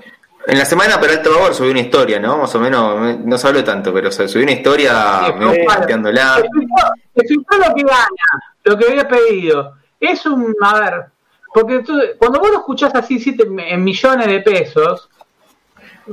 En 0.47 0.59
la 0.59 0.65
semana 0.65 1.01
para 1.01 1.15
el 1.15 1.21
favor 1.21 1.55
subió 1.55 1.73
una 1.73 1.81
historia, 1.81 2.21
¿no? 2.21 2.39
Más 2.39 2.55
o 2.55 2.61
menos, 2.61 3.19
no 3.19 3.39
se 3.39 3.49
habló 3.49 3.65
tanto, 3.65 3.93
pero 3.93 4.13
subió 4.13 4.43
una 4.43 4.53
historia 4.53 5.27
sí, 5.27 5.33
me 5.33 5.65
planteándola. 5.65 6.39
lo 6.39 7.75
que 7.75 7.83
gana, 7.83 8.57
lo 8.65 8.79
que 8.79 8.87
había 8.87 9.09
pedido. 9.09 9.75
Es 9.99 10.25
un, 10.27 10.55
a 10.61 10.79
ver, 10.79 11.07
porque 11.53 11.83
cuando 12.19 12.39
vos 12.39 12.51
lo 12.51 12.59
escuchás 12.59 12.95
así 12.95 13.19
siete 13.19 13.45
en 13.45 13.83
millones 13.83 14.27
de 14.27 14.41
pesos, 14.41 15.09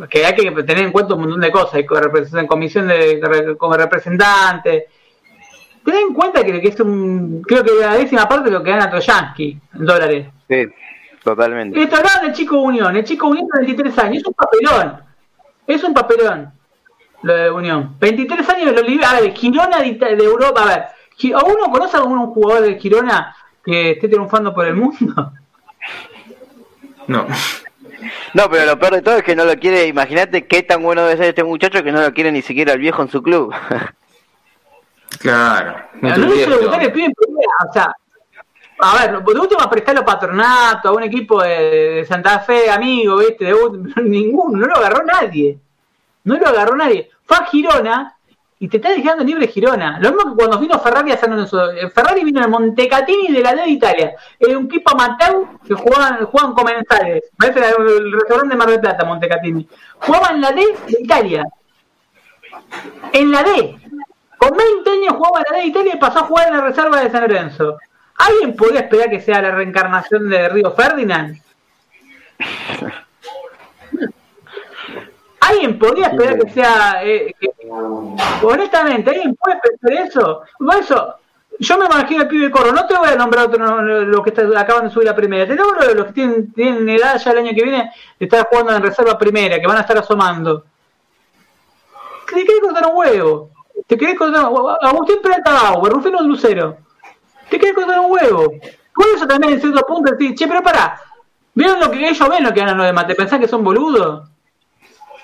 que 0.09 0.25
hay 0.25 0.35
que 0.35 0.51
tener 0.63 0.85
en 0.85 0.91
cuenta 0.91 1.13
un 1.13 1.21
montón 1.21 1.41
de 1.41 1.51
cosas, 1.51 1.75
hay 1.75 1.85
en 2.39 2.47
comisión 2.47 2.87
de, 2.87 3.55
como 3.57 3.75
representante. 3.75 4.87
Ten 5.83 5.95
en 5.95 6.13
cuenta 6.13 6.43
que, 6.43 6.57
es 6.57 6.79
un, 6.79 7.41
creo 7.41 7.63
que 7.63 7.71
la 7.79 7.95
décima 7.95 8.27
parte 8.27 8.45
de 8.45 8.51
lo 8.51 8.63
que 8.63 8.71
gana 8.71 8.89
Troyansky 8.89 9.59
en 9.73 9.85
dólares. 9.85 10.27
Sí, 10.47 10.65
totalmente. 11.23 11.81
Esto 11.81 11.97
hablaba 11.97 12.21
del 12.21 12.33
Chico 12.33 12.61
Unión, 12.61 12.95
el 12.95 13.03
Chico 13.03 13.27
Unión 13.27 13.47
de 13.53 13.59
23 13.59 13.99
años, 13.99 14.17
es 14.17 14.27
un 14.27 14.33
papelón, 14.33 15.01
es 15.67 15.83
un 15.83 15.93
papelón 15.93 16.53
lo 17.23 17.33
de 17.33 17.51
Unión. 17.51 17.95
23 17.99 18.49
años 18.49 18.75
de 18.75 18.83
los 18.83 19.05
a 19.05 19.19
ver, 19.19 19.33
Girona 19.33 19.79
de, 19.79 19.93
de, 19.93 20.23
Europa, 20.23 20.63
a 20.63 20.65
ver, 20.65 20.79
¿a 21.33 21.43
uno 21.45 21.71
conoce 21.71 21.97
a 21.97 22.01
algún 22.01 22.27
jugador 22.27 22.63
de 22.63 22.79
Girona 22.79 23.35
que 23.63 23.91
esté 23.91 24.07
triunfando 24.07 24.53
por 24.53 24.65
el 24.65 24.75
mundo? 24.75 25.33
No. 27.07 27.27
No, 28.33 28.49
pero 28.49 28.65
lo 28.65 28.79
peor 28.79 28.93
de 28.93 29.01
todo 29.01 29.17
es 29.17 29.23
que 29.23 29.35
no 29.35 29.45
lo 29.45 29.55
quiere. 29.57 29.87
Imagínate 29.87 30.47
qué 30.47 30.63
tan 30.63 30.81
bueno 30.81 31.03
debe 31.03 31.17
ser 31.17 31.27
este 31.27 31.43
muchacho 31.43 31.83
que 31.83 31.91
no 31.91 32.01
lo 32.01 32.13
quiere 32.13 32.31
ni 32.31 32.41
siquiera 32.41 32.73
el 32.73 32.79
viejo 32.79 33.01
en 33.01 33.09
su 33.09 33.21
club. 33.21 33.53
claro. 35.19 35.75
No, 36.01 36.17
no 36.17 36.31
se 36.31 36.47
lo 36.47 36.79
que 36.79 36.89
piden 36.89 37.13
o 37.17 37.73
sea, 37.73 37.95
a 38.79 38.97
ver, 38.97 39.23
de 39.23 39.39
último 39.39 39.69
prestarlo 39.69 40.03
patronato, 40.03 40.89
a 40.89 40.91
un 40.91 41.03
equipo 41.03 41.41
de, 41.41 42.05
Santa 42.07 42.39
Fe, 42.39 42.69
amigo, 42.69 43.17
¿viste? 43.17 43.45
De, 43.45 43.53
ninguno, 44.03 44.57
no 44.57 44.67
lo 44.67 44.75
agarró 44.75 45.05
nadie. 45.05 45.57
No 46.23 46.37
lo 46.37 46.47
agarró 46.47 46.75
nadie. 46.75 47.09
Fue 47.23 47.37
a 47.37 47.45
Girona 47.45 48.17
y 48.59 48.67
te 48.67 48.77
está 48.77 48.89
dejando 48.89 49.23
libre 49.23 49.47
Girona. 49.47 49.99
Lo 49.99 50.11
mismo 50.11 50.31
que 50.31 50.37
cuando 50.37 50.59
vino 50.59 50.79
Ferrari 50.79 51.11
a 51.11 51.17
San 51.17 51.31
Lorenzo. 51.31 51.71
Eh, 51.71 51.89
Ferrari 51.89 52.23
vino 52.23 52.43
en 52.43 52.49
Montecatini 52.49 53.27
de 53.27 53.41
la 53.41 53.53
D 53.53 53.61
de 53.61 53.69
Italia. 53.69 54.15
Es 54.39 54.55
un 54.55 54.65
equipo 54.65 54.91
amateur 54.91 55.47
que 55.67 55.73
jugaban, 55.73 56.25
jugaban 56.25 56.53
comensales. 56.53 57.23
Parece 57.37 57.59
el 57.59 58.11
restaurante 58.11 58.53
de 58.53 58.57
Mar 58.57 58.69
del 58.69 58.79
Plata, 58.79 59.05
Montecatini. 59.05 59.67
Jugaban 59.99 60.35
en 60.35 60.41
la 60.41 60.51
D 60.51 60.61
de 60.87 60.97
Italia. 61.01 61.45
En 63.11 63.31
la 63.31 63.43
D. 63.43 63.82
Con 64.43 64.57
20 64.57 64.89
años 64.89 65.13
jugaba 65.13 65.39
en 65.39 65.45
la 65.49 65.57
D 65.57 65.61
de 65.61 65.67
Italia 65.69 65.93
y 65.95 65.99
pasó 65.99 66.19
a 66.19 66.23
jugar 66.23 66.49
en 66.49 66.57
la 66.57 66.63
reserva 66.65 66.99
de 67.01 67.09
San 67.09 67.21
Lorenzo. 67.21 67.77
¿Alguien 68.17 68.55
podría 68.57 68.81
esperar 68.81 69.09
que 69.09 69.21
sea 69.21 69.41
la 69.41 69.51
reencarnación 69.51 70.29
de 70.29 70.49
Río 70.49 70.71
Ferdinand? 70.73 71.37
¿Alguien 75.39 75.79
podría 75.79 76.07
esperar 76.07 76.37
que 76.39 76.51
sea... 76.51 76.99
Eh, 77.05 77.33
honestamente, 78.41 79.11
¿alguien 79.11 79.33
puede 79.35 79.59
pensar 79.61 79.93
eso? 80.07 80.41
Por 80.57 80.75
eso, 80.75 81.15
yo 81.59 81.77
me 81.77 81.85
imagino 81.85 82.23
el 82.23 82.27
pibe 82.27 82.51
Corro, 82.51 82.73
no 82.73 82.85
te 82.85 82.97
voy 82.97 83.07
a 83.09 83.15
nombrar 83.15 83.45
otro 83.45 83.81
los 83.81 84.23
que 84.23 84.33
acaban 84.57 84.85
de 84.85 84.91
subir 84.91 85.07
la 85.07 85.15
primera, 85.15 85.47
te 85.47 85.55
nombro 85.55 85.93
los 85.93 86.07
que 86.07 86.13
tienen, 86.13 86.51
tienen 86.51 86.89
edad 86.89 87.17
ya 87.17 87.31
el 87.31 87.37
año 87.37 87.51
que 87.55 87.63
viene 87.63 87.91
de 88.19 88.25
estar 88.25 88.45
jugando 88.49 88.75
en 88.75 88.83
reserva 88.83 89.17
primera, 89.17 89.57
que 89.59 89.67
van 89.67 89.77
a 89.77 89.81
estar 89.81 89.97
asomando. 89.97 90.65
¿De 92.33 92.43
qué 92.43 92.59
cortar 92.61 92.87
un 92.87 92.97
huevo? 92.97 93.52
Te 93.87 93.97
querés 93.97 94.17
contar, 94.17 94.45
Agustín 94.45 95.19
Bauer, 95.43 95.93
Rufino 95.93 96.21
Lucero, 96.21 96.77
te 97.49 97.59
querés 97.59 97.75
contar 97.75 97.99
un 97.99 98.11
huevo. 98.11 98.53
Por 98.93 99.07
eso 99.15 99.27
también 99.27 99.53
en 99.53 99.61
cierto 99.61 99.85
punto 99.85 100.11
decís, 100.11 100.35
che, 100.35 100.47
pero 100.47 100.61
pará, 100.61 100.99
¿vieron 101.53 101.79
lo 101.79 101.89
que 101.89 102.07
ellos 102.07 102.29
ven 102.29 102.43
lo 102.43 102.53
que 102.53 102.59
ganan 102.59 102.77
los 102.77 102.85
demás? 102.85 103.07
¿Te 103.07 103.15
pensás 103.15 103.39
que 103.39 103.47
son 103.47 103.63
boludos? 103.63 104.29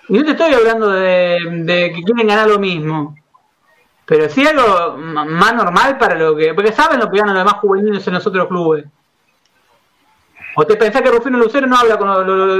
Y 0.09 0.17
no 0.17 0.25
te 0.25 0.31
estoy 0.31 0.53
hablando 0.53 0.89
de, 0.89 1.91
que 1.95 2.03
quieren 2.03 2.27
ganar 2.27 2.47
lo 2.47 2.59
mismo. 2.59 3.15
Pero 4.05 4.27
sí 4.27 4.45
algo 4.45 4.97
más 4.97 5.53
normal 5.53 5.99
para 5.99 6.15
lo 6.15 6.35
que. 6.35 6.55
Porque 6.55 6.71
saben 6.71 6.99
lo 6.99 7.11
que 7.11 7.19
ganan 7.19 7.35
los 7.35 7.45
demás 7.45 7.61
juveniles 7.61 8.07
en 8.07 8.15
los 8.15 8.25
otros 8.25 8.47
clubes. 8.47 8.85
¿O 10.55 10.65
te 10.65 10.75
pensás 10.75 11.03
que 11.03 11.11
Rufino 11.11 11.37
Lucero 11.37 11.67
no 11.67 11.77
habla 11.77 11.97
con 11.97 12.07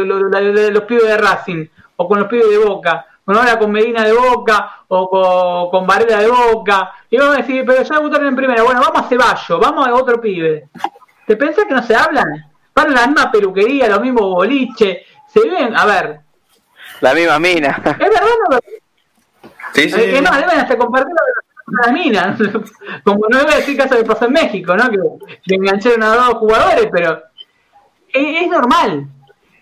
los, 0.08 0.84
pibes 0.84 1.08
de 1.08 1.18
Racing? 1.18 1.66
¿O 1.96 2.08
con 2.08 2.20
los 2.20 2.28
pibes 2.28 2.50
de 2.50 2.58
Boca? 2.60 3.08
¿O 3.30 3.32
no 3.32 3.42
habla 3.42 3.60
con 3.60 3.72
Medina 3.72 4.04
de 4.04 4.12
Boca? 4.12 4.86
¿O 4.88 5.08
con, 5.08 5.70
con 5.70 5.86
Varela 5.86 6.20
de 6.20 6.30
Boca? 6.30 6.92
Y 7.12 7.18
vamos 7.20 7.36
a 7.36 7.42
decir, 7.42 7.64
pero 7.64 7.84
ya 7.84 8.00
votaron 8.00 8.26
en 8.26 8.36
primera. 8.36 8.64
Bueno, 8.64 8.82
vamos 8.82 9.04
a 9.04 9.08
Ceballo, 9.08 9.60
vamos 9.60 9.88
a 9.88 9.94
otro 9.94 10.20
pibe. 10.20 10.70
¿Te 11.28 11.38
pensás 11.38 11.66
que 11.66 11.76
no 11.76 11.84
se 11.84 11.96
hablan? 11.96 12.26
Van 12.74 12.92
la 12.92 13.06
misma 13.06 13.32
peluquería, 13.32 13.88
los 13.88 14.02
mismos 14.02 14.24
boliches. 14.24 15.06
Se 15.28 15.48
ven, 15.48 15.78
a 15.78 15.86
ver. 15.86 16.22
La 17.02 17.14
misma 17.14 17.38
mina. 17.38 17.80
¿Es 17.86 18.10
verdad 18.10 18.24
o 18.24 18.52
no? 18.52 18.60
Sí, 19.74 19.92
sí. 19.92 20.02
Es 20.02 20.22
más, 20.24 20.38
deben 20.40 20.60
hasta 20.62 20.76
compartir 20.76 21.14
la 21.86 21.92
mina. 21.92 22.36
Como 23.04 23.28
no 23.30 23.42
iba 23.42 23.52
a 23.52 23.58
decir 23.58 23.78
caso 23.78 23.96
que 23.96 24.06
pasó 24.06 24.26
en 24.26 24.34
México, 24.34 24.76
¿no? 24.76 24.90
Que, 24.90 24.98
que 25.46 25.54
engancharon 25.54 26.02
a 26.02 26.16
dos 26.16 26.34
jugadores, 26.40 26.88
pero 26.92 27.22
es, 28.12 28.50
normal. 28.50 29.06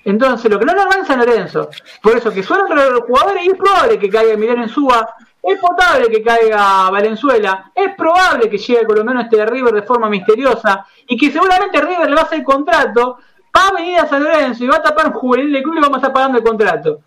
Entonces, 0.08 0.50
lo 0.50 0.58
que 0.58 0.64
no 0.64 0.74
normal 0.74 1.00
es 1.02 1.08
San 1.08 1.20
Lorenzo. 1.20 1.70
Por 2.02 2.16
eso 2.16 2.32
que 2.32 2.42
suenan 2.42 2.74
los 2.74 3.02
jugadores 3.02 3.44
y 3.44 3.50
es 3.50 3.58
probable 3.58 4.00
que 4.00 4.10
caiga 4.10 4.32
Emiliano 4.32 4.64
Ensúa, 4.64 5.16
es 5.44 5.60
potable 5.60 6.08
que 6.10 6.24
caiga 6.24 6.90
Valenzuela, 6.90 7.70
es 7.76 7.94
probable 7.94 8.50
que 8.50 8.58
llegue 8.58 8.80
el 8.80 8.88
colombiano 8.88 9.20
este 9.20 9.46
River 9.46 9.74
de 9.74 9.82
forma 9.82 10.10
misteriosa 10.10 10.86
y 11.10 11.18
que 11.18 11.30
seguramente 11.30 11.82
River 11.82 12.10
le 12.10 12.16
va 12.16 12.22
a 12.22 12.24
hacer 12.24 12.40
el 12.40 12.46
contrato, 12.46 13.18
va 13.54 13.68
a 13.68 13.74
venir 13.74 14.00
a 14.00 14.08
San 14.08 14.24
Lorenzo 14.24 14.64
y 14.64 14.68
va 14.68 14.78
a 14.78 14.82
tapar 14.82 15.08
un 15.08 15.14
juvenil 15.14 15.52
de 15.52 15.62
club 15.62 15.76
y 15.76 15.82
vamos 15.82 15.96
a 15.96 16.00
estar 16.00 16.14
pagando 16.14 16.38
el 16.38 16.44
contrato. 16.46 17.02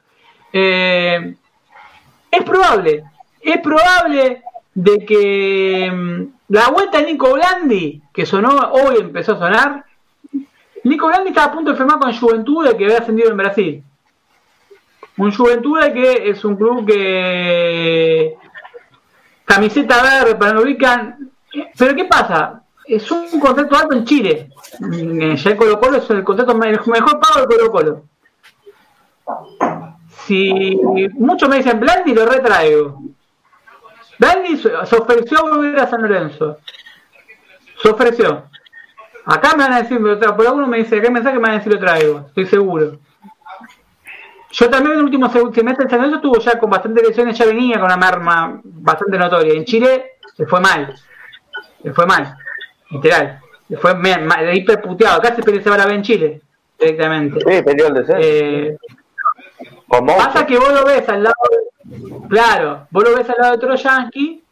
Eh, 0.52 1.36
es 2.30 2.44
probable, 2.44 3.04
es 3.40 3.58
probable 3.60 4.42
de 4.74 5.06
que 5.06 5.90
mm, 5.90 6.52
la 6.52 6.68
vuelta 6.68 6.98
de 6.98 7.06
Nico 7.06 7.32
Blandi, 7.32 8.02
que 8.12 8.26
sonó, 8.26 8.72
hoy 8.72 8.96
empezó 8.98 9.32
a 9.32 9.38
sonar, 9.38 9.84
Nico 10.84 11.08
Grandi 11.08 11.28
estaba 11.30 11.48
a 11.48 11.52
punto 11.52 11.70
de 11.70 11.76
firmar 11.76 11.98
con 11.98 12.16
Juventude 12.16 12.76
que 12.76 12.84
había 12.84 12.98
ascendido 12.98 13.30
en 13.30 13.36
Brasil. 13.36 13.84
Un 15.16 15.32
Juventude 15.32 15.92
que 15.92 16.30
es 16.30 16.44
un 16.44 16.56
club 16.56 16.86
que 16.86 18.36
camiseta 19.44 20.02
verde 20.02 20.36
para 20.36 20.52
no 20.52 20.62
ubican. 20.62 21.30
Pero 21.76 21.94
¿qué 21.94 22.04
pasa? 22.04 22.62
Es 22.86 23.10
un 23.10 23.40
contrato 23.40 23.76
alto 23.76 23.94
en 23.94 24.04
Chile. 24.04 24.50
Ya 24.80 25.50
el 25.50 25.56
Colo 25.56 25.78
Colo 25.80 25.98
es 25.98 26.08
el 26.10 26.24
contrato 26.24 26.54
mejor 26.54 27.20
pago 27.20 27.46
del 27.46 27.46
Colo 27.46 27.72
Colo. 27.72 28.04
Si 30.26 30.78
muchos 31.14 31.48
me 31.48 31.56
dicen 31.56 31.80
Blandi, 31.80 32.14
lo 32.14 32.26
retraigo. 32.26 33.02
Blandi 34.18 34.56
se 34.56 34.96
ofreció 34.96 35.38
a 35.38 35.42
volver 35.42 35.80
a 35.80 35.88
San 35.88 36.02
Lorenzo. 36.02 36.58
Se 37.82 37.88
ofreció. 37.88 38.49
Acá 39.24 39.56
me 39.56 39.64
van 39.64 39.72
a 39.74 39.82
decir, 39.82 40.00
por 40.00 40.46
alguno 40.46 40.66
me 40.66 40.78
dice, 40.78 41.00
¿qué 41.00 41.10
mensaje 41.10 41.36
me 41.36 41.42
van 41.42 41.50
a 41.52 41.58
decir 41.58 41.72
lo 41.72 41.78
traigo? 41.78 42.26
Estoy 42.28 42.46
seguro. 42.46 42.98
Yo 44.52 44.68
también 44.68 44.92
en 44.92 44.98
el 44.98 45.04
último 45.04 45.30
semestre 45.30 45.84
de 45.84 45.90
San 45.90 45.98
Lorenzo 45.98 46.16
estuvo 46.16 46.38
ya 46.40 46.58
con 46.58 46.70
bastantes 46.70 47.06
lesiones, 47.06 47.38
ya 47.38 47.46
venía 47.46 47.76
con 47.76 47.84
una 47.84 47.96
merma 47.96 48.60
bastante 48.64 49.16
notoria. 49.16 49.54
En 49.54 49.64
Chile 49.64 50.12
se 50.36 50.46
fue 50.46 50.60
mal. 50.60 50.94
Se 51.82 51.92
fue 51.92 52.06
mal. 52.06 52.36
Literal. 52.90 53.40
Se 53.68 53.76
fue 53.76 53.94
de 53.94 54.56
hiper 54.56 54.80
puteado. 54.80 55.20
Casi 55.20 55.42
se 55.42 55.70
va 55.70 55.76
a 55.76 55.86
ver 55.86 55.94
en 55.94 56.02
Chile. 56.02 56.40
Directamente. 56.78 57.38
Sí, 57.40 57.62
peleó 57.62 57.86
el 57.88 57.94
descenso. 57.94 58.20
Eh, 58.20 58.76
pasa 59.88 60.46
que 60.46 60.58
vos 60.58 60.72
lo 60.72 60.84
ves 60.84 61.08
al 61.08 61.22
lado. 61.22 61.34
claro, 62.28 62.86
vos 62.90 63.04
lo 63.04 63.16
ves 63.16 63.30
al 63.30 63.36
lado 63.38 63.50
de 63.52 63.56
otro 63.56 63.74
yankee 63.76 64.42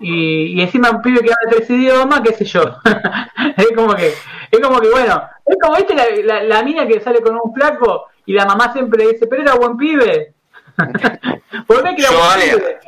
y, 0.00 0.60
encima 0.60 0.90
un 0.90 1.02
pibe 1.02 1.20
que 1.20 1.30
habla 1.30 1.56
tres 1.56 1.70
idiomas, 1.70 2.20
qué 2.20 2.34
sé 2.34 2.44
yo. 2.44 2.62
es 3.56 3.68
como 3.74 3.94
que, 3.94 4.14
es 4.50 4.60
como 4.60 4.80
que 4.80 4.90
bueno, 4.90 5.22
es 5.44 5.56
como 5.60 5.76
viste 5.76 5.94
la, 5.94 6.42
la, 6.42 6.62
mina 6.62 6.86
que 6.86 7.00
sale 7.00 7.20
con 7.20 7.38
un 7.42 7.54
flaco 7.54 8.06
y 8.24 8.32
la 8.32 8.46
mamá 8.46 8.72
siempre 8.72 9.04
le 9.04 9.12
dice, 9.12 9.26
pero 9.26 9.42
era 9.42 9.54
buen 9.54 9.76
pibe. 9.76 10.34
¿Por 11.66 11.82
qué 11.82 11.96
que 11.96 12.02
era 12.02 12.10
buen 12.10 12.40
pibe? 12.40 12.78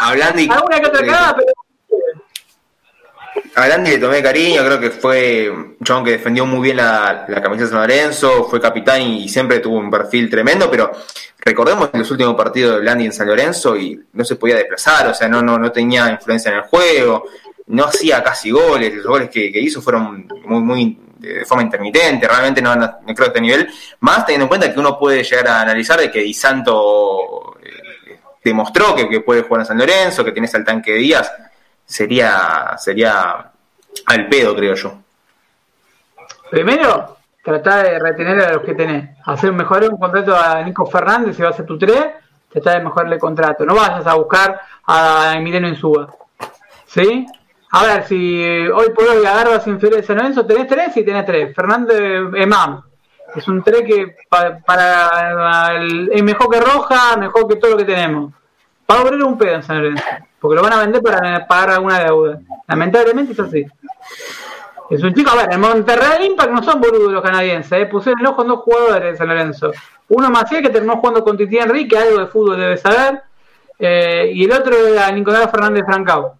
Hablando 0.00 0.40
y... 0.40 0.48
Alguna 0.50 0.80
que 0.80 0.86
otra 0.86 1.06
cagada, 1.06 1.36
pero 1.36 1.52
a 3.54 3.66
Grandi 3.66 3.90
le 3.90 3.98
tomé 3.98 4.22
cariño, 4.22 4.64
creo 4.64 4.80
que 4.80 4.90
fue 4.90 5.50
un 5.50 5.76
chabón 5.84 6.04
que 6.04 6.12
defendió 6.12 6.46
muy 6.46 6.60
bien 6.60 6.76
la, 6.76 7.24
la 7.28 7.42
camiseta 7.42 7.64
de 7.64 7.70
San 7.70 7.80
Lorenzo, 7.80 8.44
fue 8.48 8.60
capitán 8.60 9.02
y, 9.02 9.28
siempre 9.28 9.58
tuvo 9.58 9.78
un 9.78 9.90
perfil 9.90 10.30
tremendo, 10.30 10.70
pero 10.70 10.92
recordemos 11.38 11.90
los 11.92 12.10
últimos 12.10 12.34
partidos 12.36 12.74
de 12.74 12.80
Blandi 12.80 13.06
en 13.06 13.12
San 13.12 13.26
Lorenzo 13.26 13.76
y 13.76 14.00
no 14.12 14.24
se 14.24 14.36
podía 14.36 14.56
desplazar, 14.56 15.08
o 15.08 15.14
sea, 15.14 15.28
no, 15.28 15.42
no, 15.42 15.58
no 15.58 15.72
tenía 15.72 16.10
influencia 16.10 16.50
en 16.50 16.58
el 16.58 16.62
juego, 16.62 17.24
no 17.66 17.84
hacía 17.84 18.22
casi 18.22 18.50
goles, 18.50 18.94
los 18.94 19.06
goles 19.06 19.28
que, 19.30 19.50
hizo 19.54 19.82
fueron 19.82 20.28
muy, 20.44 20.62
muy 20.62 20.98
de 21.18 21.44
forma 21.44 21.62
intermitente, 21.62 22.26
realmente 22.26 22.62
no, 22.62 22.74
no, 22.76 22.98
creo 23.14 23.28
este 23.28 23.40
nivel, 23.40 23.68
más 24.00 24.24
teniendo 24.24 24.44
en 24.44 24.48
cuenta 24.48 24.72
que 24.72 24.80
uno 24.80 24.98
puede 24.98 25.22
llegar 25.22 25.48
a 25.48 25.60
analizar 25.60 26.00
de 26.00 26.10
que 26.10 26.20
Di 26.20 26.32
Santo 26.32 27.56
eh, 27.62 28.18
demostró 28.42 28.94
que, 28.94 29.08
que 29.08 29.20
puede 29.20 29.42
jugar 29.42 29.60
en 29.60 29.66
San 29.66 29.78
Lorenzo, 29.78 30.24
que 30.24 30.32
tienes 30.32 30.54
al 30.54 30.64
tanque 30.64 30.92
de 30.92 30.98
Díaz, 30.98 31.30
sería, 31.90 32.76
sería 32.78 33.50
al 34.06 34.28
pedo, 34.28 34.54
creo 34.54 34.74
yo. 34.74 34.94
Primero, 36.50 37.16
tratar 37.42 37.84
de 37.84 37.98
retener 37.98 38.40
a 38.40 38.52
los 38.52 38.62
que 38.62 38.74
tenés. 38.74 39.10
Hacer 39.24 39.52
mejor 39.52 39.82
un 39.84 39.98
contrato 39.98 40.36
a 40.36 40.62
Nico 40.62 40.86
Fernández, 40.86 41.36
si 41.36 41.42
va 41.42 41.48
a 41.48 41.66
tu 41.66 41.76
3, 41.76 42.04
tratar 42.48 42.78
de 42.78 42.84
mejorarle 42.84 43.16
el 43.16 43.20
contrato. 43.20 43.64
No 43.64 43.74
vayas 43.74 44.06
a 44.06 44.14
buscar 44.14 44.60
a 44.86 45.34
Emiliano 45.36 45.68
Insúa. 45.68 46.14
¿Sí? 46.86 47.26
A 47.72 47.84
ver, 47.84 48.06
si 48.06 48.40
hoy 48.68 48.90
por 48.90 49.08
hoy 49.08 49.26
agarras 49.26 49.66
inferiores 49.66 50.02
de 50.02 50.06
San 50.06 50.16
Lorenzo, 50.16 50.46
tenés 50.46 50.68
3 50.68 50.96
y 50.96 51.04
tenés 51.04 51.26
3. 51.26 51.54
Fernández 51.54 52.22
Emam. 52.34 52.82
Es 53.34 53.46
un 53.48 53.62
3 53.62 53.82
que 53.82 54.16
para, 54.28 55.72
es 56.12 56.22
mejor 56.22 56.50
que 56.50 56.60
Roja, 56.60 57.16
mejor 57.16 57.48
que 57.48 57.56
todo 57.56 57.72
lo 57.72 57.76
que 57.76 57.84
tenemos. 57.84 58.32
Va 58.90 58.98
a 58.98 59.26
un 59.26 59.38
pedo 59.38 59.54
en 59.54 59.62
San 59.62 59.76
Lorenzo 59.78 60.04
porque 60.40 60.56
lo 60.56 60.62
van 60.62 60.72
a 60.72 60.80
vender 60.80 61.02
para 61.02 61.46
pagar 61.46 61.70
alguna 61.70 62.02
deuda. 62.02 62.40
Lamentablemente 62.66 63.32
es 63.32 63.40
así. 63.40 63.66
Es 64.88 65.02
un 65.04 65.14
chico, 65.14 65.30
a 65.30 65.36
ver, 65.36 65.52
en 65.52 65.60
Monterrey 65.60 66.26
Impact 66.26 66.50
no 66.50 66.62
son 66.62 66.80
boludos 66.80 67.12
los 67.12 67.22
canadienses, 67.22 67.72
¿eh? 67.72 67.86
pusieron 67.86 68.20
el 68.20 68.26
ojo 68.26 68.42
en 68.42 68.48
dos 68.48 68.60
jugadores 68.60 69.12
de 69.12 69.16
San 69.16 69.28
Lorenzo. 69.28 69.70
Uno 70.08 70.30
más 70.30 70.50
que 70.50 70.68
terminó 70.68 70.96
jugando 70.96 71.22
con 71.22 71.36
Titi 71.36 71.58
Enrique, 71.58 71.96
algo 71.96 72.18
de 72.18 72.26
fútbol 72.26 72.58
debe 72.58 72.76
saber, 72.76 73.22
eh, 73.78 74.32
y 74.34 74.44
el 74.44 74.52
otro 74.52 74.74
era 74.88 75.12
Nicolás 75.12 75.48
Fernández 75.50 75.84
Francao. 75.86 76.34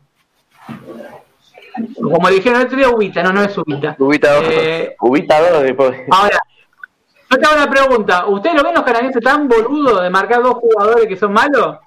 Como 2.02 2.28
dijeron 2.28 2.60
el 2.60 2.66
otro 2.66 2.78
día, 2.78 2.88
Ubita, 2.88 3.22
no, 3.22 3.32
no 3.32 3.42
es 3.44 3.56
Ubita. 3.56 3.94
Ubita 3.98 4.34
2. 4.34 4.44
Eh, 4.48 4.96
Ubita 5.00 5.52
2 5.52 5.62
después. 5.62 5.96
Ahora, 6.10 6.40
yo 7.30 7.38
te 7.38 7.46
hago 7.46 7.56
una 7.56 7.70
pregunta. 7.70 8.26
¿Ustedes 8.26 8.56
lo 8.56 8.64
ven 8.64 8.74
los 8.74 8.82
canadienses 8.82 9.22
tan 9.22 9.46
boludos 9.46 10.02
de 10.02 10.10
marcar 10.10 10.42
dos 10.42 10.54
jugadores 10.54 11.06
que 11.06 11.16
son 11.16 11.32
malos? 11.32 11.78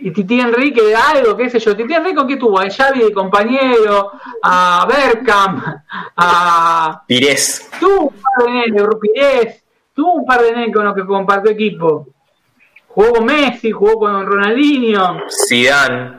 Y 0.00 0.10
Titi 0.12 0.40
Enrique 0.40 0.94
algo, 0.94 1.36
qué 1.36 1.50
sé 1.50 1.58
yo. 1.58 1.76
Titi 1.76 1.94
Enrique, 1.94 2.22
¿qué 2.26 2.36
tuvo? 2.36 2.58
A 2.58 2.68
Xavi 2.68 3.00
de 3.00 3.12
compañero, 3.12 4.12
a 4.42 4.86
Berkham, 4.88 5.82
a. 6.16 7.02
Pires. 7.06 7.70
Tuvo 7.78 8.08
un 8.08 8.14
par 8.14 8.46
de 8.46 8.52
nenes, 8.52 8.88
Pires. 9.00 9.64
Tuvo 9.94 10.12
un 10.14 10.26
par 10.26 10.42
de 10.42 10.52
nenes 10.52 10.74
con 10.74 10.84
los 10.84 10.94
que 10.94 11.04
compartió 11.04 11.50
equipo. 11.50 12.08
Jugó 12.88 13.14
con 13.14 13.24
Messi, 13.24 13.70
jugó 13.70 13.98
con 13.98 14.26
Ronaldinho. 14.26 15.22
Zidane. 15.48 16.18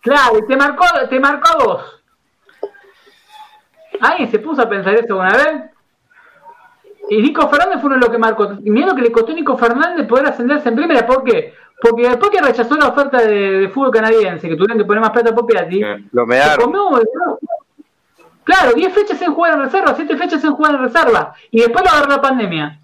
Claro, 0.00 0.38
y 0.38 0.46
te 0.46 0.56
marcó, 0.56 0.84
te 1.08 1.20
marcó 1.20 1.52
a 1.52 1.64
vos. 1.64 2.02
¿Alguien 4.00 4.30
se 4.30 4.38
puso 4.40 4.62
a 4.62 4.68
pensar 4.68 4.94
eso 4.94 5.16
una 5.16 5.36
vez? 5.36 5.70
Y 7.08 7.20
Nico 7.20 7.48
Fernández 7.48 7.80
fue 7.80 7.86
uno 7.86 7.94
de 7.96 8.00
los 8.00 8.10
que 8.10 8.18
marcó. 8.18 8.54
Y 8.64 8.70
miedo 8.70 8.94
que 8.94 9.02
le 9.02 9.12
costó 9.12 9.32
a 9.32 9.34
Nico 9.34 9.56
Fernández 9.56 10.06
poder 10.06 10.26
ascenderse 10.26 10.68
en 10.68 10.76
primera. 10.76 11.06
¿Por 11.06 11.22
qué? 11.24 11.54
Porque 11.82 12.08
después 12.08 12.30
que 12.30 12.40
rechazó 12.40 12.76
la 12.76 12.88
oferta 12.88 13.18
de, 13.18 13.68
fútbol 13.74 13.90
canadiense, 13.90 14.48
que 14.48 14.54
tuvieron 14.54 14.78
que 14.78 14.84
poner 14.84 15.00
más 15.00 15.10
plata 15.10 15.34
por 15.34 15.46
Piatti, 15.46 15.80
lo 16.12 16.26
me 16.26 16.40
Claro, 18.44 18.72
10 18.74 18.92
fechas 18.92 19.20
en 19.22 19.34
jugar 19.34 19.54
en 19.54 19.62
reserva, 19.62 19.92
7 19.94 20.16
fechas 20.16 20.44
en 20.44 20.52
jugar 20.52 20.76
en 20.76 20.82
reserva. 20.82 21.34
Y 21.50 21.60
después 21.60 21.84
lo 21.84 21.90
agarró 21.90 22.08
la 22.08 22.22
pandemia. 22.22 22.80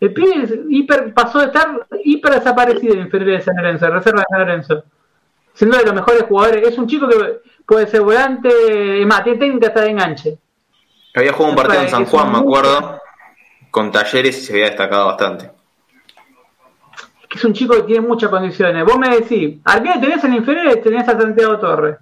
El 0.00 0.12
pibe 0.12 0.48
hiper, 0.68 1.14
pasó 1.14 1.38
de 1.38 1.46
estar 1.46 1.86
hiper 2.02 2.34
desaparecido 2.34 2.94
en 2.94 3.00
inferior 3.00 3.38
de 3.38 3.40
San 3.40 3.56
Lorenzo, 3.56 3.88
reserva 3.88 4.20
de 4.20 4.26
San 4.28 4.38
Lorenzo. 4.40 4.84
Siendo 5.52 5.76
de 5.76 5.84
los 5.84 5.94
mejores 5.94 6.22
jugadores. 6.24 6.68
Es 6.68 6.78
un 6.78 6.88
chico 6.88 7.08
que 7.08 7.40
puede 7.64 7.86
ser 7.86 8.02
volante, 8.02 9.00
es 9.00 9.06
más, 9.06 9.22
tiene 9.22 9.38
técnica 9.38 9.68
hasta 9.68 9.80
de 9.82 9.90
enganche. 9.90 10.38
Había 11.14 11.32
jugado 11.32 11.50
un 11.50 11.56
partido 11.56 11.82
en 11.82 11.88
San 11.88 12.04
Juan, 12.04 12.32
me 12.32 12.38
acuerdo, 12.38 13.00
con 13.70 13.92
talleres 13.92 14.38
y 14.38 14.40
se 14.40 14.52
había 14.54 14.66
destacado 14.66 15.06
bastante 15.06 15.53
que 17.34 17.38
es 17.38 17.44
un 17.44 17.52
chico 17.52 17.74
que 17.74 17.82
tiene 17.82 18.06
muchas 18.06 18.30
condiciones. 18.30 18.84
Vos 18.84 18.96
me 18.96 19.08
decís, 19.08 19.58
arquero 19.64 19.98
tenés 20.00 20.22
en 20.22 20.34
inferiores, 20.34 20.80
tenés 20.80 21.08
a 21.08 21.20
Santiago 21.20 21.58
Torres. 21.58 21.96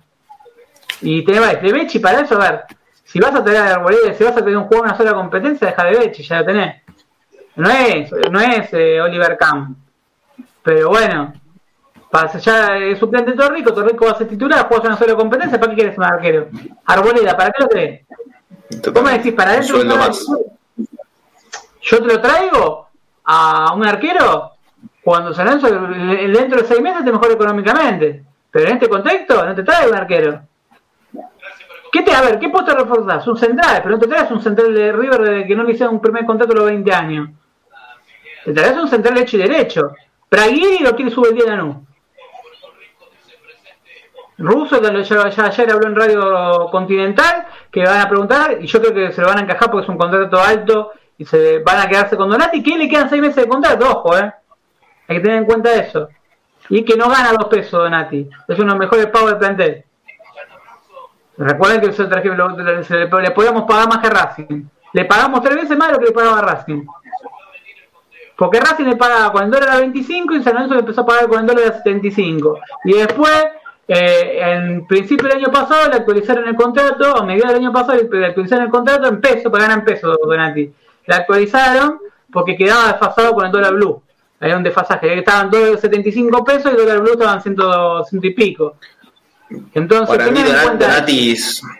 Y 1.01 1.25
tenés 1.25 1.63
de 1.63 1.73
Bechi 1.73 2.01
para 2.01 2.21
eso, 2.21 2.35
a 2.35 2.51
ver, 2.51 2.65
si 3.03 3.19
vas 3.19 3.35
a 3.35 3.43
tener 3.43 3.63
a 3.63 3.77
Arboleda, 3.77 4.13
si 4.13 4.25
vas 4.25 4.37
a 4.37 4.41
tener 4.41 4.59
un 4.59 4.65
juego 4.65 4.85
en 4.85 4.91
una 4.91 4.99
sola 4.99 5.15
competencia, 5.15 5.69
deja 5.69 5.85
de 5.85 5.99
Bechi, 5.99 6.23
ya 6.23 6.41
lo 6.41 6.45
tenés. 6.45 6.83
No 7.57 7.71
es, 7.71 8.13
no 8.31 8.41
es 8.41 8.75
eh, 8.75 9.01
Oliver 9.01 9.39
Kahn. 9.39 9.75
Pero 10.63 10.91
bueno, 10.91 11.33
para 12.11 12.39
ya 12.39 12.77
es 12.77 12.99
suplente 12.99 13.33
Torrico, 13.33 13.73
Torrico 13.73 14.05
va 14.05 14.11
a 14.11 14.19
ser 14.19 14.29
titular, 14.29 14.69
juegas 14.69 14.85
una 14.85 14.99
sola 14.99 15.15
competencia, 15.15 15.59
¿para 15.59 15.71
qué 15.71 15.77
quieres 15.77 15.97
un 15.97 16.05
arquero? 16.05 16.49
Arboleda, 16.85 17.35
¿para 17.35 17.53
qué 17.53 17.63
lo 17.63 17.69
querés? 17.71 18.07
¿Cómo 18.85 19.07
me 19.07 19.13
decís? 19.13 19.33
¿Para 19.33 19.53
adentro? 19.53 19.83
Yo 21.81 21.99
te 22.03 22.05
lo 22.05 22.21
traigo 22.21 22.89
a 23.25 23.73
un 23.75 23.87
arquero 23.87 24.52
cuando 25.03 25.35
San 25.35 25.47
Lorenzo 25.47 25.69
dentro 25.69 26.61
de 26.61 26.67
seis 26.67 26.81
meses 26.81 27.05
te 27.05 27.13
mejora 27.13 27.35
económicamente. 27.35 28.25
Pero 28.51 28.69
en 28.69 28.75
este 28.75 28.89
contexto 28.89 29.45
no 29.45 29.55
te 29.55 29.63
trae 29.63 29.89
un 29.89 29.95
arquero. 29.95 30.43
¿Qué 31.91 32.03
te, 32.03 32.13
a 32.15 32.23
ver, 32.23 32.39
¿qué 32.39 32.49
puesto 32.49 32.75
reforzás? 32.75 33.27
Un 33.27 33.37
central, 33.37 33.81
pero 33.83 33.97
no 33.97 33.99
te 33.99 34.09
traes 34.09 34.31
un 34.31 34.43
central 34.43 34.75
de 34.75 34.93
River 34.93 35.21
de 35.21 35.47
que 35.47 35.55
no 35.55 35.63
le 35.63 35.73
hicieron 35.73 35.97
un 35.97 36.01
primer 36.01 36.25
contrato 36.25 36.53
a 36.53 36.57
los 36.57 36.67
20 36.67 36.93
años. 36.93 37.31
Te 38.45 38.53
traes 38.53 38.77
un 38.77 38.89
central 38.89 39.19
hecho 39.19 39.37
y 39.37 39.41
derecho. 39.41 39.93
Praguiri 40.29 40.79
lo 40.79 40.97
quiere 40.97 41.11
subir 41.11 41.39
el 41.43 41.47
Lanús. 41.47 41.77
Russo, 44.39 44.81
ya, 44.83 45.03
ya, 45.03 45.45
ayer 45.45 45.71
habló 45.71 45.87
en 45.87 45.95
Radio 45.95 46.69
Continental, 46.71 47.47
que 47.71 47.85
van 47.85 48.01
a 48.01 48.09
preguntar, 48.09 48.59
y 48.61 48.67
yo 48.67 48.81
creo 48.81 48.95
que 48.95 49.13
se 49.13 49.21
lo 49.21 49.29
van 49.29 49.39
a 49.39 49.43
encajar 49.43 49.71
porque 49.71 49.85
es 49.85 49.89
un 49.89 49.99
contrato 49.99 50.41
alto 50.41 50.93
y 51.19 51.25
se 51.25 51.59
van 51.61 51.79
a 51.79 51.89
quedarse 51.89 52.17
con 52.17 52.31
Donati, 52.31 52.63
que 52.63 52.77
le 52.77 52.89
quedan 52.89 53.09
seis 53.09 53.21
meses 53.21 53.37
de 53.37 53.49
contrato, 53.49 53.89
ojo, 53.91 54.17
eh. 54.17 54.33
Hay 55.09 55.17
que 55.17 55.23
tener 55.23 55.39
en 55.39 55.45
cuenta 55.45 55.75
eso. 55.75 56.09
Y 56.69 56.85
que 56.85 56.97
no 56.97 57.09
gana 57.09 57.33
dos 57.33 57.49
pesos 57.49 57.73
Donati. 57.73 58.29
Es 58.49 58.59
uno 58.59 58.73
de 58.73 58.79
los 58.79 58.79
mejores 58.79 59.07
pagos 59.07 59.31
del 59.31 59.39
plantel. 59.39 59.85
Recuerden 61.37 61.81
que 61.81 61.93
se 61.93 62.05
le, 62.97 63.07
le 63.07 63.31
podíamos 63.31 63.65
pagar 63.65 63.89
más 63.89 63.99
que 63.99 64.11
Racing. 64.11 64.65
Le 64.93 65.05
pagamos 65.07 65.43
tres 65.43 65.57
veces 65.57 65.77
más 65.77 65.89
de 65.89 65.95
lo 65.95 66.01
que 66.01 66.07
le 66.07 66.13
pagaba 66.13 66.43
Racing. 66.43 66.85
Porque 68.37 68.61
Racing 68.61 68.85
le 68.85 68.97
pagaba 68.97 69.33
con 69.33 69.45
el 69.45 69.51
dólar 69.51 69.71
a 69.71 69.79
25 69.79 70.35
y 70.35 70.43
San 70.43 70.55
Lorenzo 70.55 70.75
le 70.75 70.81
empezó 70.81 71.03
a 71.03 71.07
pagar 71.07 71.29
con 71.29 71.41
el 71.41 71.47
dólar 71.47 71.73
a 71.73 71.77
75. 71.79 72.59
Y 72.85 72.93
después, 72.95 73.45
eh, 73.89 74.39
en 74.41 74.87
principio 74.87 75.29
del 75.29 75.39
año 75.39 75.51
pasado, 75.51 75.89
le 75.89 75.97
actualizaron 75.97 76.49
el 76.49 76.57
contrato, 76.57 77.17
a 77.17 77.25
mediados 77.25 77.53
del 77.55 77.63
año 77.63 77.73
pasado, 77.73 77.99
le 78.11 78.27
actualizaron 78.27 78.67
el 78.67 78.71
contrato 78.71 79.09
en 79.09 79.21
pesos, 79.21 79.51
para 79.51 79.65
ganar 79.65 79.79
en 79.79 79.85
pesos, 79.85 80.17
Donati. 80.23 80.73
Le 81.07 81.15
actualizaron 81.15 81.99
porque 82.33 82.57
quedaba 82.57 82.89
desfasado 82.89 83.35
con 83.35 83.47
el 83.47 83.53
dólar 83.53 83.75
blue. 83.75 84.03
Había 84.43 84.57
un 84.57 84.65
desfasaje, 84.65 85.21
estaban 85.21 85.53
75 85.53 86.45
pesos 86.45 86.65
y 86.67 86.69
el 86.71 86.77
dólar 86.77 87.01
blue 87.01 87.13
estaban 87.13 87.41
100, 87.41 88.25
y 88.25 88.31
pico. 88.31 88.77
Entonces, 89.73 90.09
para 90.09 90.33
mí 90.33 90.41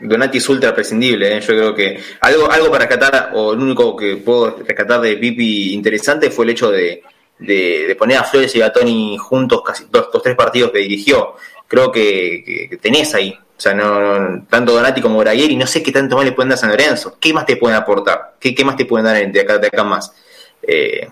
Donati, 0.01 0.37
es 0.37 0.49
ultra 0.49 0.73
prescindible. 0.73 1.35
¿eh? 1.35 1.41
Yo 1.41 1.47
creo 1.47 1.75
que 1.75 1.99
algo, 2.21 2.49
algo 2.49 2.71
para 2.71 2.85
rescatar, 2.85 3.31
o 3.33 3.53
lo 3.53 3.61
único 3.61 3.97
que 3.97 4.15
puedo 4.15 4.59
rescatar 4.65 5.01
de 5.01 5.17
Pipi 5.17 5.73
interesante 5.73 6.31
fue 6.31 6.45
el 6.45 6.51
hecho 6.51 6.71
de, 6.71 7.03
de, 7.37 7.97
poner 7.99 8.17
a 8.17 8.23
Flores 8.23 8.55
y 8.55 8.61
a 8.61 8.71
Tony 8.71 9.17
juntos 9.17 9.61
casi 9.61 9.85
los, 9.91 10.09
tres 10.23 10.37
partidos 10.37 10.71
que 10.71 10.79
dirigió. 10.79 11.35
Creo 11.67 11.91
que, 11.91 12.79
tenés 12.81 13.13
ahí. 13.13 13.37
O 13.57 13.59
sea, 13.59 13.73
no, 13.73 14.45
tanto 14.49 14.71
Donati 14.71 15.01
como 15.01 15.19
Bragueri, 15.19 15.57
no 15.57 15.67
sé 15.67 15.83
qué 15.83 15.91
tanto 15.91 16.15
más 16.15 16.23
le 16.23 16.31
pueden 16.31 16.47
dar 16.47 16.57
a 16.57 16.61
San 16.61 16.69
Lorenzo. 16.69 17.17
¿Qué 17.19 17.33
más 17.33 17.45
te 17.45 17.57
pueden 17.57 17.75
aportar? 17.75 18.35
¿Qué, 18.39 18.55
qué 18.55 18.63
más 18.63 18.77
te 18.77 18.85
pueden 18.85 19.05
dar 19.05 19.29
de 19.29 19.41
acá, 19.41 19.57
de 19.57 19.67
acá 19.67 19.83
más? 19.83 20.13
Eh, 20.61 21.09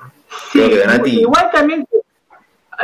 Donati... 0.54 1.22
Igual 1.22 1.50
también, 1.52 1.88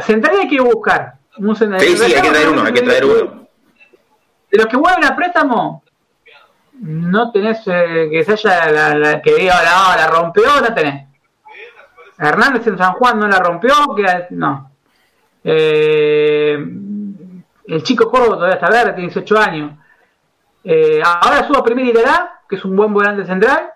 Central 0.02 0.38
hay 0.42 0.48
que 0.48 0.62
buscar. 0.62 1.16
Un 1.38 1.56
sí, 1.56 1.66
sí, 1.66 2.04
hay 2.04 2.22
que 2.22 2.30
traer 2.30 2.50
uno, 2.50 2.64
hay 2.64 2.74
que 2.74 2.82
traer 2.82 3.06
uno 3.06 3.48
de 4.52 4.58
los 4.58 4.68
que 4.68 4.78
vuelven 4.78 5.06
a 5.06 5.16
préstamo, 5.16 5.84
no 6.80 7.32
tenés 7.32 7.62
eh, 7.68 8.08
que 8.12 8.24
se 8.24 8.34
haya 8.34 8.94
la, 8.94 9.22
que 9.22 9.36
diga 9.36 9.62
la, 9.62 9.96
la 9.98 10.08
rompió, 10.08 10.62
no 10.62 10.74
tenés. 10.74 11.08
Hernández 12.18 12.66
en 12.68 12.78
San 12.78 12.94
Juan 12.94 13.20
no 13.20 13.28
la 13.28 13.40
rompió, 13.40 13.74
que 13.96 14.28
no. 14.32 14.72
Eh, 15.44 16.58
el 17.68 17.84
chico 17.84 18.10
Córdoba 18.10 18.36
todavía 18.36 18.56
está 18.56 18.70
verde, 18.70 18.94
tiene 18.94 19.10
18 19.10 19.38
años. 19.38 19.72
Eh, 20.64 21.02
ahora 21.04 21.46
subo 21.48 21.60
a 21.60 21.64
Primera 21.64 21.90
Iterá, 21.90 22.42
que 22.50 22.56
es 22.56 22.66
un 22.66 22.76
buen 22.76 22.94
volante 22.94 23.26
central. 23.26 23.72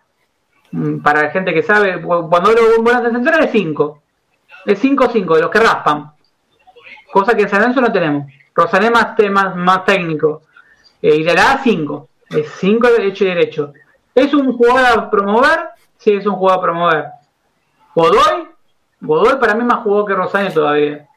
Mm, 0.71 0.99
para 0.99 1.23
la 1.23 1.29
gente 1.31 1.53
que 1.53 1.63
sabe, 1.63 2.01
cuando 2.01 2.49
hablo 2.49 2.69
de 2.69 2.77
un 2.77 2.83
volante 2.83 3.11
central 3.11 3.43
es 3.43 3.51
5. 3.51 4.01
Es 4.65 4.83
5-5, 4.83 5.35
de 5.35 5.41
los 5.41 5.49
que 5.49 5.59
raspan. 5.59 6.11
Cosa 7.11 7.35
que 7.35 7.43
en 7.43 7.49
San 7.49 7.59
Lorenzo 7.59 7.81
no 7.81 7.91
tenemos. 7.91 8.31
Rosané 8.53 8.89
más, 8.89 9.15
más, 9.31 9.55
más 9.55 9.85
técnico 9.85 10.43
eh, 11.01 11.15
y 11.15 11.23
de 11.23 11.33
la 11.33 11.53
A 11.53 11.57
5. 11.57 12.09
Es 12.29 12.49
5 12.59 12.87
de 12.87 13.07
hecho 13.07 13.25
y 13.25 13.27
derecho. 13.27 13.73
¿Es 14.15 14.33
un 14.33 14.53
jugador 14.53 14.99
a 14.99 15.09
promover? 15.09 15.59
Sí, 15.97 16.13
es 16.13 16.25
un 16.25 16.35
jugador 16.35 16.59
a 16.59 16.63
promover. 16.63 17.05
Godoy, 17.95 18.47
Godoy 19.01 19.37
para 19.39 19.55
mí 19.55 19.63
más 19.63 19.83
jugó 19.83 20.05
que 20.05 20.13
Rosario 20.13 20.53
todavía. 20.53 21.07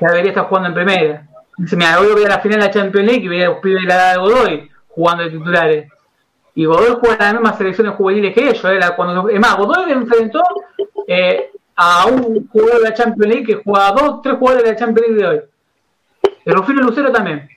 Ya 0.00 0.08
debería 0.08 0.30
estar 0.30 0.46
jugando 0.46 0.68
en 0.68 0.74
primera. 0.74 1.26
Mira, 1.58 2.00
hoy 2.00 2.12
voy 2.12 2.24
a 2.24 2.28
la 2.28 2.40
final 2.40 2.60
de 2.60 2.66
la 2.66 2.72
Champions 2.72 3.06
League 3.06 3.24
y 3.24 3.28
voy 3.28 3.42
a 3.42 3.50
de 3.50 3.86
la 3.86 3.94
edad 3.94 4.12
de 4.12 4.18
Godoy 4.18 4.70
jugando 4.88 5.24
de 5.24 5.30
titulares. 5.30 5.92
Y 6.56 6.64
Godoy 6.64 6.96
juega 7.00 7.14
en 7.14 7.20
las 7.20 7.34
mismas 7.34 7.58
selecciones 7.58 7.94
juveniles 7.94 8.34
que 8.34 8.48
ellos. 8.48 8.64
¿eh? 8.64 8.80
Cuando, 8.96 9.28
es 9.28 9.38
más, 9.38 9.56
Godoy 9.56 9.86
le 9.86 9.92
enfrentó 9.92 10.42
eh, 11.06 11.52
a 11.76 12.06
un 12.06 12.48
jugador 12.48 12.82
de 12.82 12.88
la 12.88 12.94
Champions 12.94 13.32
League 13.32 13.46
que 13.46 13.62
juega 13.62 13.92
dos, 13.92 14.22
tres 14.22 14.36
jugadores 14.38 14.64
de 14.64 14.72
la 14.72 14.78
Champions 14.78 15.08
League 15.08 15.22
de 15.22 15.28
hoy. 15.28 15.42
El 16.44 16.54
Rufino 16.54 16.82
Lucero 16.82 17.12
también 17.12 17.48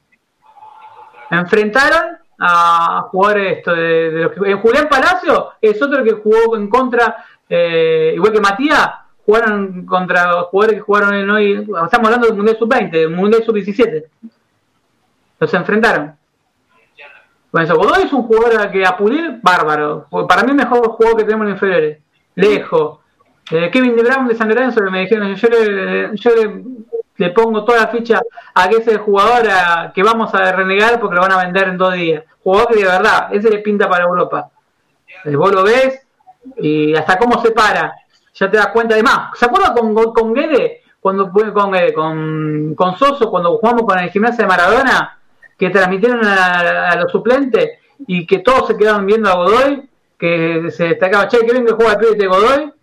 enfrentaron 1.31 2.17
a 2.39 3.07
jugadores 3.11 3.57
esto 3.57 3.73
de, 3.73 4.11
los 4.11 4.31
que, 4.31 4.51
eh, 4.51 4.55
Julián 4.55 4.87
Palacio 4.89 5.51
es 5.61 5.81
otro 5.81 6.03
que 6.03 6.13
jugó 6.13 6.55
en 6.55 6.69
contra 6.69 7.25
eh, 7.47 8.13
igual 8.15 8.31
que 8.31 8.39
Matías 8.39 8.89
jugaron 9.25 9.85
contra 9.85 10.43
jugadores 10.43 10.79
que 10.79 10.85
jugaron 10.85 11.13
en 11.13 11.29
hoy 11.29 11.53
estamos 11.83 12.05
hablando 12.05 12.27
del 12.27 12.35
mundial 12.35 12.57
sub 12.57 12.69
20 12.69 12.97
del 12.97 13.09
mundial 13.09 13.43
sub 13.43 13.55
17 13.55 14.09
los 15.39 15.53
enfrentaron 15.53 16.15
eso, 17.53 17.75
Godoy 17.75 18.03
es 18.03 18.13
un 18.13 18.23
jugador 18.23 18.71
que 18.71 18.85
a 18.85 18.95
pulir 18.95 19.39
bárbaro 19.41 20.07
para 20.27 20.43
mí 20.43 20.51
el 20.51 20.57
mejor 20.57 20.87
jugador 20.89 21.17
que 21.17 21.23
tenemos 21.23 21.47
en 21.47 21.53
inferiores 21.53 21.99
lejos 22.35 22.99
eh, 23.51 23.71
Kevin 23.71 23.95
de 23.95 24.03
Brown 24.03 24.27
de 24.27 24.35
San 24.35 24.47
Lorenzo 24.47 24.81
me 24.91 25.01
dijeron 25.01 25.35
yo 25.35 25.49
le, 27.17 27.29
pongo 27.31 27.65
toda 27.65 27.79
la 27.79 27.87
ficha 27.87 28.21
a 28.53 28.69
que 28.69 28.77
ese 28.77 28.97
jugador 28.99 29.47
que 29.93 30.03
vamos 30.03 30.33
a 30.35 30.51
renegar 30.51 30.99
porque 30.99 31.15
lo 31.15 31.21
van 31.21 31.31
a 31.31 31.43
vender 31.43 31.67
en 31.67 31.77
dos 31.77 31.93
días. 31.93 32.23
Jugador 32.43 32.69
que 32.69 32.79
de 32.79 32.85
verdad, 32.85 33.27
ese 33.31 33.49
le 33.49 33.59
pinta 33.59 33.89
para 33.89 34.05
Europa. 34.05 34.49
Eh, 35.25 35.35
vos 35.35 35.51
lo 35.51 35.63
ves 35.63 35.99
y 36.57 36.95
hasta 36.95 37.17
cómo 37.17 37.41
se 37.41 37.51
para, 37.51 37.93
ya 38.33 38.49
te 38.49 38.57
das 38.57 38.67
cuenta 38.67 38.95
de 38.95 39.03
más. 39.03 39.37
¿Se 39.37 39.45
acuerdan 39.45 39.73
con, 39.73 40.13
con 40.13 40.33
Guede? 40.33 40.83
Cuando 40.99 41.31
con, 41.31 41.71
con, 41.93 42.75
con 42.75 42.97
Soso, 42.97 43.29
cuando 43.29 43.57
jugamos 43.57 43.83
con 43.83 43.99
el 43.99 44.11
gimnasio 44.11 44.43
de 44.43 44.47
Maradona, 44.47 45.18
que 45.59 45.69
transmitieron 45.69 46.21
a, 46.25 46.95
los 46.95 47.11
suplentes 47.11 47.79
y 48.07 48.25
que 48.25 48.39
todos 48.39 48.67
se 48.67 48.77
quedaron 48.77 49.05
viendo 49.05 49.29
a 49.29 49.35
Godoy, 49.35 49.89
que 50.17 50.71
se 50.71 50.85
destacaba, 50.85 51.27
che, 51.27 51.39
que 51.39 51.51
bien 51.51 51.65
que 51.65 51.73
juega 51.73 51.91
el 51.91 51.97
pibe 51.99 52.15
de 52.15 52.27
Godoy, 52.27 52.73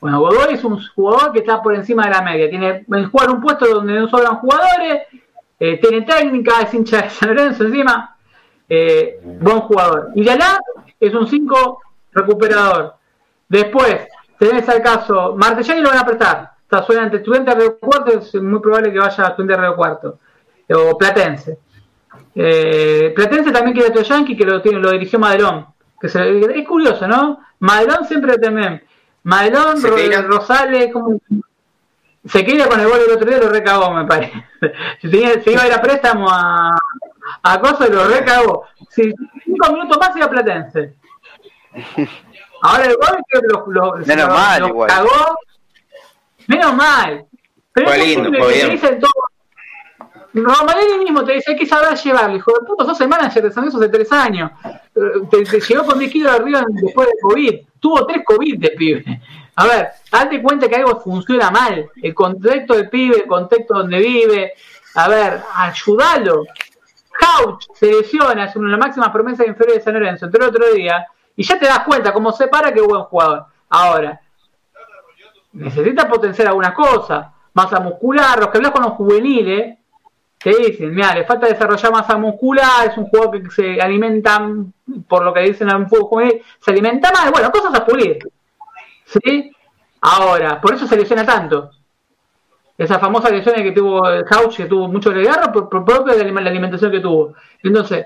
bueno, 0.00 0.20
Godoy 0.20 0.54
es 0.54 0.62
un 0.62 0.80
jugador 0.94 1.32
que 1.32 1.40
está 1.40 1.62
por 1.62 1.74
encima 1.74 2.04
de 2.04 2.10
la 2.10 2.20
media. 2.20 2.50
Tiene 2.50 2.84
jugar 3.10 3.30
un 3.30 3.40
puesto 3.40 3.66
donde 3.66 3.94
no 3.94 4.06
sobran 4.06 4.36
jugadores, 4.36 5.02
eh, 5.58 5.80
tiene 5.80 6.02
técnica, 6.02 6.60
es 6.60 6.74
hincha 6.74 7.02
de 7.02 7.10
San 7.10 7.30
Lorenzo 7.30 7.64
encima. 7.64 8.14
Eh, 8.68 9.18
buen 9.22 9.60
jugador. 9.60 10.10
Y 10.14 10.22
Yalá 10.22 10.58
es 11.00 11.14
un 11.14 11.26
5 11.26 11.80
recuperador. 12.12 12.96
Después, 13.48 14.06
tenés 14.38 14.68
al 14.68 14.82
caso, 14.82 15.34
Martellani 15.36 15.80
lo 15.80 15.88
van 15.88 15.98
a 15.98 16.06
prestar. 16.06 16.50
Está 16.62 16.82
suena 16.82 17.04
ante 17.04 17.16
Estudiante 17.16 17.54
de 17.54 17.74
Cuarto, 17.76 18.18
es 18.18 18.34
muy 18.34 18.60
probable 18.60 18.92
que 18.92 18.98
vaya 18.98 19.24
a 19.24 19.28
Estudiante 19.30 19.66
de 19.66 19.74
Cuarto. 19.74 20.18
O 20.70 20.96
Platense. 20.96 21.58
Eh, 22.34 23.12
Platense 23.14 23.52
también 23.52 23.76
quiere 23.76 23.98
a 23.98 24.02
Yankee, 24.02 24.36
que 24.36 24.44
lo, 24.44 24.60
tiene, 24.62 24.78
lo 24.78 24.90
dirigió 24.90 25.18
Madelón. 25.18 25.66
Que 26.00 26.08
es 26.08 26.66
curioso, 26.66 27.06
¿no? 27.06 27.40
Madelón 27.60 28.04
siempre 28.06 28.36
también 28.38 28.82
Madelón, 29.24 29.76
Rosales, 30.28 30.92
como... 30.92 31.18
con 31.18 32.80
el 32.80 32.88
gol 32.88 32.98
del 32.98 33.16
otro 33.16 33.26
día, 33.26 33.38
lo 33.38 33.48
recagó, 33.48 33.90
me 33.92 34.04
parece. 34.06 34.44
Se, 35.00 35.50
iba 35.50 35.62
a 35.62 35.66
ir 35.66 35.72
a 35.72 35.80
préstamo 35.80 36.28
a, 36.30 36.78
a 37.42 37.60
Cosa 37.60 37.86
y 37.86 37.90
lo 37.90 38.06
recagó. 38.06 38.66
Si 38.90 39.14
cinco 39.44 39.72
minutos 39.72 39.98
más 39.98 40.16
iba 40.16 40.26
a 40.26 40.30
Platense. 40.30 40.94
Ahora 42.62 42.84
el 42.84 42.96
gol 42.96 43.18
que 43.28 43.40
lo, 43.48 43.66
lo, 43.66 43.96
Menos 44.06 44.28
mal, 44.28 44.60
lo 44.62 44.86
cagó. 44.86 45.36
Menos 46.46 46.74
mal. 46.74 47.26
Pero 47.72 47.88
fue 47.88 47.98
lindo, 47.98 48.30
fue 48.30 48.54
bien. 48.54 48.70
Dicen 48.70 49.00
todo, 49.00 49.10
Romanelli 50.34 50.98
mismo 50.98 51.24
te 51.24 51.34
dice, 51.34 51.52
hay 51.52 51.56
que 51.56 51.66
saber 51.66 51.96
llevarlo. 51.96 52.36
Hijo 52.36 52.52
de 52.52 52.66
puta, 52.66 52.84
dos 52.84 52.98
semanas 52.98 53.34
de 53.34 53.52
San 53.52 53.68
hace 53.68 53.88
tres 53.88 54.10
años. 54.12 54.50
Te, 55.30 55.44
te, 55.44 55.60
llegó 55.60 55.84
con 55.84 55.98
10 55.98 56.12
kilos 56.12 56.32
arriba 56.32 56.64
después 56.68 57.08
de 57.08 57.14
COVID. 57.22 57.60
Tuvo 57.78 58.06
tres 58.06 58.24
COVID 58.24 58.58
de 58.58 58.70
pibe. 58.70 59.20
A 59.56 59.66
ver, 59.66 59.88
date 60.10 60.42
cuenta 60.42 60.68
que 60.68 60.76
algo 60.76 61.00
funciona 61.00 61.50
mal. 61.50 61.88
El 62.02 62.14
contexto 62.14 62.74
del 62.74 62.90
pibe, 62.90 63.18
el 63.18 63.26
contexto 63.26 63.74
donde 63.74 63.98
vive. 63.98 64.52
A 64.96 65.08
ver, 65.08 65.40
ayúdalo. 65.54 66.44
Couch 67.18 67.66
se 67.74 67.86
lesiona, 67.86 68.46
es 68.46 68.56
una 68.56 68.66
de 68.66 68.72
las 68.72 68.80
máximas 68.80 69.10
promesas 69.10 69.46
inferiores 69.46 69.76
de 69.76 69.84
San 69.84 69.94
Lorenzo, 69.94 70.26
entró 70.26 70.44
el 70.44 70.50
otro 70.50 70.72
día, 70.72 71.06
y 71.36 71.44
ya 71.44 71.58
te 71.58 71.66
das 71.66 71.80
cuenta 71.80 72.12
cómo 72.12 72.32
se 72.32 72.48
para 72.48 72.72
que 72.72 72.80
buen 72.80 73.02
jugador. 73.02 73.46
Ahora, 73.68 74.20
necesita 75.52 76.08
potenciar 76.08 76.48
algunas 76.48 76.74
cosas, 76.74 77.28
masa 77.52 77.80
muscular, 77.80 78.38
los 78.38 78.48
que 78.48 78.58
hablas 78.58 78.72
con 78.72 78.82
los 78.82 78.92
juveniles, 78.92 79.78
te 80.44 80.50
dicen, 80.50 80.94
mira, 80.94 81.14
le 81.14 81.24
falta 81.24 81.46
desarrollar 81.46 81.90
masa 81.90 82.18
muscular, 82.18 82.86
es 82.86 82.98
un 82.98 83.06
jugador 83.06 83.42
que 83.42 83.50
se 83.50 83.80
alimenta, 83.80 84.46
por 85.08 85.24
lo 85.24 85.32
que 85.32 85.40
dicen 85.40 85.70
en 85.70 85.88
fútbol 85.88 86.04
juvenil, 86.04 86.42
se 86.60 86.70
alimenta 86.70 87.10
mal, 87.10 87.32
bueno, 87.32 87.50
cosas 87.50 87.74
a 87.74 87.86
pulir. 87.86 88.18
¿Sí? 89.06 89.50
Ahora, 90.02 90.60
por 90.60 90.74
eso 90.74 90.86
se 90.86 90.98
lesiona 90.98 91.24
tanto. 91.24 91.70
Esa 92.76 92.98
famosa 92.98 93.30
lesión 93.30 93.54
que 93.54 93.72
tuvo 93.72 94.02
Couch, 94.28 94.58
que 94.58 94.66
tuvo 94.66 94.86
mucho 94.86 95.12
desgarro 95.12 95.50
por, 95.50 95.70
por 95.70 95.82
propio 95.82 96.14
de 96.14 96.30
la 96.30 96.50
alimentación 96.50 96.92
que 96.92 97.00
tuvo. 97.00 97.32
Entonces, 97.62 98.04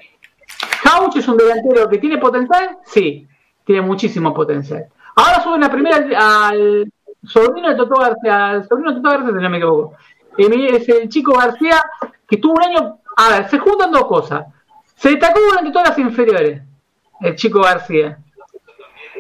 Couch 0.85 1.17
es 1.17 1.27
un 1.27 1.39
delantero 1.39 1.89
que 1.89 1.99
tiene 1.99 2.19
potencial, 2.19 2.79
sí, 2.85 3.27
tiene 3.65 3.83
muchísimo 3.83 4.33
potencial. 4.33 4.87
Ahora 5.17 5.43
sube 5.43 5.59
la 5.59 5.73
primera 5.73 5.97
al 6.17 6.89
sobrino 7.25 7.69
de 7.69 7.75
Toto 7.75 8.01
García, 8.01 8.51
al 8.51 8.69
sobrino 8.69 8.91
de 8.93 9.01
Toto 9.01 9.11
García, 9.11 9.35
si 9.35 9.43
no 9.43 9.51
me 9.51 9.57
equivoco. 9.57 9.97
Es 10.39 10.89
el 10.89 11.09
chico 11.09 11.37
García 11.37 11.83
que 12.29 12.37
tuvo 12.37 12.55
un 12.55 12.63
año. 12.63 12.99
A 13.17 13.31
ver, 13.31 13.51
se 13.51 13.59
juntan 13.59 13.91
dos 13.91 14.07
cosas. 14.07 14.47
Se 14.95 15.11
destacó 15.11 15.41
durante 15.41 15.73
todas 15.73 15.89
las 15.91 15.99
inferiores, 15.99 16.63
el 17.21 17.35
chico 17.35 17.61
García. 17.61 18.19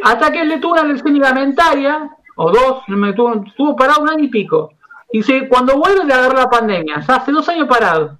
Hasta 0.02 0.30
que 0.30 0.42
él 0.42 0.48
le 0.48 0.58
tuvo 0.58 0.72
una 0.72 0.84
lesión 0.84 1.12
ligamentaria, 1.12 2.08
o 2.36 2.50
dos, 2.52 2.82
me 2.88 3.12
tuvo, 3.12 3.44
estuvo 3.44 3.74
parado 3.74 4.02
un 4.02 4.10
año 4.10 4.24
y 4.24 4.28
pico. 4.28 4.72
Y 5.10 5.22
se, 5.22 5.48
cuando 5.48 5.76
vuelve 5.76 6.04
le 6.04 6.14
agarró 6.14 6.36
la 6.36 6.50
pandemia, 6.50 6.98
o 6.98 7.02
sea, 7.02 7.16
hace 7.16 7.32
dos 7.32 7.48
años 7.48 7.66
parado. 7.66 8.18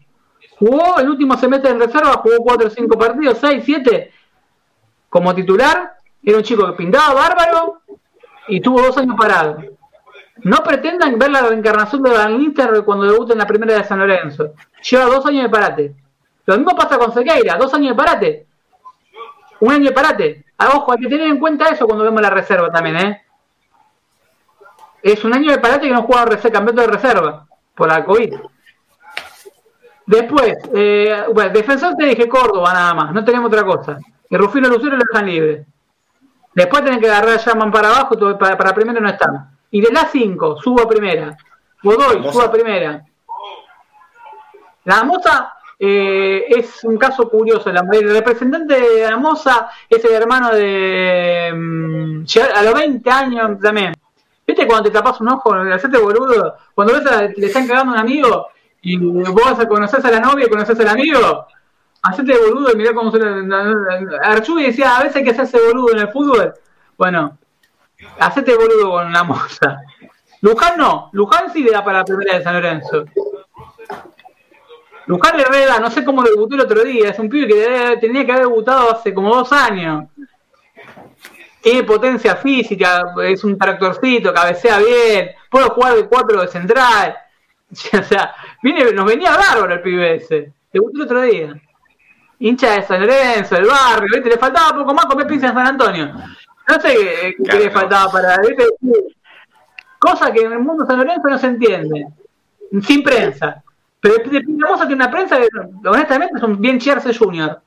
Jugó 0.58 0.98
el 0.98 1.08
último 1.08 1.36
semestre 1.36 1.70
en 1.70 1.78
reserva, 1.78 2.14
jugó 2.14 2.36
cuatro 2.38 2.66
o 2.66 2.70
cinco 2.70 2.98
partidos, 2.98 3.38
seis, 3.38 3.62
siete, 3.64 4.12
como 5.08 5.34
titular. 5.34 5.94
Era 6.22 6.38
un 6.38 6.42
chico 6.42 6.66
que 6.66 6.72
pintaba 6.72 7.14
bárbaro 7.14 7.82
y 8.48 8.60
tuvo 8.60 8.82
dos 8.82 8.98
años 8.98 9.14
parado. 9.16 9.77
No 10.44 10.58
pretendan 10.62 11.18
ver 11.18 11.30
la 11.30 11.42
reencarnación 11.42 12.02
de 12.02 12.10
Van 12.10 12.38
Lister 12.38 12.84
cuando 12.84 13.06
debuta 13.06 13.32
en 13.32 13.38
la 13.38 13.46
primera 13.46 13.74
de 13.74 13.84
San 13.84 13.98
Lorenzo. 13.98 14.54
Lleva 14.88 15.06
dos 15.06 15.26
años 15.26 15.42
de 15.44 15.48
parate. 15.48 15.94
Lo 16.46 16.56
mismo 16.56 16.74
pasa 16.76 16.98
con 16.98 17.12
Sequeira, 17.12 17.56
dos 17.56 17.72
años 17.74 17.90
de 17.90 17.94
parate. 17.94 18.46
Un 19.60 19.72
año 19.72 19.84
de 19.84 19.92
parate. 19.92 20.44
Ah, 20.56 20.70
ojo, 20.74 20.92
hay 20.92 20.98
que 20.98 21.08
tener 21.08 21.26
en 21.26 21.38
cuenta 21.38 21.68
eso 21.68 21.86
cuando 21.86 22.04
vemos 22.04 22.22
la 22.22 22.30
reserva 22.30 22.70
también, 22.70 22.96
¿eh? 22.96 23.22
Es 25.02 25.24
un 25.24 25.34
año 25.34 25.50
de 25.50 25.58
parate 25.58 25.88
que 25.88 25.94
no 25.94 26.02
juega 26.02 26.24
campeonato 26.24 26.80
de 26.80 26.86
reserva 26.86 27.46
por 27.74 27.88
la 27.88 28.04
COVID. 28.04 28.34
Después, 30.06 30.54
eh, 30.74 31.24
bueno, 31.34 31.50
defensor 31.50 31.94
te 31.94 32.06
dije 32.06 32.28
Córdoba 32.28 32.72
nada 32.72 32.94
más, 32.94 33.12
no 33.12 33.24
tenemos 33.24 33.48
otra 33.48 33.64
cosa. 33.64 33.98
Y 34.30 34.36
Rufino 34.36 34.68
Lucero 34.68 34.96
lo 34.96 35.04
dejan 35.12 35.26
libre. 35.26 35.66
Después 36.54 36.82
tienen 36.82 37.00
que 37.00 37.08
agarrar 37.08 37.34
a 37.34 37.36
Llaman 37.36 37.70
para 37.70 37.88
abajo, 37.88 38.38
para, 38.38 38.56
para 38.56 38.74
primero 38.74 39.00
no 39.00 39.08
están. 39.08 39.57
Y 39.70 39.80
de 39.80 39.92
la 39.92 40.06
5, 40.06 40.60
subo 40.62 40.82
a 40.82 40.88
primera. 40.88 41.36
Godoy, 41.82 42.22
subo 42.30 42.42
a 42.42 42.50
primera. 42.50 43.04
La 44.84 45.04
Moza 45.04 45.54
eh, 45.78 46.46
es 46.48 46.82
un 46.84 46.96
caso 46.96 47.28
curioso. 47.28 47.70
el 47.70 48.10
representante 48.10 48.80
de 48.80 49.10
la 49.10 49.16
Moza 49.16 49.68
es 49.88 50.04
el 50.04 50.12
hermano 50.12 50.50
de. 50.50 51.52
Mm, 51.54 52.24
a 52.54 52.62
los 52.62 52.74
20 52.74 53.10
años 53.10 53.60
también. 53.60 53.94
¿Viste 54.46 54.66
cuando 54.66 54.84
te 54.84 54.90
tapas 54.90 55.20
un 55.20 55.28
ojo, 55.28 55.54
hacerte 55.54 55.98
boludo? 55.98 56.56
Cuando 56.74 56.94
ves 56.94 57.06
a, 57.06 57.22
le 57.22 57.46
están 57.46 57.66
cagando 57.66 57.92
a 57.92 57.94
un 57.96 58.00
amigo 58.00 58.48
y 58.80 58.96
vos 58.96 59.66
conoces 59.68 60.04
a 60.04 60.10
la 60.10 60.20
novia 60.20 60.46
y 60.46 60.48
conoces 60.48 60.80
al 60.80 60.88
amigo, 60.88 61.46
hacete 62.02 62.36
boludo 62.38 62.72
y 62.72 62.76
mirá 62.76 62.94
cómo 62.94 63.12
se. 63.12 63.20
Archubi 64.22 64.64
decía: 64.64 64.96
a 64.96 65.02
veces 65.02 65.16
hay 65.16 65.24
que 65.24 65.30
hacerse 65.30 65.58
boludo 65.60 65.92
en 65.92 65.98
el 66.00 66.08
fútbol. 66.08 66.54
Bueno, 66.96 67.37
hacete 68.18 68.54
boludo 68.54 68.90
con 68.90 69.12
la 69.12 69.24
moza. 69.24 69.80
Luján 70.40 70.78
no, 70.78 71.10
Luján 71.12 71.52
sí 71.52 71.62
le 71.62 71.72
da 71.72 71.84
para 71.84 71.98
la 71.98 72.04
primera 72.04 72.38
de 72.38 72.44
San 72.44 72.54
Lorenzo. 72.54 73.06
Luján 75.06 75.40
Herrera, 75.40 75.78
no 75.80 75.90
sé 75.90 76.04
cómo 76.04 76.22
debutó 76.22 76.54
el 76.54 76.60
otro 76.60 76.84
día, 76.84 77.10
es 77.10 77.18
un 77.18 77.28
pibe 77.28 77.48
que 77.48 77.96
tenía 77.98 78.26
que 78.26 78.32
haber 78.32 78.46
debutado 78.46 78.92
hace 78.92 79.12
como 79.14 79.34
dos 79.34 79.52
años. 79.52 80.04
Tiene 81.62 81.82
potencia 81.82 82.36
física, 82.36 83.14
es 83.24 83.42
un 83.42 83.58
tractorcito, 83.58 84.32
cabecea 84.32 84.78
bien, 84.78 85.30
puede 85.50 85.68
jugar 85.70 85.94
de 85.96 86.06
cuatro 86.06 86.40
de 86.40 86.48
central. 86.48 87.16
O 87.70 88.02
sea, 88.02 88.34
viene, 88.62 88.92
nos 88.92 89.04
venía 89.04 89.36
bárbaro 89.36 89.74
el 89.74 89.82
pibe 89.82 90.14
ese. 90.14 90.54
Debutó 90.72 90.96
el 90.96 91.02
otro 91.02 91.20
día. 91.20 91.60
Hincha 92.38 92.72
de 92.72 92.82
San 92.82 93.00
Lorenzo, 93.00 93.56
del 93.56 93.66
barrio, 93.66 94.22
le 94.24 94.38
faltaba 94.38 94.78
poco 94.78 94.94
más 94.94 95.04
comer 95.04 95.26
pizza 95.26 95.48
en 95.48 95.54
San 95.54 95.66
Antonio. 95.66 96.14
No 96.68 96.80
sé 96.80 97.34
qué, 97.44 97.58
le 97.58 97.70
faltaba 97.70 98.12
para. 98.12 98.36
¿viste? 98.38 98.64
Cosa 99.98 100.32
que 100.32 100.42
en 100.42 100.52
el 100.52 100.58
mundo 100.60 100.84
de 100.84 100.88
San 100.88 100.98
Lorenzo 100.98 101.28
no 101.28 101.38
se 101.38 101.46
entiende. 101.46 102.06
Sin 102.82 103.02
prensa. 103.02 103.62
Pero 104.00 104.22
Pinamosa 104.22 104.86
tiene 104.86 105.02
una 105.02 105.10
prensa 105.10 105.38
que, 105.38 105.48
honestamente, 105.88 106.38
son 106.38 106.60
bien 106.60 106.78
Chierce 106.78 107.14
Junior. 107.14 107.60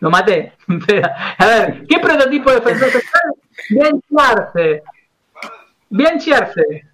Lo 0.00 0.10
maté. 0.10 0.54
a 1.38 1.46
ver, 1.46 1.86
¿qué 1.86 1.98
prototipo 1.98 2.50
de 2.50 2.60
defensor 2.60 2.90
central? 2.90 3.32
Bien 3.68 4.00
Chierce. 4.00 4.82
Bien 5.90 6.18
Chierce. 6.18 6.86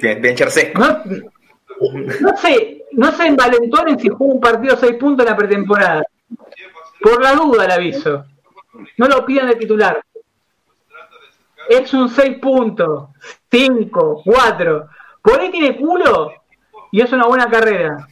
Bien, 0.00 0.20
bien 0.20 0.36
No, 0.74 1.02
no 2.20 2.36
sé, 2.36 2.84
no 2.92 3.12
se 3.12 3.26
envalentonen 3.26 3.98
si 3.98 4.08
juega 4.08 4.34
un 4.34 4.40
partido 4.40 4.76
6 4.76 4.94
puntos 4.94 5.24
en 5.24 5.32
la 5.32 5.36
pretemporada. 5.36 6.02
Por 7.00 7.22
la 7.22 7.32
duda 7.32 7.64
el 7.64 7.70
aviso. 7.70 8.26
No 8.98 9.08
lo 9.08 9.24
pidan 9.24 9.48
de 9.48 9.56
titular. 9.56 10.02
Es 11.68 11.92
un 11.94 12.08
6 12.08 12.38
puntos, 12.38 13.10
5, 13.50 14.22
4. 14.24 14.88
Por 15.22 15.40
ahí 15.40 15.50
tiene 15.50 15.76
culo 15.76 16.32
y 16.92 17.00
es 17.00 17.12
una 17.12 17.26
buena 17.26 17.48
carrera. 17.48 18.06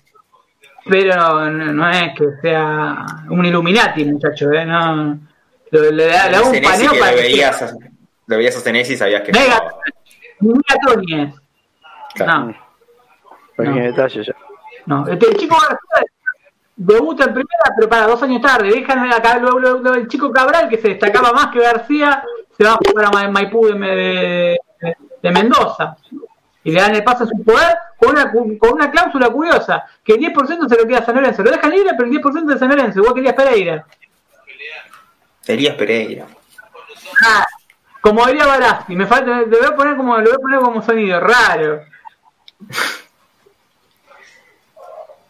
Pero 0.85 1.49
no, 1.51 1.91
es 1.91 2.19
que 2.19 2.25
sea 2.41 3.07
un 3.31 3.45
Illuminati, 3.45 4.05
muchacho, 4.05 4.51
¿eh? 4.53 4.65
No, 4.65 5.19
le, 5.71 6.07
da, 6.07 6.43
un 6.43 6.61
paneo 6.61 6.91
para. 6.99 7.13
Lo 7.13 7.17
veías, 7.19 7.63
a, 7.63 7.73
lo 8.27 8.37
veías 8.37 8.57
a 8.57 8.61
Senesi 8.61 8.95
y 8.95 8.97
sabías 8.97 9.23
que. 9.23 9.33
Mega, 9.33 9.63
no. 10.41 10.61
Tony 10.85 11.33
Claro. 12.15 12.47
No. 12.47 12.55
Pequeño 13.57 13.85
detalle 13.85 14.25
ya. 14.25 14.35
No, 14.87 15.07
este, 15.07 15.27
el 15.31 15.37
chico 15.37 15.57
debuta 16.77 17.25
en 17.25 17.35
primera, 17.35 17.75
pero 17.77 17.89
para 17.89 18.07
dos 18.07 18.23
años 18.23 18.43
tarde. 18.43 18.71
Dejan 18.71 19.13
acá 19.13 19.39
luego, 19.39 19.59
luego, 19.59 19.95
el 19.95 20.09
chico 20.09 20.33
Cabral, 20.33 20.69
que 20.69 20.79
se 20.79 20.89
destacaba 20.89 21.33
más 21.33 21.49
que 21.49 21.61
García, 21.61 22.25
se 22.63 22.69
va 22.69 22.75
a 22.75 22.91
jugar 22.91 23.07
a 23.07 23.29
Maipú 23.31 23.67
de, 23.67 24.59
de 25.23 25.31
Mendoza 25.31 25.97
y 26.65 26.71
le 26.71 26.81
dan 26.81 26.95
el 26.95 27.03
paso 27.03 27.25
a 27.25 27.27
su 27.27 27.43
poder 27.43 27.77
con 27.97 28.11
una, 28.11 28.31
con 28.31 28.73
una 28.73 28.91
cláusula 28.91 29.29
curiosa, 29.31 29.85
que 30.05 30.15
el 30.15 30.21
10% 30.21 30.69
se 30.69 30.77
lo 30.77 30.87
queda 30.87 30.99
a 30.99 31.05
San 31.05 31.15
Lorenzo. 31.15 31.43
Lo 31.43 31.51
dejan 31.51 31.71
libre, 31.71 31.91
pero 31.97 32.09
el 32.09 32.21
10% 32.21 32.45
de 32.45 32.59
San 32.59 32.69
Lorenzo, 32.69 33.01
igual 33.01 33.15
que 33.15 33.21
Elías 33.21 33.35
Pereira. 33.35 33.87
Elías 35.47 35.75
Pereira. 35.75 36.27
Ah, 37.25 37.45
como 38.01 38.27
diría 38.27 38.47
Barasti, 38.47 38.97
me 38.97 39.07
falta, 39.07 39.41
lo 39.41 39.47
voy 39.47 39.67
a 39.67 39.77
poner 39.77 39.97
como, 39.97 40.17
lo 40.19 40.25
voy 40.25 40.35
a 40.35 40.39
poner 40.39 40.61
como 40.61 40.83
sonido, 40.83 41.21
raro. 41.21 41.83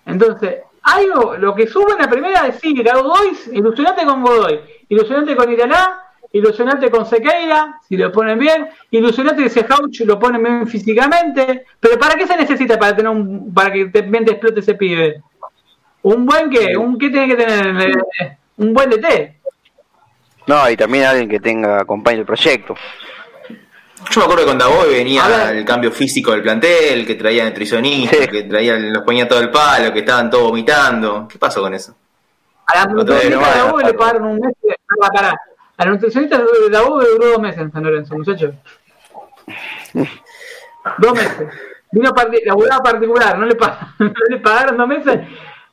Entonces, 0.05 0.63
algo, 0.83 1.37
lo 1.37 1.55
que 1.55 1.67
sube 1.67 1.93
en 1.93 1.99
la 1.99 2.11
primera 2.11 2.47
es 2.47 2.61
sí, 2.61 2.75
Godoy, 2.75 3.39
ilusionante 3.53 4.05
con 4.05 4.23
Godoy, 4.23 4.61
ilusionante 4.89 5.37
con 5.37 5.51
Iraná, 5.51 6.12
ilusionante 6.33 6.91
con 6.91 7.07
Sequeira, 7.07 7.81
si 7.87 7.97
lo 7.97 8.11
ponen 8.11 8.39
bien, 8.39 8.69
ilusionante 8.91 9.43
que 9.43 9.49
ese 9.49 9.67
Hauch 9.69 10.01
lo 10.01 10.19
ponen 10.19 10.43
bien 10.43 10.67
físicamente, 10.67 11.67
pero 11.79 11.99
¿para 11.99 12.15
qué 12.15 12.27
se 12.27 12.37
necesita 12.37 12.79
para 12.79 12.97
tener 12.97 13.11
un, 13.11 13.53
para 13.53 13.73
que 13.73 13.87
te, 13.87 14.03
bien 14.03 14.25
te 14.25 14.33
explote 14.33 14.61
ese 14.61 14.75
pibe? 14.75 15.23
Un 16.03 16.27
buen 16.27 16.51
qué, 16.51 16.77
un 16.77 16.99
qué 16.99 17.11
tiene 17.11 17.29
que 17.29 17.37
tener, 17.37 17.91
eh, 18.21 18.37
un 18.57 18.73
buen 18.73 18.91
DT. 18.91 19.37
No, 20.47 20.69
y 20.69 20.77
también 20.77 21.05
alguien 21.05 21.29
que 21.29 21.39
tenga 21.39 21.81
acompañe 21.81 22.19
el 22.19 22.27
proyecto. 22.27 22.75
Yo 24.11 24.21
me 24.21 24.25
acuerdo 24.25 24.45
que 24.45 24.51
con 24.51 24.59
Daboy 24.59 24.91
venía 24.91 25.53
el 25.53 25.65
cambio 25.65 25.93
físico 25.93 26.33
del 26.33 26.43
plantel, 26.43 27.07
que 27.07 27.15
traía 27.15 27.45
nutricionistas, 27.45 28.27
que 28.27 28.43
traía, 28.43 28.77
los 28.77 29.05
ponía 29.05 29.29
todo 29.29 29.41
el 29.41 29.51
palo, 29.51 29.93
que 29.93 30.01
estaban 30.01 30.29
todos 30.29 30.45
vomitando. 30.45 31.29
¿Qué 31.29 31.39
pasó 31.39 31.61
con 31.61 31.73
eso? 31.73 31.95
A 32.67 32.79
la 32.79 32.87
nutricionista 32.87 33.77
de 33.77 33.85
le 33.85 33.95
pagaron 33.95 34.27
un 34.27 34.41
mes 34.41 34.55
de 34.61 34.75
la 35.01 35.37
a 35.83 35.87
la 35.87 35.91
nutricionista 35.91 36.39
de 36.39 36.71
la 36.71 36.85
U 36.85 37.01
duró 37.01 37.33
dos 37.33 37.41
meses 37.41 37.61
en 37.61 37.73
San 37.73 37.83
Lorenzo, 37.83 38.15
muchachos. 38.15 38.55
dos 40.99 41.13
meses. 41.13 41.49
Vino 41.91 42.11
la 42.15 42.53
abogada 42.53 42.83
particular, 42.83 43.39
no 43.39 43.47
le, 43.47 43.57
pagaron, 44.39 44.77
dos 44.77 44.89
meses. 44.89 45.21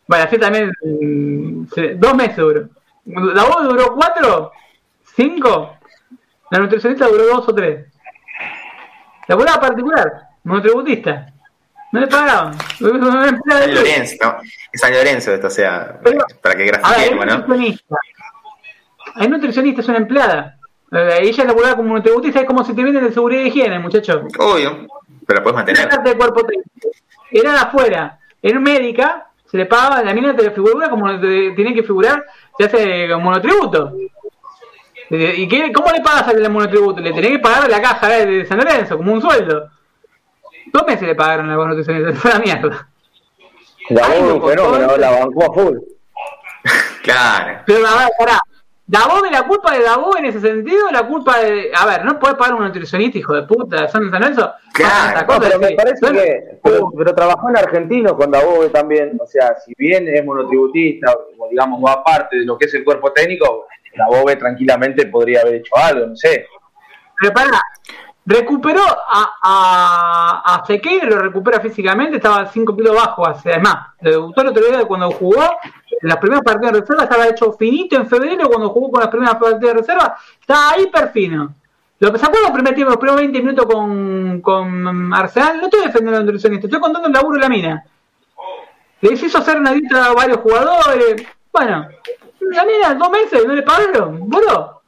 Bueno, 0.08 0.26
así 0.26 0.38
también. 0.40 0.74
Mm, 0.82 1.66
dos 1.98 2.16
meses 2.16 2.38
duró. 2.38 2.70
La 3.06 3.46
U 3.46 3.64
duró 3.64 3.94
cuatro, 3.94 4.52
cinco. 5.16 5.78
La 6.50 6.60
nutricionista 6.60 7.08
duró 7.08 7.28
dos 7.28 7.48
o 7.48 7.54
tres. 7.54 7.86
Laburaba 9.28 9.62
particular, 9.62 10.12
monotributista. 10.44 11.32
No 11.92 12.00
le 12.00 12.08
pagaban. 12.08 12.58
San 12.80 13.76
Lorenzo, 13.76 14.16
¿no? 14.24 14.38
San 14.74 14.92
Lorenzo 14.92 15.34
esto, 15.36 15.48
o 15.48 15.52
sea, 15.52 16.00
para 16.42 16.56
que 16.56 16.66
grafiquemos, 16.66 17.26
¿no? 17.28 17.46
Nutricionista. 19.16 19.24
El 19.24 19.30
nutricionista 19.32 19.82
es 19.82 19.88
una 19.88 19.98
empleada. 19.98 20.60
Eh, 20.92 21.20
ella 21.22 21.46
laburaba 21.46 21.76
como 21.76 21.90
monotributista, 21.90 22.40
es 22.40 22.46
como 22.46 22.64
si 22.64 22.74
te 22.74 22.84
vienen 22.84 23.04
de 23.04 23.12
seguridad 23.12 23.44
y 23.44 23.48
higiene, 23.48 23.80
muchacho. 23.80 24.24
Obvio, 24.40 24.88
pero 25.26 25.40
la 25.40 25.44
puedes 25.44 25.56
mantener. 25.56 25.90
De 26.02 26.18
cuerpo 26.18 26.42
Era 27.32 27.52
de 27.52 27.58
afuera. 27.60 28.20
Era 28.42 28.60
médica, 28.60 29.28
se 29.46 29.58
le 29.58 29.66
pagaba, 29.66 30.02
la 30.02 30.14
mina 30.14 30.36
te 30.36 30.50
figura 30.52 30.90
como 30.90 31.20
tiene 31.20 31.74
que 31.74 31.84
figurar, 31.84 32.24
se 32.58 32.66
hace 32.66 33.16
monotributo. 33.16 33.94
¿Y 35.10 35.48
qué, 35.48 35.72
cómo 35.74 35.92
le 35.92 36.02
pagas 36.02 36.28
al 36.28 36.50
monotributo? 36.50 37.02
Le 37.02 37.12
tenés 37.12 37.32
que 37.32 37.40
pagar 37.40 37.66
a 37.66 37.68
la 37.68 37.82
caja 37.82 38.08
de 38.10 38.46
San 38.46 38.60
Lorenzo, 38.60 38.96
como 38.98 39.14
un 39.14 39.22
sueldo. 39.22 39.70
Dos 40.72 40.86
meses 40.86 41.08
le 41.08 41.16
pagaron 41.16 41.50
la 41.50 41.56
nutricionista, 41.56 42.14
fue 42.14 42.32
la 42.32 42.40
mierda. 42.40 42.88
La 43.90 44.08
un 44.08 44.48
fenómeno, 44.48 44.98
la 44.98 45.10
bancó 45.12 45.46
a 45.46 45.54
full. 45.54 45.78
claro. 47.04 47.64
Pero 47.66 47.88
a 47.88 47.98
ver, 47.98 48.10
pará. 48.20 48.40
¿Dabó 48.90 49.24
la 49.30 49.46
culpa 49.46 49.78
de 49.78 49.84
Dabó 49.84 50.18
en 50.18 50.26
ese 50.26 50.42
sentido? 50.42 50.90
La 50.92 51.06
culpa 51.06 51.38
de. 51.38 51.70
A 51.76 51.86
ver, 51.86 52.04
no 52.04 52.18
puede 52.18 52.34
pagar 52.34 52.56
un 52.56 52.64
nutricionista, 52.64 53.20
hijo 53.20 53.36
de 53.36 53.44
puta, 53.44 53.88
¿son 53.88 54.10
San 54.10 54.20
Lorenzo? 54.20 54.52
Claro, 54.74 55.28
no, 55.32 55.40
pero 55.40 55.60
me 55.60 55.74
parece 55.74 56.12
que. 56.12 56.58
Pero, 56.64 56.92
pero, 56.98 57.14
trabajó 57.14 57.50
en 57.50 57.58
argentino 57.58 58.18
con 58.18 58.32
Dabó 58.32 58.68
también. 58.70 59.16
O 59.22 59.28
sea, 59.28 59.56
si 59.64 59.74
bien 59.78 60.08
es 60.08 60.26
monotributista, 60.26 61.14
o 61.14 61.50
digamos, 61.52 61.86
va 61.86 61.94
aparte 61.94 62.38
de 62.38 62.46
lo 62.46 62.58
que 62.58 62.66
es 62.66 62.74
el 62.74 62.84
cuerpo 62.84 63.14
técnico, 63.14 63.68
Dabó 63.96 64.26
tranquilamente 64.26 65.06
podría 65.06 65.42
haber 65.42 65.58
hecho 65.58 65.78
algo, 65.78 66.08
no 66.08 66.16
sé. 66.16 66.48
Pero 67.22 67.32
pará, 67.32 67.62
Recuperó 68.26 68.84
a, 68.84 69.34
a, 69.42 70.56
a 70.56 70.66
Sequeira, 70.66 71.08
lo 71.08 71.18
recupera 71.18 71.60
físicamente, 71.60 72.18
estaba 72.18 72.46
5 72.46 72.76
kilos 72.76 72.96
bajo, 72.96 73.28
además, 73.28 73.88
le 74.02 74.12
debutó 74.12 74.42
el 74.42 74.50
otro 74.50 74.68
día 74.68 74.86
cuando 74.86 75.10
jugó, 75.10 75.42
las 76.02 76.18
primeras 76.18 76.44
partidas 76.44 76.74
de 76.74 76.80
reserva 76.82 77.04
estaba 77.04 77.28
hecho 77.28 77.54
finito 77.54 77.96
en 77.96 78.08
febrero, 78.08 78.50
cuando 78.50 78.70
jugó 78.70 78.92
con 78.92 79.02
las 79.02 79.10
primeras 79.10 79.36
partidas 79.36 79.62
de 79.62 79.74
reserva, 79.74 80.18
estaba 80.40 80.80
hiper 80.80 81.10
fino. 81.10 81.56
Lo 82.00 82.14
que 82.14 82.18
los 82.18 82.52
primeros 82.52 82.76
tiempos, 82.76 82.94
los 82.94 82.98
primeros 82.98 83.22
20 83.22 83.40
minutos 83.40 83.66
con, 83.66 84.42
con 84.42 85.14
Arsenal, 85.14 85.58
no 85.58 85.66
estoy 85.66 85.82
defendiendo 85.82 86.18
al 86.18 86.26
nutricionista, 86.26 86.68
estoy 86.68 86.80
contando 86.80 87.08
el 87.08 87.14
laburo 87.14 87.36
de 87.36 87.42
la 87.42 87.50
mina. 87.50 87.86
Le 89.02 89.14
hizo 89.14 89.38
hacer 89.38 89.58
una 89.58 89.74
dieta 89.74 90.06
a 90.06 90.14
varios 90.14 90.38
jugadores, 90.38 91.26
bueno, 91.52 91.88
la 92.40 92.66
mina, 92.66 92.94
dos 92.96 93.10
meses, 93.12 93.46
no 93.46 93.54
le 93.54 93.64
pagaron, 93.64 94.30
boludo 94.30 94.80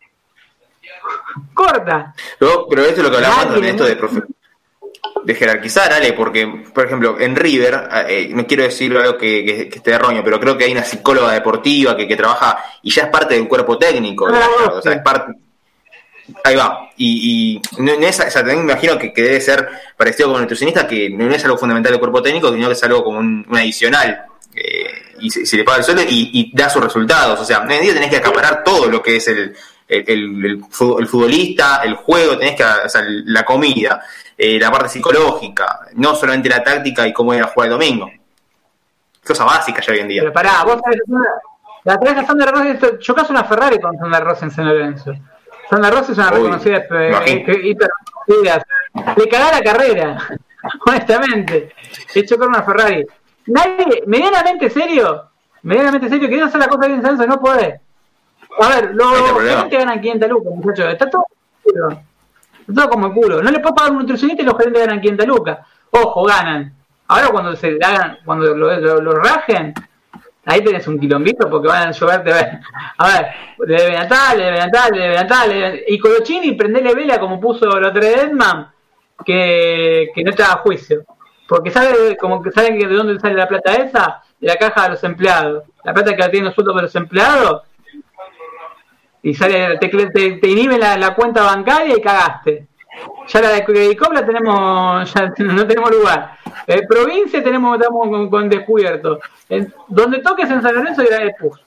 corta. 1.53 2.13
pero 2.39 2.81
esto 2.83 3.01
es 3.01 3.03
lo 3.03 3.11
que 3.11 3.17
hablamos 3.17 3.45
también, 3.45 3.75
esto 3.75 3.85
de, 3.85 4.23
de 5.23 5.35
jerarquizar, 5.35 5.93
Ale, 5.93 6.13
porque, 6.13 6.47
por 6.73 6.85
ejemplo, 6.85 7.19
en 7.19 7.35
River, 7.35 7.89
eh, 8.07 8.29
no 8.33 8.45
quiero 8.47 8.63
decir 8.63 8.95
algo 8.97 9.17
que, 9.17 9.69
que, 9.69 9.77
esté 9.77 9.91
erróneo, 9.91 10.23
pero 10.23 10.39
creo 10.39 10.57
que 10.57 10.65
hay 10.65 10.71
una 10.71 10.83
psicóloga 10.83 11.31
deportiva 11.33 11.95
que, 11.95 12.07
que 12.07 12.15
trabaja 12.15 12.57
y 12.81 12.91
ya 12.91 13.03
es 13.03 13.09
parte 13.09 13.35
del 13.35 13.47
cuerpo 13.47 13.77
técnico. 13.77 14.25
o 14.25 14.81
sea, 14.81 14.93
es 14.93 15.01
parte, 15.01 15.33
Ahí 16.43 16.55
va. 16.55 16.89
Y, 16.97 17.59
y 17.77 17.81
no, 17.81 17.93
es, 17.93 18.19
o 18.19 18.23
sea, 18.23 18.41
también 18.41 18.65
me 18.65 18.71
imagino 18.71 18.97
que, 18.97 19.11
debe 19.15 19.41
ser 19.41 19.67
parecido 19.97 20.29
con 20.29 20.37
el 20.37 20.41
nutricionista, 20.43 20.87
que 20.87 21.09
no 21.09 21.33
es 21.33 21.43
algo 21.43 21.57
fundamental 21.57 21.91
del 21.91 21.99
cuerpo 21.99 22.21
técnico, 22.21 22.51
sino 22.53 22.67
que 22.67 22.73
es 22.73 22.83
algo 22.83 23.03
como 23.03 23.19
un, 23.19 23.45
adicional. 23.51 24.25
Eh, 24.55 24.91
y 25.19 25.29
se, 25.29 25.55
le 25.55 25.63
paga 25.63 25.79
el 25.79 25.83
sueldo 25.83 26.03
y, 26.03 26.29
y, 26.33 26.51
da 26.53 26.69
sus 26.69 26.83
resultados. 26.83 27.39
O 27.39 27.45
sea, 27.45 27.63
en 27.63 27.71
el 27.71 27.81
día 27.81 27.93
tenés 27.93 28.09
que 28.09 28.17
acaparar 28.17 28.63
todo 28.63 28.87
lo 28.87 29.01
que 29.01 29.17
es 29.17 29.27
el, 29.27 29.55
el, 29.87 30.45
el, 30.45 30.63
futbolista, 30.69 31.81
el 31.83 31.95
juego, 31.95 32.37
tenés 32.37 32.55
que, 32.55 32.63
o 32.63 32.89
sea, 32.89 33.03
la 33.07 33.43
comida, 33.43 34.01
eh, 34.43 34.59
la 34.59 34.71
parte 34.71 34.89
psicológica, 34.89 35.81
no 35.93 36.15
solamente 36.15 36.49
la 36.49 36.63
táctica 36.63 37.05
y 37.05 37.13
cómo 37.13 37.31
ir 37.35 37.43
a 37.43 37.47
jugar 37.47 37.67
el 37.67 37.73
domingo. 37.73 38.09
Cosa 39.23 39.43
básica 39.43 39.81
ya 39.81 39.93
hoy 39.93 39.99
en 39.99 40.07
día. 40.07 40.21
Pero 40.23 40.33
pará, 40.33 40.63
vos 40.63 40.79
sabés, 40.83 40.99
la 41.83 41.99
traes 41.99 42.17
a 42.17 42.25
Sandra 42.25 42.51
Ross, 42.51 42.97
chocas 42.97 43.29
una 43.29 43.43
Ferrari 43.43 43.79
con 43.79 43.95
Sandra 43.99 44.19
Ross 44.21 44.41
en 44.41 44.49
San 44.49 44.67
Lorenzo. 44.67 45.13
Sandra 45.69 45.91
Ross 45.91 46.09
es 46.09 46.17
una 46.17 46.31
reconocida 46.31 46.77
eh, 46.89 47.45
hiper 47.63 47.91
Le 49.15 49.29
cagá 49.29 49.51
la 49.51 49.61
carrera, 49.61 50.17
honestamente. 50.87 51.75
Le 52.15 52.25
chocó 52.25 52.47
una 52.47 52.63
Ferrari. 52.63 53.05
Nadie, 53.45 54.01
medianamente 54.07 54.71
serio, 54.71 55.29
medianamente 55.61 56.09
serio, 56.09 56.23
queriendo 56.27 56.47
hacer 56.47 56.61
la 56.61 56.67
cosa 56.67 56.87
bien 56.87 57.03
San 57.03 57.29
no 57.29 57.39
puede. 57.39 57.79
A 58.59 58.69
ver, 58.69 58.95
los 58.95 59.39
gerentes 59.39 59.79
ganan 59.79 60.01
500 60.01 60.29
lucas, 60.29 60.53
muchachos. 60.55 60.93
Está 60.93 61.07
todo 61.11 61.25
culo. 61.61 62.01
Todo 62.73 62.89
como 62.89 63.07
el 63.07 63.13
culo. 63.13 63.41
No 63.41 63.51
le 63.51 63.59
puedo 63.59 63.75
pagar 63.75 63.91
un 63.91 63.99
nutricionista 63.99 64.43
y 64.43 64.45
los 64.45 64.57
gerentes 64.57 64.85
ganan 64.85 65.01
500 65.01 65.27
lucas. 65.27 65.59
Ojo, 65.91 66.23
ganan. 66.23 66.73
Ahora 67.07 67.27
cuando 67.29 67.55
se 67.55 67.77
hagan, 67.83 68.19
cuando 68.23 68.55
lo, 68.55 69.01
lo, 69.01 69.11
rajen, 69.15 69.73
ahí 70.45 70.63
tenés 70.63 70.87
un 70.87 70.99
quilombito 70.99 71.49
porque 71.49 71.67
van 71.67 71.89
a 71.89 71.91
lloverte. 71.91 72.31
A 72.97 73.07
ver, 73.07 73.27
le 73.67 73.75
deben 73.75 73.97
a 73.97 74.07
tal, 74.07 74.37
le 74.37 74.45
deben 74.45 74.61
a 74.61 74.69
tal, 74.69 74.91
le 74.91 74.99
deben 74.99 75.17
a 75.17 75.27
tal. 75.27 75.81
Y 75.87 75.99
Colochini, 75.99 76.53
prendele 76.53 76.95
vela 76.95 77.19
como 77.19 77.39
puso 77.39 77.77
el 77.77 77.83
otro 77.83 78.01
Edman, 78.01 78.71
que, 79.25 80.09
que 80.15 80.23
no 80.23 80.31
te 80.31 80.43
a 80.43 80.57
juicio. 80.57 81.03
Porque 81.47 81.69
sabe, 81.69 82.15
como 82.15 82.41
que 82.41 82.51
saben 82.51 82.79
de 82.79 82.87
dónde 82.87 83.19
sale 83.19 83.35
la 83.35 83.47
plata 83.47 83.73
esa, 83.73 84.21
de 84.39 84.47
la 84.47 84.55
caja 84.55 84.83
de 84.83 84.89
los 84.91 85.03
empleados. 85.03 85.63
La 85.83 85.93
plata 85.93 86.15
que 86.15 86.21
la 86.21 86.31
tienen 86.31 86.45
los 86.45 86.55
sueldos 86.55 86.77
de 86.77 86.81
los 86.83 86.95
empleados 86.95 87.63
y 89.23 89.33
sale, 89.33 89.77
te, 89.77 89.87
te, 89.87 90.31
te 90.37 90.47
inhibe 90.47 90.77
la, 90.77 90.97
la, 90.97 91.13
cuenta 91.13 91.43
bancaria 91.43 91.95
y 91.97 92.01
cagaste. 92.01 92.67
Ya 93.27 93.41
la 93.41 93.49
de 93.49 93.63
Credicop 93.63 94.11
la 94.13 94.25
tenemos, 94.25 95.13
ya 95.13 95.33
no 95.37 95.67
tenemos 95.67 95.91
lugar. 95.91 96.37
En 96.67 96.87
provincia 96.87 97.43
tenemos, 97.43 97.77
estamos 97.79 98.09
con, 98.09 98.29
con 98.29 98.49
descubierto. 98.49 99.19
Donde 99.87 100.19
toques 100.19 100.49
en 100.49 100.61
San 100.61 100.75
Lorenzo 100.75 101.03
irá 101.03 101.17
el 101.17 101.33
PUS. 101.35 101.61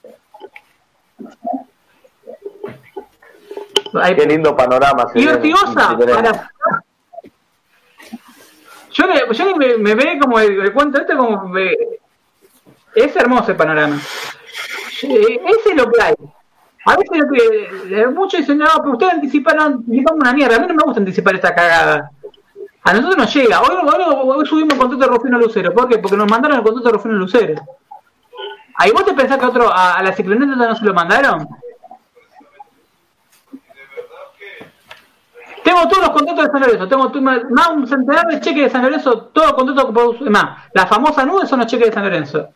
Qué 4.15 4.25
lindo 4.25 4.55
panorama. 4.55 5.05
Y 5.13 5.27
Ortigosa, 5.27 5.97
para... 5.97 6.51
Yo, 8.91 9.31
yo 9.31 9.55
me, 9.55 9.77
me 9.77 9.95
ve 9.95 10.17
como 10.19 10.39
el, 10.39 10.71
cuento 10.73 10.99
este 10.99 11.15
como... 11.15 11.53
es 12.95 13.15
hermoso 13.15 13.51
el 13.51 13.57
panorama. 13.57 13.99
Eh, 15.03 15.39
ese 15.45 15.69
es 15.69 15.75
lo 15.75 15.91
que 15.91 16.01
hay. 16.01 16.15
A 16.85 16.95
veces 16.95 17.19
eh, 17.89 18.07
muchos 18.07 18.41
dicen, 18.41 18.59
no, 18.59 18.67
pero 18.77 18.91
ustedes 18.91 19.13
anticiparon, 19.13 19.73
anticipamos 19.73 20.21
una 20.21 20.33
mierda. 20.33 20.55
A 20.55 20.59
mí 20.59 20.67
no 20.67 20.75
me 20.75 20.83
gusta 20.83 20.99
anticipar 20.99 21.33
esta 21.33 21.55
cagada. 21.55 22.11
A 22.83 22.93
nosotros 22.93 23.17
nos 23.17 23.33
llega. 23.33 23.59
Hoy, 23.61 24.45
subimos 24.45 24.73
el 24.73 24.79
contrato 24.79 25.03
de 25.03 25.17
Rufino 25.17 25.39
Lucero. 25.39 25.73
¿Por 25.73 25.89
qué? 25.89 25.97
Porque 25.97 26.15
nos 26.15 26.29
mandaron 26.29 26.57
el 26.57 26.63
contrato 26.63 26.87
de 26.87 26.93
Rufino 26.93 27.15
Lucero. 27.15 27.55
¿Ahí 28.75 28.91
vos 28.91 29.03
te 29.03 29.13
pensás 29.13 29.39
que 29.39 29.45
otro, 29.45 29.71
a, 29.73 30.01
la 30.03 30.13
cicloneta 30.13 30.55
no 30.55 30.75
se 30.75 30.85
lo 30.85 30.93
mandaron? 30.93 31.47
Tengo 35.63 35.87
todos 35.87 36.03
los 36.03 36.09
contratos 36.11 36.45
de 36.45 36.51
San 36.51 36.61
Lorenzo, 36.61 36.87
tengo 36.87 37.11
más 37.49 37.69
un 37.69 37.87
centenar 37.87 38.27
de 38.27 38.39
cheques 38.39 38.65
de 38.65 38.69
San 38.69 38.83
Lorenzo, 38.83 39.31
todos 39.33 39.47
los 39.47 39.55
contratos 39.55 40.21
más, 40.29 40.59
la 40.73 40.85
famosa 40.85 41.25
nube 41.25 41.47
son 41.47 41.59
los 41.59 41.67
cheques 41.67 41.87
de 41.87 41.93
San 41.93 42.03
Lorenzo. 42.03 42.49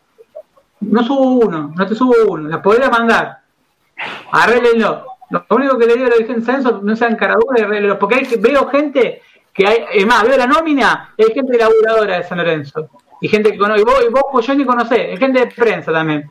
No 0.80 1.02
subo 1.02 1.46
uno, 1.46 1.72
no 1.74 1.86
te 1.86 1.96
subo 1.96 2.14
uno, 2.28 2.48
la 2.48 2.62
podría 2.62 2.88
mandar. 2.88 3.39
Arréglenlo. 4.32 5.04
Lo 5.30 5.44
único 5.50 5.78
que 5.78 5.86
le 5.86 5.94
digo 5.94 6.06
a 6.06 6.10
la 6.10 6.16
Virgen 6.16 6.42
Censo, 6.42 6.80
no 6.82 6.96
sean 6.96 7.16
caraduras 7.16 7.60
y 7.60 7.64
arréglenlo. 7.64 7.98
Porque 7.98 8.16
hay, 8.16 8.26
veo 8.38 8.66
gente 8.68 9.22
que 9.52 9.66
hay, 9.66 9.84
es 9.92 10.06
más, 10.06 10.22
veo 10.24 10.36
la 10.36 10.46
nómina, 10.46 11.14
hay 11.16 11.32
gente 11.32 11.56
laburadora 11.56 12.18
de 12.18 12.24
San 12.24 12.38
Lorenzo. 12.38 12.88
Y 13.20 13.28
gente 13.28 13.52
que 13.52 13.58
conoce, 13.58 13.82
y 13.82 13.84
vos, 13.84 14.04
y 14.06 14.10
vos 14.10 14.22
pues 14.32 14.46
yo 14.46 14.54
ni 14.54 14.64
conocés, 14.64 15.10
hay 15.10 15.16
gente 15.16 15.40
de 15.40 15.46
prensa 15.48 15.92
también. 15.92 16.28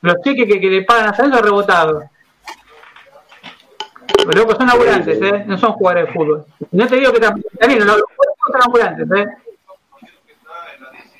Los 0.00 0.16
cheques 0.22 0.46
que, 0.46 0.60
que 0.60 0.70
le 0.70 0.82
pagan 0.82 1.08
a 1.08 1.14
San 1.14 1.30
Lorenzo 1.30 1.44
rebotados. 1.44 2.04
Los 4.24 4.34
locos 4.34 4.56
son 4.56 4.66
laburantes, 4.66 5.20
¿eh? 5.20 5.44
no 5.46 5.58
son 5.58 5.72
jugadores 5.72 6.06
de 6.06 6.12
fútbol. 6.12 6.44
No 6.72 6.86
te 6.86 6.96
digo 6.96 7.12
que 7.12 7.20
también, 7.20 7.46
también 7.58 7.86
los 7.86 8.02
jugadores 8.02 8.36
son 8.50 8.60
laburantes, 8.60 9.18
¿eh? 9.18 9.47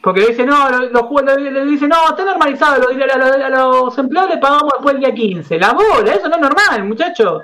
Porque 0.02 0.20
le 0.20 0.28
dice, 0.28 0.46
no, 0.46 0.68
los 0.70 1.02
jugadores 1.02 1.52
le 1.52 1.64
dicen, 1.64 1.88
no, 1.88 2.08
está 2.08 2.24
normalizado, 2.24 2.88
a, 2.88 3.48
los 3.48 3.98
empleados 3.98 4.30
le 4.30 4.38
pagamos 4.38 4.72
después 4.74 4.94
el 4.94 5.00
día 5.00 5.12
15. 5.12 5.58
La 5.58 5.72
bola, 5.72 6.12
eso 6.12 6.28
no 6.28 6.36
es 6.36 6.42
normal, 6.42 6.84
muchachos. 6.84 7.42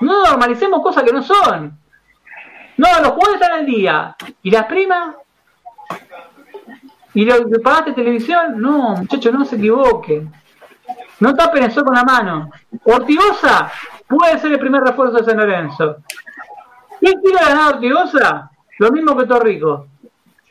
No 0.00 0.24
normalicemos 0.24 0.82
cosas 0.82 1.04
que 1.04 1.12
no 1.12 1.22
son. 1.22 1.78
No, 2.76 2.88
los 3.00 3.12
jugadores 3.12 3.40
están 3.40 3.60
al 3.60 3.66
día. 3.66 4.16
¿Y 4.42 4.50
las 4.50 4.64
primas? 4.64 5.14
¿Y 7.14 7.24
lo 7.24 7.48
que 7.48 7.60
pagaste 7.60 7.92
televisión? 7.92 8.60
No, 8.60 8.96
muchachos, 8.96 9.32
no 9.32 9.44
se 9.44 9.56
equivoquen. 9.56 10.32
No 11.20 11.34
tapen 11.34 11.62
eso 11.64 11.84
con 11.84 11.94
la 11.94 12.02
mano. 12.02 12.50
Ortigosa 12.84 13.70
puede 14.08 14.38
ser 14.40 14.52
el 14.52 14.58
primer 14.58 14.82
refuerzo 14.82 15.18
de 15.18 15.24
San 15.24 15.36
Lorenzo. 15.36 15.98
¿Quién 16.98 17.20
quiere 17.20 17.44
ganar 17.44 17.74
Ortigosa? 17.74 18.50
Lo 18.78 18.90
mismo 18.90 19.16
que 19.16 19.26
Torrico. 19.26 19.86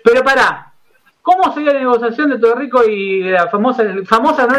Pero 0.03 0.23
pará, 0.23 0.73
¿cómo 1.21 1.53
sería 1.53 1.73
la 1.73 1.79
negociación 1.79 2.29
de 2.29 2.39
Todo 2.39 2.55
Rico 2.55 2.83
y 2.83 3.23
la 3.23 3.47
famosa, 3.47 3.83
famosa 4.05 4.47
no 4.47 4.53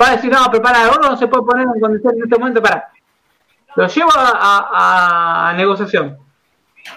va 0.00 0.08
a 0.08 0.12
decir, 0.12 0.32
no, 0.32 0.38
pero 0.50 0.62
para, 0.62 0.88
oro 0.90 1.10
no 1.10 1.16
se 1.16 1.26
puede 1.26 1.44
poner 1.44 1.66
en 1.74 1.80
condición 1.80 2.14
en 2.16 2.22
este 2.24 2.38
momento, 2.38 2.62
para. 2.62 2.90
Lo 3.76 3.86
llevo 3.86 4.10
a, 4.14 5.52
negociación. 5.56 6.16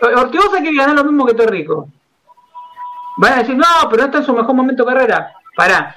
Ortigosa 0.01 0.59
quiere 0.59 0.77
ganar 0.77 0.95
lo 0.95 1.03
mismo 1.03 1.25
que 1.25 1.33
Torrico. 1.33 1.89
Van 3.17 3.33
a 3.33 3.37
decir, 3.37 3.57
no, 3.57 3.65
pero 3.89 4.03
no 4.03 4.05
está 4.05 4.19
en 4.19 4.25
su 4.25 4.33
mejor 4.33 4.55
momento 4.55 4.85
de 4.85 4.93
carrera. 4.93 5.33
Pará. 5.55 5.95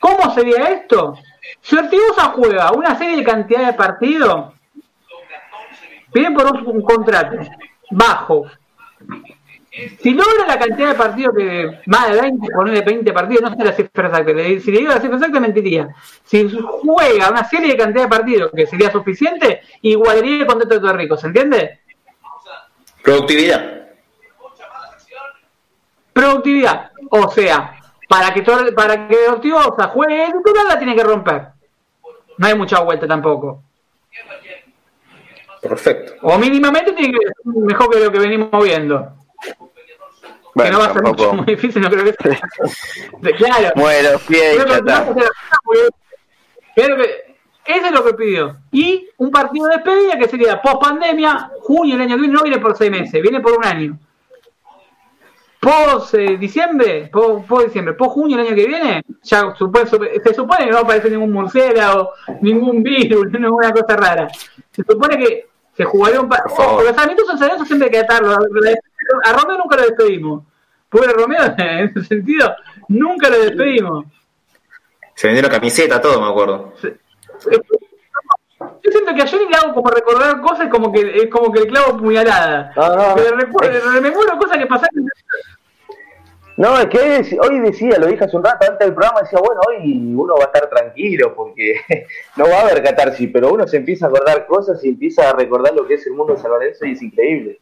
¿Cómo 0.00 0.34
sería 0.34 0.64
esto? 0.70 1.16
Si 1.60 1.76
Ortigosa 1.76 2.32
juega 2.34 2.72
una 2.72 2.96
serie 2.96 3.16
de 3.16 3.24
cantidad 3.24 3.66
de 3.66 3.72
partidos, 3.74 4.54
piden 6.12 6.34
por 6.34 6.46
un, 6.46 6.82
contrato 6.82 7.36
bajo. 7.90 8.46
Si 10.00 10.14
logra 10.14 10.46
la 10.46 10.58
cantidad 10.58 10.88
de 10.88 10.94
partidos 10.94 11.34
que 11.36 11.80
más 11.86 12.10
de 12.10 12.20
20, 12.22 12.46
ponerle 12.50 12.80
20 12.80 13.12
partidos, 13.12 13.42
no 13.42 13.56
sé 13.56 13.64
la 13.64 13.72
cifra 13.72 14.08
exacta, 14.08 14.32
si 14.32 14.72
le 14.72 14.78
digo 14.78 14.90
la 14.90 15.00
cifra 15.00 15.16
exacta 15.16 15.38
mentiría. 15.38 15.88
Si 16.24 16.48
juega 16.82 17.30
una 17.30 17.44
serie 17.44 17.72
de 17.72 17.76
cantidad 17.76 18.04
de 18.04 18.08
partidos 18.08 18.50
que 18.54 18.66
sería 18.66 18.90
suficiente, 18.90 19.60
igualaría 19.82 20.40
el 20.40 20.46
contrato 20.46 20.74
de 20.76 20.80
Torrico, 20.80 21.16
¿se 21.18 21.26
entiende? 21.26 21.80
Productividad. 23.02 23.88
Productividad. 26.14 26.90
O 27.10 27.30
sea, 27.30 27.78
para 28.08 28.32
que 28.32 28.42
para 28.74 29.06
que 29.06 29.28
Ortigosa 29.28 29.88
juegue 29.88 30.32
titular 30.32 30.66
la 30.66 30.78
tiene 30.78 30.96
que 30.96 31.04
romper. 31.04 31.48
No 32.38 32.46
hay 32.46 32.54
mucha 32.56 32.80
vuelta 32.80 33.06
tampoco. 33.06 33.62
Perfecto. 35.60 36.14
O 36.22 36.38
mínimamente 36.38 36.92
tiene 36.92 37.12
que 37.12 37.26
ser 37.26 37.62
mejor 37.62 37.90
que 37.90 38.00
lo 38.00 38.10
que 38.10 38.18
venimos 38.18 38.64
viendo. 38.64 39.15
Que 40.64 40.70
no 40.70 40.78
va 40.78 40.86
a 40.86 40.92
ser 40.92 41.02
mucho 41.02 41.32
muy 41.34 41.46
difícil, 41.46 41.82
no 41.82 41.90
creo 41.90 42.04
que 42.04 42.14
sea. 42.22 42.40
claro. 43.36 43.72
Bueno, 43.76 44.08
Creo 46.74 46.96
que 46.98 47.26
eso 47.66 47.86
es 47.86 47.92
lo 47.92 48.04
que 48.04 48.14
pidió. 48.14 48.56
Y 48.70 49.08
un 49.18 49.30
partido 49.30 49.66
de 49.66 49.76
despedida 49.76 50.18
que 50.18 50.28
sería 50.28 50.60
post 50.62 50.80
pandemia, 50.80 51.50
junio 51.62 51.96
del 51.96 52.06
año 52.06 52.14
que 52.14 52.20
viene, 52.20 52.34
no 52.34 52.42
viene 52.42 52.58
por 52.58 52.76
seis 52.76 52.90
meses, 52.90 53.20
viene 53.22 53.40
por 53.40 53.58
un 53.58 53.64
año. 53.64 53.98
Post 55.58 56.14
eh, 56.14 56.36
diciembre, 56.36 57.10
post, 57.12 57.48
diciembre, 57.64 57.94
post 57.94 58.12
junio 58.12 58.36
del 58.36 58.46
año 58.46 58.56
que 58.56 58.66
viene, 58.66 59.02
ya 59.22 59.52
se 59.52 60.34
supone 60.34 60.64
que 60.64 60.70
no 60.70 60.78
aparece 60.78 61.10
ningún 61.10 61.32
murciélago, 61.32 62.12
ningún 62.40 62.82
virus, 62.82 63.26
ninguna 63.32 63.72
cosa 63.72 63.96
rara. 63.96 64.28
Se 64.70 64.84
supone 64.88 65.18
que 65.18 65.46
se 65.76 65.84
jugaría 65.84 66.20
un 66.20 66.28
partido. 66.28 66.82
Los 66.82 66.94
Sarmientos 66.94 67.26
son 67.26 67.66
siempre 67.66 67.86
hay 67.86 67.92
que 67.92 67.98
atarlo. 67.98 68.36
A 69.24 69.32
Romeo 69.32 69.58
nunca 69.58 69.76
lo 69.76 69.82
despedimos. 69.82 70.44
Pobre 70.88 71.12
Romeo, 71.12 71.54
en 71.58 71.88
ese 71.88 72.04
sentido, 72.04 72.54
nunca 72.88 73.28
lo 73.28 73.40
despedimos. 73.40 74.06
Se 75.14 75.28
vendió 75.28 75.42
la 75.42 75.50
camiseta, 75.50 76.00
todo, 76.00 76.20
me 76.20 76.28
acuerdo. 76.28 76.74
Yo 76.82 78.90
siento 78.90 79.14
que 79.14 79.22
a 79.22 79.26
Johnny 79.26 79.48
le 79.48 79.56
hago 79.56 79.74
como 79.74 79.90
recordar 79.90 80.40
cosas 80.40 80.68
como 80.68 80.92
que 80.92 81.00
es 81.00 81.28
como 81.28 81.52
que 81.52 81.60
el 81.60 81.66
clavo 81.66 81.96
puñalada. 81.96 82.72
Recuerdo, 83.36 84.00
recuerdo 84.00 84.38
cosas 84.38 84.58
que 84.58 84.66
pasaron. 84.66 85.08
No, 86.56 86.78
es 86.78 86.86
que 86.86 87.38
hoy 87.38 87.60
decía, 87.60 87.98
lo 87.98 88.06
dije 88.06 88.24
hace 88.24 88.36
un 88.36 88.44
rato 88.44 88.70
antes 88.70 88.86
del 88.86 88.94
programa, 88.94 89.20
decía, 89.20 89.38
bueno, 89.44 89.60
hoy 89.68 90.14
uno 90.16 90.36
va 90.36 90.44
a 90.44 90.46
estar 90.46 90.70
tranquilo 90.70 91.34
porque 91.34 91.80
no 92.36 92.48
va 92.48 92.60
a 92.60 92.62
haber 92.62 92.82
catarsis, 92.82 93.28
pero 93.30 93.52
uno 93.52 93.68
se 93.68 93.76
empieza 93.76 94.06
a 94.06 94.08
acordar 94.08 94.46
cosas 94.46 94.82
y 94.82 94.88
empieza 94.88 95.28
a 95.28 95.34
recordar 95.34 95.74
lo 95.74 95.86
que 95.86 95.94
es 95.94 96.06
el 96.06 96.14
mundo 96.14 96.34
de 96.34 96.40
San 96.40 96.50
Lorenzo 96.50 96.86
y 96.86 96.92
es 96.92 97.02
increíble. 97.02 97.60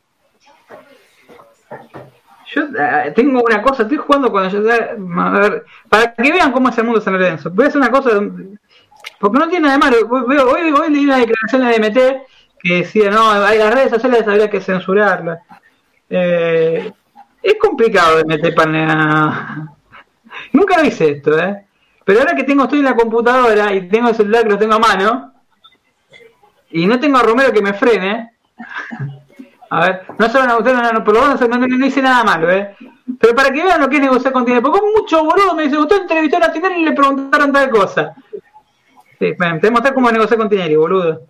Yo 2.55 2.63
eh, 2.79 3.13
tengo 3.15 3.43
una 3.43 3.63
cosa, 3.63 3.83
estoy 3.83 3.97
jugando 3.97 4.31
cuando 4.31 4.51
yo... 4.51 4.63
Para 5.89 6.15
que 6.15 6.33
vean 6.33 6.53
cómo 6.53 6.69
es 6.69 6.79
el 6.79 6.85
mundo 6.85 7.01
de 7.01 7.05
San 7.05 7.15
Lorenzo. 7.15 7.51
Voy 7.51 7.65
a 7.65 7.69
hacer 7.69 7.81
una 7.81 7.91
cosa 7.91 8.11
porque 9.19 9.39
no 9.39 9.49
tiene 9.49 9.69
nada 9.69 9.79
de 9.79 9.79
malo. 9.79 10.47
Hoy, 10.47 10.71
hoy 10.71 10.93
leí 10.93 11.05
una 11.05 11.19
declaración 11.19 11.67
de 11.67 11.79
MT 11.79 12.27
que 12.61 12.75
decía, 12.77 13.11
no, 13.11 13.31
hay 13.31 13.59
las 13.59 13.75
redes 13.75 13.91
sociales 13.91 14.27
habría 14.27 14.51
que 14.51 14.61
censurarlas. 14.61 15.41
Eh, 16.11 16.93
es 17.43 17.55
complicado 17.61 18.19
de 18.19 18.25
meter 18.25 18.55
panea. 18.55 19.69
Nunca 20.53 20.79
lo 20.79 20.87
hice 20.87 21.13
esto, 21.13 21.39
¿eh? 21.39 21.67
Pero 22.05 22.21
ahora 22.21 22.37
que 22.37 22.45
tengo, 22.45 22.65
estoy 22.65 22.81
en 22.81 22.85
la 22.85 22.95
computadora 22.95 23.73
y 23.73 23.89
tengo 23.89 24.09
el 24.09 24.15
celular 24.15 24.43
que 24.43 24.51
lo 24.51 24.59
tengo 24.59 24.75
a 24.75 24.79
mano, 24.79 25.33
y 26.71 26.87
no 26.87 27.01
tengo 27.01 27.19
a 27.19 27.23
Romero 27.23 27.53
que 27.53 27.63
me 27.63 27.73
frene, 27.73 28.35
a 29.71 29.81
ver, 29.81 30.03
no 30.19 30.29
se 30.29 30.39
van 30.39 30.51
a 30.51 30.55
gustar, 30.55 30.75
no, 30.75 30.93
no, 30.93 31.05
por 31.05 31.15
lo 31.15 31.23
menos 31.23 31.41
no, 31.41 31.59
no, 31.59 31.87
hice 31.87 32.03
nada 32.03 32.25
malo, 32.25 32.51
¿eh? 32.51 32.77
Pero 33.19 33.35
para 33.35 33.51
que 33.51 33.63
vean 33.63 33.81
lo 33.81 33.89
que 33.89 33.97
es 33.97 34.03
negociar 34.03 34.33
con 34.33 34.45
Tinelli, 34.45 34.63
porque 34.63 34.81
mucho 34.97 35.25
boludo 35.25 35.55
me 35.55 35.65
dice, 35.65 35.79
usted 35.79 36.03
entrevistó 36.03 36.39
a 36.39 36.53
Tinelli 36.53 36.83
y 36.83 36.85
le 36.85 36.93
preguntaron 36.93 37.53
tal 37.53 37.71
cosa. 37.71 38.15
Sí, 39.19 39.35
bueno, 39.39 39.61
te 39.61 39.71
mostrar 39.71 39.95
cómo 39.95 40.11
negociar 40.11 40.39
con 40.39 40.49
Tinelli, 40.49 40.77
boludo. 40.77 41.23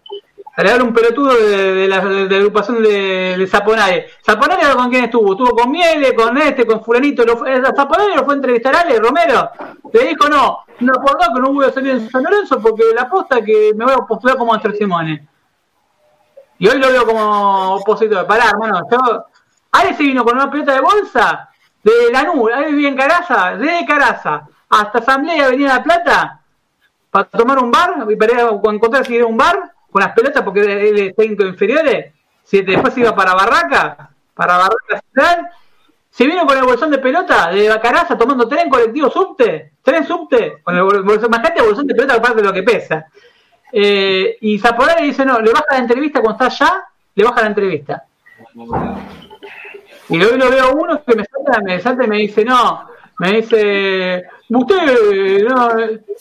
Le 0.56 0.82
un 0.82 0.94
pelotudo 0.94 1.34
de, 1.34 1.88
la, 1.88 1.96
agrupación 1.96 2.80
de, 2.80 3.36
de 3.36 3.46
Zaponare. 3.48 4.06
Zaponare 4.24 4.72
con 4.76 4.88
quién 4.88 5.04
estuvo, 5.04 5.32
estuvo 5.32 5.50
con 5.50 5.70
Miele, 5.70 6.14
con 6.14 6.36
este, 6.38 6.64
con 6.64 6.82
fulanito. 6.84 7.24
Lo, 7.24 7.44
eh, 7.44 7.60
Zaponare 7.74 8.14
lo 8.14 8.24
fue 8.24 8.34
a 8.34 8.36
entrevistar 8.36 8.76
a 8.76 8.80
Ale 8.82 9.00
Romero. 9.00 9.50
Le 9.92 10.06
dijo 10.06 10.28
no, 10.28 10.60
no 10.78 10.92
acordó 10.92 11.34
que 11.34 11.40
no 11.40 11.52
voy 11.52 11.66
a 11.66 11.72
salir 11.72 11.90
en 11.90 12.08
San 12.08 12.22
Lorenzo 12.22 12.60
porque 12.60 12.84
la 12.94 13.02
aposta 13.02 13.42
que 13.42 13.72
me 13.74 13.84
voy 13.84 13.94
a 13.94 14.06
postular 14.06 14.36
como 14.36 14.56
Simone. 14.78 15.26
Y 16.58 16.68
hoy 16.68 16.78
lo 16.78 16.88
veo 16.88 17.06
como 17.06 17.74
opositor. 17.76 18.26
Pará, 18.26 18.50
hermano, 18.50 18.80
yo... 18.90 19.26
Ale 19.72 19.94
se 19.94 20.04
vino 20.04 20.24
con 20.24 20.36
una 20.36 20.50
pelota 20.50 20.74
de 20.74 20.80
bolsa 20.80 21.50
de 21.82 22.12
Lanús, 22.12 22.50
ahí 22.52 22.70
vivía 22.70 22.88
en 22.88 22.96
Caraza, 22.96 23.56
desde 23.56 23.84
Caraza 23.84 24.46
hasta 24.68 24.98
Asamblea 24.98 25.46
Avenida 25.46 25.74
la 25.74 25.82
Plata 25.82 26.40
para 27.10 27.24
tomar 27.26 27.58
un 27.58 27.70
bar 27.70 28.06
y 28.08 28.16
para 28.16 28.50
encontrar 28.50 29.06
si 29.06 29.16
era 29.16 29.26
un 29.26 29.36
bar 29.36 29.72
con 29.90 30.02
las 30.02 30.12
pelotas 30.12 30.42
porque 30.42 30.60
él 30.60 30.98
es 30.98 31.16
técnico 31.16 31.44
inferiores, 31.44 32.12
si 32.42 32.62
después 32.62 32.96
iba 32.98 33.14
para 33.14 33.34
Barraca, 33.34 34.10
para 34.34 34.56
Barraca 34.56 35.00
Central, 35.00 35.48
se 36.10 36.26
vino 36.26 36.44
con 36.46 36.58
el 36.58 36.64
bolsón 36.64 36.90
de 36.90 36.98
pelota 36.98 37.50
de 37.50 37.68
Bacaraza 37.68 38.18
tomando 38.18 38.48
tren 38.48 38.68
colectivo 38.68 39.10
subte, 39.10 39.74
tren 39.82 40.04
subte, 40.04 40.60
con 40.64 40.76
el 40.76 40.82
bolsón, 40.82 41.26
imagínate 41.26 41.60
el 41.60 41.66
bolsón 41.66 41.86
de 41.86 41.94
pelota 41.94 42.14
aparte 42.14 42.40
de 42.40 42.48
lo 42.48 42.52
que 42.52 42.62
pesa. 42.62 43.06
Eh, 43.76 44.38
y 44.40 44.56
Zapolar 44.56 45.00
le 45.00 45.08
dice, 45.08 45.24
no, 45.26 45.40
le 45.40 45.50
baja 45.50 45.66
la 45.72 45.78
entrevista 45.78 46.20
cuando 46.20 46.44
está 46.44 46.64
allá, 46.64 46.84
le 47.12 47.24
baja 47.24 47.40
la 47.40 47.48
entrevista. 47.48 48.04
Y 50.08 50.16
luego 50.16 50.36
lo 50.36 50.48
veo 50.48 50.74
uno 50.74 51.02
que 51.02 51.16
me 51.16 51.24
salta, 51.24 51.60
me 51.60 51.80
salta 51.80 52.04
y 52.04 52.06
me 52.06 52.18
dice, 52.18 52.44
no, 52.44 52.88
me 53.18 53.32
dice, 53.32 54.22
usted, 54.48 55.44
no, 55.48 55.68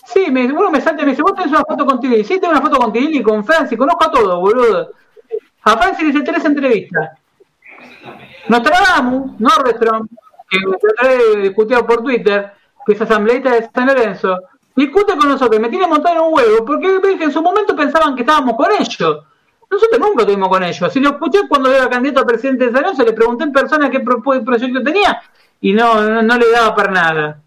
sí, 0.03 0.31
me, 0.31 0.51
uno 0.51 0.71
me 0.71 0.81
salta 0.81 1.03
y 1.03 1.05
me 1.05 1.11
dice, 1.11 1.21
vos 1.21 1.35
tenés 1.35 1.51
una 1.51 1.63
foto 1.63 1.85
con 1.85 1.99
Tinelli, 1.99 2.23
sí, 2.23 2.39
tengo 2.39 2.53
una 2.53 2.61
foto 2.61 2.77
con 2.77 2.91
Tinelli 2.91 3.19
y 3.19 3.23
con 3.23 3.45
Franci, 3.45 3.77
conozco 3.77 4.05
a 4.05 4.11
todos, 4.11 4.39
boludo. 4.39 4.91
A 5.61 5.77
Franci 5.77 6.03
le 6.03 6.09
hice 6.09 6.21
tres 6.21 6.43
entrevistas. 6.45 7.19
Nos 8.47 8.63
trabamos, 8.63 9.39
Nordstrom, 9.39 10.07
que 10.49 10.57
me 10.57 11.41
discutido 11.41 11.85
por 11.85 12.01
Twitter, 12.01 12.51
que 12.83 12.93
es 12.93 13.01
asambleísta 13.01 13.51
de 13.51 13.69
San 13.71 13.85
Lorenzo, 13.85 14.39
discute 14.75 15.15
con 15.17 15.29
nosotros, 15.29 15.59
me 15.61 15.69
tiene 15.69 15.87
montado 15.87 16.15
en 16.15 16.21
un 16.21 16.33
huevo, 16.33 16.65
porque 16.65 17.23
en 17.23 17.31
su 17.31 17.41
momento 17.41 17.75
pensaban 17.75 18.15
que 18.15 18.21
estábamos 18.21 18.55
con 18.55 18.67
ellos. 18.71 19.23
Nosotros 19.69 19.99
nunca 19.99 20.21
estuvimos 20.21 20.49
con 20.49 20.63
ellos. 20.63 20.93
Si 20.93 20.99
lo 20.99 21.09
escuché 21.09 21.47
cuando 21.47 21.71
era 21.71 21.89
candidato 21.89 22.21
a 22.21 22.25
presidente 22.25 22.65
de 22.65 22.71
San 22.71 22.81
Lorenzo, 22.83 23.03
le 23.03 23.13
pregunté 23.13 23.43
en 23.43 23.51
persona 23.51 23.89
qué 23.89 23.99
proyecto 24.01 24.83
tenía 24.83 25.21
y 25.61 25.73
no, 25.73 26.21
no, 26.21 26.37
le 26.37 26.51
daba 26.51 26.75
para 26.75 26.91
nada. 26.91 27.41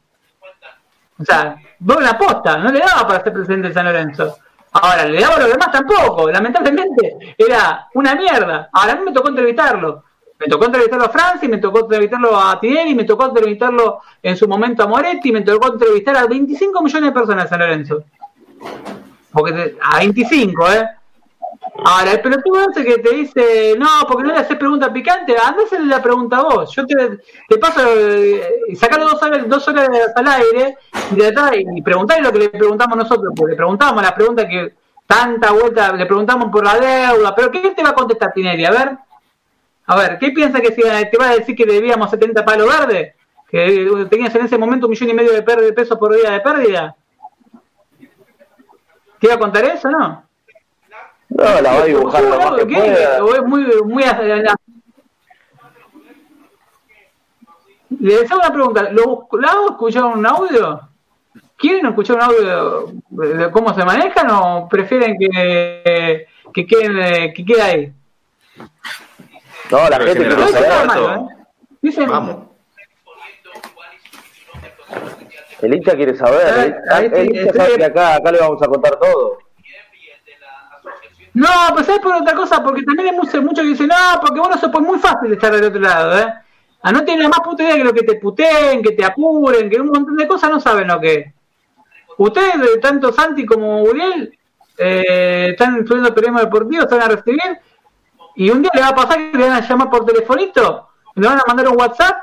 O 1.18 1.24
sea, 1.24 1.56
vos 1.78 2.02
la 2.02 2.18
posta, 2.18 2.58
no 2.58 2.72
le 2.72 2.80
daba 2.80 3.06
para 3.06 3.22
ser 3.22 3.32
presidente 3.32 3.68
de 3.68 3.74
San 3.74 3.86
Lorenzo. 3.86 4.36
Ahora, 4.72 5.04
le 5.06 5.20
daba 5.20 5.36
a 5.36 5.40
los 5.40 5.50
demás 5.50 5.70
tampoco. 5.70 6.30
Lamentablemente, 6.30 7.34
era 7.38 7.88
una 7.94 8.14
mierda. 8.14 8.68
Ahora 8.72 8.92
a 8.92 8.96
mí 8.96 9.04
me 9.04 9.12
tocó 9.12 9.28
entrevistarlo. 9.28 10.04
Me 10.38 10.46
tocó 10.46 10.66
entrevistarlo 10.66 11.06
a 11.06 11.08
Francis, 11.08 11.48
me 11.48 11.58
tocó 11.58 11.80
entrevistarlo 11.80 12.38
a 12.38 12.60
Tinelli, 12.60 12.94
me 12.94 13.04
tocó 13.04 13.26
entrevistarlo 13.26 14.00
en 14.22 14.36
su 14.36 14.46
momento 14.46 14.82
a 14.82 14.86
Moretti, 14.86 15.32
me 15.32 15.40
tocó 15.40 15.72
entrevistar 15.72 16.16
a 16.16 16.26
25 16.26 16.82
millones 16.82 17.10
de 17.10 17.12
personas 17.12 17.44
en 17.44 17.48
San 17.48 17.58
Lorenzo. 17.60 18.04
Porque 19.32 19.76
a 19.80 19.98
25, 19.98 20.72
¿eh? 20.72 20.88
Ahora, 21.84 22.12
el 22.12 22.20
pelotudo 22.20 22.70
ese 22.70 22.84
que 22.84 22.98
te 22.98 23.14
dice, 23.14 23.74
no, 23.78 23.86
porque 24.08 24.24
no 24.24 24.32
le 24.32 24.38
haces 24.38 24.56
pregunta 24.56 24.92
picante, 24.92 25.36
anda 25.38 25.62
a 25.70 25.82
la 25.82 26.02
pregunta 26.02 26.38
a 26.38 26.42
vos. 26.42 26.74
Yo 26.74 26.86
te, 26.86 27.18
te 27.48 27.58
paso, 27.58 27.80
eh, 27.86 28.74
sacarlo 28.74 29.10
dos 29.10 29.22
horas, 29.22 29.48
dos 29.48 29.68
horas 29.68 29.88
al 30.14 30.26
aire 30.26 30.76
y, 31.14 31.78
y 31.78 31.82
preguntarle 31.82 32.24
lo 32.24 32.32
que 32.32 32.38
le 32.38 32.48
preguntamos 32.48 32.96
nosotros, 32.96 33.32
porque 33.36 33.52
le 33.52 33.56
preguntamos 33.56 34.02
la 34.02 34.14
pregunta 34.14 34.48
que 34.48 34.74
tanta 35.06 35.52
vuelta, 35.52 35.92
le 35.92 36.06
preguntamos 36.06 36.50
por 36.50 36.64
la 36.64 36.78
deuda, 36.78 37.34
pero 37.34 37.50
¿qué 37.50 37.60
te 37.70 37.82
va 37.82 37.90
a 37.90 37.94
contestar 37.94 38.32
Tinelli? 38.32 38.64
A 38.64 38.70
ver, 38.70 38.98
a 39.86 39.96
ver, 39.96 40.18
¿qué 40.18 40.32
piensa 40.32 40.60
que 40.60 40.72
si 40.72 40.82
te 40.82 41.18
va 41.18 41.30
a 41.30 41.36
decir 41.36 41.54
que 41.54 41.64
debíamos 41.64 42.10
70 42.10 42.44
palos 42.44 42.66
verdes? 42.66 43.14
Que 43.48 44.06
tenías 44.10 44.34
en 44.34 44.46
ese 44.46 44.58
momento 44.58 44.86
un 44.86 44.90
millón 44.90 45.10
y 45.10 45.14
medio 45.14 45.32
de, 45.32 45.72
pesos 45.72 45.96
por 45.96 46.14
día 46.14 46.32
de 46.32 46.40
pérdida. 46.40 46.96
¿Te 49.20 49.26
iba 49.28 49.34
a 49.34 49.38
contar 49.38 49.64
eso, 49.64 49.88
no? 49.88 50.24
No, 51.28 51.60
la 51.60 51.72
va 51.72 51.82
a 51.82 51.84
dibujar 51.84 52.22
lo 52.24 52.38
más 52.38 52.54
que 52.58 52.66
pueda. 52.66 53.18
es 53.18 53.44
muy, 53.44 53.64
muy 53.84 54.04
Le 58.00 58.16
deseo 58.16 58.38
una 58.38 58.52
pregunta. 58.52 58.90
¿Lo, 58.90 59.28
¿La 59.40 59.52
escucharon 59.70 60.18
un 60.18 60.26
audio? 60.26 60.80
¿Quieren 61.56 61.86
escuchar 61.86 62.16
un 62.16 62.22
audio 62.22 62.92
de 63.08 63.50
cómo 63.52 63.72
se 63.72 63.84
manejan 63.84 64.30
o 64.30 64.68
prefieren 64.68 65.16
que, 65.18 66.26
que, 66.52 66.66
queden, 66.66 67.32
que 67.32 67.44
quede 67.44 67.62
ahí? 67.62 67.92
No, 69.70 69.88
la 69.88 70.00
gente 70.00 70.26
quiere 70.26 70.48
saber. 70.48 71.26
¿eh? 71.82 72.06
Vamos. 72.06 72.36
El 75.62 75.74
hincha 75.74 75.96
quiere 75.96 76.16
saber. 76.16 76.82
El, 77.12 77.36
hincha 77.36 77.52
sabe 77.52 77.76
que 77.76 77.84
acá, 77.84 78.16
acá 78.16 78.32
le 78.32 78.38
vamos 78.38 78.62
a 78.62 78.66
contar 78.66 78.96
todo. 78.96 79.38
No, 81.34 81.48
pues 81.74 81.88
es 81.88 81.98
por 81.98 82.14
otra 82.14 82.34
cosa, 82.34 82.62
porque 82.62 82.82
también 82.82 83.10
hay 83.10 83.14
muchos 83.14 83.62
que 83.62 83.68
dicen, 83.68 83.88
no, 83.88 84.20
porque 84.20 84.40
bueno, 84.40 84.54
eso 84.54 84.70
es 84.72 84.80
muy 84.80 84.98
fácil 84.98 85.32
estar 85.32 85.52
del 85.52 85.64
otro 85.64 85.80
lado, 85.80 86.18
¿eh? 86.18 86.32
A 86.80 86.92
no 86.92 87.04
tener 87.04 87.22
la 87.22 87.28
más 87.28 87.40
puta 87.40 87.62
idea 87.62 87.76
que 87.76 87.84
lo 87.84 87.92
que 87.92 88.04
te 88.04 88.14
puteen, 88.14 88.82
que 88.82 88.92
te 88.92 89.04
apuren, 89.04 89.68
que 89.68 89.80
un 89.80 89.88
montón 89.88 90.16
de 90.16 90.26
cosas 90.26 90.50
no 90.50 90.60
saben 90.60 90.88
lo 90.88 91.00
que 91.00 91.34
Ustedes, 92.18 92.80
tanto 92.80 93.12
Santi 93.12 93.44
como 93.44 93.82
Uriel, 93.82 94.36
eh, 94.78 95.48
están 95.50 95.78
estudiando 95.78 96.14
periodismo 96.14 96.40
deportivo, 96.40 96.82
están 96.82 97.02
a 97.02 97.08
recibir, 97.08 97.58
y 98.36 98.50
un 98.50 98.62
día 98.62 98.70
le 98.74 98.80
va 98.80 98.88
a 98.88 98.94
pasar 98.94 99.30
que 99.30 99.38
le 99.38 99.48
van 99.48 99.62
a 99.62 99.66
llamar 99.66 99.90
por 99.90 100.04
telefonito, 100.04 100.88
le 101.14 101.26
van 101.26 101.38
a 101.38 101.42
mandar 101.46 101.68
un 101.68 101.78
WhatsApp, 101.78 102.16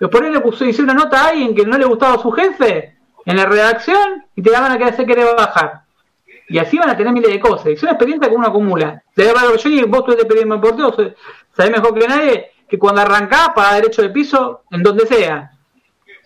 y 0.00 0.06
por 0.06 0.24
ahí 0.24 0.32
le 0.32 0.40
puso, 0.40 0.64
hice 0.64 0.82
una 0.82 0.94
nota 0.94 1.20
a 1.20 1.28
alguien 1.28 1.54
que 1.54 1.64
no 1.64 1.76
le 1.76 1.84
gustaba 1.84 2.14
a 2.14 2.18
su 2.18 2.30
jefe 2.32 2.96
en 3.26 3.36
la 3.36 3.46
redacción, 3.46 4.26
y 4.34 4.42
te 4.42 4.50
la 4.50 4.60
van 4.60 4.72
a 4.72 4.78
querer 4.78 4.94
hacer 4.94 5.06
querer 5.06 5.36
bajar. 5.36 5.82
Y 6.48 6.58
así 6.58 6.78
van 6.78 6.88
a 6.88 6.96
tener 6.96 7.12
miles 7.12 7.30
de 7.30 7.40
cosas. 7.40 7.66
Y 7.66 7.72
es 7.72 7.82
una 7.82 7.92
experiencia 7.92 8.28
que 8.28 8.34
uno 8.34 8.46
acumula. 8.46 9.02
Yo 9.14 9.24
y 9.68 9.82
vos 9.84 10.06
de 10.06 10.24
periodismo 10.24 10.54
deportivo, 10.54 10.94
sabés 11.54 11.70
mejor 11.70 11.94
que 11.98 12.08
nadie 12.08 12.52
que 12.68 12.78
cuando 12.78 13.00
arrancás 13.00 13.50
para 13.54 13.74
derecho 13.74 14.02
de 14.02 14.10
piso, 14.10 14.62
en 14.70 14.82
donde 14.82 15.06
sea. 15.06 15.52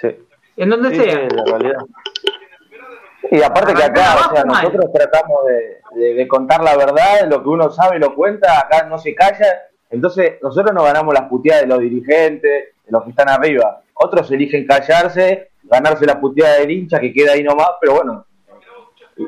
Sí. 0.01 0.09
En 0.57 0.71
donde 0.71 0.95
sea. 0.95 1.29
Y 3.33 3.43
aparte 3.43 3.73
que 3.73 3.83
acá, 3.83 4.29
o 4.29 4.35
sea, 4.35 4.45
nosotros 4.45 4.93
tratamos 4.93 5.39
de, 5.95 6.13
de, 6.13 6.29
contar 6.29 6.63
la 6.63 6.77
verdad, 6.77 7.27
lo 7.31 7.43
que 7.43 7.49
uno 7.49 7.71
sabe 7.71 7.99
lo 7.99 8.15
cuenta, 8.15 8.61
acá 8.61 8.85
no 8.85 8.99
se 8.99 9.15
calla. 9.15 9.71
Entonces, 9.89 10.35
nosotros 10.43 10.75
no 10.75 10.85
ganamos 10.85 11.15
las 11.15 11.31
puteadas 11.31 11.63
de 11.63 11.69
los 11.69 11.79
dirigentes, 11.79 12.43
de 12.85 12.91
los 12.91 13.03
que 13.05 13.09
están 13.09 13.31
arriba. 13.31 13.81
Otros 13.95 14.31
eligen 14.33 14.67
callarse, 14.67 15.53
ganarse 15.63 16.05
la 16.05 16.21
puteada 16.21 16.59
del 16.59 16.73
hincha 16.73 17.01
que 17.01 17.11
queda 17.11 17.33
ahí 17.33 17.43
nomás, 17.43 17.71
pero 17.81 17.95
bueno, 17.95 18.27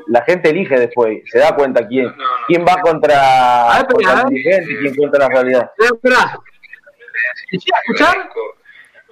la 0.05 0.21
gente 0.21 0.51
elige 0.51 0.79
después, 0.79 1.23
se 1.25 1.39
da 1.39 1.55
cuenta 1.55 1.87
quién, 1.87 2.13
quién 2.45 2.63
va 2.63 2.79
contra, 2.81 3.79
el 3.79 4.29
dirigente 4.29 4.71
y 4.71 4.77
quién 4.81 4.95
contra 4.95 5.27
la 5.27 5.29
realidad. 5.29 5.71
Espera, 5.79 6.39
escuchar? 7.51 8.29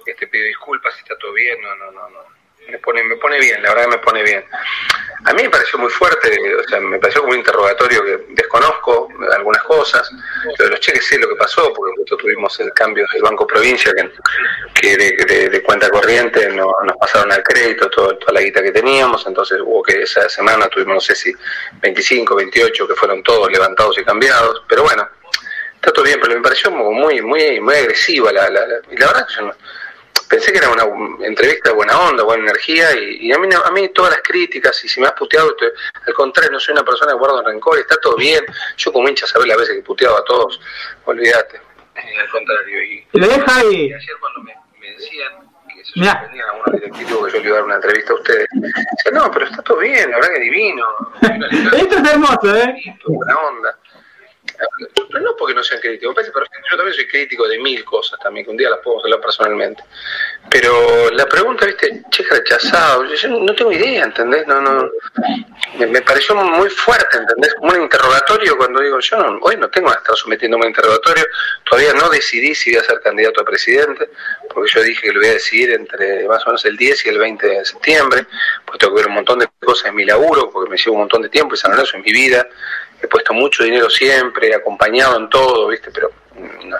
Este 0.06 0.26
pido 0.28 0.46
disculpas 0.46 0.94
si 0.94 1.00
está 1.00 1.18
todo 1.18 1.32
bien, 1.32 1.56
no, 1.60 1.74
no, 1.84 1.90
no, 1.90 2.10
no 2.10 2.33
me 2.74 2.78
pone, 2.80 3.04
me 3.04 3.16
pone 3.16 3.38
bien, 3.38 3.62
la 3.62 3.70
verdad 3.70 3.84
que 3.84 3.96
me 3.96 4.02
pone 4.02 4.22
bien. 4.24 4.44
A 5.26 5.32
mí 5.32 5.44
me 5.44 5.50
pareció 5.50 5.78
muy 5.78 5.90
fuerte, 5.90 6.28
o 6.58 6.68
sea, 6.68 6.80
me 6.80 6.98
pareció 6.98 7.20
como 7.20 7.32
un 7.32 7.38
interrogatorio 7.38 8.04
que 8.04 8.24
desconozco 8.30 9.08
algunas 9.32 9.62
cosas. 9.62 10.10
Lo 10.58 10.64
de 10.64 10.70
los 10.72 10.80
cheques 10.80 11.06
sé 11.06 11.18
lo 11.18 11.28
que 11.28 11.36
pasó, 11.36 11.72
porque 11.72 11.92
nosotros 11.92 12.20
tuvimos 12.20 12.58
el 12.60 12.72
cambio 12.72 13.06
del 13.12 13.22
Banco 13.22 13.46
Provincia, 13.46 13.92
que, 14.74 14.96
de, 14.96 15.62
cuenta 15.62 15.88
corriente 15.88 16.48
no, 16.48 16.66
nos 16.84 16.96
pasaron 16.96 17.30
al 17.30 17.42
crédito 17.44 17.88
toda 17.88 18.32
la 18.32 18.40
guita 18.40 18.60
que 18.60 18.72
teníamos, 18.72 19.24
entonces 19.26 19.60
hubo 19.62 19.82
que 19.82 20.02
esa 20.02 20.28
semana 20.28 20.68
tuvimos, 20.68 20.94
no 20.94 21.00
sé 21.00 21.14
si 21.14 21.32
25, 21.80 22.34
28, 22.34 22.88
que 22.88 22.94
fueron 22.94 23.22
todos 23.22 23.50
levantados 23.50 23.96
y 23.98 24.04
cambiados, 24.04 24.64
pero 24.68 24.82
bueno, 24.82 25.08
está 25.76 25.92
todo 25.92 26.04
bien, 26.04 26.18
pero 26.20 26.34
me 26.34 26.42
pareció 26.42 26.70
muy, 26.72 27.22
muy, 27.22 27.60
muy 27.60 27.74
agresiva 27.74 28.32
la, 28.32 28.50
la, 28.50 28.66
la, 28.66 28.74
la 28.90 29.06
verdad 29.06 29.26
que 29.26 29.34
yo 29.34 29.42
no 29.42 29.54
pensé 30.28 30.52
que 30.52 30.58
era 30.58 30.70
una 30.70 30.84
entrevista 31.26 31.70
de 31.70 31.76
buena 31.76 31.98
onda, 32.00 32.24
buena 32.24 32.44
energía, 32.44 32.88
y, 32.98 33.32
a, 33.32 33.38
mí, 33.38 33.48
a 33.52 33.70
mí 33.70 33.88
todas 33.90 34.12
las 34.12 34.22
críticas, 34.22 34.84
y 34.84 34.88
si 34.88 35.00
me 35.00 35.06
has 35.06 35.12
puteado, 35.12 35.54
al 36.06 36.14
contrario, 36.14 36.52
no 36.52 36.60
soy 36.60 36.72
una 36.72 36.84
persona 36.84 37.12
que 37.12 37.18
guarda 37.18 37.42
rencor, 37.42 37.78
está 37.78 37.96
todo 37.96 38.16
bien. 38.16 38.44
Yo 38.76 38.92
como 38.92 39.08
hincha 39.08 39.26
sabés 39.26 39.48
las 39.48 39.58
veces 39.58 39.76
que 39.76 39.82
puteaba 39.82 40.18
a 40.18 40.24
todos, 40.24 40.60
olvídate. 41.04 41.56
Eh, 41.56 42.20
al 42.20 42.28
contrario. 42.30 42.82
Y, 42.82 43.06
lo 43.12 43.26
deja 43.26 43.56
ahí. 43.56 43.92
ayer 43.92 44.16
cuando 44.20 44.42
me, 44.42 44.54
decían 44.92 45.32
que 45.68 45.84
se 45.84 46.04
sorprendían 46.04 46.48
a 46.48 46.52
unos 46.52 46.72
directivos 46.72 47.26
que 47.26 47.32
yo 47.32 47.42
le 47.42 47.48
iba 47.48 47.56
a 47.56 47.58
dar 47.58 47.64
una 47.64 47.74
entrevista 47.76 48.12
a 48.12 48.16
ustedes, 48.16 48.48
decían, 48.52 49.14
no, 49.14 49.30
pero 49.30 49.46
está 49.46 49.62
todo 49.62 49.78
bien, 49.78 50.10
la 50.10 50.16
verdad 50.16 50.34
que 50.34 50.40
divino. 50.40 50.86
Esto 51.76 51.96
es 51.96 52.12
hermoso, 52.12 52.56
¿eh? 52.56 52.96
Buena 53.06 53.38
onda. 53.38 53.78
Pero 55.08 55.20
no 55.20 55.36
porque 55.36 55.54
no 55.54 55.62
sean 55.62 55.80
críticos. 55.80 56.16
Yo 56.26 56.76
también 56.76 56.94
soy 56.94 57.06
crítico 57.06 57.46
de 57.48 57.58
mil 57.58 57.84
cosas 57.84 58.18
también, 58.20 58.44
que 58.44 58.50
un 58.50 58.56
día 58.56 58.70
las 58.70 58.80
podemos 58.80 59.04
hablar 59.04 59.20
personalmente. 59.20 59.82
Pero 60.50 61.10
la 61.10 61.26
pregunta, 61.26 61.66
viste, 61.66 62.02
checa 62.10 62.36
rechazado, 62.36 63.04
yo 63.04 63.28
no 63.28 63.54
tengo 63.54 63.72
idea, 63.72 64.04
¿entendés? 64.04 64.46
No, 64.46 64.60
no, 64.60 64.90
me, 65.78 66.02
pareció 66.02 66.34
muy 66.34 66.68
fuerte, 66.68 67.16
¿entendés? 67.16 67.54
Como 67.54 67.72
un 67.72 67.82
interrogatorio 67.82 68.56
cuando 68.56 68.80
digo, 68.80 69.00
yo 69.00 69.38
hoy 69.42 69.56
no 69.56 69.68
tengo 69.70 69.90
que 69.90 69.98
estar 69.98 70.16
sometiéndome 70.16 70.64
a 70.64 70.66
un 70.66 70.70
interrogatorio, 70.70 71.24
todavía 71.68 71.94
no 71.94 72.08
decidí 72.08 72.54
si 72.54 72.70
voy 72.70 72.80
a 72.80 72.84
ser 72.84 73.00
candidato 73.00 73.40
a 73.40 73.44
presidente, 73.44 74.10
porque 74.52 74.70
yo 74.72 74.82
dije 74.82 75.02
que 75.02 75.12
lo 75.12 75.20
voy 75.20 75.30
a 75.30 75.34
decidir 75.34 75.72
entre 75.72 76.28
más 76.28 76.44
o 76.44 76.50
menos 76.50 76.64
el 76.66 76.76
10 76.76 77.06
y 77.06 77.08
el 77.08 77.18
20 77.18 77.46
de 77.46 77.64
septiembre, 77.64 78.26
pues 78.64 78.78
tengo 78.78 78.94
que 78.94 79.00
ver 79.00 79.08
un 79.08 79.14
montón 79.14 79.38
de 79.38 79.48
cosas 79.60 79.86
en 79.86 79.96
mi 79.96 80.04
laburo, 80.04 80.50
porque 80.50 80.70
me 80.70 80.76
llevo 80.76 80.92
un 80.92 81.00
montón 81.00 81.22
de 81.22 81.28
tiempo 81.28 81.54
y 81.54 81.58
San 81.58 81.72
Lorenzo 81.72 81.96
en 81.96 82.02
mi 82.02 82.12
vida, 82.12 82.46
he 83.04 83.08
puesto 83.08 83.32
mucho 83.32 83.64
dinero 83.64 83.88
siempre, 83.90 84.54
acompañado 84.54 85.16
en 85.18 85.28
todo, 85.28 85.68
¿viste? 85.68 85.90
Pero 85.90 86.10
mm, 86.34 86.68
no, 86.68 86.78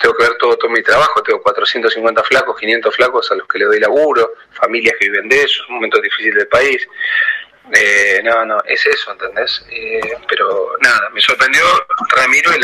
tengo 0.00 0.16
que 0.16 0.22
ver 0.24 0.36
todo, 0.38 0.56
todo 0.56 0.70
mi 0.70 0.82
trabajo, 0.82 1.22
tengo 1.22 1.42
450 1.42 2.22
flacos, 2.24 2.58
500 2.58 2.94
flacos 2.94 3.30
a 3.30 3.34
los 3.34 3.46
que 3.46 3.58
le 3.58 3.66
doy 3.66 3.80
laburo, 3.80 4.34
familias 4.52 4.96
que 4.98 5.08
viven 5.08 5.28
de 5.28 5.42
eso, 5.42 5.62
es 5.62 5.68
un 5.68 5.76
momento 5.76 6.00
difícil 6.00 6.34
del 6.34 6.48
país. 6.48 6.86
Eh, 7.72 8.20
no, 8.22 8.44
no, 8.44 8.62
es 8.64 8.86
eso, 8.86 9.10
¿entendés? 9.10 9.66
Eh, 9.70 10.00
pero 10.28 10.76
nada, 10.80 11.10
me 11.10 11.20
sorprendió 11.20 11.64
Ramiro 12.10 12.52
y 12.54 12.60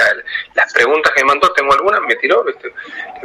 las 0.54 0.72
preguntas 0.72 1.12
que 1.12 1.22
me 1.22 1.28
mandó, 1.28 1.52
tengo 1.52 1.72
algunas, 1.72 2.00
me 2.02 2.14
tiró, 2.16 2.44
¿viste? 2.44 2.72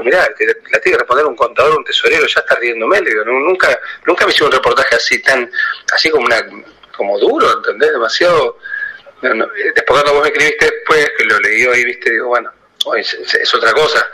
mirá, 0.04 0.22
la 0.22 0.36
tiene 0.36 0.56
que 0.82 0.98
responder 0.98 1.26
un 1.28 1.36
contador, 1.36 1.78
un 1.78 1.86
tesorero, 1.86 2.26
ya 2.26 2.40
está 2.40 2.56
riéndome, 2.56 3.00
le 3.02 3.12
digo, 3.12 3.26
nunca, 3.26 3.80
nunca 4.08 4.26
me 4.26 4.32
hizo 4.32 4.46
un 4.46 4.52
reportaje 4.52 4.96
así 4.96 5.22
tan, 5.22 5.52
así 5.94 6.10
como 6.10 6.26
una, 6.26 6.44
como 6.98 7.20
duro, 7.20 7.48
¿entendés? 7.58 7.92
Demasiado 7.92 8.58
no, 9.22 9.34
no. 9.34 9.48
Después 9.48 10.02
cuando 10.02 10.14
vos 10.14 10.28
escribiste 10.28 10.66
después, 10.66 11.12
que 11.18 11.26
lo 11.26 11.40
leí 11.40 11.66
hoy, 11.66 11.84
viste, 11.86 12.12
digo, 12.12 12.28
bueno, 12.28 12.52
hoy 12.86 13.02
es, 13.02 13.54
otra 13.54 13.74
cosa 13.74 14.10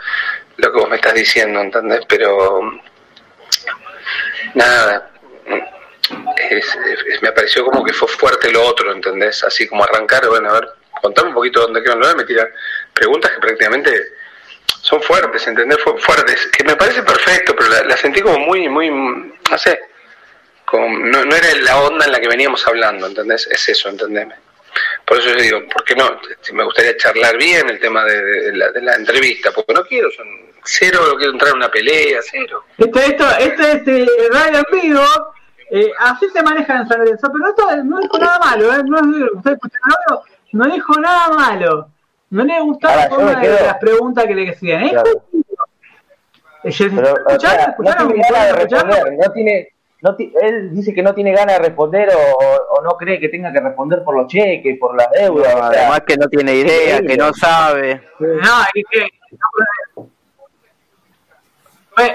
lo 0.56 0.72
que 0.72 0.78
vos 0.78 0.88
me 0.88 0.96
estás 0.96 1.14
diciendo, 1.14 1.60
¿entendés? 1.60 2.02
Pero 2.08 2.60
nada, 4.54 5.10
me 7.22 7.32
pareció 7.32 7.64
como 7.64 7.84
que 7.84 7.92
fue 7.92 8.08
fuerte 8.08 8.52
lo 8.52 8.64
otro, 8.64 8.92
¿entendés? 8.92 9.42
Así 9.42 9.66
como 9.66 9.82
arrancar, 9.84 10.28
bueno, 10.28 10.50
a 10.50 10.60
ver, 10.60 10.68
contame 11.02 11.28
un 11.28 11.34
poquito 11.34 11.60
dónde 11.60 11.80
lo 11.80 12.14
me 12.14 12.24
tirar 12.24 12.50
preguntas 12.92 13.32
que 13.32 13.40
prácticamente 13.40 14.00
son 14.80 15.02
fuertes, 15.02 15.46
¿entendés? 15.46 15.78
Fuertes, 15.82 16.48
que 16.56 16.64
me 16.64 16.76
parece 16.76 17.02
perfecto, 17.02 17.54
pero 17.56 17.84
la, 17.84 17.96
sentí 17.96 18.20
como 18.20 18.38
muy, 18.38 18.68
muy, 18.68 18.90
no 18.90 19.58
sé, 19.58 19.80
como, 20.64 20.88
no, 20.88 21.24
no 21.24 21.34
era 21.34 21.54
la 21.62 21.80
onda 21.80 22.04
en 22.04 22.12
la 22.12 22.20
que 22.20 22.28
veníamos 22.28 22.66
hablando, 22.68 23.06
¿entendés? 23.06 23.46
Es 23.48 23.68
eso, 23.68 23.88
¿entendés? 23.88 24.28
Por 25.04 25.18
eso 25.18 25.30
yo 25.30 25.42
digo, 25.42 25.58
¿por 25.72 25.84
qué 25.84 25.94
no? 25.94 26.04
Me 26.52 26.64
gustaría 26.64 26.96
charlar 26.96 27.36
bien 27.36 27.68
el 27.68 27.78
tema 27.78 28.04
de, 28.04 28.52
la, 28.54 28.94
entrevista, 28.94 29.50
porque 29.52 29.74
no 29.74 29.84
quiero, 29.84 30.10
son 30.10 30.26
cero, 30.64 31.00
no 31.06 31.16
quiero 31.16 31.32
entrar 31.32 31.50
en 31.50 31.56
una 31.56 31.70
pelea, 31.70 32.20
cero. 32.22 32.64
Esto, 32.78 32.98
esto, 33.00 33.24
este, 33.38 33.72
este 33.72 34.06
radio 34.30 34.58
en 34.58 34.80
vivo, 34.80 35.04
eh, 35.70 35.90
así 35.98 36.28
se 36.30 36.42
maneja 36.42 36.78
en 36.78 36.88
San 36.88 36.98
Lorenzo, 36.98 37.30
pero 37.32 37.48
esto 37.48 37.84
no 37.84 38.00
dijo 38.00 38.18
nada 38.18 38.38
malo, 38.38 38.72
¿eh? 38.72 38.82
no, 38.84 39.38
usted 39.38 39.58
no 40.52 40.64
dijo 40.66 41.00
nada 41.00 41.28
malo. 41.30 41.88
No 42.30 42.44
le 42.44 42.60
gustaba 42.60 43.06
una 43.16 43.38
de 43.38 43.48
las 43.48 43.78
preguntas 43.78 44.24
que 44.26 44.34
le 44.34 44.46
decían. 44.46 44.82
¿eh? 44.84 44.92
Pero, 44.92 45.22
no 49.12 49.32
tiene 49.32 49.73
él 50.42 50.74
dice 50.74 50.92
que 50.92 51.02
no 51.02 51.14
tiene 51.14 51.32
ganas 51.32 51.58
de 51.58 51.64
responder 51.64 52.10
o, 52.14 52.82
no 52.82 52.90
cree 52.98 53.18
que 53.18 53.30
tenga 53.30 53.50
que 53.50 53.60
responder 53.60 54.04
por 54.04 54.14
los 54.16 54.26
cheques, 54.26 54.78
por 54.78 54.94
las 54.94 55.10
deudas. 55.10 55.54
además 55.54 56.02
que 56.06 56.16
no 56.16 56.28
tiene 56.28 56.54
idea, 56.56 57.00
que 57.00 57.16
no 57.16 57.32
sabe. 57.32 58.02
No, 58.18 58.64
y 58.74 58.82
que, 58.84 59.08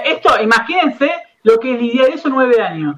esto, 0.04 0.40
imagínense 0.40 1.10
lo 1.42 1.58
que 1.58 1.74
es 1.74 1.80
lidiar 1.80 2.10
eso 2.10 2.28
nueve 2.28 2.60
años. 2.62 2.96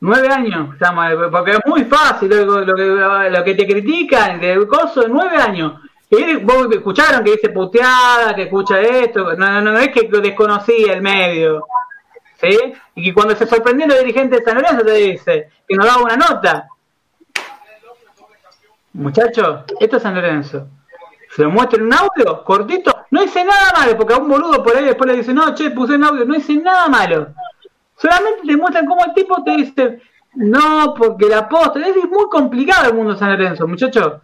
Nueve 0.00 0.28
años, 0.28 0.74
estamos, 0.74 1.06
porque 1.30 1.52
es 1.52 1.60
muy 1.64 1.84
fácil 1.84 2.28
lo, 2.28 2.64
que, 2.66 3.30
lo 3.30 3.44
que 3.44 3.54
te 3.54 3.66
critican, 3.66 4.40
de 4.40 4.66
coso, 4.66 5.04
nueve 5.08 5.36
años. 5.36 5.80
Y 6.10 6.36
vos 6.36 6.68
escucharon 6.70 7.24
que 7.24 7.32
dice 7.32 7.48
puteada, 7.50 8.34
que 8.34 8.42
escucha 8.42 8.80
esto, 8.80 9.34
no, 9.36 9.62
no, 9.62 9.72
no 9.72 9.78
es 9.78 9.88
que 9.88 10.08
desconocía 10.20 10.94
el 10.94 11.02
medio. 11.02 11.64
Y 12.94 13.04
que 13.04 13.14
cuando 13.14 13.34
se 13.34 13.46
sorprendió 13.46 13.86
el 13.86 14.04
dirigente 14.04 14.38
de 14.38 14.44
San 14.44 14.56
Lorenzo 14.56 14.84
te 14.84 14.92
dice 14.92 15.50
que 15.66 15.76
nos 15.76 15.86
daba 15.86 16.02
una 16.02 16.16
nota. 16.16 16.68
Muchachos, 18.92 19.64
esto 19.80 19.96
es 19.96 20.02
San 20.02 20.14
Lorenzo. 20.14 20.68
Se 21.34 21.42
lo 21.42 21.50
muestra 21.50 21.78
en 21.78 21.86
un 21.86 21.94
audio, 21.94 22.44
cortito. 22.44 23.06
No 23.10 23.22
dice 23.22 23.44
nada 23.44 23.72
malo, 23.76 23.96
porque 23.96 24.14
a 24.14 24.18
un 24.18 24.28
boludo 24.28 24.62
por 24.62 24.76
ahí 24.76 24.84
después 24.84 25.10
le 25.10 25.16
dice, 25.16 25.34
no, 25.34 25.52
che, 25.54 25.70
puse 25.70 25.94
en 25.94 26.04
audio. 26.04 26.24
No 26.24 26.34
dice 26.34 26.54
nada 26.54 26.88
malo. 26.88 27.34
Solamente 27.96 28.46
te 28.46 28.56
muestran 28.56 28.86
cómo 28.86 29.04
el 29.04 29.14
tipo 29.14 29.42
te 29.42 29.56
dice, 29.56 30.00
no, 30.34 30.94
porque 30.96 31.28
la 31.28 31.48
posta. 31.48 31.80
Es 31.80 31.96
muy 31.96 32.28
complicado 32.30 32.88
el 32.88 32.94
mundo 32.94 33.14
de 33.14 33.18
San 33.18 33.30
Lorenzo, 33.30 33.66
muchachos. 33.66 34.14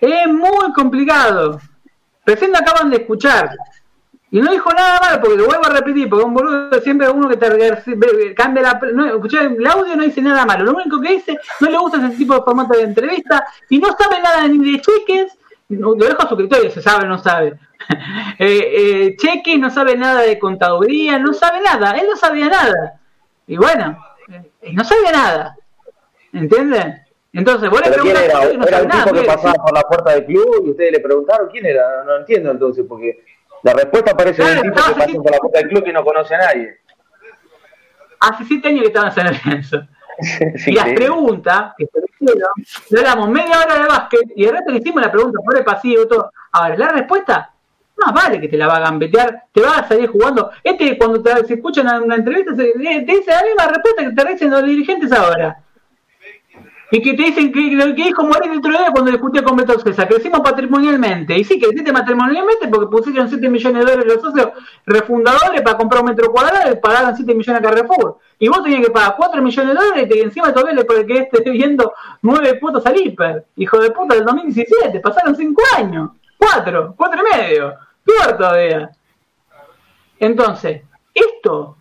Es 0.00 0.28
muy 0.28 0.72
complicado. 0.74 1.60
recién 2.24 2.54
acaban 2.54 2.90
de 2.90 2.98
escuchar. 2.98 3.50
Y 4.30 4.40
no 4.40 4.52
dijo 4.52 4.70
nada 4.72 5.00
malo, 5.00 5.20
porque 5.22 5.38
lo 5.38 5.46
vuelvo 5.46 5.66
a 5.66 5.70
repetir, 5.70 6.08
porque 6.08 6.24
un 6.24 6.34
boludo 6.34 6.80
siempre 6.80 7.08
uno 7.08 7.28
que 7.28 7.36
te 7.36 8.34
cambia 8.34 8.62
la... 8.62 8.80
No, 8.92 9.06
escuché, 9.06 9.38
el 9.40 9.66
audio 9.66 9.96
no 9.96 10.02
dice 10.02 10.20
nada 10.20 10.44
malo, 10.44 10.64
lo 10.64 10.72
único 10.72 11.00
que 11.00 11.12
dice, 11.12 11.38
no 11.60 11.70
le 11.70 11.78
gusta 11.78 12.06
ese 12.06 12.16
tipo 12.16 12.34
de 12.34 12.42
formato 12.42 12.76
de 12.76 12.82
entrevista, 12.84 13.46
y 13.70 13.78
no 13.78 13.88
sabe 13.96 14.20
nada 14.20 14.46
ni 14.46 14.72
de 14.72 14.82
cheques, 14.82 15.32
lo 15.68 15.94
dejo 15.94 16.22
a 16.22 16.28
su 16.28 16.36
criterio, 16.36 16.70
se 16.70 16.82
sabe 16.82 17.06
o 17.06 17.08
no 17.08 17.18
sabe. 17.18 17.58
eh, 18.38 18.72
eh, 18.76 19.16
cheques, 19.16 19.58
no 19.58 19.70
sabe 19.70 19.96
nada 19.96 20.20
de 20.20 20.38
contaduría, 20.38 21.18
no 21.18 21.32
sabe 21.32 21.62
nada, 21.62 21.92
él 21.92 22.06
no 22.10 22.16
sabía 22.16 22.48
nada. 22.48 23.00
Y 23.46 23.56
bueno, 23.56 23.98
eh, 24.28 24.72
no 24.74 24.84
sabía 24.84 25.12
nada. 25.12 25.56
¿Entienden? 26.34 27.02
Entonces, 27.32 27.70
vos 27.70 27.80
le 27.80 27.90
¿Pero 27.90 28.02
quién 28.02 28.14
preguntás 28.14 28.44
era? 28.44 28.52
y 28.52 28.56
no 28.58 28.66
¿Era 28.66 28.82
un 28.82 28.88
nada. 28.88 29.04
tipo 29.04 29.14
que 29.14 29.22
pues, 29.24 29.36
pasaba 29.36 29.64
por 29.64 29.74
la 29.74 29.82
puerta 29.82 30.12
del 30.12 30.26
club 30.26 30.62
y 30.66 30.70
ustedes 30.70 30.92
le 30.92 31.00
preguntaron 31.00 31.48
quién 31.50 31.64
era? 31.64 32.04
No, 32.04 32.04
no 32.04 32.16
entiendo 32.18 32.50
entonces, 32.50 32.84
porque 32.88 33.24
la 33.62 33.72
respuesta 33.72 34.16
parece 34.16 34.42
de 34.44 34.60
un 34.60 34.70
Claro, 34.70 34.86
tipo 34.88 34.96
que 34.96 35.02
así- 35.04 35.14
por 35.16 35.30
la 35.32 35.38
puerta 35.38 35.58
del 35.58 35.68
club 35.68 35.84
que 35.84 35.92
no 35.92 36.04
conoce 36.04 36.34
a 36.34 36.38
nadie. 36.38 36.78
Hace 38.20 38.44
siete 38.44 38.68
años 38.68 38.80
que 38.82 38.86
estaba 38.88 39.08
en 39.08 39.14
San 39.14 39.26
Lorenzo. 39.26 39.80
Sí, 40.56 40.72
y 40.72 40.74
las 40.74 40.86
sí. 40.88 40.94
preguntas 40.94 41.74
que 41.78 41.86
se 41.86 42.00
le 42.00 42.06
hicieron, 42.12 42.50
le 42.90 43.02
damos 43.02 43.28
media 43.30 43.60
hora 43.60 43.78
de 43.80 43.86
básquet 43.86 44.22
y 44.34 44.46
de 44.46 44.50
repente 44.50 44.72
le 44.72 44.78
hicimos 44.78 45.00
la 45.00 45.12
pregunta 45.12 45.38
por 45.44 45.56
el 45.56 45.62
pasivo, 45.64 46.08
todo. 46.08 46.32
Ahora, 46.50 46.76
la 46.76 46.88
respuesta, 46.88 47.52
más 47.98 48.12
vale 48.12 48.40
que 48.40 48.48
te 48.48 48.56
la 48.56 48.66
va 48.66 48.78
a 48.78 48.80
gambetear, 48.80 49.44
te 49.52 49.60
va 49.60 49.78
a 49.78 49.86
salir 49.86 50.08
jugando. 50.10 50.50
Este, 50.64 50.98
cuando 50.98 51.22
te, 51.22 51.46
se 51.46 51.54
escucha 51.54 51.82
una, 51.82 52.00
una 52.00 52.16
entrevista, 52.16 52.50
se, 52.56 52.64
te 52.72 52.78
dice 52.80 53.30
la 53.30 53.44
misma 53.44 53.66
respuesta 53.68 54.02
que 54.02 54.10
te 54.10 54.24
dicen 54.32 54.50
los 54.50 54.64
dirigentes 54.64 55.12
ahora. 55.12 55.56
Y 56.90 57.02
que 57.02 57.12
te 57.12 57.24
dicen 57.24 57.52
que 57.52 57.60
lo 57.72 57.84
que 57.94 58.04
dijo 58.04 58.24
Moreno 58.24 58.54
el 58.54 58.58
otro 58.60 58.72
cuando 58.92 59.10
discutía 59.10 59.42
con 59.42 59.56
Beto 59.56 59.78
César, 59.78 60.08
crecimos 60.08 60.40
patrimonialmente. 60.40 61.36
Y 61.36 61.44
sí, 61.44 61.60
creciste 61.60 61.92
patrimonialmente 61.92 62.66
porque 62.68 62.86
pusieron 62.86 63.28
7 63.28 63.46
millones 63.50 63.84
de 63.84 63.90
dólares 63.90 64.14
los 64.14 64.22
socios 64.22 64.48
refundadores 64.86 65.60
para 65.60 65.76
comprar 65.76 66.02
un 66.02 66.08
metro 66.08 66.32
cuadrado 66.32 66.72
y 66.72 66.76
pagaron 66.76 67.14
7 67.14 67.34
millones 67.34 67.60
a 67.60 67.62
Carrefour. 67.62 68.18
Y 68.38 68.48
vos 68.48 68.62
tenías 68.62 68.86
que 68.86 68.90
pagar 68.90 69.16
4 69.18 69.42
millones 69.42 69.74
de 69.74 69.80
dólares 69.80 70.08
y 70.16 70.20
encima 70.20 70.54
todavía 70.54 70.82
le 70.82 71.06
que 71.06 71.28
esté 71.30 71.50
viendo 71.50 71.92
9 72.22 72.58
cuotas 72.58 72.86
al 72.86 72.96
hiper. 72.96 73.44
Hijo 73.56 73.78
de 73.80 73.90
puta 73.90 74.14
del 74.14 74.24
2017, 74.24 75.00
pasaron 75.00 75.36
5 75.36 75.62
años. 75.76 76.10
4, 76.38 76.94
4 76.96 77.20
y 77.20 77.36
medio. 77.36 77.74
Peor 78.02 78.36
todavía. 78.38 78.90
Entonces, 80.20 80.82
esto 81.12 81.76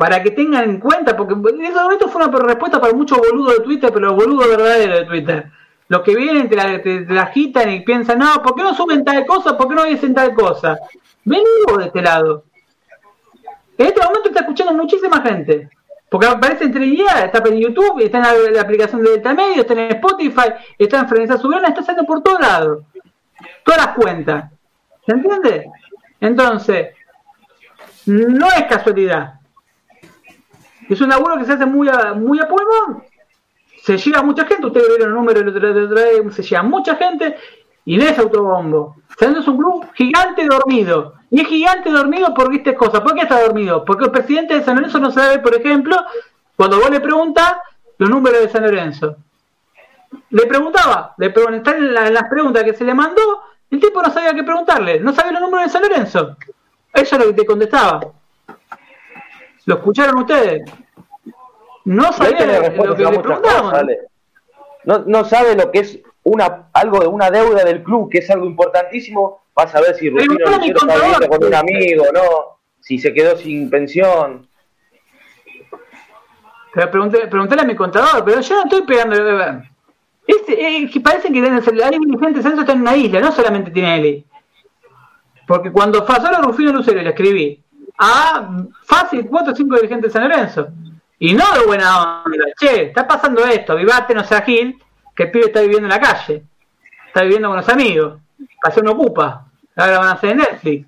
para 0.00 0.22
que 0.22 0.30
tengan 0.30 0.64
en 0.64 0.80
cuenta, 0.80 1.14
porque 1.14 1.34
en 1.34 1.60
ese 1.60 1.74
momento 1.74 2.08
fue 2.08 2.24
una 2.24 2.38
respuesta 2.38 2.80
para 2.80 2.94
muchos 2.94 3.18
boludos 3.18 3.58
de 3.58 3.64
Twitter, 3.64 3.90
pero 3.92 4.06
los 4.06 4.16
boludos 4.16 4.48
verdaderos 4.48 5.00
de 5.00 5.04
Twitter. 5.04 5.50
Los 5.88 6.00
que 6.00 6.16
vienen, 6.16 6.48
te 6.48 6.56
la, 6.56 6.80
te, 6.80 7.06
agitan 7.18 7.70
y 7.70 7.80
piensan, 7.80 8.18
no, 8.18 8.40
¿por 8.40 8.54
qué 8.54 8.62
no 8.62 8.72
suben 8.72 9.04
tal 9.04 9.26
cosa? 9.26 9.58
¿Por 9.58 9.68
qué 9.68 9.74
no 9.74 9.84
dicen 9.84 10.14
tal 10.14 10.32
cosa? 10.32 10.78
Vos 11.22 11.78
de 11.80 11.84
este 11.84 12.00
lado. 12.00 12.44
En 13.76 13.88
este 13.88 14.02
momento 14.02 14.30
está 14.30 14.40
escuchando 14.40 14.72
muchísima 14.72 15.20
gente. 15.20 15.68
Porque 16.08 16.28
aparece 16.28 16.64
en 16.64 16.72
Trinidad, 16.72 17.22
está 17.26 17.46
en 17.46 17.58
YouTube, 17.58 18.00
está 18.00 18.32
en 18.46 18.54
la, 18.54 18.62
aplicación 18.62 19.02
de 19.02 19.10
Delta 19.10 19.34
Medio, 19.34 19.60
está 19.60 19.74
en 19.74 19.80
Spotify, 19.96 20.54
está 20.78 21.00
en 21.00 21.08
Frecuencia 21.08 21.36
Soberana, 21.36 21.68
está 21.68 21.82
saliendo 21.82 22.06
por 22.06 22.22
todos 22.22 22.40
lados. 22.40 22.84
Todas 23.66 23.84
las 23.84 23.94
cuentas. 23.94 24.50
¿Se 25.04 25.12
entiende? 25.12 25.70
Entonces, 26.22 26.94
no 28.06 28.46
es 28.46 28.62
casualidad. 28.62 29.39
Es 30.90 31.00
un 31.00 31.08
laburo 31.08 31.38
que 31.38 31.44
se 31.44 31.52
hace 31.52 31.66
muy 31.66 31.88
a, 31.88 32.14
muy 32.14 32.40
a 32.40 32.48
pulmón. 32.48 33.04
Se 33.84 33.96
lleva 33.96 34.22
mucha 34.22 34.44
gente, 34.44 34.66
ustedes 34.66 34.88
vieron 34.88 35.10
el 35.10 35.14
número 35.14 35.40
día, 35.40 36.32
se 36.32 36.42
lleva 36.42 36.62
mucha 36.64 36.96
gente 36.96 37.36
y 37.84 37.96
no 37.96 38.04
es 38.04 38.18
autobombo. 38.18 38.96
San 39.16 39.28
Lorenzo 39.28 39.40
es 39.40 39.48
un 39.48 39.56
club 39.56 39.86
gigante 39.94 40.44
dormido. 40.44 41.14
Y 41.30 41.42
es 41.42 41.46
gigante 41.46 41.90
dormido 41.90 42.34
por 42.34 42.52
estas 42.52 42.74
cosas. 42.74 43.02
¿Por 43.02 43.14
qué 43.14 43.20
está 43.20 43.40
dormido? 43.40 43.84
Porque 43.84 44.06
el 44.06 44.10
presidente 44.10 44.54
de 44.54 44.64
San 44.64 44.74
Lorenzo 44.74 44.98
no 44.98 45.12
sabe, 45.12 45.38
por 45.38 45.54
ejemplo, 45.54 45.96
cuando 46.56 46.80
vos 46.80 46.90
le 46.90 46.98
preguntás 46.98 47.54
los 47.96 48.10
números 48.10 48.40
de 48.40 48.48
San 48.48 48.64
Lorenzo. 48.64 49.16
Le 50.30 50.46
preguntaba, 50.46 51.14
le 51.18 51.30
preguntaba 51.30 51.76
en 51.76 52.14
las 52.14 52.28
preguntas 52.28 52.64
que 52.64 52.74
se 52.74 52.82
le 52.82 52.94
mandó, 52.94 53.42
el 53.70 53.78
tipo 53.78 54.02
no 54.02 54.10
sabía 54.10 54.34
qué 54.34 54.42
preguntarle, 54.42 54.98
no 54.98 55.12
sabía 55.12 55.30
los 55.30 55.42
números 55.42 55.66
de 55.66 55.72
San 55.72 55.82
Lorenzo. 55.82 56.36
Eso 56.92 57.14
es 57.14 57.20
lo 57.24 57.28
que 57.28 57.40
te 57.40 57.46
contestaba. 57.46 58.00
¿Lo 59.66 59.76
escucharon 59.76 60.18
ustedes? 60.18 60.62
No 61.84 62.04
No 62.04 62.12
sabía 62.12 62.46
lo, 62.46 62.84
lo 62.86 62.96
que 62.96 63.04
le 63.04 63.18
preguntaban. 63.18 63.70
cosas. 63.70 63.86
No, 64.84 64.98
no 65.06 65.24
sabe 65.24 65.54
lo 65.54 65.70
que 65.70 65.80
es 65.80 66.00
una 66.22 66.68
algo 66.72 67.00
de 67.00 67.06
una 67.06 67.30
deuda 67.30 67.64
del 67.64 67.82
club, 67.82 68.10
que 68.10 68.18
es 68.18 68.30
algo 68.30 68.46
importantísimo. 68.46 69.42
Vas 69.54 69.74
a 69.74 69.80
ver 69.80 69.94
si 69.94 70.08
Rufino 70.08 70.34
viviendo 70.34 71.28
con 71.28 71.44
un 71.44 71.54
amigo, 71.54 72.04
¿no? 72.12 72.58
Si 72.80 72.98
se 72.98 73.12
quedó 73.12 73.36
sin 73.36 73.68
pensión. 73.68 74.48
Pero 76.72 76.90
pregunté, 76.90 77.26
preguntale 77.26 77.62
a 77.62 77.64
mi 77.64 77.74
contador, 77.74 78.24
pero 78.24 78.40
yo 78.40 78.54
no 78.54 78.62
estoy 78.62 78.82
pegando. 78.82 79.16
Este, 80.26 80.52
eh, 80.52 80.90
que 80.90 81.00
parece 81.00 81.32
que 81.32 81.38
hay 81.38 81.98
dirigentes 81.98 82.42
Santos 82.42 82.60
está 82.60 82.72
en 82.72 82.82
una 82.82 82.96
isla, 82.96 83.20
no 83.20 83.32
solamente 83.32 83.70
tiene 83.70 83.98
él. 83.98 84.24
Porque 85.46 85.72
cuando 85.72 86.06
pasó 86.06 86.28
a 86.28 86.40
Rufino 86.40 86.72
Lucero 86.72 87.00
y 87.00 87.04
le 87.04 87.10
escribí 87.10 87.64
a 88.00 88.48
fácil 88.84 89.26
4 89.28 89.52
o 89.52 89.56
5 89.56 89.76
dirigentes 89.76 90.12
de 90.12 90.18
San 90.18 90.28
Lorenzo. 90.28 90.68
Y 91.18 91.34
no 91.34 91.44
de 91.52 91.66
buena 91.66 92.22
onda. 92.24 92.46
Che, 92.58 92.84
está 92.84 93.06
pasando 93.06 93.44
esto, 93.44 93.76
vivate, 93.76 94.14
no 94.14 94.24
sea 94.24 94.40
Gil, 94.40 94.82
que 95.14 95.24
el 95.24 95.30
pibe 95.30 95.46
está 95.46 95.60
viviendo 95.60 95.86
en 95.86 95.90
la 95.90 96.00
calle. 96.00 96.42
Está 97.06 97.22
viviendo 97.22 97.48
con 97.48 97.58
los 97.58 97.68
amigos. 97.68 98.18
Pasó 98.62 98.82
no 98.82 98.92
ocupa. 98.92 99.44
Ahora 99.76 99.98
van 99.98 100.08
a 100.08 100.12
hacer 100.12 100.30
en 100.30 100.38
Netflix. 100.38 100.86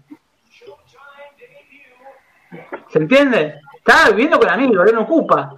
¿Se 2.89 2.99
entiende? 2.99 3.61
Estaba 3.77 4.11
viviendo 4.11 4.39
con 4.39 4.49
amigos, 4.49 4.89
él 4.89 4.95
no 4.95 5.03
ocupa. 5.03 5.55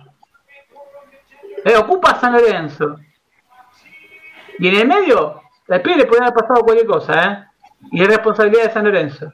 Él 1.65 1.76
ocupa 1.76 2.18
San 2.18 2.33
Lorenzo. 2.33 2.97
Y 4.58 4.68
en 4.68 4.74
el 4.74 4.89
medio, 4.89 5.41
al 5.68 5.83
pibe 5.83 5.99
le 5.99 6.07
puede 6.07 6.23
haber 6.23 6.34
pasado 6.34 6.62
cualquier 6.62 6.86
cosa, 6.86 7.24
¿eh? 7.24 7.44
Y 7.92 8.02
es 8.02 8.08
responsabilidad 8.08 8.65
de 8.65 8.73
San 8.73 8.84
Lorenzo. 8.84 9.33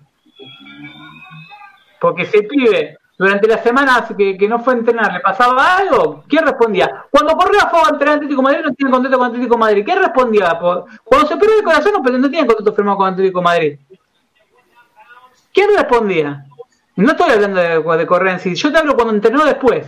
Porque 2.00 2.24
si 2.26 2.38
el 2.38 2.46
pibe 2.46 2.98
durante 3.18 3.46
la 3.46 3.58
semana 3.58 4.08
que, 4.16 4.38
que 4.38 4.48
no 4.48 4.60
fue 4.60 4.72
a 4.72 4.76
entrenar 4.78 5.12
le 5.12 5.20
pasaba 5.20 5.76
algo, 5.76 6.24
¿quién 6.26 6.46
respondía? 6.46 7.04
Cuando 7.10 7.36
Correa 7.36 7.68
fue 7.68 7.80
a 7.80 7.90
entrenar 7.90 8.16
Atlético 8.16 8.40
de 8.40 8.44
Madrid 8.44 8.64
no 8.64 8.72
tiene 8.72 8.90
contrato 8.90 9.18
con 9.18 9.26
Atlético 9.26 9.58
Madrid, 9.58 9.84
¿quién 9.84 9.98
respondía? 9.98 10.58
Cuando 11.04 11.28
se 11.28 11.36
perdió 11.36 11.58
el 11.58 11.64
corazón 11.64 11.92
no, 11.92 12.02
pero 12.02 12.16
no 12.16 12.30
tiene 12.30 12.46
contrato 12.46 12.72
firmado 12.72 12.96
con 12.96 13.12
Atlético 13.12 13.42
Madrid. 13.42 13.78
¿Quién 15.52 15.68
respondía? 15.76 16.46
No 16.96 17.10
estoy 17.10 17.30
hablando 17.30 17.60
de, 17.60 17.98
de 17.98 18.06
Correa 18.06 18.32
en 18.34 18.40
sí, 18.40 18.54
yo 18.54 18.72
te 18.72 18.78
hablo 18.78 18.94
cuando 18.94 19.12
entrenó 19.12 19.44
después. 19.44 19.86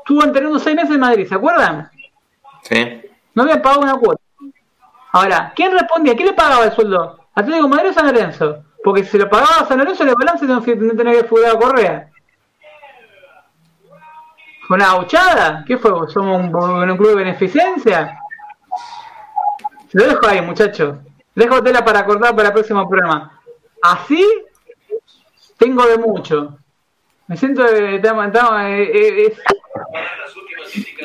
Estuvo 0.00 0.22
entrenando 0.22 0.58
seis 0.58 0.76
meses 0.76 0.90
en 0.90 1.00
Madrid, 1.00 1.26
¿se 1.26 1.34
acuerdan? 1.34 1.90
Sí. 2.62 3.00
No 3.34 3.44
había 3.44 3.62
pagado 3.62 3.82
una 3.82 3.94
cuota. 3.94 4.22
Ahora, 5.12 5.52
¿quién 5.56 5.72
respondía? 5.72 6.14
¿Quién 6.14 6.28
le 6.28 6.34
pagaba 6.34 6.64
el 6.64 6.72
sueldo? 6.72 7.18
¿Atlético 7.34 7.68
Madrid 7.68 7.90
o 7.90 7.92
San 7.94 8.06
Lorenzo? 8.06 8.64
Porque 8.82 9.04
si 9.04 9.10
se 9.10 9.18
lo 9.18 9.28
pagaba 9.28 9.60
a 9.60 9.66
San 9.66 9.78
Lorenzo, 9.78 10.02
el 10.02 10.14
balance 10.14 10.44
no, 10.44 10.60
no 10.60 10.96
tenía 10.96 11.22
que 11.22 11.24
fugar 11.24 11.54
a 11.54 11.58
Correa. 11.58 12.10
¿Fue 14.66 14.76
una 14.76 14.86
gauchada? 14.86 15.64
¿Qué 15.66 15.76
fue? 15.76 15.90
¿Somos 16.08 16.40
un, 16.40 16.54
un 16.90 16.96
club 16.96 17.10
de 17.10 17.16
beneficencia? 17.16 18.18
Lo 19.92 20.04
dejo 20.04 20.26
ahí, 20.26 20.40
muchachos. 20.40 20.96
Dejo 21.34 21.62
tela 21.62 21.84
para 21.84 22.00
acordar 22.00 22.34
para 22.34 22.48
el 22.48 22.54
próximo 22.54 22.88
programa. 22.88 23.40
Así 23.82 24.26
tengo 25.58 25.86
de 25.86 25.98
mucho. 25.98 26.58
Me 27.26 27.36
siento 27.36 27.62
de, 27.62 27.96
estamos, 27.96 28.26
eh, 28.62 29.26
eh, 29.26 29.36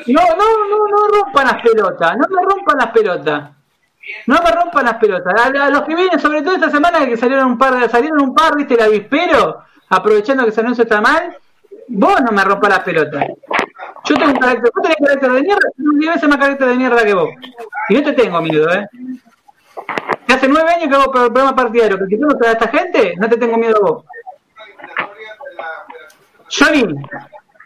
no, 0.07 0.21
no, 0.21 0.67
no, 0.67 0.87
no 0.87 1.07
rompan 1.07 1.47
las 1.47 1.61
pelotas, 1.61 2.17
no 2.17 2.25
me 2.27 2.41
rompan 2.43 2.77
las 2.77 2.91
pelotas. 2.91 3.56
No 4.25 4.39
me 4.43 4.51
rompan 4.51 4.85
las 4.85 4.95
pelotas. 4.95 5.33
A, 5.41 5.69
los 5.69 5.81
que 5.83 5.95
vienen, 5.95 6.19
sobre 6.19 6.41
todo 6.41 6.55
esta 6.55 6.69
semana, 6.69 7.05
que 7.05 7.17
salieron 7.17 7.47
un 7.51 7.57
par 7.57 7.89
salieron 7.89 8.21
un 8.21 8.33
par, 8.35 8.55
viste, 8.55 8.73
el 8.75 8.81
avispero, 8.81 9.63
aprovechando 9.89 10.45
que 10.45 10.51
San 10.51 10.63
Lorenzo 10.65 10.83
está 10.83 11.01
mal, 11.01 11.35
vos 11.89 12.21
no 12.21 12.31
me 12.31 12.43
rompas 12.43 12.69
las 12.69 12.79
pelotas. 12.83 13.25
Yo 14.05 14.15
tengo 14.15 14.31
un 14.31 14.37
carácter, 14.39 14.71
vos 14.73 14.83
tenés 14.83 14.97
carácter 14.97 15.31
de 15.31 15.41
mierda, 15.41 15.69
tengo 15.75 15.91
10 15.99 16.13
veces 16.15 16.29
más 16.29 16.37
carácter 16.37 16.67
de 16.69 16.75
mierda 16.75 17.03
que 17.03 17.13
vos. 17.13 17.29
Y 17.89 17.93
no 17.95 18.03
te 18.03 18.13
tengo 18.13 18.41
miedo, 18.41 18.73
eh. 18.73 18.87
Que 20.25 20.33
hace 20.33 20.47
nueve 20.47 20.69
años 20.71 20.89
que 20.89 20.95
hago 20.95 21.11
pro- 21.11 21.31
programa 21.31 21.55
partidario, 21.55 21.97
que 21.97 22.17
tengo 22.17 22.27
a 22.45 22.51
esta 22.51 22.67
gente, 22.69 23.13
no 23.17 23.29
te 23.29 23.37
tengo 23.37 23.57
miedo 23.57 23.77
a 23.77 23.89
vos. 23.91 24.03
Johnny, 26.49 26.85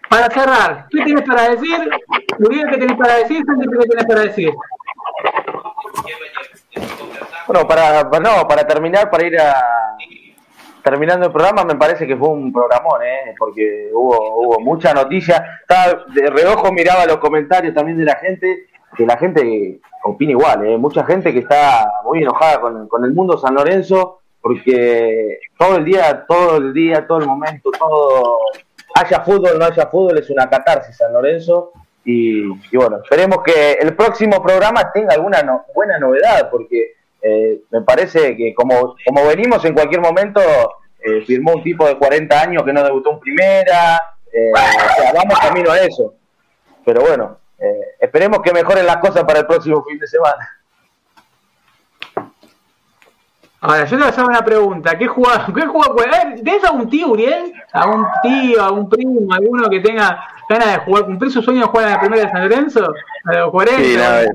para 0.09 0.29
cerrar, 0.29 0.87
¿qué 0.89 1.03
tienes 1.03 1.23
para 1.27 1.49
decir? 1.49 1.77
¿qué 2.39 2.77
tenés 2.77 2.97
para 2.97 3.15
decir? 3.17 3.43
¿qué 3.45 3.87
tenés 3.87 4.05
para 4.05 4.21
decir? 4.21 4.51
Bueno, 7.47 7.67
para, 7.67 8.03
no, 8.03 8.47
para 8.47 8.65
terminar, 8.65 9.09
para 9.09 9.25
ir 9.25 9.39
a 9.39 9.55
terminando 10.83 11.27
el 11.27 11.31
programa, 11.31 11.63
me 11.63 11.75
parece 11.75 12.07
que 12.07 12.17
fue 12.17 12.29
un 12.29 12.51
programón, 12.51 13.03
¿eh? 13.03 13.35
porque 13.37 13.89
hubo, 13.93 14.41
hubo 14.41 14.59
mucha 14.59 14.93
noticia. 14.93 15.61
De 16.13 16.29
reojo 16.29 16.71
miraba 16.71 17.05
los 17.05 17.17
comentarios 17.17 17.73
también 17.73 17.97
de 17.97 18.05
la 18.05 18.15
gente, 18.15 18.67
que 18.95 19.05
la 19.05 19.17
gente 19.17 19.79
opina 20.03 20.31
igual, 20.31 20.65
¿eh? 20.65 20.77
mucha 20.77 21.03
gente 21.05 21.31
que 21.31 21.39
está 21.39 21.85
muy 22.03 22.21
enojada 22.21 22.59
con, 22.59 22.87
con 22.87 23.05
el 23.05 23.13
mundo 23.13 23.37
San 23.37 23.53
Lorenzo, 23.53 24.21
porque 24.41 25.39
todo 25.57 25.77
el 25.77 25.85
día, 25.85 26.25
todo 26.27 26.57
el 26.57 26.73
día, 26.73 27.05
todo 27.05 27.19
el 27.19 27.27
momento, 27.27 27.69
todo, 27.77 28.39
haya 28.95 29.21
fútbol, 29.21 29.59
no 29.59 29.65
haya 29.65 29.87
fútbol, 29.87 30.17
es 30.17 30.29
una 30.29 30.49
catarsis 30.49 30.97
San 30.97 31.13
Lorenzo. 31.13 31.71
Y, 32.03 32.47
bueno, 32.75 32.97
esperemos 33.03 33.43
que 33.43 33.73
el 33.73 33.95
próximo 33.95 34.41
programa 34.41 34.91
tenga 34.91 35.13
alguna 35.13 35.63
buena 35.73 35.99
novedad, 35.99 36.49
porque 36.49 36.95
eh, 37.21 37.61
me 37.69 37.81
parece 37.81 38.35
que 38.35 38.53
como, 38.55 38.95
como 39.05 39.27
venimos 39.27 39.63
en 39.65 39.73
cualquier 39.73 40.01
momento, 40.01 40.41
eh, 40.99 41.21
firmó 41.25 41.53
un 41.53 41.63
tipo 41.63 41.87
de 41.87 41.97
40 41.97 42.41
años 42.41 42.63
que 42.63 42.73
no 42.73 42.83
debutó 42.83 43.11
en 43.11 43.19
primera, 43.19 44.01
eh, 44.33 44.51
o 44.51 45.01
sea, 45.01 45.13
vamos 45.13 45.39
camino 45.39 45.71
a 45.71 45.79
eso. 45.79 46.15
Pero 46.83 47.01
bueno, 47.01 47.37
esperemos 47.99 48.41
que 48.41 48.53
mejoren 48.53 48.87
las 48.87 48.97
cosas 48.97 49.23
para 49.23 49.39
el 49.39 49.45
próximo 49.45 49.83
fin 49.83 49.99
de 49.99 50.07
semana. 50.07 50.49
Ahora, 53.63 53.85
yo 53.85 53.91
te 53.91 53.95
voy 53.97 54.05
a 54.05 54.09
hacer 54.09 54.23
una 54.23 54.43
pregunta. 54.43 54.97
¿Qué 54.97 55.07
jugador? 55.07 55.53
¿Qué 55.53 55.67
jugador? 55.67 56.03
¿Tienes 56.43 56.63
algún 56.63 56.89
tío, 56.89 57.09
Uriel? 57.09 57.53
¿Algún 57.71 58.07
tío, 58.23 58.63
algún 58.63 58.89
primo, 58.89 59.31
alguno 59.31 59.69
que 59.69 59.79
tenga 59.81 60.19
ganas 60.51 60.73
de 60.73 60.79
jugar, 60.79 61.05
cumplir 61.05 61.31
su 61.31 61.41
sueño 61.41 61.61
de 61.61 61.67
jugar 61.67 61.87
en 61.87 61.93
la 61.93 61.99
primera 61.99 62.23
de 62.23 62.31
San 62.31 62.41
Lorenzo? 62.41 62.93
¿A 63.25 63.33
los 63.33 63.51
40? 63.51 64.25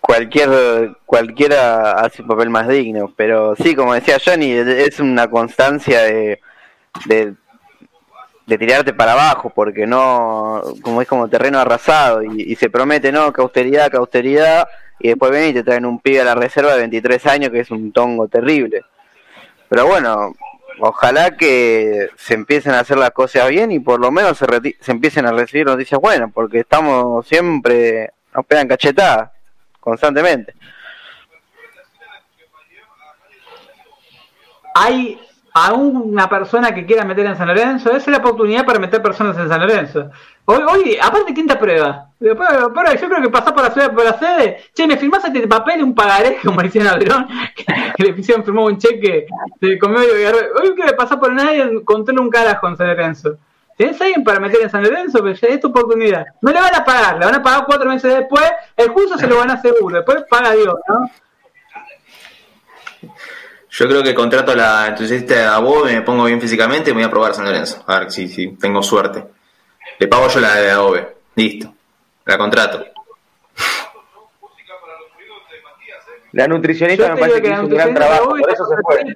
cualquier, 0.00 0.96
cualquiera 1.04 1.92
hace 1.92 2.22
un 2.22 2.28
papel 2.28 2.50
más 2.50 2.68
digno, 2.68 3.12
pero 3.16 3.54
sí, 3.56 3.74
como 3.74 3.94
decía 3.94 4.18
Johnny, 4.24 4.52
es 4.52 5.00
una 5.00 5.28
constancia 5.28 6.02
de, 6.02 6.40
de, 7.06 7.34
de 8.46 8.58
tirarte 8.58 8.94
para 8.94 9.12
abajo, 9.12 9.52
porque 9.54 9.86
no, 9.86 10.62
como 10.82 11.02
es 11.02 11.08
como 11.08 11.28
terreno 11.28 11.58
arrasado, 11.58 12.22
y, 12.22 12.52
y 12.52 12.56
se 12.56 12.70
promete, 12.70 13.12
no, 13.12 13.32
que 13.32 13.42
austeridad, 13.42 13.90
que 13.90 13.98
austeridad, 13.98 14.66
y 14.98 15.08
después 15.08 15.30
ven 15.30 15.50
y 15.50 15.52
te 15.52 15.62
traen 15.62 15.84
un 15.84 16.00
pibe 16.00 16.20
a 16.20 16.24
la 16.24 16.34
reserva 16.34 16.72
de 16.72 16.78
23 16.78 17.26
años 17.26 17.50
que 17.50 17.60
es 17.60 17.70
un 17.70 17.92
tongo 17.92 18.28
terrible. 18.28 18.82
Pero 19.68 19.86
bueno, 19.86 20.32
ojalá 20.78 21.36
que 21.36 22.10
se 22.16 22.34
empiecen 22.34 22.72
a 22.72 22.80
hacer 22.80 22.98
las 22.98 23.10
cosas 23.10 23.48
bien 23.48 23.72
y 23.72 23.80
por 23.80 24.00
lo 24.00 24.10
menos 24.10 24.38
se, 24.38 24.46
empiecen 24.90 25.26
a 25.26 25.32
recibir 25.32 25.66
noticias 25.66 26.00
buenas, 26.00 26.30
porque 26.32 26.60
estamos 26.60 27.26
siempre, 27.26 28.12
nos 28.34 28.44
pegan 28.46 28.68
cachetadas 28.68 29.30
constantemente. 29.80 30.54
Hay 34.74 35.18
a 35.58 35.72
una 35.72 36.28
persona 36.28 36.74
que 36.74 36.84
quiera 36.84 37.02
meter 37.06 37.24
en 37.24 37.34
San 37.34 37.48
Lorenzo, 37.48 37.88
esa 37.88 37.96
es 37.96 38.08
la 38.08 38.18
oportunidad 38.18 38.66
para 38.66 38.78
meter 38.78 39.00
personas 39.00 39.38
en 39.38 39.48
San 39.48 39.58
Lorenzo. 39.58 40.10
Hoy, 40.44 40.98
aparte, 41.00 41.32
¿quién 41.32 41.46
te 41.46 41.56
prueba? 41.56 42.10
Yo 42.20 42.36
creo 42.36 43.22
que 43.22 43.30
pasás 43.30 43.52
por 43.52 43.62
la, 43.62 43.70
ciudad, 43.70 43.94
por 43.94 44.04
la 44.04 44.18
sede, 44.18 44.64
che, 44.74 44.86
me 44.86 44.98
firmás 44.98 45.24
este 45.24 45.48
papel 45.48 45.82
un 45.82 45.94
pagaré, 45.94 46.36
como 46.44 46.60
decían 46.60 46.88
a 46.88 46.98
Verón, 46.98 47.26
que 47.96 48.02
le 48.02 48.10
hicieron 48.10 48.44
firmó 48.44 48.66
un 48.66 48.76
cheque 48.76 49.26
de 49.58 49.78
conmigo 49.78 50.02
Hoy 50.62 50.74
quiero 50.74 50.94
pasar 50.94 51.18
por 51.18 51.32
nadie, 51.32 51.82
contéle 51.86 52.20
un 52.20 52.28
carajo 52.28 52.68
en 52.68 52.76
San 52.76 52.88
Lorenzo. 52.88 53.38
¿Tenés 53.78 53.98
alguien 53.98 54.24
para 54.24 54.38
meter 54.38 54.60
en 54.60 54.68
San 54.68 54.82
Lorenzo? 54.82 55.20
Pues 55.20 55.42
es 55.42 55.58
tu 55.58 55.68
oportunidad. 55.68 56.26
No 56.42 56.52
le 56.52 56.60
van 56.60 56.74
a 56.74 56.84
pagar, 56.84 57.18
le 57.18 57.24
van 57.24 57.34
a 57.34 57.42
pagar 57.42 57.64
cuatro 57.64 57.88
meses 57.88 58.14
después, 58.14 58.44
el 58.76 58.90
juicio 58.90 59.16
se 59.16 59.26
lo 59.26 59.38
van 59.38 59.50
a 59.50 59.62
seguro, 59.62 59.96
después 59.96 60.22
paga 60.28 60.52
Dios, 60.52 60.76
¿no? 60.86 61.10
Yo 63.78 63.86
creo 63.86 64.02
que 64.02 64.14
contrato 64.14 64.54
la 64.54 64.86
entonces 64.86 65.20
este 65.20 65.44
a 65.44 65.58
vos, 65.58 65.84
me 65.84 66.00
pongo 66.00 66.24
bien 66.24 66.40
físicamente 66.40 66.90
y 66.90 66.94
me 66.94 67.00
voy 67.00 67.08
a 67.08 67.10
probar 67.10 67.32
a 67.32 67.34
San 67.34 67.44
Lorenzo. 67.44 67.84
A 67.86 67.98
ver 67.98 68.10
si, 68.10 68.26
si 68.26 68.56
tengo 68.56 68.82
suerte. 68.82 69.22
Le 69.98 70.08
pago 70.08 70.28
yo 70.28 70.40
la 70.40 70.54
de 70.54 70.70
Adobe. 70.70 71.16
Listo. 71.34 71.74
La 72.24 72.38
contrato. 72.38 72.86
La 76.32 76.48
nutricionista 76.48 77.14
me 77.14 77.20
parece 77.20 77.42
que 77.42 77.50
hizo 77.50 77.60
un 77.60 77.68
gran 77.68 77.94
trabajo, 77.94 78.30
por 78.30 78.50
eso 78.50 78.64
se 78.66 78.76
fue. 78.82 79.04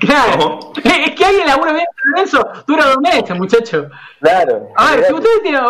Claro, 0.00 0.72
es 0.82 1.14
que 1.14 1.24
alguien 1.26 1.46
labura 1.46 1.74
bien 1.74 1.84
en 2.16 2.24
eso, 2.24 2.42
dura 2.66 2.86
dos 2.86 2.98
meses, 3.02 3.36
muchacho. 3.36 3.90
Claro. 4.18 4.68
A 4.76 4.92
ver, 4.92 5.04
si 5.04 5.12
ustedes 5.12 5.42
tienen, 5.42 5.62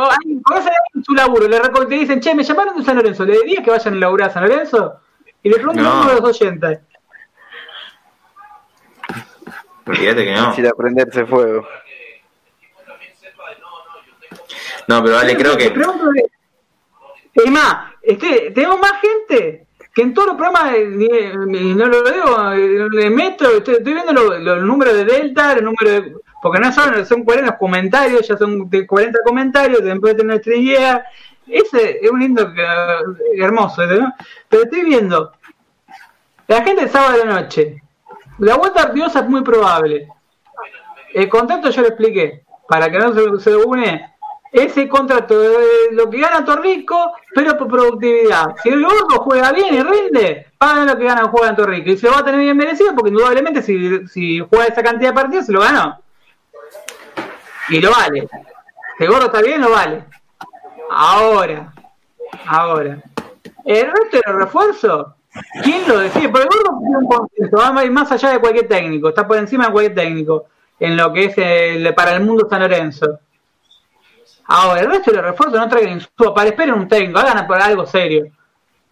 conocen 0.45 0.73
su 1.05 1.15
laburo, 1.15 1.49
le, 1.49 1.59
te 1.59 1.95
dicen, 1.97 2.21
che, 2.21 2.33
me 2.33 2.45
llamaron 2.45 2.77
de 2.77 2.85
San 2.85 2.95
Lorenzo, 2.95 3.25
¿le 3.25 3.41
dirías 3.41 3.65
que 3.65 3.73
vayan 3.73 3.95
a 3.95 3.97
laburar 3.97 4.31
a 4.31 4.33
San 4.33 4.45
Lorenzo? 4.45 5.01
Y 5.45 5.51
le 5.51 5.57
pregunto 5.57 5.83
no. 5.83 6.07
de 6.07 6.15
los 6.15 6.23
80. 6.23 6.81
Fíjate 9.87 10.25
que 10.25 10.33
no. 10.33 10.55
Sin 10.55 10.67
aprenderse 10.67 11.27
fuego. 11.27 11.69
No, 14.89 15.03
pero 15.03 15.17
vale, 15.17 15.37
creo 15.37 15.57
que. 15.57 15.75
Es 17.35 17.51
más, 17.51 17.93
este, 18.03 18.53
tenemos 18.53 18.79
más 18.81 18.93
gente 19.01 19.67
que 19.93 20.03
en 20.03 20.15
todos 20.15 20.29
los 20.29 20.37
programas, 20.37 20.73
no 20.79 21.87
lo 21.87 22.03
digo, 22.03 22.89
le 22.91 23.11
meto, 23.11 23.59
estoy, 23.59 23.83
viendo 23.83 24.13
los, 24.13 24.63
números 24.63 24.95
de 24.95 25.05
Delta, 25.05 25.53
el 25.53 25.65
número 25.65 25.91
de. 25.91 26.15
Porque 26.43 26.61
no 26.61 26.73
son, 26.73 27.05
son 27.05 27.23
40 27.23 27.59
comentarios, 27.59 28.27
ya 28.27 28.37
son 28.37 28.69
de 28.71 28.87
40 28.87 29.19
comentarios, 29.25 29.83
después 29.83 30.15
de 30.15 30.23
tener 30.23 30.41
3 30.41 30.59
días. 30.59 31.03
Ese 31.47 31.99
es 32.03 32.11
un 32.11 32.21
lindo, 32.21 32.53
hermoso, 33.37 33.87
¿no? 33.87 34.15
Pero 34.49 34.65
estoy 34.65 34.85
viendo, 34.85 35.33
la 36.47 36.63
gente 36.63 36.89
sábado 36.89 37.19
de 37.19 37.25
la 37.25 37.41
noche, 37.41 37.83
la 38.39 38.57
vuelta 38.57 38.83
ardiosa 38.83 39.21
es 39.21 39.29
muy 39.29 39.43
probable. 39.43 40.09
El 41.13 41.29
contrato 41.29 41.71
yo 41.71 41.83
lo 41.83 41.89
expliqué, 41.89 42.45
para 42.69 42.91
que 42.91 42.99
no 42.99 43.13
se, 43.13 43.41
se 43.41 43.57
une 43.57 44.15
ese 44.55 44.89
contrato 44.89 45.35
lo 45.91 46.09
que 46.09 46.21
gana 46.21 46.45
Torrico, 46.45 47.13
pero 47.35 47.59
por 47.59 47.67
productividad. 47.67 48.55
Si 48.63 48.69
el 48.69 48.85
gordo 48.85 49.19
juega 49.25 49.51
bien 49.51 49.75
y 49.75 49.83
rinde, 49.83 50.47
pagan 50.57 50.87
lo 50.87 50.97
que 50.97 51.05
gana 51.05 51.25
juega 51.25 51.57
Torrico. 51.57 51.91
Y 51.91 51.99
se 51.99 52.07
lo 52.07 52.13
va 52.13 52.21
a 52.21 52.25
tener 52.25 52.41
bien 52.41 52.57
merecido 52.57 52.95
porque 52.95 53.11
indudablemente 53.11 53.63
si, 53.63 54.07
si 54.07 54.39
juega 54.39 54.67
esa 54.67 54.85
cantidad 54.85 55.11
de 55.11 55.15
partidos 55.15 55.47
se 55.47 55.53
lo 55.53 55.61
ganó. 55.61 56.01
Y 57.69 57.81
lo 57.81 57.91
vale. 57.91 58.29
Si 58.97 59.03
el 59.03 59.11
gordo 59.11 59.27
está 59.27 59.43
bien, 59.43 59.61
lo 59.61 59.71
vale. 59.73 60.05
Ahora, 60.97 61.75
ahora. 62.47 63.03
El 63.65 63.87
resto 63.87 64.17
de 64.17 64.23
los 64.27 64.37
refuerzos, 64.37 65.07
¿quién 65.65 65.89
lo 65.89 65.99
decide? 65.99 66.29
Porque 66.29 66.47
gordo 66.47 66.79
tiene 66.79 66.99
un 66.99 67.07
concepto, 67.07 67.57
va 67.57 67.73
más 67.73 68.13
allá 68.13 68.31
de 68.31 68.39
cualquier 68.39 68.69
técnico, 68.69 69.09
está 69.09 69.27
por 69.27 69.37
encima 69.37 69.67
de 69.67 69.73
cualquier 69.73 69.95
técnico 69.97 70.47
en 70.79 70.97
lo 70.97 71.13
que 71.13 71.25
es 71.25 71.35
el, 71.37 71.93
para 71.95 72.15
el 72.15 72.23
mundo 72.23 72.47
San 72.49 72.61
Lorenzo. 72.61 73.19
Ahora, 74.47 74.83
el 74.83 74.87
resto 74.89 75.11
de 75.11 75.17
los 75.17 75.27
refuerzos 75.27 75.59
no 75.59 75.69
traigan 75.69 76.01
su 76.01 76.33
para 76.33 76.51
esperen 76.51 76.75
un 76.75 76.87
técnico, 76.87 77.19
hagan 77.19 77.45
por 77.45 77.61
algo 77.61 77.87
serio. 77.87 78.29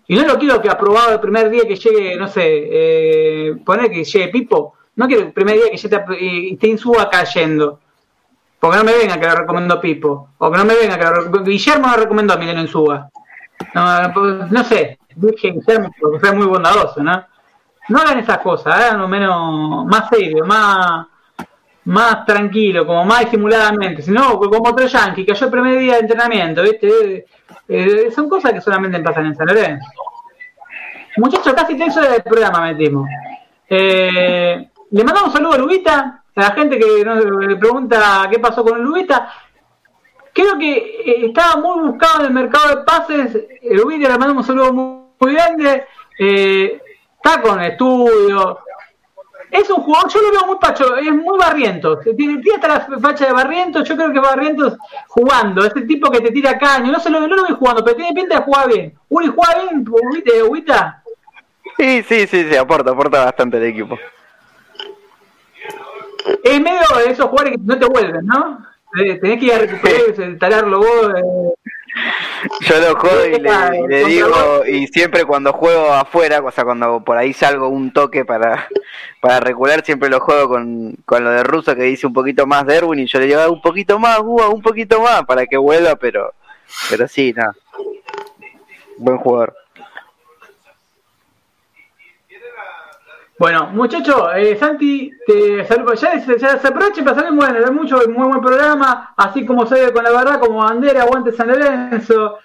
Y 0.09 0.17
no 0.17 0.27
lo 0.27 0.39
quiero 0.41 0.61
que 0.61 0.69
aprobado 0.69 1.13
el 1.13 1.21
primer 1.21 1.51
día 1.51 1.69
que 1.69 1.77
llegue, 1.77 2.17
no 2.17 2.27
sé, 2.27 2.43
eh, 2.45 3.57
poner 3.65 3.89
que 3.93 4.03
llegue 4.03 4.29
Pipo, 4.29 4.75
no 4.97 5.07
quiero 5.07 5.23
el 5.23 5.33
primer 5.33 5.55
día 5.55 5.71
que 5.71 5.77
llegue 5.77 6.59
y 6.59 6.67
Insúa 6.67 7.09
cayendo. 7.09 7.79
Porque 8.63 8.77
no 8.77 8.85
me 8.85 8.97
venga 8.97 9.19
que 9.19 9.27
lo 9.27 9.35
recomiendo 9.35 9.81
Pipo. 9.81 10.29
O 10.39 10.49
que 10.49 10.57
no 10.57 10.65
me 10.65 10.77
venga 10.77 10.97
que 10.97 11.05
lo 11.05 11.43
Guillermo 11.43 11.89
lo 11.89 11.97
recomendó 11.97 12.35
a 12.35 12.37
Mileno 12.37 12.61
Insúa. 12.61 13.11
No, 13.75 14.09
no 14.49 14.63
sé, 14.63 15.01
dije 15.17 15.51
Guillermo 15.51 15.91
porque 16.01 16.21
fue 16.21 16.33
muy 16.33 16.47
bondadoso, 16.47 17.03
¿no? 17.03 17.27
No 17.89 17.99
hagan 17.99 18.21
esas 18.21 18.39
cosas, 18.39 18.73
hagan 18.73 19.01
lo 19.01 19.09
menos 19.09 19.85
más 19.87 20.09
serio, 20.09 20.45
más 20.45 21.09
más 21.87 22.25
tranquilo, 22.25 22.87
como 22.87 23.05
más 23.05 23.25
disimuladamente, 23.25 24.01
sino 24.01 24.39
como 24.39 24.71
otro 24.71 24.87
yankee, 24.87 25.27
cayó 25.27 25.47
el 25.47 25.53
primer 25.53 25.79
día 25.81 25.95
de 25.95 26.01
entrenamiento, 26.03 26.63
¿viste? 26.63 27.27
Eh, 27.67 28.13
son 28.15 28.29
cosas 28.29 28.53
que 28.53 28.61
solamente 28.61 29.01
pasan 29.01 29.27
en 29.27 29.35
San 29.35 29.49
Lorenzo. 29.49 29.91
Muchachos, 31.17 31.53
casi 31.53 31.75
horas 31.75 32.13
del 32.13 32.23
programa 32.23 32.61
metimos. 32.61 33.09
Eh, 33.69 34.71
le 34.89 35.05
mandamos 35.05 35.31
un 35.31 35.33
saludo 35.33 35.55
a 35.55 35.59
Lubita, 35.59 36.22
a 36.35 36.41
la 36.41 36.51
gente 36.53 36.79
que 36.79 37.05
nos 37.05 37.25
le 37.25 37.57
pregunta 37.57 38.27
qué 38.31 38.39
pasó 38.39 38.65
con 38.65 38.83
Lubita. 38.83 39.33
Creo 40.33 40.59
que 40.59 40.77
eh, 40.77 41.27
estaba 41.27 41.61
muy 41.61 41.89
buscado 41.89 42.21
en 42.21 42.27
el 42.27 42.33
mercado 42.33 42.77
de 42.77 42.85
pases. 42.85 43.39
Lubita 43.63 44.09
le 44.09 44.19
mandamos 44.19 44.49
un 44.49 44.57
saludo 44.57 44.73
muy, 45.19 45.35
grande. 45.35 45.87
está 46.19 47.41
con 47.43 47.61
estudio, 47.63 48.59
es 49.53 49.69
un 49.69 49.83
jugador, 49.83 50.11
yo 50.11 50.23
lo 50.23 50.31
veo 50.31 50.47
muy 50.47 50.57
pacho, 50.57 50.97
es 50.97 51.13
muy 51.13 51.39
barriento. 51.39 51.99
Tiene, 51.99 52.41
tiene 52.41 52.55
hasta 52.55 52.89
la 52.89 52.99
facha 52.99 53.27
de 53.27 53.33
barriento, 53.33 53.85
yo 53.85 53.97
creo 53.97 54.11
que 54.11 54.19
barriento 54.19 54.79
jugando, 55.09 55.65
ese 55.65 55.83
tipo 55.83 56.11
que 56.11 56.21
te 56.21 56.33
tira 56.33 56.59
caño, 56.59 56.91
no, 56.91 56.99
se 56.99 57.11
lo, 57.11 57.21
no 57.21 57.37
lo 57.37 57.45
veo 57.45 57.57
jugando, 57.57 57.85
pero 57.85 57.97
tiene 57.97 58.15
pinta 58.15 58.39
de 58.39 58.45
jugar 58.45 58.69
bien. 58.69 58.95
Uri 59.11 59.27
juega 59.27 59.63
bien, 59.63 59.85
¿viste, 60.11 60.43
Huita? 60.43 61.03
Sí, 61.77 62.03
sí, 62.03 62.27
sí, 62.27 62.49
sí, 62.49 62.57
aporta, 62.57 62.93
aporta 62.93 63.27
bastante 63.27 63.59
el 63.59 63.65
equipo. 63.65 63.99
Es 66.45 66.61
medio 66.61 66.81
de 67.05 67.13
esos 67.13 67.27
jugadores 67.27 67.53
que 67.53 67.63
no 67.65 67.79
te 67.79 67.87
vuelven, 67.87 68.27
¿no? 68.27 68.67
Eh, 68.99 69.19
tenés 69.21 69.39
que 69.39 69.47
ir 69.47 69.53
a 69.55 69.59
recuperar, 69.59 70.39
talarlo 70.39 70.79
vos. 70.79 71.13
Eh. 71.17 71.73
Yo 72.61 72.81
lo 72.81 72.97
juego 72.99 73.27
y 73.27 73.41
le, 73.89 74.05
digo, 74.07 74.67
y 74.67 74.87
siempre 74.87 75.25
cuando 75.25 75.53
juego 75.53 75.93
afuera, 75.93 76.41
o 76.41 76.51
sea, 76.51 76.65
cuando 76.65 77.03
por 77.05 77.17
ahí 77.17 77.33
salgo 77.33 77.69
un 77.69 77.93
toque 77.93 78.25
para, 78.25 78.69
para 79.21 79.41
recular, 79.41 79.85
siempre 79.85 80.09
lo 80.09 80.21
juego 80.21 80.49
con, 80.49 80.97
con 81.05 81.25
lo 81.25 81.31
de 81.31 81.45
Russo 81.45 81.75
que 81.75 81.83
dice 81.83 82.07
un 82.07 82.13
poquito 82.13 82.47
más 82.47 82.67
de 82.67 82.77
Erwin 82.77 83.01
y 83.01 83.07
yo 83.07 83.19
le 83.19 83.27
digo 83.27 83.41
ah, 83.41 83.51
un 83.51 83.61
poquito 83.61 83.99
más, 83.99 84.21
un 84.21 84.63
poquito 84.63 85.01
más 85.01 85.25
para 85.25 85.47
que 85.47 85.57
vuelva, 85.57 85.97
pero, 85.97 86.33
pero 86.89 87.07
sí, 87.09 87.33
nada. 87.35 87.55
Buen 88.97 89.19
jugador. 89.19 89.62
Bueno, 93.39 93.67
muchachos, 93.73 94.31
eh, 94.37 94.57
Santi, 94.57 95.11
te 95.27 95.65
saludo. 95.65 95.95
Ya, 95.95 96.21
se- 96.21 96.39
ya 96.39 96.59
se 96.59 96.69
aprovechen 96.69 97.05
para 97.05 97.17
salir 97.17 97.33
bueno, 97.33 97.59
hay 97.65 97.73
mucho, 97.73 97.97
muy 98.09 98.29
buen 98.29 98.41
programa, 98.41 99.13
así 99.17 99.45
como 99.45 99.67
se 99.67 99.87
ve 99.87 99.93
con 99.93 100.05
la 100.05 100.11
verdad, 100.13 100.39
como 100.39 100.59
bandera, 100.59 101.03
aguante 101.03 101.33
San 101.33 101.49
Lorenzo. 101.49 102.39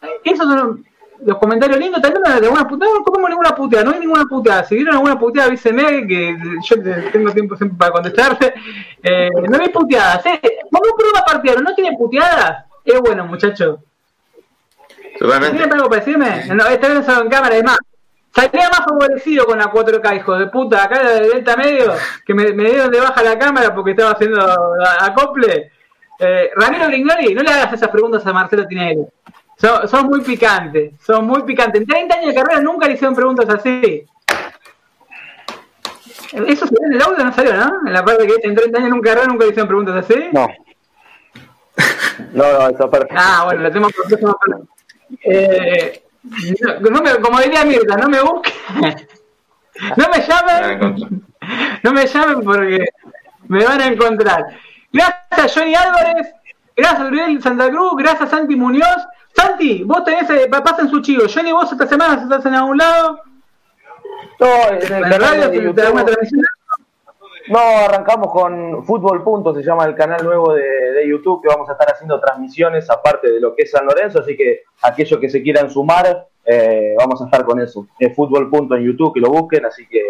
Eh, 0.00 0.06
Esos 0.24 0.46
son 0.46 0.84
los 1.24 1.38
comentarios 1.38 1.78
lindos, 1.80 2.00
también 2.02 2.22
de 2.22 2.46
algunas 2.46 2.66
puteadas, 2.66 2.94
no 2.98 3.04
comemos 3.04 3.30
ninguna 3.30 3.54
puteada, 3.54 3.84
no 3.84 3.92
hay 3.92 4.00
ninguna 4.00 4.24
puteada. 4.26 4.64
Si 4.64 4.74
vieron 4.76 4.94
alguna 4.94 5.18
puteada, 5.18 5.48
avísenme 5.48 6.06
que 6.06 6.36
yo 6.62 6.82
te- 6.82 7.02
tengo 7.10 7.32
tiempo 7.32 7.56
siempre 7.56 7.78
para 7.78 7.92
contestarte. 7.92 8.54
Eh, 9.02 9.30
no 9.48 9.58
hay 9.58 9.68
puteadas, 9.70 10.24
eh. 10.26 10.40
Como 10.70 10.90
un 10.90 10.96
programa 10.96 11.24
partido 11.26 11.60
no 11.62 11.74
tiene 11.74 11.96
puteadas, 11.96 12.64
es 12.84 13.00
bueno, 13.00 13.24
muchachos. 13.26 13.78
¿Tienen 15.50 15.72
algo 15.72 15.88
para 15.88 16.00
decirme? 16.04 16.44
No, 16.54 16.66
esta 16.66 16.88
vez 16.88 16.96
no 16.98 17.02
salgo 17.02 17.22
en 17.22 17.28
cámara, 17.30 17.54
además. 17.54 17.78
Salía 18.34 18.68
más 18.68 18.84
favorecido 18.88 19.46
con 19.46 19.58
la 19.58 19.70
4K, 19.70 20.16
hijo 20.16 20.36
de 20.36 20.46
puta. 20.48 20.84
Acá 20.84 21.02
de 21.04 21.28
Delta 21.28 21.56
Medio, 21.56 21.94
que 22.26 22.34
me, 22.34 22.52
me 22.52 22.64
dieron 22.64 22.90
de 22.90 23.00
baja 23.00 23.22
la 23.22 23.38
cámara 23.38 23.74
porque 23.74 23.92
estaba 23.92 24.10
haciendo 24.10 24.40
acople. 25.00 25.70
Eh, 26.18 26.50
Ramiro 26.56 26.86
Brignoli, 26.86 27.34
no 27.34 27.42
le 27.42 27.50
hagas 27.50 27.74
esas 27.74 27.88
preguntas 27.88 28.26
a 28.26 28.32
Marcelo 28.32 28.66
Tinelli. 28.66 29.04
Son, 29.56 29.88
son 29.88 30.06
muy 30.06 30.20
picantes, 30.22 30.94
son 31.00 31.26
muy 31.26 31.42
picantes. 31.42 31.80
En 31.80 31.86
30 31.86 32.14
años 32.16 32.28
de 32.28 32.34
carrera 32.34 32.60
nunca 32.60 32.88
le 32.88 32.94
hicieron 32.94 33.14
preguntas 33.14 33.48
así. 33.48 34.04
Eso 36.32 36.66
se 36.66 36.74
ve 36.74 36.86
en 36.86 36.94
el 36.94 37.02
audio, 37.02 37.24
no 37.24 37.32
salió, 37.32 37.54
¿no? 37.54 37.86
En 37.86 37.92
la 37.92 38.04
parte 38.04 38.26
que 38.26 38.34
en 38.42 38.56
30 38.56 38.78
años 38.78 38.90
nunca 38.90 39.10
carrera 39.10 39.28
nunca 39.28 39.44
le 39.44 39.50
hicieron 39.50 39.68
preguntas 39.68 39.96
así. 39.96 40.28
No. 40.32 40.48
No, 42.32 42.44
no, 42.44 42.68
esa 42.68 42.88
parte. 42.88 43.12
Ah, 43.16 43.42
bueno, 43.44 43.62
lo 43.62 43.72
tengo 43.72 43.88
por 43.88 44.06
próximo 44.06 44.36
plano. 44.40 44.66
Eh, 45.24 46.03
no, 46.24 46.90
no 46.90 47.02
me, 47.02 47.16
como 47.16 47.38
diría 47.40 47.64
Mirta, 47.64 47.96
no 47.96 48.08
me 48.08 48.20
busquen. 48.20 48.54
No 49.96 50.08
me 50.08 50.24
llamen. 50.24 51.26
No 51.82 51.92
me 51.92 52.06
llamen 52.06 52.44
porque 52.44 52.84
me 53.48 53.64
van 53.64 53.80
a 53.80 53.86
encontrar. 53.86 54.46
Gracias 54.92 55.52
Johnny 55.52 55.74
Álvarez. 55.74 56.32
Gracias 56.76 57.08
Uriel 57.08 57.42
Santa 57.42 57.68
Cruz. 57.70 57.94
Gracias 57.96 58.30
Santi 58.30 58.54
Muñoz. 58.54 59.04
Santi, 59.34 59.82
vos 59.82 60.04
tenés, 60.04 60.30
eh, 60.30 60.48
pasen 60.48 60.88
su 60.88 61.00
chivo. 61.00 61.24
Johnny, 61.32 61.50
vos 61.50 61.72
esta 61.72 61.88
semana 61.88 62.22
estás 62.22 62.46
en 62.46 62.54
algún 62.54 62.78
lado. 62.78 63.20
No, 64.38 64.46
en 64.70 64.92
el 64.92 65.20
radio, 65.20 65.48
de 65.48 65.58
te 65.58 65.64
YouTube. 65.64 66.44
No, 67.48 67.58
arrancamos 67.58 68.32
con 68.32 68.84
Fútbol 68.84 69.22
Punto, 69.22 69.54
se 69.54 69.62
llama 69.62 69.84
el 69.84 69.94
canal 69.94 70.24
nuevo 70.24 70.54
de, 70.54 70.62
de 70.62 71.08
YouTube, 71.08 71.42
que 71.42 71.48
vamos 71.48 71.68
a 71.68 71.72
estar 71.72 71.92
haciendo 71.92 72.18
transmisiones 72.18 72.88
aparte 72.88 73.30
de 73.30 73.38
lo 73.40 73.54
que 73.54 73.64
es 73.64 73.70
San 73.70 73.84
Lorenzo, 73.84 74.20
así 74.20 74.34
que 74.36 74.62
aquellos 74.82 75.20
que 75.20 75.28
se 75.28 75.42
quieran 75.42 75.68
sumar, 75.70 76.26
eh, 76.46 76.94
vamos 76.98 77.20
a 77.20 77.26
estar 77.26 77.44
con 77.44 77.60
eso. 77.60 77.86
Es 77.98 78.14
Fútbol 78.16 78.48
Punto 78.48 78.74
en 78.76 78.84
YouTube, 78.84 79.12
que 79.12 79.20
lo 79.20 79.28
busquen, 79.28 79.66
así 79.66 79.86
que, 79.86 80.00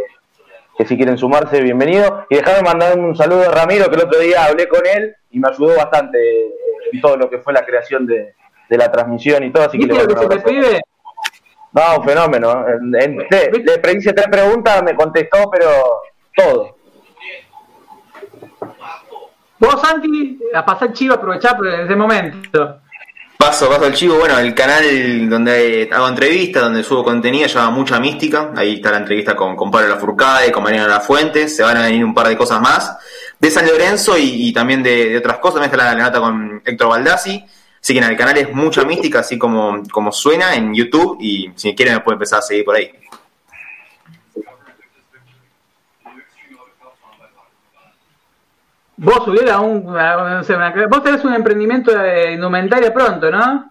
que 0.79 0.85
si 0.87 0.97
quieren 0.97 1.19
sumarse, 1.19 1.61
bienvenido. 1.61 2.25
Y 2.31 2.37
déjame 2.37 2.63
mandar 2.63 2.97
un 2.97 3.17
saludo 3.17 3.49
a 3.49 3.53
Ramiro, 3.53 3.89
que 3.89 3.97
el 3.97 4.03
otro 4.07 4.21
día 4.21 4.45
hablé 4.45 4.69
con 4.69 4.87
él 4.87 5.17
y 5.31 5.41
me 5.41 5.49
ayudó 5.49 5.77
bastante 5.77 6.19
eh, 6.47 6.55
en 6.93 7.01
todo 7.01 7.17
lo 7.17 7.29
que 7.29 7.39
fue 7.39 7.53
la 7.53 7.67
creación 7.67 8.07
de, 8.07 8.35
de 8.69 8.77
la 8.79 8.93
transmisión 8.93 9.43
y 9.43 9.51
todo, 9.51 9.65
así 9.65 9.77
que 9.77 9.87
le 9.87 9.95
¿Viste 9.95 10.09
lo 10.09 10.15
mando 10.29 10.37
que 10.45 10.53
se? 10.53 10.81
No, 11.73 11.99
un 11.99 12.05
fenómeno. 12.05 12.65
En- 12.69 12.95
en- 12.95 13.19
le, 13.29 13.51
le 13.51 13.93
hice 13.99 14.13
tres 14.13 14.29
preguntas, 14.31 14.81
me 14.85 14.95
contestó, 14.95 15.51
pero 15.51 15.69
todo. 16.37 16.74
Vos, 19.65 19.81
Santi, 19.81 20.39
a 20.53 20.63
pasar 20.63 20.93
chivo, 20.93 21.15
aprovechar 21.15 21.57
por 21.57 21.67
ese 21.67 21.97
momento. 21.97 22.81
Paso, 23.39 23.67
paso 23.69 23.87
al 23.87 23.95
chivo. 23.95 24.17
Bueno, 24.19 24.39
el 24.39 24.55
canal 24.55 25.29
donde 25.31 25.89
hago 25.91 26.07
entrevistas, 26.07 26.65
donde 26.65 26.83
subo 26.83 27.03
contenido, 27.03 27.47
llama 27.47 27.71
Mucha 27.71 27.99
Mística. 27.99 28.53
Ahí 28.55 28.75
está 28.75 28.91
la 28.91 28.99
entrevista 28.99 29.35
con, 29.35 29.57
con 29.57 29.71
Pablo 29.71 29.89
Lafourcade, 29.89 30.53
con 30.53 30.63
Mariano 30.63 30.87
La 30.89 31.01
Fuente. 31.01 31.49
Se 31.49 31.63
van 31.63 31.79
a 31.79 31.85
venir 31.85 32.05
un 32.05 32.13
par 32.13 32.29
de 32.29 32.37
cosas 32.37 32.61
más. 32.61 32.95
De 33.41 33.51
San 33.51 33.67
Lorenzo 33.67 34.19
y, 34.19 34.53
también 34.53 34.83
de, 34.83 35.09
de 35.09 35.17
otras 35.17 35.39
cosas. 35.39 35.61
También 35.61 35.73
está 35.73 35.83
la, 35.83 35.95
la 35.95 36.05
nota 36.05 36.21
con 36.21 36.61
Héctor 36.63 36.89
Baldassi. 36.89 37.43
Así 37.81 37.93
que 37.95 37.99
en 38.01 38.05
el 38.05 38.17
canal 38.19 38.37
es 38.37 38.53
Mucha 38.53 38.85
Mística, 38.85 39.21
así 39.21 39.39
como, 39.39 39.83
como 39.91 40.13
suena 40.13 40.55
en 40.55 40.75
YouTube. 40.75 41.17
Y 41.21 41.51
si 41.55 41.75
quieren 41.75 41.95
me 41.95 42.01
pueden 42.01 42.17
empezar 42.17 42.41
a 42.41 42.43
seguir 42.43 42.67
por 42.67 42.77
ahí. 42.77 42.91
Vos 48.97 49.27
hubiera 49.27 49.61
un, 49.61 49.85
vos 49.85 51.03
tenés 51.03 51.25
un 51.25 51.35
emprendimiento 51.35 51.97
de 51.97 52.33
indumentaria 52.33 52.93
pronto, 52.95 53.31
¿no? 53.31 53.71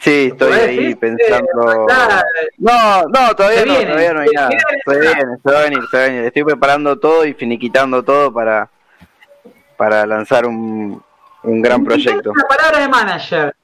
Sí, 0.00 0.30
estoy 0.32 0.48
¿Podés 0.48 0.68
ahí 0.68 0.76
decir? 0.76 0.98
pensando. 0.98 1.72
Eh, 1.72 2.48
No, 2.58 3.02
no, 3.04 3.34
todavía 3.36 3.64
no, 3.66 3.72
viene, 3.72 3.86
todavía 3.86 4.12
no 4.14 4.20
hay 4.20 4.28
nada. 4.34 4.50
Se 4.84 4.98
viene, 4.98 5.22
se 5.44 5.52
va 5.52 5.58
a 5.58 5.62
venir, 5.62 5.78
se 5.90 5.96
va 5.96 6.02
a 6.02 6.06
venir. 6.06 6.24
Estoy 6.24 6.44
preparando 6.44 6.98
todo 6.98 7.24
y 7.24 7.34
finiquitando 7.34 8.02
todo 8.02 8.32
para, 8.32 8.68
para 9.76 10.04
lanzar 10.06 10.46
un, 10.46 11.00
un 11.44 11.62
gran 11.62 11.84
proyecto. 11.84 12.32
La 12.34 12.48
palabra 12.48 12.80
de 12.80 12.88
manager. 12.88 13.54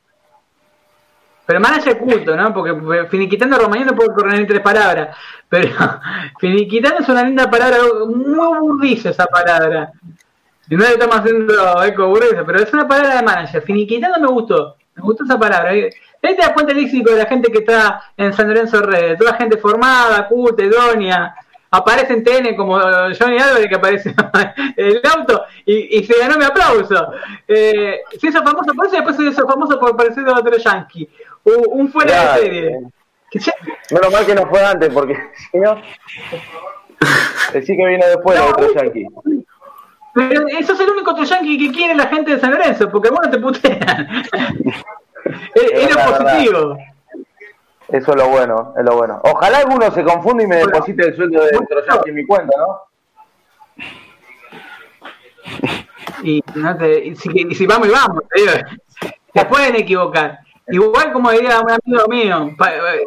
Pero 1.44 1.58
manager 1.58 1.98
culto, 1.98 2.36
¿no? 2.36 2.54
Porque 2.54 3.08
finiquitando 3.08 3.58
Romagnoli 3.58 3.90
no 3.90 3.96
puede 3.96 4.14
correr 4.14 4.38
en 4.38 4.46
tres 4.46 4.60
palabras. 4.60 5.16
Pero 5.48 5.70
finiquitando 6.38 7.00
es 7.00 7.08
una 7.08 7.24
linda 7.24 7.50
palabra, 7.50 7.78
muy 8.06 8.58
burrizo 8.60 9.08
esa 9.08 9.26
palabra. 9.26 9.90
Y 10.70 10.76
no 10.76 10.84
le 10.84 10.90
estamos 10.92 11.16
haciendo 11.16 11.82
eco 11.84 12.08
burrizo, 12.08 12.44
pero 12.46 12.60
es 12.60 12.72
una 12.72 12.86
palabra 12.88 13.16
de 13.16 13.22
manager. 13.22 13.62
Finiquitando 13.62 14.20
me 14.20 14.28
gustó. 14.28 14.76
Me 14.94 15.02
gustó 15.02 15.24
esa 15.24 15.38
palabra. 15.38 15.70
Ahí 15.70 15.90
te 16.20 16.36
das 16.36 16.50
cuenta 16.50 16.72
el 16.72 16.78
léxico 16.78 17.10
de 17.10 17.18
la 17.18 17.26
gente 17.26 17.50
que 17.50 17.58
está 17.58 18.02
en 18.16 18.32
San 18.32 18.48
Lorenzo 18.48 18.80
Redes. 18.82 19.18
Toda 19.18 19.34
gente 19.34 19.56
formada, 19.58 20.28
culta, 20.28 20.62
idónea. 20.62 21.34
Aparece 21.74 22.12
en 22.12 22.22
TN 22.22 22.54
como 22.54 22.78
Johnny 22.78 23.38
Álvarez 23.38 23.66
que 23.68 23.74
aparece 23.74 24.10
en 24.10 24.16
el 24.76 25.00
auto 25.16 25.44
y, 25.64 25.98
y 25.98 26.04
se 26.04 26.18
ganó 26.18 26.36
mi 26.36 26.44
aplauso. 26.44 27.12
Eh, 27.48 28.00
se 28.20 28.28
hizo 28.28 28.42
famoso 28.42 28.74
por 28.74 28.86
eso 28.86 28.94
y 28.94 28.98
después 28.98 29.16
se 29.16 29.24
hizo 29.24 29.48
famoso 29.48 29.80
por 29.80 29.96
parecer 29.96 30.28
a 30.28 30.38
otro 30.38 30.56
yankee. 30.58 31.08
Un, 31.44 31.64
un 31.80 31.88
fuera 31.90 32.10
Claro. 32.12 32.40
de 32.42 32.46
serie. 32.46 32.78
Menos 33.90 34.12
mal 34.12 34.26
que 34.26 34.34
no 34.34 34.46
fue 34.46 34.62
antes, 34.62 34.90
porque 34.92 35.16
si 35.50 35.58
no. 35.58 35.80
Decí 37.52 37.76
que 37.76 37.86
vino 37.86 38.06
después 38.06 38.38
de 38.38 38.44
otro 38.44 38.74
yankee. 38.74 39.06
Pero 40.14 40.46
eso 40.48 40.72
es 40.74 40.80
el 40.80 40.90
único 40.90 41.16
yankee 41.22 41.58
que 41.58 41.72
quiere 41.72 41.94
la 41.94 42.06
gente 42.06 42.32
de 42.32 42.40
San 42.40 42.50
Lorenzo, 42.50 42.90
porque 42.90 43.10
vos 43.10 43.20
no 43.24 43.30
te 43.30 43.38
putean. 43.38 44.24
es, 45.54 45.94
lo 45.94 46.16
positivo. 46.18 46.76
Eso 47.88 48.10
es 48.12 48.16
lo 48.16 48.28
bueno, 48.28 48.74
es 48.78 48.84
lo 48.84 48.96
bueno. 48.96 49.20
Ojalá 49.24 49.58
alguno 49.58 49.90
se 49.90 50.02
confunda 50.04 50.44
y 50.44 50.46
me 50.46 50.56
deposite 50.56 51.08
el 51.08 51.16
sueldo 51.16 51.42
de 51.44 51.56
otro 51.56 51.84
yankee 51.86 52.10
en 52.10 52.14
mi 52.16 52.26
cuenta, 52.26 52.56
¿no? 52.58 52.80
Y, 56.22 56.42
no 56.54 56.76
te- 56.76 57.04
y 57.06 57.16
si, 57.16 57.28
y 57.34 57.54
si 57.54 57.66
vamos 57.66 57.88
y 57.88 57.90
vamos, 57.90 58.22
te 58.32 58.40
digo, 58.40 58.52
se 59.34 59.44
pueden 59.46 59.76
equivocar. 59.76 60.38
Igual 60.68 61.12
como 61.12 61.30
diría 61.32 61.60
un 61.60 61.70
amigo 61.70 62.06
mío, 62.08 62.54
pa- 62.56 62.72
eh, 62.74 63.06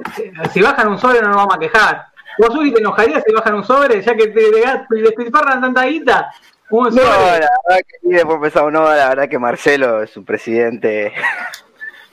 si 0.52 0.62
bajan 0.62 0.90
un 0.90 0.98
sobre 0.98 1.22
no 1.22 1.30
nos 1.30 1.38
vamos 1.38 1.56
a 1.56 1.60
quejar. 1.60 2.06
Vos, 2.38 2.54
Uri, 2.56 2.74
te 2.74 2.82
enojarías 2.82 3.24
si 3.26 3.34
bajan 3.34 3.56
un 3.56 3.64
sobre, 3.64 4.02
ya 4.02 4.14
que 4.16 4.28
te 4.28 4.52
te 4.52 4.96
despilfarran 4.96 5.62
tanta 5.62 5.86
guita. 5.86 6.30
No, 6.72 6.90
la 6.90 7.18
verdad 7.18 7.48
que 7.88 8.08
y 8.10 8.14
después 8.14 8.38
pensamos, 8.42 8.72
no, 8.74 8.84
la 8.84 9.10
verdad 9.10 9.30
que 9.30 9.40
Marcelo 9.40 10.02
es 10.04 10.16
un 10.18 10.26
presidente. 10.26 11.14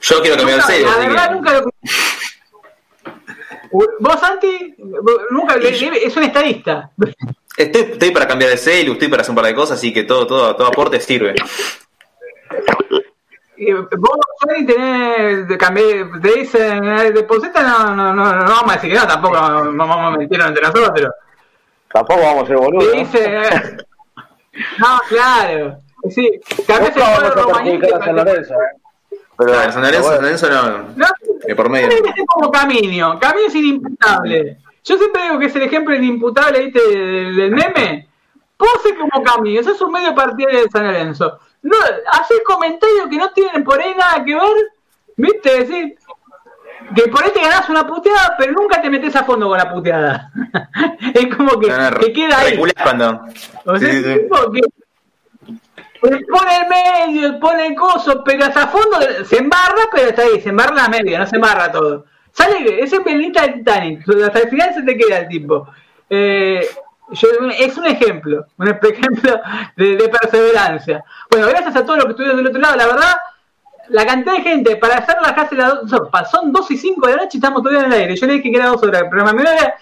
Yo 0.03 0.21
quiero 0.21 0.37
cambiar 0.37 0.59
el 0.59 0.63
Nunca- 0.63 0.73
serio, 0.73 0.87
la 0.87 0.93
así 0.93 1.07
verdad, 1.07 1.29
que- 1.29 1.35
nunca 1.35 1.53
lo. 1.53 1.71
Vos, 4.01 4.21
Santi, 4.21 4.75
nunca 5.31 5.55
es 5.57 6.17
un 6.17 6.23
estadista. 6.25 6.91
Estoy, 7.57 7.83
estoy 7.93 8.11
para 8.11 8.27
cambiar 8.29 8.51
de 8.51 8.57
celu, 8.59 8.93
estoy 8.93 9.09
para 9.09 9.23
hacer 9.23 9.31
un 9.31 9.37
par 9.37 9.47
de 9.47 9.55
cosas, 9.55 9.79
así 9.79 9.93
que 9.93 10.05
todo, 10.05 10.27
todo, 10.27 10.55
todo 10.57 10.67
aporte 10.67 11.01
sirve. 11.01 11.35
Eh, 13.57 13.75
Vos, 13.75 14.19
Johnny, 14.41 14.67
tenés, 14.67 15.47
te, 15.49 15.57
cambié, 15.57 16.05
te 16.21 16.33
dicen, 16.41 16.85
eh, 16.85 17.13
deposita, 17.13 17.63
no, 17.63 17.95
no, 17.95 18.13
no, 18.15 18.33
no 18.35 18.45
vamos 18.45 18.73
a 18.73 18.75
decir 18.75 18.91
que 18.93 18.99
no, 18.99 19.07
tampoco 19.07 19.35
vamos 19.35 19.97
a 19.97 20.11
mentir 20.19 20.41
entre 20.41 20.63
nosotros. 20.63 21.11
Tampoco 21.93 22.21
vamos 22.23 22.45
a 22.45 22.47
ser 22.49 22.57
boludos. 22.57 22.91
Te 22.91 22.97
¿no? 22.97 23.05
dice, 23.05 23.25
eh, 23.25 23.77
no, 24.79 25.01
claro, 25.09 25.79
sí, 26.11 26.41
cambiás 26.67 26.95
Nunca 26.97 27.15
el 27.15 27.23
cuadro 27.23 27.27
a 27.27 27.31
Romagnoli, 27.45 27.79
perjudicar 27.79 28.03
a 28.03 28.05
San 28.05 28.15
te- 28.17 28.25
Lorenzo, 28.25 28.55
¿eh? 28.55 29.19
Pero, 29.39 29.53
Claro, 29.53 29.73
San 29.73 29.83
Lorenzo, 29.83 30.09
San 30.09 30.23
Lorenzo 30.23 30.51
no, 30.51 30.79
No, 30.97 31.07
de 31.47 31.57
por 31.57 31.69
medio. 31.71 31.89
como 32.27 32.51
Camino, 32.51 33.19
Camino 33.19 33.49
es 33.49 33.55
inimputable. 33.55 34.59
Yo 34.85 34.99
siempre 34.99 35.23
digo 35.23 35.39
que 35.39 35.47
es 35.47 35.57
el 35.57 35.63
ejemplo 35.63 35.95
inimputable 35.95 36.65
¿viste, 36.67 36.81
del, 36.89 37.37
del 37.37 37.51
meme. 37.53 38.09
Vos 38.59 38.69
ser 38.83 38.97
como 38.97 39.23
Camino, 39.25 39.61
eso 39.61 39.73
es 39.73 39.81
un 39.81 39.91
medio 39.91 40.15
partidario 40.15 40.63
de 40.63 40.69
San 40.71 40.85
Lorenzo. 40.85 41.39
No, 41.63 41.77
haces 42.13 42.41
comentarios 42.45 43.09
que 43.09 43.17
no 43.17 43.31
tienen 43.33 43.65
por 43.65 43.81
ahí 43.81 43.95
nada 43.97 44.25
que 44.25 44.35
ver, 44.35 44.43
¿viste? 45.17 45.59
Decir 45.65 45.97
que 46.95 47.09
por 47.09 47.25
ahí 47.25 47.31
te 47.33 47.41
ganás 47.41 47.69
una 47.69 47.87
puteada, 47.87 48.35
pero 48.39 48.53
nunca 48.53 48.81
te 48.81 48.91
metes 48.91 49.15
a 49.17 49.25
fondo 49.25 49.49
con 49.49 49.59
la 49.59 49.73
puteada. 49.73 50.31
es 51.15 51.37
como 51.37 51.59
que, 51.59 51.69
No, 51.69 51.91
no, 51.91 51.99
que 51.99 52.12
queda 52.12 52.39
ahí. 52.39 52.59
cuando. 52.83 53.25
O 53.65 53.77
sea, 53.77 53.91
Sí, 53.91 53.97
es 53.97 54.05
sí, 54.05 54.21
tipo 54.21 54.51
que 54.51 54.61
pone 56.03 56.57
el 56.57 56.69
medio, 56.69 57.41
pone 57.41 57.69
el 57.69 57.75
coso, 57.75 58.23
pero 58.25 58.45
hasta 58.45 58.69
fondo 58.69 58.99
se 59.25 59.39
embarra, 59.39 59.89
pero 59.93 60.09
está 60.09 60.23
ahí, 60.23 60.41
se 60.41 60.49
embarra 60.49 60.75
la 60.75 60.89
media, 60.89 61.19
no 61.19 61.27
se 61.27 61.37
embarra 61.37 61.71
todo. 61.71 62.07
Sale, 62.33 62.83
ese 62.83 63.01
pelita 63.01 63.43
del 63.43 63.55
Titanic, 63.55 64.09
hasta 64.25 64.41
el 64.41 64.49
final 64.49 64.75
se 64.75 64.83
te 64.83 64.97
queda 64.97 65.19
el 65.19 65.29
tipo. 65.29 65.69
Eh, 66.11 66.67
es 67.59 67.77
un 67.77 67.87
ejemplo, 67.87 68.47
un 68.57 68.69
ejemplo 68.69 69.41
de, 69.77 70.09
perseverancia. 70.09 71.05
Bueno, 71.31 71.47
gracias 71.49 71.77
a 71.77 71.85
todos 71.85 71.99
los 71.99 72.05
que 72.07 72.11
estuvieron 72.12 72.39
del 72.39 72.49
otro 72.49 72.61
lado, 72.61 72.77
la 72.77 72.87
verdad, 72.87 73.17
la 73.89 74.07
cantidad 74.07 74.36
de 74.36 74.43
gente 74.43 74.77
para 74.77 74.99
hacer 74.99 75.17
la 75.23 75.35
casi 75.35 75.57
las 75.57 75.75
son 76.31 76.52
2 76.52 76.70
y 76.70 76.77
5 76.77 77.07
de 77.07 77.17
la 77.17 77.23
noche 77.23 77.31
y 77.35 77.39
estamos 77.39 77.62
todavía 77.62 77.86
en 77.86 77.93
el 77.93 78.01
aire. 78.01 78.17
Yo 78.17 78.27
le 78.27 78.35
dije 78.35 78.51
que 78.51 78.57
era 78.57 78.69
2 78.69 78.83
horas 78.83 79.02
el 79.02 79.09
programa 79.09 79.33
media, 79.33 79.75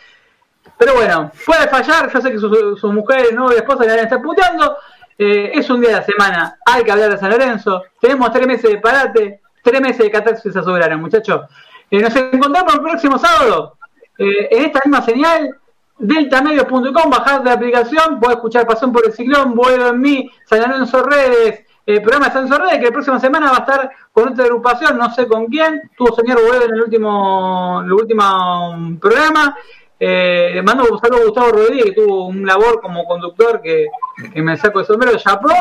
pero 0.78 0.94
bueno, 0.94 1.30
puede 1.44 1.68
fallar, 1.68 2.12
yo 2.12 2.20
sé 2.20 2.30
que 2.30 2.38
sus 2.38 2.80
su 2.80 2.92
mujeres, 2.92 3.32
novia, 3.32 3.58
esposa 3.58 3.84
le 3.84 3.90
van 3.90 3.98
a 4.00 4.02
estar 4.02 4.22
puteando. 4.22 4.76
Eh, 5.18 5.52
es 5.54 5.68
un 5.68 5.80
día 5.80 5.90
de 5.90 5.96
la 5.96 6.02
semana, 6.02 6.58
hay 6.64 6.82
que 6.82 6.90
hablar 6.90 7.10
de 7.10 7.18
San 7.18 7.30
Lorenzo. 7.30 7.82
Tenemos 8.00 8.32
tres 8.32 8.46
meses 8.46 8.70
de 8.70 8.78
parate, 8.78 9.40
tres 9.62 9.80
meses 9.80 9.98
de 9.98 10.10
catarsis 10.10 10.56
a 10.56 10.62
soberana, 10.62 10.96
muchachos. 10.96 11.42
Eh, 11.90 12.00
nos 12.00 12.16
encontramos 12.16 12.74
el 12.74 12.80
próximo 12.80 13.18
sábado 13.18 13.76
eh, 14.16 14.48
en 14.50 14.64
esta 14.64 14.80
misma 14.84 15.02
señal 15.02 15.60
deltamedios.com, 16.00 17.10
bajar 17.10 17.44
la 17.44 17.52
aplicación, 17.52 18.18
puedes 18.18 18.36
escuchar 18.36 18.66
Pasión 18.66 18.92
por 18.92 19.04
el 19.06 19.12
Ciclón, 19.12 19.54
Vuelo 19.54 19.88
en 19.88 20.00
mí, 20.00 20.30
San 20.46 20.60
Lorenzo 20.60 21.02
Redes, 21.02 21.66
el 21.86 22.02
programa 22.02 22.28
de 22.28 22.34
Lorenzo 22.34 22.58
Redes, 22.58 22.78
que 22.78 22.84
la 22.86 22.92
próxima 22.92 23.20
semana 23.20 23.50
va 23.50 23.58
a 23.58 23.60
estar 23.60 23.90
con 24.12 24.28
otra 24.28 24.44
agrupación, 24.44 24.98
no 24.98 25.12
sé 25.12 25.26
con 25.26 25.46
quién, 25.46 25.90
tuvo 25.96 26.14
señor 26.14 26.40
Vuelo 26.46 26.64
en 26.66 26.74
el 26.74 26.82
último, 26.82 27.82
el 27.84 27.92
último 27.92 28.98
programa. 29.00 29.56
Eh, 29.98 30.52
le 30.54 30.62
mando 30.62 30.84
un 30.90 30.98
saludo 30.98 31.20
a 31.20 31.24
Gustavo 31.26 31.52
Rodríguez, 31.52 31.84
que 31.86 31.92
tuvo 31.92 32.26
un 32.28 32.46
labor 32.46 32.80
como 32.80 33.04
conductor 33.04 33.60
que, 33.60 33.88
me 34.36 34.56
saco 34.56 34.78
de 34.78 34.84
sombrero, 34.86 35.18
chapó. 35.18 35.52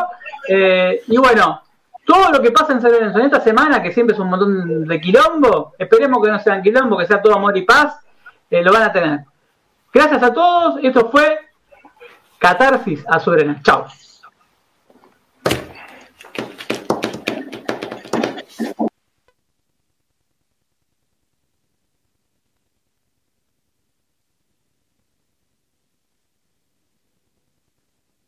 Eh, 0.48 1.02
y 1.08 1.16
bueno, 1.18 1.62
todo 2.06 2.30
lo 2.30 2.40
que 2.40 2.50
pasa 2.50 2.72
en 2.72 2.84
en 2.86 3.20
esta 3.20 3.40
semana, 3.40 3.82
que 3.82 3.92
siempre 3.92 4.14
es 4.14 4.20
un 4.20 4.30
montón 4.30 4.86
de 4.86 5.00
quilombo, 5.00 5.74
esperemos 5.78 6.22
que 6.24 6.30
no 6.30 6.38
sean 6.40 6.62
quilombo, 6.62 6.96
que 6.96 7.06
sea 7.06 7.20
todo 7.20 7.34
amor 7.34 7.56
y 7.56 7.62
paz, 7.62 8.00
eh, 8.50 8.62
lo 8.62 8.72
van 8.72 8.82
a 8.84 8.92
tener. 8.92 9.20
Gracias 9.92 10.22
a 10.22 10.32
todos. 10.32 10.80
Esto 10.82 11.10
fue 11.10 11.38
Catarsis 12.38 13.04
a 13.08 13.20
Soberana. 13.20 13.60
Chao. 13.62 13.86